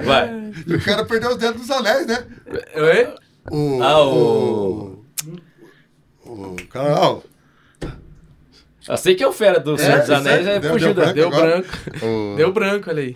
Vai. 0.03 0.51
E 0.68 0.73
o 0.76 0.81
cara 0.84 1.06
perdeu 1.06 1.30
os 1.31 1.38
dedos 1.38 1.61
dos 1.61 1.72
anéis, 1.72 2.06
né? 2.07 2.23
Oi? 2.76 3.07
O, 3.51 3.81
Ah, 3.81 4.03
o- 4.06 5.03
o, 6.26 6.31
o 6.31 6.56
cara, 6.69 6.93
ó, 6.99 7.22
Eu 8.88 8.97
sei 8.97 9.15
que 9.15 9.23
é 9.23 9.27
o 9.27 9.31
fera 9.34 9.60
do 9.60 9.77
Senhor 9.77 9.99
dos 9.99 10.10
É, 10.10 10.15
Anéis, 10.15 10.47
é 10.47 10.60
deu- 10.60 10.72
fugiu 10.72 10.93
deu. 10.93 11.14
Deu 11.14 11.30
branco. 11.30 11.68
O- 12.03 12.35
Deu 12.35 12.51
branco, 12.53 12.89
olha 12.89 13.01
aí. 13.03 13.14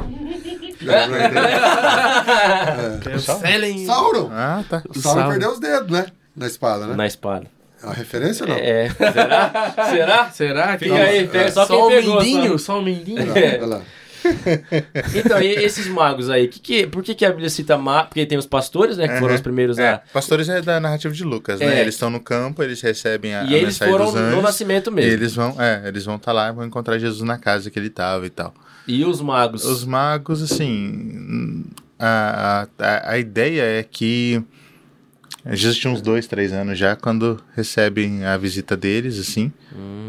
é. 3.07 3.11
É 3.11 3.15
o 3.15 3.19
Selen. 3.19 3.85
Sauron. 3.85 4.29
Ah, 4.31 4.63
tá. 4.69 4.83
O 4.89 4.93
Sauron 4.99 5.19
Sauron. 5.19 5.29
perdeu 5.31 5.51
os 5.51 5.59
dedos, 5.59 5.89
né? 5.91 6.05
Na 6.35 6.47
espada, 6.47 6.87
né? 6.87 6.95
Na 6.95 7.05
espada. 7.07 7.45
É 7.83 7.85
uma 7.85 7.93
referência 7.93 8.43
ou 8.45 8.49
não? 8.49 8.55
É. 8.57 8.89
Será? 8.89 9.73
Será? 9.91 10.29
Será 10.31 10.77
que 10.77 10.85
Fica 10.85 10.95
aí, 10.97 11.27
pega 11.27 11.51
só 11.51 11.65
só 11.65 11.75
quem 11.75 11.83
o 11.83 11.87
pegou, 11.89 12.15
mindinho? 12.23 12.51
só. 12.57 12.65
Só 12.73 12.79
o 12.79 12.81
mindinho? 12.81 13.21
Olha 13.21 13.31
lá, 13.33 13.39
É. 13.39 13.57
olha 13.57 13.65
lá. 13.67 13.81
Então, 15.13 15.41
e 15.41 15.47
esses 15.47 15.85
magos 15.87 16.29
aí, 16.29 16.47
que 16.47 16.57
que, 16.59 16.87
por 16.87 17.03
que, 17.03 17.13
que 17.13 17.25
a 17.25 17.29
Bíblia 17.29 17.49
cita 17.49 17.77
magos? 17.77 18.07
Porque 18.09 18.25
tem 18.25 18.37
os 18.37 18.45
pastores, 18.45 18.95
né? 18.95 19.05
Que 19.07 19.15
foram 19.15 19.27
Uhum. 19.29 19.35
os 19.35 19.41
primeiros 19.41 19.77
É, 19.77 19.89
a. 19.89 19.97
pastores 19.97 20.47
é 20.47 20.61
da 20.61 20.79
narrativa 20.79 21.13
de 21.13 21.25
Lucas, 21.25 21.59
né? 21.59 21.79
É. 21.79 21.81
Eles 21.81 21.95
estão 21.95 22.09
no 22.09 22.21
campo, 22.21 22.63
eles 22.63 22.79
recebem 22.81 23.35
a, 23.35 23.41
a 23.41 23.43
E 23.43 23.53
eles 23.53 23.65
mensagem 23.79 23.91
foram 23.91 24.05
dos 24.05 24.15
anjos. 24.15 24.35
no 24.35 24.41
nascimento 24.41 24.89
E 24.89 24.93
mesmo. 24.93 25.11
eles 25.11 25.35
vão, 25.35 25.61
é, 25.61 25.81
eles 25.85 26.05
vão 26.05 26.15
estar 26.15 26.31
lá 26.31 26.47
e 26.47 26.53
vão 26.53 26.65
encontrar 26.65 26.97
Jesus 26.97 27.21
na 27.21 27.37
casa 27.37 27.69
que 27.69 27.77
ele 27.77 27.87
estava 27.87 28.25
e 28.25 28.29
tal. 28.29 28.53
E 28.87 29.03
os 29.03 29.19
magos. 29.21 29.65
Os 29.65 29.83
magos, 29.83 30.41
assim, 30.41 31.65
a, 31.99 32.67
a, 32.79 32.85
a- 32.85 33.11
a 33.11 33.17
ideia 33.17 33.61
é 33.63 33.83
que 33.83 34.41
Jesus 35.51 35.75
tinha 35.77 35.91
uns 35.91 36.01
dois, 36.01 36.25
três 36.25 36.53
anos 36.53 36.77
já, 36.79 36.95
quando 36.95 37.37
recebem 37.53 38.23
a 38.23 38.37
visita 38.37 38.77
deles, 38.77 39.19
assim. 39.19 39.51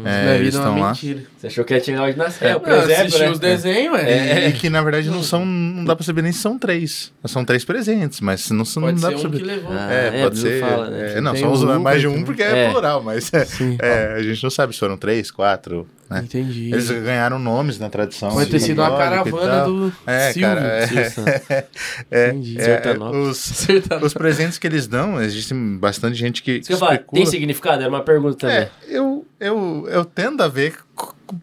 Na 0.03 0.09
É, 0.31 0.35
eles 0.37 0.55
é 0.55 0.57
estão 0.59 0.73
uma 0.75 0.85
lá. 0.85 0.91
mentira. 0.91 1.23
Você 1.37 1.47
achou 1.47 1.65
que 1.65 1.73
ia 1.73 1.83
chegar 1.83 2.03
onde 2.03 2.17
nasceu? 2.17 2.47
É, 2.47 2.55
o 2.55 2.59
presépio, 2.61 3.19
né? 3.19 3.29
os 3.31 3.39
desenhos, 3.39 3.97
é. 3.99 4.45
E, 4.45 4.49
e 4.49 4.51
que 4.53 4.69
na 4.69 4.81
verdade 4.81 5.09
não 5.09 5.21
são. 5.21 5.45
Não 5.45 5.83
dá 5.83 5.93
pra 5.95 6.05
saber 6.05 6.21
nem 6.21 6.31
se 6.31 6.39
são 6.39 6.57
três. 6.57 7.11
São 7.25 7.43
três 7.43 7.65
presentes, 7.65 8.21
mas 8.21 8.49
não, 8.49 8.59
não 8.59 8.81
Pode 8.83 9.01
dá 9.01 9.07
ser 9.09 9.13
pra 9.13 9.17
um 9.17 9.21
saber. 9.23 9.37
que 9.39 9.43
levou. 9.43 9.71
Ah, 9.73 9.91
É, 9.93 10.07
é, 10.07 10.23
pode 10.23 10.35
não 10.35 10.41
ser. 10.41 10.59
fala, 10.61 10.89
né? 10.89 11.13
é, 11.17 11.21
não, 11.21 11.35
são 11.35 11.53
Uber 11.53 11.79
mais 11.81 11.99
de 12.01 12.07
um 12.07 12.23
porque 12.23 12.41
é, 12.43 12.65
É. 12.65 12.69
plural, 12.71 13.03
mas 13.03 13.33
é, 13.33 13.43
Sim. 13.43 13.77
é, 13.81 14.13
a 14.17 14.23
gente 14.23 14.41
não 14.41 14.49
sabe 14.49 14.71
se 14.73 14.79
foram 14.79 14.95
três, 14.97 15.31
quatro. 15.31 15.85
Né? 16.09 16.21
Entendi. 16.23 16.71
Eles 16.71 16.87
ganharam 16.89 17.39
nomes 17.39 17.79
na 17.79 17.89
tradição. 17.89 18.29
Pode 18.31 18.49
ter 18.51 18.59
sido 18.59 18.79
uma 18.79 18.95
caravana 18.95 19.65
do 19.65 19.91
É, 20.05 20.31
Silvio. 20.33 20.41
cara, 20.49 20.61
é, 20.61 21.65
é, 22.11 22.29
Entendi. 22.29 22.57
é, 22.61 22.81
os, 23.27 23.67
os 24.03 24.13
presentes 24.13 24.59
que 24.59 24.67
eles 24.67 24.85
dão, 24.87 25.19
existe 25.19 25.53
bastante 25.53 26.15
gente 26.15 26.43
que, 26.43 26.61
falo, 26.77 26.91
especula. 26.93 27.21
tem 27.21 27.25
significado? 27.25 27.81
Era 27.81 27.89
uma 27.89 28.03
pergunta 28.03 28.37
também. 28.37 28.55
É, 28.57 28.69
eu, 28.87 29.25
eu, 29.39 29.87
eu 29.89 30.05
tendo 30.05 30.43
a 30.43 30.47
ver. 30.47 30.75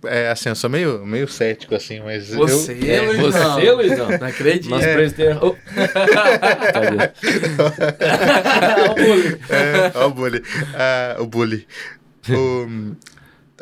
É, 0.04 0.30
assim, 0.30 0.48
eu 0.48 0.54
sou 0.54 0.70
meio, 0.70 1.04
meio 1.04 1.26
cético, 1.26 1.74
assim, 1.74 1.98
mas. 2.00 2.28
Você, 2.32 2.72
eu, 2.80 2.88
é, 2.88 3.00
Luizão. 3.00 3.54
Você, 3.54 3.72
Luizão? 3.72 4.08
Não 4.10 4.26
acredito. 4.28 4.70
Nosso 4.70 4.84
É. 4.86 4.94
presidente. 4.94 5.38
Oh. 5.42 5.56
Cadê? 6.72 7.10
Olha 8.78 8.90
o 8.90 8.94
bullying. 8.94 9.38
É, 9.50 9.92
ó 9.94 10.06
o 10.06 10.10
bully. 10.10 10.42
Ah, 10.74 11.16
o 11.18 11.26
bully. 11.26 11.66
O- 12.30 12.94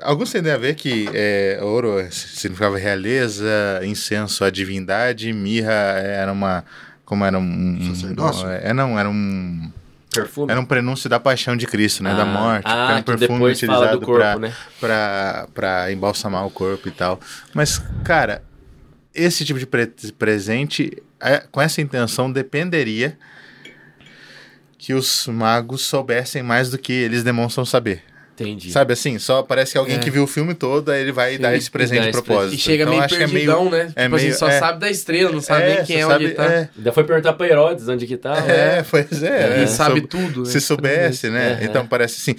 alguns 0.02 0.30
tendem 0.32 0.52
a 0.52 0.56
ver 0.56 0.74
que 0.74 1.08
é, 1.12 1.58
ouro 1.62 2.06
significava 2.10 2.76
realeza, 2.78 3.80
incenso 3.84 4.44
a 4.44 4.50
divindade, 4.50 5.32
mirra 5.32 5.72
era 5.72 6.32
uma. 6.32 6.64
Como 7.04 7.24
era 7.24 7.38
um. 7.38 7.42
um- 7.42 7.94
Sacerdócio? 7.94 8.48
É, 8.48 8.72
não, 8.72 8.98
era 8.98 9.08
um. 9.08 9.70
Perfume. 10.12 10.50
Era 10.50 10.60
um 10.60 10.64
prenúncio 10.64 11.08
da 11.08 11.20
paixão 11.20 11.56
de 11.56 11.66
Cristo, 11.66 12.02
né? 12.02 12.14
da 12.14 12.22
Ah, 12.22 12.26
morte. 12.26 12.64
ah, 12.66 12.88
era 12.90 12.98
um 12.98 13.02
que 13.02 13.16
depois 13.16 13.60
fala 13.60 13.92
do 13.96 14.00
corpo, 14.00 14.18
pra, 14.20 14.38
né? 14.40 14.52
pra, 14.80 15.48
pra 15.54 15.92
embalsamar 15.92 16.44
o 16.44 16.50
corpo 16.50 16.88
e 16.88 16.90
tal. 16.90 17.20
Mas, 17.54 17.80
cara, 18.04 18.42
esse 19.14 19.44
tipo 19.44 19.58
de 19.58 19.66
pre- 19.66 19.92
presente, 20.18 21.00
é, 21.20 21.38
com 21.52 21.60
essa 21.62 21.80
intenção, 21.80 22.30
dependeria 22.30 23.16
que 24.76 24.94
os 24.94 25.26
magos 25.28 25.82
soubessem 25.82 26.42
mais 26.42 26.70
do 26.70 26.78
que 26.78 26.92
eles 26.92 27.22
demonstram 27.22 27.64
saber. 27.64 28.02
Entendi. 28.40 28.70
Sabe 28.70 28.92
assim? 28.94 29.18
Só 29.18 29.42
parece 29.42 29.72
que 29.72 29.78
alguém 29.78 29.96
É. 29.96 29.98
que 29.98 30.10
viu 30.10 30.24
o 30.24 30.26
filme 30.26 30.54
todo, 30.54 30.90
aí 30.90 31.02
ele 31.02 31.12
vai 31.12 31.36
dar 31.36 31.54
esse 31.54 31.70
presente 31.70 32.00
dá 32.00 32.06
de 32.06 32.12
propósito. 32.12 32.54
E 32.54 32.58
chega 32.58 32.82
Então, 32.84 32.92
meio 32.94 33.04
acho 33.04 33.16
que 33.16 33.22
é 33.22 33.26
perdidão, 33.28 33.70
né? 33.70 33.86
Tipo 33.86 34.00
é 34.00 34.04
assim, 34.06 34.14
meio- 34.16 34.34
só 34.38 34.48
é. 34.48 34.58
sabe 34.58 34.80
da 34.80 34.90
estrela, 34.90 35.30
não 35.32 35.40
sabe 35.40 35.66
nem 35.66 35.84
quem 35.84 36.00
é 36.00 36.06
onde 36.06 36.12
sabe- 36.24 36.30
tá. 36.34 36.44
é. 36.46 36.68
Ainda 36.76 36.92
foi 36.92 37.04
perguntar 37.04 37.32
pra 37.34 37.46
Herodes 37.46 37.88
onde 37.88 38.06
que 38.06 38.16
tá. 38.16 38.36
É, 38.48 38.82
pois 38.90 39.22
é. 39.22 39.60
E 39.60 39.62
é, 39.62 39.66
sabe 39.66 40.00
tudo. 40.02 40.40
né? 40.44 40.46
se 40.50 40.60
soubesse, 40.60 41.28
né? 41.28 41.58
Então 41.62 41.86
parece 41.86 42.16
assim. 42.20 42.34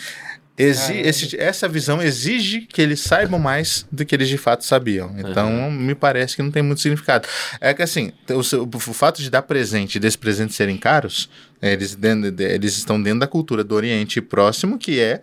Exi- 0.64 0.98
esse- 1.00 1.38
essa 1.40 1.68
visão 1.68 2.02
exige 2.02 2.62
que 2.62 2.82
eles 2.82 3.00
saibam 3.00 3.40
mais 3.40 3.86
do 3.92 4.06
que 4.06 4.14
eles 4.16 4.28
de 4.30 4.38
fato 4.38 4.64
sabiam. 4.66 5.14
Então, 5.18 5.72
me 5.72 5.94
parece 5.96 6.36
que 6.36 6.42
não 6.44 6.52
tem 6.52 6.62
muito 6.62 6.82
significado. 6.82 7.28
É 7.60 7.74
que 7.74 7.82
assim, 7.82 8.12
o, 8.30 8.44
seu- 8.44 8.64
o 8.72 8.80
fato 8.94 9.22
de 9.22 9.30
dar 9.30 9.42
presente 9.42 9.96
e 9.96 10.00
desses 10.00 10.16
presentes 10.18 10.56
serem 10.56 10.78
caros, 10.78 11.30
é, 11.62 11.74
eles, 11.74 11.96
dentro 11.96 12.32
de- 12.32 12.44
eles 12.44 12.78
estão 12.78 13.02
dentro 13.02 13.20
da 13.20 13.28
cultura 13.28 13.64
do 13.64 13.76
Oriente 13.76 14.22
Próximo, 14.22 14.78
que 14.78 15.00
é 15.00 15.22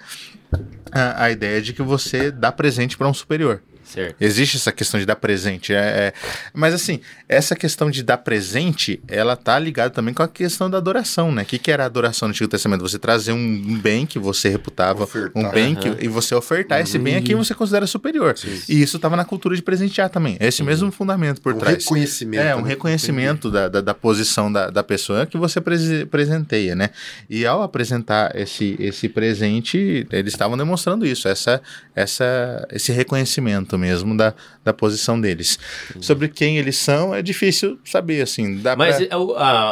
a, 0.90 1.24
a 1.24 1.30
ideia 1.30 1.60
de 1.60 1.72
que 1.72 1.82
você 1.82 2.30
dá 2.30 2.50
presente 2.50 2.96
para 2.96 3.08
um 3.08 3.14
superior. 3.14 3.62
Certo. 3.92 4.16
Existe 4.20 4.56
essa 4.56 4.70
questão 4.72 5.00
de 5.00 5.06
dar 5.06 5.16
presente. 5.16 5.72
É, 5.72 5.76
é- 5.78 6.12
Mas 6.52 6.74
assim, 6.74 7.00
essa 7.28 7.56
questão 7.56 7.90
de 7.90 8.02
dar 8.02 8.18
presente, 8.18 9.00
ela 9.08 9.34
tá 9.36 9.58
ligada 9.58 9.90
também 9.90 10.12
com 10.12 10.22
a 10.22 10.28
questão 10.28 10.68
da 10.68 10.76
adoração, 10.78 11.32
né? 11.32 11.42
O 11.42 11.44
que, 11.46 11.58
que 11.58 11.70
era 11.70 11.84
a 11.84 11.86
adoração 11.86 12.28
no 12.28 12.32
Antigo 12.32 12.48
Testamento? 12.48 12.82
Você 12.82 12.98
trazer 12.98 13.32
um, 13.32 13.78
bem 13.78 14.04
que 14.04 14.18
você 14.18 14.48
reputava, 14.48 15.04
Ofertar. 15.04 15.42
um 15.42 15.50
bem 15.50 15.74
que, 15.74 15.88
e 16.04 16.08
você 16.08 16.34
ofertar 16.34 16.80
esse 16.80 16.98
bem 16.98 17.16
a 17.16 17.22
quem 17.22 17.34
você 17.34 17.54
considera 17.54 17.86
superior. 17.86 18.34
E 18.68 18.82
isso 18.82 18.96
estava 18.96 19.16
na 19.16 19.24
cultura 19.24 19.56
de 19.56 19.62
presentear 19.62 20.10
também. 20.10 20.36
É 20.38 20.48
esse 20.48 20.62
mesmo 20.62 20.90
fundamento 20.92 21.40
por 21.40 21.54
um 21.54 21.58
trás. 21.58 21.78
reconhecimento. 21.78 22.42
É, 22.42 22.54
um 22.54 22.62
né? 22.62 22.68
reconhecimento 22.68 23.50
da, 23.50 23.68
da, 23.68 23.80
da 23.80 23.94
posição 23.94 24.52
da, 24.52 24.68
da 24.70 24.82
pessoa 24.82 25.24
que 25.24 25.38
você 25.38 25.60
prese- 25.60 26.04
presenteia, 26.06 26.74
né? 26.74 26.90
E 27.30 27.46
ao 27.46 27.62
apresentar 27.62 28.34
esse, 28.36 28.76
esse 28.78 29.08
presente, 29.08 30.06
eles 30.12 30.32
estavam 30.34 30.56
demonstrando 30.58 31.06
isso, 31.06 31.26
essa, 31.28 31.62
essa, 31.94 32.66
esse 32.72 32.92
reconhecimento 32.92 33.77
mesmo 33.78 34.16
da, 34.16 34.34
da 34.64 34.72
posição 34.72 35.18
deles. 35.20 35.58
Sobre 36.00 36.28
quem 36.28 36.58
eles 36.58 36.76
são, 36.76 37.14
é 37.14 37.22
difícil 37.22 37.78
saber, 37.84 38.20
assim. 38.22 38.58
Dá 38.58 38.76
Mas 38.76 38.96
pra... 38.96 39.04
é 39.06 39.08
a, 39.12 39.18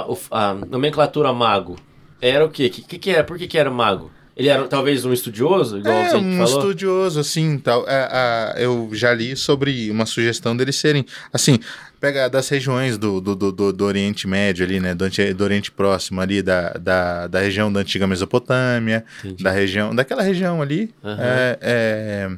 o- 0.06 0.18
a 0.30 0.54
nomenclatura 0.54 1.32
mago 1.32 1.76
era 2.20 2.44
o 2.44 2.48
quê? 2.48 2.66
O 2.66 2.70
que, 2.70 2.82
que, 2.82 2.98
que 2.98 3.10
era? 3.10 3.24
Por 3.24 3.36
que, 3.36 3.46
que 3.46 3.58
era 3.58 3.70
mago? 3.70 4.10
Ele 4.36 4.48
era 4.48 4.68
talvez 4.68 5.02
um 5.06 5.12
estudioso, 5.14 5.78
igual 5.78 5.96
É, 6.04 6.08
você 6.10 6.16
um 6.16 6.36
falou? 6.36 6.58
estudioso, 6.60 7.18
assim, 7.20 7.58
tal. 7.58 7.88
É, 7.88 8.02
a- 8.10 8.54
eu 8.58 8.90
já 8.92 9.14
li 9.14 9.34
sobre 9.34 9.90
uma 9.90 10.04
sugestão 10.04 10.54
deles 10.54 10.76
serem, 10.76 11.06
assim, 11.32 11.58
pega 11.98 12.28
das 12.28 12.46
regiões 12.50 12.98
do, 12.98 13.18
do, 13.18 13.34
do, 13.34 13.72
do- 13.72 13.84
Oriente 13.86 14.28
Médio 14.28 14.66
ali, 14.66 14.78
né, 14.78 14.94
do, 14.94 15.06
do 15.34 15.42
Oriente 15.44 15.72
Próximo 15.72 16.20
ali, 16.20 16.42
da, 16.42 16.68
da, 16.74 17.26
da 17.28 17.40
região 17.40 17.72
da 17.72 17.80
antiga 17.80 18.06
Mesopotâmia, 18.06 19.06
Entendi. 19.20 19.42
da 19.42 19.50
região, 19.50 19.94
daquela 19.94 20.20
região 20.22 20.60
ali, 20.60 20.90
Aham. 21.02 21.16
é, 21.18 21.58
é, 21.62 22.30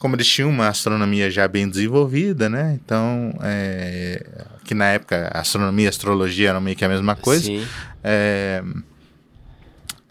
como 0.00 0.16
eles 0.16 0.26
tinham 0.26 0.50
uma 0.50 0.66
astronomia 0.66 1.30
já 1.30 1.46
bem 1.46 1.68
desenvolvida, 1.68 2.48
né, 2.48 2.76
então, 2.84 3.32
é, 3.40 4.26
que 4.64 4.74
na 4.74 4.86
época 4.86 5.30
astronomia 5.32 5.84
e 5.84 5.88
astrologia 5.88 6.48
eram 6.50 6.60
meio 6.60 6.76
que 6.76 6.84
a 6.84 6.88
mesma 6.88 7.14
coisa, 7.14 7.44
Sim, 7.44 7.64
é, 8.02 8.64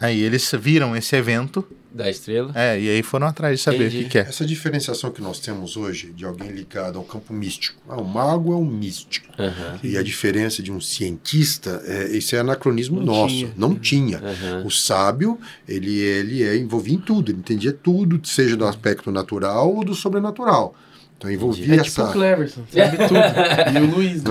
aí 0.00 0.20
eles 0.22 0.50
viram 0.60 0.96
esse 0.96 1.14
evento, 1.16 1.66
da 1.92 2.10
estrela. 2.10 2.52
é, 2.54 2.78
e 2.78 2.90
aí 2.90 3.02
foram 3.02 3.26
atrás 3.26 3.58
de 3.58 3.64
saber 3.64 3.86
Entendi. 3.86 3.96
o 3.96 4.02
que, 4.02 4.08
que 4.10 4.18
é. 4.18 4.22
Essa 4.22 4.44
diferenciação 4.44 5.10
que 5.10 5.22
nós 5.22 5.38
temos 5.40 5.78
hoje 5.78 6.12
de 6.12 6.26
alguém 6.26 6.50
ligado 6.50 6.98
ao 6.98 7.04
campo 7.04 7.32
místico. 7.32 7.80
Ah, 7.88 7.96
o 7.98 8.04
mago 8.04 8.52
é 8.52 8.56
um 8.56 8.66
místico. 8.66 9.26
Aham, 9.38 9.80
E 9.82 9.96
a 9.96 10.02
diferença 10.02 10.62
de 10.62 10.70
um 10.70 10.78
cientista, 10.78 11.82
é, 11.86 12.14
esse 12.14 12.36
é 12.36 12.40
anacronismo 12.40 12.98
Não 12.98 13.06
nosso. 13.06 13.34
tinha. 13.34 13.52
Não 13.56 13.74
tinha. 13.74 14.18
aham. 14.18 14.64
O 14.66 14.70
sábio, 14.70 15.38
ele, 15.66 15.98
ele 15.98 16.42
é 16.42 16.54
envolvia 16.56 16.94
em 16.96 17.00
tudo, 17.00 17.30
ele 17.30 17.38
entendia 17.38 17.72
tudo, 17.72 18.20
seja 18.26 18.56
do 18.58 18.66
aspecto 18.66 19.10
natural 19.10 19.74
ou 19.74 19.82
do 19.82 19.94
sobrenatural. 19.94 20.74
Então 21.16 21.30
envolvia 21.30 21.76
É 21.76 21.78
essa. 21.78 21.84
tipo 21.84 22.02
o 22.02 22.12
Cleverson, 22.12 22.62
sabe 22.70 22.98
tudo. 23.08 23.16
E 23.74 23.78
o 23.82 23.86
Luiz, 23.96 24.22
né? 24.22 24.30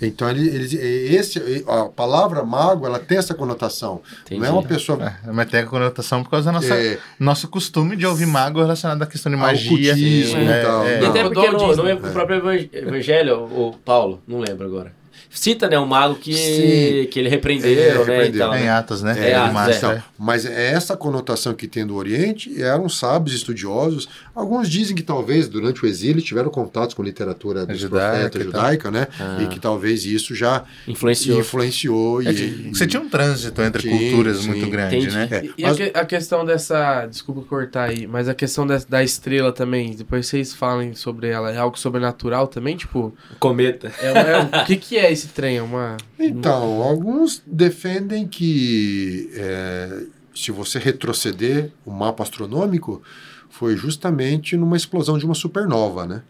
Então 0.00 0.30
ele, 0.30 0.48
ele, 0.48 1.14
esse, 1.16 1.64
a 1.66 1.86
palavra 1.86 2.44
mago, 2.44 2.86
ela 2.86 2.98
tem 2.98 3.18
essa 3.18 3.34
conotação. 3.34 4.00
Entendi. 4.22 4.40
Não 4.40 4.46
é 4.46 4.50
uma 4.50 4.62
pessoa 4.62 4.98
É, 5.26 5.32
mas 5.32 5.48
tem 5.50 5.60
a 5.60 5.66
conotação 5.66 6.22
por 6.22 6.30
causa 6.30 6.46
da 6.46 6.52
nossa, 6.52 6.74
É. 6.74 6.98
nosso 7.18 7.48
costume 7.48 7.96
de 7.96 8.06
ouvir 8.06 8.26
mago 8.26 8.60
relacionado 8.60 9.02
à 9.02 9.06
questão 9.06 9.30
de 9.32 9.36
magia. 9.38 9.70
ocultismo 9.92 10.38
É, 10.40 10.60
e 10.60 10.64
tal. 10.64 10.86
é. 10.86 11.00
Não. 11.00 11.10
até 11.10 11.22
porque 11.24 11.50
no, 11.50 11.76
no 11.76 11.88
é 11.88 11.94
o 11.94 11.98
próprio 11.98 12.36
evang- 12.38 12.70
evangelho, 12.72 13.44
o 13.44 13.74
Paulo, 13.84 14.22
não 14.26 14.38
lembro 14.40 14.66
agora. 14.66 14.92
Cita, 15.30 15.68
né, 15.68 15.78
um 15.78 15.86
mago 15.86 16.14
que, 16.16 16.32
Sim. 16.34 17.08
que 17.10 17.18
ele 17.18 17.28
repreenderam, 17.28 17.80
É, 17.82 17.92
né, 17.92 17.98
repreendeu. 17.98 18.38
tal. 18.46 18.54
É 18.54 18.60
em 18.60 18.64
né? 18.64 18.70
Atos, 18.70 19.02
né? 19.02 19.30
É, 19.30 19.34
Atos, 19.34 19.68
é. 19.74 19.76
Então, 19.76 19.92
é. 19.92 20.02
mas 20.18 20.44
é 20.46 20.72
essa 20.72 20.96
conotação 20.96 21.54
que 21.54 21.68
tem 21.68 21.86
do 21.86 21.94
Oriente 21.96 22.60
eram 22.62 22.88
sábios 22.88 23.36
estudiosos. 23.36 24.08
Alguns 24.34 24.68
dizem 24.68 24.96
que 24.96 25.02
talvez 25.02 25.46
durante 25.48 25.84
o 25.84 25.86
exílio 25.88 26.22
tiveram 26.22 26.50
contatos 26.50 26.94
com 26.94 27.02
literatura 27.02 27.66
dos 27.66 27.78
Judaica 27.78 28.12
profetas 28.14 28.40
e 28.40 28.44
judaica, 28.44 28.90
né? 28.90 29.06
Ah. 29.20 29.38
E 29.42 29.46
que 29.48 29.60
talvez 29.60 30.04
isso 30.06 30.34
já 30.34 30.64
Influenciou. 30.86 31.40
influenciou. 31.40 32.22
É 32.22 32.32
e, 32.32 32.70
Você 32.74 32.86
tinha 32.86 33.00
um 33.02 33.08
trânsito 33.08 33.60
entre 33.62 33.82
Sim, 33.82 33.90
culturas 33.98 34.38
sim. 34.38 34.48
muito 34.48 34.68
grande, 34.70 34.96
Entendi. 34.96 35.14
né? 35.14 35.28
É, 35.30 35.44
E 35.58 35.64
a, 35.64 35.68
mas- 35.68 35.76
que- 35.76 35.92
a 35.94 36.04
questão 36.04 36.44
dessa. 36.44 37.06
Desculpa 37.06 37.42
cortar 37.42 37.90
aí, 37.90 38.06
mas 38.06 38.28
a 38.28 38.34
questão 38.34 38.66
da, 38.66 38.78
da 38.88 39.02
estrela 39.04 39.52
também, 39.52 39.94
depois 39.94 40.26
vocês 40.26 40.54
falem 40.54 40.94
sobre 40.94 41.28
ela, 41.28 41.52
é 41.52 41.58
algo 41.58 41.78
sobrenatural 41.78 42.46
também? 42.48 42.76
Tipo, 42.76 43.14
Cometa. 43.38 43.92
é, 44.00 44.06
é- 44.08 44.62
o 44.62 44.64
que, 44.64 44.76
que 44.76 44.96
é 44.96 45.12
esse 45.18 45.28
trem? 45.28 45.56
É 45.56 45.62
uma. 45.62 45.96
Então, 46.18 46.82
alguns 46.82 47.42
defendem 47.46 48.26
que 48.26 49.30
é, 49.34 50.02
se 50.34 50.50
você 50.50 50.78
retroceder 50.78 51.70
o 51.84 51.90
mapa 51.90 52.22
astronômico, 52.22 53.02
foi 53.50 53.76
justamente 53.76 54.56
numa 54.56 54.76
explosão 54.76 55.18
de 55.18 55.24
uma 55.24 55.34
supernova, 55.34 56.06
né? 56.06 56.22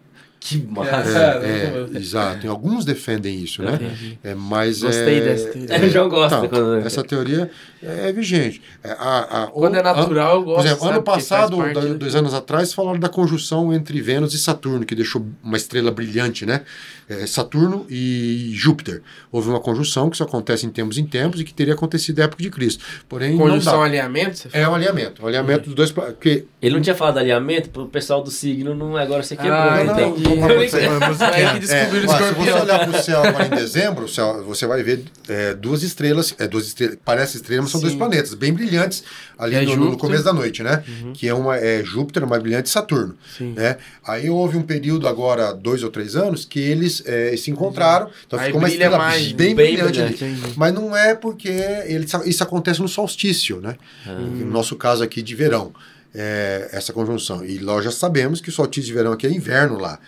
Que 0.48 0.56
É, 0.66 0.70
massa. 0.70 1.18
É, 1.42 1.86
é, 1.94 1.98
exato. 1.98 2.46
E 2.46 2.48
alguns 2.48 2.84
defendem 2.84 3.38
isso, 3.42 3.62
né? 3.62 3.78
É, 4.24 4.34
mas 4.34 4.82
Gostei 4.82 5.18
é, 5.18 5.20
dessa 5.20 5.48
teoria. 5.50 5.74
É, 5.76 5.84
o 5.86 5.90
João 5.90 6.08
gosta 6.08 6.36
Então, 6.38 6.48
quando- 6.48 6.86
Essa 6.86 7.02
teoria 7.04 7.50
é 7.82 8.12
vigente. 8.12 8.62
É, 8.82 8.90
a- 8.92 9.44
a- 9.44 9.46
Quando 9.48 9.74
é 9.76 9.80
o- 9.80 9.82
natural, 9.82 10.34
eu 10.36 10.42
gosto. 10.44 10.56
Por 10.62 10.66
exemplo, 10.66 10.88
ano 10.88 11.02
passado, 11.02 11.56
da- 11.56 11.80
né? 11.82 11.94
dois 11.94 12.14
anos 12.14 12.32
atrás, 12.34 12.72
falaram 12.72 12.98
da 12.98 13.08
conjunção 13.08 13.72
entre 13.72 14.00
Vênus 14.00 14.34
e 14.34 14.38
Saturno, 14.38 14.84
que 14.84 14.94
deixou 14.94 15.24
uma 15.42 15.56
estrela 15.56 15.90
brilhante, 15.90 16.46
né? 16.46 16.62
É, 17.08 17.26
Saturno 17.26 17.86
e 17.88 18.50
Júpiter. 18.54 19.00
Houve 19.32 19.48
uma 19.48 19.60
conjunção 19.60 20.10
que 20.10 20.16
isso 20.16 20.22
acontece 20.22 20.66
em 20.66 20.70
tempos 20.70 20.98
em 20.98 21.06
tempos 21.06 21.40
e 21.40 21.44
que 21.44 21.54
teria 21.54 21.72
acontecido 21.74 22.18
na 22.18 22.24
época 22.24 22.42
de 22.42 22.50
Cristo. 22.50 22.84
Porém, 23.08 23.36
Conjunção 23.36 23.72
não 23.74 23.80
dá. 23.80 23.86
alinhamento? 23.86 24.48
É 24.52 24.68
um 24.68 24.74
alinhamento. 24.74 25.22
Um 25.22 25.26
alinhamento 25.26 25.64
dos 25.66 25.74
dois. 25.74 25.90
Porque 25.90 26.44
Ele 26.60 26.74
não 26.74 26.82
tinha 26.82 26.94
falado 26.94 27.14
de 27.14 27.20
alinhamento, 27.20 27.70
pro 27.70 27.86
pessoal 27.86 28.22
do 28.22 28.30
signo 28.30 28.74
não 28.74 28.96
agora 28.96 29.22
você 29.22 29.36
quebrou, 29.36 29.54
Ah, 29.54 29.82
então. 29.82 29.96
não, 29.96 30.18
não, 30.18 30.36
musiquinha. 30.39 30.69
pra 30.69 30.78
você. 30.78 30.86
Uma 30.89 31.09
musiquinha. 31.09 31.31
Aí 31.31 31.60
que 31.60 31.73
É, 31.73 31.81
descobriram 31.85 32.06
o 32.06 32.10
ó, 32.10 32.16
se 32.19 32.35
você 32.35 32.52
olhar 32.52 32.89
pro 32.89 33.02
céu 33.02 33.23
agora 33.23 33.47
em 33.47 33.51
dezembro, 33.51 34.05
o 34.05 34.09
céu, 34.09 34.44
você 34.44 34.66
vai 34.66 34.82
ver 34.82 35.05
é, 35.28 35.55
duas 35.55 35.82
estrelas, 35.82 36.35
é, 36.39 36.47
duas 36.48 36.66
estrelas, 36.66 36.97
parece 37.05 37.36
estrelas, 37.36 37.65
mas 37.65 37.73
são 37.73 37.81
dois 37.81 37.93
Sim. 37.93 37.98
planetas, 37.98 38.35
bem 38.35 38.52
brilhantes, 38.52 39.02
ali 39.39 39.55
É 39.56 39.62
no, 39.62 39.77
no. 39.77 39.86
Uhum. 39.90 39.97
começo 39.98 40.24
da 40.24 40.32
noite, 40.32 40.62
né? 40.62 40.82
Que 41.15 41.28
é 41.28 41.35
uma 41.35 41.56
é 41.56 41.82
Júpiter, 41.85 42.24
uma 42.24 42.39
brilhante 42.39 42.69
e 42.69 42.73
Saturno. 42.73 43.16
Sim. 43.36 43.55
Né? 43.56 43.77
Aí 44.06 44.28
houve 44.31 44.56
um 44.56 44.62
período 44.62 45.06
agora, 45.09 45.52
dois 45.52 45.82
ou 45.82 45.90
três 45.90 46.15
anos, 46.16 46.44
que 46.44 46.60
eles 46.60 47.02
é, 47.06 47.36
se 47.36 47.51
encontraram, 47.51 48.10
então 48.27 48.39
Aí 48.39 48.47
ficou 48.47 48.60
uma 48.60 48.69
estrela 48.69 48.98
mais, 48.98 49.32
bem, 49.32 49.55
bem 49.55 49.74
brilhante, 49.74 49.93
brilhante 50.01 50.24
ali. 50.24 50.35
ainda. 50.35 50.48
Mas 50.56 50.74
não 50.74 50.97
é 50.97 51.15
porque 51.15 51.48
ele, 51.48 52.06
isso 52.27 52.43
acontece 52.43 52.81
no 52.81 52.89
solstício, 52.89 53.60
né? 53.60 53.77
No 54.06 54.51
nosso 54.51 54.77
caso 54.77 55.02
aqui 55.02 55.23
de 55.23 55.35
verão. 55.35 55.73
É, 56.14 56.68
essa 56.72 56.93
conjunção. 56.93 57.44
E 57.44 57.59
nós 57.59 57.85
já 57.85 57.90
sabemos 57.90 58.40
que 58.40 58.48
o 58.48 58.52
solstício 58.52 58.89
de 58.89 58.94
verão 58.94 59.12
aqui 59.12 59.26
é 59.26 59.30
inverno 59.30 59.78
lá. 59.78 59.98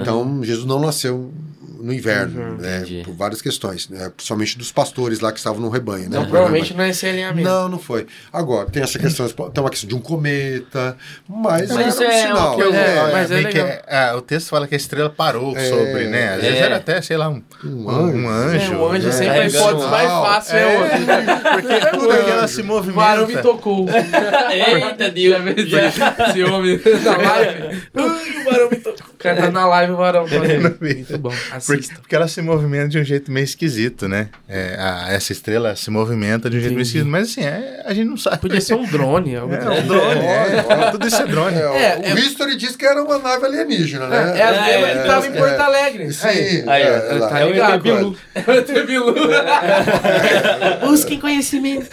Então, 0.00 0.42
Jesus 0.42 0.66
não 0.66 0.80
nasceu 0.80 1.32
no 1.80 1.92
inverno, 1.92 2.56
né, 2.58 2.78
Entendi. 2.78 3.02
por 3.04 3.14
várias 3.14 3.40
questões, 3.42 3.88
né, 3.88 4.10
principalmente 4.14 4.58
dos 4.58 4.70
pastores 4.70 5.20
lá 5.20 5.32
que 5.32 5.38
estavam 5.38 5.60
no 5.60 5.68
rebanho. 5.68 6.02
Né, 6.02 6.08
Então, 6.18 6.26
provavelmente 6.26 6.74
não 6.74 6.84
é 6.84 6.90
esse 6.90 7.06
alinhamento. 7.06 7.48
Não, 7.48 7.68
não 7.68 7.78
foi. 7.78 8.06
Agora, 8.32 8.68
tem 8.70 8.82
essa 8.82 8.98
questão, 8.98 9.26
tem 9.28 9.62
uma 9.62 9.70
questão 9.70 9.88
de 9.88 9.94
um 9.94 10.00
cometa, 10.00 10.96
mas, 11.28 11.68
Mas 11.68 11.70
era 11.70 11.88
isso 11.88 12.00
um 12.02 12.04
é 12.04 12.22
sinal. 12.26 12.54
coisa- 12.54 12.76
É, 12.76 12.96
É, 12.96 13.12
mas 13.12 13.30
é 13.30 13.38
que 13.38 13.58
legal. 13.58 13.66
é, 13.86 14.14
o 14.14 14.20
texto 14.20 14.48
fala 14.48 14.66
que 14.68 14.74
a 14.74 14.76
estrela 14.76 15.10
parou 15.10 15.54
sobre, 15.58 16.06
né? 16.08 16.34
Às 16.34 16.40
vezes 16.42 16.58
É. 16.58 16.62
era 16.62 16.76
até, 16.76 17.00
sei 17.02 17.16
lá, 17.16 17.28
um, 17.28 17.42
Um 17.64 17.84
um, 17.84 17.90
anjo. 17.90 18.16
um 18.18 18.28
anjo. 18.28 18.72
É, 18.72 18.76
o 18.76 18.88
anjo 18.88 19.08
É, 19.08 19.12
sempre 19.12 19.28
a 19.28 19.34
carregando 19.34 19.58
hipótese 19.68 19.88
mais 19.90 20.08
fácil 20.10 20.56
é, 20.56 20.62
É, 20.62 20.76
anjo. 20.94 21.06
porque 21.52 21.86
tudo 21.90 22.08
que 22.24 22.30
ela 22.30 22.48
se 22.48 22.60
O 22.70 22.92
varão 22.92 23.26
me 23.26 23.34
movimenta. 23.34 23.42
tocou. 23.42 23.86
Eita, 23.88 25.10
Deus. 25.10 25.40
Esse 26.30 26.42
homem 26.44 26.80
na 27.04 27.16
live. 27.16 27.82
O 27.94 28.70
me 28.70 28.76
tocou. 28.76 29.09
Cara 29.22 29.36
tá 29.42 29.50
na 29.50 29.66
live, 29.66 29.92
o 29.92 29.96
varão. 29.96 30.24
tá 30.26 30.34
Muito 30.80 31.18
bom. 31.18 31.30
Porque, 31.30 31.54
Assista. 31.56 31.94
porque 32.00 32.16
ela 32.16 32.26
se 32.28 32.40
movimenta 32.40 32.88
de 32.88 32.98
um 32.98 33.04
jeito 33.04 33.30
meio 33.30 33.44
esquisito, 33.44 34.08
né? 34.08 34.28
É, 34.48 34.76
a- 34.78 35.06
essa 35.12 35.32
estrela 35.32 35.76
se 35.76 35.90
movimenta 35.90 36.48
de 36.48 36.56
um 36.56 36.60
jeito 36.60 36.72
meio 36.74 36.82
Entendi. 36.82 36.98
esquisito. 36.98 37.08
Mas 37.10 37.30
assim, 37.30 37.42
é, 37.44 37.82
a 37.84 37.92
gente 37.92 38.08
não 38.08 38.16
sabe. 38.16 38.38
Podia 38.38 38.60
ser 38.60 38.74
um 38.74 38.84
drone. 38.86 39.36
Algo 39.36 39.52
É, 39.54 39.58
do 39.58 39.70
um 39.70 39.74
tipo. 39.74 39.86
drone. 39.88 40.20
é, 40.24 40.90
tudo 40.90 41.06
isso 41.06 41.22
é 41.22 41.26
drone. 41.26 41.56
É, 41.58 41.68
o- 41.68 41.74
É, 41.74 42.14
History 42.14 42.56
diz 42.56 42.76
que 42.76 42.86
era 42.86 43.02
uma 43.02 43.18
nave 43.18 43.44
alienígena, 43.44 44.06
né? 44.06 44.38
É, 44.38 44.42
a 44.42 44.48
É, 44.48 44.52
mesma 44.80 44.86
é, 44.88 45.02
que 45.02 45.08
tava 45.08 45.26
em 45.26 45.30
é. 45.30 45.32
Porto 45.38 45.60
Alegre. 45.60 46.12
Sim, 46.12 46.28
Aí, 46.66 46.82
é, 46.82 47.16
lá. 47.18 47.28
Tá 47.28 47.40
É 47.40 47.44
o 47.44 47.50
ligado? 47.52 47.74
ET 47.76 47.82
Bilu. 47.82 48.16
É 48.34 48.40
o 48.50 48.52
ET 48.54 48.86
Bilu. 48.86 49.14
Busquem 50.86 51.20
conhecimento. 51.20 51.88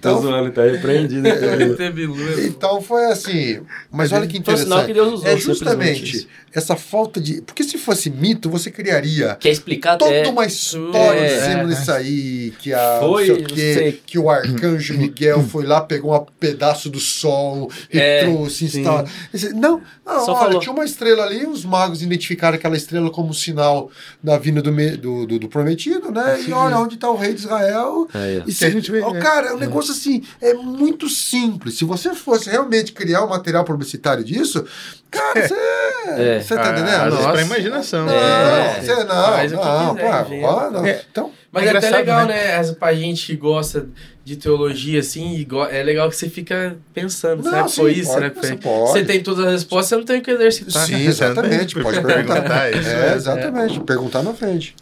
Tô 0.00 0.20
zoando, 0.20 0.50
tá 0.50 0.62
repreendido. 0.62 1.26
É. 1.28 2.46
Então 2.46 2.80
foi 2.80 3.04
assim. 3.06 3.60
Mas 3.90 4.12
olha 4.12 4.26
que 4.26 4.42
Foi 4.42 4.54
um 4.54 4.56
sinal 4.56 4.78
interessante. 4.82 4.86
que 4.86 4.92
Deus 4.94 5.12
usou, 5.14 5.31
é 5.32 5.36
justamente 5.40 6.16
isso. 6.16 6.28
essa 6.52 6.76
falta 6.76 7.20
de. 7.20 7.42
Porque 7.42 7.64
se 7.64 7.78
fosse 7.78 8.10
mito, 8.10 8.48
você 8.50 8.70
criaria 8.70 9.36
Quer 9.40 9.50
explicar 9.50 9.96
toda 9.96 10.12
é, 10.12 10.26
uma 10.28 10.44
história 10.46 11.18
é, 11.20 11.34
dizendo 11.38 11.72
isso 11.72 11.90
aí, 11.92 12.52
que 12.58 12.72
a 12.72 12.98
Foi, 13.00 13.28
não 13.28 13.34
sei 13.36 13.44
o 13.44 13.46
quê, 13.48 13.74
sei. 13.74 14.02
que 14.06 14.18
o 14.18 14.28
arcanjo 14.30 14.94
Miguel 14.96 15.42
foi 15.44 15.64
lá, 15.66 15.80
pegou 15.80 16.14
um 16.14 16.24
pedaço 16.38 16.88
do 16.90 17.00
sol 17.00 17.70
e 17.92 17.98
É, 17.98 18.24
trouxe. 18.24 18.66
Esse- 18.66 19.52
Não, 19.52 19.80
não 20.04 20.24
Só 20.24 20.32
olha, 20.32 20.38
falou. 20.44 20.60
tinha 20.60 20.72
uma 20.72 20.84
estrela 20.84 21.24
ali, 21.24 21.46
os 21.46 21.64
magos 21.64 22.02
identificaram 22.02 22.56
aquela 22.56 22.76
estrela 22.76 23.10
como 23.10 23.32
sinal 23.32 23.90
da 24.22 24.38
vinda 24.38 24.60
do, 24.62 24.72
me- 24.72 24.96
do, 24.96 25.26
do- 25.26 25.38
do 25.38 25.48
prometido, 25.48 26.10
né? 26.10 26.40
E 26.46 26.52
olha 26.52 26.78
onde 26.78 26.94
está 26.96 27.10
o 27.10 27.16
rei 27.16 27.32
de 27.34 27.40
Israel. 27.40 28.08
Aí, 28.12 28.38
ó. 28.38 28.42
E 28.46 28.80
vê, 28.90 29.00
Ó, 29.02 29.14
é. 29.14 29.18
cara, 29.20 29.48
é 29.48 29.54
um 29.54 29.58
negócio 29.58 29.92
assim, 29.92 30.22
é 30.40 30.54
muito 30.54 31.08
simples. 31.08 31.74
Se 31.78 31.84
você 31.84 32.14
fosse 32.14 32.50
realmente 32.50 32.92
criar 32.92 33.24
um 33.24 33.28
material 33.28 33.64
publicitário 33.64 34.24
disso, 34.24 34.64
cara, 35.10 35.21
você 35.34 35.54
É. 35.54 36.40
você 36.40 36.54
tá 36.54 36.62
Ah, 36.62 36.70
entendendo? 36.72 37.10
Nossa. 37.14 37.32
pra 37.32 37.42
imaginação. 37.42 38.06
Não, 38.06 38.12
É. 38.12 38.80
você 38.80 38.90
não, 38.94 38.96
que 38.96 39.04
não, 39.04 39.94
quiser, 39.94 40.10
pá, 40.10 40.24
gente. 40.24 40.44
ó, 40.44 40.70
não. 40.70 40.86
É. 40.86 41.02
Então, 41.10 41.30
Mas 41.54 41.64
É 41.66 41.68
é, 41.68 41.76
até 41.76 41.90
legal, 41.90 42.26
né? 42.26 42.62
né? 42.62 42.74
Pra 42.78 42.94
gente 42.94 43.26
que 43.26 43.36
gosta 43.36 43.86
de 44.24 44.36
teologia, 44.36 45.00
assim, 45.00 45.46
é 45.70 45.82
legal 45.82 46.08
que 46.08 46.16
você 46.16 46.30
fica 46.30 46.76
pensando, 46.94 47.42
Não, 47.42 47.50
será 47.50 47.62
que 47.64 47.70
sim, 47.72 47.80
foi 47.82 47.92
isso? 47.92 48.08
pode, 48.10 48.14
será 48.14 48.30
que 48.30 48.40
você 48.40 48.46
foi? 48.48 48.56
pode. 48.56 48.90
Você 48.92 49.04
tem 49.04 49.22
todas 49.22 49.44
as 49.44 49.52
respostas, 49.52 49.88
você 49.90 49.96
não 49.96 50.04
tem 50.04 50.18
o 50.18 50.22
que 50.22 50.30
exercitar. 50.30 50.86
sim, 50.86 50.92
Você 51.04 51.04
exatamente, 51.24 51.78
pode 51.78 52.00
perguntar. 52.00 52.68
É, 52.70 52.74
né? 52.80 53.14
exatamente, 53.14 53.80
perguntar 53.80 54.22
na 54.22 54.32
frente. 54.32 54.74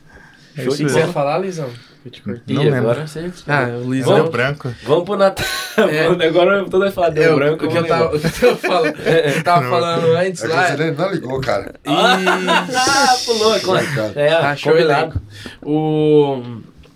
É 0.56 0.62
isso 0.62 0.70
O 0.74 0.76
que 0.76 0.82
você 0.84 0.98
ia 1.00 1.08
falar, 1.08 1.38
Lisão? 1.38 1.68
Eu 2.04 2.10
te 2.10 2.22
cortei. 2.22 2.56
Não 2.56 2.62
lembro. 2.62 2.78
agora 2.78 3.06
você... 3.06 3.30
Ah, 3.46 3.64
o 3.76 3.80
Deu 3.82 3.90
Lisão. 3.92 4.28
branco. 4.30 4.72
Vamos 4.84 5.04
pro 5.04 5.16
Natal. 5.16 5.44
É. 5.76 6.06
Agora 6.26 6.64
todo 6.64 6.80
mundo 6.82 6.92
falar, 6.92 7.10
deu 7.10 7.22
Eu, 7.24 7.34
branco. 7.36 7.66
o 7.66 7.68
que 7.68 7.76
eu 7.76 7.86
tava, 7.86 8.10
lembrar. 8.12 8.16
o 8.28 8.32
que 8.32 8.44
eu 8.46 8.56
falo- 8.56 8.86
eu 9.36 9.42
tava 9.44 9.68
falando 9.68 10.06
antes 10.16 10.42
É 10.44 10.48
lá. 10.48 10.66
você 10.76 10.90
não 10.92 11.12
ligou, 11.12 11.40
cara. 11.40 11.74
Ah, 11.86 13.16
pulou. 13.26 13.60
claro. 13.60 13.86
cara. 13.94 14.12
É, 14.16 14.32
Achou 14.32 14.72
combinado. 14.72 15.20
O. 15.62 16.42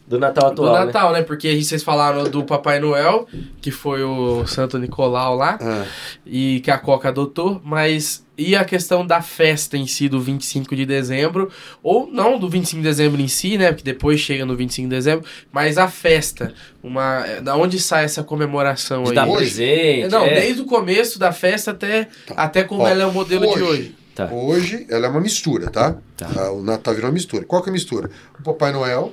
Do 0.07 0.19
Natal 0.19 0.53
Do 0.55 0.63
atual, 0.65 0.79
né? 0.81 0.85
Natal, 0.87 1.13
né? 1.13 1.23
Porque 1.23 1.49
aí 1.49 1.65
vocês 1.65 1.83
falaram 1.83 2.25
do 2.25 2.45
Papai 2.45 2.79
Noel, 2.79 3.27
que 3.63 3.71
foi 3.71 4.03
o 4.05 4.47
Santo 4.47 4.79
Nicolau 4.79 5.35
lá, 5.35 5.59
Ah, 5.61 5.85
e 6.27 6.61
que 6.61 6.71
a 6.71 6.79
Coca 6.79 7.09
adotou, 7.09 7.61
mas. 7.65 8.24
E 8.37 8.57
a 8.57 8.65
questão 8.65 9.07
da 9.07 9.23
festa 9.23 9.77
em 9.77 9.87
si, 9.87 10.09
do 10.09 10.21
25 10.21 10.75
de 10.75 10.85
dezembro, 10.85 11.51
ou 11.83 12.09
não 12.11 12.37
do 12.39 12.49
25 12.49 12.83
de 12.83 12.89
dezembro 12.89 13.21
em 13.21 13.29
si, 13.29 13.57
né? 13.57 13.69
Porque 13.71 13.85
depois 13.85 14.19
chega 14.21 14.45
no 14.45 14.57
25 14.57 14.89
de 14.89 14.95
dezembro, 14.97 15.25
mas 15.53 15.79
a 15.79 15.87
festa. 15.89 16.53
Uma, 16.83 17.21
da 17.43 17.57
onde 17.57 17.79
sai 17.81 18.05
essa 18.05 18.25
comemoração 18.25 19.05
De 19.05 19.11
aí? 19.11 19.15
dar 19.15 19.27
Hoje? 19.29 19.37
presente. 19.37 20.09
Não, 20.11 20.25
é. 20.25 20.35
desde 20.41 20.63
o 20.63 20.65
começo 20.67 21.19
da 21.19 21.31
festa 21.33 21.71
até, 21.71 22.09
até 22.37 22.65
como 22.65 22.83
Ó, 22.83 22.89
ela 22.89 23.05
é 23.05 23.07
o 23.07 23.13
modelo 23.13 23.43
de 23.43 23.53
hoje. 23.53 23.63
hoje. 23.63 23.95
Tá. 24.15 24.29
Hoje 24.33 24.87
ela 24.91 25.07
é 25.07 25.09
uma 25.09 25.21
mistura, 25.21 25.71
tá? 25.71 25.97
Tá. 26.17 26.29
Ah, 26.37 26.51
O 26.53 26.63
Natal 26.63 26.93
virou 26.95 27.09
uma 27.09 27.15
mistura. 27.15 27.45
Qual 27.45 27.63
que 27.63 27.69
é 27.69 27.71
a 27.71 27.73
mistura? 27.73 28.11
O 28.39 28.43
Papai 28.43 28.73
Noel, 28.73 29.13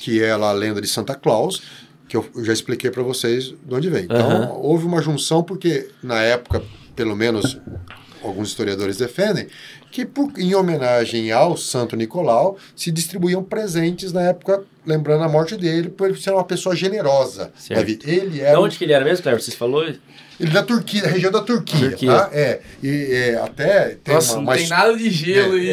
que 0.00 0.22
é 0.22 0.30
a 0.32 0.52
lenda 0.52 0.80
de 0.80 0.86
Santa 0.88 1.14
Claus, 1.14 1.62
que 2.08 2.16
eu 2.16 2.24
já 2.42 2.52
expliquei 2.52 2.90
para 2.90 3.02
vocês 3.02 3.54
de 3.64 3.74
onde 3.74 3.88
vem. 3.90 4.04
Então, 4.04 4.18
Aham. 4.30 4.48
houve 4.54 4.86
uma 4.86 5.00
junção 5.02 5.42
porque 5.42 5.88
na 6.02 6.20
época, 6.22 6.62
pelo 6.94 7.14
menos 7.16 7.58
alguns 8.26 8.48
historiadores 8.48 8.96
defendem, 8.96 9.46
que 9.90 10.04
por- 10.04 10.32
em 10.38 10.54
homenagem 10.54 11.30
ao 11.32 11.56
Santo 11.56 11.96
Nicolau 11.96 12.56
se 12.74 12.90
distribuíam 12.90 13.42
presentes 13.42 14.12
na 14.12 14.22
época, 14.22 14.62
lembrando 14.86 15.24
a 15.24 15.28
morte 15.28 15.56
dele, 15.56 15.88
por 15.88 16.08
ele 16.08 16.18
ser 16.20 16.30
uma 16.32 16.44
pessoa 16.44 16.76
generosa. 16.76 17.52
Davi. 17.70 17.98
Ele 18.04 18.30
De 18.30 18.40
era 18.40 18.60
um 18.60 18.64
onde 18.64 18.76
que 18.78 18.84
ele 18.84 18.92
era 18.92 19.04
mesmo, 19.04 19.22
Cleber? 19.22 19.40
Vocês 19.40 19.56
falou? 19.56 19.84
ele 19.84 20.50
da 20.50 20.62
Turquia, 20.62 21.00
da 21.02 21.08
região 21.08 21.32
da 21.32 21.40
Turquia, 21.40 21.88
Turquia. 21.90 22.10
tá? 22.12 22.30
É, 22.32 22.60
e 22.82 23.08
é, 23.10 23.34
até 23.42 23.96
tem 24.04 24.14
Nossa, 24.14 24.32
uma, 24.32 24.36
não 24.36 24.42
uma 24.44 24.56
tem 24.56 24.68
nada 24.68 24.94
de 24.96 25.10
gelo 25.10 25.56
e. 25.58 25.70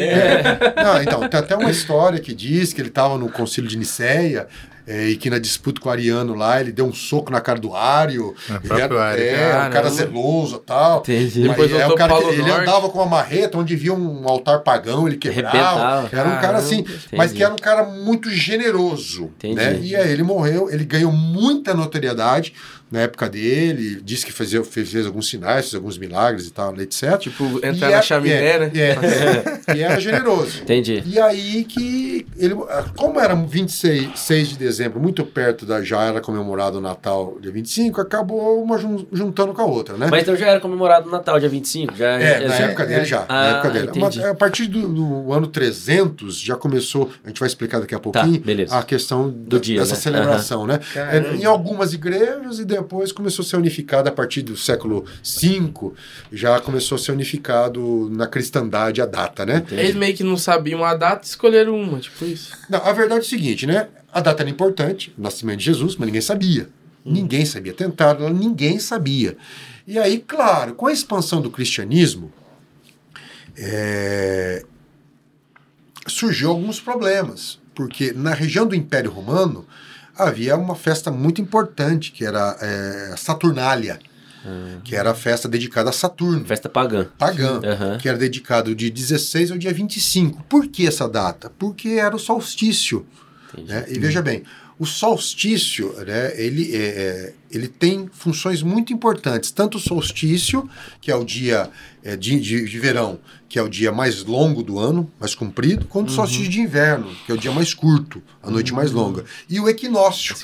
Não, 0.82 1.02
então, 1.02 1.28
tem 1.28 1.38
até 1.40 1.54
uma 1.54 1.70
história 1.70 2.18
que 2.18 2.32
diz 2.34 2.72
que 2.72 2.80
ele 2.80 2.88
estava 2.88 3.18
no 3.18 3.28
concílio 3.30 3.68
de 3.68 3.76
Nicéia 3.76 4.48
é, 4.86 5.08
e 5.08 5.16
que 5.16 5.30
na 5.30 5.38
disputa 5.38 5.80
com 5.80 5.88
o 5.88 5.92
Ariano 5.92 6.34
lá, 6.34 6.60
ele 6.60 6.70
deu 6.70 6.84
um 6.84 6.92
soco 6.92 7.32
na 7.32 7.40
cara 7.40 7.58
do 7.58 7.74
Ário. 7.74 8.34
No 8.48 8.74
Ele 8.74 8.82
era, 8.82 9.02
Ário. 9.02 9.24
é, 9.24 9.46
um 9.46 9.50
cara 9.50 9.70
Caramba. 9.70 9.90
zeloso 9.90 10.56
e 10.56 10.66
tal. 10.66 10.98
Entendi. 11.00 11.48
Mas 11.48 11.72
é 11.72 11.86
o 11.86 11.94
cara 11.94 12.14
que 12.18 12.24
ele 12.28 12.50
andava 12.50 12.88
com 12.90 12.98
uma 12.98 13.06
marreta 13.06 13.56
onde 13.56 13.74
via 13.76 13.94
um 13.94 14.28
altar 14.28 14.60
pagão, 14.60 15.06
ele 15.08 15.16
quebrava. 15.16 16.08
Era 16.12 16.28
um 16.28 16.40
cara 16.40 16.58
assim, 16.58 16.82
Caramba, 16.82 17.02
mas 17.12 17.30
entendi. 17.30 17.36
que 17.36 17.44
era 17.44 17.54
um 17.54 17.58
cara 17.58 17.84
muito 17.84 18.30
generoso. 18.30 19.30
Entendi. 19.38 19.54
Né? 19.54 19.78
E 19.80 19.96
aí 19.96 20.12
ele 20.12 20.22
morreu, 20.22 20.70
ele 20.70 20.84
ganhou 20.84 21.12
muita 21.12 21.72
notoriedade 21.74 22.52
na 22.90 23.00
época 23.00 23.28
dele, 23.28 24.00
disse 24.04 24.24
que 24.24 24.32
fazia, 24.32 24.62
fez, 24.62 24.90
fez 24.90 25.06
alguns 25.06 25.28
sinais, 25.28 25.64
fez 25.64 25.74
alguns 25.74 25.98
milagres 25.98 26.46
e 26.46 26.52
tal, 26.52 26.74
etc. 26.80 27.18
Tipo, 27.18 27.44
E 27.62 27.66
entrar 27.68 27.90
é- 27.90 27.96
na 27.96 28.02
chaminé, 28.02 28.34
é, 28.46 28.58
né? 28.58 28.70
é, 28.74 29.74
e 29.76 29.82
era 29.82 29.98
generoso. 30.00 30.62
Entendi. 30.62 31.02
E 31.06 31.18
aí 31.18 31.64
que 31.64 32.26
ele, 32.36 32.54
como 32.96 33.18
era 33.20 33.34
26 33.34 34.10
6 34.18 34.48
de 34.48 34.56
dezembro, 34.58 35.00
muito 35.00 35.24
perto 35.24 35.66
da 35.66 35.82
já 35.82 36.02
era 36.04 36.20
comemorado 36.20 36.78
o 36.78 36.80
Natal 36.80 37.36
dia 37.40 37.50
25, 37.50 38.00
acabou 38.00 38.62
uma 38.62 38.78
jun- 38.78 39.06
juntando 39.12 39.52
com 39.52 39.62
a 39.62 39.64
outra, 39.66 39.96
né? 39.96 40.06
Mas 40.10 40.22
então 40.22 40.36
já 40.36 40.46
era 40.48 40.60
comemorado 40.60 41.08
o 41.08 41.12
Natal, 41.12 41.38
dia 41.40 41.48
25? 41.48 41.94
Já, 41.96 42.18
É, 42.20 42.40
já- 42.42 42.48
na 42.48 42.56
já- 42.56 42.64
época 42.66 42.86
dele 42.86 43.04
já. 43.04 43.24
Ah, 43.28 43.34
na 43.42 43.48
época 43.56 43.70
dele. 43.70 43.84
entendi. 43.88 44.00
Mas, 44.00 44.18
a 44.18 44.34
partir 44.34 44.66
do, 44.66 44.88
do 44.88 45.32
ano 45.32 45.46
300 45.46 46.38
já 46.38 46.56
começou, 46.56 47.10
a 47.24 47.28
gente 47.28 47.40
vai 47.40 47.46
explicar 47.48 47.80
daqui 47.80 47.94
a 47.94 47.98
pouquinho, 47.98 48.38
Tá, 48.38 48.44
beleza. 48.46 48.76
a 48.76 48.82
questão 48.82 49.28
Do 49.30 49.56
da- 49.56 49.62
dia, 49.62 49.80
dessa 49.80 49.94
né? 49.94 50.00
celebração, 50.00 50.66
né? 50.66 50.78
Caramba. 50.92 51.28
É, 51.28 51.34
Em 51.36 51.44
algumas 51.44 51.92
igrejas 51.92 52.58
e 52.58 52.64
depois 52.76 53.12
começou 53.12 53.44
a 53.44 53.46
ser 53.46 53.56
unificado 53.56 54.08
a 54.08 54.12
partir 54.12 54.42
do 54.42 54.56
século 54.56 55.04
V, 55.22 55.92
já 56.32 56.60
começou 56.60 56.96
a 56.96 56.98
ser 56.98 57.12
unificado 57.12 58.10
na 58.10 58.26
cristandade 58.26 59.00
a 59.00 59.06
data, 59.06 59.46
né? 59.46 59.64
Eles 59.70 59.94
meio 59.94 60.14
que 60.16 60.24
não 60.24 60.36
sabiam 60.36 60.84
a 60.84 60.94
data 60.94 61.22
e 61.24 61.28
escolheram 61.28 61.80
uma, 61.80 62.00
tipo 62.00 62.24
isso. 62.24 62.52
Não, 62.68 62.84
a 62.84 62.92
verdade 62.92 63.20
é 63.20 63.22
o 63.22 63.28
seguinte, 63.28 63.66
né? 63.66 63.88
A 64.12 64.20
data 64.20 64.42
era 64.42 64.50
importante, 64.50 65.14
o 65.16 65.22
nascimento 65.22 65.58
de 65.58 65.64
Jesus, 65.64 65.96
mas 65.96 66.06
ninguém 66.06 66.20
sabia. 66.20 66.68
Ninguém 67.04 67.44
sabia. 67.44 67.72
Tentaram, 67.72 68.28
ninguém 68.30 68.78
sabia. 68.78 69.36
E 69.86 69.98
aí, 69.98 70.18
claro, 70.18 70.74
com 70.74 70.86
a 70.86 70.92
expansão 70.92 71.40
do 71.42 71.50
cristianismo, 71.50 72.32
é, 73.56 74.64
surgiu 76.06 76.50
alguns 76.50 76.80
problemas. 76.80 77.62
Porque 77.74 78.12
na 78.12 78.32
região 78.32 78.66
do 78.66 78.74
Império 78.74 79.10
Romano 79.10 79.66
havia 80.16 80.56
uma 80.56 80.74
festa 80.74 81.10
muito 81.10 81.40
importante, 81.40 82.12
que 82.12 82.24
era 82.24 82.56
é, 82.60 83.10
a 83.12 83.16
Saturnália. 83.16 83.98
que 84.84 84.94
era 84.94 85.12
a 85.12 85.14
festa 85.14 85.48
dedicada 85.48 85.88
a 85.88 85.92
Saturno. 85.92 86.44
Festa 86.44 86.68
pagã. 86.68 87.06
Pagã, 87.18 87.62
Aham. 87.64 87.96
que 87.98 88.06
era 88.06 88.18
dedicado 88.18 88.74
de 88.74 88.90
16 88.90 89.50
ao 89.50 89.56
dia 89.56 89.72
25. 89.72 90.42
Por 90.44 90.66
que 90.68 90.86
essa 90.86 91.08
data? 91.08 91.50
Porque 91.58 91.88
era 91.90 92.14
o 92.14 92.18
solstício. 92.18 93.06
Né? 93.56 93.86
E 93.88 93.98
veja 93.98 94.20
bem, 94.20 94.42
o 94.84 94.86
solstício, 94.86 95.94
né, 96.06 96.32
ele, 96.36 96.76
é, 96.76 96.78
é, 96.78 97.34
ele 97.50 97.66
tem 97.66 98.08
funções 98.12 98.62
muito 98.62 98.92
importantes. 98.92 99.50
Tanto 99.50 99.78
o 99.78 99.80
solstício, 99.80 100.68
que 101.00 101.10
é 101.10 101.16
o 101.16 101.24
dia 101.24 101.70
é, 102.02 102.16
de, 102.16 102.38
de, 102.38 102.68
de 102.68 102.78
verão, 102.78 103.18
que 103.48 103.58
é 103.58 103.62
o 103.62 103.68
dia 103.68 103.90
mais 103.90 104.22
longo 104.22 104.62
do 104.62 104.78
ano, 104.78 105.10
mais 105.18 105.34
comprido, 105.34 105.86
quanto 105.86 106.10
o 106.10 106.12
solstício 106.12 106.48
de 106.48 106.60
inverno, 106.60 107.10
que 107.24 107.32
é 107.32 107.34
o 107.34 107.38
dia 107.38 107.50
mais 107.50 107.72
curto, 107.72 108.22
a 108.42 108.50
noite 108.50 108.74
mais 108.74 108.92
longa. 108.92 109.24
E 109.48 109.58
o 109.58 109.68
equinócio. 109.68 110.36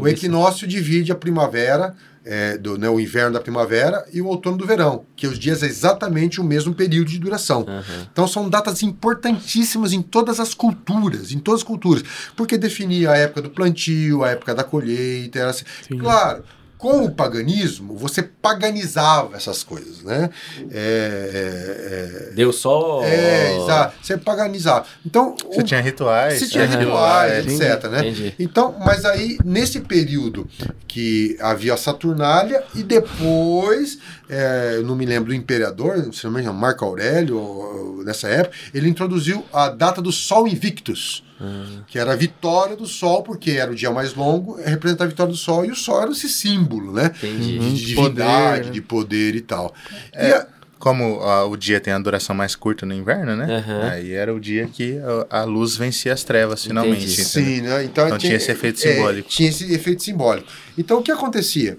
O 0.00 0.06
equinócio 0.06 0.66
divide 0.66 1.10
a 1.10 1.14
primavera, 1.14 1.96
é, 2.24 2.58
do, 2.58 2.78
né, 2.78 2.88
o 2.88 3.00
inverno 3.00 3.32
da 3.32 3.40
primavera 3.40 4.04
e 4.12 4.20
o 4.20 4.26
outono 4.26 4.56
do 4.56 4.66
verão, 4.66 5.04
que 5.16 5.26
os 5.26 5.38
dias 5.38 5.62
é 5.62 5.66
exatamente 5.66 6.40
o 6.40 6.44
mesmo 6.44 6.74
período 6.74 7.08
de 7.08 7.18
duração. 7.18 7.64
Aham. 7.68 8.08
Então 8.12 8.28
são 8.28 8.48
datas 8.48 8.82
importantíssimas 8.82 9.92
em 9.92 10.02
todas 10.02 10.40
as 10.40 10.54
culturas, 10.54 11.32
em 11.32 11.38
todas 11.38 11.60
as 11.60 11.66
culturas, 11.66 12.04
porque 12.36 12.58
definia 12.58 13.12
a 13.12 13.16
época 13.16 13.42
do 13.42 13.50
plantio, 13.50 14.24
a 14.24 14.30
época 14.30 14.54
da 14.54 14.64
colheita, 14.64 15.38
era 15.38 15.50
assim. 15.50 15.64
Claro, 15.98 16.44
com 16.78 17.04
o 17.04 17.10
paganismo, 17.10 17.96
você 17.96 18.22
paganizava 18.22 19.36
essas 19.36 19.64
coisas, 19.64 20.02
né? 20.04 20.30
É, 20.70 22.30
Deu 22.34 22.52
só. 22.52 23.02
é, 23.04 23.08
é, 23.52 23.56
exato, 23.56 23.96
você 24.00 24.16
paganizava. 24.16 24.86
Então, 25.04 25.34
Você 25.50 25.60
o- 25.60 25.64
tinha 25.64 25.80
rituais. 25.80 26.38
se 26.38 26.48
tinha 26.48 26.64
Aham. 26.64 26.78
rituais, 26.78 27.44
Rituais, 27.46 27.60
etc, 27.80 27.90
né? 27.90 27.98
Entendi. 28.00 28.34
Então, 28.38 28.76
mas 28.78 29.04
aí, 29.04 29.38
nesse 29.44 29.80
período 29.80 30.48
que 30.86 31.36
havia 31.40 31.74
a 31.74 31.76
Saturnália, 31.76 32.62
e 32.74 32.82
depois, 32.82 33.98
é, 34.28 34.74
eu 34.76 34.84
não 34.84 34.94
me 34.94 35.04
lembro 35.04 35.28
do 35.30 35.34
imperador, 35.34 36.08
se 36.14 36.24
não 36.24 36.30
me 36.32 36.40
engano, 36.40 36.58
Marco 36.58 36.84
Aurélio, 36.84 38.02
nessa 38.04 38.28
época, 38.28 38.56
ele 38.72 38.88
introduziu 38.88 39.44
a 39.52 39.68
data 39.68 40.00
do 40.00 40.12
Sol 40.12 40.46
Invictus, 40.48 41.24
que 41.86 41.98
era 41.98 42.12
a 42.12 42.16
vitória 42.16 42.76
do 42.76 42.86
Sol, 42.86 43.22
porque 43.22 43.52
era 43.52 43.70
o 43.70 43.74
dia 43.74 43.90
mais 43.90 44.14
longo, 44.14 44.56
representava 44.60 45.04
a 45.08 45.10
vitória 45.10 45.32
do 45.32 45.38
Sol, 45.38 45.64
e 45.64 45.70
o 45.70 45.76
Sol 45.76 46.02
era 46.02 46.10
esse 46.10 46.28
símbolo, 46.28 46.92
né? 46.92 47.12
Entendi. 47.16 47.58
De, 47.58 47.86
de 47.86 47.94
Poder, 47.94 48.12
divindade, 48.14 48.66
né? 48.66 48.72
de 48.72 48.80
poder 48.82 49.34
e 49.36 49.40
tal. 49.40 49.74
E 50.14 50.32
a- 50.32 50.46
Como 50.78 51.18
ah, 51.22 51.44
o 51.44 51.56
dia 51.56 51.80
tem 51.80 51.92
a 51.92 51.98
duração 51.98 52.36
mais 52.36 52.54
curta 52.54 52.86
no 52.86 52.94
inverno, 52.94 53.34
né? 53.34 53.46
Aham. 53.58 53.90
Aí 53.90 54.12
era 54.12 54.32
o 54.32 54.38
dia 54.38 54.68
que 54.72 54.96
a, 55.28 55.40
a 55.40 55.44
luz 55.44 55.76
vencia 55.76 56.12
as 56.12 56.22
trevas, 56.22 56.64
finalmente. 56.64 57.08
Sim, 57.24 57.62
né? 57.62 57.82
Então, 57.82 58.06
Então 58.06 58.16
tinha 58.16 58.36
esse 58.36 58.52
efeito 58.52 58.78
é, 58.86 58.92
simbólico. 58.94 59.28
tinha 59.28 59.48
esse 59.48 59.72
efeito 59.74 60.04
simbólico. 60.04 60.46
Então 60.78 61.00
o 61.00 61.02
que 61.02 61.10
acontecia? 61.10 61.76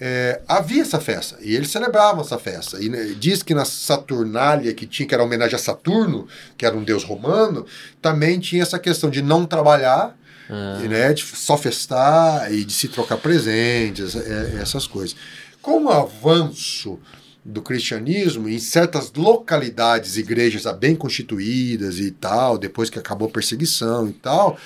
É, 0.00 0.40
havia 0.48 0.80
essa 0.80 0.98
festa 0.98 1.36
e 1.42 1.54
eles 1.54 1.68
celebravam 1.70 2.22
essa 2.22 2.38
festa. 2.38 2.82
E 2.82 2.88
né, 2.88 3.14
diz 3.18 3.42
que 3.42 3.54
na 3.54 3.66
Saturnália, 3.66 4.72
que 4.72 4.86
tinha 4.86 5.06
que 5.06 5.14
era 5.14 5.22
homenagem 5.22 5.54
a 5.56 5.58
Saturno, 5.58 6.26
que 6.56 6.64
era 6.64 6.74
um 6.74 6.82
deus 6.82 7.04
romano, 7.04 7.66
também 8.00 8.40
tinha 8.40 8.62
essa 8.62 8.78
questão 8.78 9.10
de 9.10 9.20
não 9.20 9.44
trabalhar, 9.44 10.16
Ah. 10.52 10.80
e, 10.84 10.88
né, 10.88 11.12
de 11.12 11.22
só 11.22 11.56
festar 11.56 12.52
e 12.52 12.64
de 12.64 12.72
se 12.72 12.88
trocar 12.88 13.18
presentes, 13.18 14.16
é, 14.16 14.58
essas 14.60 14.84
coisas. 14.86 15.14
Com 15.62 15.84
o 15.84 15.90
avanço 15.90 16.98
do 17.44 17.62
cristianismo 17.62 18.48
em 18.48 18.58
certas 18.58 19.12
localidades, 19.12 20.16
igrejas 20.16 20.64
bem 20.78 20.94
constituídas 20.94 21.98
e 21.98 22.10
tal, 22.10 22.58
depois 22.58 22.90
que 22.90 22.98
acabou 22.98 23.28
a 23.28 23.30
perseguição 23.30 24.08
e 24.08 24.12
tal, 24.12 24.58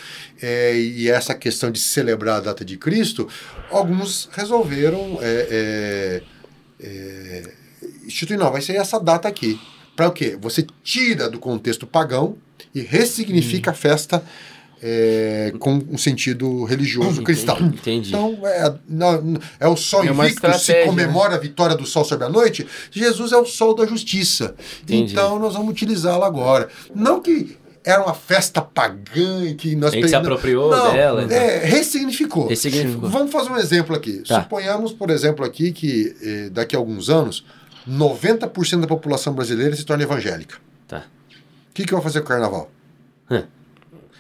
é, 0.43 0.77
e 0.77 1.09
essa 1.09 1.35
questão 1.35 1.71
de 1.71 1.79
celebrar 1.79 2.39
a 2.39 2.41
data 2.41 2.65
de 2.65 2.77
Cristo, 2.77 3.29
alguns 3.71 4.29
resolveram 4.33 5.19
é, 5.21 6.23
é, 6.81 6.83
é, 6.85 7.53
instituir, 8.05 8.39
não, 8.39 8.51
vai 8.51 8.61
ser 8.61 8.75
essa 8.75 8.99
data 8.99 9.29
aqui. 9.29 9.61
Para 9.95 10.09
o 10.09 10.13
quê? 10.13 10.37
Você 10.41 10.67
tira 10.83 11.31
do 11.31 11.39
contexto 11.39 11.87
pagão 11.87 12.37
e 12.75 12.81
ressignifica 12.81 13.71
a 13.71 13.75
festa 13.75 14.25
é, 14.87 15.51
com 15.59 15.83
um 15.91 15.97
sentido 15.97 16.65
religioso 16.65 17.23
cristão. 17.23 17.57
Entendi. 17.59 18.11
Então, 18.11 18.39
é, 18.45 18.75
não- 18.87 19.39
é 19.59 19.67
o 19.67 19.77
sol 19.77 20.05
É 20.05 20.09
invicto, 20.09 20.59
se 20.59 20.85
comemora 20.85 21.37
a 21.37 21.39
vitória 21.39 21.75
do 21.75 21.87
sol 21.87 22.05
sobre 22.05 22.27
a 22.27 22.29
noite. 22.29 22.67
Jesus 22.91 23.33
é 23.33 23.37
o 23.39 23.47
sol 23.47 23.75
da 23.75 23.87
justiça. 23.87 24.55
Entendi. 24.83 25.13
Então, 25.13 25.39
nós 25.39 25.55
vamos 25.55 25.71
utilizá-lo 25.71 26.23
agora. 26.23 26.69
Não 26.95 27.23
que 27.23 27.57
era 27.83 28.03
uma 28.03 28.13
festa 28.13 28.61
pagã 28.61 29.45
e 29.45 29.55
que 29.55 29.75
nós 29.75 29.95
A 29.95 29.97
gente 29.97 30.09
se 30.09 30.15
apropriou 30.15 30.71
não, 30.71 30.93
dela, 30.93 31.23
então. 31.25 31.35
É, 31.35 31.65
ressignificou. 31.65 32.49
Ressignificou. 32.49 33.09
Vamos 33.09 33.33
fazer 33.33 33.51
um 33.51 33.57
exemplo 33.57 33.97
aqui. 33.97 34.23
Tá. 34.29 34.43
Suponhamos, 34.43 34.93
por 34.93 35.09
exemplo, 35.09 35.47
aqui 35.47 35.73
que 35.73 36.15
eh, 36.23 36.51
daqui 36.51 36.77
a 36.77 36.79
alguns 36.79 37.09
anos, 37.09 37.43
90% 37.89 38.81
da 38.83 38.87
população 38.87 39.33
brasileira 39.33 39.75
se 39.75 39.85
torna 39.85 40.03
evangélica. 40.03 40.57
Tá. 40.87 41.05
O 41.71 41.75
que, 41.75 41.85
que 41.85 41.93
vai 41.95 42.03
fazer 42.03 42.21
com 42.21 42.27
o 42.27 42.29
carnaval? 42.29 42.71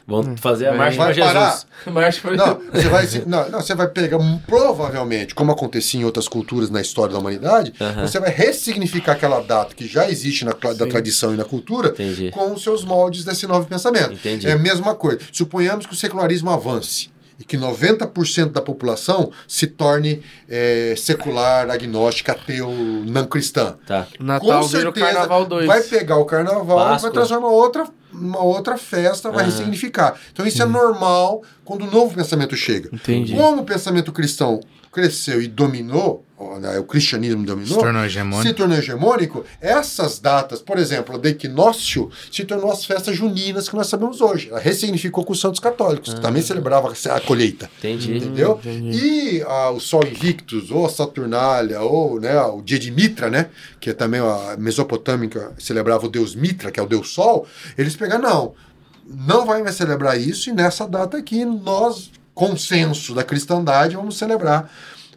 Vamos 0.06 0.38
fazer 0.40 0.66
a 0.66 0.74
marcha 0.74 0.98
para 0.98 1.14
parar? 1.14 1.50
Jesus. 1.50 1.66
Mas 1.86 2.18
foi... 2.18 2.36
Não, 2.36 2.60
você 2.72 2.88
vai, 2.88 3.06
não, 3.26 3.48
não, 3.48 3.60
você 3.60 3.74
vai 3.74 3.88
pegar, 3.88 4.18
hum, 4.18 4.38
provavelmente, 4.46 5.34
como 5.34 5.50
acontecia 5.50 6.00
em 6.00 6.04
outras 6.04 6.28
culturas 6.28 6.68
na 6.68 6.80
história 6.80 7.12
da 7.12 7.18
humanidade, 7.18 7.72
você 8.00 8.20
vai 8.20 8.30
ressignificar 8.30 9.12
aquela 9.12 9.40
data 9.40 9.74
que 9.74 9.86
já 9.86 10.08
existe 10.08 10.44
na 10.44 10.52
da 10.52 10.86
tradição 10.86 11.34
e 11.34 11.36
na 11.36 11.44
cultura 11.44 11.88
Entendi. 11.88 12.30
com 12.30 12.52
os 12.52 12.62
seus 12.62 12.84
moldes 12.84 13.24
desse 13.24 13.46
novo 13.46 13.66
pensamento. 13.66 14.12
Entendi. 14.12 14.46
É 14.46 14.52
a 14.52 14.58
mesma 14.58 14.94
coisa. 14.94 15.20
Suponhamos 15.32 15.86
que 15.86 15.92
o 15.92 15.96
secularismo 15.96 16.50
avance 16.50 17.10
e 17.38 17.44
que 17.44 17.56
90% 17.56 18.52
da 18.52 18.60
população 18.60 19.30
se 19.48 19.66
torne 19.66 20.22
eh, 20.48 20.94
secular, 20.96 21.68
agnóstica, 21.68 22.32
ateu, 22.32 22.70
não 23.06 23.26
cristã. 23.26 23.76
Tá. 23.86 24.06
Natal 24.20 24.60
Com 24.60 24.68
vira 24.68 24.90
o 24.90 24.92
certeza 24.92 25.06
Carnaval 25.06 25.44
2. 25.46 25.66
vai 25.66 25.82
pegar 25.82 26.16
o 26.16 26.24
carnaval 26.24 26.96
e 26.96 27.00
vai 27.00 27.10
transformar 27.10 27.48
outra 27.48 27.86
uma 28.14 28.40
outra 28.42 28.76
festa, 28.76 29.30
vai 29.30 29.44
Aham. 29.44 29.50
ressignificar. 29.50 30.14
Então 30.32 30.46
isso 30.46 30.62
é 30.62 30.66
normal 30.66 31.42
quando 31.64 31.82
o 31.82 31.90
novo 31.90 32.14
pensamento 32.14 32.56
chega. 32.56 32.88
Entendi. 32.92 33.34
Como 33.34 33.62
o 33.62 33.64
pensamento 33.64 34.12
cristão 34.12 34.60
cresceu 34.94 35.42
e 35.42 35.48
dominou, 35.48 36.24
o 36.38 36.84
cristianismo 36.84 37.40
Se 37.40 37.46
dominou, 37.46 37.78
tornou 37.78 38.04
hegemônico. 38.04 38.48
se 38.48 38.54
tornou 38.54 38.78
hegemônico, 38.78 39.44
essas 39.60 40.20
datas, 40.20 40.62
por 40.62 40.78
exemplo, 40.78 41.16
a 41.16 41.18
do 41.18 41.26
equinócio, 41.26 42.08
se 42.30 42.44
tornou 42.44 42.70
as 42.70 42.84
festas 42.84 43.16
juninas 43.16 43.68
que 43.68 43.74
nós 43.74 43.88
sabemos 43.88 44.20
hoje. 44.20 44.50
Ela 44.50 44.60
ressignificou 44.60 45.24
com 45.24 45.32
os 45.32 45.40
santos 45.40 45.58
católicos, 45.58 46.14
que 46.14 46.20
também 46.20 46.42
celebrava 46.42 46.92
a 46.92 47.20
colheita. 47.20 47.68
Entendi. 47.78 48.16
Entendeu? 48.16 48.60
entendi. 48.62 48.96
E 48.96 49.42
ah, 49.42 49.70
o 49.70 49.80
Sol 49.80 50.06
Invictus, 50.06 50.70
ou 50.70 50.86
a 50.86 50.90
Saturnália, 50.90 51.80
ou 51.80 52.20
né, 52.20 52.40
o 52.42 52.62
dia 52.62 52.78
de 52.78 52.92
Mitra, 52.92 53.28
né? 53.28 53.48
Que 53.80 53.90
é 53.90 53.92
também 53.92 54.20
a 54.20 54.56
mesopotâmica 54.56 55.52
celebrava 55.58 56.06
o 56.06 56.08
deus 56.08 56.36
Mitra, 56.36 56.70
que 56.70 56.78
é 56.78 56.82
o 56.82 56.86
deus 56.86 57.12
Sol. 57.12 57.48
Eles 57.76 57.96
pegaram, 57.96 58.22
não, 58.22 58.54
não 59.06 59.44
vai 59.44 59.60
mais 59.60 59.74
celebrar 59.74 60.20
isso, 60.20 60.50
e 60.50 60.52
nessa 60.52 60.86
data 60.86 61.16
aqui, 61.16 61.44
nós, 61.44 62.12
consenso 62.34 63.14
da 63.14 63.22
cristandade, 63.22 63.96
vamos 63.96 64.16
celebrar 64.18 64.70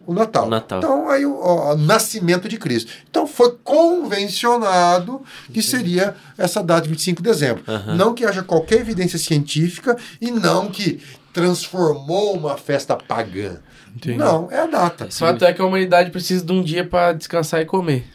o 0.05 0.13
Natal. 0.13 0.45
O 0.47 0.49
Natal. 0.49 0.77
Então, 0.79 1.09
aí 1.09 1.25
o, 1.25 1.33
o- 1.33 1.71
o 1.73 1.75
nascimento 1.77 2.47
de 2.47 2.57
Cristo. 2.57 2.91
Então, 3.09 3.27
foi 3.27 3.57
convencionado 3.63 5.21
que 5.53 5.61
seria 5.61 6.15
essa 6.37 6.63
data 6.63 6.83
de 6.83 6.89
25 6.89 7.21
de 7.21 7.29
dezembro. 7.29 7.63
Aham. 7.67 7.95
Não 7.95 8.13
que 8.13 8.25
haja 8.25 8.41
qualquer 8.43 8.79
evidência 8.79 9.19
científica 9.19 9.97
e 10.21 10.31
não 10.31 10.67
que 10.69 11.01
transformou 11.33 12.35
uma 12.35 12.57
festa 12.57 12.95
pagã. 12.95 13.57
Entendi. 13.97 14.17
Não, 14.17 14.47
é 14.51 14.59
a 14.59 14.67
data. 14.67 15.05
O 15.05 15.11
fato 15.11 15.43
é 15.43 15.51
que 15.51 15.61
a 15.61 15.65
humanidade 15.65 16.11
precisa 16.11 16.45
de 16.45 16.51
um 16.51 16.61
dia 16.63 16.83
pra 16.85 17.13
descansar 17.13 17.61
e 17.61 17.65
comer. 17.65 18.05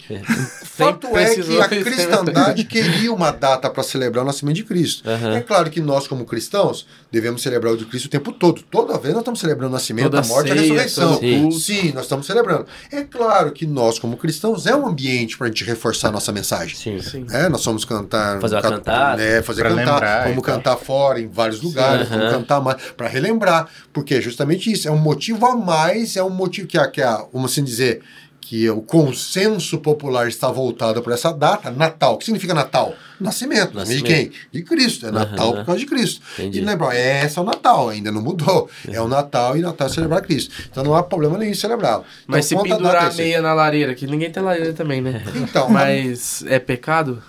Fato 0.64 1.06
é 1.16 1.34
que 1.34 1.60
a 1.60 1.68
cristandade 1.68 2.64
queria 2.64 3.12
uma 3.12 3.30
data 3.30 3.68
para 3.68 3.82
celebrar 3.82 4.22
o 4.24 4.26
nascimento 4.26 4.56
de 4.56 4.64
Cristo. 4.64 5.08
Aham. 5.08 5.36
É 5.36 5.40
claro 5.40 5.70
que 5.70 5.80
nós, 5.80 6.06
como 6.06 6.24
cristãos, 6.24 6.86
devemos 7.10 7.42
celebrar 7.42 7.72
o 7.72 7.76
de 7.76 7.84
Cristo 7.84 8.06
o 8.06 8.08
tempo 8.08 8.32
todo. 8.32 8.62
Toda 8.70 8.98
vez 8.98 9.12
nós 9.12 9.22
estamos 9.22 9.40
celebrando 9.40 9.70
o 9.70 9.72
nascimento, 9.74 10.04
Toda 10.10 10.20
a 10.20 10.26
morte 10.26 10.48
e 10.48 10.52
a 10.52 10.54
ressurreição. 10.54 11.18
culto. 11.18 11.58
Sim, 11.58 11.92
nós 11.92 12.04
estamos 12.04 12.26
celebrando. 12.26 12.66
É 12.90 13.02
claro 13.02 13.50
que 13.52 13.66
nós, 13.66 13.98
como 13.98 14.16
cristãos, 14.16 14.66
é 14.66 14.74
um 14.74 14.86
ambiente 14.86 15.36
para 15.36 15.46
a 15.46 15.50
gente 15.50 15.64
reforçar 15.64 16.08
a 16.08 16.12
nossa 16.12 16.32
mensagem. 16.32 16.76
Sim. 16.76 17.00
Sim. 17.02 17.26
É, 17.30 17.48
nós 17.48 17.64
vamos 17.64 17.84
cantar. 17.84 18.40
Fazer 18.40 18.54
uma 18.56 18.62
ca- 18.62 18.70
cantada. 18.70 19.22
É, 19.22 19.42
fazer 19.42 19.62
cantar. 19.62 19.74
lembrar 19.76 20.28
Vamos 20.28 20.44
cantar 20.44 20.76
fora, 20.76 21.20
em 21.20 21.28
vários 21.28 21.60
lugares. 21.60 22.06
Aham. 22.08 22.18
Vamos 22.18 22.32
cantar 22.34 22.60
mais. 22.60 22.82
Para 22.96 23.08
relembrar. 23.08 23.68
Porque 23.92 24.14
é 24.14 24.20
justamente 24.20 24.70
isso. 24.72 24.86
É 24.88 24.90
um 24.90 24.98
motivo 24.98 25.44
a 25.46 25.54
mais. 25.56 25.71
É 26.16 26.22
um 26.22 26.30
motivo 26.30 26.66
que, 26.66 26.78
a, 26.78 26.88
que 26.88 27.00
a, 27.00 27.24
vamos 27.32 27.52
assim 27.52 27.64
dizer, 27.64 28.02
que 28.52 28.68
o 28.68 28.82
consenso 28.82 29.78
popular 29.78 30.28
está 30.28 30.50
voltado 30.50 31.00
para 31.00 31.14
essa 31.14 31.32
data. 31.32 31.70
Natal. 31.70 32.14
O 32.14 32.18
que 32.18 32.26
significa 32.26 32.52
Natal? 32.52 32.94
Nascimento. 33.18 33.74
Nascimento. 33.74 34.04
De 34.04 34.14
quem? 34.14 34.32
De 34.52 34.62
Cristo. 34.62 35.06
É 35.06 35.10
Natal 35.10 35.48
Aham. 35.48 35.56
por 35.58 35.66
causa 35.66 35.80
de 35.80 35.86
Cristo. 35.86 36.20
Entendi. 36.34 36.58
E 36.58 36.60
lembrar, 36.60 36.94
esse 36.94 37.38
é 37.38 37.40
o 37.40 37.44
Natal. 37.44 37.88
Ainda 37.88 38.12
não 38.12 38.20
mudou. 38.20 38.68
É 38.86 39.00
o 39.00 39.08
Natal 39.08 39.56
e 39.56 39.60
Natal 39.60 39.86
é 39.86 39.90
celebrar 39.90 40.20
Cristo. 40.20 40.52
Então 40.70 40.84
não 40.84 40.94
há 40.94 41.02
problema 41.02 41.38
nenhum 41.38 41.52
em 41.52 41.54
celebrá-lo. 41.54 42.04
Mas 42.26 42.44
se 42.44 42.54
então, 42.54 42.66
a 42.66 42.76
pendurar 42.76 43.06
a 43.06 43.14
meia 43.14 43.40
na 43.40 43.54
lareira, 43.54 43.94
que 43.94 44.06
ninguém 44.06 44.30
tem 44.30 44.42
lareira 44.42 44.74
também, 44.74 45.00
né? 45.00 45.22
Então, 45.36 45.70
Mas 45.70 46.44
é 46.46 46.58
pecado? 46.58 47.22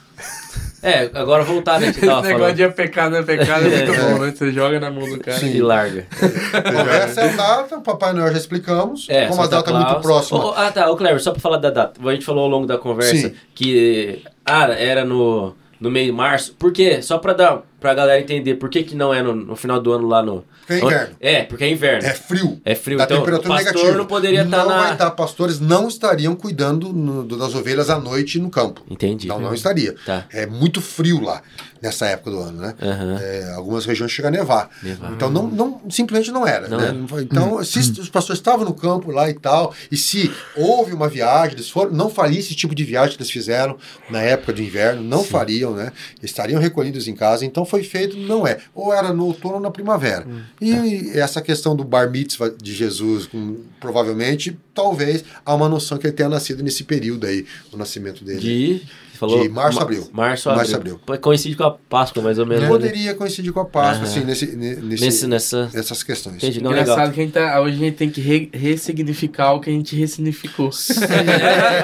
É, 0.83 1.09
agora 1.13 1.43
voltar, 1.43 1.79
né, 1.79 1.93
que 1.93 1.99
Esse 1.99 2.05
negócio 2.05 2.31
falando. 2.31 2.55
de 2.55 2.63
é 2.63 2.67
pecado, 2.67 3.15
é 3.15 3.23
pecado, 3.23 3.65
é 3.65 3.69
muito 3.69 4.01
bom, 4.01 4.19
né? 4.25 4.33
Você 4.35 4.51
joga 4.51 4.79
na 4.81 4.91
mão 4.91 5.07
do 5.07 5.17
cara. 5.17 5.39
Sim. 5.39 5.53
E 5.55 5.61
larga. 5.61 6.05
Bom, 6.19 6.89
essa 6.91 7.21
é 7.21 7.29
a 7.29 7.35
data, 7.35 7.77
o 7.77 7.81
Papai 7.81 8.11
Noel 8.11 8.33
já 8.33 8.37
explicamos. 8.37 9.07
É, 9.09 9.27
Como 9.27 9.41
a 9.41 9.47
data 9.47 9.69
é 9.69 9.73
muito 9.73 9.87
Claus. 9.87 10.01
próxima. 10.01 10.45
Ô, 10.45 10.53
ah, 10.55 10.69
tá. 10.71 10.91
Ô, 10.91 10.97
Cleber, 10.97 11.21
só 11.21 11.31
pra 11.31 11.39
falar 11.39 11.57
da 11.57 11.69
data. 11.69 11.99
A 12.05 12.11
gente 12.11 12.25
falou 12.25 12.43
ao 12.43 12.49
longo 12.49 12.67
da 12.67 12.77
conversa 12.77 13.29
Sim. 13.29 13.33
que 13.55 14.21
ah, 14.45 14.67
era 14.73 15.05
no, 15.05 15.55
no 15.79 15.89
meio 15.89 16.07
de 16.07 16.11
março. 16.11 16.53
Por 16.59 16.73
quê? 16.73 17.01
Só 17.01 17.17
pra 17.17 17.31
dar 17.31 17.61
pra 17.83 17.93
galera 17.93 18.21
entender 18.21 18.55
por 18.55 18.69
que, 18.69 18.81
que 18.81 18.95
não 18.95 19.13
é 19.13 19.21
no, 19.21 19.35
no 19.35 19.55
final 19.57 19.77
do 19.77 19.91
ano 19.91 20.07
lá 20.07 20.23
no. 20.23 20.45
Porque 20.65 20.73
é 20.73 20.85
inverno. 20.85 21.15
É, 21.19 21.43
porque 21.43 21.63
é 21.65 21.69
inverno. 21.69 22.07
É 22.07 22.13
frio. 22.13 22.61
É 22.63 22.73
frio, 22.73 22.97
Da 22.97 23.03
então 23.03 23.17
o 23.17 23.19
temperatura 23.19 23.53
pastor 23.55 23.73
negativa. 23.73 23.97
não 23.97 24.05
poderia 24.05 24.43
estar 24.43 24.57
Não 24.59 24.69
na. 24.69 24.77
vai 24.77 24.93
estar, 24.93 25.11
pastores 25.11 25.59
não 25.59 25.89
estariam 25.89 26.33
cuidando 26.33 26.93
no- 26.93 27.25
das 27.25 27.53
ovelhas 27.53 27.89
à 27.89 27.99
noite 27.99 28.39
no 28.39 28.49
campo. 28.49 28.81
Entendi. 28.89 29.27
Não, 29.27 29.37
não 29.37 29.53
estaria. 29.53 29.93
Tá. 30.05 30.25
É 30.31 30.45
muito 30.45 30.79
frio 30.81 31.19
lá, 31.21 31.41
nessa 31.81 32.05
época 32.05 32.31
do 32.31 32.39
ano, 32.39 32.61
né? 32.61 32.73
Aham. 32.81 33.17
É, 33.21 33.53
algumas 33.55 33.85
regiões 33.85 34.09
chegam 34.11 34.29
a 34.29 34.31
nevar. 34.31 34.69
Nevar. 34.81 35.11
Então, 35.11 35.29
não, 35.29 35.45
não, 35.47 35.81
simplesmente 35.89 36.31
não 36.31 36.47
era. 36.47 36.69
Não 36.69 36.77
né? 36.77 36.87
era. 36.87 37.21
Então, 37.21 37.61
se 37.65 37.79
os 37.99 38.07
pastores 38.07 38.39
estavam 38.39 38.63
no 38.63 38.73
campo 38.73 39.11
lá 39.11 39.29
e 39.29 39.33
tal, 39.33 39.73
e 39.91 39.97
se 39.97 40.31
houve 40.55 40.93
uma 40.93 41.09
viagem, 41.09 41.55
eles 41.55 41.69
foram, 41.69 41.91
não 41.91 42.09
faria 42.09 42.39
esse 42.39 42.55
tipo 42.55 42.73
de 42.73 42.85
viagem 42.85 43.17
que 43.17 43.21
eles 43.21 43.29
fizeram 43.31 43.77
na 44.09 44.21
época 44.21 44.53
do 44.53 44.61
inverno, 44.61 45.03
não 45.03 45.25
fariam, 45.25 45.73
né? 45.73 45.91
Estariam 46.21 46.61
recolhidos 46.61 47.05
em 47.09 47.13
casa, 47.13 47.43
então 47.45 47.65
foi 47.73 47.83
feito, 47.83 48.15
não 48.15 48.45
é. 48.45 48.59
Ou 48.75 48.93
era 48.93 49.11
no 49.11 49.25
outono 49.25 49.55
ou 49.55 49.59
na 49.59 49.71
primavera. 49.71 50.27
Hum, 50.27 50.41
e 50.61 51.11
tá. 51.11 51.19
essa 51.19 51.41
questão 51.41 51.75
do 51.75 51.83
bar 51.83 52.07
mitzvah 52.07 52.49
de 52.49 52.71
Jesus, 52.71 53.25
com- 53.25 53.61
provavelmente, 53.79 54.55
talvez, 54.75 55.25
há 55.43 55.55
uma 55.55 55.67
noção 55.67 55.97
que 55.97 56.05
ele 56.05 56.13
tenha 56.13 56.29
nascido 56.29 56.61
nesse 56.61 56.83
período 56.83 57.25
aí, 57.25 57.47
o 57.71 57.77
nascimento 57.77 58.23
dele. 58.23 58.39
De. 58.39 58.81
Falou? 59.17 59.41
De 59.41 59.49
março 59.49 59.79
abril. 59.79 60.09
Março 60.11 60.49
a 60.49 60.55
Março 60.55 60.73
a 60.73 60.77
abril. 60.77 60.99
Coincide 61.21 61.55
com 61.55 61.63
a 61.63 61.71
Páscoa, 61.71 62.21
mais 62.23 62.37
ou 62.39 62.45
menos. 62.45 62.63
né? 62.63 62.69
Poderia 62.69 63.13
coincidir 63.13 63.53
com 63.53 63.59
a 63.59 63.65
Páscoa, 63.65 64.05
assim, 64.05 64.21
nesse, 64.23 64.47
ne- 64.55 64.75
nesse, 64.75 65.03
Nesse, 65.05 65.27
nessa. 65.27 65.69
essas 65.73 66.03
questões. 66.03 66.37
Entendi. 66.37 66.61
Não, 66.61 66.71
Engraçado 66.71 66.97
legal. 66.97 67.11
que 67.13 67.19
a 67.19 67.23
gente 67.23 67.33
tá, 67.33 67.61
hoje 67.61 67.75
a 67.75 67.79
gente 67.79 67.95
tem 67.95 68.09
que 68.09 68.21
re- 68.21 68.49
ressignificar 68.53 69.53
o 69.53 69.59
que 69.61 69.69
a 69.69 69.73
gente 69.73 69.95
ressignificou. 69.95 70.69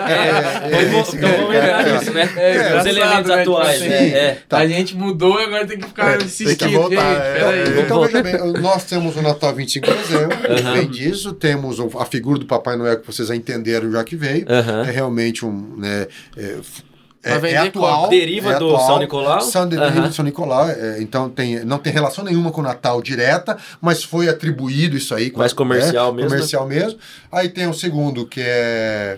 É, 0.10 0.81
então 0.81 0.91
vamos- 0.91 1.14
então 1.14 1.30
vamos 1.31 1.56
entrar 1.56 1.84
nisso, 1.99 2.11
né? 2.14 2.30
É, 2.35 2.80
Os 2.80 2.85
elementos 2.85 3.27
né? 3.30 3.41
atuais, 3.41 3.77
Tipo 3.80 3.89
né? 3.89 3.97
assim, 3.97 4.10
É. 4.14 4.38
A 4.49 4.68
gente 4.68 4.95
mudou 4.95 5.39
e 5.39 5.43
agora 5.45 5.65
tem 5.68 5.77
que 5.80 5.88
ficar 5.88 6.18
tem 6.18 6.26
insistindo. 6.27 6.57
que 6.57 6.76
voltar, 6.76 7.15
é. 7.26 7.80
Então, 7.81 8.01
veja 8.01 8.22
bem, 8.23 8.38
nós 8.61 8.84
temos 8.85 9.15
o 9.15 9.22
Natal 9.22 9.53
25 9.53 9.85
de 9.88 9.93
dezembro, 9.97 10.38
vem 10.73 10.89
disso, 10.89 11.34
temos 11.34 11.80
a 11.97 12.06
figura 12.06 12.39
do 12.39 12.45
Papai 12.45 12.76
Noel 12.76 12.99
que 12.99 13.07
vocês 13.07 13.27
já 13.27 13.35
entenderam 13.35 13.91
já 13.91 14.03
que 14.03 14.15
veio, 14.15 14.45
é 14.49 14.91
realmente 14.91 15.45
um, 15.45 15.76
né, 15.77 16.07
é, 17.24 17.32
é, 17.34 17.40
vender 17.40 17.54
é 17.56 17.58
atual, 17.58 17.98
copo. 18.04 18.10
Deriva 18.10 18.54
é 18.54 18.60
do 18.60 18.68
atual, 18.70 18.88
São 18.88 19.00
Nicolau? 19.00 19.41
São 19.41 19.68
deriva 19.68 19.88
Aham. 20.00 20.08
do 20.08 20.14
São 20.14 20.24
Nicolau, 20.26 20.70
é, 20.70 21.02
então 21.02 21.30
tem, 21.30 21.64
não 21.66 21.78
tem 21.78 21.91
relação 21.91 22.24
nenhuma 22.24 22.52
com 22.52 22.62
o 22.62 22.64
Natal 22.64 23.02
direta, 23.02 23.58
mas 23.82 24.04
foi 24.04 24.30
atribuído 24.30 24.96
isso 24.96 25.14
aí. 25.14 25.30
com- 25.30 25.40
Mais 25.40 25.52
comercial 25.54 26.10
é, 26.10 26.14
mesmo, 26.14 26.30
Comercial 26.30 26.68
mesmo. 26.68 27.00
Aí 27.32 27.50
tem 27.50 27.68
o 27.68 27.74
segundo, 27.74 28.26
que 28.26 28.41
é 28.41 29.18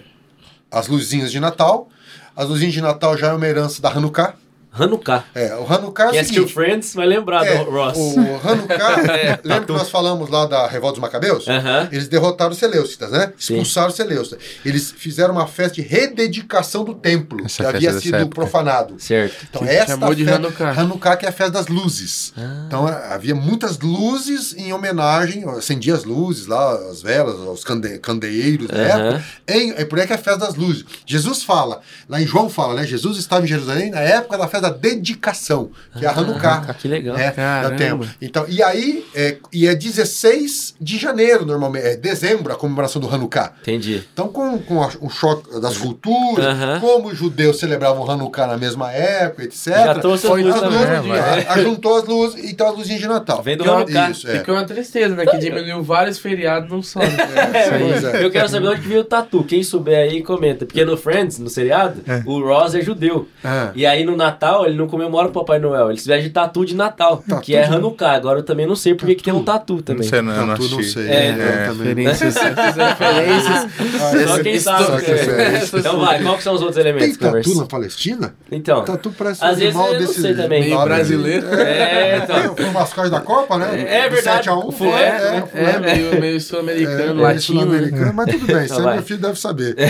as 0.72 0.88
luzinhas 0.88 1.32
de 1.32 1.40
Natal. 1.40 1.90
As 2.36 2.48
luzinhas 2.48 2.74
de 2.74 2.82
Natal 2.82 3.18
já 3.18 3.28
é 3.28 3.34
uma 3.34 3.46
herança 3.46 3.82
da 3.82 3.90
Hanukkah. 3.90 4.34
Hanukkah. 4.74 5.26
É, 5.36 5.54
o 5.56 5.66
Hanukkah 5.72 6.06
é 6.06 6.08
o 6.08 6.12
Quem 6.12 6.20
assistiu 6.22 6.48
Friends 6.48 6.94
vai 6.94 7.06
lembrar 7.06 7.46
é, 7.46 7.58
do 7.64 7.70
Ross. 7.70 7.98
O 7.98 8.48
Hanukkah, 8.48 8.96
lembra 9.44 9.66
que 9.66 9.72
nós 9.74 9.90
falamos 9.90 10.30
lá 10.30 10.46
da 10.46 10.66
revolta 10.68 10.94
dos 10.94 11.02
Macabeus? 11.02 11.48
Aham. 11.48 11.90
Eles 11.92 12.08
derrotaram 12.08 12.52
os 12.52 12.58
Seleucidas, 12.58 13.12
né? 13.12 13.34
Sim. 13.38 13.56
Expulsaram 13.56 13.90
os 13.90 13.96
Seleucidas. 13.96 14.40
Eles 14.66 14.92
fizeram 14.96 15.34
uma 15.34 15.46
festa 15.48 15.76
de 15.76 15.82
rededicação 15.82 16.84
do 16.86 16.94
templo, 16.94 17.44
Essa 17.46 17.64
que 17.64 17.76
havia 17.78 18.00
sido 18.00 18.16
época. 18.16 18.36
profanado. 18.36 18.96
Certo. 19.00 19.46
Então, 19.50 19.62
Que 19.64 19.70
esta 19.70 19.88
chamou 19.94 20.16
de 20.16 20.24
festa, 20.24 20.40
Hanukkah. 20.40 20.72
Hanukkah, 20.72 21.18
que 21.18 21.26
é 21.26 21.30
a 21.30 21.34
festa 21.34 21.52
das 21.52 21.68
luzes. 21.68 22.34
Ah. 22.38 22.64
Então, 22.68 22.88
é, 22.88 23.14
havia 23.14 23.36
muitas 23.36 23.78
luzes 23.80 24.56
em 24.58 24.72
homenagem, 24.72 25.44
acendia 25.50 25.94
as 25.96 26.04
luzes 26.06 26.48
lá, 26.48 26.74
as 26.90 27.02
velas, 27.02 27.36
os 27.36 27.64
cande 27.64 28.00
candeeiros 28.00 28.68
da 28.68 28.76
Aham. 28.78 28.88
época. 29.16 29.24
Em- 29.50 29.72
é 29.72 29.84
por 29.86 30.00
aí 30.00 30.08
que 30.08 30.14
é 30.14 30.16
a 30.16 30.20
festa 30.20 30.40
das 30.46 30.56
luzes. 30.56 30.86
Jesus 31.06 31.44
fala, 31.44 31.82
lá 32.08 32.22
em 32.22 32.26
João 32.26 32.50
fala, 32.50 32.76
né? 32.76 32.86
Jesus 32.86 33.18
estava 33.18 33.44
em 33.44 33.48
Jerusalém 33.48 33.90
na 33.92 34.00
época 34.00 34.38
da 34.38 34.48
festa 34.48 34.61
da 34.62 34.70
dedicação, 34.70 35.72
que 35.98 36.06
é 36.06 36.08
a 36.08 36.12
Hanukkah. 36.12 36.74
que 36.76 36.88
legal. 36.88 37.18
É, 37.18 37.32
da 37.32 37.72
tempo. 37.72 38.06
Então, 38.22 38.46
e 38.48 38.62
aí, 38.64 39.06
é, 39.16 39.38
e 39.52 39.68
é 39.68 39.76
16 39.76 40.76
de 40.80 40.98
janeiro, 40.98 41.46
normalmente, 41.46 41.86
é 41.86 41.96
dezembro, 41.96 42.54
a 42.54 42.56
comemoração 42.56 43.02
do 43.02 43.10
Hanukkah. 43.14 43.54
Entendi. 43.62 44.04
Então, 44.14 44.28
com, 44.28 44.58
com 44.60 44.82
a- 44.84 44.92
o 45.02 45.10
choque 45.10 45.60
das 45.60 45.78
culturas, 45.78 46.46
Aham. 46.46 46.80
como 46.80 47.10
os 47.10 47.18
judeus 47.18 47.60
celebravam 47.60 48.04
o 48.06 48.10
Hanukkah 48.12 48.48
na 48.48 48.58
mesma 48.58 48.92
época, 48.92 49.44
etc. 49.44 49.68
Já 49.68 49.96
trouxe 49.96 50.28
as 50.28 50.34
luzes 50.34 50.54
tudo 50.54 50.62
também. 50.64 50.80
mesmo 50.80 51.14
É, 51.16 51.36
dia. 51.42 51.52
Ajuntou 51.52 51.98
as 51.98 52.06
luzes, 52.06 52.44
então 52.52 52.68
as 52.70 52.78
luzinhas 52.78 53.02
de 53.02 53.08
Natal. 53.08 53.42
Vem 53.42 53.58
do 53.58 53.64
Então, 53.64 53.78
Hanukkah. 53.78 54.10
Isso, 54.12 54.28
é. 54.30 54.38
Fica 54.40 54.52
uma 54.52 54.64
tristeza, 54.66 55.16
né? 55.16 55.26
Que 55.26 55.38
diminuiu 55.38 55.82
vários 55.84 56.20
feriados 56.20 56.70
num 56.70 56.82
só. 56.84 57.00
né? 57.00 57.08
É, 57.54 58.18
é. 58.20 58.24
Eu 58.26 58.32
quero 58.32 58.48
saber 58.50 58.68
onde 58.68 58.82
veio 58.82 59.02
o 59.02 59.04
tatu. 59.04 59.44
Quem 59.44 59.64
souber 59.64 59.98
aí, 59.98 60.22
comenta. 60.22 60.66
Porque 60.66 60.84
no 60.86 60.96
Friends, 60.98 61.40
no 61.40 61.50
seriado, 61.50 62.02
o 62.26 62.40
Ross 62.42 62.76
é 62.76 62.82
judeu. 62.82 63.28
Ah. 63.44 63.72
E 63.76 63.86
aí 63.86 64.04
no 64.04 64.16
Natal, 64.16 64.51
ele 64.66 64.76
não 64.78 64.88
comemora 64.88 65.28
o 65.28 65.32
Papai 65.32 65.60
Noel. 65.60 65.90
Ele 65.90 66.00
se 66.00 66.08
veste 66.08 66.24
de 66.28 66.30
tatu 66.34 66.66
de 66.66 66.76
Natal, 66.76 67.24
que 67.42 67.56
é 67.56 67.64
Hanukkah. 67.66 68.12
Agora 68.12 68.40
eu 68.40 68.44
também 68.44 68.66
não 68.68 68.76
sei 68.76 68.94
por 68.94 69.06
que 69.08 69.16
que 69.16 69.24
tem 69.24 69.34
um 69.34 69.44
tatu 69.44 69.76
Não 69.76 69.82
também. 69.82 70.04
sei, 70.08 70.22
não, 70.22 70.34
eu 70.34 70.42
não 70.46 70.48
Tatu, 70.56 70.70
não 70.70 70.80
assisti. 70.80 70.94
sei. 71.00 71.10
É, 71.10 71.32
né, 71.34 71.66
também. 71.68 71.88
Referências, 72.06 72.36
essas 72.36 72.76
referências. 72.76 74.30
Só 74.30 74.44
quem 74.44 74.60
sabe. 74.60 74.84
só 74.86 74.98
que 75.00 75.12
é. 75.12 75.16
é. 75.16 75.70
Então 75.80 76.00
vai, 76.00 76.22
qual 76.22 76.38
que 76.38 76.44
são 76.44 76.54
os 76.54 76.62
outros 76.62 76.82
Tem 76.82 76.92
elementos? 76.92 77.18
tatu 77.18 77.28
Conversa? 77.32 77.56
na 77.62 77.66
Palestina? 77.66 78.34
Então, 78.52 78.84
Tatu 78.84 79.12
parece 79.18 79.44
Às 79.44 79.56
um 79.56 79.60
vezes 79.60 79.76
animal 79.76 79.94
não 79.94 80.00
desse. 80.00 80.22
sei 80.22 80.34
também. 80.36 80.70
Brasileiro. 80.76 81.48
É, 81.56 82.18
então. 82.24 82.56
Foi 82.56 82.66
o 82.66 82.74
mascote 82.74 83.10
da 83.10 83.22
Copa, 83.22 83.58
né? 83.58 83.86
É 83.88 84.10
verdade, 84.10 84.38
7 84.46 84.50
a 84.50 84.56
1, 84.56 84.68
o 84.68 84.72
fulé, 84.72 85.04
é, 85.08 85.32
né? 85.32 85.44
É, 85.54 85.80
meio, 85.80 86.20
meio 86.22 86.42
sul-americano, 86.42 87.22
É, 87.22 87.24
latino. 87.24 87.62
né? 87.62 87.68
sul-americano, 87.68 88.14
mas 88.14 88.26
tudo 88.32 88.46
bem, 88.48 88.66
Então 88.72 88.94
meu 88.94 89.04
filho 89.04 89.20
deve 89.20 89.40
saber. 89.40 89.76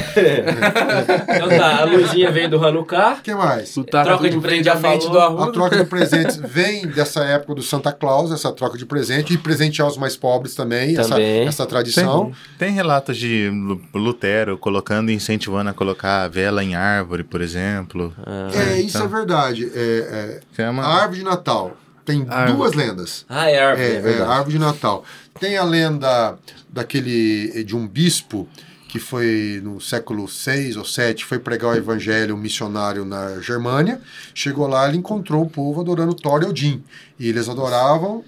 então 1.36 1.50
tá, 1.50 1.82
a 1.82 1.86
luzinha 1.86 2.32
vem 2.32 2.50
do 2.50 2.64
Hanukkah. 2.64 3.18
O 3.20 3.22
que 3.22 3.34
mais? 3.34 3.76
O 3.78 3.84
tatu 3.84 4.08
Troca 4.08 4.24
de 4.30 4.38
presente 4.38 4.42
do 4.60 5.20
A 5.20 5.52
troca 5.52 5.78
de 5.78 5.86
presentes 5.86 6.36
vem 6.38 6.88
dessa 6.88 7.24
época 7.24 7.56
do 7.56 7.62
Santa 7.64 7.92
Claus, 7.92 8.32
essa 8.32 8.52
troca 8.52 8.78
de 8.78 8.86
presente, 8.86 9.34
e 9.34 9.38
presentear 9.38 9.88
os 9.88 9.98
mais 9.98 10.18
pobres 10.18 10.56
também, 10.56 10.98
essa, 10.98 11.10
Também. 11.10 11.48
essa 11.48 11.64
Tem, 11.64 11.70
tradição. 11.70 12.32
tem 12.58 12.72
relatos 12.74 13.16
de 13.18 13.50
Lu- 13.50 13.82
Lutero 13.94 14.58
colocando 14.58 15.10
e 15.12 15.14
incentivando 15.14 15.70
a 15.70 15.74
colocar 15.74 16.28
vela 16.30 16.64
em 16.64 16.76
árvore, 16.76 17.24
por 17.24 17.42
exemplo. 17.42 18.14
É, 18.54 18.80
isso 18.82 18.98
então. 18.98 19.08
é 19.08 19.10
verdade. 19.10 19.72
É, 19.74 20.40
é 20.58 20.64
é, 20.64 20.70
uma- 20.70 20.84
a 20.84 21.02
árvore 21.02 21.20
de 21.20 21.26
Natal 21.26 21.78
tem 22.06 22.26
Árvore. 22.28 22.58
duas 22.58 22.74
lendas. 22.74 23.26
Ah, 23.30 23.50
é 23.50 23.60
árvore, 23.64 23.88
é, 23.88 23.96
É, 23.96 24.18
é, 24.18 24.22
árvore 24.24 24.52
de 24.54 24.60
Natal. 24.60 25.04
Tem 25.40 25.56
a 25.58 25.64
lenda 25.64 26.38
daquele 26.70 27.64
de 27.64 27.76
um 27.76 27.88
bispo 27.88 28.48
que 28.92 29.00
foi 29.00 29.62
no 29.64 29.80
século 29.80 30.28
6 30.28 30.76
ou 30.76 30.84
7, 30.84 31.24
foi 31.24 31.40
pregar 31.40 31.72
o 31.72 31.78
evangelho 31.78 32.36
um 32.36 32.38
missionário 32.38 33.06
na 33.06 33.40
Germânia. 33.40 34.02
Chegou 34.36 34.68
lá, 34.68 34.86
ele 34.86 34.98
encontrou 34.98 35.44
o 35.44 35.50
povo 35.50 35.80
adorando 35.80 36.14
Thor 36.14 36.44
e 36.44 36.46
Odin. 36.46 36.84
E 37.18 37.30
eles 37.30 37.48
adoravam 37.48 38.22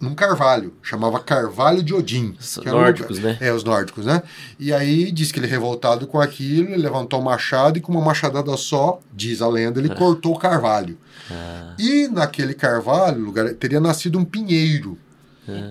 num 0.00 0.14
carvalho, 0.14 0.72
chamava 0.84 1.18
Carvalho 1.18 1.82
de 1.82 1.92
Odin. 1.92 2.36
Os 2.38 2.58
um 2.58 2.62
nórdicos, 2.62 3.18
lugar- 3.18 3.32
né? 3.32 3.38
É, 3.40 3.52
os 3.52 3.64
nórdicos, 3.64 4.06
né? 4.06 4.22
E 4.56 4.72
aí 4.72 5.10
diz 5.10 5.32
que 5.32 5.40
ele 5.40 5.48
revoltado 5.48 6.06
com 6.06 6.20
aquilo, 6.20 6.68
ele 6.68 6.80
levantou 6.80 7.20
o 7.20 7.24
machado 7.24 7.78
e 7.78 7.80
com 7.80 7.90
uma 7.90 8.00
machadada 8.00 8.56
só, 8.56 9.00
diz 9.12 9.42
a 9.42 9.48
lenda, 9.48 9.80
ele 9.80 9.92
cortou 9.96 10.36
o 10.36 10.38
carvalho. 10.38 10.96
Ah. 11.28 11.74
E 11.76 12.06
naquele 12.06 12.54
carvalho, 12.54 13.18
lugar, 13.18 13.52
teria 13.54 13.80
nascido 13.80 14.16
um 14.16 14.24
pinheiro, 14.24 14.96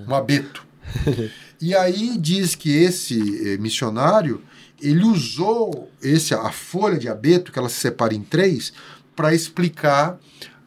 um 0.05 0.13
abeto. 0.13 0.67
e 1.59 1.75
aí 1.75 2.17
diz 2.17 2.55
que 2.55 2.71
esse 2.71 3.53
eh, 3.53 3.57
missionário, 3.57 4.41
ele 4.81 5.03
usou 5.03 5.91
esse, 6.01 6.33
a 6.33 6.51
folha 6.51 6.97
de 6.97 7.09
abeto, 7.09 7.51
que 7.51 7.57
ela 7.57 7.69
se 7.69 7.79
separa 7.79 8.13
em 8.13 8.21
três, 8.21 8.71
para 9.15 9.33
explicar 9.33 10.19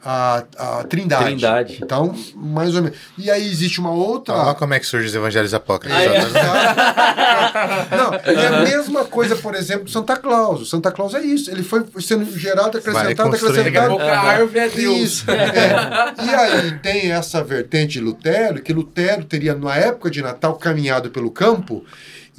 a, 0.05 0.44
a 0.56 0.85
trindade. 0.85 1.24
Trindade. 1.24 1.78
Então, 1.82 2.14
mais 2.35 2.74
ou 2.74 2.82
menos. 2.82 2.98
E 3.18 3.31
aí 3.31 3.47
existe 3.47 3.81
uma 3.81 3.93
outra... 3.93 4.35
Olha 4.35 4.55
como 4.55 4.74
é 4.74 4.81
que 4.81 4.86
surgem 4.86 5.09
os 5.09 5.14
evangelhos 5.14 5.52
apócrifos. 5.52 5.98
Ah, 5.98 7.86
é? 7.90 7.97
Não, 7.97 8.12
e 8.35 8.47
a 8.47 8.60
mesma 8.62 9.05
coisa, 9.05 9.36
por 9.36 9.55
exemplo, 9.55 9.85
do 9.85 9.90
Santa 9.90 10.16
Claus. 10.16 10.62
O 10.62 10.66
Santa 10.66 10.90
Claus 10.90 11.14
é 11.14 11.20
isso. 11.20 11.51
Ele 11.51 11.62
foi 11.62 11.85
sendo 12.01 12.24
gerado, 12.39 12.78
acrescentado. 12.78 13.31
Daqui 13.31 13.44
acrescentado. 13.47 13.98
a 13.98 14.18
árvore 14.18 14.59
é 14.59 14.68
Deus. 14.68 14.98
Isso. 14.98 15.31
é. 15.31 16.24
E 16.24 16.35
aí 16.35 16.78
tem 16.78 17.12
essa 17.12 17.43
vertente 17.43 17.94
de 17.94 18.01
Lutero, 18.01 18.62
que 18.62 18.72
Lutero 18.72 19.24
teria, 19.24 19.55
na 19.55 19.77
época 19.77 20.10
de 20.10 20.22
Natal, 20.22 20.55
caminhado 20.55 21.10
pelo 21.10 21.31
campo, 21.31 21.85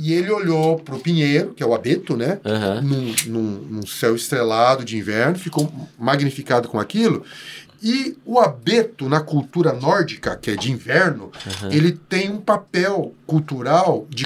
e 0.01 0.13
ele 0.13 0.31
olhou 0.31 0.79
para 0.79 0.95
o 0.95 0.99
pinheiro, 0.99 1.53
que 1.53 1.61
é 1.61 1.65
o 1.65 1.73
abeto, 1.73 2.17
né? 2.17 2.39
Aham. 2.45 2.81
Num, 2.81 3.13
num- 3.27 3.65
num 3.69 3.85
céu 3.85 4.15
estrelado 4.15 4.83
de 4.83 4.97
inverno, 4.97 5.37
ficou 5.37 5.71
magnificado 5.99 6.67
com 6.67 6.79
aquilo. 6.79 7.23
E 7.83 8.15
o 8.25 8.39
abeto, 8.39 9.09
na 9.09 9.19
cultura 9.21 9.73
nórdica, 9.73 10.35
que 10.35 10.51
é 10.51 10.55
de 10.55 10.71
inverno, 10.71 11.31
ele 11.71 11.91
tem 11.91 12.29
um 12.29 12.37
papel 12.39 13.13
cultural 13.25 14.05
de 14.09 14.25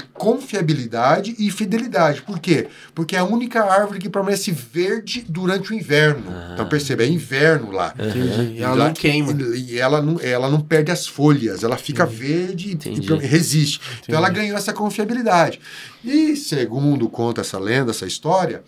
confiabilidade 0.50 1.34
e 1.38 1.50
fidelidade. 1.50 2.22
Por 2.22 2.38
quê? 2.38 2.68
Porque 2.94 3.16
é 3.16 3.18
a 3.18 3.24
única 3.24 3.62
árvore 3.64 3.98
que 3.98 4.08
permanece 4.08 4.50
verde 4.52 5.24
durante 5.28 5.70
o 5.72 5.74
inverno. 5.74 6.24
Então 6.52 6.68
perceba, 6.68 7.02
é 7.02 7.06
inverno 7.08 7.70
lá. 7.70 7.94
Entendi. 7.98 8.58
E 8.58 8.62
ela 8.62 8.74
lá- 8.74 8.86
não 8.88 8.94
queima. 8.94 9.32
E 9.54 9.78
ela 9.78 10.02
não, 10.02 10.20
ela 10.20 10.48
não 10.50 10.60
perde 10.60 10.90
as 10.90 11.06
folhas, 11.06 11.62
ela 11.64 11.76
fica 11.76 12.04
verde 12.06 12.70
e- 12.70 12.72
Entendi. 12.74 13.12
e 13.12 13.26
resiste. 13.26 13.80
Então 14.02 14.16
ela 14.16 14.28
ganhou 14.28 14.56
essa 14.56 14.72
confiabilidade. 14.72 15.60
E, 16.04 16.36
segundo 16.36 17.08
conta 17.08 17.40
essa 17.40 17.58
lenda, 17.58 17.90
essa 17.90 18.06
história, 18.06 18.62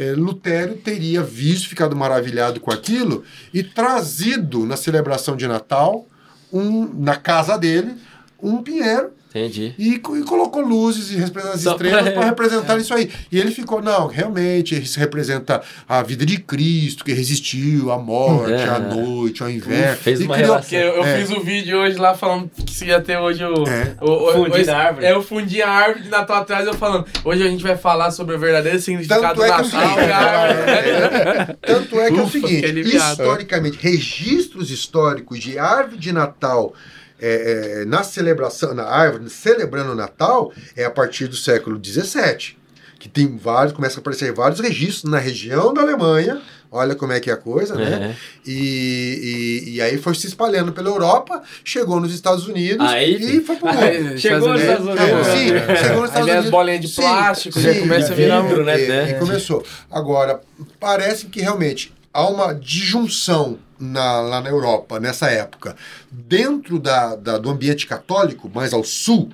eh, 0.00 0.12
Lutero 0.12 0.76
teria 0.76 1.22
visto, 1.22 1.68
ficado 1.68 1.94
maravilhado 1.94 2.58
com 2.58 2.70
aquilo 2.70 3.22
e 3.52 3.62
trazido 3.62 4.64
na 4.64 4.76
celebração 4.76 5.36
de 5.36 5.46
Natal, 5.46 6.06
um, 6.50 6.88
na 7.02 7.16
casa 7.16 7.58
dele, 7.58 7.94
um 8.42 8.62
pinheiro 8.62 9.12
Entendi. 9.30 9.74
e, 9.78 9.94
e 9.94 9.98
colocou 9.98 10.60
luzes 10.60 11.10
e 11.12 11.16
representa 11.16 11.54
as 11.54 11.62
Só 11.62 11.72
estrelas 11.72 12.02
pra- 12.02 12.12
para 12.12 12.24
representar 12.26 12.78
isso 12.78 12.92
aí. 12.92 13.08
E 13.30 13.38
ele 13.38 13.50
ficou, 13.52 13.80
não, 13.80 14.08
realmente, 14.08 14.74
isso 14.80 14.98
representa 14.98 15.62
a 15.88 16.02
vida 16.02 16.26
de 16.26 16.38
Cristo, 16.38 17.04
que 17.04 17.12
resistiu 17.12 17.92
à 17.92 17.98
morte, 17.98 18.52
É. 18.52 18.64
à 18.68 18.78
noite, 18.78 19.42
ao 19.42 19.48
inverno. 19.50 19.96
Fez 19.96 20.20
E 20.20 20.24
uma 20.24 20.34
criou- 20.34 20.50
relação. 20.50 20.78
Eu, 20.78 20.94
eu 20.96 21.04
É. 21.04 21.18
fiz 21.20 21.30
o 21.30 21.40
vídeo 21.40 21.78
hoje 21.78 21.96
lá 21.96 22.14
falando 22.14 22.50
que 22.66 22.72
se 22.74 22.86
ia 22.86 23.00
ter 23.00 23.16
hoje 23.18 23.44
o. 23.44 23.66
É. 23.68 23.94
o, 24.00 24.40
o 24.42 24.48
na 24.66 24.76
árvore. 24.76 25.06
É, 25.06 25.12
eu 25.12 25.22
fundi 25.22 25.62
a 25.62 25.70
árvore 25.70 26.02
de 26.02 26.08
Natal 26.08 26.36
atrás, 26.38 26.66
eu 26.66 26.74
falando. 26.74 27.06
Hoje 27.24 27.42
a 27.42 27.48
gente 27.48 27.62
vai 27.62 27.76
falar 27.76 28.10
sobre 28.10 28.34
o 28.34 28.38
verdadeiro 28.38 28.80
significado 28.80 29.20
Tanto 29.22 29.32
é 29.32 29.34
do 29.36 29.44
é 29.44 29.48
Natal. 29.48 29.64
seguinte, 29.64 29.98
e 30.08 30.12
a 30.12 30.16
árvore. 30.18 30.70
é, 30.70 31.56
Tanto 31.62 32.00
é 32.00 32.10
que 32.10 32.18
é 32.18 32.22
o 32.22 32.28
seguinte, 32.28 32.80
historicamente, 32.96 33.78
registros 33.80 34.70
históricos 34.70 35.38
de 35.38 35.58
árvore 35.58 35.98
de 35.98 36.12
Natal 36.12 36.74
é, 37.20 37.80
é, 37.82 37.84
na 37.84 38.02
celebração, 38.02 38.74
na 38.74 38.84
árvore, 38.84 39.28
celebrando 39.30 39.92
o 39.92 39.94
Natal, 39.94 40.52
é 40.76 40.84
a 40.84 40.90
partir 40.90 41.26
do 41.26 41.36
século 41.36 41.80
XVII. 41.82 42.56
Que 42.98 43.08
tem 43.08 43.34
vários, 43.38 43.72
começa 43.72 43.98
a 43.98 44.00
aparecer 44.00 44.30
vários 44.32 44.60
registros 44.60 45.10
na 45.10 45.18
região 45.18 45.72
da 45.72 45.80
Alemanha. 45.80 46.40
Olha 46.70 46.94
como 46.94 47.12
é 47.12 47.18
que 47.18 47.30
é 47.30 47.32
a 47.32 47.36
coisa, 47.36 47.74
né? 47.74 48.14
É. 48.14 48.16
E, 48.48 49.64
e, 49.66 49.74
e 49.76 49.80
aí 49.80 49.96
foi 49.98 50.14
se 50.14 50.26
espalhando 50.26 50.70
pela 50.70 50.88
Europa, 50.90 51.42
chegou 51.64 51.98
nos 51.98 52.14
Estados 52.14 52.46
Unidos 52.46 52.86
Aí, 52.86 53.14
e 53.38 53.40
foi 53.40 53.56
pro 53.56 53.66
mundo. 53.68 53.78
Aí, 53.82 54.18
Chegou 54.18 54.50
nos 54.50 54.60
Estados 54.60 54.86
É, 54.86 54.90
Unidos. 54.92 55.26
sim, 55.26 55.48
chegou 55.82 56.00
nos 56.02 56.10
Estados 56.10 56.26
vem 56.26 56.34
as 56.34 56.40
Unidos. 56.44 56.50
bolinhas 56.50 56.80
de 56.82 56.88
Sim, 56.88 57.00
plástico, 57.02 57.58
sim, 57.58 57.62
já 57.74 57.80
começa 57.80 58.12
a 58.12 58.14
virar 58.16 58.40
vidro, 58.42 58.62
um. 58.62 58.64
né? 58.66 58.78
e, 58.78 59.10
e 59.12 59.14
começou. 59.18 59.64
Agora, 59.90 60.40
parece 60.78 61.26
que 61.26 61.40
realmente 61.40 61.92
há 62.12 62.26
uma 62.28 62.54
disjunção 62.54 63.58
na- 63.78 64.20
lá 64.20 64.40
na 64.40 64.48
Europa, 64.50 64.98
nessa 65.00 65.30
época, 65.30 65.76
dentro 66.10 66.78
da, 66.78 67.16
da- 67.16 67.38
do 67.38 67.50
ambiente 67.50 67.86
católico, 67.86 68.50
mais 68.52 68.72
ao 68.72 68.84
sul, 68.84 69.30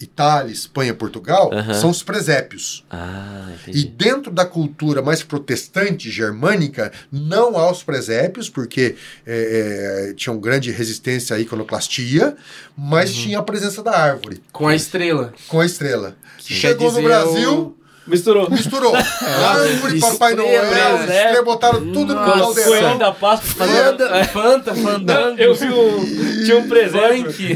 Itália, 0.00 0.52
Espanha, 0.52 0.94
Portugal, 0.94 1.50
são 1.80 1.90
os 1.90 2.04
presépios. 2.04 2.84
Ah, 2.88 3.48
E 3.66 3.82
dentro 3.84 4.30
da 4.30 4.44
cultura 4.44 5.02
mais 5.02 5.24
protestante 5.24 6.08
germânica, 6.08 6.92
não 7.10 7.58
há 7.58 7.68
os 7.68 7.82
presépios, 7.82 8.48
porque 8.48 8.94
é, 9.26 10.10
é, 10.10 10.14
tinha 10.14 10.32
uma 10.32 10.40
grande 10.40 10.70
resistência 10.70 11.34
à 11.34 11.40
iconoclastia, 11.40 12.36
mas 12.76 13.12
tinha 13.12 13.40
a 13.40 13.42
presença 13.42 13.82
da 13.82 13.90
árvore, 13.90 14.40
Com 14.52 14.68
a 14.68 14.74
estrela. 14.76 15.34
com 15.48 15.58
a 15.58 15.66
estrela. 15.66 16.16
Que 16.38 16.54
Chegou 16.54 16.92
no 16.92 17.02
Brasil, 17.02 17.76
Misturou. 18.08 18.50
misturou. 18.50 18.94
árvore, 18.94 20.00
Papai 20.00 20.32
estrela, 20.32 20.64
Noel, 20.66 20.98
né? 20.98 21.00
estrela, 21.04 21.42
botaram 21.44 21.80
tudo 21.92 22.14
no 22.14 22.24
caldeirão. 22.24 22.98
da 22.98 23.12
Páscoa. 23.12 23.66
Fanta, 23.66 24.24
Fanta, 24.24 24.74
Fandango. 24.74 25.38
Eu 25.40 25.54
vi 25.54 25.66
um. 25.66 26.44
Tinha 26.44 26.58
um 26.58 26.68
presépio 26.68 27.32
que 27.32 27.54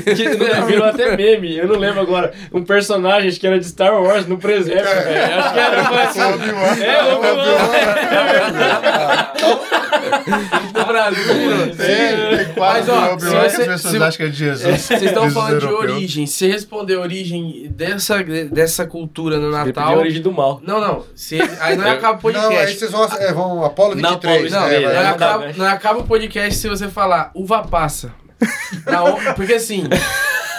virou 0.67 0.85
até 0.85 1.17
meme, 1.17 1.57
eu 1.57 1.67
não 1.69 1.77
lembro 1.79 2.01
agora. 2.01 2.33
Um 2.53 2.63
personagem 2.65 3.29
acho 3.31 3.41
que 3.41 3.47
era 3.47 3.59
de 3.59 3.67
Star 3.67 3.95
Wars 4.03 4.27
no 4.27 4.37
presépio, 4.39 4.83
velho. 4.85 5.35
Acho 5.39 5.53
que 5.55 5.59
era. 5.61 5.85
Foi 5.85 6.03
assim. 6.03 6.21
É, 6.83 7.03
o 7.05 7.17
Obi-Wan. 7.17 7.43
do 10.73 10.85
Brasil. 10.87 11.77
Tem, 11.77 12.37
tem 12.45 12.55
quase 12.55 12.91
um 12.91 12.95
Obi-Wan 12.95 13.17
que 13.17 13.25
você- 13.25 13.37
as 13.63 13.67
pessoas 13.67 13.81
se- 13.81 13.97
acham 14.03 14.17
que 14.17 14.23
é 14.23 14.29
de 14.29 14.37
Jesus. 14.37 14.81
Vocês 14.81 15.03
estão 15.03 15.31
falando 15.31 15.61
de 15.61 15.67
origem. 15.67 16.27
Se 16.27 16.47
responder 16.47 16.95
a 16.97 17.01
origem 17.01 17.67
dessa, 17.75 18.23
dessa 18.51 18.87
cultura 18.87 19.39
no 19.39 19.51
Natal. 19.51 19.99
origem 19.99 20.23
do 20.23 20.33
mal. 20.33 20.42
Não, 20.63 20.81
não. 20.81 21.05
Se, 21.15 21.39
aí 21.61 21.77
não 21.77 21.89
acaba 21.91 22.19
o 22.29 22.33
Não, 22.33 22.41
aí 22.41 22.47
podcast. 22.49 22.79
vocês 22.79 22.91
vão, 22.91 23.05
é, 23.05 23.33
vão 23.33 23.65
Apolo 23.65 23.95
Não, 23.95 24.11
23. 24.11 24.53
Apolo 24.53 24.63
Não, 24.63 24.69
né, 24.69 24.81
vai. 24.81 24.95
não, 24.95 25.03
não 25.03 25.11
acaba, 25.11 25.47
né? 25.47 25.55
não 25.57 25.67
acaba 25.67 25.99
o 26.01 26.05
podcast 26.05 26.55
se 26.55 26.69
você 26.69 26.89
falar 26.89 27.31
uva 27.35 27.63
passa. 27.63 28.13
On- 28.89 29.35
porque 29.35 29.55
assim. 29.55 29.85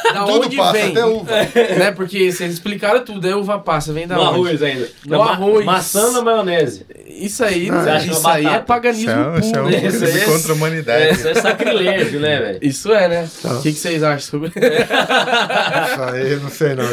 Da 0.03 0.23
Tudo 0.25 0.45
onde 0.45 0.57
passa, 0.57 0.71
vem? 0.73 0.91
até 0.91 1.05
uva. 1.05 1.31
Né? 1.31 1.91
Porque 1.95 2.31
vocês 2.31 2.53
explicaram 2.53 3.03
tudo, 3.05 3.27
é 3.27 3.35
uva 3.35 3.59
passa, 3.59 3.93
vem 3.93 4.07
da 4.07 4.15
No 4.15 4.21
onde? 4.23 4.33
arroz 4.33 4.61
ainda. 4.63 4.89
No 5.05 5.17
ma- 5.19 5.31
arroz. 5.31 5.65
Maçã 5.65 6.11
na 6.11 6.21
maionese. 6.21 6.85
Isso 7.07 7.43
aí, 7.43 7.69
Você 7.69 7.89
acha 7.89 8.11
isso 8.11 8.27
aí 8.27 8.45
é 8.45 8.59
paganismo 8.59 9.11
Isso 9.11 9.19
é, 9.19 9.39
isso 9.39 9.55
é 9.55 9.61
um 9.61 9.63
puro. 9.65 9.75
Esse- 9.75 9.97
crime 9.99 10.17
esse- 10.17 10.25
contra 10.25 10.51
a 10.51 10.55
humanidade. 10.55 11.13
Isso 11.13 11.27
é 11.27 11.33
sacrilégio, 11.35 12.19
né, 12.19 12.39
velho? 12.39 12.59
Isso 12.61 12.91
é, 12.91 13.07
né? 13.07 13.29
O 13.45 13.61
que, 13.61 13.71
que 13.71 13.79
vocês 13.79 14.03
acham 14.03 14.19
sobre 14.19 14.49
Isso 14.57 16.01
aí, 16.03 16.35
não 16.41 16.49
sei 16.49 16.75
não. 16.75 16.83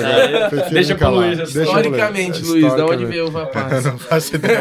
Deixa 0.71 0.95
pro. 0.95 1.11
Luiz, 1.11 1.39
Historicamente, 1.41 2.43
Luiz, 2.43 2.75
da 2.75 2.87
onde 2.87 3.05
veio 3.07 3.27
uva 3.29 3.41
Eu 3.41 3.47
passa? 3.47 3.91
não 3.91 3.99
faço 3.99 4.35
ideia. 4.37 4.61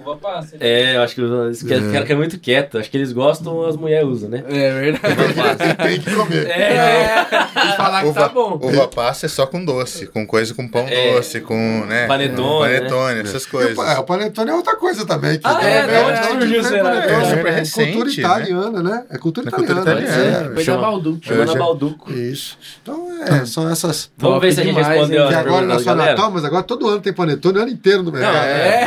Uva 0.04 0.16
passa. 0.16 0.56
É, 0.60 0.96
eu 0.96 1.02
acho 1.02 1.14
que 1.14 1.20
os 1.22 1.62
caras 1.62 1.90
querem 1.90 2.06
que 2.06 2.12
é 2.12 2.16
muito 2.16 2.38
quieto. 2.38 2.78
Acho 2.78 2.90
que 2.90 2.96
eles 2.96 3.12
gostam, 3.12 3.64
as 3.66 3.76
mulheres 3.76 4.06
usam, 4.08 4.28
né? 4.28 4.42
É 4.48 4.70
verdade. 4.80 5.76
Tem 5.82 6.00
que 6.00 6.14
comer. 6.14 6.46
É, 6.48 7.26
e 7.72 7.76
falar 7.76 8.02
que 8.04 8.12
tá 8.12 8.28
bom. 8.28 8.58
Uva 8.62 8.88
passa 8.88 9.26
é 9.26 9.28
só 9.28 9.46
com 9.46 9.64
doce, 9.64 10.06
com 10.06 10.26
coisa 10.26 10.54
com 10.54 10.66
pão 10.68 10.86
É. 10.88 11.12
doce, 11.14 11.40
com, 11.40 11.84
né? 11.86 12.06
Panetone, 12.06 12.60
panetone, 12.78 13.20
essas 13.20 13.44
E 13.44 13.46
o 13.46 13.50
coisas. 13.50 13.78
o 13.98 14.02
panetone 14.04 14.50
é 14.50 14.54
outra 14.54 14.76
coisa 14.76 15.06
também. 15.06 15.38
Que 15.38 15.46
Ah, 15.46 15.58
é? 15.62 15.86
De 15.86 15.94
onde 16.04 16.12
é 16.18 16.22
surgiu, 16.22 16.62
diferente, 16.62 16.68
será? 16.68 16.82
panetone. 16.84 17.14
É 17.22 17.24
super 17.36 17.46
É 17.46 17.50
recente, 17.56 17.92
cultura 17.92 18.08
né? 18.08 18.12
italiana, 18.18 18.82
né? 18.82 19.04
É 19.10 19.18
cultura 19.18 19.48
É 19.48 19.50
cultura 19.50 19.80
italiana. 19.80 20.08
italiana. 20.08 20.50
é. 20.50 20.54
Foi 20.54 20.64
da 20.64 20.76
Balduco. 20.78 21.18
Chegou 21.24 21.44
na 21.44 21.54
Balduco. 21.54 22.12
Isso. 22.12 22.58
Então, 22.82 23.08
é, 23.26 23.44
são 23.46 23.68
essas. 23.70 24.10
Vamos 24.18 24.40
ver 24.40 24.52
se 24.52 24.60
a 24.60 24.64
gente 24.64 24.76
respondeu 24.76 25.28
as 25.28 25.34
agora 25.34 25.66
não 25.66 25.74
é 25.76 25.78
só. 25.78 25.94
Natal, 25.94 26.30
mas 26.30 26.44
agora 26.44 26.62
todo 26.62 26.88
ano 26.88 27.00
tem 27.00 27.12
panetone, 27.12 27.58
o 27.58 27.62
ano 27.62 27.70
inteiro 27.70 28.02
no 28.02 28.12
mercado. 28.12 28.36
é, 28.36 28.84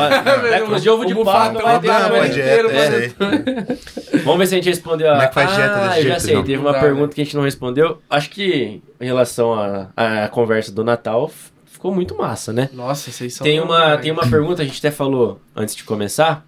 é, 0.54 0.76
é, 0.76 0.80
de 0.80 0.90
ovo 0.90 1.06
de 1.06 1.14
O 1.14 1.24
vai 1.24 1.52
ter 1.54 1.88
também. 1.88 2.22
na 2.22 2.28
dieta, 2.28 2.40
inteiro, 2.40 2.70
é. 2.72 4.18
Vamos 4.24 4.40
ver 4.40 4.48
se 4.48 4.56
a 4.56 4.58
gente 4.58 4.70
respondeu 4.70 5.08
a. 5.10 5.12
Como 5.14 5.24
é 5.24 5.28
que 5.28 5.34
faz 5.34 5.54
dieta 5.56 5.76
ah, 5.76 5.88
desse 5.90 6.08
já 6.08 6.20
sei. 6.20 6.36
Teve 6.44 6.58
uma 6.58 6.74
pergunta 6.74 7.08
né? 7.08 7.14
que 7.14 7.22
a 7.22 7.24
gente 7.24 7.36
não 7.36 7.44
respondeu. 7.44 8.02
Acho 8.10 8.30
que 8.30 8.73
em 9.00 9.06
relação 9.06 9.54
à 9.96 10.28
conversa 10.30 10.72
do 10.72 10.84
Natal, 10.84 11.30
ficou 11.66 11.94
muito 11.94 12.16
massa, 12.18 12.52
né? 12.54 12.70
Nossa, 12.74 13.12
vocês 13.12 13.34
são. 13.34 13.44
Tem 13.44 13.60
uma, 13.60 13.80
demais. 13.82 14.02
tem 14.02 14.12
uma 14.12 14.30
pergunta, 14.30 14.62
a 14.62 14.66
gente 14.66 14.80
até 14.80 14.92
falou 14.92 15.40
antes 15.56 15.76
de 15.76 15.84
começar, 15.84 16.46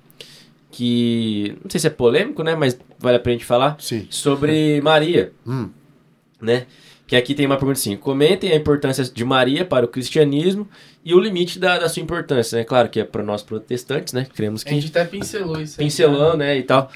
que 0.72 1.58
não 1.64 1.70
sei 1.70 1.80
se 1.80 1.88
é 1.88 1.90
polêmico, 1.90 2.44
né? 2.44 2.56
Mas 2.56 2.78
vale 3.00 3.18
a 3.18 3.20
pena 3.20 3.36
a 3.36 3.38
gente 3.38 3.46
falar. 3.46 3.76
Sim. 3.80 4.08
Sobre 4.10 4.80
Maria, 4.84 5.32
Hum. 5.46 5.70
né? 6.42 6.66
Que 7.08 7.16
aqui 7.16 7.36
tem 7.36 7.46
uma 7.46 7.56
pergunta 7.58 7.80
assim: 7.80 7.96
comentem 7.96 8.52
a 8.52 8.56
importância 8.56 9.04
de 9.04 9.24
Maria 9.24 9.64
para 9.64 9.86
o 9.86 9.88
cristianismo 9.88 10.68
e 11.04 11.14
o 11.14 11.20
limite 11.20 11.60
da, 11.60 11.78
da 11.78 11.88
sua 11.88 12.02
importância, 12.02 12.58
né? 12.58 12.64
Claro 12.64 12.90
que 12.90 13.00
é 13.00 13.04
para 13.04 13.22
nós 13.24 13.44
protestantes, 13.44 14.12
né? 14.12 14.26
Cremos 14.34 14.64
A 14.64 14.66
que 14.66 14.72
gente 14.76 14.88
até 14.88 15.06
pincelou 15.06 15.62
isso 15.62 15.80
aí. 15.80 15.86
pincelando, 15.86 16.38
né, 16.38 16.58
e 16.58 16.64
tal. 16.64 16.90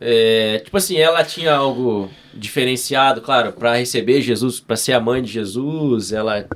É, 0.00 0.60
tipo 0.64 0.76
assim, 0.76 0.96
ela 0.96 1.22
tinha 1.24 1.54
algo 1.54 2.10
diferenciado, 2.34 3.20
claro, 3.20 3.52
para 3.52 3.76
receber 3.76 4.20
Jesus, 4.20 4.60
para 4.60 4.76
ser 4.76 4.92
a 4.92 5.00
mãe 5.00 5.22
de 5.22 5.30
Jesus, 5.32 6.12
ela 6.12 6.46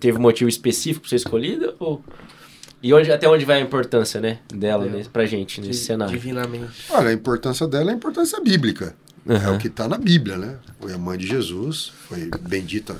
teve 0.00 0.18
um 0.18 0.22
motivo 0.22 0.48
específico 0.48 1.02
para 1.02 1.10
ser 1.10 1.16
escolhida? 1.16 1.74
Ou... 1.78 2.02
E 2.82 2.92
onde, 2.92 3.10
até 3.10 3.26
onde 3.28 3.44
vai 3.44 3.58
a 3.58 3.60
importância, 3.60 4.20
né, 4.20 4.40
dela, 4.52 4.84
né, 4.84 5.04
pra 5.10 5.24
gente, 5.24 5.60
nesse 5.60 5.80
Di- 5.80 5.86
cenário? 5.86 6.12
Divinamente. 6.12 6.84
Olha, 6.90 7.08
a 7.08 7.12
importância 7.12 7.66
dela 7.66 7.90
é 7.90 7.94
a 7.94 7.96
importância 7.96 8.40
bíblica. 8.40 8.94
É 9.26 9.34
Aham. 9.36 9.54
o 9.54 9.58
que 9.58 9.68
está 9.68 9.88
na 9.88 9.96
Bíblia, 9.96 10.36
né? 10.36 10.56
Foi 10.78 10.92
a 10.92 10.98
mãe 10.98 11.16
de 11.16 11.26
Jesus, 11.26 11.92
foi 12.06 12.28
bendita 12.40 12.94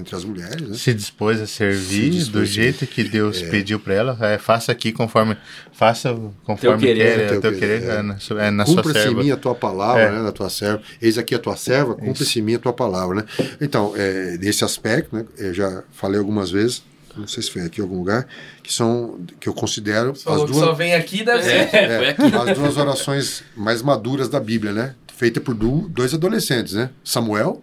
entre 0.00 0.16
as 0.16 0.24
mulheres, 0.24 0.68
né? 0.68 0.76
Se 0.76 0.92
dispôs 0.92 1.40
a 1.40 1.46
servir 1.46 2.04
Se 2.04 2.10
dispôs, 2.10 2.28
do 2.28 2.44
jeito 2.44 2.86
que 2.86 3.04
Deus 3.04 3.40
pediu 3.42 3.78
pra 3.78 3.94
ela, 3.94 4.18
é, 4.20 4.38
faça 4.38 4.72
aqui 4.72 4.90
conforme, 4.92 5.36
faça 5.72 6.12
conforme 6.44 6.58
Teu 6.58 6.78
querer, 6.78 7.16
quer, 7.16 7.20
é, 7.24 7.28
teu 7.28 7.38
o 7.38 7.40
teu 7.42 7.52
querer, 7.58 7.82
é. 7.84 7.94
é, 7.96 8.02
na, 8.02 8.18
sua- 8.18 8.42
é 8.42 8.50
na 8.50 8.66
sua 8.66 8.76
Cumpra-se 8.76 8.98
em 8.98 9.02
serva. 9.02 9.22
mim 9.22 9.30
a 9.30 9.36
tua 9.36 9.54
palavra, 9.54 10.02
É. 10.02 10.10
né? 10.10 10.22
Na 10.22 10.32
tua 10.32 10.50
serva. 10.50 10.82
Eis 11.00 11.16
aqui 11.18 11.34
a 11.34 11.38
tua 11.38 11.56
serva, 11.56 11.94
cumpra-se 11.94 12.38
em 12.38 12.42
mim 12.42 12.54
a 12.54 12.58
tua 12.58 12.72
palavra, 12.72 13.16
né? 13.16 13.24
Então, 13.60 13.92
é, 13.96 14.36
nesse 14.40 14.64
aspecto, 14.64 15.14
né? 15.14 15.24
Eu 15.38 15.54
já 15.54 15.82
falei 15.92 16.18
algumas 16.18 16.50
vezes, 16.50 16.82
não 17.16 17.26
sei 17.26 17.42
se 17.42 17.50
foi 17.50 17.62
aqui 17.62 17.80
em 17.80 17.84
algum 17.84 17.98
lugar, 17.98 18.26
que 18.62 18.72
são, 18.72 19.18
que 19.40 19.48
eu 19.48 19.52
considero 19.54 20.14
Falou 20.14 20.44
as 20.44 20.50
que 20.50 20.56
só 20.56 20.66
duas, 20.66 20.78
vem 20.78 20.94
aqui, 20.94 21.24
deve 21.24 21.42
ser. 21.42 21.68
É, 21.74 22.08
aqui. 22.10 22.22
as 22.22 22.56
duas 22.58 22.76
orações 22.76 23.42
mais 23.56 23.82
maduras 23.82 24.28
da 24.28 24.38
Bíblia, 24.40 24.72
né? 24.72 24.94
Feita 25.16 25.40
por 25.40 25.54
dois 25.54 26.14
adolescentes, 26.14 26.72
né? 26.72 26.88
Samuel, 27.04 27.62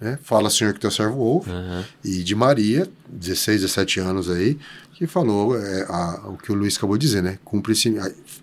né? 0.00 0.18
Fala, 0.22 0.48
Senhor, 0.50 0.72
que 0.74 0.80
teu 0.80 0.90
servo 0.90 1.18
ouve. 1.18 1.50
Aham. 1.50 1.84
E 2.04 2.22
de 2.22 2.34
Maria, 2.34 2.88
16, 3.08 3.60
17 3.62 4.00
anos 4.00 4.30
aí, 4.30 4.58
que 4.94 5.06
falou 5.06 5.56
é, 5.58 5.82
a- 5.88 6.22
o 6.28 6.36
que 6.36 6.52
o 6.52 6.54
Luiz 6.54 6.76
acabou 6.76 6.96
de 6.98 7.06
dizer, 7.06 7.22
né? 7.22 7.38
Cumpre-se, 7.44 7.96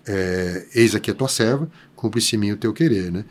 é, 0.06 0.66
eis 0.74 0.94
aqui 0.94 1.10
a 1.10 1.14
tua 1.14 1.28
serva, 1.28 1.68
cumpre-se 1.94 2.36
em 2.36 2.38
mim 2.38 2.52
o 2.52 2.56
teu 2.56 2.72
querer, 2.72 3.10
né? 3.12 3.24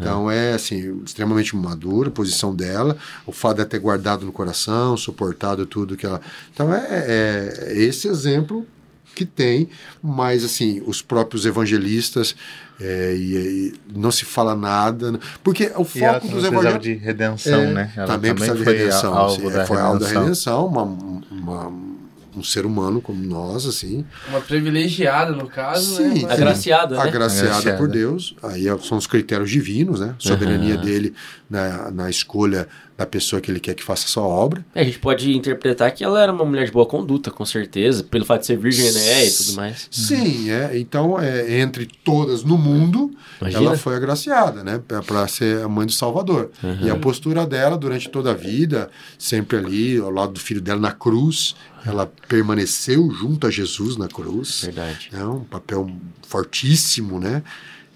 Então 0.00 0.30
é 0.30 0.54
assim, 0.54 1.02
extremamente 1.04 1.54
madura 1.56 2.08
a 2.08 2.12
posição 2.12 2.54
dela, 2.54 2.96
o 3.26 3.32
fato 3.32 3.58
de 3.58 3.66
ter 3.66 3.78
guardado 3.78 4.24
no 4.24 4.32
coração, 4.32 4.96
suportado 4.96 5.64
tudo 5.66 5.96
que 5.96 6.06
ela. 6.06 6.20
Então 6.52 6.72
é, 6.74 6.86
é- 6.90 7.64
é 7.72 7.78
esse 7.82 8.08
exemplo 8.08 8.66
que 9.14 9.24
tem, 9.24 9.68
mas 10.02 10.42
assim, 10.44 10.82
os 10.86 11.00
próprios 11.00 11.46
evangelistas 11.46 12.34
é, 12.80 13.14
e, 13.16 13.72
e 13.94 13.98
não 13.98 14.10
se 14.10 14.24
fala 14.24 14.54
nada, 14.56 15.12
né? 15.12 15.18
porque 15.42 15.64
o 15.64 15.66
E 15.68 15.70
ela 15.70 15.84
foco 15.84 15.92
também 15.92 16.20
dos 16.20 16.20
precisava 16.30 16.46
evangelistas 16.56 16.82
de 16.82 16.94
redenção, 16.94 17.60
é, 17.60 17.72
né? 17.72 17.92
Ela 17.96 18.06
também 18.06 18.34
precisa 18.34 18.56
de 18.58 18.64
foi 18.64 18.76
redenção. 18.76 19.14
alvo 19.14 19.40
sim, 19.40 19.50
da 19.56 19.66
foi 19.66 19.80
alvo 19.80 19.98
da 20.00 20.08
redenção. 20.08 20.66
uma, 20.66 20.82
uma- 20.82 21.94
um 22.36 22.42
ser 22.42 22.66
humano 22.66 23.00
como 23.00 23.24
nós, 23.24 23.64
assim, 23.64 24.04
Uma 24.28 24.40
privilegiada, 24.40 25.30
no 25.30 25.46
caso, 25.46 26.02
né? 26.02 26.14
Sim, 26.16 26.22
Mas- 26.22 26.32
Agraciada, 26.32 26.96
né? 26.96 27.02
agraciada 27.02 27.48
Agraciada. 27.50 27.78
por 27.78 27.86
Deus. 27.86 28.34
Aí 28.42 28.66
é- 28.68 28.76
são 28.78 28.98
os 28.98 29.06
critérios 29.06 29.48
divinos, 29.48 30.00
né? 30.00 30.16
Soberania 30.18 30.74
Aham. 30.74 30.84
dele 30.84 31.14
na, 31.48 31.92
na 31.92 32.10
escolha 32.10 32.66
da 32.96 33.04
pessoa 33.04 33.40
que 33.40 33.50
ele 33.50 33.58
quer 33.58 33.74
que 33.74 33.82
faça 33.82 34.06
a 34.06 34.08
sua 34.08 34.22
obra. 34.22 34.64
É, 34.74 34.82
a 34.82 34.84
gente 34.84 35.00
pode 35.00 35.36
interpretar 35.36 35.90
que 35.92 36.04
ela 36.04 36.22
era 36.22 36.32
uma 36.32 36.44
mulher 36.44 36.66
de 36.66 36.70
boa 36.70 36.86
conduta, 36.86 37.30
com 37.30 37.44
certeza, 37.44 38.04
pelo 38.04 38.24
fato 38.24 38.42
de 38.42 38.46
ser 38.46 38.56
virgem, 38.56 38.92
né, 38.92 39.26
e 39.26 39.30
tudo 39.30 39.52
mais. 39.54 39.88
Sim, 39.90 40.50
é. 40.50 40.78
Então, 40.78 41.20
é, 41.20 41.60
entre 41.60 41.86
todas 41.86 42.44
no 42.44 42.56
mundo, 42.56 43.10
Imagina. 43.40 43.64
ela 43.64 43.76
foi 43.76 43.96
agraciada, 43.96 44.62
né? 44.62 44.80
Para 45.06 45.26
ser 45.26 45.64
a 45.64 45.68
mãe 45.68 45.86
do 45.86 45.92
Salvador. 45.92 46.50
E 46.82 46.88
a 46.88 46.96
postura 46.96 47.44
dela 47.46 47.76
durante 47.76 48.08
toda 48.08 48.30
a 48.30 48.34
vida, 48.34 48.90
sempre 49.18 49.56
ali, 49.56 49.98
ao 49.98 50.10
lado 50.10 50.34
do 50.34 50.40
filho 50.40 50.60
dela 50.60 50.80
na 50.80 50.92
cruz, 50.92 51.56
ela 51.84 52.10
permaneceu 52.28 53.10
junto 53.10 53.46
a 53.46 53.50
Jesus 53.50 53.96
na 53.96 54.08
cruz. 54.08 54.62
Verdade. 54.62 55.10
É 55.12 55.24
um 55.24 55.40
papel 55.40 55.90
fortíssimo, 56.26 57.18
né? 57.18 57.42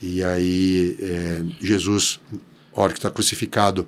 E 0.03 0.23
aí, 0.23 0.97
é, 1.01 1.43
Jesus, 1.61 2.21
a 2.77 2.81
hora 2.81 2.93
que 2.93 2.99
está 2.99 3.11
crucificado 3.11 3.87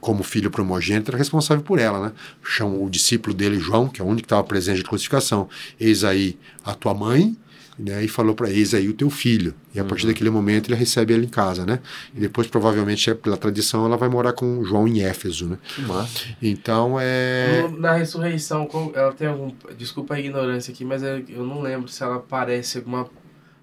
como 0.00 0.22
filho 0.22 0.50
primogênito, 0.50 1.10
era 1.10 1.18
responsável 1.18 1.62
por 1.62 1.78
ela, 1.78 2.00
né? 2.06 2.12
Chama 2.42 2.76
o 2.76 2.88
discípulo 2.88 3.34
dele, 3.34 3.58
João, 3.60 3.88
que 3.88 4.00
é 4.00 4.04
o 4.04 4.06
único 4.08 4.22
que 4.22 4.26
estava 4.26 4.42
presente 4.44 4.82
na 4.82 4.88
crucificação. 4.88 5.48
Eis 5.78 6.04
aí 6.04 6.38
a 6.64 6.74
tua 6.74 6.94
mãe, 6.94 7.36
né? 7.78 8.02
E 8.04 8.08
falou 8.08 8.34
para 8.34 8.50
eis 8.50 8.72
aí 8.74 8.88
o 8.88 8.92
teu 8.94 9.08
filho. 9.10 9.54
E 9.74 9.80
a 9.80 9.84
partir 9.84 10.06
daquele 10.06 10.30
momento 10.30 10.68
ele 10.68 10.74
recebe 10.76 11.12
ele 11.14 11.26
em 11.26 11.28
casa, 11.28 11.64
né? 11.66 11.80
E 12.14 12.20
depois, 12.20 12.46
provavelmente, 12.46 13.14
pela 13.14 13.36
tradição, 13.36 13.84
ela 13.86 13.96
vai 13.96 14.08
morar 14.08 14.32
com 14.32 14.62
João 14.64 14.86
em 14.88 15.00
Éfeso, 15.02 15.46
né? 15.46 15.58
Que 15.74 15.82
massa. 15.82 16.24
Então, 16.42 16.96
é... 17.00 17.66
No- 17.70 17.78
Na 17.78 17.92
ressurreição, 17.94 18.66
como- 18.66 18.92
ela 18.94 19.12
tem 19.12 19.28
algum. 19.28 19.52
Desculpa 19.78 20.14
a 20.14 20.20
ignorância 20.20 20.72
aqui, 20.72 20.84
mas 20.84 21.02
eu 21.02 21.22
eu 21.28 21.44
não 21.46 21.60
lembro 21.60 21.88
se 21.88 22.02
ela 22.02 22.16
aparece 22.16 22.78
alguma, 22.78 23.08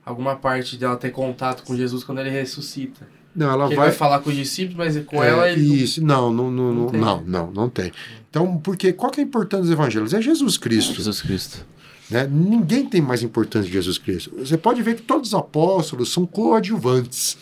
alguma 0.05 0.35
parte 0.35 0.77
dela 0.77 0.95
ter 0.97 1.11
contato 1.11 1.63
com 1.63 1.75
Jesus 1.75 2.03
quando 2.03 2.19
ele 2.19 2.29
ressuscita. 2.29 3.07
Não, 3.37 3.51
ela 3.51 3.67
Ele 3.67 3.75
vai... 3.75 3.89
vai 3.89 3.95
falar 3.95 4.19
com 4.19 4.29
os 4.31 4.35
discípulos, 4.35 4.75
mas 4.75 5.05
com 5.05 5.23
É, 5.23 5.29
ela 5.29 5.49
ele. 5.51 5.67
não- 5.67 5.75
Isso, 5.75 6.03
não, 6.03 6.33
não, 6.33 6.49
não, 6.51 6.73
Não 6.73 6.73
não, 6.83 6.89
tem. 6.89 6.99
não, 6.99 7.21
não, 7.25 7.51
não 7.51 7.69
tem. 7.69 7.91
Então, 8.29 8.57
porque 8.57 8.91
qual 8.91 9.11
que 9.11 9.21
é 9.21 9.23
a 9.23 9.27
importância 9.27 9.63
dos 9.63 9.71
evangelhos? 9.71 10.13
É 10.13 10.21
Jesus 10.21 10.57
Cristo. 10.57 10.95
Jesus 10.95 11.21
Cristo. 11.21 11.65
Né? 12.09 12.27
Ninguém 12.29 12.85
tem 12.85 12.99
mais 13.01 13.21
importância 13.21 13.67
que 13.67 13.73
Jesus 13.73 13.97
Cristo. 13.97 14.31
Você 14.39 14.57
pode 14.57 14.81
ver 14.81 14.95
que 14.95 15.01
todos 15.03 15.29
os 15.29 15.33
apóstolos 15.35 16.11
são 16.11 16.25
coadjuvantes. 16.25 17.37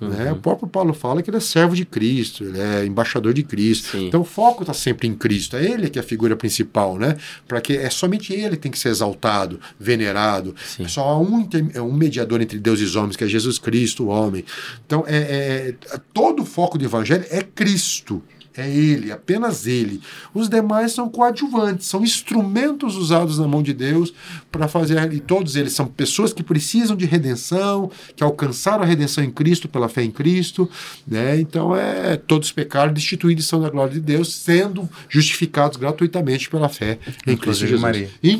Né? 0.00 0.32
O 0.32 0.36
próprio 0.36 0.68
Paulo 0.68 0.92
fala 0.92 1.22
que 1.22 1.30
ele 1.30 1.38
é 1.38 1.40
servo 1.40 1.74
de 1.74 1.84
Cristo, 1.84 2.44
ele 2.44 2.60
é 2.60 2.84
embaixador 2.84 3.32
de 3.32 3.42
Cristo. 3.42 3.88
Sim. 3.92 4.08
Então 4.08 4.20
o 4.20 4.24
foco 4.24 4.62
está 4.62 4.74
sempre 4.74 5.08
em 5.08 5.14
Cristo, 5.14 5.56
é 5.56 5.64
ele 5.64 5.88
que 5.88 5.98
é 5.98 6.02
a 6.02 6.04
figura 6.04 6.36
principal, 6.36 6.98
né? 6.98 7.16
Para 7.48 7.60
que 7.60 7.74
é 7.74 7.88
somente 7.88 8.32
ele 8.32 8.56
que 8.56 8.62
tem 8.62 8.70
que 8.72 8.78
ser 8.78 8.90
exaltado, 8.90 9.58
venerado. 9.80 10.54
Sim. 10.64 10.84
É 10.84 10.88
só 10.88 11.02
há 11.02 11.18
um, 11.18 11.48
é 11.72 11.80
um 11.80 11.92
mediador 11.92 12.40
entre 12.42 12.58
Deus 12.58 12.80
e 12.80 12.84
os 12.84 12.94
homens, 12.94 13.16
que 13.16 13.24
é 13.24 13.26
Jesus 13.26 13.58
Cristo, 13.58 14.04
o 14.04 14.08
homem. 14.08 14.44
Então 14.84 15.04
é, 15.06 15.16
é- 15.16 15.74
é- 15.94 16.00
todo 16.12 16.42
o 16.42 16.46
foco 16.46 16.76
do 16.76 16.84
evangelho 16.84 17.24
é 17.30 17.42
Cristo. 17.42 18.22
É 18.56 18.68
ele, 18.70 19.12
apenas 19.12 19.66
ele. 19.66 20.00
Os 20.32 20.48
demais 20.48 20.92
são 20.92 21.08
coadjuvantes, 21.08 21.86
são 21.86 22.02
instrumentos 22.02 22.96
usados 22.96 23.38
na 23.38 23.46
mão 23.46 23.62
de 23.62 23.72
Deus 23.74 24.12
para 24.50 24.66
fazer. 24.68 25.12
E 25.12 25.20
todos 25.20 25.56
eles 25.56 25.72
são 25.72 25.86
pessoas 25.86 26.32
que 26.32 26.42
precisam 26.42 26.96
de 26.96 27.04
redenção, 27.04 27.90
que 28.14 28.22
alcançaram 28.24 28.82
a 28.82 28.86
redenção 28.86 29.22
em 29.22 29.30
Cristo 29.30 29.68
pela 29.68 29.88
fé 29.88 30.02
em 30.02 30.10
Cristo. 30.10 30.68
Né? 31.06 31.38
Então, 31.40 31.76
é 31.76 32.16
todos 32.16 32.50
pecaram, 32.52 32.92
destituídos 32.92 33.46
são 33.46 33.60
da 33.60 33.68
glória 33.68 33.92
de 33.94 34.00
Deus, 34.00 34.34
sendo 34.34 34.88
justificados 35.08 35.76
gratuitamente 35.76 36.48
pela 36.48 36.68
fé 36.68 36.98
em 37.26 37.36
Cristo 37.36 37.64
Inclusive 37.66 37.66
Jesus. 37.70 37.82
Maria. 37.82 38.10
Inclusive 38.22 38.36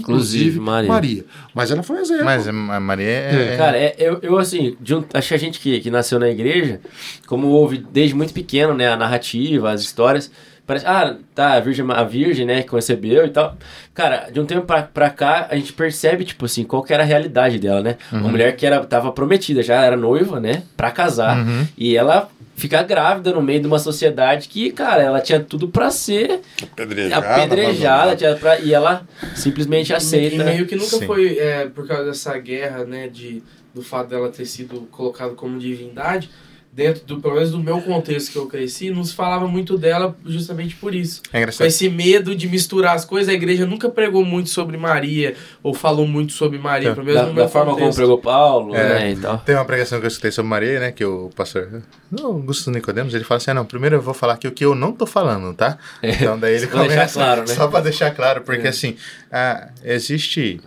Inclusive 0.46 0.60
Maria. 0.60 0.88
Maria. 0.88 1.24
Mas 1.54 1.70
ela 1.70 1.82
foi 1.82 1.96
um 1.96 2.00
exemplo. 2.00 2.24
Mas 2.24 2.48
a 2.48 2.52
Maria 2.52 3.06
é. 3.06 3.52
é- 3.52 3.56
Cara, 3.56 3.76
é- 3.76 3.94
eu, 3.98 4.18
eu 4.22 4.38
assim, 4.38 4.76
de 4.80 4.94
um- 4.94 5.04
acho 5.12 5.28
que 5.28 5.34
a 5.34 5.38
gente 5.38 5.60
que, 5.60 5.80
que 5.80 5.90
nasceu 5.90 6.18
na 6.18 6.28
igreja, 6.28 6.80
como 7.26 7.48
ouve 7.48 7.84
desde 7.92 8.14
muito 8.14 8.32
pequeno, 8.32 8.74
né, 8.74 8.88
a 8.88 8.96
narrativa, 8.96 9.70
as 9.72 9.80
histórias, 9.82 10.05
parece, 10.66 10.84
ah, 10.86 11.14
tá, 11.34 11.52
a 11.54 11.60
virgem, 11.60 11.84
a 11.88 12.02
virgem, 12.04 12.44
né, 12.46 12.62
que 12.62 12.68
concebeu 12.68 13.24
e 13.26 13.30
tal. 13.30 13.56
Cara, 13.94 14.28
de 14.32 14.40
um 14.40 14.44
tempo 14.46 14.66
pra, 14.66 14.82
pra 14.82 15.10
cá, 15.10 15.46
a 15.50 15.54
gente 15.56 15.72
percebe, 15.72 16.24
tipo 16.24 16.44
assim, 16.44 16.64
qual 16.64 16.82
que 16.82 16.92
era 16.92 17.02
a 17.02 17.06
realidade 17.06 17.58
dela, 17.58 17.80
né? 17.82 17.96
Uma 18.12 18.28
mulher 18.28 18.56
que 18.56 18.66
era, 18.66 18.84
tava 18.84 19.12
prometida, 19.12 19.62
já 19.62 19.82
era 19.84 19.96
noiva, 19.96 20.40
né, 20.40 20.62
pra 20.76 20.90
casar, 20.90 21.38
Uhum. 21.38 21.66
e 21.78 21.96
ela 21.96 22.28
fica 22.56 22.82
grávida 22.82 23.32
no 23.32 23.42
meio 23.42 23.60
de 23.60 23.66
uma 23.66 23.78
sociedade 23.78 24.48
que, 24.48 24.70
cara, 24.72 25.02
ela 25.02 25.20
tinha 25.20 25.38
tudo 25.40 25.68
pra 25.68 25.90
ser 25.90 26.40
apedrejada, 27.12 28.16
tinha 28.16 28.34
pra- 28.34 28.58
e 28.58 28.72
ela 28.72 29.02
simplesmente 29.34 29.90
E 29.92 29.94
aceita. 29.94 30.44
meio 30.44 30.66
que 30.66 30.74
nunca 30.76 30.96
Sim. 30.96 31.06
foi, 31.06 31.38
é, 31.38 31.66
por 31.66 31.86
causa 31.86 32.04
dessa 32.06 32.36
guerra, 32.38 32.84
né, 32.84 33.08
de, 33.08 33.42
do 33.74 33.82
fato 33.82 34.08
dela 34.08 34.28
ter 34.30 34.46
sido 34.46 34.82
colocada 34.90 35.34
como 35.34 35.58
divindade, 35.58 36.30
dentro 36.76 37.06
do, 37.06 37.18
pelo 37.22 37.34
menos 37.36 37.50
do 37.52 37.58
meu 37.58 37.80
contexto 37.80 38.30
que 38.32 38.36
eu 38.36 38.44
cresci, 38.46 38.90
não 38.90 39.02
se 39.02 39.14
falava 39.14 39.48
muito 39.48 39.78
dela 39.78 40.14
justamente 40.26 40.76
por 40.76 40.94
isso. 40.94 41.22
É 41.28 41.30
Com 41.32 41.38
engraçado. 41.38 41.66
esse 41.66 41.88
medo 41.88 42.36
de 42.36 42.46
misturar 42.46 42.94
as 42.94 43.02
coisas, 43.06 43.30
a 43.30 43.32
igreja 43.32 43.64
nunca 43.64 43.88
pregou 43.88 44.22
muito 44.26 44.50
sobre 44.50 44.76
Maria, 44.76 45.34
ou 45.62 45.72
falou 45.72 46.06
muito 46.06 46.34
sobre 46.34 46.58
Maria, 46.58 46.90
É, 46.90 46.94
pelo 46.94 47.06
menos 47.06 47.22
Da, 47.22 47.26
no 47.28 47.32
meu 47.34 47.44
da 47.44 47.48
forma 47.48 47.70
como 47.72 47.78
contexto. 47.80 47.96
pregou 47.96 48.18
Paulo, 48.18 48.76
É. 48.76 48.88
né, 48.98 49.12
e 49.12 49.16
tal. 49.16 49.38
Tem 49.38 49.54
uma 49.54 49.64
pregação 49.64 49.98
que 50.00 50.04
eu 50.04 50.08
escutei 50.08 50.30
sobre 50.30 50.50
Maria, 50.50 50.78
né? 50.78 50.92
Que 50.92 51.02
o 51.04 51.30
pastor 51.34 51.82
não, 52.10 52.26
Augusto 52.26 52.70
Nicodemos, 52.70 53.14
ele 53.14 53.24
fala 53.24 53.38
assim: 53.38 53.50
ah, 53.52 53.54
não, 53.54 53.64
primeiro 53.64 53.96
eu 53.96 54.02
vou 54.02 54.12
falar 54.12 54.34
aqui 54.34 54.46
o 54.46 54.52
que 54.52 54.64
eu 54.64 54.74
não 54.74 54.92
tô 54.92 55.06
falando, 55.06 55.54
tá? 55.56 55.78
Então 56.02 56.38
daí 56.38 56.56
ele 56.56 56.66
Só 56.66 56.70
pra 56.72 56.80
deixar 56.82 56.94
começa. 56.96 57.14
claro, 57.18 57.40
né? 57.40 57.46
Só 57.54 57.68
pra 57.68 57.80
deixar 57.80 58.10
claro, 58.14 58.42
porque 58.42 58.66
É. 58.66 58.70
assim, 58.70 58.96
ah, 59.32 59.68
existe. 59.82 60.60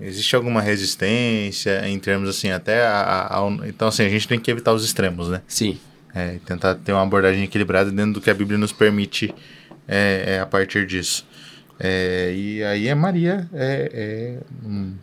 Existe 0.00 0.36
alguma 0.36 0.60
resistência 0.60 1.86
em 1.88 1.98
termos 1.98 2.28
assim, 2.28 2.50
até 2.50 2.86
a, 2.86 3.00
a- 3.00 3.34
ao- 3.36 3.64
Então, 3.66 3.88
assim, 3.88 4.04
a 4.04 4.08
gente 4.08 4.28
tem 4.28 4.38
que 4.38 4.50
evitar 4.50 4.72
os 4.72 4.84
extremos, 4.84 5.28
né? 5.28 5.42
Sim. 5.48 5.78
É, 6.14 6.36
tentar 6.46 6.74
ter 6.76 6.92
uma 6.92 7.02
abordagem 7.02 7.42
equilibrada 7.44 7.90
dentro 7.90 8.14
do 8.14 8.20
que 8.20 8.30
a 8.30 8.34
Bíblia 8.34 8.56
nos 8.58 8.72
permite 8.72 9.34
é, 9.86 10.36
é, 10.36 10.40
a 10.40 10.46
partir 10.46 10.86
disso. 10.86 11.26
É, 11.78 12.32
e 12.34 12.62
aí 12.64 12.88
a 12.90 12.96
Maria 12.96 13.48
é, 13.52 13.90
é, 13.92 14.38
hum, 14.64 14.94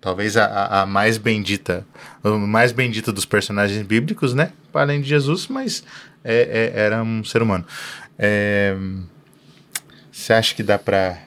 talvez 0.00 0.36
a, 0.36 0.44
a- 0.46 0.82
a 0.82 0.86
mais 0.86 1.18
bendita, 1.18 1.86
o 2.22 2.38
mais 2.38 2.72
bendito 2.72 3.12
dos 3.12 3.24
personagens 3.24 3.82
bíblicos, 3.86 4.32
né? 4.34 4.52
Além 4.72 5.00
de 5.00 5.08
Jesus, 5.08 5.48
mas 5.48 5.84
é- 6.22 6.72
era 6.74 7.02
um 7.02 7.22
ser 7.24 7.42
humano. 7.42 7.64
Você 10.10 10.32
acha 10.32 10.54
que 10.54 10.62
dá 10.62 10.78
pra. 10.78 11.18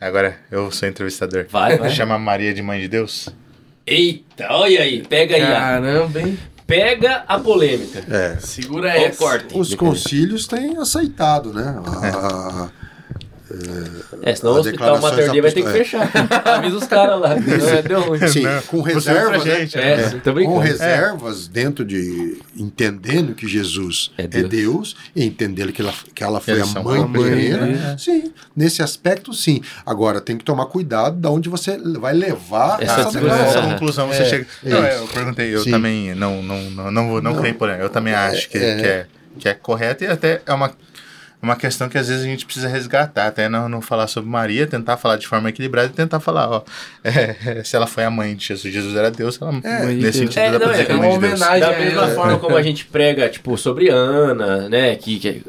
Agora 0.00 0.36
eu 0.50 0.70
sou 0.70 0.88
entrevistador. 0.88 1.46
Vai, 1.50 1.76
vai. 1.76 1.90
Chama 1.90 2.18
Maria 2.18 2.54
de 2.54 2.62
mãe 2.62 2.80
de 2.80 2.88
Deus? 2.88 3.28
Eita, 3.86 4.46
olha 4.50 4.80
aí, 4.82 5.02
pega 5.02 5.36
aí, 5.36 5.42
ó. 5.42 5.46
Caramba, 5.46 6.20
hein? 6.20 6.38
pega 6.66 7.24
a 7.26 7.38
polêmica. 7.38 8.04
É. 8.08 8.36
Segura 8.38 8.90
essa. 8.96 9.18
corte. 9.18 9.58
Os 9.58 9.74
concílios 9.74 10.46
têm 10.46 10.76
aceitado, 10.78 11.52
né? 11.52 11.74
A- 11.84 12.64
a- 12.66 12.70
É, 14.22 14.34
senão 14.34 14.52
As 14.52 14.58
o 14.58 14.60
hospital 14.68 15.00
Mater 15.00 15.30
Dei 15.32 15.40
vai 15.40 15.50
ter 15.52 15.62
que 15.62 15.70
fechar. 15.72 16.10
Avisa 16.46 16.76
os 16.76 16.86
caras 16.86 17.20
lá. 17.20 17.34
Não, 17.40 17.68
é, 17.68 17.82
deu 17.82 18.00
ruim. 18.00 18.28
Sim, 18.28 18.42
Não, 18.42 18.62
com 18.62 18.82
você 18.82 19.10
é 19.10 19.14
pra 19.14 19.22
reservas, 19.38 19.44
né? 19.44 19.60
gente, 19.60 19.78
É, 19.78 19.96
né? 19.96 20.08
sim, 20.10 20.18
tô 20.20 20.32
com 20.34 20.58
reservas 20.58 21.48
dentro 21.48 21.84
de 21.84 22.38
entendendo 22.56 23.34
que 23.34 23.48
Jesus 23.48 24.12
É 24.16 24.22
é 24.24 24.26
Deus. 24.26 24.48
Deus, 24.50 24.96
e 25.16 25.24
entendendo 25.24 25.72
que 25.72 25.82
ela, 25.82 25.92
que 26.14 26.22
ela 26.22 26.40
foi 26.40 26.54
Eles 26.54 26.76
a 26.76 26.82
mãe 26.82 27.06
primeira. 27.06 27.98
Sim, 27.98 28.32
nesse 28.54 28.82
aspecto, 28.82 29.32
sim. 29.34 29.60
Agora, 29.84 30.20
tem 30.20 30.36
que 30.36 30.44
tomar 30.44 30.66
cuidado 30.66 31.16
de 31.20 31.26
onde 31.28 31.48
você 31.48 31.76
vai 31.98 32.12
levar 32.14 32.80
Essa 32.82 33.00
essa, 33.00 33.10
discussão. 33.10 33.28
essa 33.28 33.38
declaração. 33.38 33.70
conclusão 33.72 34.08
você 34.08 34.22
É, 34.22 34.24
chega. 34.26 34.46
é 34.64 34.68
Não, 34.70 34.86
isso. 34.88 34.96
eu 34.98 35.08
perguntei, 35.08 35.54
eu 35.54 35.60
Sim. 35.64 35.70
também 35.70 36.14
não, 36.14 36.42
não, 36.42 36.62
não, 36.70 36.90
não, 36.90 37.08
vou- 37.08 37.22
não, 37.22 37.32
Não. 37.32 37.40
creio 37.40 37.54
por 37.56 37.68
Eu 37.70 37.88
também 37.90 38.14
acho 38.14 38.48
que 38.48 38.58
É. 38.58 38.76
que 38.76 38.86
é, 38.86 39.06
que 39.38 39.48
é 39.48 39.54
correto 39.54 40.04
e 40.04 40.06
até 40.06 40.40
é 40.46 40.52
uma, 40.52 40.70
uma 41.42 41.56
questão 41.56 41.88
que 41.88 41.96
às 41.96 42.08
vezes 42.08 42.22
a 42.22 42.26
gente 42.26 42.44
precisa 42.44 42.68
resgatar, 42.68 43.26
até 43.26 43.48
não, 43.48 43.68
não 43.68 43.80
falar 43.80 44.06
sobre 44.06 44.28
Maria, 44.30 44.66
tentar 44.66 44.96
falar 44.96 45.16
de 45.16 45.26
forma 45.26 45.48
equilibrada 45.48 45.88
e 45.88 45.92
tentar 45.92 46.20
falar, 46.20 46.48
ó, 46.50 46.62
é, 47.02 47.62
se 47.64 47.74
ela 47.76 47.86
foi 47.86 48.04
a 48.04 48.10
mãe 48.10 48.34
de 48.36 48.46
Jesus, 48.46 48.72
Jesus 48.72 48.94
era 48.96 49.10
Deus, 49.10 49.38
ela, 49.40 49.52
É, 49.64 49.86
nesse 49.86 50.18
sentido 50.18 50.38
É, 50.38 50.50
dá 50.52 50.58
pra 50.58 50.66
não, 50.66 50.72
dizer 50.72 50.82
é 50.82 50.86
que 50.86 50.92
é 50.92 50.94
uma 50.94 51.04
mãe 51.06 51.12
de 51.14 51.18
Deus. 51.26 51.40
homenagem. 51.40 51.60
Da 51.60 51.78
mesma 51.78 52.08
forma 52.08 52.38
como 52.38 52.56
a 52.56 52.62
gente 52.62 52.84
prega, 52.84 53.28
tipo, 53.28 53.56
sobre 53.56 53.88
Ana, 53.88 54.68
né? 54.68 54.96
Que, 54.96 55.18
que- 55.18 55.42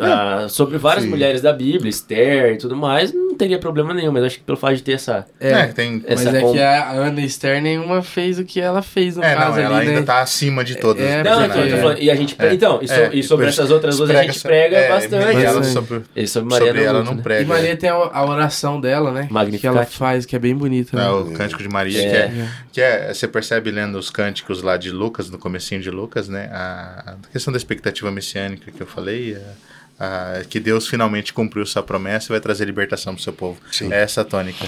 ah, 0.00 0.46
sobre 0.48 0.78
várias 0.78 1.04
Sim. 1.04 1.10
mulheres 1.10 1.40
da 1.42 1.52
Bíblia, 1.52 1.88
Esther 1.88 2.54
e 2.54 2.58
tudo 2.58 2.76
mais, 2.76 3.12
não 3.12 3.34
teria 3.36 3.58
problema 3.58 3.92
nenhum, 3.92 4.12
mas 4.12 4.24
acho 4.24 4.38
que 4.38 4.44
pelo 4.44 4.56
fato 4.56 4.76
de 4.76 4.82
ter 4.82 4.92
essa. 4.92 5.26
É, 5.40 5.66
tem. 5.66 6.02
Essa 6.06 6.24
Mas 6.26 6.34
é 6.34 6.40
com- 6.40 6.52
que 6.52 6.60
a 6.60 6.90
Ana 6.92 7.20
Esther 7.20 7.60
nenhuma 7.62 8.02
fez 8.02 8.38
o 8.38 8.44
que 8.44 8.60
ela 8.60 8.80
fez 8.82 9.16
no 9.16 9.24
É, 9.24 9.34
caso 9.34 9.56
não, 9.56 9.58
ela 9.64 9.76
ali, 9.78 9.88
ainda 9.88 10.00
né? 10.00 10.06
tá 10.06 10.20
acima 10.20 10.62
de 10.64 10.76
todas 10.76 11.02
É, 11.04 11.22
Não, 11.22 11.44
então, 11.44 11.68
tô 11.68 11.76
falando, 11.78 11.98
e 12.00 12.10
a 12.10 12.14
gente. 12.14 12.36
É. 12.38 12.54
Então, 12.54 12.78
e, 12.80 12.86
so- 12.88 12.94
É, 12.94 13.10
e 13.12 13.22
sobre 13.22 13.46
essas 13.46 13.70
outras 13.70 13.96
duas 13.96 14.10
a 14.10 14.22
gente 14.22 14.40
prega 14.40 14.76
é, 14.76 14.88
bastante. 14.88 15.36
E 15.36 15.44
ela 15.44 15.60
Bastante. 15.60 15.72
sobre, 15.72 16.02
E 16.14 16.26
sobre 16.26 16.50
Maria 16.50 16.66
sobre 16.68 16.82
ela 16.84 16.98
muito, 16.98 17.08
não 17.08 17.16
né? 17.16 17.22
prega. 17.22 17.42
E 17.42 17.46
Maria 17.46 17.76
tem 17.76 17.90
a, 17.90 17.94
a 17.94 18.24
oração 18.26 18.80
dela, 18.80 19.10
né? 19.12 19.28
Que 19.60 19.66
ela 19.66 19.84
faz, 19.84 20.24
que 20.24 20.36
é 20.36 20.38
bem 20.38 20.54
bonita. 20.54 20.96
É, 20.96 21.00
né? 21.00 21.10
o 21.10 21.32
Cântico 21.32 21.62
de 21.62 21.68
Maria, 21.68 21.98
É. 22.00 22.08
que, 22.08 22.16
é, 22.16 22.48
que 22.72 22.80
é. 22.80 23.12
Você 23.14 23.26
percebe 23.26 23.70
lendo 23.70 23.98
os 23.98 24.10
cânticos 24.10 24.62
lá 24.62 24.76
de 24.76 24.90
Lucas, 24.90 25.28
no 25.30 25.38
comecinho 25.38 25.80
de 25.80 25.90
Lucas, 25.90 26.28
né? 26.28 26.48
A, 26.52 27.14
a 27.24 27.32
questão 27.32 27.52
da 27.52 27.56
expectativa 27.56 28.10
messiânica 28.10 28.70
que 28.70 28.80
eu 28.80 28.86
falei. 28.86 29.34
a- 29.34 29.73
a- 29.98 30.42
que 30.48 30.58
Deus 30.60 30.86
finalmente 30.86 31.32
cumpriu 31.32 31.64
sua 31.66 31.82
promessa 31.82 32.26
e 32.26 32.30
vai 32.30 32.40
trazer 32.40 32.64
libertação 32.64 33.14
pro 33.14 33.22
seu 33.22 33.32
povo. 33.32 33.60
Sim. 33.70 33.92
É 33.92 34.02
essa 34.02 34.20
a 34.22 34.24
tônica. 34.24 34.66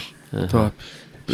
Top. 0.50 0.74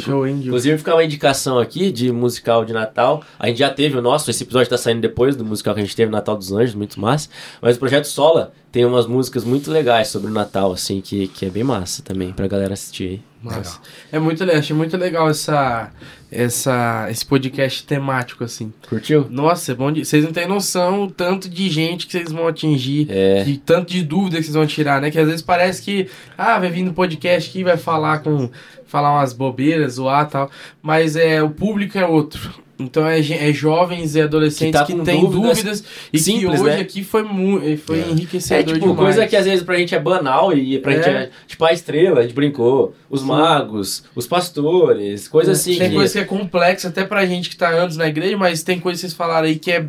Show, 0.00 0.26
hein, 0.26 0.36
Gil? 0.36 0.46
Inclusive, 0.46 0.78
ficar 0.78 0.94
uma 0.94 1.04
indicação 1.04 1.58
aqui 1.58 1.92
de 1.92 2.10
musical 2.10 2.64
de 2.64 2.72
Natal. 2.72 3.22
A 3.38 3.48
gente 3.48 3.58
já 3.58 3.68
teve 3.68 3.98
o 3.98 4.00
nosso, 4.00 4.30
esse 4.30 4.42
episódio 4.42 4.70
tá 4.70 4.78
saindo 4.78 5.02
depois 5.02 5.36
do 5.36 5.44
musical 5.44 5.74
que 5.74 5.80
a 5.80 5.84
gente 5.84 5.94
teve, 5.94 6.10
Natal 6.10 6.34
dos 6.34 6.50
Anjos, 6.50 6.74
muito 6.74 6.98
massa. 6.98 7.28
Mas 7.60 7.76
o 7.76 7.78
Projeto 7.78 8.06
Sola 8.06 8.54
tem 8.73 8.84
umas 8.86 9.07
músicas 9.07 9.44
muito 9.44 9.70
legais 9.70 10.09
sobre 10.09 10.31
o 10.31 10.34
Natal, 10.34 10.73
assim, 10.73 11.01
que, 11.02 11.28
que 11.28 11.44
é 11.47 11.51
bem 11.51 11.62
massa 11.62 12.02
também 12.02 12.33
pra 12.33 12.49
galera 12.49 12.73
assistir 12.73 13.09
aí. 13.09 13.20
Massa. 13.42 13.81
É 14.10 14.18
muito 14.18 14.42
legal, 14.44 14.60
achei 14.60 14.75
muito 14.75 14.97
legal 14.97 15.28
essa, 15.28 15.91
essa, 16.31 17.09
esse 17.10 17.26
podcast 17.26 17.84
temático, 17.84 18.44
assim. 18.44 18.73
Curtiu? 18.89 19.26
Nossa, 19.28 19.73
é 19.73 19.75
bom 19.75 19.91
de... 19.92 20.05
Vocês 20.05 20.25
não 20.25 20.33
têm 20.33 20.47
noção 20.47 21.02
o 21.05 21.10
tanto 21.10 21.49
de 21.51 21.68
gente 21.68 22.07
que 22.07 22.12
vocês 22.12 22.31
vão 22.33 22.47
atingir, 22.47 23.09
É. 23.10 23.42
de 23.42 23.59
tanto 23.59 23.92
de 23.92 24.02
dúvida 24.02 24.36
que 24.36 24.44
vocês 24.44 24.55
vão 24.55 24.67
tirar, 24.67 25.01
né? 25.02 25.10
Que 25.10 25.18
às 25.18 25.26
vezes 25.26 25.42
parece 25.42 25.83
que, 25.83 26.09
ah, 26.39 26.59
vai 26.59 26.70
vir 26.70 26.84
no 26.84 26.92
podcast 26.94 27.51
aqui, 27.51 27.65
vai 27.65 27.76
falar 27.76 28.20
com. 28.20 28.49
falar 28.86 29.12
umas 29.12 29.33
bobeiras, 29.33 29.94
zoar 29.94 30.26
e 30.26 30.31
tal. 30.31 30.51
Mas 30.81 31.17
é, 31.17 31.42
o 31.42 31.51
público 31.51 31.99
é 31.99 32.07
outro. 32.07 32.61
Então 32.78 33.07
é, 33.07 33.20
é 33.20 33.52
jovens 33.52 34.17
e 34.17 34.20
adolescentes 34.20 34.81
Que 34.81 34.86
que, 34.86 34.92
tá 34.92 34.99
com 34.99 35.05
têm 35.05 35.20
dúvidas 35.20 35.59
dúvidas, 35.59 35.84
e 36.12 36.18
simples, 36.18 36.41
que 36.60 36.67
hoje 36.67 36.76
né? 36.76 36.81
aqui 36.81 37.05
foi, 37.05 37.23
mu 37.23 37.60
foi 37.78 38.01
É 38.01 38.09
enriquecedor 38.10 38.65
tipo, 38.75 38.78
demais. 38.81 38.99
coisa 38.99 39.26
que 39.26 39.36
às 39.36 39.44
vezes 39.44 39.62
pra 39.62 39.76
gente 39.76 39.94
é 39.94 40.01
banal 40.01 40.52
e 40.57 40.78
pra 40.78 40.92
gente 40.92 41.09
É. 41.09 41.12
é. 41.12 41.31
Tipo, 41.47 41.65
a 41.65 41.73
estrela, 41.73 42.20
a 42.20 42.23
gente 42.23 42.34
brincou. 42.34 42.94
Os 43.10 43.23
magos, 43.23 44.05
os 44.17 44.26
pastores, 44.26 45.28
coisa 45.28 45.52
assim. 45.52 45.76
Tem 45.78 45.91
que- 45.91 45.94
coisa 45.97 46.12
que 46.12 46.18
é 46.18 46.25
complexa 46.25 46.89
até 46.89 47.05
pra 47.05 47.25
gente 47.26 47.51
que 47.51 47.57
tá 47.57 47.68
anos 47.68 47.97
na 47.97 48.09
igreja, 48.09 48.36
mas 48.36 48.62
tem 48.62 48.81
coisa 48.81 48.97
que 48.97 49.01
vocês 49.02 49.12
falaram 49.12 49.47
aí 49.47 49.57
que 49.59 49.70
é 49.70 49.84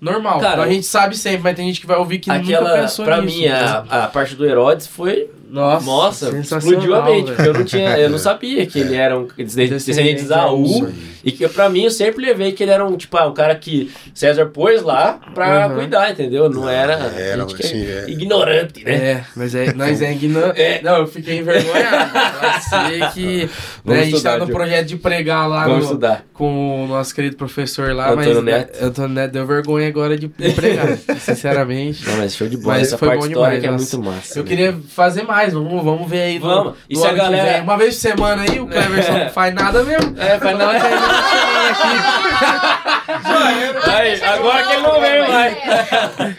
normal. 0.00 0.38
Cara, 0.40 0.64
a 0.64 0.68
gente 0.68 0.84
sabe 0.86 1.16
sempre, 1.16 1.42
mas 1.44 1.56
tem 1.56 1.66
gente 1.68 1.80
que 1.80 1.86
vai 1.86 1.96
ouvir 1.96 2.18
que 2.18 2.28
nunca 2.28 2.42
Aquela, 2.42 2.74
pensou 2.80 3.04
pra 3.04 3.22
nisso. 3.22 3.38
mim, 3.38 3.46
a, 3.46 3.78
a 4.04 4.08
parte 4.08 4.34
do 4.34 4.44
Herodes 4.44 4.86
foi. 4.86 5.30
Nossa, 5.54 5.86
Nossa, 6.32 6.38
explodiu 6.58 6.94
a 6.94 7.04
mente. 7.04 7.24
velho. 7.26 7.36
Porque 7.36 7.48
eu 7.48 7.54
não 7.54 7.64
tinha. 7.64 7.98
Eu 7.98 8.10
não 8.10 8.18
sabia 8.18 8.66
que 8.66 8.80
ele 8.80 8.94
era 8.96 9.18
um 9.18 9.26
descendente 9.36 10.16
de 10.16 10.22
Isaú. 10.24 10.88
E 11.24 11.32
que 11.32 11.48
pra 11.48 11.70
mim 11.70 11.84
eu 11.84 11.90
sempre 11.90 12.22
levei 12.26 12.52
que 12.52 12.62
ele 12.62 12.70
era 12.72 12.84
um, 12.84 12.94
tipo, 12.98 13.16
ah, 13.16 13.26
um 13.26 13.32
cara 13.32 13.54
que 13.54 13.90
César 14.12 14.44
pôs 14.46 14.82
lá 14.82 15.18
pra 15.32 15.68
Uhum. 15.68 15.76
cuidar, 15.76 16.10
entendeu? 16.10 16.50
Não 16.50 16.68
era. 16.68 16.92
era, 16.92 17.40
é 17.40 17.40
assim, 17.42 17.86
é. 17.86 18.04
ignorante, 18.10 18.84
né? 18.84 18.92
É, 18.94 19.24
mas 19.34 19.54
é, 19.54 19.72
nós 19.72 20.02
é 20.02 20.12
ignorante. 20.12 20.60
É. 20.60 20.82
Não, 20.82 20.98
eu 20.98 21.06
fiquei 21.06 21.38
envergonhado. 21.38 22.10
Eu 22.18 22.60
sei 22.60 23.00
que 23.14 23.50
né, 23.84 24.00
a 24.00 24.04
gente 24.04 24.16
estudar, 24.16 24.38
tá 24.38 24.44
no 24.44 24.52
projeto 24.52 24.86
de 24.86 24.96
pregar 24.96 25.48
lá 25.48 25.66
no- 25.66 25.98
com 26.34 26.84
o 26.84 26.88
nosso 26.88 27.14
querido 27.14 27.36
professor 27.36 27.94
lá, 27.94 28.10
Antônio 28.10 28.34
mas 28.34 28.44
Neto. 28.44 28.84
Antônio 28.84 29.10
Neto 29.10 29.32
deu 29.32 29.46
vergonha 29.46 29.88
agora 29.88 30.18
de 30.18 30.28
pregar, 30.28 30.98
sinceramente. 31.20 32.04
Não, 32.06 32.16
mas 32.18 32.34
show 32.34 32.48
de 32.48 32.56
bola. 32.56 32.74
Mas 32.78 32.88
Essa 32.88 32.98
foi 32.98 33.08
parte 33.08 33.20
bom 33.20 33.26
histórica 33.28 33.60
demais, 33.62 33.92
é 33.92 33.96
muito 33.96 34.10
massa. 34.10 34.38
Eu 34.38 34.42
né? 34.42 34.48
queria 34.48 34.76
fazer 34.88 35.22
mais, 35.22 35.43
vamos, 35.52 35.84
vamos 35.84 36.08
ver 36.08 36.22
aí. 36.22 36.38
Vamos. 36.38 36.74
E 36.88 36.94
no 36.94 37.00
se 37.00 37.06
a 37.06 37.12
galera-. 37.12 37.62
Uma 37.62 37.76
vez 37.76 37.94
por 37.94 38.00
semana 38.00 38.42
aí, 38.42 38.60
o 38.60 38.66
Cleverson 38.66 39.12
não 39.12 39.30
faz 39.30 39.54
nada 39.54 39.84
mesmo. 39.84 40.14
É, 40.18 40.38
faz 40.38 40.58
não. 40.58 40.70
Aí, 42.84 44.22
agora 44.22 44.62
que 44.64 44.72
ele 44.74 44.82
não 44.82 45.00
veio 45.00 45.28
mais. 45.28 45.56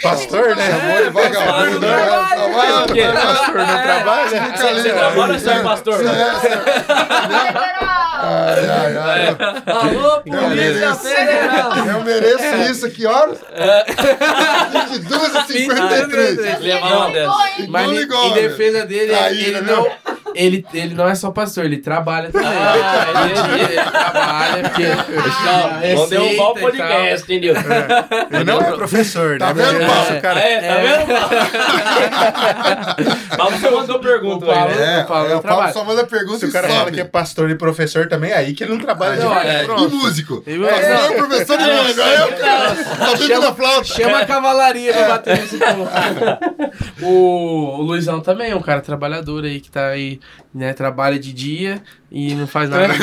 Pastor, 0.01 0.55
né? 0.55 0.63
Chamou 0.71 1.03
de 1.03 1.09
vagabundo. 1.09 1.79
né? 1.79 1.97
Faz 2.53 2.81
o 2.81 2.93
quê? 2.93 3.03
Pastor 3.13 3.55
não 3.57 3.81
trabalha? 3.81 4.27
Você, 4.55 4.73
você 4.73 4.93
trabalha 4.93 5.33
ou 5.33 5.39
você 5.39 5.49
é 5.49 5.59
pastor? 5.59 5.95
Ai, 8.17 8.65
ai, 8.69 8.97
ai. 8.97 9.37
Alô, 9.65 10.21
Eu 10.25 10.39
Polícia 10.39 10.49
mereço, 10.49 10.99
Federal! 10.99 11.71
eu 11.87 12.01
mereço 12.03 12.55
isso. 12.71 12.89
Que 12.91 13.05
horas? 13.05 13.39
22 14.89 15.35
e 15.35 15.53
53. 15.53 16.59
Levar 16.59 16.97
uma 16.97 17.11
dessa. 17.11 17.33
Mas 17.67 17.87
Não 17.87 18.25
em- 18.27 18.33
defesa 18.33 18.85
dele, 18.85 19.13
ele, 19.31 19.61
né, 19.61 19.61
não, 19.61 19.87
ele, 20.35 20.65
ele 20.73 20.93
não 20.95 21.07
é 21.07 21.15
só 21.15 21.31
pastor, 21.31 21.65
ele 21.65 21.77
trabalha 21.77 22.29
também. 22.31 22.47
Ah, 22.47 23.25
ele, 23.51 23.63
ele 23.63 23.75
trabalha, 23.81 24.63
porque. 24.69 24.83
Não, 24.85 25.95
vamos 25.95 26.09
derrubar 26.09 26.49
o 26.49 26.53
podcast, 26.55 27.23
entendeu? 27.23 27.55
Ele 28.31 28.43
não 28.43 28.59
é 28.61 28.71
professor, 28.73 29.37
Tá 29.37 29.53
né? 29.53 29.63
vendo, 29.63 29.79
Mas- 29.87 29.91
Paulo? 30.07 30.21
cara, 30.21 30.39
É, 30.39 30.61
tá 30.61 30.75
vendo? 30.81 31.05
Paulo, 33.37 33.57
você 33.57 33.69
mandou 33.69 33.99
pergunta 33.99 34.45
O 34.45 34.47
Paulo- 34.53 34.71
aí, 34.71 34.75
né? 34.77 34.99
É, 34.99 35.03
O 35.03 35.05
Paulo 35.07 35.23
é, 35.23 35.27
o 35.27 35.29
Paulo 35.29 35.41
trabalha. 35.41 35.73
só 35.73 35.83
manda 35.83 36.05
pergunta 36.05 36.39
Se 36.39 36.45
o 36.45 36.51
cara 36.51 36.67
sobe. 36.67 36.79
fala 36.79 36.91
que 36.91 37.01
é 37.01 37.05
pastor 37.05 37.49
e 37.49 37.55
professor 37.55 38.07
também, 38.07 38.31
aí 38.33 38.53
que 38.53 38.63
ele 38.63 38.71
não 38.73 38.79
trabalha 38.79 39.15
Não, 39.15 39.33
de 39.33 39.47
é, 39.47 39.57
verdade. 39.59 39.83
E 39.83 39.87
músico? 39.87 40.43
E 40.45 40.59
Pastor, 40.59 40.89
não. 40.89 41.27
professor 41.27 41.57
de 41.57 41.63
música. 41.65 42.03
Aí 42.03 42.21
o 42.23 42.37
cara 42.37 42.75
tá 43.41 43.53
flauta. 43.55 43.83
Chama 43.85 44.19
a 44.19 44.25
cavalaria 44.25 44.93
pra 44.93 45.07
bater 45.09 45.37
nesse 45.39 45.57
ponto. 45.65 45.89
o, 47.01 47.77
o 47.79 47.81
Luizão 47.81 48.19
também 48.21 48.51
é 48.51 48.55
um 48.55 48.61
cara 48.61 48.81
trabalhador 48.81 49.43
aí 49.43 49.59
que 49.59 49.69
tá 49.69 49.87
aí, 49.87 50.19
né? 50.53 50.73
Trabalha 50.73 51.19
de 51.19 51.33
dia 51.33 51.81
e 52.11 52.33
não 52.33 52.47
faz 52.47 52.69
nada 52.69 52.85
à 52.85 52.87
noite. 52.87 53.01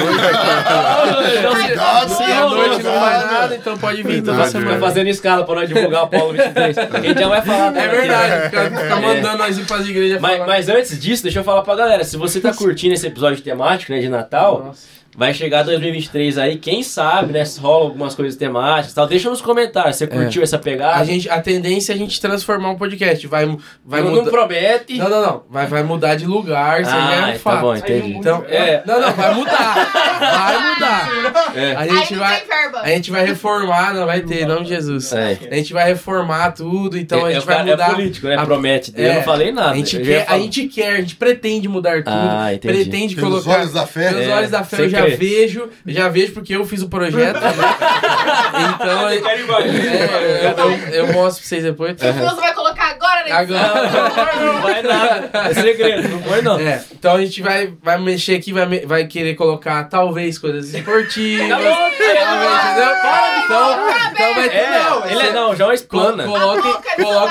Cuidado, 1.66 2.22
E 2.22 2.32
à 2.32 2.48
noite 2.48 2.82
não 2.82 2.92
faz 3.00 3.26
nada, 3.26 3.54
então 3.56 3.78
pode 3.78 4.02
vir 4.02 4.22
toda 4.22 4.44
semana. 4.46 4.78
Fazendo 4.78 5.08
escala 5.08 5.44
pra 5.44 5.54
nós 5.54 5.68
divulgar 5.68 6.04
o 6.04 6.08
Paulo 6.08 6.32
23. 6.32 6.78
A 6.78 7.00
gente 7.00 7.20
já 7.20 7.28
vai 7.28 7.42
falar 7.42 7.68
É 7.68 7.70
dela 7.72 7.86
né? 7.86 7.98
verdade, 7.98 8.44
fica, 8.50 8.70
fica 8.82 8.96
mandando 8.96 9.38
nós 9.38 9.58
ir 9.58 9.64
pras 9.66 9.88
igrejas 9.88 10.20
Mas, 10.20 10.32
falar. 10.34 10.46
mas 10.46 10.68
antes 10.68 10.98
disso, 11.00 11.22
deixa 11.22 11.40
eu 11.40 11.44
falar 11.44 11.62
pra 11.62 11.74
galera. 11.74 12.04
Se 12.04 12.16
você 12.16 12.40
tá 12.40 12.52
curtindo 12.54 12.94
esse 12.94 13.06
episódio 13.06 13.42
temático, 13.42 13.92
né, 13.92 14.00
de 14.00 14.08
Natal, 14.08 14.64
Nossa. 14.66 15.01
Vai 15.16 15.34
chegar 15.34 15.62
2023 15.62 16.38
aí, 16.38 16.56
quem 16.56 16.82
sabe, 16.82 17.32
né, 17.32 17.44
se 17.44 17.60
rola 17.60 17.84
algumas 17.84 18.14
coisas 18.14 18.34
temáticas 18.36 18.92
e 18.92 18.94
tal. 18.94 19.06
Deixa 19.06 19.28
nos 19.28 19.40
comentários, 19.42 19.96
você 19.96 20.06
curtiu 20.06 20.42
essa 20.42 20.58
pegada? 20.58 20.96
A, 20.96 21.04
gente, 21.04 21.28
a 21.28 21.40
tendência 21.40 21.92
é 21.92 21.94
a 21.94 21.98
gente 21.98 22.20
transformar 22.20 22.70
um 22.70 22.76
podcast. 22.76 23.26
Vai, 23.26 23.46
vai 23.84 24.02
não, 24.02 24.10
não 24.12 24.24
promete. 24.24 24.96
Não, 24.98 25.08
não, 25.08 25.22
não. 25.22 25.42
Vai, 25.50 25.66
vai 25.66 25.82
mudar 25.82 26.14
de 26.14 26.24
lugar, 26.26 26.80
isso 26.82 26.90
já 26.90 26.96
é 26.96 27.18
ah, 27.18 27.26
um 27.28 27.32
tá 27.32 27.38
fato. 27.38 27.60
bom, 27.60 27.76
entendi. 27.76 28.14
Então, 28.14 28.44
É. 28.48 28.82
Não, 28.86 29.00
não, 29.00 29.12
vai 29.12 29.34
mudar. 29.34 29.74
Vai 30.20 30.74
mudar. 30.74 31.52
É. 31.54 31.74
A 31.76 31.86
gente 31.86 32.14
vai. 32.14 32.38
tem 32.40 32.48
verba. 32.48 32.80
A 32.80 32.88
gente 32.88 33.10
vai 33.10 33.26
reformar, 33.26 33.94
não 33.94 34.06
vai 34.06 34.20
ter, 34.22 34.42
em 34.42 34.46
nome 34.46 34.62
de 34.64 34.68
Jesus. 34.70 35.12
É. 35.12 35.38
A 35.50 35.54
gente 35.54 35.72
vai 35.72 35.84
reformar 35.88 36.52
tudo, 36.52 36.96
então 36.98 37.24
a 37.24 37.30
É, 37.30 37.34
gente 37.34 37.42
o 37.42 37.46
vai 37.46 37.64
mudar. 37.64 37.90
É 37.90 37.94
político, 37.94 38.26
né? 38.28 38.36
a- 38.36 38.44
Promete. 38.44 38.92
eu 38.96 39.10
É. 39.10 39.14
não 39.16 39.22
falei 39.22 39.52
nada. 39.52 39.70
A 39.72 39.74
gente, 39.76 39.98
quer, 39.98 40.24
a 40.28 40.38
gente 40.38 40.68
quer, 40.68 40.92
a 40.94 41.00
gente 41.00 41.16
pretende 41.16 41.68
mudar 41.68 42.02
tudo. 42.02 42.14
Ah, 42.16 42.54
entendi. 42.54 42.74
pretende 42.74 43.14
Pelos 43.14 43.44
colocar. 43.44 43.60
olhos 43.60 43.72
da 43.72 43.86
fé. 43.86 44.24
É, 44.24 44.34
olhos 44.34 44.50
da 44.50 44.64
fé, 44.64 44.76
você 44.76 44.82
eu 44.84 44.88
já 44.88 45.01
crê. 45.04 45.16
vejo, 45.16 45.68
eu 45.86 45.92
já 45.94 46.08
vejo 46.08 46.32
porque 46.32 46.54
eu 46.54 46.64
fiz 46.64 46.82
o 46.82 46.88
projeto. 46.88 47.40
né? 47.40 47.50
então, 48.74 49.08
é, 49.08 49.16
eu, 49.16 50.58
eu, 50.70 50.88
eu 51.06 51.06
mostro 51.12 51.40
pra 51.42 51.48
vocês 51.48 51.64
depois. 51.64 51.96
O 52.00 52.04
Wilson 52.04 52.36
vai 52.36 52.54
colocar 52.54 52.90
agora, 52.90 53.24
né? 53.24 53.32
Agora. 53.32 54.32
Não 54.40 54.60
vai 54.62 54.82
nada. 54.82 55.30
É 55.32 55.54
segredo, 55.54 56.08
não 56.08 56.22
foi 56.22 56.42
não. 56.42 56.58
É, 56.58 56.82
então 56.92 57.16
a 57.16 57.20
gente 57.20 57.42
vai, 57.42 57.72
vai 57.82 57.98
mexer 57.98 58.36
aqui, 58.36 58.52
vai, 58.52 58.66
vai 58.86 59.06
querer 59.06 59.34
colocar 59.34 59.84
talvez 59.84 60.38
coisas 60.38 60.72
esportivas. 60.74 61.48
Tá 61.48 61.56
talvez, 61.58 62.00
entendeu? 62.00 62.92
Então, 63.44 63.88
então 64.12 64.34
vai 64.34 64.48
ter. 64.48 64.56
É, 64.56 64.78
não, 64.80 65.06
ele 65.06 65.22
é, 65.22 65.32
não, 65.32 65.56
já 65.56 65.64
é 65.64 65.66
uma 65.68 65.74
explana. 65.74 66.24
Coloque, 66.24 66.72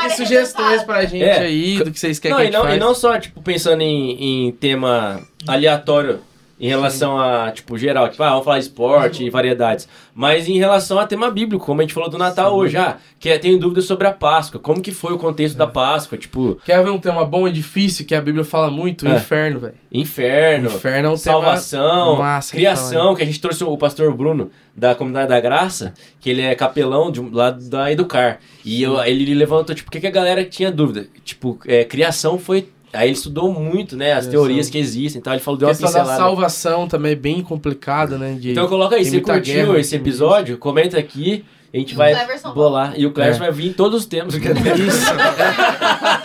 Tá 0.01 0.09
sugestões 0.09 0.83
pra 0.83 1.03
gente 1.06 1.24
É. 1.24 1.40
aí 1.40 1.77
do 1.83 1.91
que 1.91 2.00
vocês 2.00 2.19
querem 2.19 2.35
Não, 2.35 2.40
que 2.40 2.43
a 2.43 2.50
e 2.50 2.51
gente 2.51 2.58
não, 2.58 2.64
faz. 2.64 2.75
e 2.75 2.80
não 2.80 2.95
só, 2.95 3.19
tipo, 3.19 3.41
pensando 3.41 3.82
em, 3.82 4.48
em 4.48 4.51
tema 4.51 5.22
aleatório 5.48 6.22
em 6.61 6.69
relação 6.69 7.19
a, 7.19 7.51
tipo, 7.51 7.75
geral, 7.77 8.07
tipo, 8.07 8.22
ah, 8.22 8.30
vamos 8.30 8.45
falar 8.45 8.59
esporte 8.59 9.23
e 9.25 9.30
variedades, 9.31 9.88
mas 10.14 10.48
em 10.48 10.59
relação 10.59 10.99
a 10.99 11.07
tema 11.07 11.31
bíblico, 11.31 11.65
como 11.65 11.81
a 11.81 11.83
gente 11.83 11.93
falou 11.93 12.07
do 12.09 12.17
Natal 12.19 12.56
hoje, 12.56 12.77
ah, 12.77 12.98
que 13.19 13.30
é, 13.30 13.38
tenho 13.40 13.57
dúvidas 13.57 13.85
sobre 13.85 14.06
a 14.07 14.11
Páscoa, 14.14 14.59
como 14.61 14.80
que 14.81 14.91
foi 14.91 15.11
o 15.14 15.17
contexto 15.17 15.57
da 15.57 15.65
Páscoa, 15.65 16.17
tipo, 16.17 16.59
Quer 16.64 16.83
ver 16.83 16.91
um 16.91 16.99
tema 16.99 17.25
bom 17.25 17.48
e 17.48 17.51
difícil 17.51 18.06
que 18.06 18.14
a 18.14 18.22
Bíblia 18.22 18.45
fala 18.45 18.69
muito? 18.69 19.07
É. 19.07 19.15
inferno, 19.15 19.59
velho. 19.59 19.73
inferno, 19.91 20.69
Inferno 20.69 21.07
é 21.07 21.11
um 21.11 21.17
tema 21.17 21.17
salvação, 21.17 22.15
massa 22.17 22.51
criação, 22.56 23.15
que 23.15 23.23
a 23.23 23.25
gente 23.25 23.41
trouxe 23.41 23.64
o 23.64 23.77
pastor 23.77 24.14
Bruno 24.14 24.51
da 24.77 24.93
Comunidade 24.93 25.30
da 25.30 25.40
Graça, 25.40 25.93
que 26.19 26.30
ele 26.30 26.41
é 26.41 26.53
capelão 26.56 27.11
de, 27.11 27.19
um- 27.19 27.30
lá 27.33 27.49
da 27.51 27.91
Educar. 27.91 28.40
E 28.64 28.83
eu- 28.83 29.03
ele 29.03 29.33
levantou, 29.33 29.73
tipo, 29.75 29.90
o 29.90 29.91
que, 29.91 29.99
que 29.99 30.07
a 30.07 30.11
galera 30.11 30.45
tinha 30.45 30.72
dúvida? 30.72 31.07
Tipo, 31.25 31.59
é, 31.65 31.83
criação 31.83 32.38
foi. 32.38 32.69
Aí 32.93 33.07
ele 33.07 33.13
estudou 33.13 33.53
muito, 33.53 33.95
né? 33.95 34.13
As 34.13 34.27
teorias 34.27 34.69
que 34.69 34.77
existem 34.77 35.19
e 35.19 35.23
tal. 35.23 35.33
Ele 35.33 35.41
falou, 35.41 35.57
deu 35.57 35.67
A 35.67 35.71
uma 35.71 35.77
questão 35.77 35.91
da 35.93 35.99
pincelada. 35.99 36.23
salvação 36.23 36.87
também 36.87 37.13
é 37.13 37.15
bem 37.15 37.41
complicada, 37.41 38.17
né? 38.17 38.33
De... 38.39 38.51
Então 38.51 38.67
coloca 38.67 38.95
aí, 38.95 39.05
você 39.05 39.21
curtiu 39.21 39.41
guerra 39.65 39.79
esse 39.79 39.95
episódio? 39.95 40.57
Comenta 40.57 40.97
aqui. 40.97 41.45
A 41.73 41.77
gente 41.77 41.95
vai 41.95 42.13
Cleverson 42.13 42.53
bolar. 42.53 42.93
E 42.97 43.05
o 43.05 43.11
Cleverson 43.13 43.43
É. 43.43 43.47
vai 43.47 43.51
vir 43.55 43.69
em 43.69 43.73
todos 43.73 44.01
os 44.01 44.05
temas. 44.05 44.33
Isso. 44.35 44.41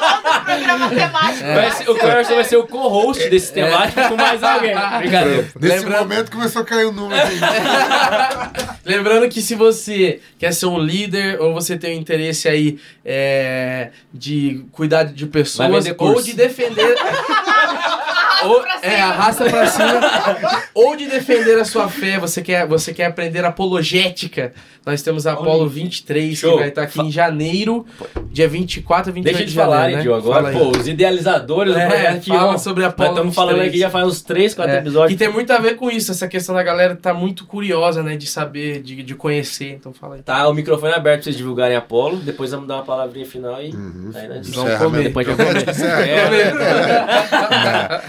virar 0.67 0.79
matemática. 0.79 1.55
Vai 1.55 1.71
ser- 1.71 1.91
o 1.91 1.95
Cleverson 1.95 2.35
vai 2.35 2.45
ser 2.45 2.57
o 2.57 2.67
co-host 2.67 3.29
desse 3.31 3.53
temático 3.53 4.09
com 4.09 4.17
mais 4.17 4.43
alguém. 4.43 4.75
Brincadeira. 4.99 5.49
Nesse 5.61 5.77
Lembrando- 5.77 5.99
momento 6.09 6.31
começou 6.33 6.63
a 6.63 6.65
cair 6.65 6.85
o 6.87 6.93
número. 6.93 7.23
Lembrando 8.85 9.29
que 9.29 9.41
se 9.41 9.55
você 9.55 10.21
quer 10.39 10.53
ser 10.53 10.67
um 10.67 10.79
líder 10.79 11.41
ou 11.41 11.53
você 11.55 11.77
tem 11.77 11.97
um 11.97 12.01
interesse 12.01 12.49
aí 12.49 12.79
é, 13.05 13.91
de 14.13 14.65
cuidar 14.73 15.05
de 15.05 15.27
pessoas 15.27 15.87
ou 15.99 16.23
de 16.23 16.33
defender. 16.35 16.95
ou, 18.45 18.61
pra 18.61 18.79
é, 18.83 19.01
arrasta 19.01 19.45
pra 19.45 19.67
cima. 19.67 20.01
ou 20.75 20.97
de 20.97 21.07
defender 21.07 21.59
a 21.59 21.65
sua 21.65 21.89
fé, 21.89 22.19
você 22.19 22.43
quer, 22.43 22.67
você 22.67 22.93
quer 22.93 23.07
aprender 23.07 23.45
apologética. 23.45 24.53
Nós 24.85 25.03
temos 25.03 25.27
a 25.27 25.33
Apolo 25.33 25.69
23, 25.69 26.39
Show. 26.39 26.53
que 26.53 26.59
vai 26.61 26.69
estar 26.69 26.83
aqui 26.83 27.01
em 27.01 27.11
janeiro, 27.11 27.85
dia 28.31 28.47
24 28.49 29.11
e 29.11 29.15
28 29.15 29.35
Deixa 29.37 29.49
de 29.49 29.53
janeiro, 29.53 29.73
falar, 29.81 29.91
né? 29.91 30.01
Diogo? 30.03 30.23
Fala 30.33 30.49
Agora, 30.49 30.57
aí. 30.65 30.73
pô, 30.73 30.79
os 30.79 30.87
idealizadores 30.87 31.73
do 31.75 31.79
É, 31.81 31.87
projeto 31.89 32.27
fala 32.29 32.53
ó, 32.53 32.59
sobre 32.59 32.85
a 32.85 32.87
Nós 32.87 32.93
Apolo 32.95 33.09
estamos 33.11 33.35
falando 33.35 33.55
23. 33.63 33.69
aqui 33.73 33.79
já 33.81 33.91
faz 33.91 34.07
uns 34.07 34.23
3, 34.23 34.55
4 34.55 34.73
É, 34.75 34.79
episódios. 34.79 35.11
Que 35.19 35.25
tem 35.25 35.33
muito 35.33 35.53
a 35.53 35.59
ver 35.59 35.75
com 35.75 35.91
isso, 35.91 36.13
essa 36.13 36.29
questão 36.29 36.55
da 36.55 36.63
galera 36.63 36.95
tá 36.95 37.13
muito 37.13 37.47
curiosa, 37.47 38.01
né, 38.05 38.17
de 38.17 38.29
saber, 38.29 38.81
de, 38.81 39.03
de 39.03 39.15
conhecer, 39.17 39.73
então 39.73 39.93
fala 39.93 40.15
aí. 40.15 40.23
Tá, 40.23 40.47
o 40.49 40.55
microfone 40.55 40.93
é 40.93 40.97
aberto 40.97 41.17
pra 41.17 41.25
vocês 41.25 41.37
divulgarem 41.37 41.77
Apolo. 41.77 42.19
Depois 42.19 42.53
vamos 42.53 42.69
dar 42.69 42.75
uma 42.77 42.85
palavrinha 42.85 43.27
final 43.27 43.61
e. 43.61 43.71
Uhum. 43.75 44.13
Aí 44.15 44.29
nós 44.29 44.49
Vamos 44.51 44.75
comer. 44.77 45.03
Depois 45.03 45.27
vai 45.27 45.37
comer. 45.37 45.67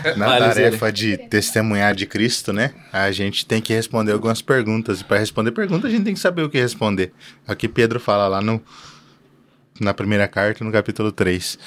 É. 0.07 0.15
Na, 0.15 0.16
na 0.17 0.37
tarefa 0.37 0.91
de 0.91 1.17
testemunhar 1.17 1.95
de 1.95 2.05
Cristo, 2.05 2.51
né? 2.51 2.73
A 2.91 3.11
gente 3.11 3.45
tem 3.45 3.61
que 3.61 3.73
responder 3.73 4.11
algumas 4.11 4.41
perguntas. 4.41 5.01
E 5.01 5.03
para 5.03 5.19
responder 5.19 5.51
perguntas, 5.51 5.89
a 5.89 5.93
gente 5.93 6.03
tem 6.03 6.13
que 6.13 6.19
saber 6.19 6.43
o 6.43 6.49
que 6.49 6.59
responder. 6.59 7.13
É 7.47 7.53
o 7.53 7.55
que 7.55 7.67
Pedro 7.67 7.99
fala 7.99 8.27
lá 8.27 8.41
no, 8.41 8.61
na 9.79 9.93
primeira 9.93 10.27
carta, 10.27 10.63
no 10.63 10.71
capítulo 10.71 11.11
3. 11.11 11.57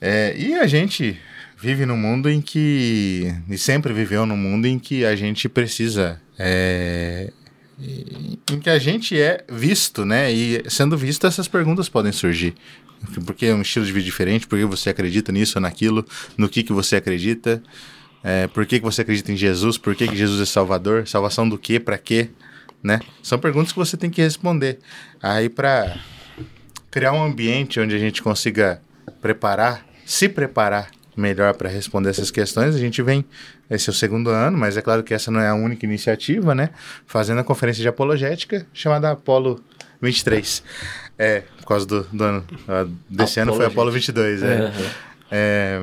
É, 0.00 0.34
e 0.36 0.54
a 0.54 0.66
gente 0.66 1.18
vive 1.56 1.86
num 1.86 1.96
mundo 1.96 2.28
em 2.28 2.40
que. 2.40 3.34
E 3.48 3.56
sempre 3.56 3.92
viveu 3.92 4.26
num 4.26 4.36
mundo 4.36 4.66
em 4.66 4.78
que 4.78 5.04
a 5.04 5.16
gente 5.16 5.48
precisa. 5.48 6.20
é, 6.38 7.32
em 8.50 8.60
que 8.60 8.70
a 8.70 8.78
gente 8.78 9.20
é 9.20 9.44
visto, 9.48 10.04
né? 10.04 10.32
E 10.32 10.62
sendo 10.68 10.96
visto, 10.96 11.26
essas 11.26 11.48
perguntas 11.48 11.88
podem 11.88 12.12
surgir. 12.12 12.54
Porque 13.24 13.46
é 13.46 13.54
um 13.54 13.62
estilo 13.62 13.84
de 13.84 13.92
vida 13.92 14.04
diferente, 14.04 14.46
por 14.46 14.58
que 14.58 14.64
você 14.64 14.90
acredita 14.90 15.32
nisso 15.32 15.58
ou 15.58 15.62
naquilo, 15.62 16.04
no 16.36 16.48
que, 16.48 16.62
que 16.62 16.72
você 16.72 16.96
acredita, 16.96 17.62
é, 18.22 18.46
por 18.48 18.64
que, 18.66 18.78
que 18.78 18.84
você 18.84 19.02
acredita 19.02 19.30
em 19.32 19.36
Jesus, 19.36 19.76
por 19.76 19.94
que, 19.94 20.08
que 20.08 20.16
Jesus 20.16 20.40
é 20.40 20.46
Salvador, 20.46 21.06
salvação 21.06 21.48
do 21.48 21.58
quê, 21.58 21.78
para 21.78 21.98
quê, 21.98 22.30
né? 22.82 23.00
São 23.22 23.38
perguntas 23.38 23.72
que 23.72 23.78
você 23.78 23.96
tem 23.96 24.10
que 24.10 24.22
responder. 24.22 24.78
Aí 25.22 25.48
para 25.48 25.96
criar 26.90 27.12
um 27.12 27.22
ambiente 27.22 27.80
onde 27.80 27.94
a 27.94 27.98
gente 27.98 28.22
consiga 28.22 28.80
preparar, 29.20 29.84
se 30.06 30.28
preparar 30.28 30.90
melhor 31.16 31.54
para 31.54 31.68
responder 31.68 32.10
essas 32.10 32.30
questões, 32.30 32.74
a 32.74 32.78
gente 32.78 33.02
vem, 33.02 33.24
esse 33.70 33.88
é 33.88 33.92
o 33.92 33.94
segundo 33.94 34.30
ano, 34.30 34.58
mas 34.58 34.76
é 34.76 34.82
claro 34.82 35.02
que 35.02 35.14
essa 35.14 35.30
não 35.30 35.40
é 35.40 35.48
a 35.48 35.54
única 35.54 35.86
iniciativa, 35.86 36.54
né? 36.54 36.70
Fazendo 37.06 37.40
a 37.40 37.44
conferência 37.44 37.82
de 37.82 37.88
apologética 37.88 38.66
chamada 38.72 39.10
Apolo 39.10 39.62
23. 40.00 40.62
É, 41.18 41.44
por 41.64 41.68
causa 41.68 41.86
do, 41.86 42.02
do 42.12 42.22
ano. 42.24 42.44
ah, 42.68 42.86
Desse 43.08 43.40
ano 43.40 43.54
foi 43.54 43.64
Apolo 43.66 43.90
22, 43.90 44.42
é. 44.42 44.72
É, 45.30 45.80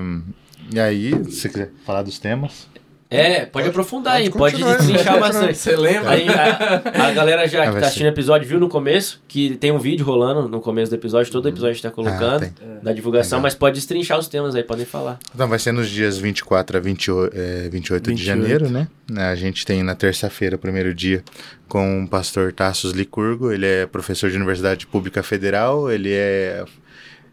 E 0.72 0.80
aí, 0.80 1.12
se 1.26 1.32
você 1.42 1.50
quiser 1.50 1.72
falar 1.86 2.04
dos 2.04 2.20
temas. 2.20 2.68
É, 3.14 3.46
pode 3.46 3.68
aprofundar 3.68 4.14
aí, 4.16 4.30
pode 4.30 4.58
pode 4.58 4.78
destrinchar 4.78 5.20
pode 5.20 5.20
bastante. 5.20 5.58
Você 5.58 5.76
lembra? 5.76 6.12
Aí, 6.12 6.26
a, 6.30 7.08
a 7.08 7.12
galera 7.12 7.46
já 7.46 7.64
Ah, 7.64 7.68
que 7.68 7.74
tá 7.74 7.80
assistindo 7.88 8.06
o 8.06 8.10
episódio 8.10 8.48
viu 8.48 8.58
no 8.58 8.70
começo 8.70 9.22
que 9.28 9.58
tem 9.58 9.70
um 9.70 9.78
vídeo 9.78 10.06
rolando 10.06 10.48
no 10.48 10.62
começo 10.62 10.90
do 10.90 10.96
episódio, 10.96 11.30
todo 11.30 11.50
episódio 11.50 11.74
está 11.76 11.92
colocando, 11.92 12.46
Ah, 12.46 12.50
tem. 12.58 12.80
da 12.82 12.94
divulgação, 12.94 13.40
Legal. 13.40 13.44
mas 13.44 13.54
pode 13.56 13.76
destrinchar 13.76 14.18
os 14.18 14.30
temas 14.30 14.56
aí, 14.56 14.64
podem 14.64 14.86
falar. 14.86 15.20
Então, 15.36 15.46
vai 15.50 15.60
ser 15.60 15.74
nos 15.74 15.90
dias 15.90 16.18
24 16.18 16.78
a 16.78 16.80
28, 16.80 17.36
é, 17.38 17.68
28 17.70 18.04
de 18.04 18.10
28. 18.12 18.26
janeiro, 18.26 18.70
né? 18.70 18.88
A 19.18 19.36
gente 19.36 19.66
tem 19.66 19.84
na 19.84 19.94
terça-feira, 19.94 20.56
o 20.56 20.60
primeiro 20.60 20.94
dia, 20.96 21.22
com 21.68 22.06
o 22.06 22.08
pastor 22.08 22.54
Tassos 22.54 22.94
Licurgo. 22.94 23.52
Ele 23.52 23.66
é 23.66 23.86
professor 23.86 24.30
de 24.30 24.38
Universidade 24.38 24.88
Pública 24.88 25.22
Federal, 25.22 25.92
ele 25.92 26.14
é. 26.14 26.64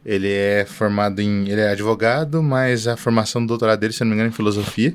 Ele 0.04 0.28
é 0.32 0.64
formado 0.66 1.20
em. 1.20 1.48
Ele 1.48 1.60
é 1.60 1.68
advogado, 1.70 2.42
mas 2.42 2.88
a 2.88 2.96
formação 2.96 3.42
do 3.42 3.46
doutorado 3.48 3.78
dele, 3.78 3.92
se 3.92 4.00
não 4.00 4.08
me 4.08 4.14
engano, 4.14 4.28
é 4.28 4.32
em 4.32 4.34
filosofia, 4.34 4.94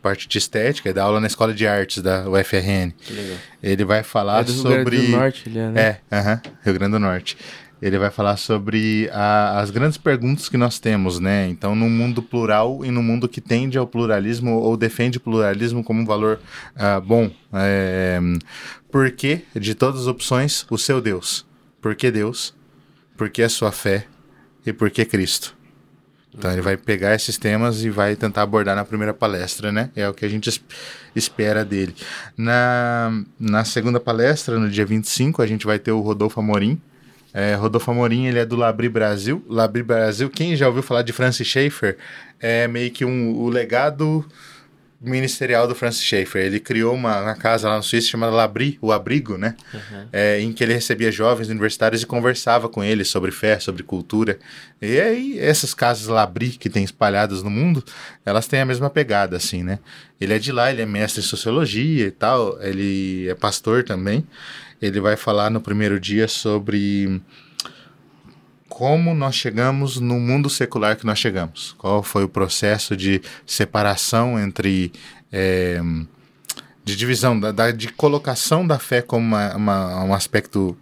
parte 0.00 0.26
de 0.28 0.38
estética, 0.38 0.88
e 0.90 0.92
dá 0.92 1.02
aula 1.04 1.20
na 1.20 1.26
escola 1.26 1.52
de 1.54 1.66
artes 1.66 2.02
da 2.02 2.28
UFRN. 2.28 2.92
Que 3.00 3.12
legal. 3.12 3.36
Ele 3.62 3.84
vai 3.84 4.02
falar 4.02 4.40
É 4.40 4.44
do 4.44 4.52
Rio 4.52 4.62
Grande 4.62 4.78
sobre. 4.84 4.96
do 4.98 5.08
Norte, 5.08 5.42
ele 5.48 5.58
é, 5.58 5.68
né? 5.68 5.80
É, 6.10 6.16
aham, 6.16 6.40
Rio 6.64 6.74
Grande 6.74 6.92
do 6.92 6.98
Norte. 6.98 7.36
Ele 7.82 7.98
vai 7.98 8.10
falar 8.10 8.36
sobre 8.36 9.08
a- 9.10 9.58
as 9.58 9.70
grandes 9.70 9.96
perguntas 9.96 10.50
que 10.50 10.56
nós 10.58 10.78
temos, 10.78 11.18
né? 11.18 11.48
Então, 11.48 11.74
num 11.74 11.88
mundo 11.88 12.22
plural 12.22 12.84
e 12.84 12.90
num 12.90 13.02
mundo 13.02 13.26
que 13.26 13.40
tende 13.40 13.78
ao 13.78 13.86
pluralismo 13.86 14.52
ou 14.58 14.76
defende 14.76 15.16
o 15.16 15.20
pluralismo 15.20 15.82
como 15.82 16.02
um 16.02 16.04
valor 16.04 16.40
ah, 16.76 17.00
bom. 17.00 17.30
É, 17.54 18.20
por 18.90 19.10
que, 19.12 19.40
de 19.56 19.74
todas 19.74 20.02
as 20.02 20.06
opções, 20.06 20.66
o 20.68 20.76
seu 20.76 21.00
Deus? 21.00 21.46
Por 21.80 21.94
que 21.94 22.10
Deus? 22.10 22.54
Por 23.16 23.30
que 23.30 23.42
a 23.42 23.48
sua 23.48 23.72
fé? 23.72 24.04
E 24.66 24.74
por 24.74 24.90
que 24.90 25.04
Cristo? 25.06 25.56
Então 26.32 26.50
ele 26.52 26.60
vai 26.60 26.76
pegar 26.76 27.14
esses 27.14 27.36
temas 27.36 27.82
e 27.82 27.90
vai 27.90 28.14
tentar 28.14 28.42
abordar 28.42 28.76
na 28.76 28.84
primeira 28.84 29.12
palestra, 29.12 29.72
né? 29.72 29.90
É 29.96 30.08
o 30.08 30.14
que 30.14 30.24
a 30.24 30.28
gente 30.28 30.48
es- 30.48 30.60
espera 31.14 31.64
dele. 31.64 31.94
Na, 32.36 33.22
na 33.38 33.64
segunda 33.64 33.98
palestra, 33.98 34.58
no 34.58 34.70
dia 34.70 34.86
25, 34.86 35.42
a 35.42 35.46
gente 35.46 35.66
vai 35.66 35.78
ter 35.78 35.90
o 35.92 36.00
Rodolfo 36.00 36.38
Amorim. 36.40 36.80
É, 37.34 37.54
Rodolfo 37.54 37.90
Amorim, 37.90 38.26
ele 38.26 38.38
é 38.38 38.44
do 38.46 38.56
Labri 38.56 38.88
Brasil. 38.88 39.44
Labri 39.48 39.82
Brasil, 39.82 40.30
quem 40.30 40.54
já 40.56 40.66
ouviu 40.68 40.82
falar 40.82 41.02
de 41.02 41.12
Francis 41.12 41.46
Schaeffer, 41.46 41.96
é 42.40 42.66
meio 42.68 42.90
que 42.90 43.04
um, 43.04 43.36
o 43.36 43.48
legado 43.48 44.24
ministerial 45.00 45.66
do 45.66 45.74
Francis 45.74 46.02
Schaeffer. 46.02 46.44
Ele 46.44 46.60
criou 46.60 46.94
uma, 46.94 47.20
uma 47.22 47.34
casa 47.34 47.68
lá 47.68 47.76
no 47.76 47.82
Suíça 47.82 48.08
chamada 48.08 48.32
Labri, 48.32 48.78
o 48.82 48.92
Abrigo, 48.92 49.38
né? 49.38 49.56
É, 50.12 50.40
em 50.40 50.52
que 50.52 50.62
ele 50.62 50.74
recebia 50.74 51.10
jovens 51.10 51.48
universitários 51.48 52.02
e 52.02 52.06
conversava 52.06 52.68
com 52.68 52.84
eles 52.84 53.08
sobre 53.08 53.30
fé, 53.30 53.58
sobre 53.58 53.82
cultura. 53.82 54.38
E 54.80 55.00
aí, 55.00 55.38
essas 55.38 55.72
casas 55.72 56.06
Labri 56.06 56.50
que 56.50 56.68
tem 56.68 56.84
espalhadas 56.84 57.42
no 57.42 57.48
mundo, 57.48 57.82
elas 58.26 58.46
têm 58.46 58.60
a 58.60 58.66
mesma 58.66 58.90
pegada, 58.90 59.36
assim, 59.36 59.62
né? 59.62 59.78
Ele 60.20 60.34
é 60.34 60.38
de 60.38 60.52
lá, 60.52 60.70
ele 60.70 60.82
é 60.82 60.86
mestre 60.86 61.22
em 61.22 61.24
sociologia 61.24 62.06
e 62.06 62.10
tal, 62.10 62.60
ele 62.62 63.28
é 63.28 63.34
pastor 63.34 63.84
também. 63.84 64.26
Ele 64.82 65.00
vai 65.00 65.16
falar 65.16 65.50
no 65.50 65.60
primeiro 65.60 65.98
dia 65.98 66.28
sobre 66.28 67.20
como 68.80 69.12
nós 69.14 69.34
chegamos 69.34 70.00
no 70.00 70.18
mundo 70.18 70.48
secular 70.48 70.96
que 70.96 71.04
nós 71.04 71.18
chegamos. 71.18 71.74
Qual 71.76 72.02
foi 72.02 72.24
o 72.24 72.28
processo 72.30 72.96
de 72.96 73.20
separação 73.44 74.40
entre. 74.40 74.90
eh, 75.30 75.78
de 76.82 76.96
divisão, 76.96 77.38
da, 77.38 77.52
da- 77.52 77.70
de 77.70 77.88
colocação 77.88 78.66
da 78.66 78.78
fé 78.78 79.02
como 79.02 79.24
uma- 79.26 79.54
uma- 79.54 80.04
um 80.04 80.14
aspecto 80.14 80.74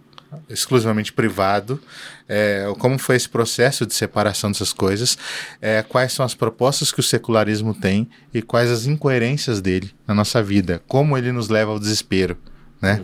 exclusivamente 0.49 1.11
privado, 1.11 1.79
eh, 2.27 2.65
como 2.79 2.97
foi 2.97 3.17
esse 3.17 3.27
processo 3.27 3.85
de 3.85 3.93
separação 3.93 4.49
dessas 4.49 4.71
coisas, 4.71 5.17
eh, 5.61 5.83
quais 5.83 6.13
são 6.13 6.25
as 6.25 6.33
propostas 6.33 6.91
que 6.93 7.01
o 7.01 7.03
secularismo 7.03 7.73
tem 7.73 8.09
e 8.33 8.41
quais 8.41 8.71
as 8.71 8.85
incoerências 8.85 9.59
dele 9.59 9.91
na 10.07 10.13
nossa 10.15 10.41
vida, 10.41 10.81
como 10.87 11.17
ele 11.17 11.31
nos 11.33 11.49
leva 11.49 11.71
ao 11.71 11.79
desespero, 11.79 12.37
né? 12.81 13.03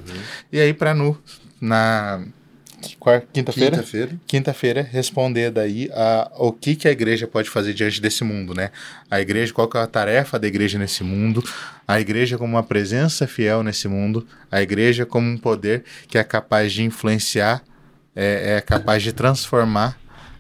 E 0.52 0.60
aí 0.62 0.74
para 0.74 0.94
nu 0.96 1.18
na 1.60 2.22
quinta-feira, 3.34 3.78
Quinta-feira. 3.78 4.12
quinta-feira 4.28 4.82
responder 4.82 5.52
daí 5.52 5.90
a, 5.94 6.32
o 6.38 6.52
que, 6.52 6.76
que 6.76 6.88
a 6.88 6.92
igreja 6.92 7.28
pode 7.28 7.50
fazer 7.50 7.74
diante 7.74 8.02
desse 8.02 8.24
mundo, 8.24 8.54
né? 8.54 8.72
A 9.10 9.20
igreja, 9.20 9.54
qual 9.54 9.68
que 9.68 9.78
é 9.78 9.82
a 9.82 9.88
tarefa 9.88 10.38
da 10.40 10.48
igreja 10.48 10.78
nesse 10.78 11.04
mundo? 11.04 11.44
A 11.88 12.00
igreja 12.00 12.38
como 12.38 12.54
uma 12.56 12.64
presença 12.64 13.28
fiel 13.28 13.64
nesse 13.64 13.88
mundo, 13.88 14.28
a 14.52 14.62
igreja 14.62 15.06
como 15.06 15.30
um 15.30 15.38
poder 15.38 15.84
que 16.08 16.18
é 16.18 16.24
capaz 16.24 16.74
de 16.74 16.84
influenciar, 16.84 17.64
é, 18.16 18.58
é 18.58 18.62
capaz 18.62 19.04
de 19.04 19.12
transformar 19.14 19.98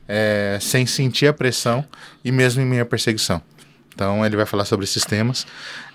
é, 0.07 0.57
sem 0.61 0.85
sentir 0.85 1.27
a 1.27 1.33
pressão 1.33 1.85
e 2.23 2.31
mesmo 2.31 2.61
em 2.61 2.79
à 2.79 2.85
perseguição. 2.85 3.41
Então 3.93 4.25
ele 4.25 4.35
vai 4.35 4.45
falar 4.45 4.65
sobre 4.65 4.83
esses 4.83 5.05
temas. 5.05 5.47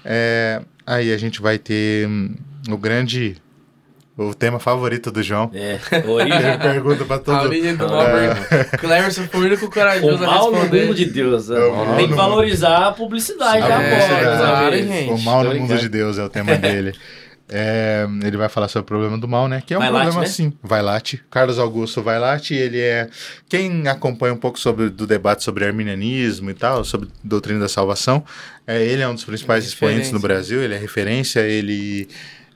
É, 0.04 0.62
aí 0.86 1.12
a 1.12 1.18
gente 1.18 1.40
vai 1.40 1.58
ter 1.58 2.08
hum, 2.08 2.34
o 2.68 2.76
grande, 2.76 3.36
o 4.28 4.34
tema 4.34 4.58
favorito 4.58 5.10
do 5.10 5.22
João. 5.22 5.50
É, 5.54 5.78
Ele 5.92 6.06
origem. 6.08 6.58
pergunta 6.58 7.04
para 7.04 7.16
A 7.16 7.18
todo 7.20 7.44
origem 7.46 7.76
do 7.76 7.88
mal, 7.88 8.04
Cleverson 8.78 9.24
foi 9.30 9.40
o 9.40 9.44
único 9.44 9.66
O 9.66 9.70
corajoso 9.70 10.24
a 10.24 10.26
mal 10.26 10.50
no 10.50 10.56
responder. 10.58 10.86
mundo 10.86 10.94
de 10.94 11.04
Deus. 11.06 11.48
né? 11.48 11.56
É, 11.58 11.64
o 11.64 11.96
Tem 11.96 12.04
que 12.06 12.10
no 12.10 12.16
valorizar 12.16 12.88
a 12.88 12.92
publicidade 12.92 13.62
A 13.62 13.68
da 13.68 13.74
publicidade. 13.76 14.10
porta, 14.10 14.36
Claro, 14.36 14.64
sabe? 14.76 14.82
gente. 14.86 15.10
O 15.12 15.18
mal 15.18 15.44
no 15.44 15.54
mundo 15.54 15.78
de 15.78 15.88
Deus 15.88 16.18
é 16.18 16.24
o 16.24 16.28
tema 16.28 16.54
dele. 16.58 16.92
É, 17.52 18.06
ele 18.24 18.36
vai 18.36 18.48
falar 18.48 18.68
sobre 18.68 18.84
o 18.84 18.86
problema 18.86 19.18
do 19.18 19.26
mal, 19.26 19.48
né? 19.48 19.60
Que 19.66 19.74
é 19.74 19.76
um 19.76 19.80
Vailate, 19.80 20.02
problema 20.04 20.20
né? 20.22 20.26
assim. 20.28 20.52
Vailate. 20.62 21.20
Carlos 21.28 21.58
Augusto 21.58 22.00
Vailate, 22.00 22.54
ele 22.54 22.78
é. 22.78 23.08
Quem 23.48 23.88
acompanha 23.88 24.32
um 24.32 24.36
pouco 24.36 24.56
sobre 24.56 24.88
do 24.88 25.04
debate 25.04 25.42
sobre 25.42 25.64
arminianismo 25.64 26.48
e 26.48 26.54
tal, 26.54 26.84
sobre 26.84 27.08
doutrina 27.24 27.58
da 27.58 27.68
salvação, 27.68 28.24
é, 28.64 28.80
ele 28.84 29.02
é 29.02 29.08
um 29.08 29.14
dos 29.14 29.24
principais 29.24 29.64
É 29.64 29.66
expoentes 29.66 30.12
no. 30.12 30.20
Brasil, 30.20 30.62
ele 30.62 30.74
é 30.74 30.78
referência, 30.78 31.40
ele 31.40 32.06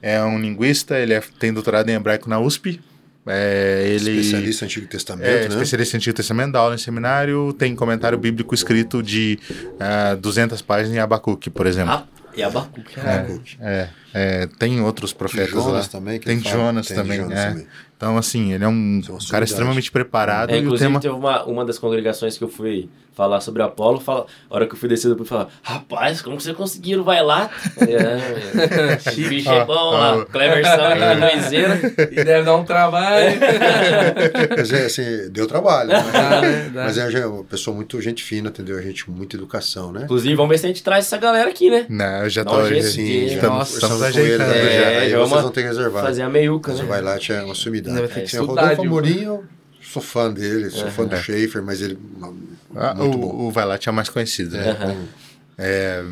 é 0.04 0.22
um 0.22 0.38
linguista, 0.38 0.98
ele 0.98 1.14
é- 1.14 1.22
tem 1.38 1.50
doutorado 1.50 1.88
em 1.88 1.94
hebraico 1.94 2.28
na 2.28 2.38
USP. 2.38 2.78
É, 3.26 3.84
ele 3.86 4.10
Especialista 4.18 4.64
em 4.64 4.68
Antigo 4.68 4.86
Testamento, 4.86 5.26
é, 5.26 5.40
né? 5.40 5.46
especialista 5.46 5.96
em 5.96 5.98
Antigo 5.98 6.14
Testamento, 6.14 6.52
dá 6.52 6.58
aula 6.58 6.74
em 6.74 6.78
seminário, 6.78 7.54
tem 7.54 7.74
comentário 7.74 8.18
bíblico 8.18 8.54
escrito 8.54 9.02
de 9.02 9.38
ah, 9.80 10.14
200 10.14 10.60
páginas 10.60 10.94
em 10.94 10.98
Abacuque, 10.98 11.48
por 11.48 11.66
exemplo. 11.66 11.94
Ah, 11.94 12.06
e 12.36 12.42
Abacuque. 12.42 13.00
Habacuque. 13.00 13.56
É, 13.62 13.88
é, 14.12 14.46
tem 14.58 14.78
outros 14.82 15.14
profetas 15.14 15.54
Jonas 15.54 15.86
lá. 15.86 15.88
também, 15.90 16.18
que 16.18 16.26
Tem 16.26 16.38
fala. 16.38 16.54
Jonas 16.54 16.86
Tem 16.86 16.96
também, 16.98 17.16
Jonas 17.20 17.38
é. 17.38 17.48
também. 17.48 17.66
Então, 17.96 18.18
assim, 18.18 18.52
ele 18.52 18.64
é 18.64 18.68
um 18.68 18.98
Isso 18.98 19.06
é 19.08 19.12
cara 19.12 19.20
sumidade. 19.20 19.44
extremamente 19.50 19.90
preparado 19.90 20.50
É, 20.50 20.56
e 20.56 20.60
o 20.60 20.64
inclusive, 20.64 20.88
tema... 20.88 21.00
teve 21.00 21.14
uma, 21.14 21.44
uma 21.44 21.64
das 21.64 21.78
congregações 21.78 22.36
que 22.36 22.44
eu 22.44 22.48
fui 22.48 22.88
falar 23.14 23.40
sobre 23.40 23.62
Apolo, 23.62 24.00
fala, 24.00 24.26
a 24.50 24.54
hora 24.56 24.66
que 24.66 24.74
eu 24.74 24.76
fui 24.76 24.88
descer, 24.88 25.08
eu 25.08 25.24
falar, 25.24 25.46
rapaz, 25.62 26.20
como 26.20 26.36
que 26.36 26.42
você 26.42 26.52
conseguiram? 26.52 27.04
Vai 27.04 27.22
lá. 27.22 27.48
É, 27.78 28.98
bicho 29.14 29.48
é 29.48 29.64
bom 29.64 29.90
lá, 29.92 30.14
Ah, 30.20 30.24
Cleversão 30.24 30.84
aqui 30.86 30.98
na 30.98 31.14
Noizeira. 31.14 31.80
E 32.10 32.24
deve 32.24 32.42
dar 32.42 32.56
um 32.56 32.64
trabalho. 32.64 33.36
Mas 34.56 34.72
é 34.72 34.86
assim, 34.86 35.30
deu 35.30 35.46
trabalho. 35.46 35.90
Né? 35.90 36.02
Né? 36.42 36.70
Dá. 36.74 36.84
Mas 36.84 36.98
é 36.98 37.24
uma 37.26 37.44
pessoa 37.44 37.74
muito 37.74 38.00
gente 38.00 38.22
fina, 38.24 38.48
entendeu? 38.48 38.76
A 38.78 38.82
gente 38.82 39.04
com 39.04 39.12
muita 39.12 39.36
educação, 39.36 39.92
né? 39.92 40.02
Inclusive, 40.04 40.34
vamos 40.34 40.50
ver 40.50 40.58
se 40.58 40.66
a 40.66 40.68
gente 40.68 40.82
traz 40.82 41.04
essa 41.06 41.16
galera 41.16 41.48
aqui, 41.48 41.70
né? 41.70 41.86
Não, 41.88 42.24
eu 42.24 42.28
já 42.30 42.44
tô... 42.44 42.66
jeito 42.66 42.84
já- 42.84 43.34
estamos, 43.34 43.58
Nossa, 43.58 43.74
estamos 43.74 44.02
ajeitando 44.02 44.50
né? 44.50 44.58
É, 44.58 44.80
já. 44.80 45.00
Aí 45.02 45.10
já 45.10 45.18
vocês 45.18 45.42
vão 45.42 45.50
ter 45.50 45.60
que 45.62 45.68
reservar. 45.68 46.02
Fazer 46.04 46.22
a 46.22 46.28
meiuca, 46.28 46.72
né? 46.74 46.82
Vai 46.84 47.00
lá, 47.00 47.16
tinha 47.18 47.44
uma 47.44 47.54
sumidade. 47.54 47.83
Vai 47.92 48.02
ter 48.02 48.14
que 48.14 48.20
Assim, 48.20 48.36
estudar, 48.40 48.62
Rodolfo? 48.62 48.82
Amorim, 48.82 49.22
eu 49.22 49.44
sou 49.82 50.02
fã 50.02 50.32
dele, 50.32 50.70
sou 50.70 50.90
fã 50.90 51.04
do 51.06 51.16
Schaefer, 51.16 51.62
mas 51.62 51.80
ele 51.82 51.98
Ah, 52.74 52.94
muito 52.94 53.18
bom. 53.18 53.26
o, 53.26 53.46
o 53.48 53.50
Vailate 53.50 53.88
é 53.88 53.92
o 53.92 53.94
mais 53.94 54.08
conhecido, 54.08 54.56
né? 54.56 54.70
Aham. 54.70 55.04
É, 55.56 56.02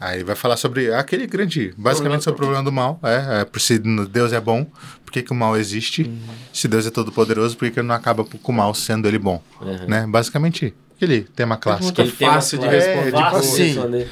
aí 0.00 0.22
vai 0.22 0.34
falar 0.36 0.56
sobre 0.56 0.92
aquele 0.92 1.26
grande, 1.26 1.72
basicamente 1.76 2.22
sobre 2.24 2.34
o 2.36 2.42
problema 2.42 2.62
do 2.62 2.70
mal. 2.72 2.98
É, 3.02 3.40
é, 3.40 3.44
por 3.44 3.60
se 3.60 3.78
Deus 3.78 4.32
é 4.32 4.40
bom, 4.40 4.66
por 5.04 5.12
que, 5.12 5.22
que 5.22 5.32
o 5.32 5.34
mal 5.34 5.56
existe? 5.56 6.02
Uhum. 6.02 6.18
Se 6.52 6.68
Deus 6.68 6.86
é 6.86 6.90
todo 6.90 7.10
poderoso, 7.10 7.56
por 7.56 7.64
que, 7.66 7.70
que 7.72 7.80
ele 7.80 7.88
não 7.88 7.94
acaba 7.94 8.24
com 8.24 8.52
o 8.52 8.54
mal 8.54 8.74
sendo 8.74 9.08
ele 9.08 9.18
bom? 9.18 9.42
Uhum. 9.60 9.86
Né? 9.88 10.06
Basicamente, 10.06 10.74
aquele 10.96 11.22
tema 11.22 11.56
clássico. 11.56 11.88
Aquele 11.88 12.12
tema 12.12 12.32
fácil 12.34 12.58
de 12.58 12.68
clássico. 12.68 12.94
responder. 12.94 13.16
É, 13.16 13.24
tipo 13.24 13.36
assim. 13.36 14.06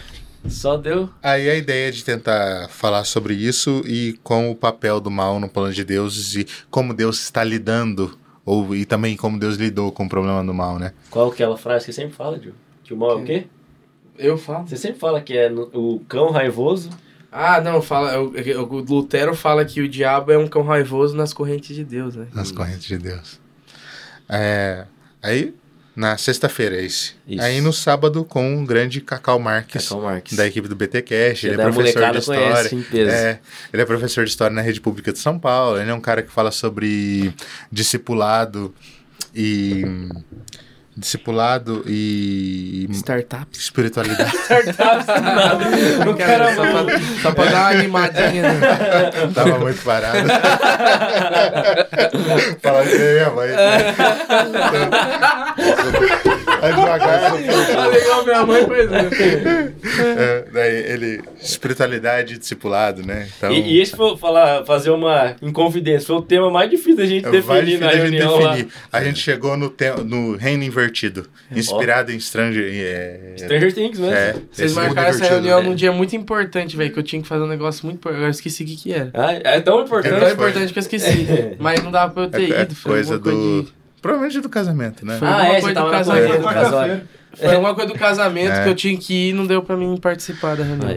Só 0.48 0.76
deu. 0.76 1.08
Aí 1.22 1.48
a 1.48 1.54
ideia 1.54 1.90
de 1.92 2.04
tentar 2.04 2.68
falar 2.68 3.04
sobre 3.04 3.34
isso 3.34 3.82
e 3.86 4.18
com 4.22 4.50
o 4.50 4.56
papel 4.56 5.00
do 5.00 5.10
mal 5.10 5.38
no 5.38 5.48
plano 5.48 5.72
de 5.72 5.84
Deus 5.84 6.34
e 6.34 6.46
como 6.70 6.92
Deus 6.92 7.20
está 7.22 7.44
lidando, 7.44 8.18
ou, 8.44 8.74
e 8.74 8.84
também 8.84 9.16
como 9.16 9.38
Deus 9.38 9.56
lidou 9.56 9.92
com 9.92 10.04
o 10.04 10.08
problema 10.08 10.44
do 10.44 10.52
mal, 10.52 10.78
né? 10.78 10.92
Qual 11.10 11.30
que 11.30 11.42
é 11.42 11.46
aquela 11.46 11.56
frase 11.56 11.86
que 11.86 11.92
você 11.92 12.00
sempre 12.02 12.16
fala, 12.16 12.40
Gil? 12.40 12.54
Que 12.82 12.92
o 12.92 12.96
mal 12.96 13.12
é 13.12 13.14
o 13.22 13.24
quê? 13.24 13.46
Eu 14.18 14.36
falo. 14.36 14.66
Você 14.66 14.76
sempre 14.76 14.98
fala 14.98 15.20
que 15.20 15.36
é 15.36 15.48
no- 15.48 15.70
o 15.72 16.00
cão 16.08 16.30
raivoso. 16.30 16.90
Ah, 17.30 17.60
não, 17.60 17.80
fala. 17.80 18.20
O, 18.20 18.32
o 18.34 18.80
Lutero 18.80 19.34
fala 19.34 19.64
que 19.64 19.80
o 19.80 19.88
diabo 19.88 20.32
é 20.32 20.36
um 20.38 20.46
cão 20.48 20.62
raivoso 20.62 21.16
nas 21.16 21.32
correntes 21.32 21.74
de 21.74 21.82
Deus, 21.84 22.14
né? 22.16 22.26
nas 22.34 22.50
correntes 22.52 22.84
de 22.84 22.98
Deus. 22.98 23.40
É, 24.28 24.86
aí, 25.22 25.54
na 25.94 26.16
sexta-feira 26.16 26.76
é 26.76 26.84
esse. 26.84 27.12
Isso. 27.28 27.42
Aí 27.42 27.60
no 27.60 27.72
sábado 27.72 28.24
com 28.24 28.62
o 28.62 28.66
grande 28.66 29.00
Cacau 29.00 29.38
Marques, 29.38 29.88
Cacau 29.88 30.02
Marques. 30.02 30.36
da 30.36 30.46
equipe 30.46 30.66
do 30.66 30.74
BT 30.74 31.02
Cash, 31.02 31.44
ele 31.44 31.54
é 31.54 31.56
da 31.56 31.64
professor 31.64 32.10
de 32.12 32.18
história. 32.18 32.42
conhece 32.42 32.74
em 32.74 32.82
peso. 32.82 33.10
É, 33.10 33.40
ele 33.72 33.82
é 33.82 33.84
professor 33.84 34.24
de 34.24 34.30
história 34.30 34.54
na 34.54 34.62
rede 34.62 34.80
pública 34.80 35.12
de 35.12 35.18
São 35.18 35.38
Paulo. 35.38 35.78
Ele 35.78 35.90
é 35.90 35.94
um 35.94 36.00
cara 36.00 36.22
que 36.22 36.30
fala 36.30 36.50
sobre 36.50 37.34
discipulado 37.70 38.74
e 39.34 39.84
discipulado 40.96 41.82
e 41.86 42.86
Startups. 42.90 43.58
espiritualidade. 43.58 44.34
Startups, 44.36 45.06
nada. 45.06 45.64
Não 46.04 46.14
quero 46.14 46.54
só 46.54 46.62
pra, 46.62 46.98
só 47.22 47.32
pra 47.32 47.44
dar 47.46 47.60
uma 47.60 47.68
animadinha. 47.80 48.52
Né? 48.52 48.60
Tava 49.34 49.58
muito 49.58 49.82
parado. 49.82 50.28
Fala 52.62 52.84
que 52.84 52.98
nem 52.98 53.22
Vai 56.62 56.72
devagar. 56.74 57.32
Tá 57.74 57.86
legal, 57.88 58.24
minha 58.24 58.46
mãe 58.46 58.66
faz 58.66 58.92
É, 58.92 60.44
daí 60.52 60.76
ele. 60.92 61.20
Espiritualidade 61.40 62.34
e 62.34 62.38
discipulado, 62.38 63.04
né? 63.04 63.28
Então. 63.36 63.50
E, 63.52 63.72
e 63.74 63.80
esse 63.80 63.96
foi 63.96 64.16
falar, 64.16 64.64
fazer 64.64 64.90
uma 64.90 65.34
inconfidência. 65.42 66.06
Foi 66.06 66.16
o 66.16 66.22
tema 66.22 66.50
mais 66.52 66.70
difícil 66.70 66.96
da 66.96 67.04
gente 67.06 67.28
definir 67.28 67.80
na 67.80 67.90
reunião 67.90 68.38
definir. 68.38 68.68
A 68.92 69.02
gente 69.02 69.18
chegou 69.18 69.56
no, 69.56 69.68
te- 69.68 69.90
no 70.04 70.36
reino 70.36 70.62
invertido, 70.62 71.26
inspirado 71.50 72.12
em 72.12 72.20
Stranger. 72.20 72.64
É, 72.72 73.34
Stranger 73.38 73.74
Things, 73.74 73.98
né? 73.98 74.12
é, 74.12 74.34
Vocês 74.52 74.72
marcaram 74.74 75.08
essa 75.08 75.24
reunião 75.24 75.60
né? 75.62 75.68
num 75.68 75.74
dia 75.74 75.90
muito 75.90 76.14
importante, 76.14 76.76
velho, 76.76 76.92
que 76.92 76.98
eu 76.98 77.02
tinha 77.02 77.20
que 77.20 77.26
fazer 77.26 77.42
um 77.42 77.48
negócio 77.48 77.84
muito 77.84 77.96
importante. 77.96 78.18
Agora 78.18 78.28
eu 78.28 78.30
esqueci 78.30 78.62
o 78.62 78.66
que 78.66 78.76
que 78.76 78.92
era. 78.92 79.10
Ah, 79.14 79.32
é 79.32 79.60
tão 79.60 79.80
É 79.80 79.82
importante. 79.84 80.20
tão 80.20 80.30
importante 80.30 80.72
que 80.72 80.78
eu 80.78 80.82
esqueci. 80.82 81.26
Mas 81.58 81.82
não 81.82 81.90
dava 81.90 82.12
pra 82.12 82.22
eu 82.22 82.30
ter 82.30 82.52
é- 82.52 82.58
é 82.58 82.62
ido. 82.62 82.74
Foi 82.76 82.92
coisa 82.92 83.18
do. 83.18 83.62
de- 83.64 83.81
Provavelmente 84.02 84.40
do 84.40 84.48
casamento, 84.48 85.06
né? 85.06 85.16
Foi 85.18 85.28
Ah, 85.28 85.30
alguma 85.30 85.46
é, 85.46 85.60
coisa 85.60 85.66
você 85.66 85.72
do 85.72 85.74
tava 85.74 85.90
na 85.90 85.96
casamento. 85.98 87.00
do. 87.04 87.22
Foi 87.34 87.48
alguma 87.54 87.74
coisa 87.74 87.90
do 87.92 87.98
casamento 87.98 88.52
É. 88.52 88.62
que 88.64 88.68
eu 88.68 88.74
tinha 88.74 88.98
que 88.98 89.14
ir 89.14 89.30
e 89.30 89.32
não 89.32 89.46
deu 89.46 89.62
pra 89.62 89.74
mim 89.74 89.96
participar 89.96 90.54
da 90.54 90.64
reunião. 90.64 90.90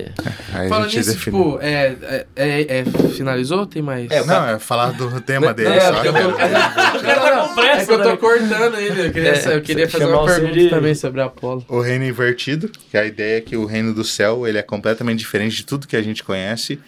Aí. 0.54 0.68
Falando 0.68 0.92
nisso, 0.92 1.14
definiu. 1.14 1.44
tipo, 1.54 1.60
é, 1.62 1.96
é, 2.02 2.26
é, 2.36 2.80
é- 2.80 2.86
finalizou? 3.16 3.66
Tem 3.66 3.82
mais? 3.82 4.12
É, 4.12 4.22
Não, 4.26 4.50
é 4.50 4.60
falar 4.60 4.92
do 4.92 5.22
tema 5.22 5.54
dele. 5.54 5.70
Não, 5.70 5.80
só. 5.80 6.04
eu- 6.04 6.18
eu- 6.18 6.30
O 6.36 6.36
cara 6.36 7.22
tá 7.22 7.48
com 7.48 7.56
pressa, 7.56 7.82
É 7.84 7.86
que 7.86 7.92
eu 7.94 8.02
tô 8.04 8.10
né? 8.10 8.18
cortando 8.18 8.76
ele. 8.80 9.08
Eu 9.08 9.12
queria, 9.14 9.30
É, 9.32 9.56
eu 9.56 9.62
queria 9.62 9.90
fazer 9.90 10.06
uma 10.06 10.26
pergunta 10.26 10.54
Siri. 10.54 10.70
também 10.70 10.96
sobre 10.96 11.22
Apolo. 11.22 11.64
O 11.70 11.80
reino 11.80 12.04
invertido, 12.04 12.70
que 12.92 12.98
a 12.98 13.06
ideia 13.06 13.38
é 13.38 13.42
que 13.42 13.56
o 13.56 13.66
reino 13.66 13.94
do 13.94 14.04
céu 14.04 14.46
ele 14.46 14.58
é 14.58 14.62
completamente 14.64 15.20
diferente 15.20 15.56
de 15.56 15.66
tudo 15.66 15.88
que 15.88 15.96
a 15.96 16.02
gente 16.02 16.22
conhece 16.24 16.80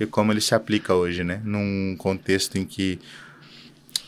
e 0.00 0.06
como 0.06 0.32
ele 0.32 0.40
se 0.40 0.54
aplica 0.54 0.94
hoje, 0.94 1.22
né? 1.22 1.40
Num 1.44 1.94
contexto 1.96 2.56
em 2.58 2.64
que 2.64 2.98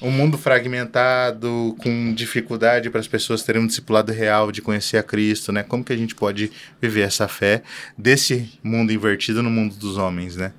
um 0.01 0.10
mundo 0.10 0.39
fragmentado, 0.39 1.75
com 1.78 2.12
dificuldade 2.15 2.89
para 2.91 3.01
as 3.01 3.09
pessoas 3.09 3.43
terem 3.43 3.62
um 3.62 3.67
discipulado 3.67 4.12
real 4.12 4.52
de 4.52 4.62
conhecer 4.62 4.97
a 4.97 5.02
Cristo, 5.02 5.51
né? 5.52 5.62
Como 5.62 5.83
que 5.85 5.93
a 5.93 5.97
gente 5.97 6.15
pode 6.15 6.51
viver 6.81 7.02
essa 7.02 7.27
fé 7.28 7.62
desse 7.97 8.49
mundo 8.62 8.93
invertido 8.93 9.43
no 9.43 9.51
mundo 9.51 9.75
dos 9.77 9.97
homens, 9.97 10.36
né? 10.36 10.52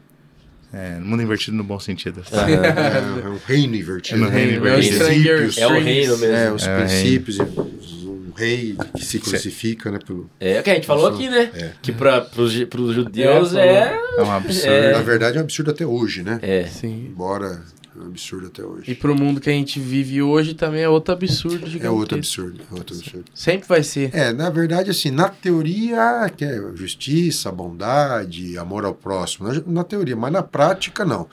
É, 0.72 0.98
no 1.00 1.06
mundo 1.06 1.24
invertido 1.24 1.58
no 1.58 1.64
bom 1.64 1.80
sentido. 1.80 2.22
É, 2.32 3.26
é 3.26 3.30
um 3.30 3.40
reino 3.46 3.76
invertido. 3.76 4.22
É 4.22 4.26
no 4.26 4.30
reino 4.30 4.52
Os 4.52 4.58
invertido. 4.58 5.06
princípios, 5.06 5.58
É 5.58 5.68
o 5.68 5.80
reino 5.80 6.18
mesmo. 6.18 6.36
É, 6.36 6.52
os 6.52 6.68
É 6.68 6.76
o 6.76 6.80
princípios, 6.80 7.40
os- 7.40 8.00
um 8.04 8.32
rei 8.36 8.76
que 8.96 9.04
se 9.04 9.20
crucifica, 9.20 9.90
né? 9.92 10.00
Pelo... 10.06 10.30
É 10.40 10.60
o 10.60 10.64
que 10.64 10.70
a 10.70 10.76
gente 10.76 10.86
falou 10.86 11.08
aqui, 11.08 11.28
né? 11.28 11.50
É. 11.56 11.72
Que 11.82 11.92
ju- 11.92 12.68
pros 12.68 12.94
judeus 12.94 13.56
É, 13.56 13.68
é. 13.68 14.00
É 14.18 14.22
um 14.22 14.32
absurdo. 14.32 14.72
É. 14.72 14.92
Na 14.94 15.02
verdade, 15.02 15.38
é 15.38 15.40
um 15.40 15.44
absurdo 15.44 15.72
até 15.72 15.86
hoje, 15.86 16.22
né? 16.24 16.40
É. 16.44 16.66
Sim. 16.68 17.08
Embora 17.10 17.62
é 18.00 18.04
um 18.04 18.08
absurdo 18.08 18.48
até 18.48 18.62
E 18.62 18.66
hoje. 18.66 18.96
pro 18.96 19.16
mundo 19.16 19.40
que 19.42 19.50
a 19.50 19.54
gente 19.54 19.80
vive 19.80 20.22
hoje 20.22 20.54
também 20.54 20.82
é 20.82 20.90
outro 20.90 21.14
absurdo 21.14 21.66
É 21.80 21.90
outro 21.90 22.18
absurdo, 22.18 22.62
é 22.72 22.74
outro 22.74 22.96
absurdo. 22.96 23.26
Sempre 23.34 23.68
vai 23.68 23.84
ser. 23.84 24.16
É, 24.16 24.32
na 24.34 24.50
verdade, 24.50 24.90
assim, 24.90 25.12
na 25.12 25.30
teoria, 25.30 26.32
que 26.36 26.46
é 26.46 26.62
justiça, 26.76 27.52
bondade, 27.52 28.58
amor 28.58 28.86
ao 28.86 28.94
próximo, 28.94 29.48
na, 29.48 29.62
na 29.66 29.84
teoria, 29.84 30.16
mas 30.16 30.32
na 30.32 30.44
prática, 30.44 31.04
não. 31.06 31.28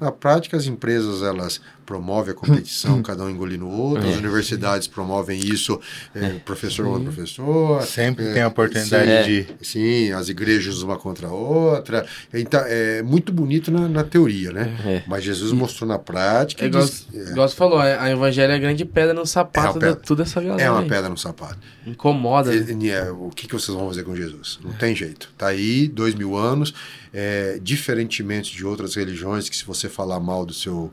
Na 0.00 0.10
prática, 0.12 0.56
as 0.56 0.66
empresas, 0.66 1.22
elas 1.22 1.60
promovem 1.88 2.32
a 2.32 2.36
competição, 2.36 3.02
cada 3.02 3.24
um 3.24 3.30
engolindo 3.30 3.66
o 3.66 3.70
outro, 3.70 4.06
as 4.06 4.16
universidades 4.18 4.86
promovem 4.86 5.40
isso, 5.40 5.80
é, 6.14 6.34
professor 6.44 6.84
contra 6.84 7.10
professor. 7.10 7.82
Sempre 7.82 8.26
é, 8.26 8.32
tem 8.34 8.42
a 8.42 8.48
oportunidade 8.48 9.24
sim. 9.24 9.46
de 9.58 9.66
Sim, 9.66 10.12
as 10.12 10.28
igrejas 10.28 10.82
uma 10.82 10.98
contra 10.98 11.28
a 11.28 11.32
outra. 11.32 12.04
Então, 12.34 12.60
é 12.66 13.02
muito 13.02 13.32
bonito 13.32 13.70
na, 13.70 13.88
na 13.88 14.04
teoria, 14.04 14.52
né? 14.52 14.76
É. 14.84 15.02
Mas 15.06 15.24
Jesus 15.24 15.50
mostrou 15.52 15.88
na 15.88 15.98
prática. 15.98 16.62
É 16.62 16.68
igual, 16.68 16.84
diz- 16.84 17.06
é, 17.14 17.30
igual 17.30 17.48
você 17.48 17.56
falou, 17.56 17.78
a 17.78 18.10
evangelho 18.10 18.52
é 18.52 18.56
a 18.56 18.58
grande 18.58 18.84
pedra 18.84 19.14
no 19.14 19.22
É 19.22 19.26
sapato 19.26 19.78
uma 19.78 19.92
de 19.94 20.02
toda 20.02 20.24
essa 20.24 20.42
galera. 20.42 20.62
é 20.62 20.70
uma 20.70 20.82
aí. 20.82 20.88
pedra 20.88 21.08
no 21.08 21.16
sapato. 21.16 21.58
Incomoda. 21.86 22.50
né? 22.52 22.66
E- 22.70 22.84
e 22.84 22.90
é, 22.90 23.10
o 23.10 23.30
que, 23.34 23.46
que 23.46 23.54
vocês 23.54 23.74
vão 23.74 23.88
fazer 23.88 24.02
com 24.02 24.14
Jesus? 24.14 24.58
Não 24.62 24.72
tem 24.72 24.94
jeito. 24.94 25.30
Tá 25.38 25.46
aí, 25.46 25.88
dois 25.88 26.14
mil 26.14 26.36
anos, 26.36 26.74
é, 27.14 27.58
diferentemente 27.62 28.54
de 28.54 28.66
outras 28.66 28.94
religiões, 28.94 29.48
que 29.48 29.56
se 29.56 29.64
você 29.64 29.88
falar 29.88 30.20
mal 30.20 30.44
do 30.44 30.52
seu. 30.52 30.92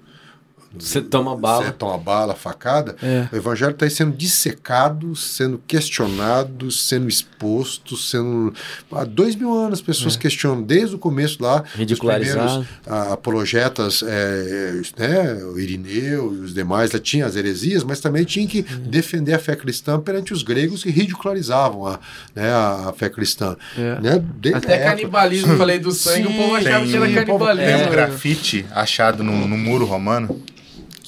Você 0.80 1.02
toma 1.02 1.36
bala. 1.36 1.66
Você 1.66 1.72
toma 1.72 1.98
bala, 1.98 2.36
facada. 2.36 2.96
É. 3.02 3.28
O 3.32 3.36
evangelho 3.36 3.72
está 3.72 3.86
aí 3.86 3.92
sendo 3.92 4.16
dissecado, 4.16 5.16
sendo 5.16 5.62
questionado, 5.66 6.72
sendo 6.72 7.08
exposto, 7.08 7.96
sendo. 7.96 8.54
Há 8.92 9.04
dois 9.04 9.36
mil 9.36 9.54
anos 9.54 9.80
as 9.80 9.82
pessoas 9.82 10.16
questionam, 10.16 10.62
desde 10.64 10.96
o 10.96 11.00
começo 11.00 11.42
lá, 11.42 11.64
os 11.64 11.80
Ridicularizado. 11.80 12.66
primeiros 12.66 12.68
ah, 12.88 13.14
apologetas, 13.14 14.04
é, 14.06 14.82
né, 14.98 15.44
o 15.44 15.60
Irineu 15.60 16.34
e 16.34 16.40
os 16.40 16.54
demais, 16.54 16.92
lá 16.92 17.00
tinha 17.00 17.26
as 17.26 17.36
heresias, 17.36 17.84
mas 17.84 18.00
também 18.00 18.24
tinha 18.24 18.48
que 18.48 18.62
defender 18.62 19.34
a 19.34 19.40
fé 19.40 19.56
cristã 19.56 20.00
perante 20.00 20.34
os 20.34 20.44
gregos 20.44 20.84
que 20.84 20.90
ridicularizavam 20.90 21.88
a, 21.88 22.00
né, 22.34 22.52
a, 22.52 22.94
fé 22.96 23.10
cristã. 23.10 23.56
É. 23.78 24.00
Né, 24.02 24.24
Até 24.54 24.76
época. 24.76 24.90
canibalismo, 24.90 25.58
falei 25.58 25.80
do 25.80 25.92
sangue, 25.92 26.28
o 26.28 26.34
povo 26.34 26.56
achava 26.56 26.86
que 26.86 26.96
era 26.96 27.08
Sim, 27.08 27.14
canibalismo. 27.14 27.78
Tem 27.78 27.88
um 27.88 27.90
grafite 27.90 28.66
achado 28.72 29.24
no, 29.24 29.48
no 29.48 29.58
muro 29.58 29.86
romano, 29.86 30.42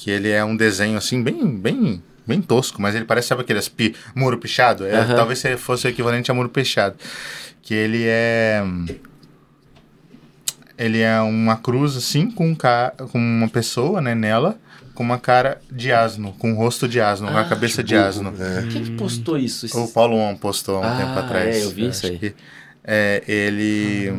que 0.00 0.10
ele 0.10 0.30
é 0.30 0.44
um 0.44 0.56
desenho 0.56 0.96
assim, 0.96 1.20
bem, 1.22 1.44
bem, 1.56 2.00
bem 2.24 2.40
tosco, 2.40 2.80
mas 2.80 2.94
ele 2.94 3.04
parece, 3.04 3.26
sabe 3.28 3.40
aqueles 3.42 3.68
pi, 3.68 3.96
muro 4.14 4.38
pichado? 4.38 4.86
É. 4.86 5.04
Talvez 5.14 5.40
se 5.40 5.56
fosse 5.56 5.86
o 5.86 5.90
equivalente 5.90 6.30
a 6.30 6.34
muro 6.34 6.48
pichado. 6.48 6.94
Que 7.62 7.74
ele 7.74 8.04
é. 8.06 8.62
Ele 10.78 11.00
é 11.00 11.20
uma 11.20 11.56
cruz 11.56 11.96
assim, 11.96 12.30
com, 12.30 12.50
um 12.50 12.54
ca... 12.54 12.92
com 13.10 13.18
uma 13.18 13.48
pessoa 13.48 14.00
né, 14.00 14.14
nela, 14.14 14.56
com 14.94 15.02
uma 15.02 15.18
cara 15.18 15.60
de 15.70 15.90
asno, 15.90 16.32
com 16.38 16.52
um 16.52 16.54
rosto 16.54 16.86
de 16.86 17.00
asno, 17.00 17.26
com 17.26 17.36
a 17.36 17.40
Ah, 17.40 17.44
cabeça 17.48 17.82
de 17.82 17.96
asno. 17.96 18.32
é. 18.38 18.62
Quem 18.70 18.84
que 18.84 18.90
postou 18.92 19.36
isso? 19.36 19.66
O 19.76 19.88
Paulo 19.88 20.16
On 20.16 20.36
postou 20.36 20.76
há 20.76 20.80
um 20.80 20.84
Ah, 20.84 20.96
tempo 20.96 21.18
atrás. 21.18 21.56
é, 21.56 21.64
eu 21.64 21.70
vi 21.70 21.88
isso 21.88 22.06
acho 22.06 22.12
aí. 22.12 22.18
que, 22.20 22.34
é, 22.84 23.22
ele. 23.26 24.12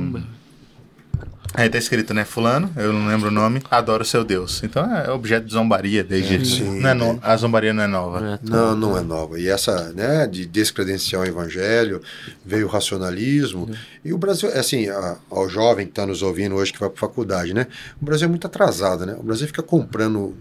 Aí 1.54 1.68
tá 1.68 1.78
escrito, 1.80 2.14
né? 2.14 2.24
Fulano, 2.26 2.72
eu 2.78 2.94
não 2.94 3.08
lembro 3.08 3.30
o 3.30 3.32
nome, 3.32 3.62
adora 3.72 4.04
o 4.04 4.06
seu 4.06 4.24
Deus. 4.24 4.62
Então 4.64 4.86
é 4.96 5.10
objeto 5.12 5.46
de 5.48 5.54
zombaria 5.54 6.04
desde. 6.04 6.46
Sim. 6.46 6.80
não 6.80 6.90
é 6.90 6.94
no- 6.94 7.20
a 7.24 7.36
zombaria 7.36 7.74
não 7.74 7.84
é 7.84 7.88
nova. 7.88 8.40
Não, 8.44 8.76
não 8.76 8.98
é 8.98 9.02
nova. 9.02 9.40
E 9.40 9.48
essa, 9.50 9.92
né, 9.94 10.28
de 10.28 10.46
descredenciar 10.46 11.24
o 11.24 11.26
evangelho, 11.26 12.02
veio 12.46 12.68
o 12.68 12.70
racionalismo. 12.70 13.68
E 14.06 14.14
o 14.14 14.18
Brasil, 14.18 14.50
assim, 14.54 14.90
a- 14.90 15.18
ao 15.30 15.50
jovem 15.50 15.86
que 15.88 15.92
está 15.92 16.06
nos 16.06 16.22
ouvindo 16.22 16.56
hoje, 16.56 16.72
que 16.72 16.80
vai 16.80 16.90
para 16.90 17.00
faculdade, 17.00 17.54
né? 17.54 17.66
O 18.02 18.06
Brasil 18.06 18.26
é 18.26 18.30
muito 18.30 18.46
atrasado, 18.46 19.06
né? 19.06 19.16
O 19.20 19.24
Brasil 19.24 19.48
fica 19.48 19.64
comprando 19.64 20.36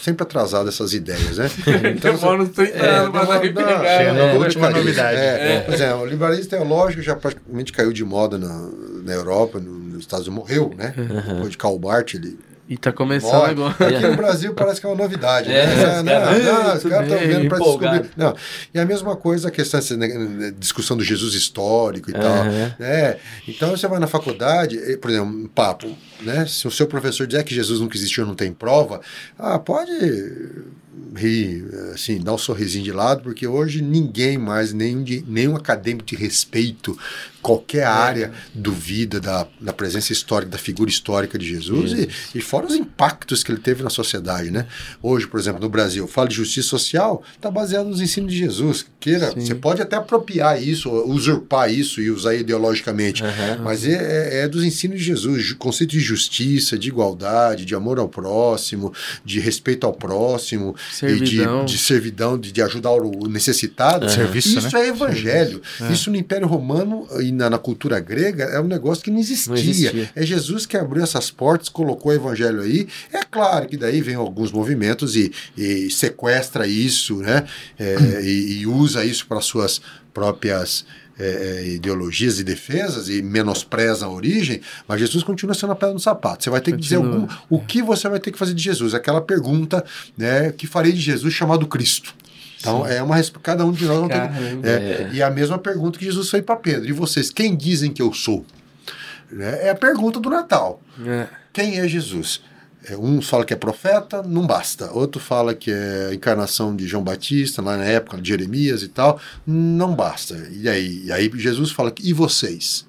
sempre 0.00 0.22
atrasado 0.22 0.68
essas 0.68 0.92
ideias, 0.94 1.38
né? 1.38 1.50
Demora 2.00 2.42
uns 2.42 2.50
30 2.50 2.78
anos 2.86 3.12
demora- 3.12 3.52
dar. 3.52 3.84
Chega 3.98 4.12
né? 4.12 4.32
na 4.32 4.38
última 4.38 4.70
novidade. 4.70 5.18
É, 5.18 5.60
Pois 5.66 5.80
é, 5.80 5.92
o 5.94 6.06
liberalismo 6.06 6.48
teológico 6.50 7.02
já 7.02 7.14
praticamente 7.16 7.72
caiu 7.72 7.92
de 7.92 8.04
moda 8.04 8.38
na, 8.38 8.70
na 9.04 9.12
Europa, 9.12 9.58
no- 9.58 9.87
nos 9.98 10.04
Estados 10.04 10.26
Unidos, 10.26 10.48
morreu, 10.48 10.74
né? 10.76 10.94
Depois 10.96 11.50
de 11.50 11.58
Karl 11.58 11.78
Barth, 11.78 12.14
ele 12.14 12.38
E 12.68 12.76
tá 12.76 12.92
começando 12.92 13.32
Morre. 13.32 13.50
agora. 13.50 13.96
Aqui 13.96 14.06
no 14.08 14.16
Brasil 14.16 14.54
parece 14.54 14.80
que 14.80 14.86
é 14.86 14.90
uma 14.90 14.96
novidade. 14.96 15.50
É, 15.50 16.02
né? 16.02 16.18
os 16.18 16.44
Não, 16.44 16.76
os 16.76 16.82
caras 16.84 17.12
estão 17.12 17.18
vendo 17.26 17.48
para 17.48 17.58
descobrir. 17.58 18.10
Não. 18.16 18.36
E 18.74 18.78
a 18.78 18.84
mesma 18.84 19.16
coisa 19.16 19.48
a 19.48 19.50
questão 19.50 19.80
dessa 19.80 19.96
né, 19.96 20.52
discussão 20.58 20.96
do 20.96 21.02
Jesus 21.02 21.34
histórico 21.34 22.10
e 22.10 22.12
tal. 22.12 22.22
Aham. 22.24 22.74
Né? 22.78 23.16
Então 23.46 23.70
você 23.70 23.88
vai 23.88 23.98
na 23.98 24.06
faculdade, 24.06 24.78
por 24.98 25.10
exemplo, 25.10 25.28
um 25.28 25.48
papo, 25.48 25.88
né? 26.20 26.46
Se 26.46 26.68
o 26.68 26.70
seu 26.70 26.86
professor 26.86 27.26
dizer 27.26 27.42
que 27.44 27.54
Jesus 27.54 27.80
nunca 27.80 27.96
existiu 27.96 28.26
não 28.26 28.34
tem 28.34 28.52
prova, 28.52 29.00
ah, 29.38 29.58
pode 29.58 29.90
rir, 31.14 31.64
assim, 31.94 32.20
dar 32.20 32.34
um 32.34 32.38
sorrisinho 32.38 32.84
de 32.84 32.92
lado, 32.92 33.22
porque 33.22 33.46
hoje 33.46 33.82
ninguém 33.82 34.38
mais, 34.38 34.72
nenhum, 34.72 35.04
nenhum 35.26 35.56
acadêmico 35.56 36.04
de 36.06 36.16
respeito, 36.16 36.96
qualquer 37.40 37.84
área 37.84 38.32
duvida 38.54 39.20
da, 39.20 39.46
da 39.60 39.72
presença 39.72 40.12
histórica, 40.12 40.52
da 40.52 40.58
figura 40.58 40.90
histórica 40.90 41.38
de 41.38 41.46
Jesus 41.46 41.92
e, 41.92 42.08
e 42.34 42.40
fora 42.40 42.66
os 42.66 42.74
impactos 42.74 43.42
que 43.42 43.50
ele 43.52 43.60
teve 43.60 43.82
na 43.82 43.90
sociedade, 43.90 44.50
né? 44.50 44.66
Hoje, 45.02 45.26
por 45.26 45.38
exemplo, 45.40 45.60
no 45.60 45.68
Brasil, 45.68 46.06
fala 46.06 46.28
de 46.28 46.34
justiça 46.34 46.68
social, 46.68 47.22
está 47.34 47.50
baseado 47.50 47.86
nos 47.88 48.00
ensinos 48.00 48.32
de 48.32 48.38
Jesus. 48.38 48.86
Queira, 49.00 49.30
Sim. 49.32 49.40
você 49.46 49.54
pode 49.54 49.80
até 49.80 49.96
apropriar 49.96 50.60
isso, 50.62 50.90
usurpar 50.90 51.72
isso 51.72 52.00
e 52.00 52.10
usar 52.10 52.34
ideologicamente, 52.34 53.22
Aham. 53.24 53.60
mas 53.62 53.84
é, 53.86 53.92
é- 53.92 54.38
é 54.42 54.48
dos 54.48 54.64
ensinos 54.64 54.98
de 54.98 55.04
Jesus, 55.04 55.52
conceito 55.54 55.90
de 55.92 56.00
justiça, 56.00 56.76
de 56.78 56.88
igualdade, 56.88 57.64
de 57.64 57.74
amor 57.74 57.98
ao 57.98 58.08
próximo, 58.08 58.92
de 59.24 59.40
respeito 59.40 59.86
ao 59.86 59.92
próximo, 59.92 60.74
Servidão. 60.90 61.62
e 61.62 61.66
de, 61.66 61.72
de 61.72 61.78
servidão, 61.78 62.38
de, 62.38 62.52
de 62.52 62.62
ajudar 62.62 62.92
o 62.92 63.28
necessitado. 63.28 64.08
Serviço, 64.10 64.58
Isso 64.58 64.76
né? 64.76 64.86
é 64.86 64.88
evangelho. 64.88 65.62
Isso 65.90 66.10
no 66.10 66.16
Império 66.16 66.46
Romano 66.46 67.06
e 67.20 67.32
na, 67.32 67.50
na 67.50 67.58
cultura 67.58 68.00
grega 68.00 68.44
é 68.44 68.60
um 68.60 68.66
negócio 68.66 69.02
que 69.02 69.10
não 69.10 69.18
existia. 69.18 69.52
Não 69.52 69.58
existia. 69.58 70.10
É 70.14 70.24
Jesus 70.24 70.66
que 70.66 70.76
abriu 70.76 71.02
essas 71.02 71.30
portas, 71.30 71.68
colocou 71.68 72.12
o 72.12 72.14
evangelho 72.14 72.60
aí. 72.60 72.88
É 73.12 73.22
claro 73.22 73.66
que 73.66 73.76
daí 73.76 74.00
vem 74.00 74.14
alguns 74.14 74.52
movimentos 74.52 75.16
e, 75.16 75.32
e 75.56 75.90
sequestra 75.90 76.66
isso, 76.66 77.16
né? 77.18 77.44
É, 77.78 78.20
e, 78.22 78.60
e 78.60 78.66
usa 78.66 79.04
isso 79.04 79.26
para 79.26 79.40
suas 79.40 79.80
próprias 80.12 80.84
é, 81.18 81.26
é, 81.26 81.68
ideologias 81.68 82.38
e 82.38 82.44
defesas 82.44 83.08
e 83.08 83.20
menospreza 83.22 84.06
a 84.06 84.08
origem, 84.08 84.60
mas 84.86 85.00
Jesus 85.00 85.24
continua 85.24 85.54
sendo 85.54 85.72
a 85.72 85.76
pedra 85.76 85.92
no 85.92 86.00
sapato. 86.00 86.44
Você 86.44 86.50
vai 86.50 86.60
ter 86.60 86.72
que 86.72 86.78
dizer 86.78 86.96
Continua. 86.96 87.22
algum, 87.22 87.34
o 87.48 87.60
que 87.60 87.82
você 87.82 88.08
vai 88.08 88.20
ter 88.20 88.30
que 88.30 88.38
fazer 88.38 88.54
de 88.54 88.62
Jesus. 88.62 88.94
Aquela 88.94 89.20
pergunta, 89.20 89.84
né? 90.16 90.52
Que 90.52 90.66
farei 90.66 90.92
de 90.92 91.00
Jesus 91.00 91.34
chamado 91.34 91.66
Cristo. 91.66 92.14
Então, 92.60 92.86
é 92.86 93.02
uma 93.02 93.22
cada 93.42 93.64
um 93.64 93.72
de 93.72 93.84
nós 93.84 94.00
não 94.00 94.08
tem. 94.08 94.18
Caramba. 94.18 94.68
É, 94.68 95.10
E 95.12 95.22
a 95.22 95.30
mesma 95.30 95.58
pergunta 95.58 95.98
que 95.98 96.04
Jesus 96.04 96.28
fez 96.28 96.44
para 96.44 96.56
Pedro. 96.56 96.88
E 96.88 96.92
vocês, 96.92 97.30
quem 97.30 97.56
dizem 97.56 97.92
que 97.92 98.02
eu 98.02 98.12
sou? 98.12 98.44
Né? 99.30 99.66
É 99.66 99.70
a 99.70 99.74
pergunta 99.74 100.18
do 100.18 100.28
Natal. 100.28 100.82
É. 101.06 101.26
Quem 101.52 101.78
é 101.78 101.86
Jesus? 101.86 102.42
É, 102.88 102.96
Um 102.96 103.20
fala 103.20 103.44
que 103.44 103.52
é 103.52 103.56
profeta, 103.56 104.22
não 104.22 104.46
basta. 104.46 104.90
Outro 104.92 105.20
fala 105.20 105.54
que 105.54 105.70
é 105.70 106.14
encarnação 106.14 106.74
de 106.74 106.86
João 106.86 107.04
Batista, 107.04 107.62
lá 107.62 107.76
na 107.76 107.84
época 107.84 108.20
de 108.20 108.28
Jeremias 108.28 108.82
e 108.82 108.88
tal, 108.88 109.20
não 109.46 109.94
basta. 109.94 110.34
E 110.52 110.68
aí, 110.68 111.02
e 111.04 111.12
aí 111.12 111.30
Jesus 111.34 111.70
fala: 111.70 111.92
e 112.02 112.12
vocês? 112.12 112.86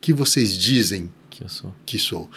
Que 0.00 0.12
vocês 0.12 0.56
dizem 0.56 1.10
Que 1.42 1.52
sou. 1.52 1.74
que 1.86 1.98
sou. 1.98 2.30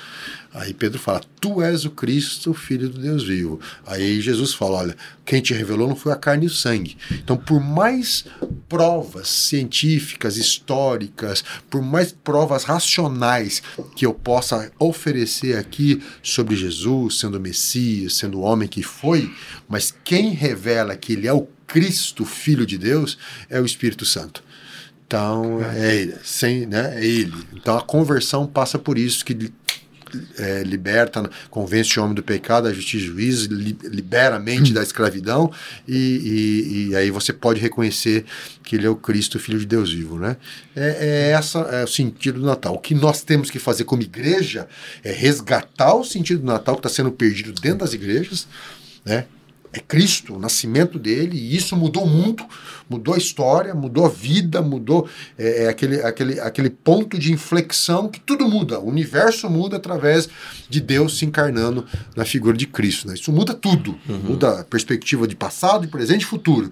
Aí 0.54 0.74
Pedro 0.74 0.98
fala: 1.00 1.22
Tu 1.40 1.62
és 1.62 1.86
o 1.86 1.92
Cristo, 1.92 2.54
filho 2.54 2.90
do 2.90 3.00
Deus 3.00 3.24
vivo. 3.24 3.60
Aí 3.86 4.22
Jesus 4.22 4.54
fala: 4.54 4.78
Olha, 4.78 4.98
quem 5.26 5.42
te 5.42 5.54
revelou 5.54 5.88
não 5.88 5.96
foi 5.96 6.12
a 6.12 6.16
carne 6.16 6.46
e 6.46 6.48
o 6.48 6.52
sangue. 6.52 6.98
Então, 7.12 7.36
por 7.36 7.60
mais 7.60 8.26
provas 8.70 9.28
científicas, 9.28 10.38
históricas, 10.38 11.44
por 11.70 11.82
mais 11.82 12.12
provas 12.12 12.64
racionais 12.64 13.62
que 13.96 14.06
eu 14.06 14.14
possa 14.14 14.72
oferecer 14.80 15.58
aqui 15.58 16.02
sobre 16.24 16.56
Jesus, 16.56 17.20
sendo 17.20 17.38
o 17.38 17.42
Messias, 17.42 18.18
sendo 18.18 18.40
o 18.40 18.42
homem 18.42 18.68
que 18.68 18.82
foi, 18.82 19.32
mas 19.68 19.94
quem 20.04 20.32
revela 20.32 20.96
que 20.96 21.14
ele 21.14 21.28
é 21.28 21.34
o 21.34 21.48
Cristo, 21.68 22.26
filho 22.26 22.66
de 22.66 22.78
Deus, 22.78 23.18
é 23.50 23.60
o 23.60 23.66
Espírito 23.66 24.06
Santo. 24.06 24.44
Então, 25.16 25.62
é 25.74 25.96
ele, 25.96 26.16
sem, 26.26 26.66
né, 26.66 26.96
é 26.98 27.06
ele. 27.06 27.34
Então, 27.54 27.78
a 27.78 27.82
conversão 27.82 28.46
passa 28.46 28.78
por 28.78 28.98
isso, 28.98 29.24
que 29.24 29.50
é, 30.38 30.62
liberta, 30.64 31.30
convence 31.50 31.98
o 31.98 32.04
homem 32.04 32.14
do 32.16 32.22
pecado, 32.24 32.66
da 32.66 32.74
justiça 32.74 33.04
e 33.04 33.08
juízo, 33.08 33.48
li- 33.54 33.78
libera 33.84 34.36
a 34.36 34.40
mente 34.40 34.74
da 34.74 34.84
escravidão, 34.84 35.50
e, 35.88 35.96
e- 35.98 36.88
e 36.90 36.96
aí 36.98 37.12
você 37.12 37.32
pode 37.32 37.62
reconhecer 37.62 38.26
que 38.64 38.76
ele 38.76 38.86
é 38.86 38.90
o 38.90 38.96
Cristo, 38.96 39.40
Filho 39.40 39.60
de 39.60 39.66
Deus 39.66 39.92
vivo. 39.92 40.20
Né? 40.20 40.36
É, 40.76 41.30
é 41.30 41.32
essa 41.32 41.60
é 41.60 41.84
o 41.86 41.88
sentido 41.88 42.40
do 42.42 42.46
Natal. 42.46 42.76
O 42.76 42.80
que 42.80 42.94
nós 42.94 43.22
temos 43.22 43.50
que 43.50 43.58
fazer 43.60 43.86
como 43.86 44.02
igreja 44.02 44.68
é 45.04 45.12
resgatar 45.14 45.96
o 45.96 46.04
sentido 46.04 46.40
do 46.42 46.46
Natal 46.46 46.76
que 46.76 46.80
está 46.80 46.90
sendo 46.90 47.12
perdido 47.12 47.54
dentro 47.54 47.80
das 47.80 47.94
igrejas, 47.94 48.48
né? 49.06 49.26
É 49.76 49.80
Cristo, 49.82 50.36
o 50.36 50.40
nascimento 50.40 50.98
dele, 50.98 51.38
e 51.38 51.54
isso 51.54 51.76
mudou 51.76 52.06
o 52.06 52.08
mundo, 52.08 52.46
mudou 52.90 53.14
a 53.14 53.18
história, 53.18 53.76
mudou 53.76 54.06
a 54.06 54.10
vida, 54.10 54.62
mudou 54.62 55.10
é, 55.38 55.66
é 55.66 55.68
aquele, 55.68 56.02
aquele, 56.02 56.40
aquele 56.40 56.70
ponto 56.70 57.20
de 57.20 57.34
inflexão 57.34 58.08
que 58.08 58.22
tudo 58.22 58.48
muda, 58.48 58.80
o 58.80 58.88
universo 58.88 59.50
muda 59.50 59.76
através 59.76 60.30
de 60.70 60.80
Deus 60.80 61.18
se 61.18 61.26
encarnando 61.26 61.86
na 62.16 62.24
figura 62.24 62.56
de 62.56 62.66
Cristo. 62.66 63.10
Né? 63.10 63.16
Isso 63.16 63.34
muda 63.34 63.54
tudo, 63.54 64.00
muda 64.08 64.62
a 64.62 64.64
perspectiva 64.64 65.28
de 65.28 65.36
passado, 65.36 65.82
de 65.82 65.90
presente 65.90 66.22
e 66.22 66.26
futuro. 66.26 66.72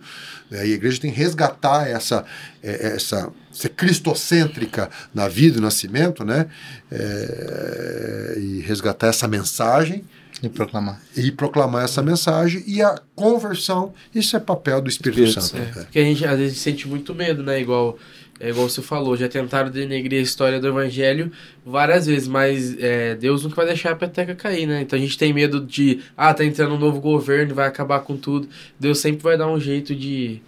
né? 0.49 0.65
E 0.65 0.71
a 0.71 0.75
igreja 0.75 1.01
tem 1.01 1.11
que 1.11 1.17
resgatar 1.17 1.89
essa, 1.89 2.23
é, 2.61 2.95
essa 2.95 3.29
ser 3.51 3.69
cristocêntrica 3.69 4.89
na 5.13 5.27
vida 5.27 5.57
e 5.57 5.59
no 5.59 5.65
nascimento, 5.65 6.23
né? 6.23 6.47
É, 6.89 8.35
e 8.39 8.61
resgatar 8.61 9.07
essa 9.07 9.27
mensagem 9.27 10.05
E 10.43 10.49
proclamar. 10.49 11.01
e 11.15 11.31
proclamar 11.31 11.85
essa 11.85 12.01
mensagem 12.01 12.61
e 12.67 12.81
a 12.81 12.99
conversão, 13.15 13.93
isso 14.13 14.35
é 14.35 14.39
papel 14.39 14.81
do 14.81 14.89
Espírito, 14.89 15.23
Espírito 15.23 15.41
Santo. 15.47 15.63
É, 15.77 15.81
É. 15.81 15.83
porque 15.85 15.99
a 15.99 16.03
gente 16.03 16.25
às 16.25 16.37
vezes 16.37 16.57
sente 16.57 16.85
muito 16.87 17.15
medo, 17.15 17.41
né? 17.41 17.61
Igual, 17.61 17.97
é 18.39 18.49
igual 18.49 18.67
você 18.67 18.81
falou, 18.81 19.15
já 19.15 19.29
tentaram 19.29 19.71
denegrir 19.71 20.19
a 20.19 20.21
história 20.23 20.59
do 20.59 20.67
evangelho 20.67 21.31
várias 21.65 22.05
vezes, 22.07 22.27
mas 22.27 22.75
é, 22.77 23.15
Deus 23.15 23.43
nunca 23.43 23.55
vai 23.55 23.67
deixar 23.67 23.91
a 23.91 23.95
peteca 23.95 24.35
cair, 24.35 24.65
né? 24.67 24.81
Então 24.81 24.99
a 24.99 25.01
gente 25.01 25.17
tem 25.17 25.31
medo 25.31 25.61
de, 25.61 26.01
ah, 26.17 26.33
tá 26.33 26.43
entrando 26.43 26.75
um 26.75 26.79
novo 26.79 26.99
governo, 26.99 27.55
vai 27.55 27.67
acabar 27.67 28.01
com 28.01 28.17
tudo. 28.17 28.49
Deus 28.77 28.99
sempre 28.99 29.23
vai 29.23 29.37
dar 29.37 29.47
um 29.47 29.59
jeito 29.59 29.95
de, 29.95 30.41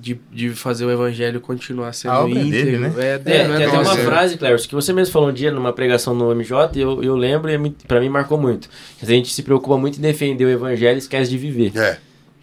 de, 0.00 0.18
de 0.32 0.50
fazer 0.50 0.84
o 0.84 0.90
evangelho 0.90 1.40
continuar 1.40 1.92
sendo 1.92 2.12
A 2.12 2.24
obra 2.24 2.38
é 2.38 2.42
íntegro. 2.42 2.64
dele, 2.64 2.78
né? 2.78 2.94
É, 2.96 3.08
É, 3.14 3.18
dele, 3.18 3.48
não 3.48 3.56
tem 3.56 3.66
até 3.66 3.78
uma 3.78 3.96
frase, 3.96 4.38
Cléber, 4.38 4.68
que 4.68 4.74
você 4.74 4.92
mesmo 4.92 5.12
falou 5.12 5.28
um 5.28 5.32
dia 5.32 5.50
numa 5.50 5.72
pregação 5.72 6.14
no 6.14 6.34
MJ, 6.34 6.78
e 6.78 6.80
eu, 6.80 7.02
eu 7.02 7.14
lembro 7.14 7.50
e 7.50 7.54
é 7.54 7.72
pra 7.86 8.00
mim 8.00 8.08
marcou 8.08 8.38
muito. 8.38 8.68
A 9.02 9.06
gente 9.06 9.32
se 9.32 9.42
preocupa 9.42 9.76
muito 9.76 9.98
em 9.98 10.02
defender 10.02 10.44
o 10.44 10.50
evangelho 10.50 10.96
e 10.96 10.98
esquece 10.98 11.30
de 11.30 11.36
viver. 11.36 11.76
É, 11.76 11.98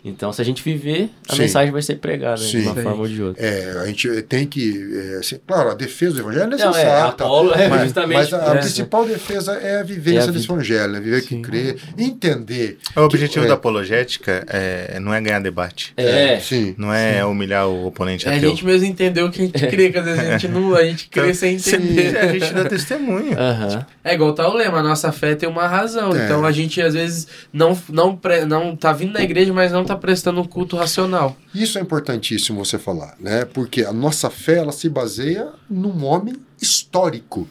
Então, 0.05 0.31
se 0.31 0.41
a 0.41 0.45
gente 0.45 0.63
viver, 0.63 1.09
a 1.27 1.33
Sim. 1.35 1.41
mensagem 1.41 1.71
vai 1.71 1.81
ser 1.81 1.95
pregada 1.95 2.37
Sim. 2.37 2.61
de 2.61 2.67
uma 2.67 2.75
Sim. 2.75 2.81
forma 2.83 3.01
ou 3.01 3.07
de 3.07 3.21
outra. 3.21 3.45
é, 3.45 3.71
a 3.81 3.85
gente 3.87 4.21
tem 4.23 4.45
que. 4.45 5.13
é, 5.15 5.17
assim, 5.17 5.37
claro, 5.45 5.71
a 5.71 5.73
defesa 5.73 6.13
do 6.15 6.19
evangelho 6.21 6.43
é 6.43 6.47
Não, 6.47 6.53
é, 6.53 6.67
necessária. 6.67 7.03
Apolo 7.05 7.53
é 7.53 7.67
mas, 7.67 7.81
justamente 7.83 8.17
mas 8.17 8.33
a, 8.33 8.37
a 8.37 8.41
essa. 8.55 8.59
principal 8.67 9.05
defesa 9.05 9.53
é 9.53 9.79
a 9.79 9.83
vivência 9.83 10.19
É 10.19 10.23
a 10.29 10.31
desse 10.31 10.45
evangelho, 10.45 10.93
né? 10.93 10.99
viver 10.99 11.21
que 11.23 11.29
Sim. 11.35 11.41
crê, 11.41 11.75
entender. 11.97 12.77
O 12.95 13.01
objetivo 13.01 13.45
é. 13.45 13.47
da 13.47 13.55
apologética 13.55 14.45
é, 14.47 14.99
não 14.99 15.13
é 15.13 15.19
ganhar 15.21 15.39
debate. 15.39 15.93
É, 15.97 16.39
Sim. 16.39 16.73
Não 16.77 16.93
é 16.93 17.25
humilhar 17.25 17.67
o 17.67 17.87
oponente 17.87 18.27
É, 18.27 18.33
a 18.33 18.37
ateu. 18.37 18.49
gente 18.49 18.65
mesmo 18.65 18.85
entendeu 18.87 19.25
o 19.27 19.31
que 19.31 19.41
a 19.41 19.45
gente 19.45 19.67
crê, 19.67 19.89
que 19.91 19.97
às 19.97 20.05
vezes 20.05 20.19
a 20.19 20.31
gente 20.37 20.47
não, 20.47 20.73
a 20.75 20.83
gente 20.83 21.09
crê 21.09 21.33
sem 21.33 21.59
Cê- 21.59 21.75
entender. 21.75 22.17
a 22.17 22.27
gente 22.31 22.53
dá 22.53 22.63
testemunho. 22.65 23.37
aham. 23.37 23.85
É 24.03 24.13
igual 24.13 24.33
tá 24.33 24.47
o 24.47 24.53
lema, 24.55 24.79
a 24.79 24.83
nossa 24.83 25.11
fé 25.11 25.35
tem 25.35 25.49
uma 25.49 25.67
razão. 25.67 26.15
É. 26.15 26.25
Então 26.25 26.45
a 26.45 26.51
gente 26.51 26.81
às 26.81 26.93
vezes 26.93 27.27
não, 27.51 27.77
não, 27.89 28.15
pre- 28.15 28.45
não 28.45 28.75
tá 28.75 28.93
vindo 28.93 29.11
na 29.13 29.21
igreja, 29.21 29.51
mas 29.51 29.71
não 29.71 29.83
tá 29.87 29.95
prestando 29.95 30.41
um 30.41 30.45
culto 30.45 30.75
racional. 30.75 31.35
Isso 31.53 31.77
é 31.77 31.81
importantíssimo 31.81 32.63
você 32.63 32.77
falar, 32.77 33.15
né? 33.19 33.45
Porque 33.45 33.83
a 33.83 33.93
nossa 33.93 34.29
fé 34.29 34.57
ela 34.57 34.71
se 34.71 34.89
baseia 34.89 35.49
num 35.69 36.03
homem 36.05 36.35
histórico. 36.61 37.47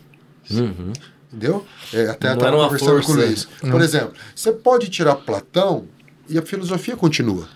Uhum. 0.50 0.92
Entendeu? 1.32 1.66
É, 1.92 2.08
até 2.08 2.28
Não 2.28 2.36
estava 2.36 2.56
conversando 2.64 3.02
com 3.02 3.12
o. 3.12 3.14
Luiz. 3.16 3.48
Por 3.60 3.80
exemplo, 3.80 4.12
você 4.34 4.52
pode 4.52 4.88
tirar 4.88 5.16
Platão 5.16 5.84
e 6.28 6.38
a 6.38 6.42
filosofia 6.42 6.96
continua. 6.96 7.48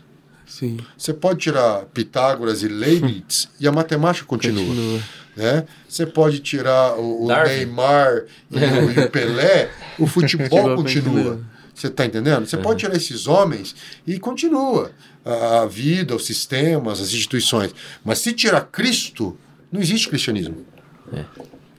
Sim. 0.46 0.78
Você 0.98 1.14
pode 1.14 1.38
tirar 1.38 1.84
Pitágoras 1.86 2.62
e 2.62 2.68
Leibniz 2.68 3.48
e 3.58 3.68
a 3.68 3.72
matemática 3.72 4.26
continua. 4.26 4.66
Continua. 4.66 5.00
Né? 5.36 5.64
Você 5.88 6.04
pode 6.04 6.40
tirar 6.40 6.98
o, 6.98 7.24
o. 7.24 7.28
Neymar 7.28 8.24
e 8.50 8.56
o, 8.58 8.90
e 8.90 9.04
o 9.04 9.10
Pelé, 9.10 9.70
o 9.98 10.06
futebol 10.06 10.76
Futebol 10.76 10.76
continua. 10.76 11.40
Você 11.80 11.86
está 11.86 12.04
entendendo? 12.04 12.46
Você 12.46 12.58
pode 12.58 12.80
tirar 12.80 12.94
esses 12.94 13.26
homens 13.26 13.74
e 14.06 14.18
continua 14.18 14.90
a 15.24 15.64
vida, 15.64 16.14
os 16.14 16.26
sistemas, 16.26 17.00
as 17.00 17.14
instituições. 17.14 17.74
Mas 18.04 18.18
se 18.18 18.34
tirar 18.34 18.66
Cristo, 18.66 19.38
não 19.72 19.80
existe 19.80 20.06
cristianismo. 20.06 20.66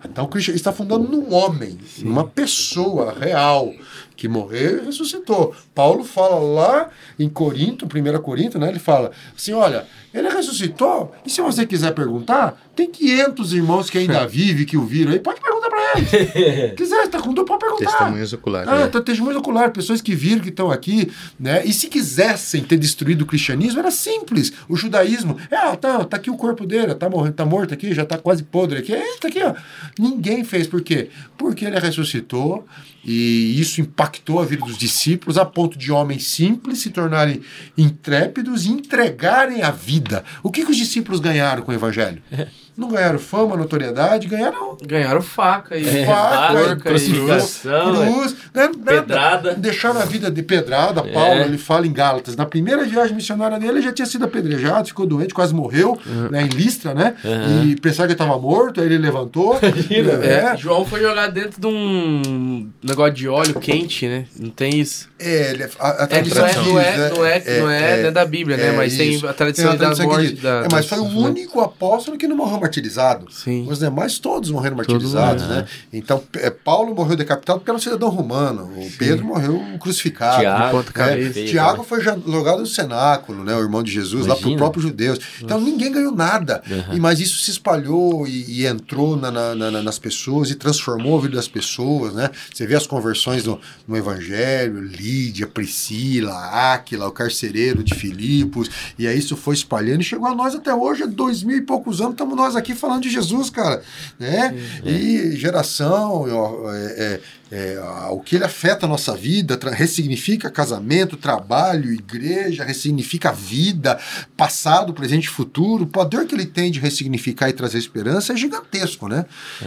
Então 0.04 0.26
o 0.26 0.28
cristianismo 0.28 0.60
está 0.60 0.74
fundando 0.74 1.08
num 1.08 1.32
homem, 1.32 1.78
numa 2.00 2.26
pessoa 2.28 3.14
real 3.14 3.72
que 4.16 4.28
morreu 4.28 4.82
e 4.82 4.86
ressuscitou. 4.86 5.54
Paulo 5.76 6.04
fala 6.04 6.40
lá 6.40 6.90
em 7.20 7.30
Corinto, 7.30 7.86
1 7.86 8.22
Corinto, 8.24 8.58
né? 8.58 8.70
Ele 8.70 8.80
fala 8.80 9.12
assim: 9.38 9.54
olha, 9.54 9.86
ele 10.12 10.30
ressuscitou, 10.30 11.14
e 11.24 11.30
se 11.30 11.42
você 11.42 11.64
quiser 11.68 11.94
perguntar, 11.94 12.60
tem 12.82 12.90
500 12.90 13.54
irmãos 13.54 13.90
que 13.90 13.98
ainda 13.98 14.26
vivem, 14.26 14.66
que 14.66 14.76
o 14.76 14.84
viram 14.84 15.12
aí, 15.12 15.20
pode 15.20 15.40
perguntar 15.40 15.70
para 15.70 16.00
eles. 16.00 16.74
quiser, 16.76 17.04
está 17.04 17.20
com 17.20 17.34
dúvida, 17.34 17.46
pode 17.46 17.60
perguntar. 17.60 17.98
Testemunhos 17.98 18.34
oculares. 18.34 18.70
Ah, 18.70 18.80
né? 18.80 18.88
tá 18.88 19.02
testemunho 19.02 19.38
ocular, 19.38 19.72
pessoas 19.72 20.02
que 20.02 20.16
viram 20.16 20.42
que 20.42 20.50
estão 20.50 20.72
aqui, 20.72 21.12
né? 21.40 21.64
E 21.66 21.72
se 21.72 21.88
quisessem 21.88 22.64
ter 22.64 22.78
destruído 22.78 23.22
o 23.22 23.26
cristianismo, 23.26 23.80
era 23.80 23.92
simples. 23.92 24.52
O 24.68 24.76
judaísmo, 24.76 25.38
é, 25.52 25.56
ah, 25.56 25.76
tá, 25.76 26.04
tá 26.06 26.18
aqui 26.18 26.32
o 26.32 26.36
corpo 26.36 26.66
dele, 26.66 26.96
tá, 26.96 27.10
morrendo, 27.10 27.34
tá 27.34 27.46
morto 27.46 27.74
aqui, 27.74 27.94
já 27.94 28.06
tá 28.06 28.18
quase 28.18 28.44
podre 28.44 28.80
aqui, 28.80 28.94
é, 28.94 29.18
tá 29.20 29.28
aqui, 29.28 29.44
ó. 29.44 29.54
Ninguém 30.00 30.44
fez, 30.44 30.66
por 30.66 30.82
quê? 30.82 31.10
Porque 31.38 31.66
ele 31.66 31.80
ressuscitou 31.80 32.66
e 33.04 33.60
isso 33.60 33.82
impactou 33.82 34.40
a 34.40 34.46
vida 34.46 34.66
dos 34.66 34.78
discípulos 34.78 35.38
a 35.38 35.46
ponto 35.46 35.78
de 35.78 35.92
homens 35.92 36.28
simples 36.28 36.80
se 36.80 36.90
tornarem 36.90 37.42
intrépidos 37.78 38.66
e 38.66 38.70
entregarem 38.70 39.62
a 39.62 39.72
vida. 39.72 40.24
O 40.42 40.52
que, 40.52 40.64
que 40.66 40.72
os 40.72 40.78
discípulos 40.78 41.20
ganharam 41.20 41.64
com 41.64 41.72
o 41.72 41.76
evangelho? 41.76 42.22
Não 42.78 42.88
ganharam 42.90 43.20
fama, 43.20 43.56
notoriedade, 43.58 44.28
ganharam 44.28 44.78
Ganharam 44.84 45.22
faca 45.22 45.78
e 45.78 45.88
É, 45.88 46.06
faca, 46.06 46.30
faca, 46.30 46.54
porca 46.54 46.76
cruz, 46.76 48.36
né, 48.54 48.70
nada. 48.78 49.02
Pedrada. 49.02 49.54
Deixaram 49.56 50.00
a 50.02 50.06
vida 50.06 50.32
de 50.32 50.42
pedrada. 50.42 51.04
Paulo, 51.04 51.42
ele 51.42 51.58
fala 51.58 51.86
em 51.86 51.92
Gálatas. 51.94 52.36
Na 52.36 52.46
primeira 52.46 52.84
viagem 52.86 53.16
missionária 53.16 53.60
dele, 53.60 53.74
ele 53.74 53.82
já 53.82 53.92
tinha 53.92 54.06
sido 54.06 54.26
apedrejado, 54.26 54.88
ficou 54.88 55.06
doente, 55.06 55.34
quase 55.34 55.54
morreu, 55.54 55.98
né, 56.30 56.44
em 56.44 56.48
Listra, 56.48 56.94
né? 56.94 57.16
E 57.64 57.76
pensava 57.80 58.08
que 58.08 58.14
estava 58.14 58.38
morto, 58.40 58.80
aí 58.82 58.88
ele 58.88 58.98
levantou. 58.98 59.60
É, 59.92 60.54
é, 60.54 60.58
João 60.58 60.86
foi 60.86 61.02
jogado 61.02 61.34
dentro 61.34 61.60
de 61.60 61.68
um 61.68 62.70
negócio 62.84 63.14
de 63.14 63.28
óleo 63.28 63.60
quente, 63.60 64.08
né? 64.08 64.26
Não 64.40 64.50
tem 64.50 64.80
isso. 64.80 65.10
é, 65.20 65.52
ele- 65.52 65.64
a, 65.80 65.90
a 65.90 66.04
É, 66.04 66.08
tradição 66.08 66.46
não, 66.46 66.52
é, 66.52 66.64
não, 66.64 66.80
é, 66.80 66.98
né? 66.98 67.10
não 67.10 67.26
é, 67.26 67.60
não 67.60 67.70
é, 67.70 67.96
dentro 67.98 68.12
da 68.14 68.26
Bíblia, 68.26 68.58
né? 68.58 68.68
é 68.68 68.72
Mas 68.72 68.96
tem 68.98 69.14
isso. 69.14 69.28
a 69.28 69.34
tradição 69.34 69.70
Tem 69.72 69.78
da 69.78 69.86
tradição 69.86 70.10
que 70.10 70.16
morte. 70.16 70.34
Da, 70.36 70.50
É, 70.66 70.68
mas 70.72 70.86
foi 70.88 71.00
o 71.00 71.04
único 71.06 71.60
apóstolo 71.62 72.18
que 72.18 72.28
não 72.28 72.36
morreu 72.38 72.61
martirizado. 72.62 73.32
Sim. 73.32 73.68
Os 73.70 73.80
demais 73.80 74.20
todos 74.20 74.50
morreram 74.52 74.78
martirizados, 74.78 75.48
né? 75.48 75.66
Então, 75.92 76.24
é, 76.34 76.50
Paulo 76.50 76.96
morreu 76.96 77.16
decapitado 77.18 77.60
porque 77.60 77.70
era 77.72 77.78
um 77.78 77.82
cidadão 77.82 78.10
romano. 78.10 78.64
O 78.78 78.92
Pedro 78.98 79.26
morreu 79.26 79.62
crucificado. 79.80 80.40
Tiago, 80.42 80.78
ponta 80.78 80.92
cabeça. 80.94 81.40
É, 81.40 81.46
Tiago 81.46 81.84
foi 81.84 82.02
jogado 82.02 82.60
no 82.60 82.66
cenáculo, 82.68 83.44
né? 83.44 83.56
O 83.56 83.60
irmão 83.60 83.84
de 83.84 83.92
Jesus, 83.92 84.26
lá 84.28 84.36
para 84.36 84.42
Imagina. 84.44 84.56
os 84.56 84.60
próprios 84.60 84.84
judeus. 84.86 85.20
Então 85.42 85.60
ninguém 85.60 85.92
ganhou 85.92 86.14
nada. 86.16 86.62
E, 86.94 87.00
mas 87.00 87.20
isso 87.20 87.40
se 87.42 87.52
espalhou 87.52 88.28
e, 88.28 88.62
e 88.62 88.66
entrou 88.68 89.16
na- 89.18 89.32
na- 89.32 89.56
na- 89.56 89.82
nas 89.84 90.00
pessoas 90.00 90.50
e 90.50 90.56
transformou 90.56 91.18
a 91.18 91.22
vida 91.22 91.36
das 91.36 91.48
pessoas, 91.48 92.14
né? 92.14 92.30
Você 92.54 92.66
vê 92.68 92.76
as 92.76 92.86
conversões 92.88 93.44
no, 93.46 93.60
no 93.88 93.98
Evangelho, 93.98 94.82
Lídia, 94.82 95.48
Priscila, 95.48 96.34
Áquila, 96.74 97.08
o 97.08 97.12
carcereiro 97.12 97.84
de 97.84 97.96
Filipos, 97.96 98.70
e 98.98 99.08
aí 99.08 99.18
isso 99.18 99.36
foi 99.36 99.56
espalhando 99.56 100.02
e 100.02 100.04
chegou 100.04 100.28
a 100.28 100.36
nós 100.36 100.54
até 100.56 100.74
hoje, 100.74 101.04
há 101.04 101.06
dois 101.08 101.44
mil 101.44 101.58
e 101.58 101.62
poucos 101.62 102.00
anos, 102.02 102.14
estamos 102.14 102.36
nós 102.36 102.51
aqui 102.56 102.74
falando 102.76 103.04
de 103.04 103.10
Jesus, 103.10 103.50
cara. 103.50 103.82
Né? 104.20 104.56
E 104.84 105.36
geração, 105.36 106.28
ó, 106.30 106.74
é, 106.74 107.20
é, 107.52 107.76
é, 107.76 107.80
o 108.12 108.20
que 108.20 108.36
ele 108.36 108.46
afeta 108.46 108.86
a 108.86 108.90
nossa 108.90 109.16
vida, 109.16 109.60
ressignifica 109.72 110.50
casamento, 110.50 111.18
trabalho, 111.18 111.94
igreja, 111.94 112.64
ressignifica 112.64 113.32
vida, 113.32 114.00
passado, 114.38 114.94
presente 114.94 115.26
e 115.26 115.30
futuro. 115.30 115.84
O 115.84 115.88
poder 115.88 116.26
que 116.26 116.36
ele 116.36 116.46
tem 116.46 116.72
de 116.72 116.80
ressignificar 116.80 117.50
e 117.50 117.54
trazer 117.54 117.78
esperança 117.78 118.34
é 118.34 118.38
gigantesco, 118.38 119.08
né? 119.08 119.26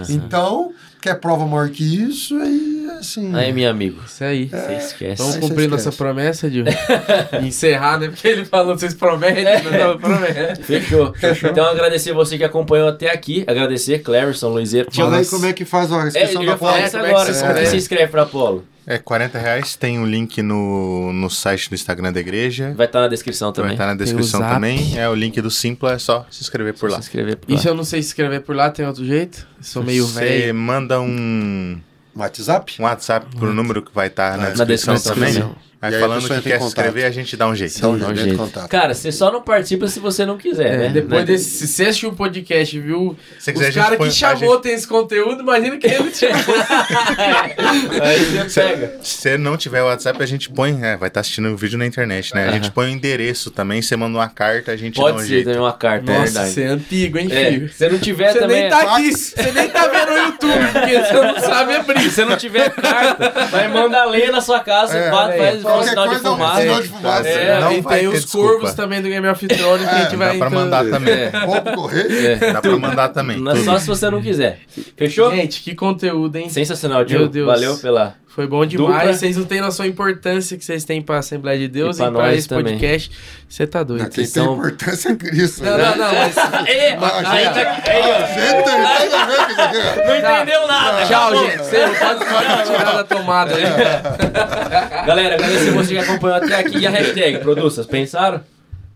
Então, 0.09 0.73
quer 1.01 1.15
prova 1.21 1.47
maior 1.47 1.69
que 1.71 1.85
isso, 1.85 2.37
aí 2.39 2.74
assim. 2.99 3.35
Aí, 3.35 3.53
meu 3.53 3.69
amigo, 3.71 4.01
Isso 4.07 4.23
aí. 4.25 4.47
você 4.49 4.73
esquece. 4.75 5.23
Vamos 5.23 5.37
cumprir 5.37 5.69
você 5.69 5.87
nossa 5.87 5.93
promessa 5.93 6.51
de 6.51 6.65
encerrar, 7.43 7.99
né? 7.99 8.09
Porque 8.09 8.27
ele 8.29 8.45
falou, 8.45 8.77
vocês 8.77 8.95
prometem, 8.95 9.45
mas 9.45 9.65
não 9.65 9.99
promete. 9.99 10.63
Fechou. 10.63 11.15
Então, 11.51 11.67
agradecer 11.67 12.13
você 12.13 12.37
que 12.39 12.45
acompanhou 12.45 12.89
até 12.89 13.11
aqui. 13.11 13.45
Agradecer 13.47 14.01
Cleverson, 14.01 14.49
Luizeiro. 14.49 14.89
Fala 14.93 15.19
aí 15.19 15.27
como 15.27 15.47
é 15.47 15.53
que 15.53 15.65
faz 15.65 15.93
a 15.93 16.05
É, 16.05 16.09
inscrição 16.09 16.43
eu 16.43 16.51
da 16.51 16.57
prova. 16.59 16.81
isso 16.81 16.91
como 16.93 17.05
é 17.05 17.09
que 17.09 17.15
agora. 17.15 17.33
se 17.33 17.41
Como 17.41 17.45
que 17.47 17.61
inscreve? 17.61 17.71
se 17.71 17.77
inscreve 17.77 18.07
pra 18.09 18.23
Apolo? 18.23 18.65
É 18.87 18.99
40 18.99 19.39
reais, 19.39 19.77
tem 19.77 19.99
um 19.99 20.05
link 20.05 20.43
no, 20.43 21.11
no 21.11 21.31
site 21.31 21.71
do 21.71 21.75
Instagram 21.75 22.13
da 22.13 22.21
igreja. 22.21 22.75
Vai 22.77 22.85
estar 22.85 23.01
na 23.01 23.09
descrição 23.09 23.49
Vai 23.49 23.55
também. 23.55 23.73
estar 23.73 23.87
na 23.87 23.95
descrição 23.95 24.41
também. 24.43 24.99
É 24.99 25.09
o 25.09 25.15
link 25.15 25.41
do 25.41 25.51
Simpla, 25.51 25.95
é 25.95 25.99
só 25.99 26.27
se 26.31 26.43
inscrever 26.43 26.75
por 26.75 26.91
lá. 26.91 26.97
Se 26.97 27.05
inscrever 27.09 27.37
por 27.37 27.51
E 27.51 27.55
lá. 27.55 27.61
se 27.61 27.67
eu 27.67 27.75
não 27.75 27.83
sei 27.83 28.03
se 28.03 28.09
escrever 28.09 28.41
por 28.43 28.55
lá, 28.55 28.69
tem 28.69 28.87
outro 28.87 29.03
jeito? 29.03 29.47
Eu 29.57 29.65
sou 29.65 29.83
meio 29.83 30.07
Você 30.07 30.21
velho. 30.21 30.55
manda 30.55 31.01
um, 31.01 31.81
WhatsApp? 32.21 32.75
um 32.81 32.85
WhatsApp 32.85 33.37
pro 33.37 33.53
número 33.53 33.83
que 33.83 33.95
vai 33.95 34.07
estar 34.09 34.37
na, 34.37 34.45
Na 34.51 34.65
descrição 34.65 34.95
descrição 34.95 35.15
também. 35.15 35.35
também. 35.35 35.57
E 35.91 35.95
aí 35.95 36.01
falando 36.01 36.21
que 36.23 36.29
quer 36.29 36.41
se 36.41 36.43
contato. 36.51 36.67
inscrever, 36.67 37.05
a 37.07 37.11
gente 37.11 37.37
dá 37.37 37.47
um 37.49 37.55
jeito. 37.55 37.77
Então, 37.77 37.99
dá 37.99 38.09
um 38.09 38.15
jeito. 38.17 38.37
contato. 38.37 38.69
Cara, 38.69 38.95
você 38.95 39.11
só 39.13 39.31
não 39.33 39.43
participa 39.43 39.87
se 39.89 40.01
você 40.01 40.25
não 40.27 40.37
quiser, 40.39 40.67
É, 40.75 40.77
né? 40.79 40.89
depois 40.89 41.21
Né? 41.21 41.25
desse, 41.27 41.51
se 41.51 41.69
você 41.69 41.85
assistiu 41.85 42.11
um 42.11 42.15
podcast, 42.15 42.79
viu? 42.79 43.17
Se 43.39 43.53
quiser, 43.53 43.69
Os 43.69 43.75
gente 43.75 43.83
caras 43.85 43.99
que 43.99 44.11
chamou 44.13 44.59
tem 44.59 44.75
esse 44.75 44.87
conteúdo, 44.89 45.41
imagina 45.43 45.77
quem 45.79 45.99
não 45.99 46.13
chamou. 46.13 46.35
Aí 48.03 48.25
você 48.49 48.61
pega. 48.63 48.99
Se 49.03 49.17
você 49.19 49.39
não 49.39 49.57
tiver 49.57 49.83
o 49.83 49.87
WhatsApp, 49.87 50.23
a 50.23 50.27
gente 50.27 50.51
põe. 50.51 50.79
É, 50.83 50.97
vai 50.97 51.09
estar 51.09 51.21
assistindo 51.21 51.49
o 51.49 51.57
vídeo 51.57 51.79
na 51.79 51.87
internet, 51.87 52.35
né? 52.35 52.49
A 52.49 52.53
gente 52.53 52.71
põe 52.71 52.87
o 52.87 52.91
endereço 52.91 53.51
também. 53.51 53.81
Você 53.83 53.97
manda 53.97 54.17
uma 54.19 54.29
carta, 54.29 54.73
a 54.73 54.77
gente 54.77 54.97
Pode 54.97 55.13
dá 55.17 55.19
um 55.19 55.23
ser 55.23 55.29
jeito. 55.29 55.45
também 55.47 55.61
uma 55.61 55.73
carta, 55.73 56.11
é 56.11 56.15
Nossa, 56.19 56.25
verdade. 56.33 56.51
você 56.51 56.63
é 56.63 56.67
antigo, 56.67 57.19
hein, 57.19 57.29
É, 57.31 57.51
filho? 57.53 57.69
se 57.69 57.75
você 57.75 57.89
não 57.89 57.99
tiver 57.99 58.33
Você 58.33 58.39
também. 58.39 58.61
nem 58.63 58.71
tá 58.71 58.81
aqui, 58.95 59.13
você 59.13 59.53
nem 59.53 59.69
tá 59.69 59.87
vendo 59.89 60.11
o 60.13 60.19
YouTube, 60.27 60.73
porque 60.73 61.01
você 61.01 61.13
não 61.13 61.41
sabe 61.41 61.75
abrir. 61.77 62.01
Se 62.05 62.11
você 62.11 62.25
não 62.25 62.37
tiver 62.37 62.71
carta, 62.71 63.31
vai 63.51 63.69
mandar 63.69 64.05
lenha 64.07 64.31
na 64.33 64.41
sua 64.41 64.61
casa, 64.61 64.97
É, 64.97 65.11
bate, 65.11 65.35
é. 65.35 65.39
faz 65.39 65.63
Qualquer 65.75 65.91
sinal 65.91 66.09
de 66.09 66.15
um 66.15 66.19
fumaça. 66.19 66.61
sinal 66.63 66.83
de 66.83 66.89
fumaça. 66.89 67.29
É, 67.29 67.61
não 67.61 67.73
e 67.73 67.81
vai 67.81 67.99
tem 67.99 68.09
os 68.09 68.21
desculpa. 68.23 68.49
corvos 68.49 68.75
também 68.75 69.03
do 69.03 69.09
Game 69.09 69.27
of 69.29 69.47
Thrones 69.47 69.89
que 69.89 69.95
a 69.95 69.99
gente 70.03 70.11
Dá 70.11 70.17
vai 70.17 70.39
pra 70.39 70.47
então- 70.49 70.51
mandar 70.61 70.85
também. 70.91 71.15
É. 71.15 71.31
Correio. 71.75 72.41
Dá 72.53 72.61
pra 72.63 72.77
mandar 72.77 73.09
também. 73.11 73.43
É 73.51 73.57
só 73.65 73.79
se 73.79 73.87
você 73.87 74.11
não 74.11 74.21
quiser. 74.23 74.59
Fechou? 74.97 75.31
Gente, 75.31 75.63
que 75.63 75.75
conteúdo, 75.75 76.37
hein? 76.37 76.49
Sensacional. 76.49 77.05
Deus. 77.05 77.47
Valeu 77.47 77.77
pela. 77.79 78.15
Foi 78.35 78.49
bom 78.49 78.67
demais. 78.67 78.95
Dupla. 78.99 79.13
Vocês 79.15 79.37
não 79.37 79.45
têm 79.45 79.61
noção 79.61 79.87
da 79.87 79.91
importância 79.93 80.59
que 80.59 80.65
vocês 80.65 80.83
têm 80.83 81.01
pra 81.01 81.19
Assembleia 81.19 81.57
de 81.57 81.69
Deus 81.69 81.99
E 81.99 82.03
e 82.03 82.05
pra 82.05 82.11
nós 82.11 82.37
esse 82.39 82.49
também. 82.49 82.65
podcast. 82.65 83.11
Você 83.49 83.65
tá 83.65 83.85
doido. 83.85 84.03
Quem 84.03 84.11
tem 84.11 84.27
são- 84.27 84.55
importância 84.55 85.11
é 85.11 85.15
Cristo. 85.15 85.63
Não, 85.63 85.79
né? 85.79 85.85
não, 85.85 85.97
não. 85.97 86.15
Mas... 86.15 86.37
É, 86.69 86.97
Mas, 86.97 87.13
aí 87.27 87.45
gente, 87.45 87.55
tá- 87.55 87.83
aí, 87.87 88.03
ó. 88.03 88.27
Gente, 88.27 88.65
tem 88.65 88.79
nada 88.83 89.23
a 89.23 89.27
ver 89.27 89.37
com 89.37 89.51
isso 89.53 89.61
aqui, 89.61 89.77
ó. 89.79 90.07
Não 90.09 90.17
entendeu 90.17 90.67
nada. 90.67 91.07
Tchau, 91.07 91.37
gente. 91.37 91.59
Você 91.59 91.77
pode, 91.79 92.25
pode 92.25 92.63
tirar 92.65 92.93
da 92.93 93.05
tomada 93.05 93.55
aí. 93.55 93.63
Galera, 95.07 95.35
agradecer 95.37 95.71
você 95.71 95.95
que 95.95 95.99
acompanhou 96.01 96.37
até 96.39 96.57
aqui. 96.57 96.79
E 96.79 96.87
a 96.89 96.91
hashtag, 96.91 97.39
produças, 97.39 97.87
pensaram? 97.87 98.41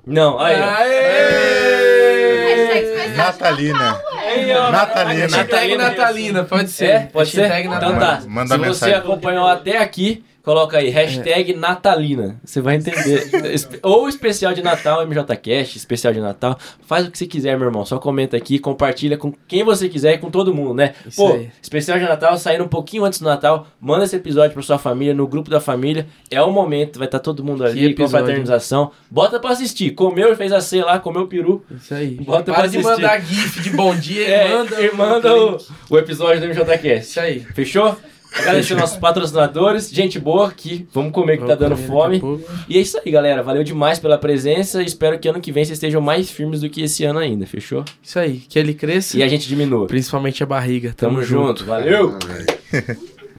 Não, 0.04 0.38
aí, 0.40 0.56
Aê! 1.38 3.08
de 3.10 3.16
Natalina. 3.16 4.00
Aí, 4.28 4.52
ó. 4.54 4.70
Natalina. 4.70 5.20
Hashtag 5.36 5.76
Natalina, 5.76 6.44
pode 6.44 6.70
ser. 6.70 6.84
É, 6.90 6.98
pode 7.12 7.30
ser? 7.30 7.46
Então 7.46 7.70
Natalina. 7.70 8.00
tá. 8.00 8.22
Manda 8.26 8.54
Se 8.54 8.60
mensagem. 8.60 8.94
você 8.94 9.00
acompanhou 9.00 9.46
até 9.46 9.78
aqui, 9.78 10.24
coloca 10.42 10.78
aí, 10.78 10.88
hashtag 10.88 11.54
Natalina. 11.54 12.40
Você 12.44 12.60
vai 12.60 12.76
entender. 12.76 13.28
Ou 13.82 14.08
especial 14.08 14.52
de 14.54 14.62
Natal, 14.62 15.06
MJCast, 15.06 15.76
especial 15.76 16.12
de 16.12 16.20
Natal. 16.20 16.58
Faz 16.86 17.06
o 17.06 17.10
que 17.10 17.18
você 17.18 17.26
quiser, 17.26 17.56
meu 17.58 17.68
irmão. 17.68 17.84
Só 17.84 17.98
comenta 17.98 18.36
aqui, 18.36 18.58
compartilha 18.58 19.16
com 19.16 19.32
quem 19.46 19.62
você 19.64 19.88
quiser 19.88 20.14
e 20.14 20.18
com 20.18 20.30
todo 20.30 20.54
mundo, 20.54 20.74
né? 20.74 20.94
Isso 21.06 21.16
Pô, 21.16 21.34
aí. 21.34 21.50
especial 21.62 21.98
de 21.98 22.04
Natal, 22.04 22.36
saindo 22.38 22.64
um 22.64 22.68
pouquinho 22.68 23.04
antes 23.04 23.18
do 23.18 23.24
Natal. 23.26 23.66
Manda 23.80 24.04
esse 24.04 24.16
episódio 24.16 24.52
pra 24.52 24.62
sua 24.62 24.78
família, 24.78 25.14
no 25.14 25.26
grupo 25.26 25.50
da 25.50 25.60
família. 25.60 26.06
É 26.30 26.40
o 26.42 26.50
momento, 26.50 26.98
vai 26.98 27.08
estar 27.08 27.18
todo 27.18 27.44
mundo 27.44 27.64
ali, 27.64 27.86
episódio. 27.86 27.96
confraternização. 28.04 28.90
Bota 29.10 29.38
pra 29.38 29.50
assistir. 29.50 29.90
Comeu, 29.92 30.34
fez 30.36 30.52
a 30.52 30.60
ceia 30.60 30.84
lá, 30.84 30.98
comeu 30.98 31.22
o 31.22 31.26
peru. 31.28 31.64
Isso 31.70 31.92
aí. 31.94 32.10
Bota 32.14 32.44
pra 32.44 32.54
Para 32.54 32.66
de 32.68 32.78
assistir. 32.78 33.02
mandar 33.02 33.20
gif 33.20 33.60
de 33.60 33.70
bom 33.70 33.94
dia 33.94 34.26
É, 34.28 34.46
e 34.48 34.52
manda, 34.52 34.82
e 34.82 34.94
manda 34.94 35.36
o, 35.36 35.58
o 35.90 35.98
episódio 35.98 36.40
do 36.40 36.46
MJCast. 36.48 37.10
Isso 37.10 37.20
aí. 37.20 37.40
Fechou? 37.54 37.96
Agradecer 38.32 38.74
nossos 38.74 38.96
patrocinadores, 38.96 39.90
gente 39.90 40.18
boa 40.18 40.48
aqui, 40.48 40.86
vamos 40.92 41.12
comer 41.12 41.38
que 41.38 41.46
tá 41.46 41.54
dando 41.54 41.76
fome. 41.76 42.22
E 42.68 42.76
é 42.76 42.80
isso 42.80 42.98
aí, 43.04 43.10
galera. 43.10 43.42
Valeu 43.42 43.64
demais 43.64 43.98
pela 43.98 44.18
presença. 44.18 44.82
Espero 44.82 45.18
que 45.18 45.28
ano 45.28 45.40
que 45.40 45.50
vem 45.50 45.64
vocês 45.64 45.76
estejam 45.76 46.00
mais 46.00 46.30
firmes 46.30 46.60
do 46.60 46.68
que 46.68 46.82
esse 46.82 47.04
ano 47.04 47.18
ainda, 47.18 47.46
fechou? 47.46 47.84
Isso 48.02 48.18
aí. 48.18 48.42
Que 48.48 48.58
ele 48.58 48.74
cresça. 48.74 49.16
E 49.16 49.22
a 49.22 49.28
gente 49.28 49.48
diminua. 49.48 49.86
Principalmente 49.86 50.42
a 50.42 50.46
barriga. 50.46 50.94
Tamo 50.96 51.22
junto. 51.22 51.64
Valeu! 51.64 52.16
Ah, 52.22 52.26
velho. 52.26 53.08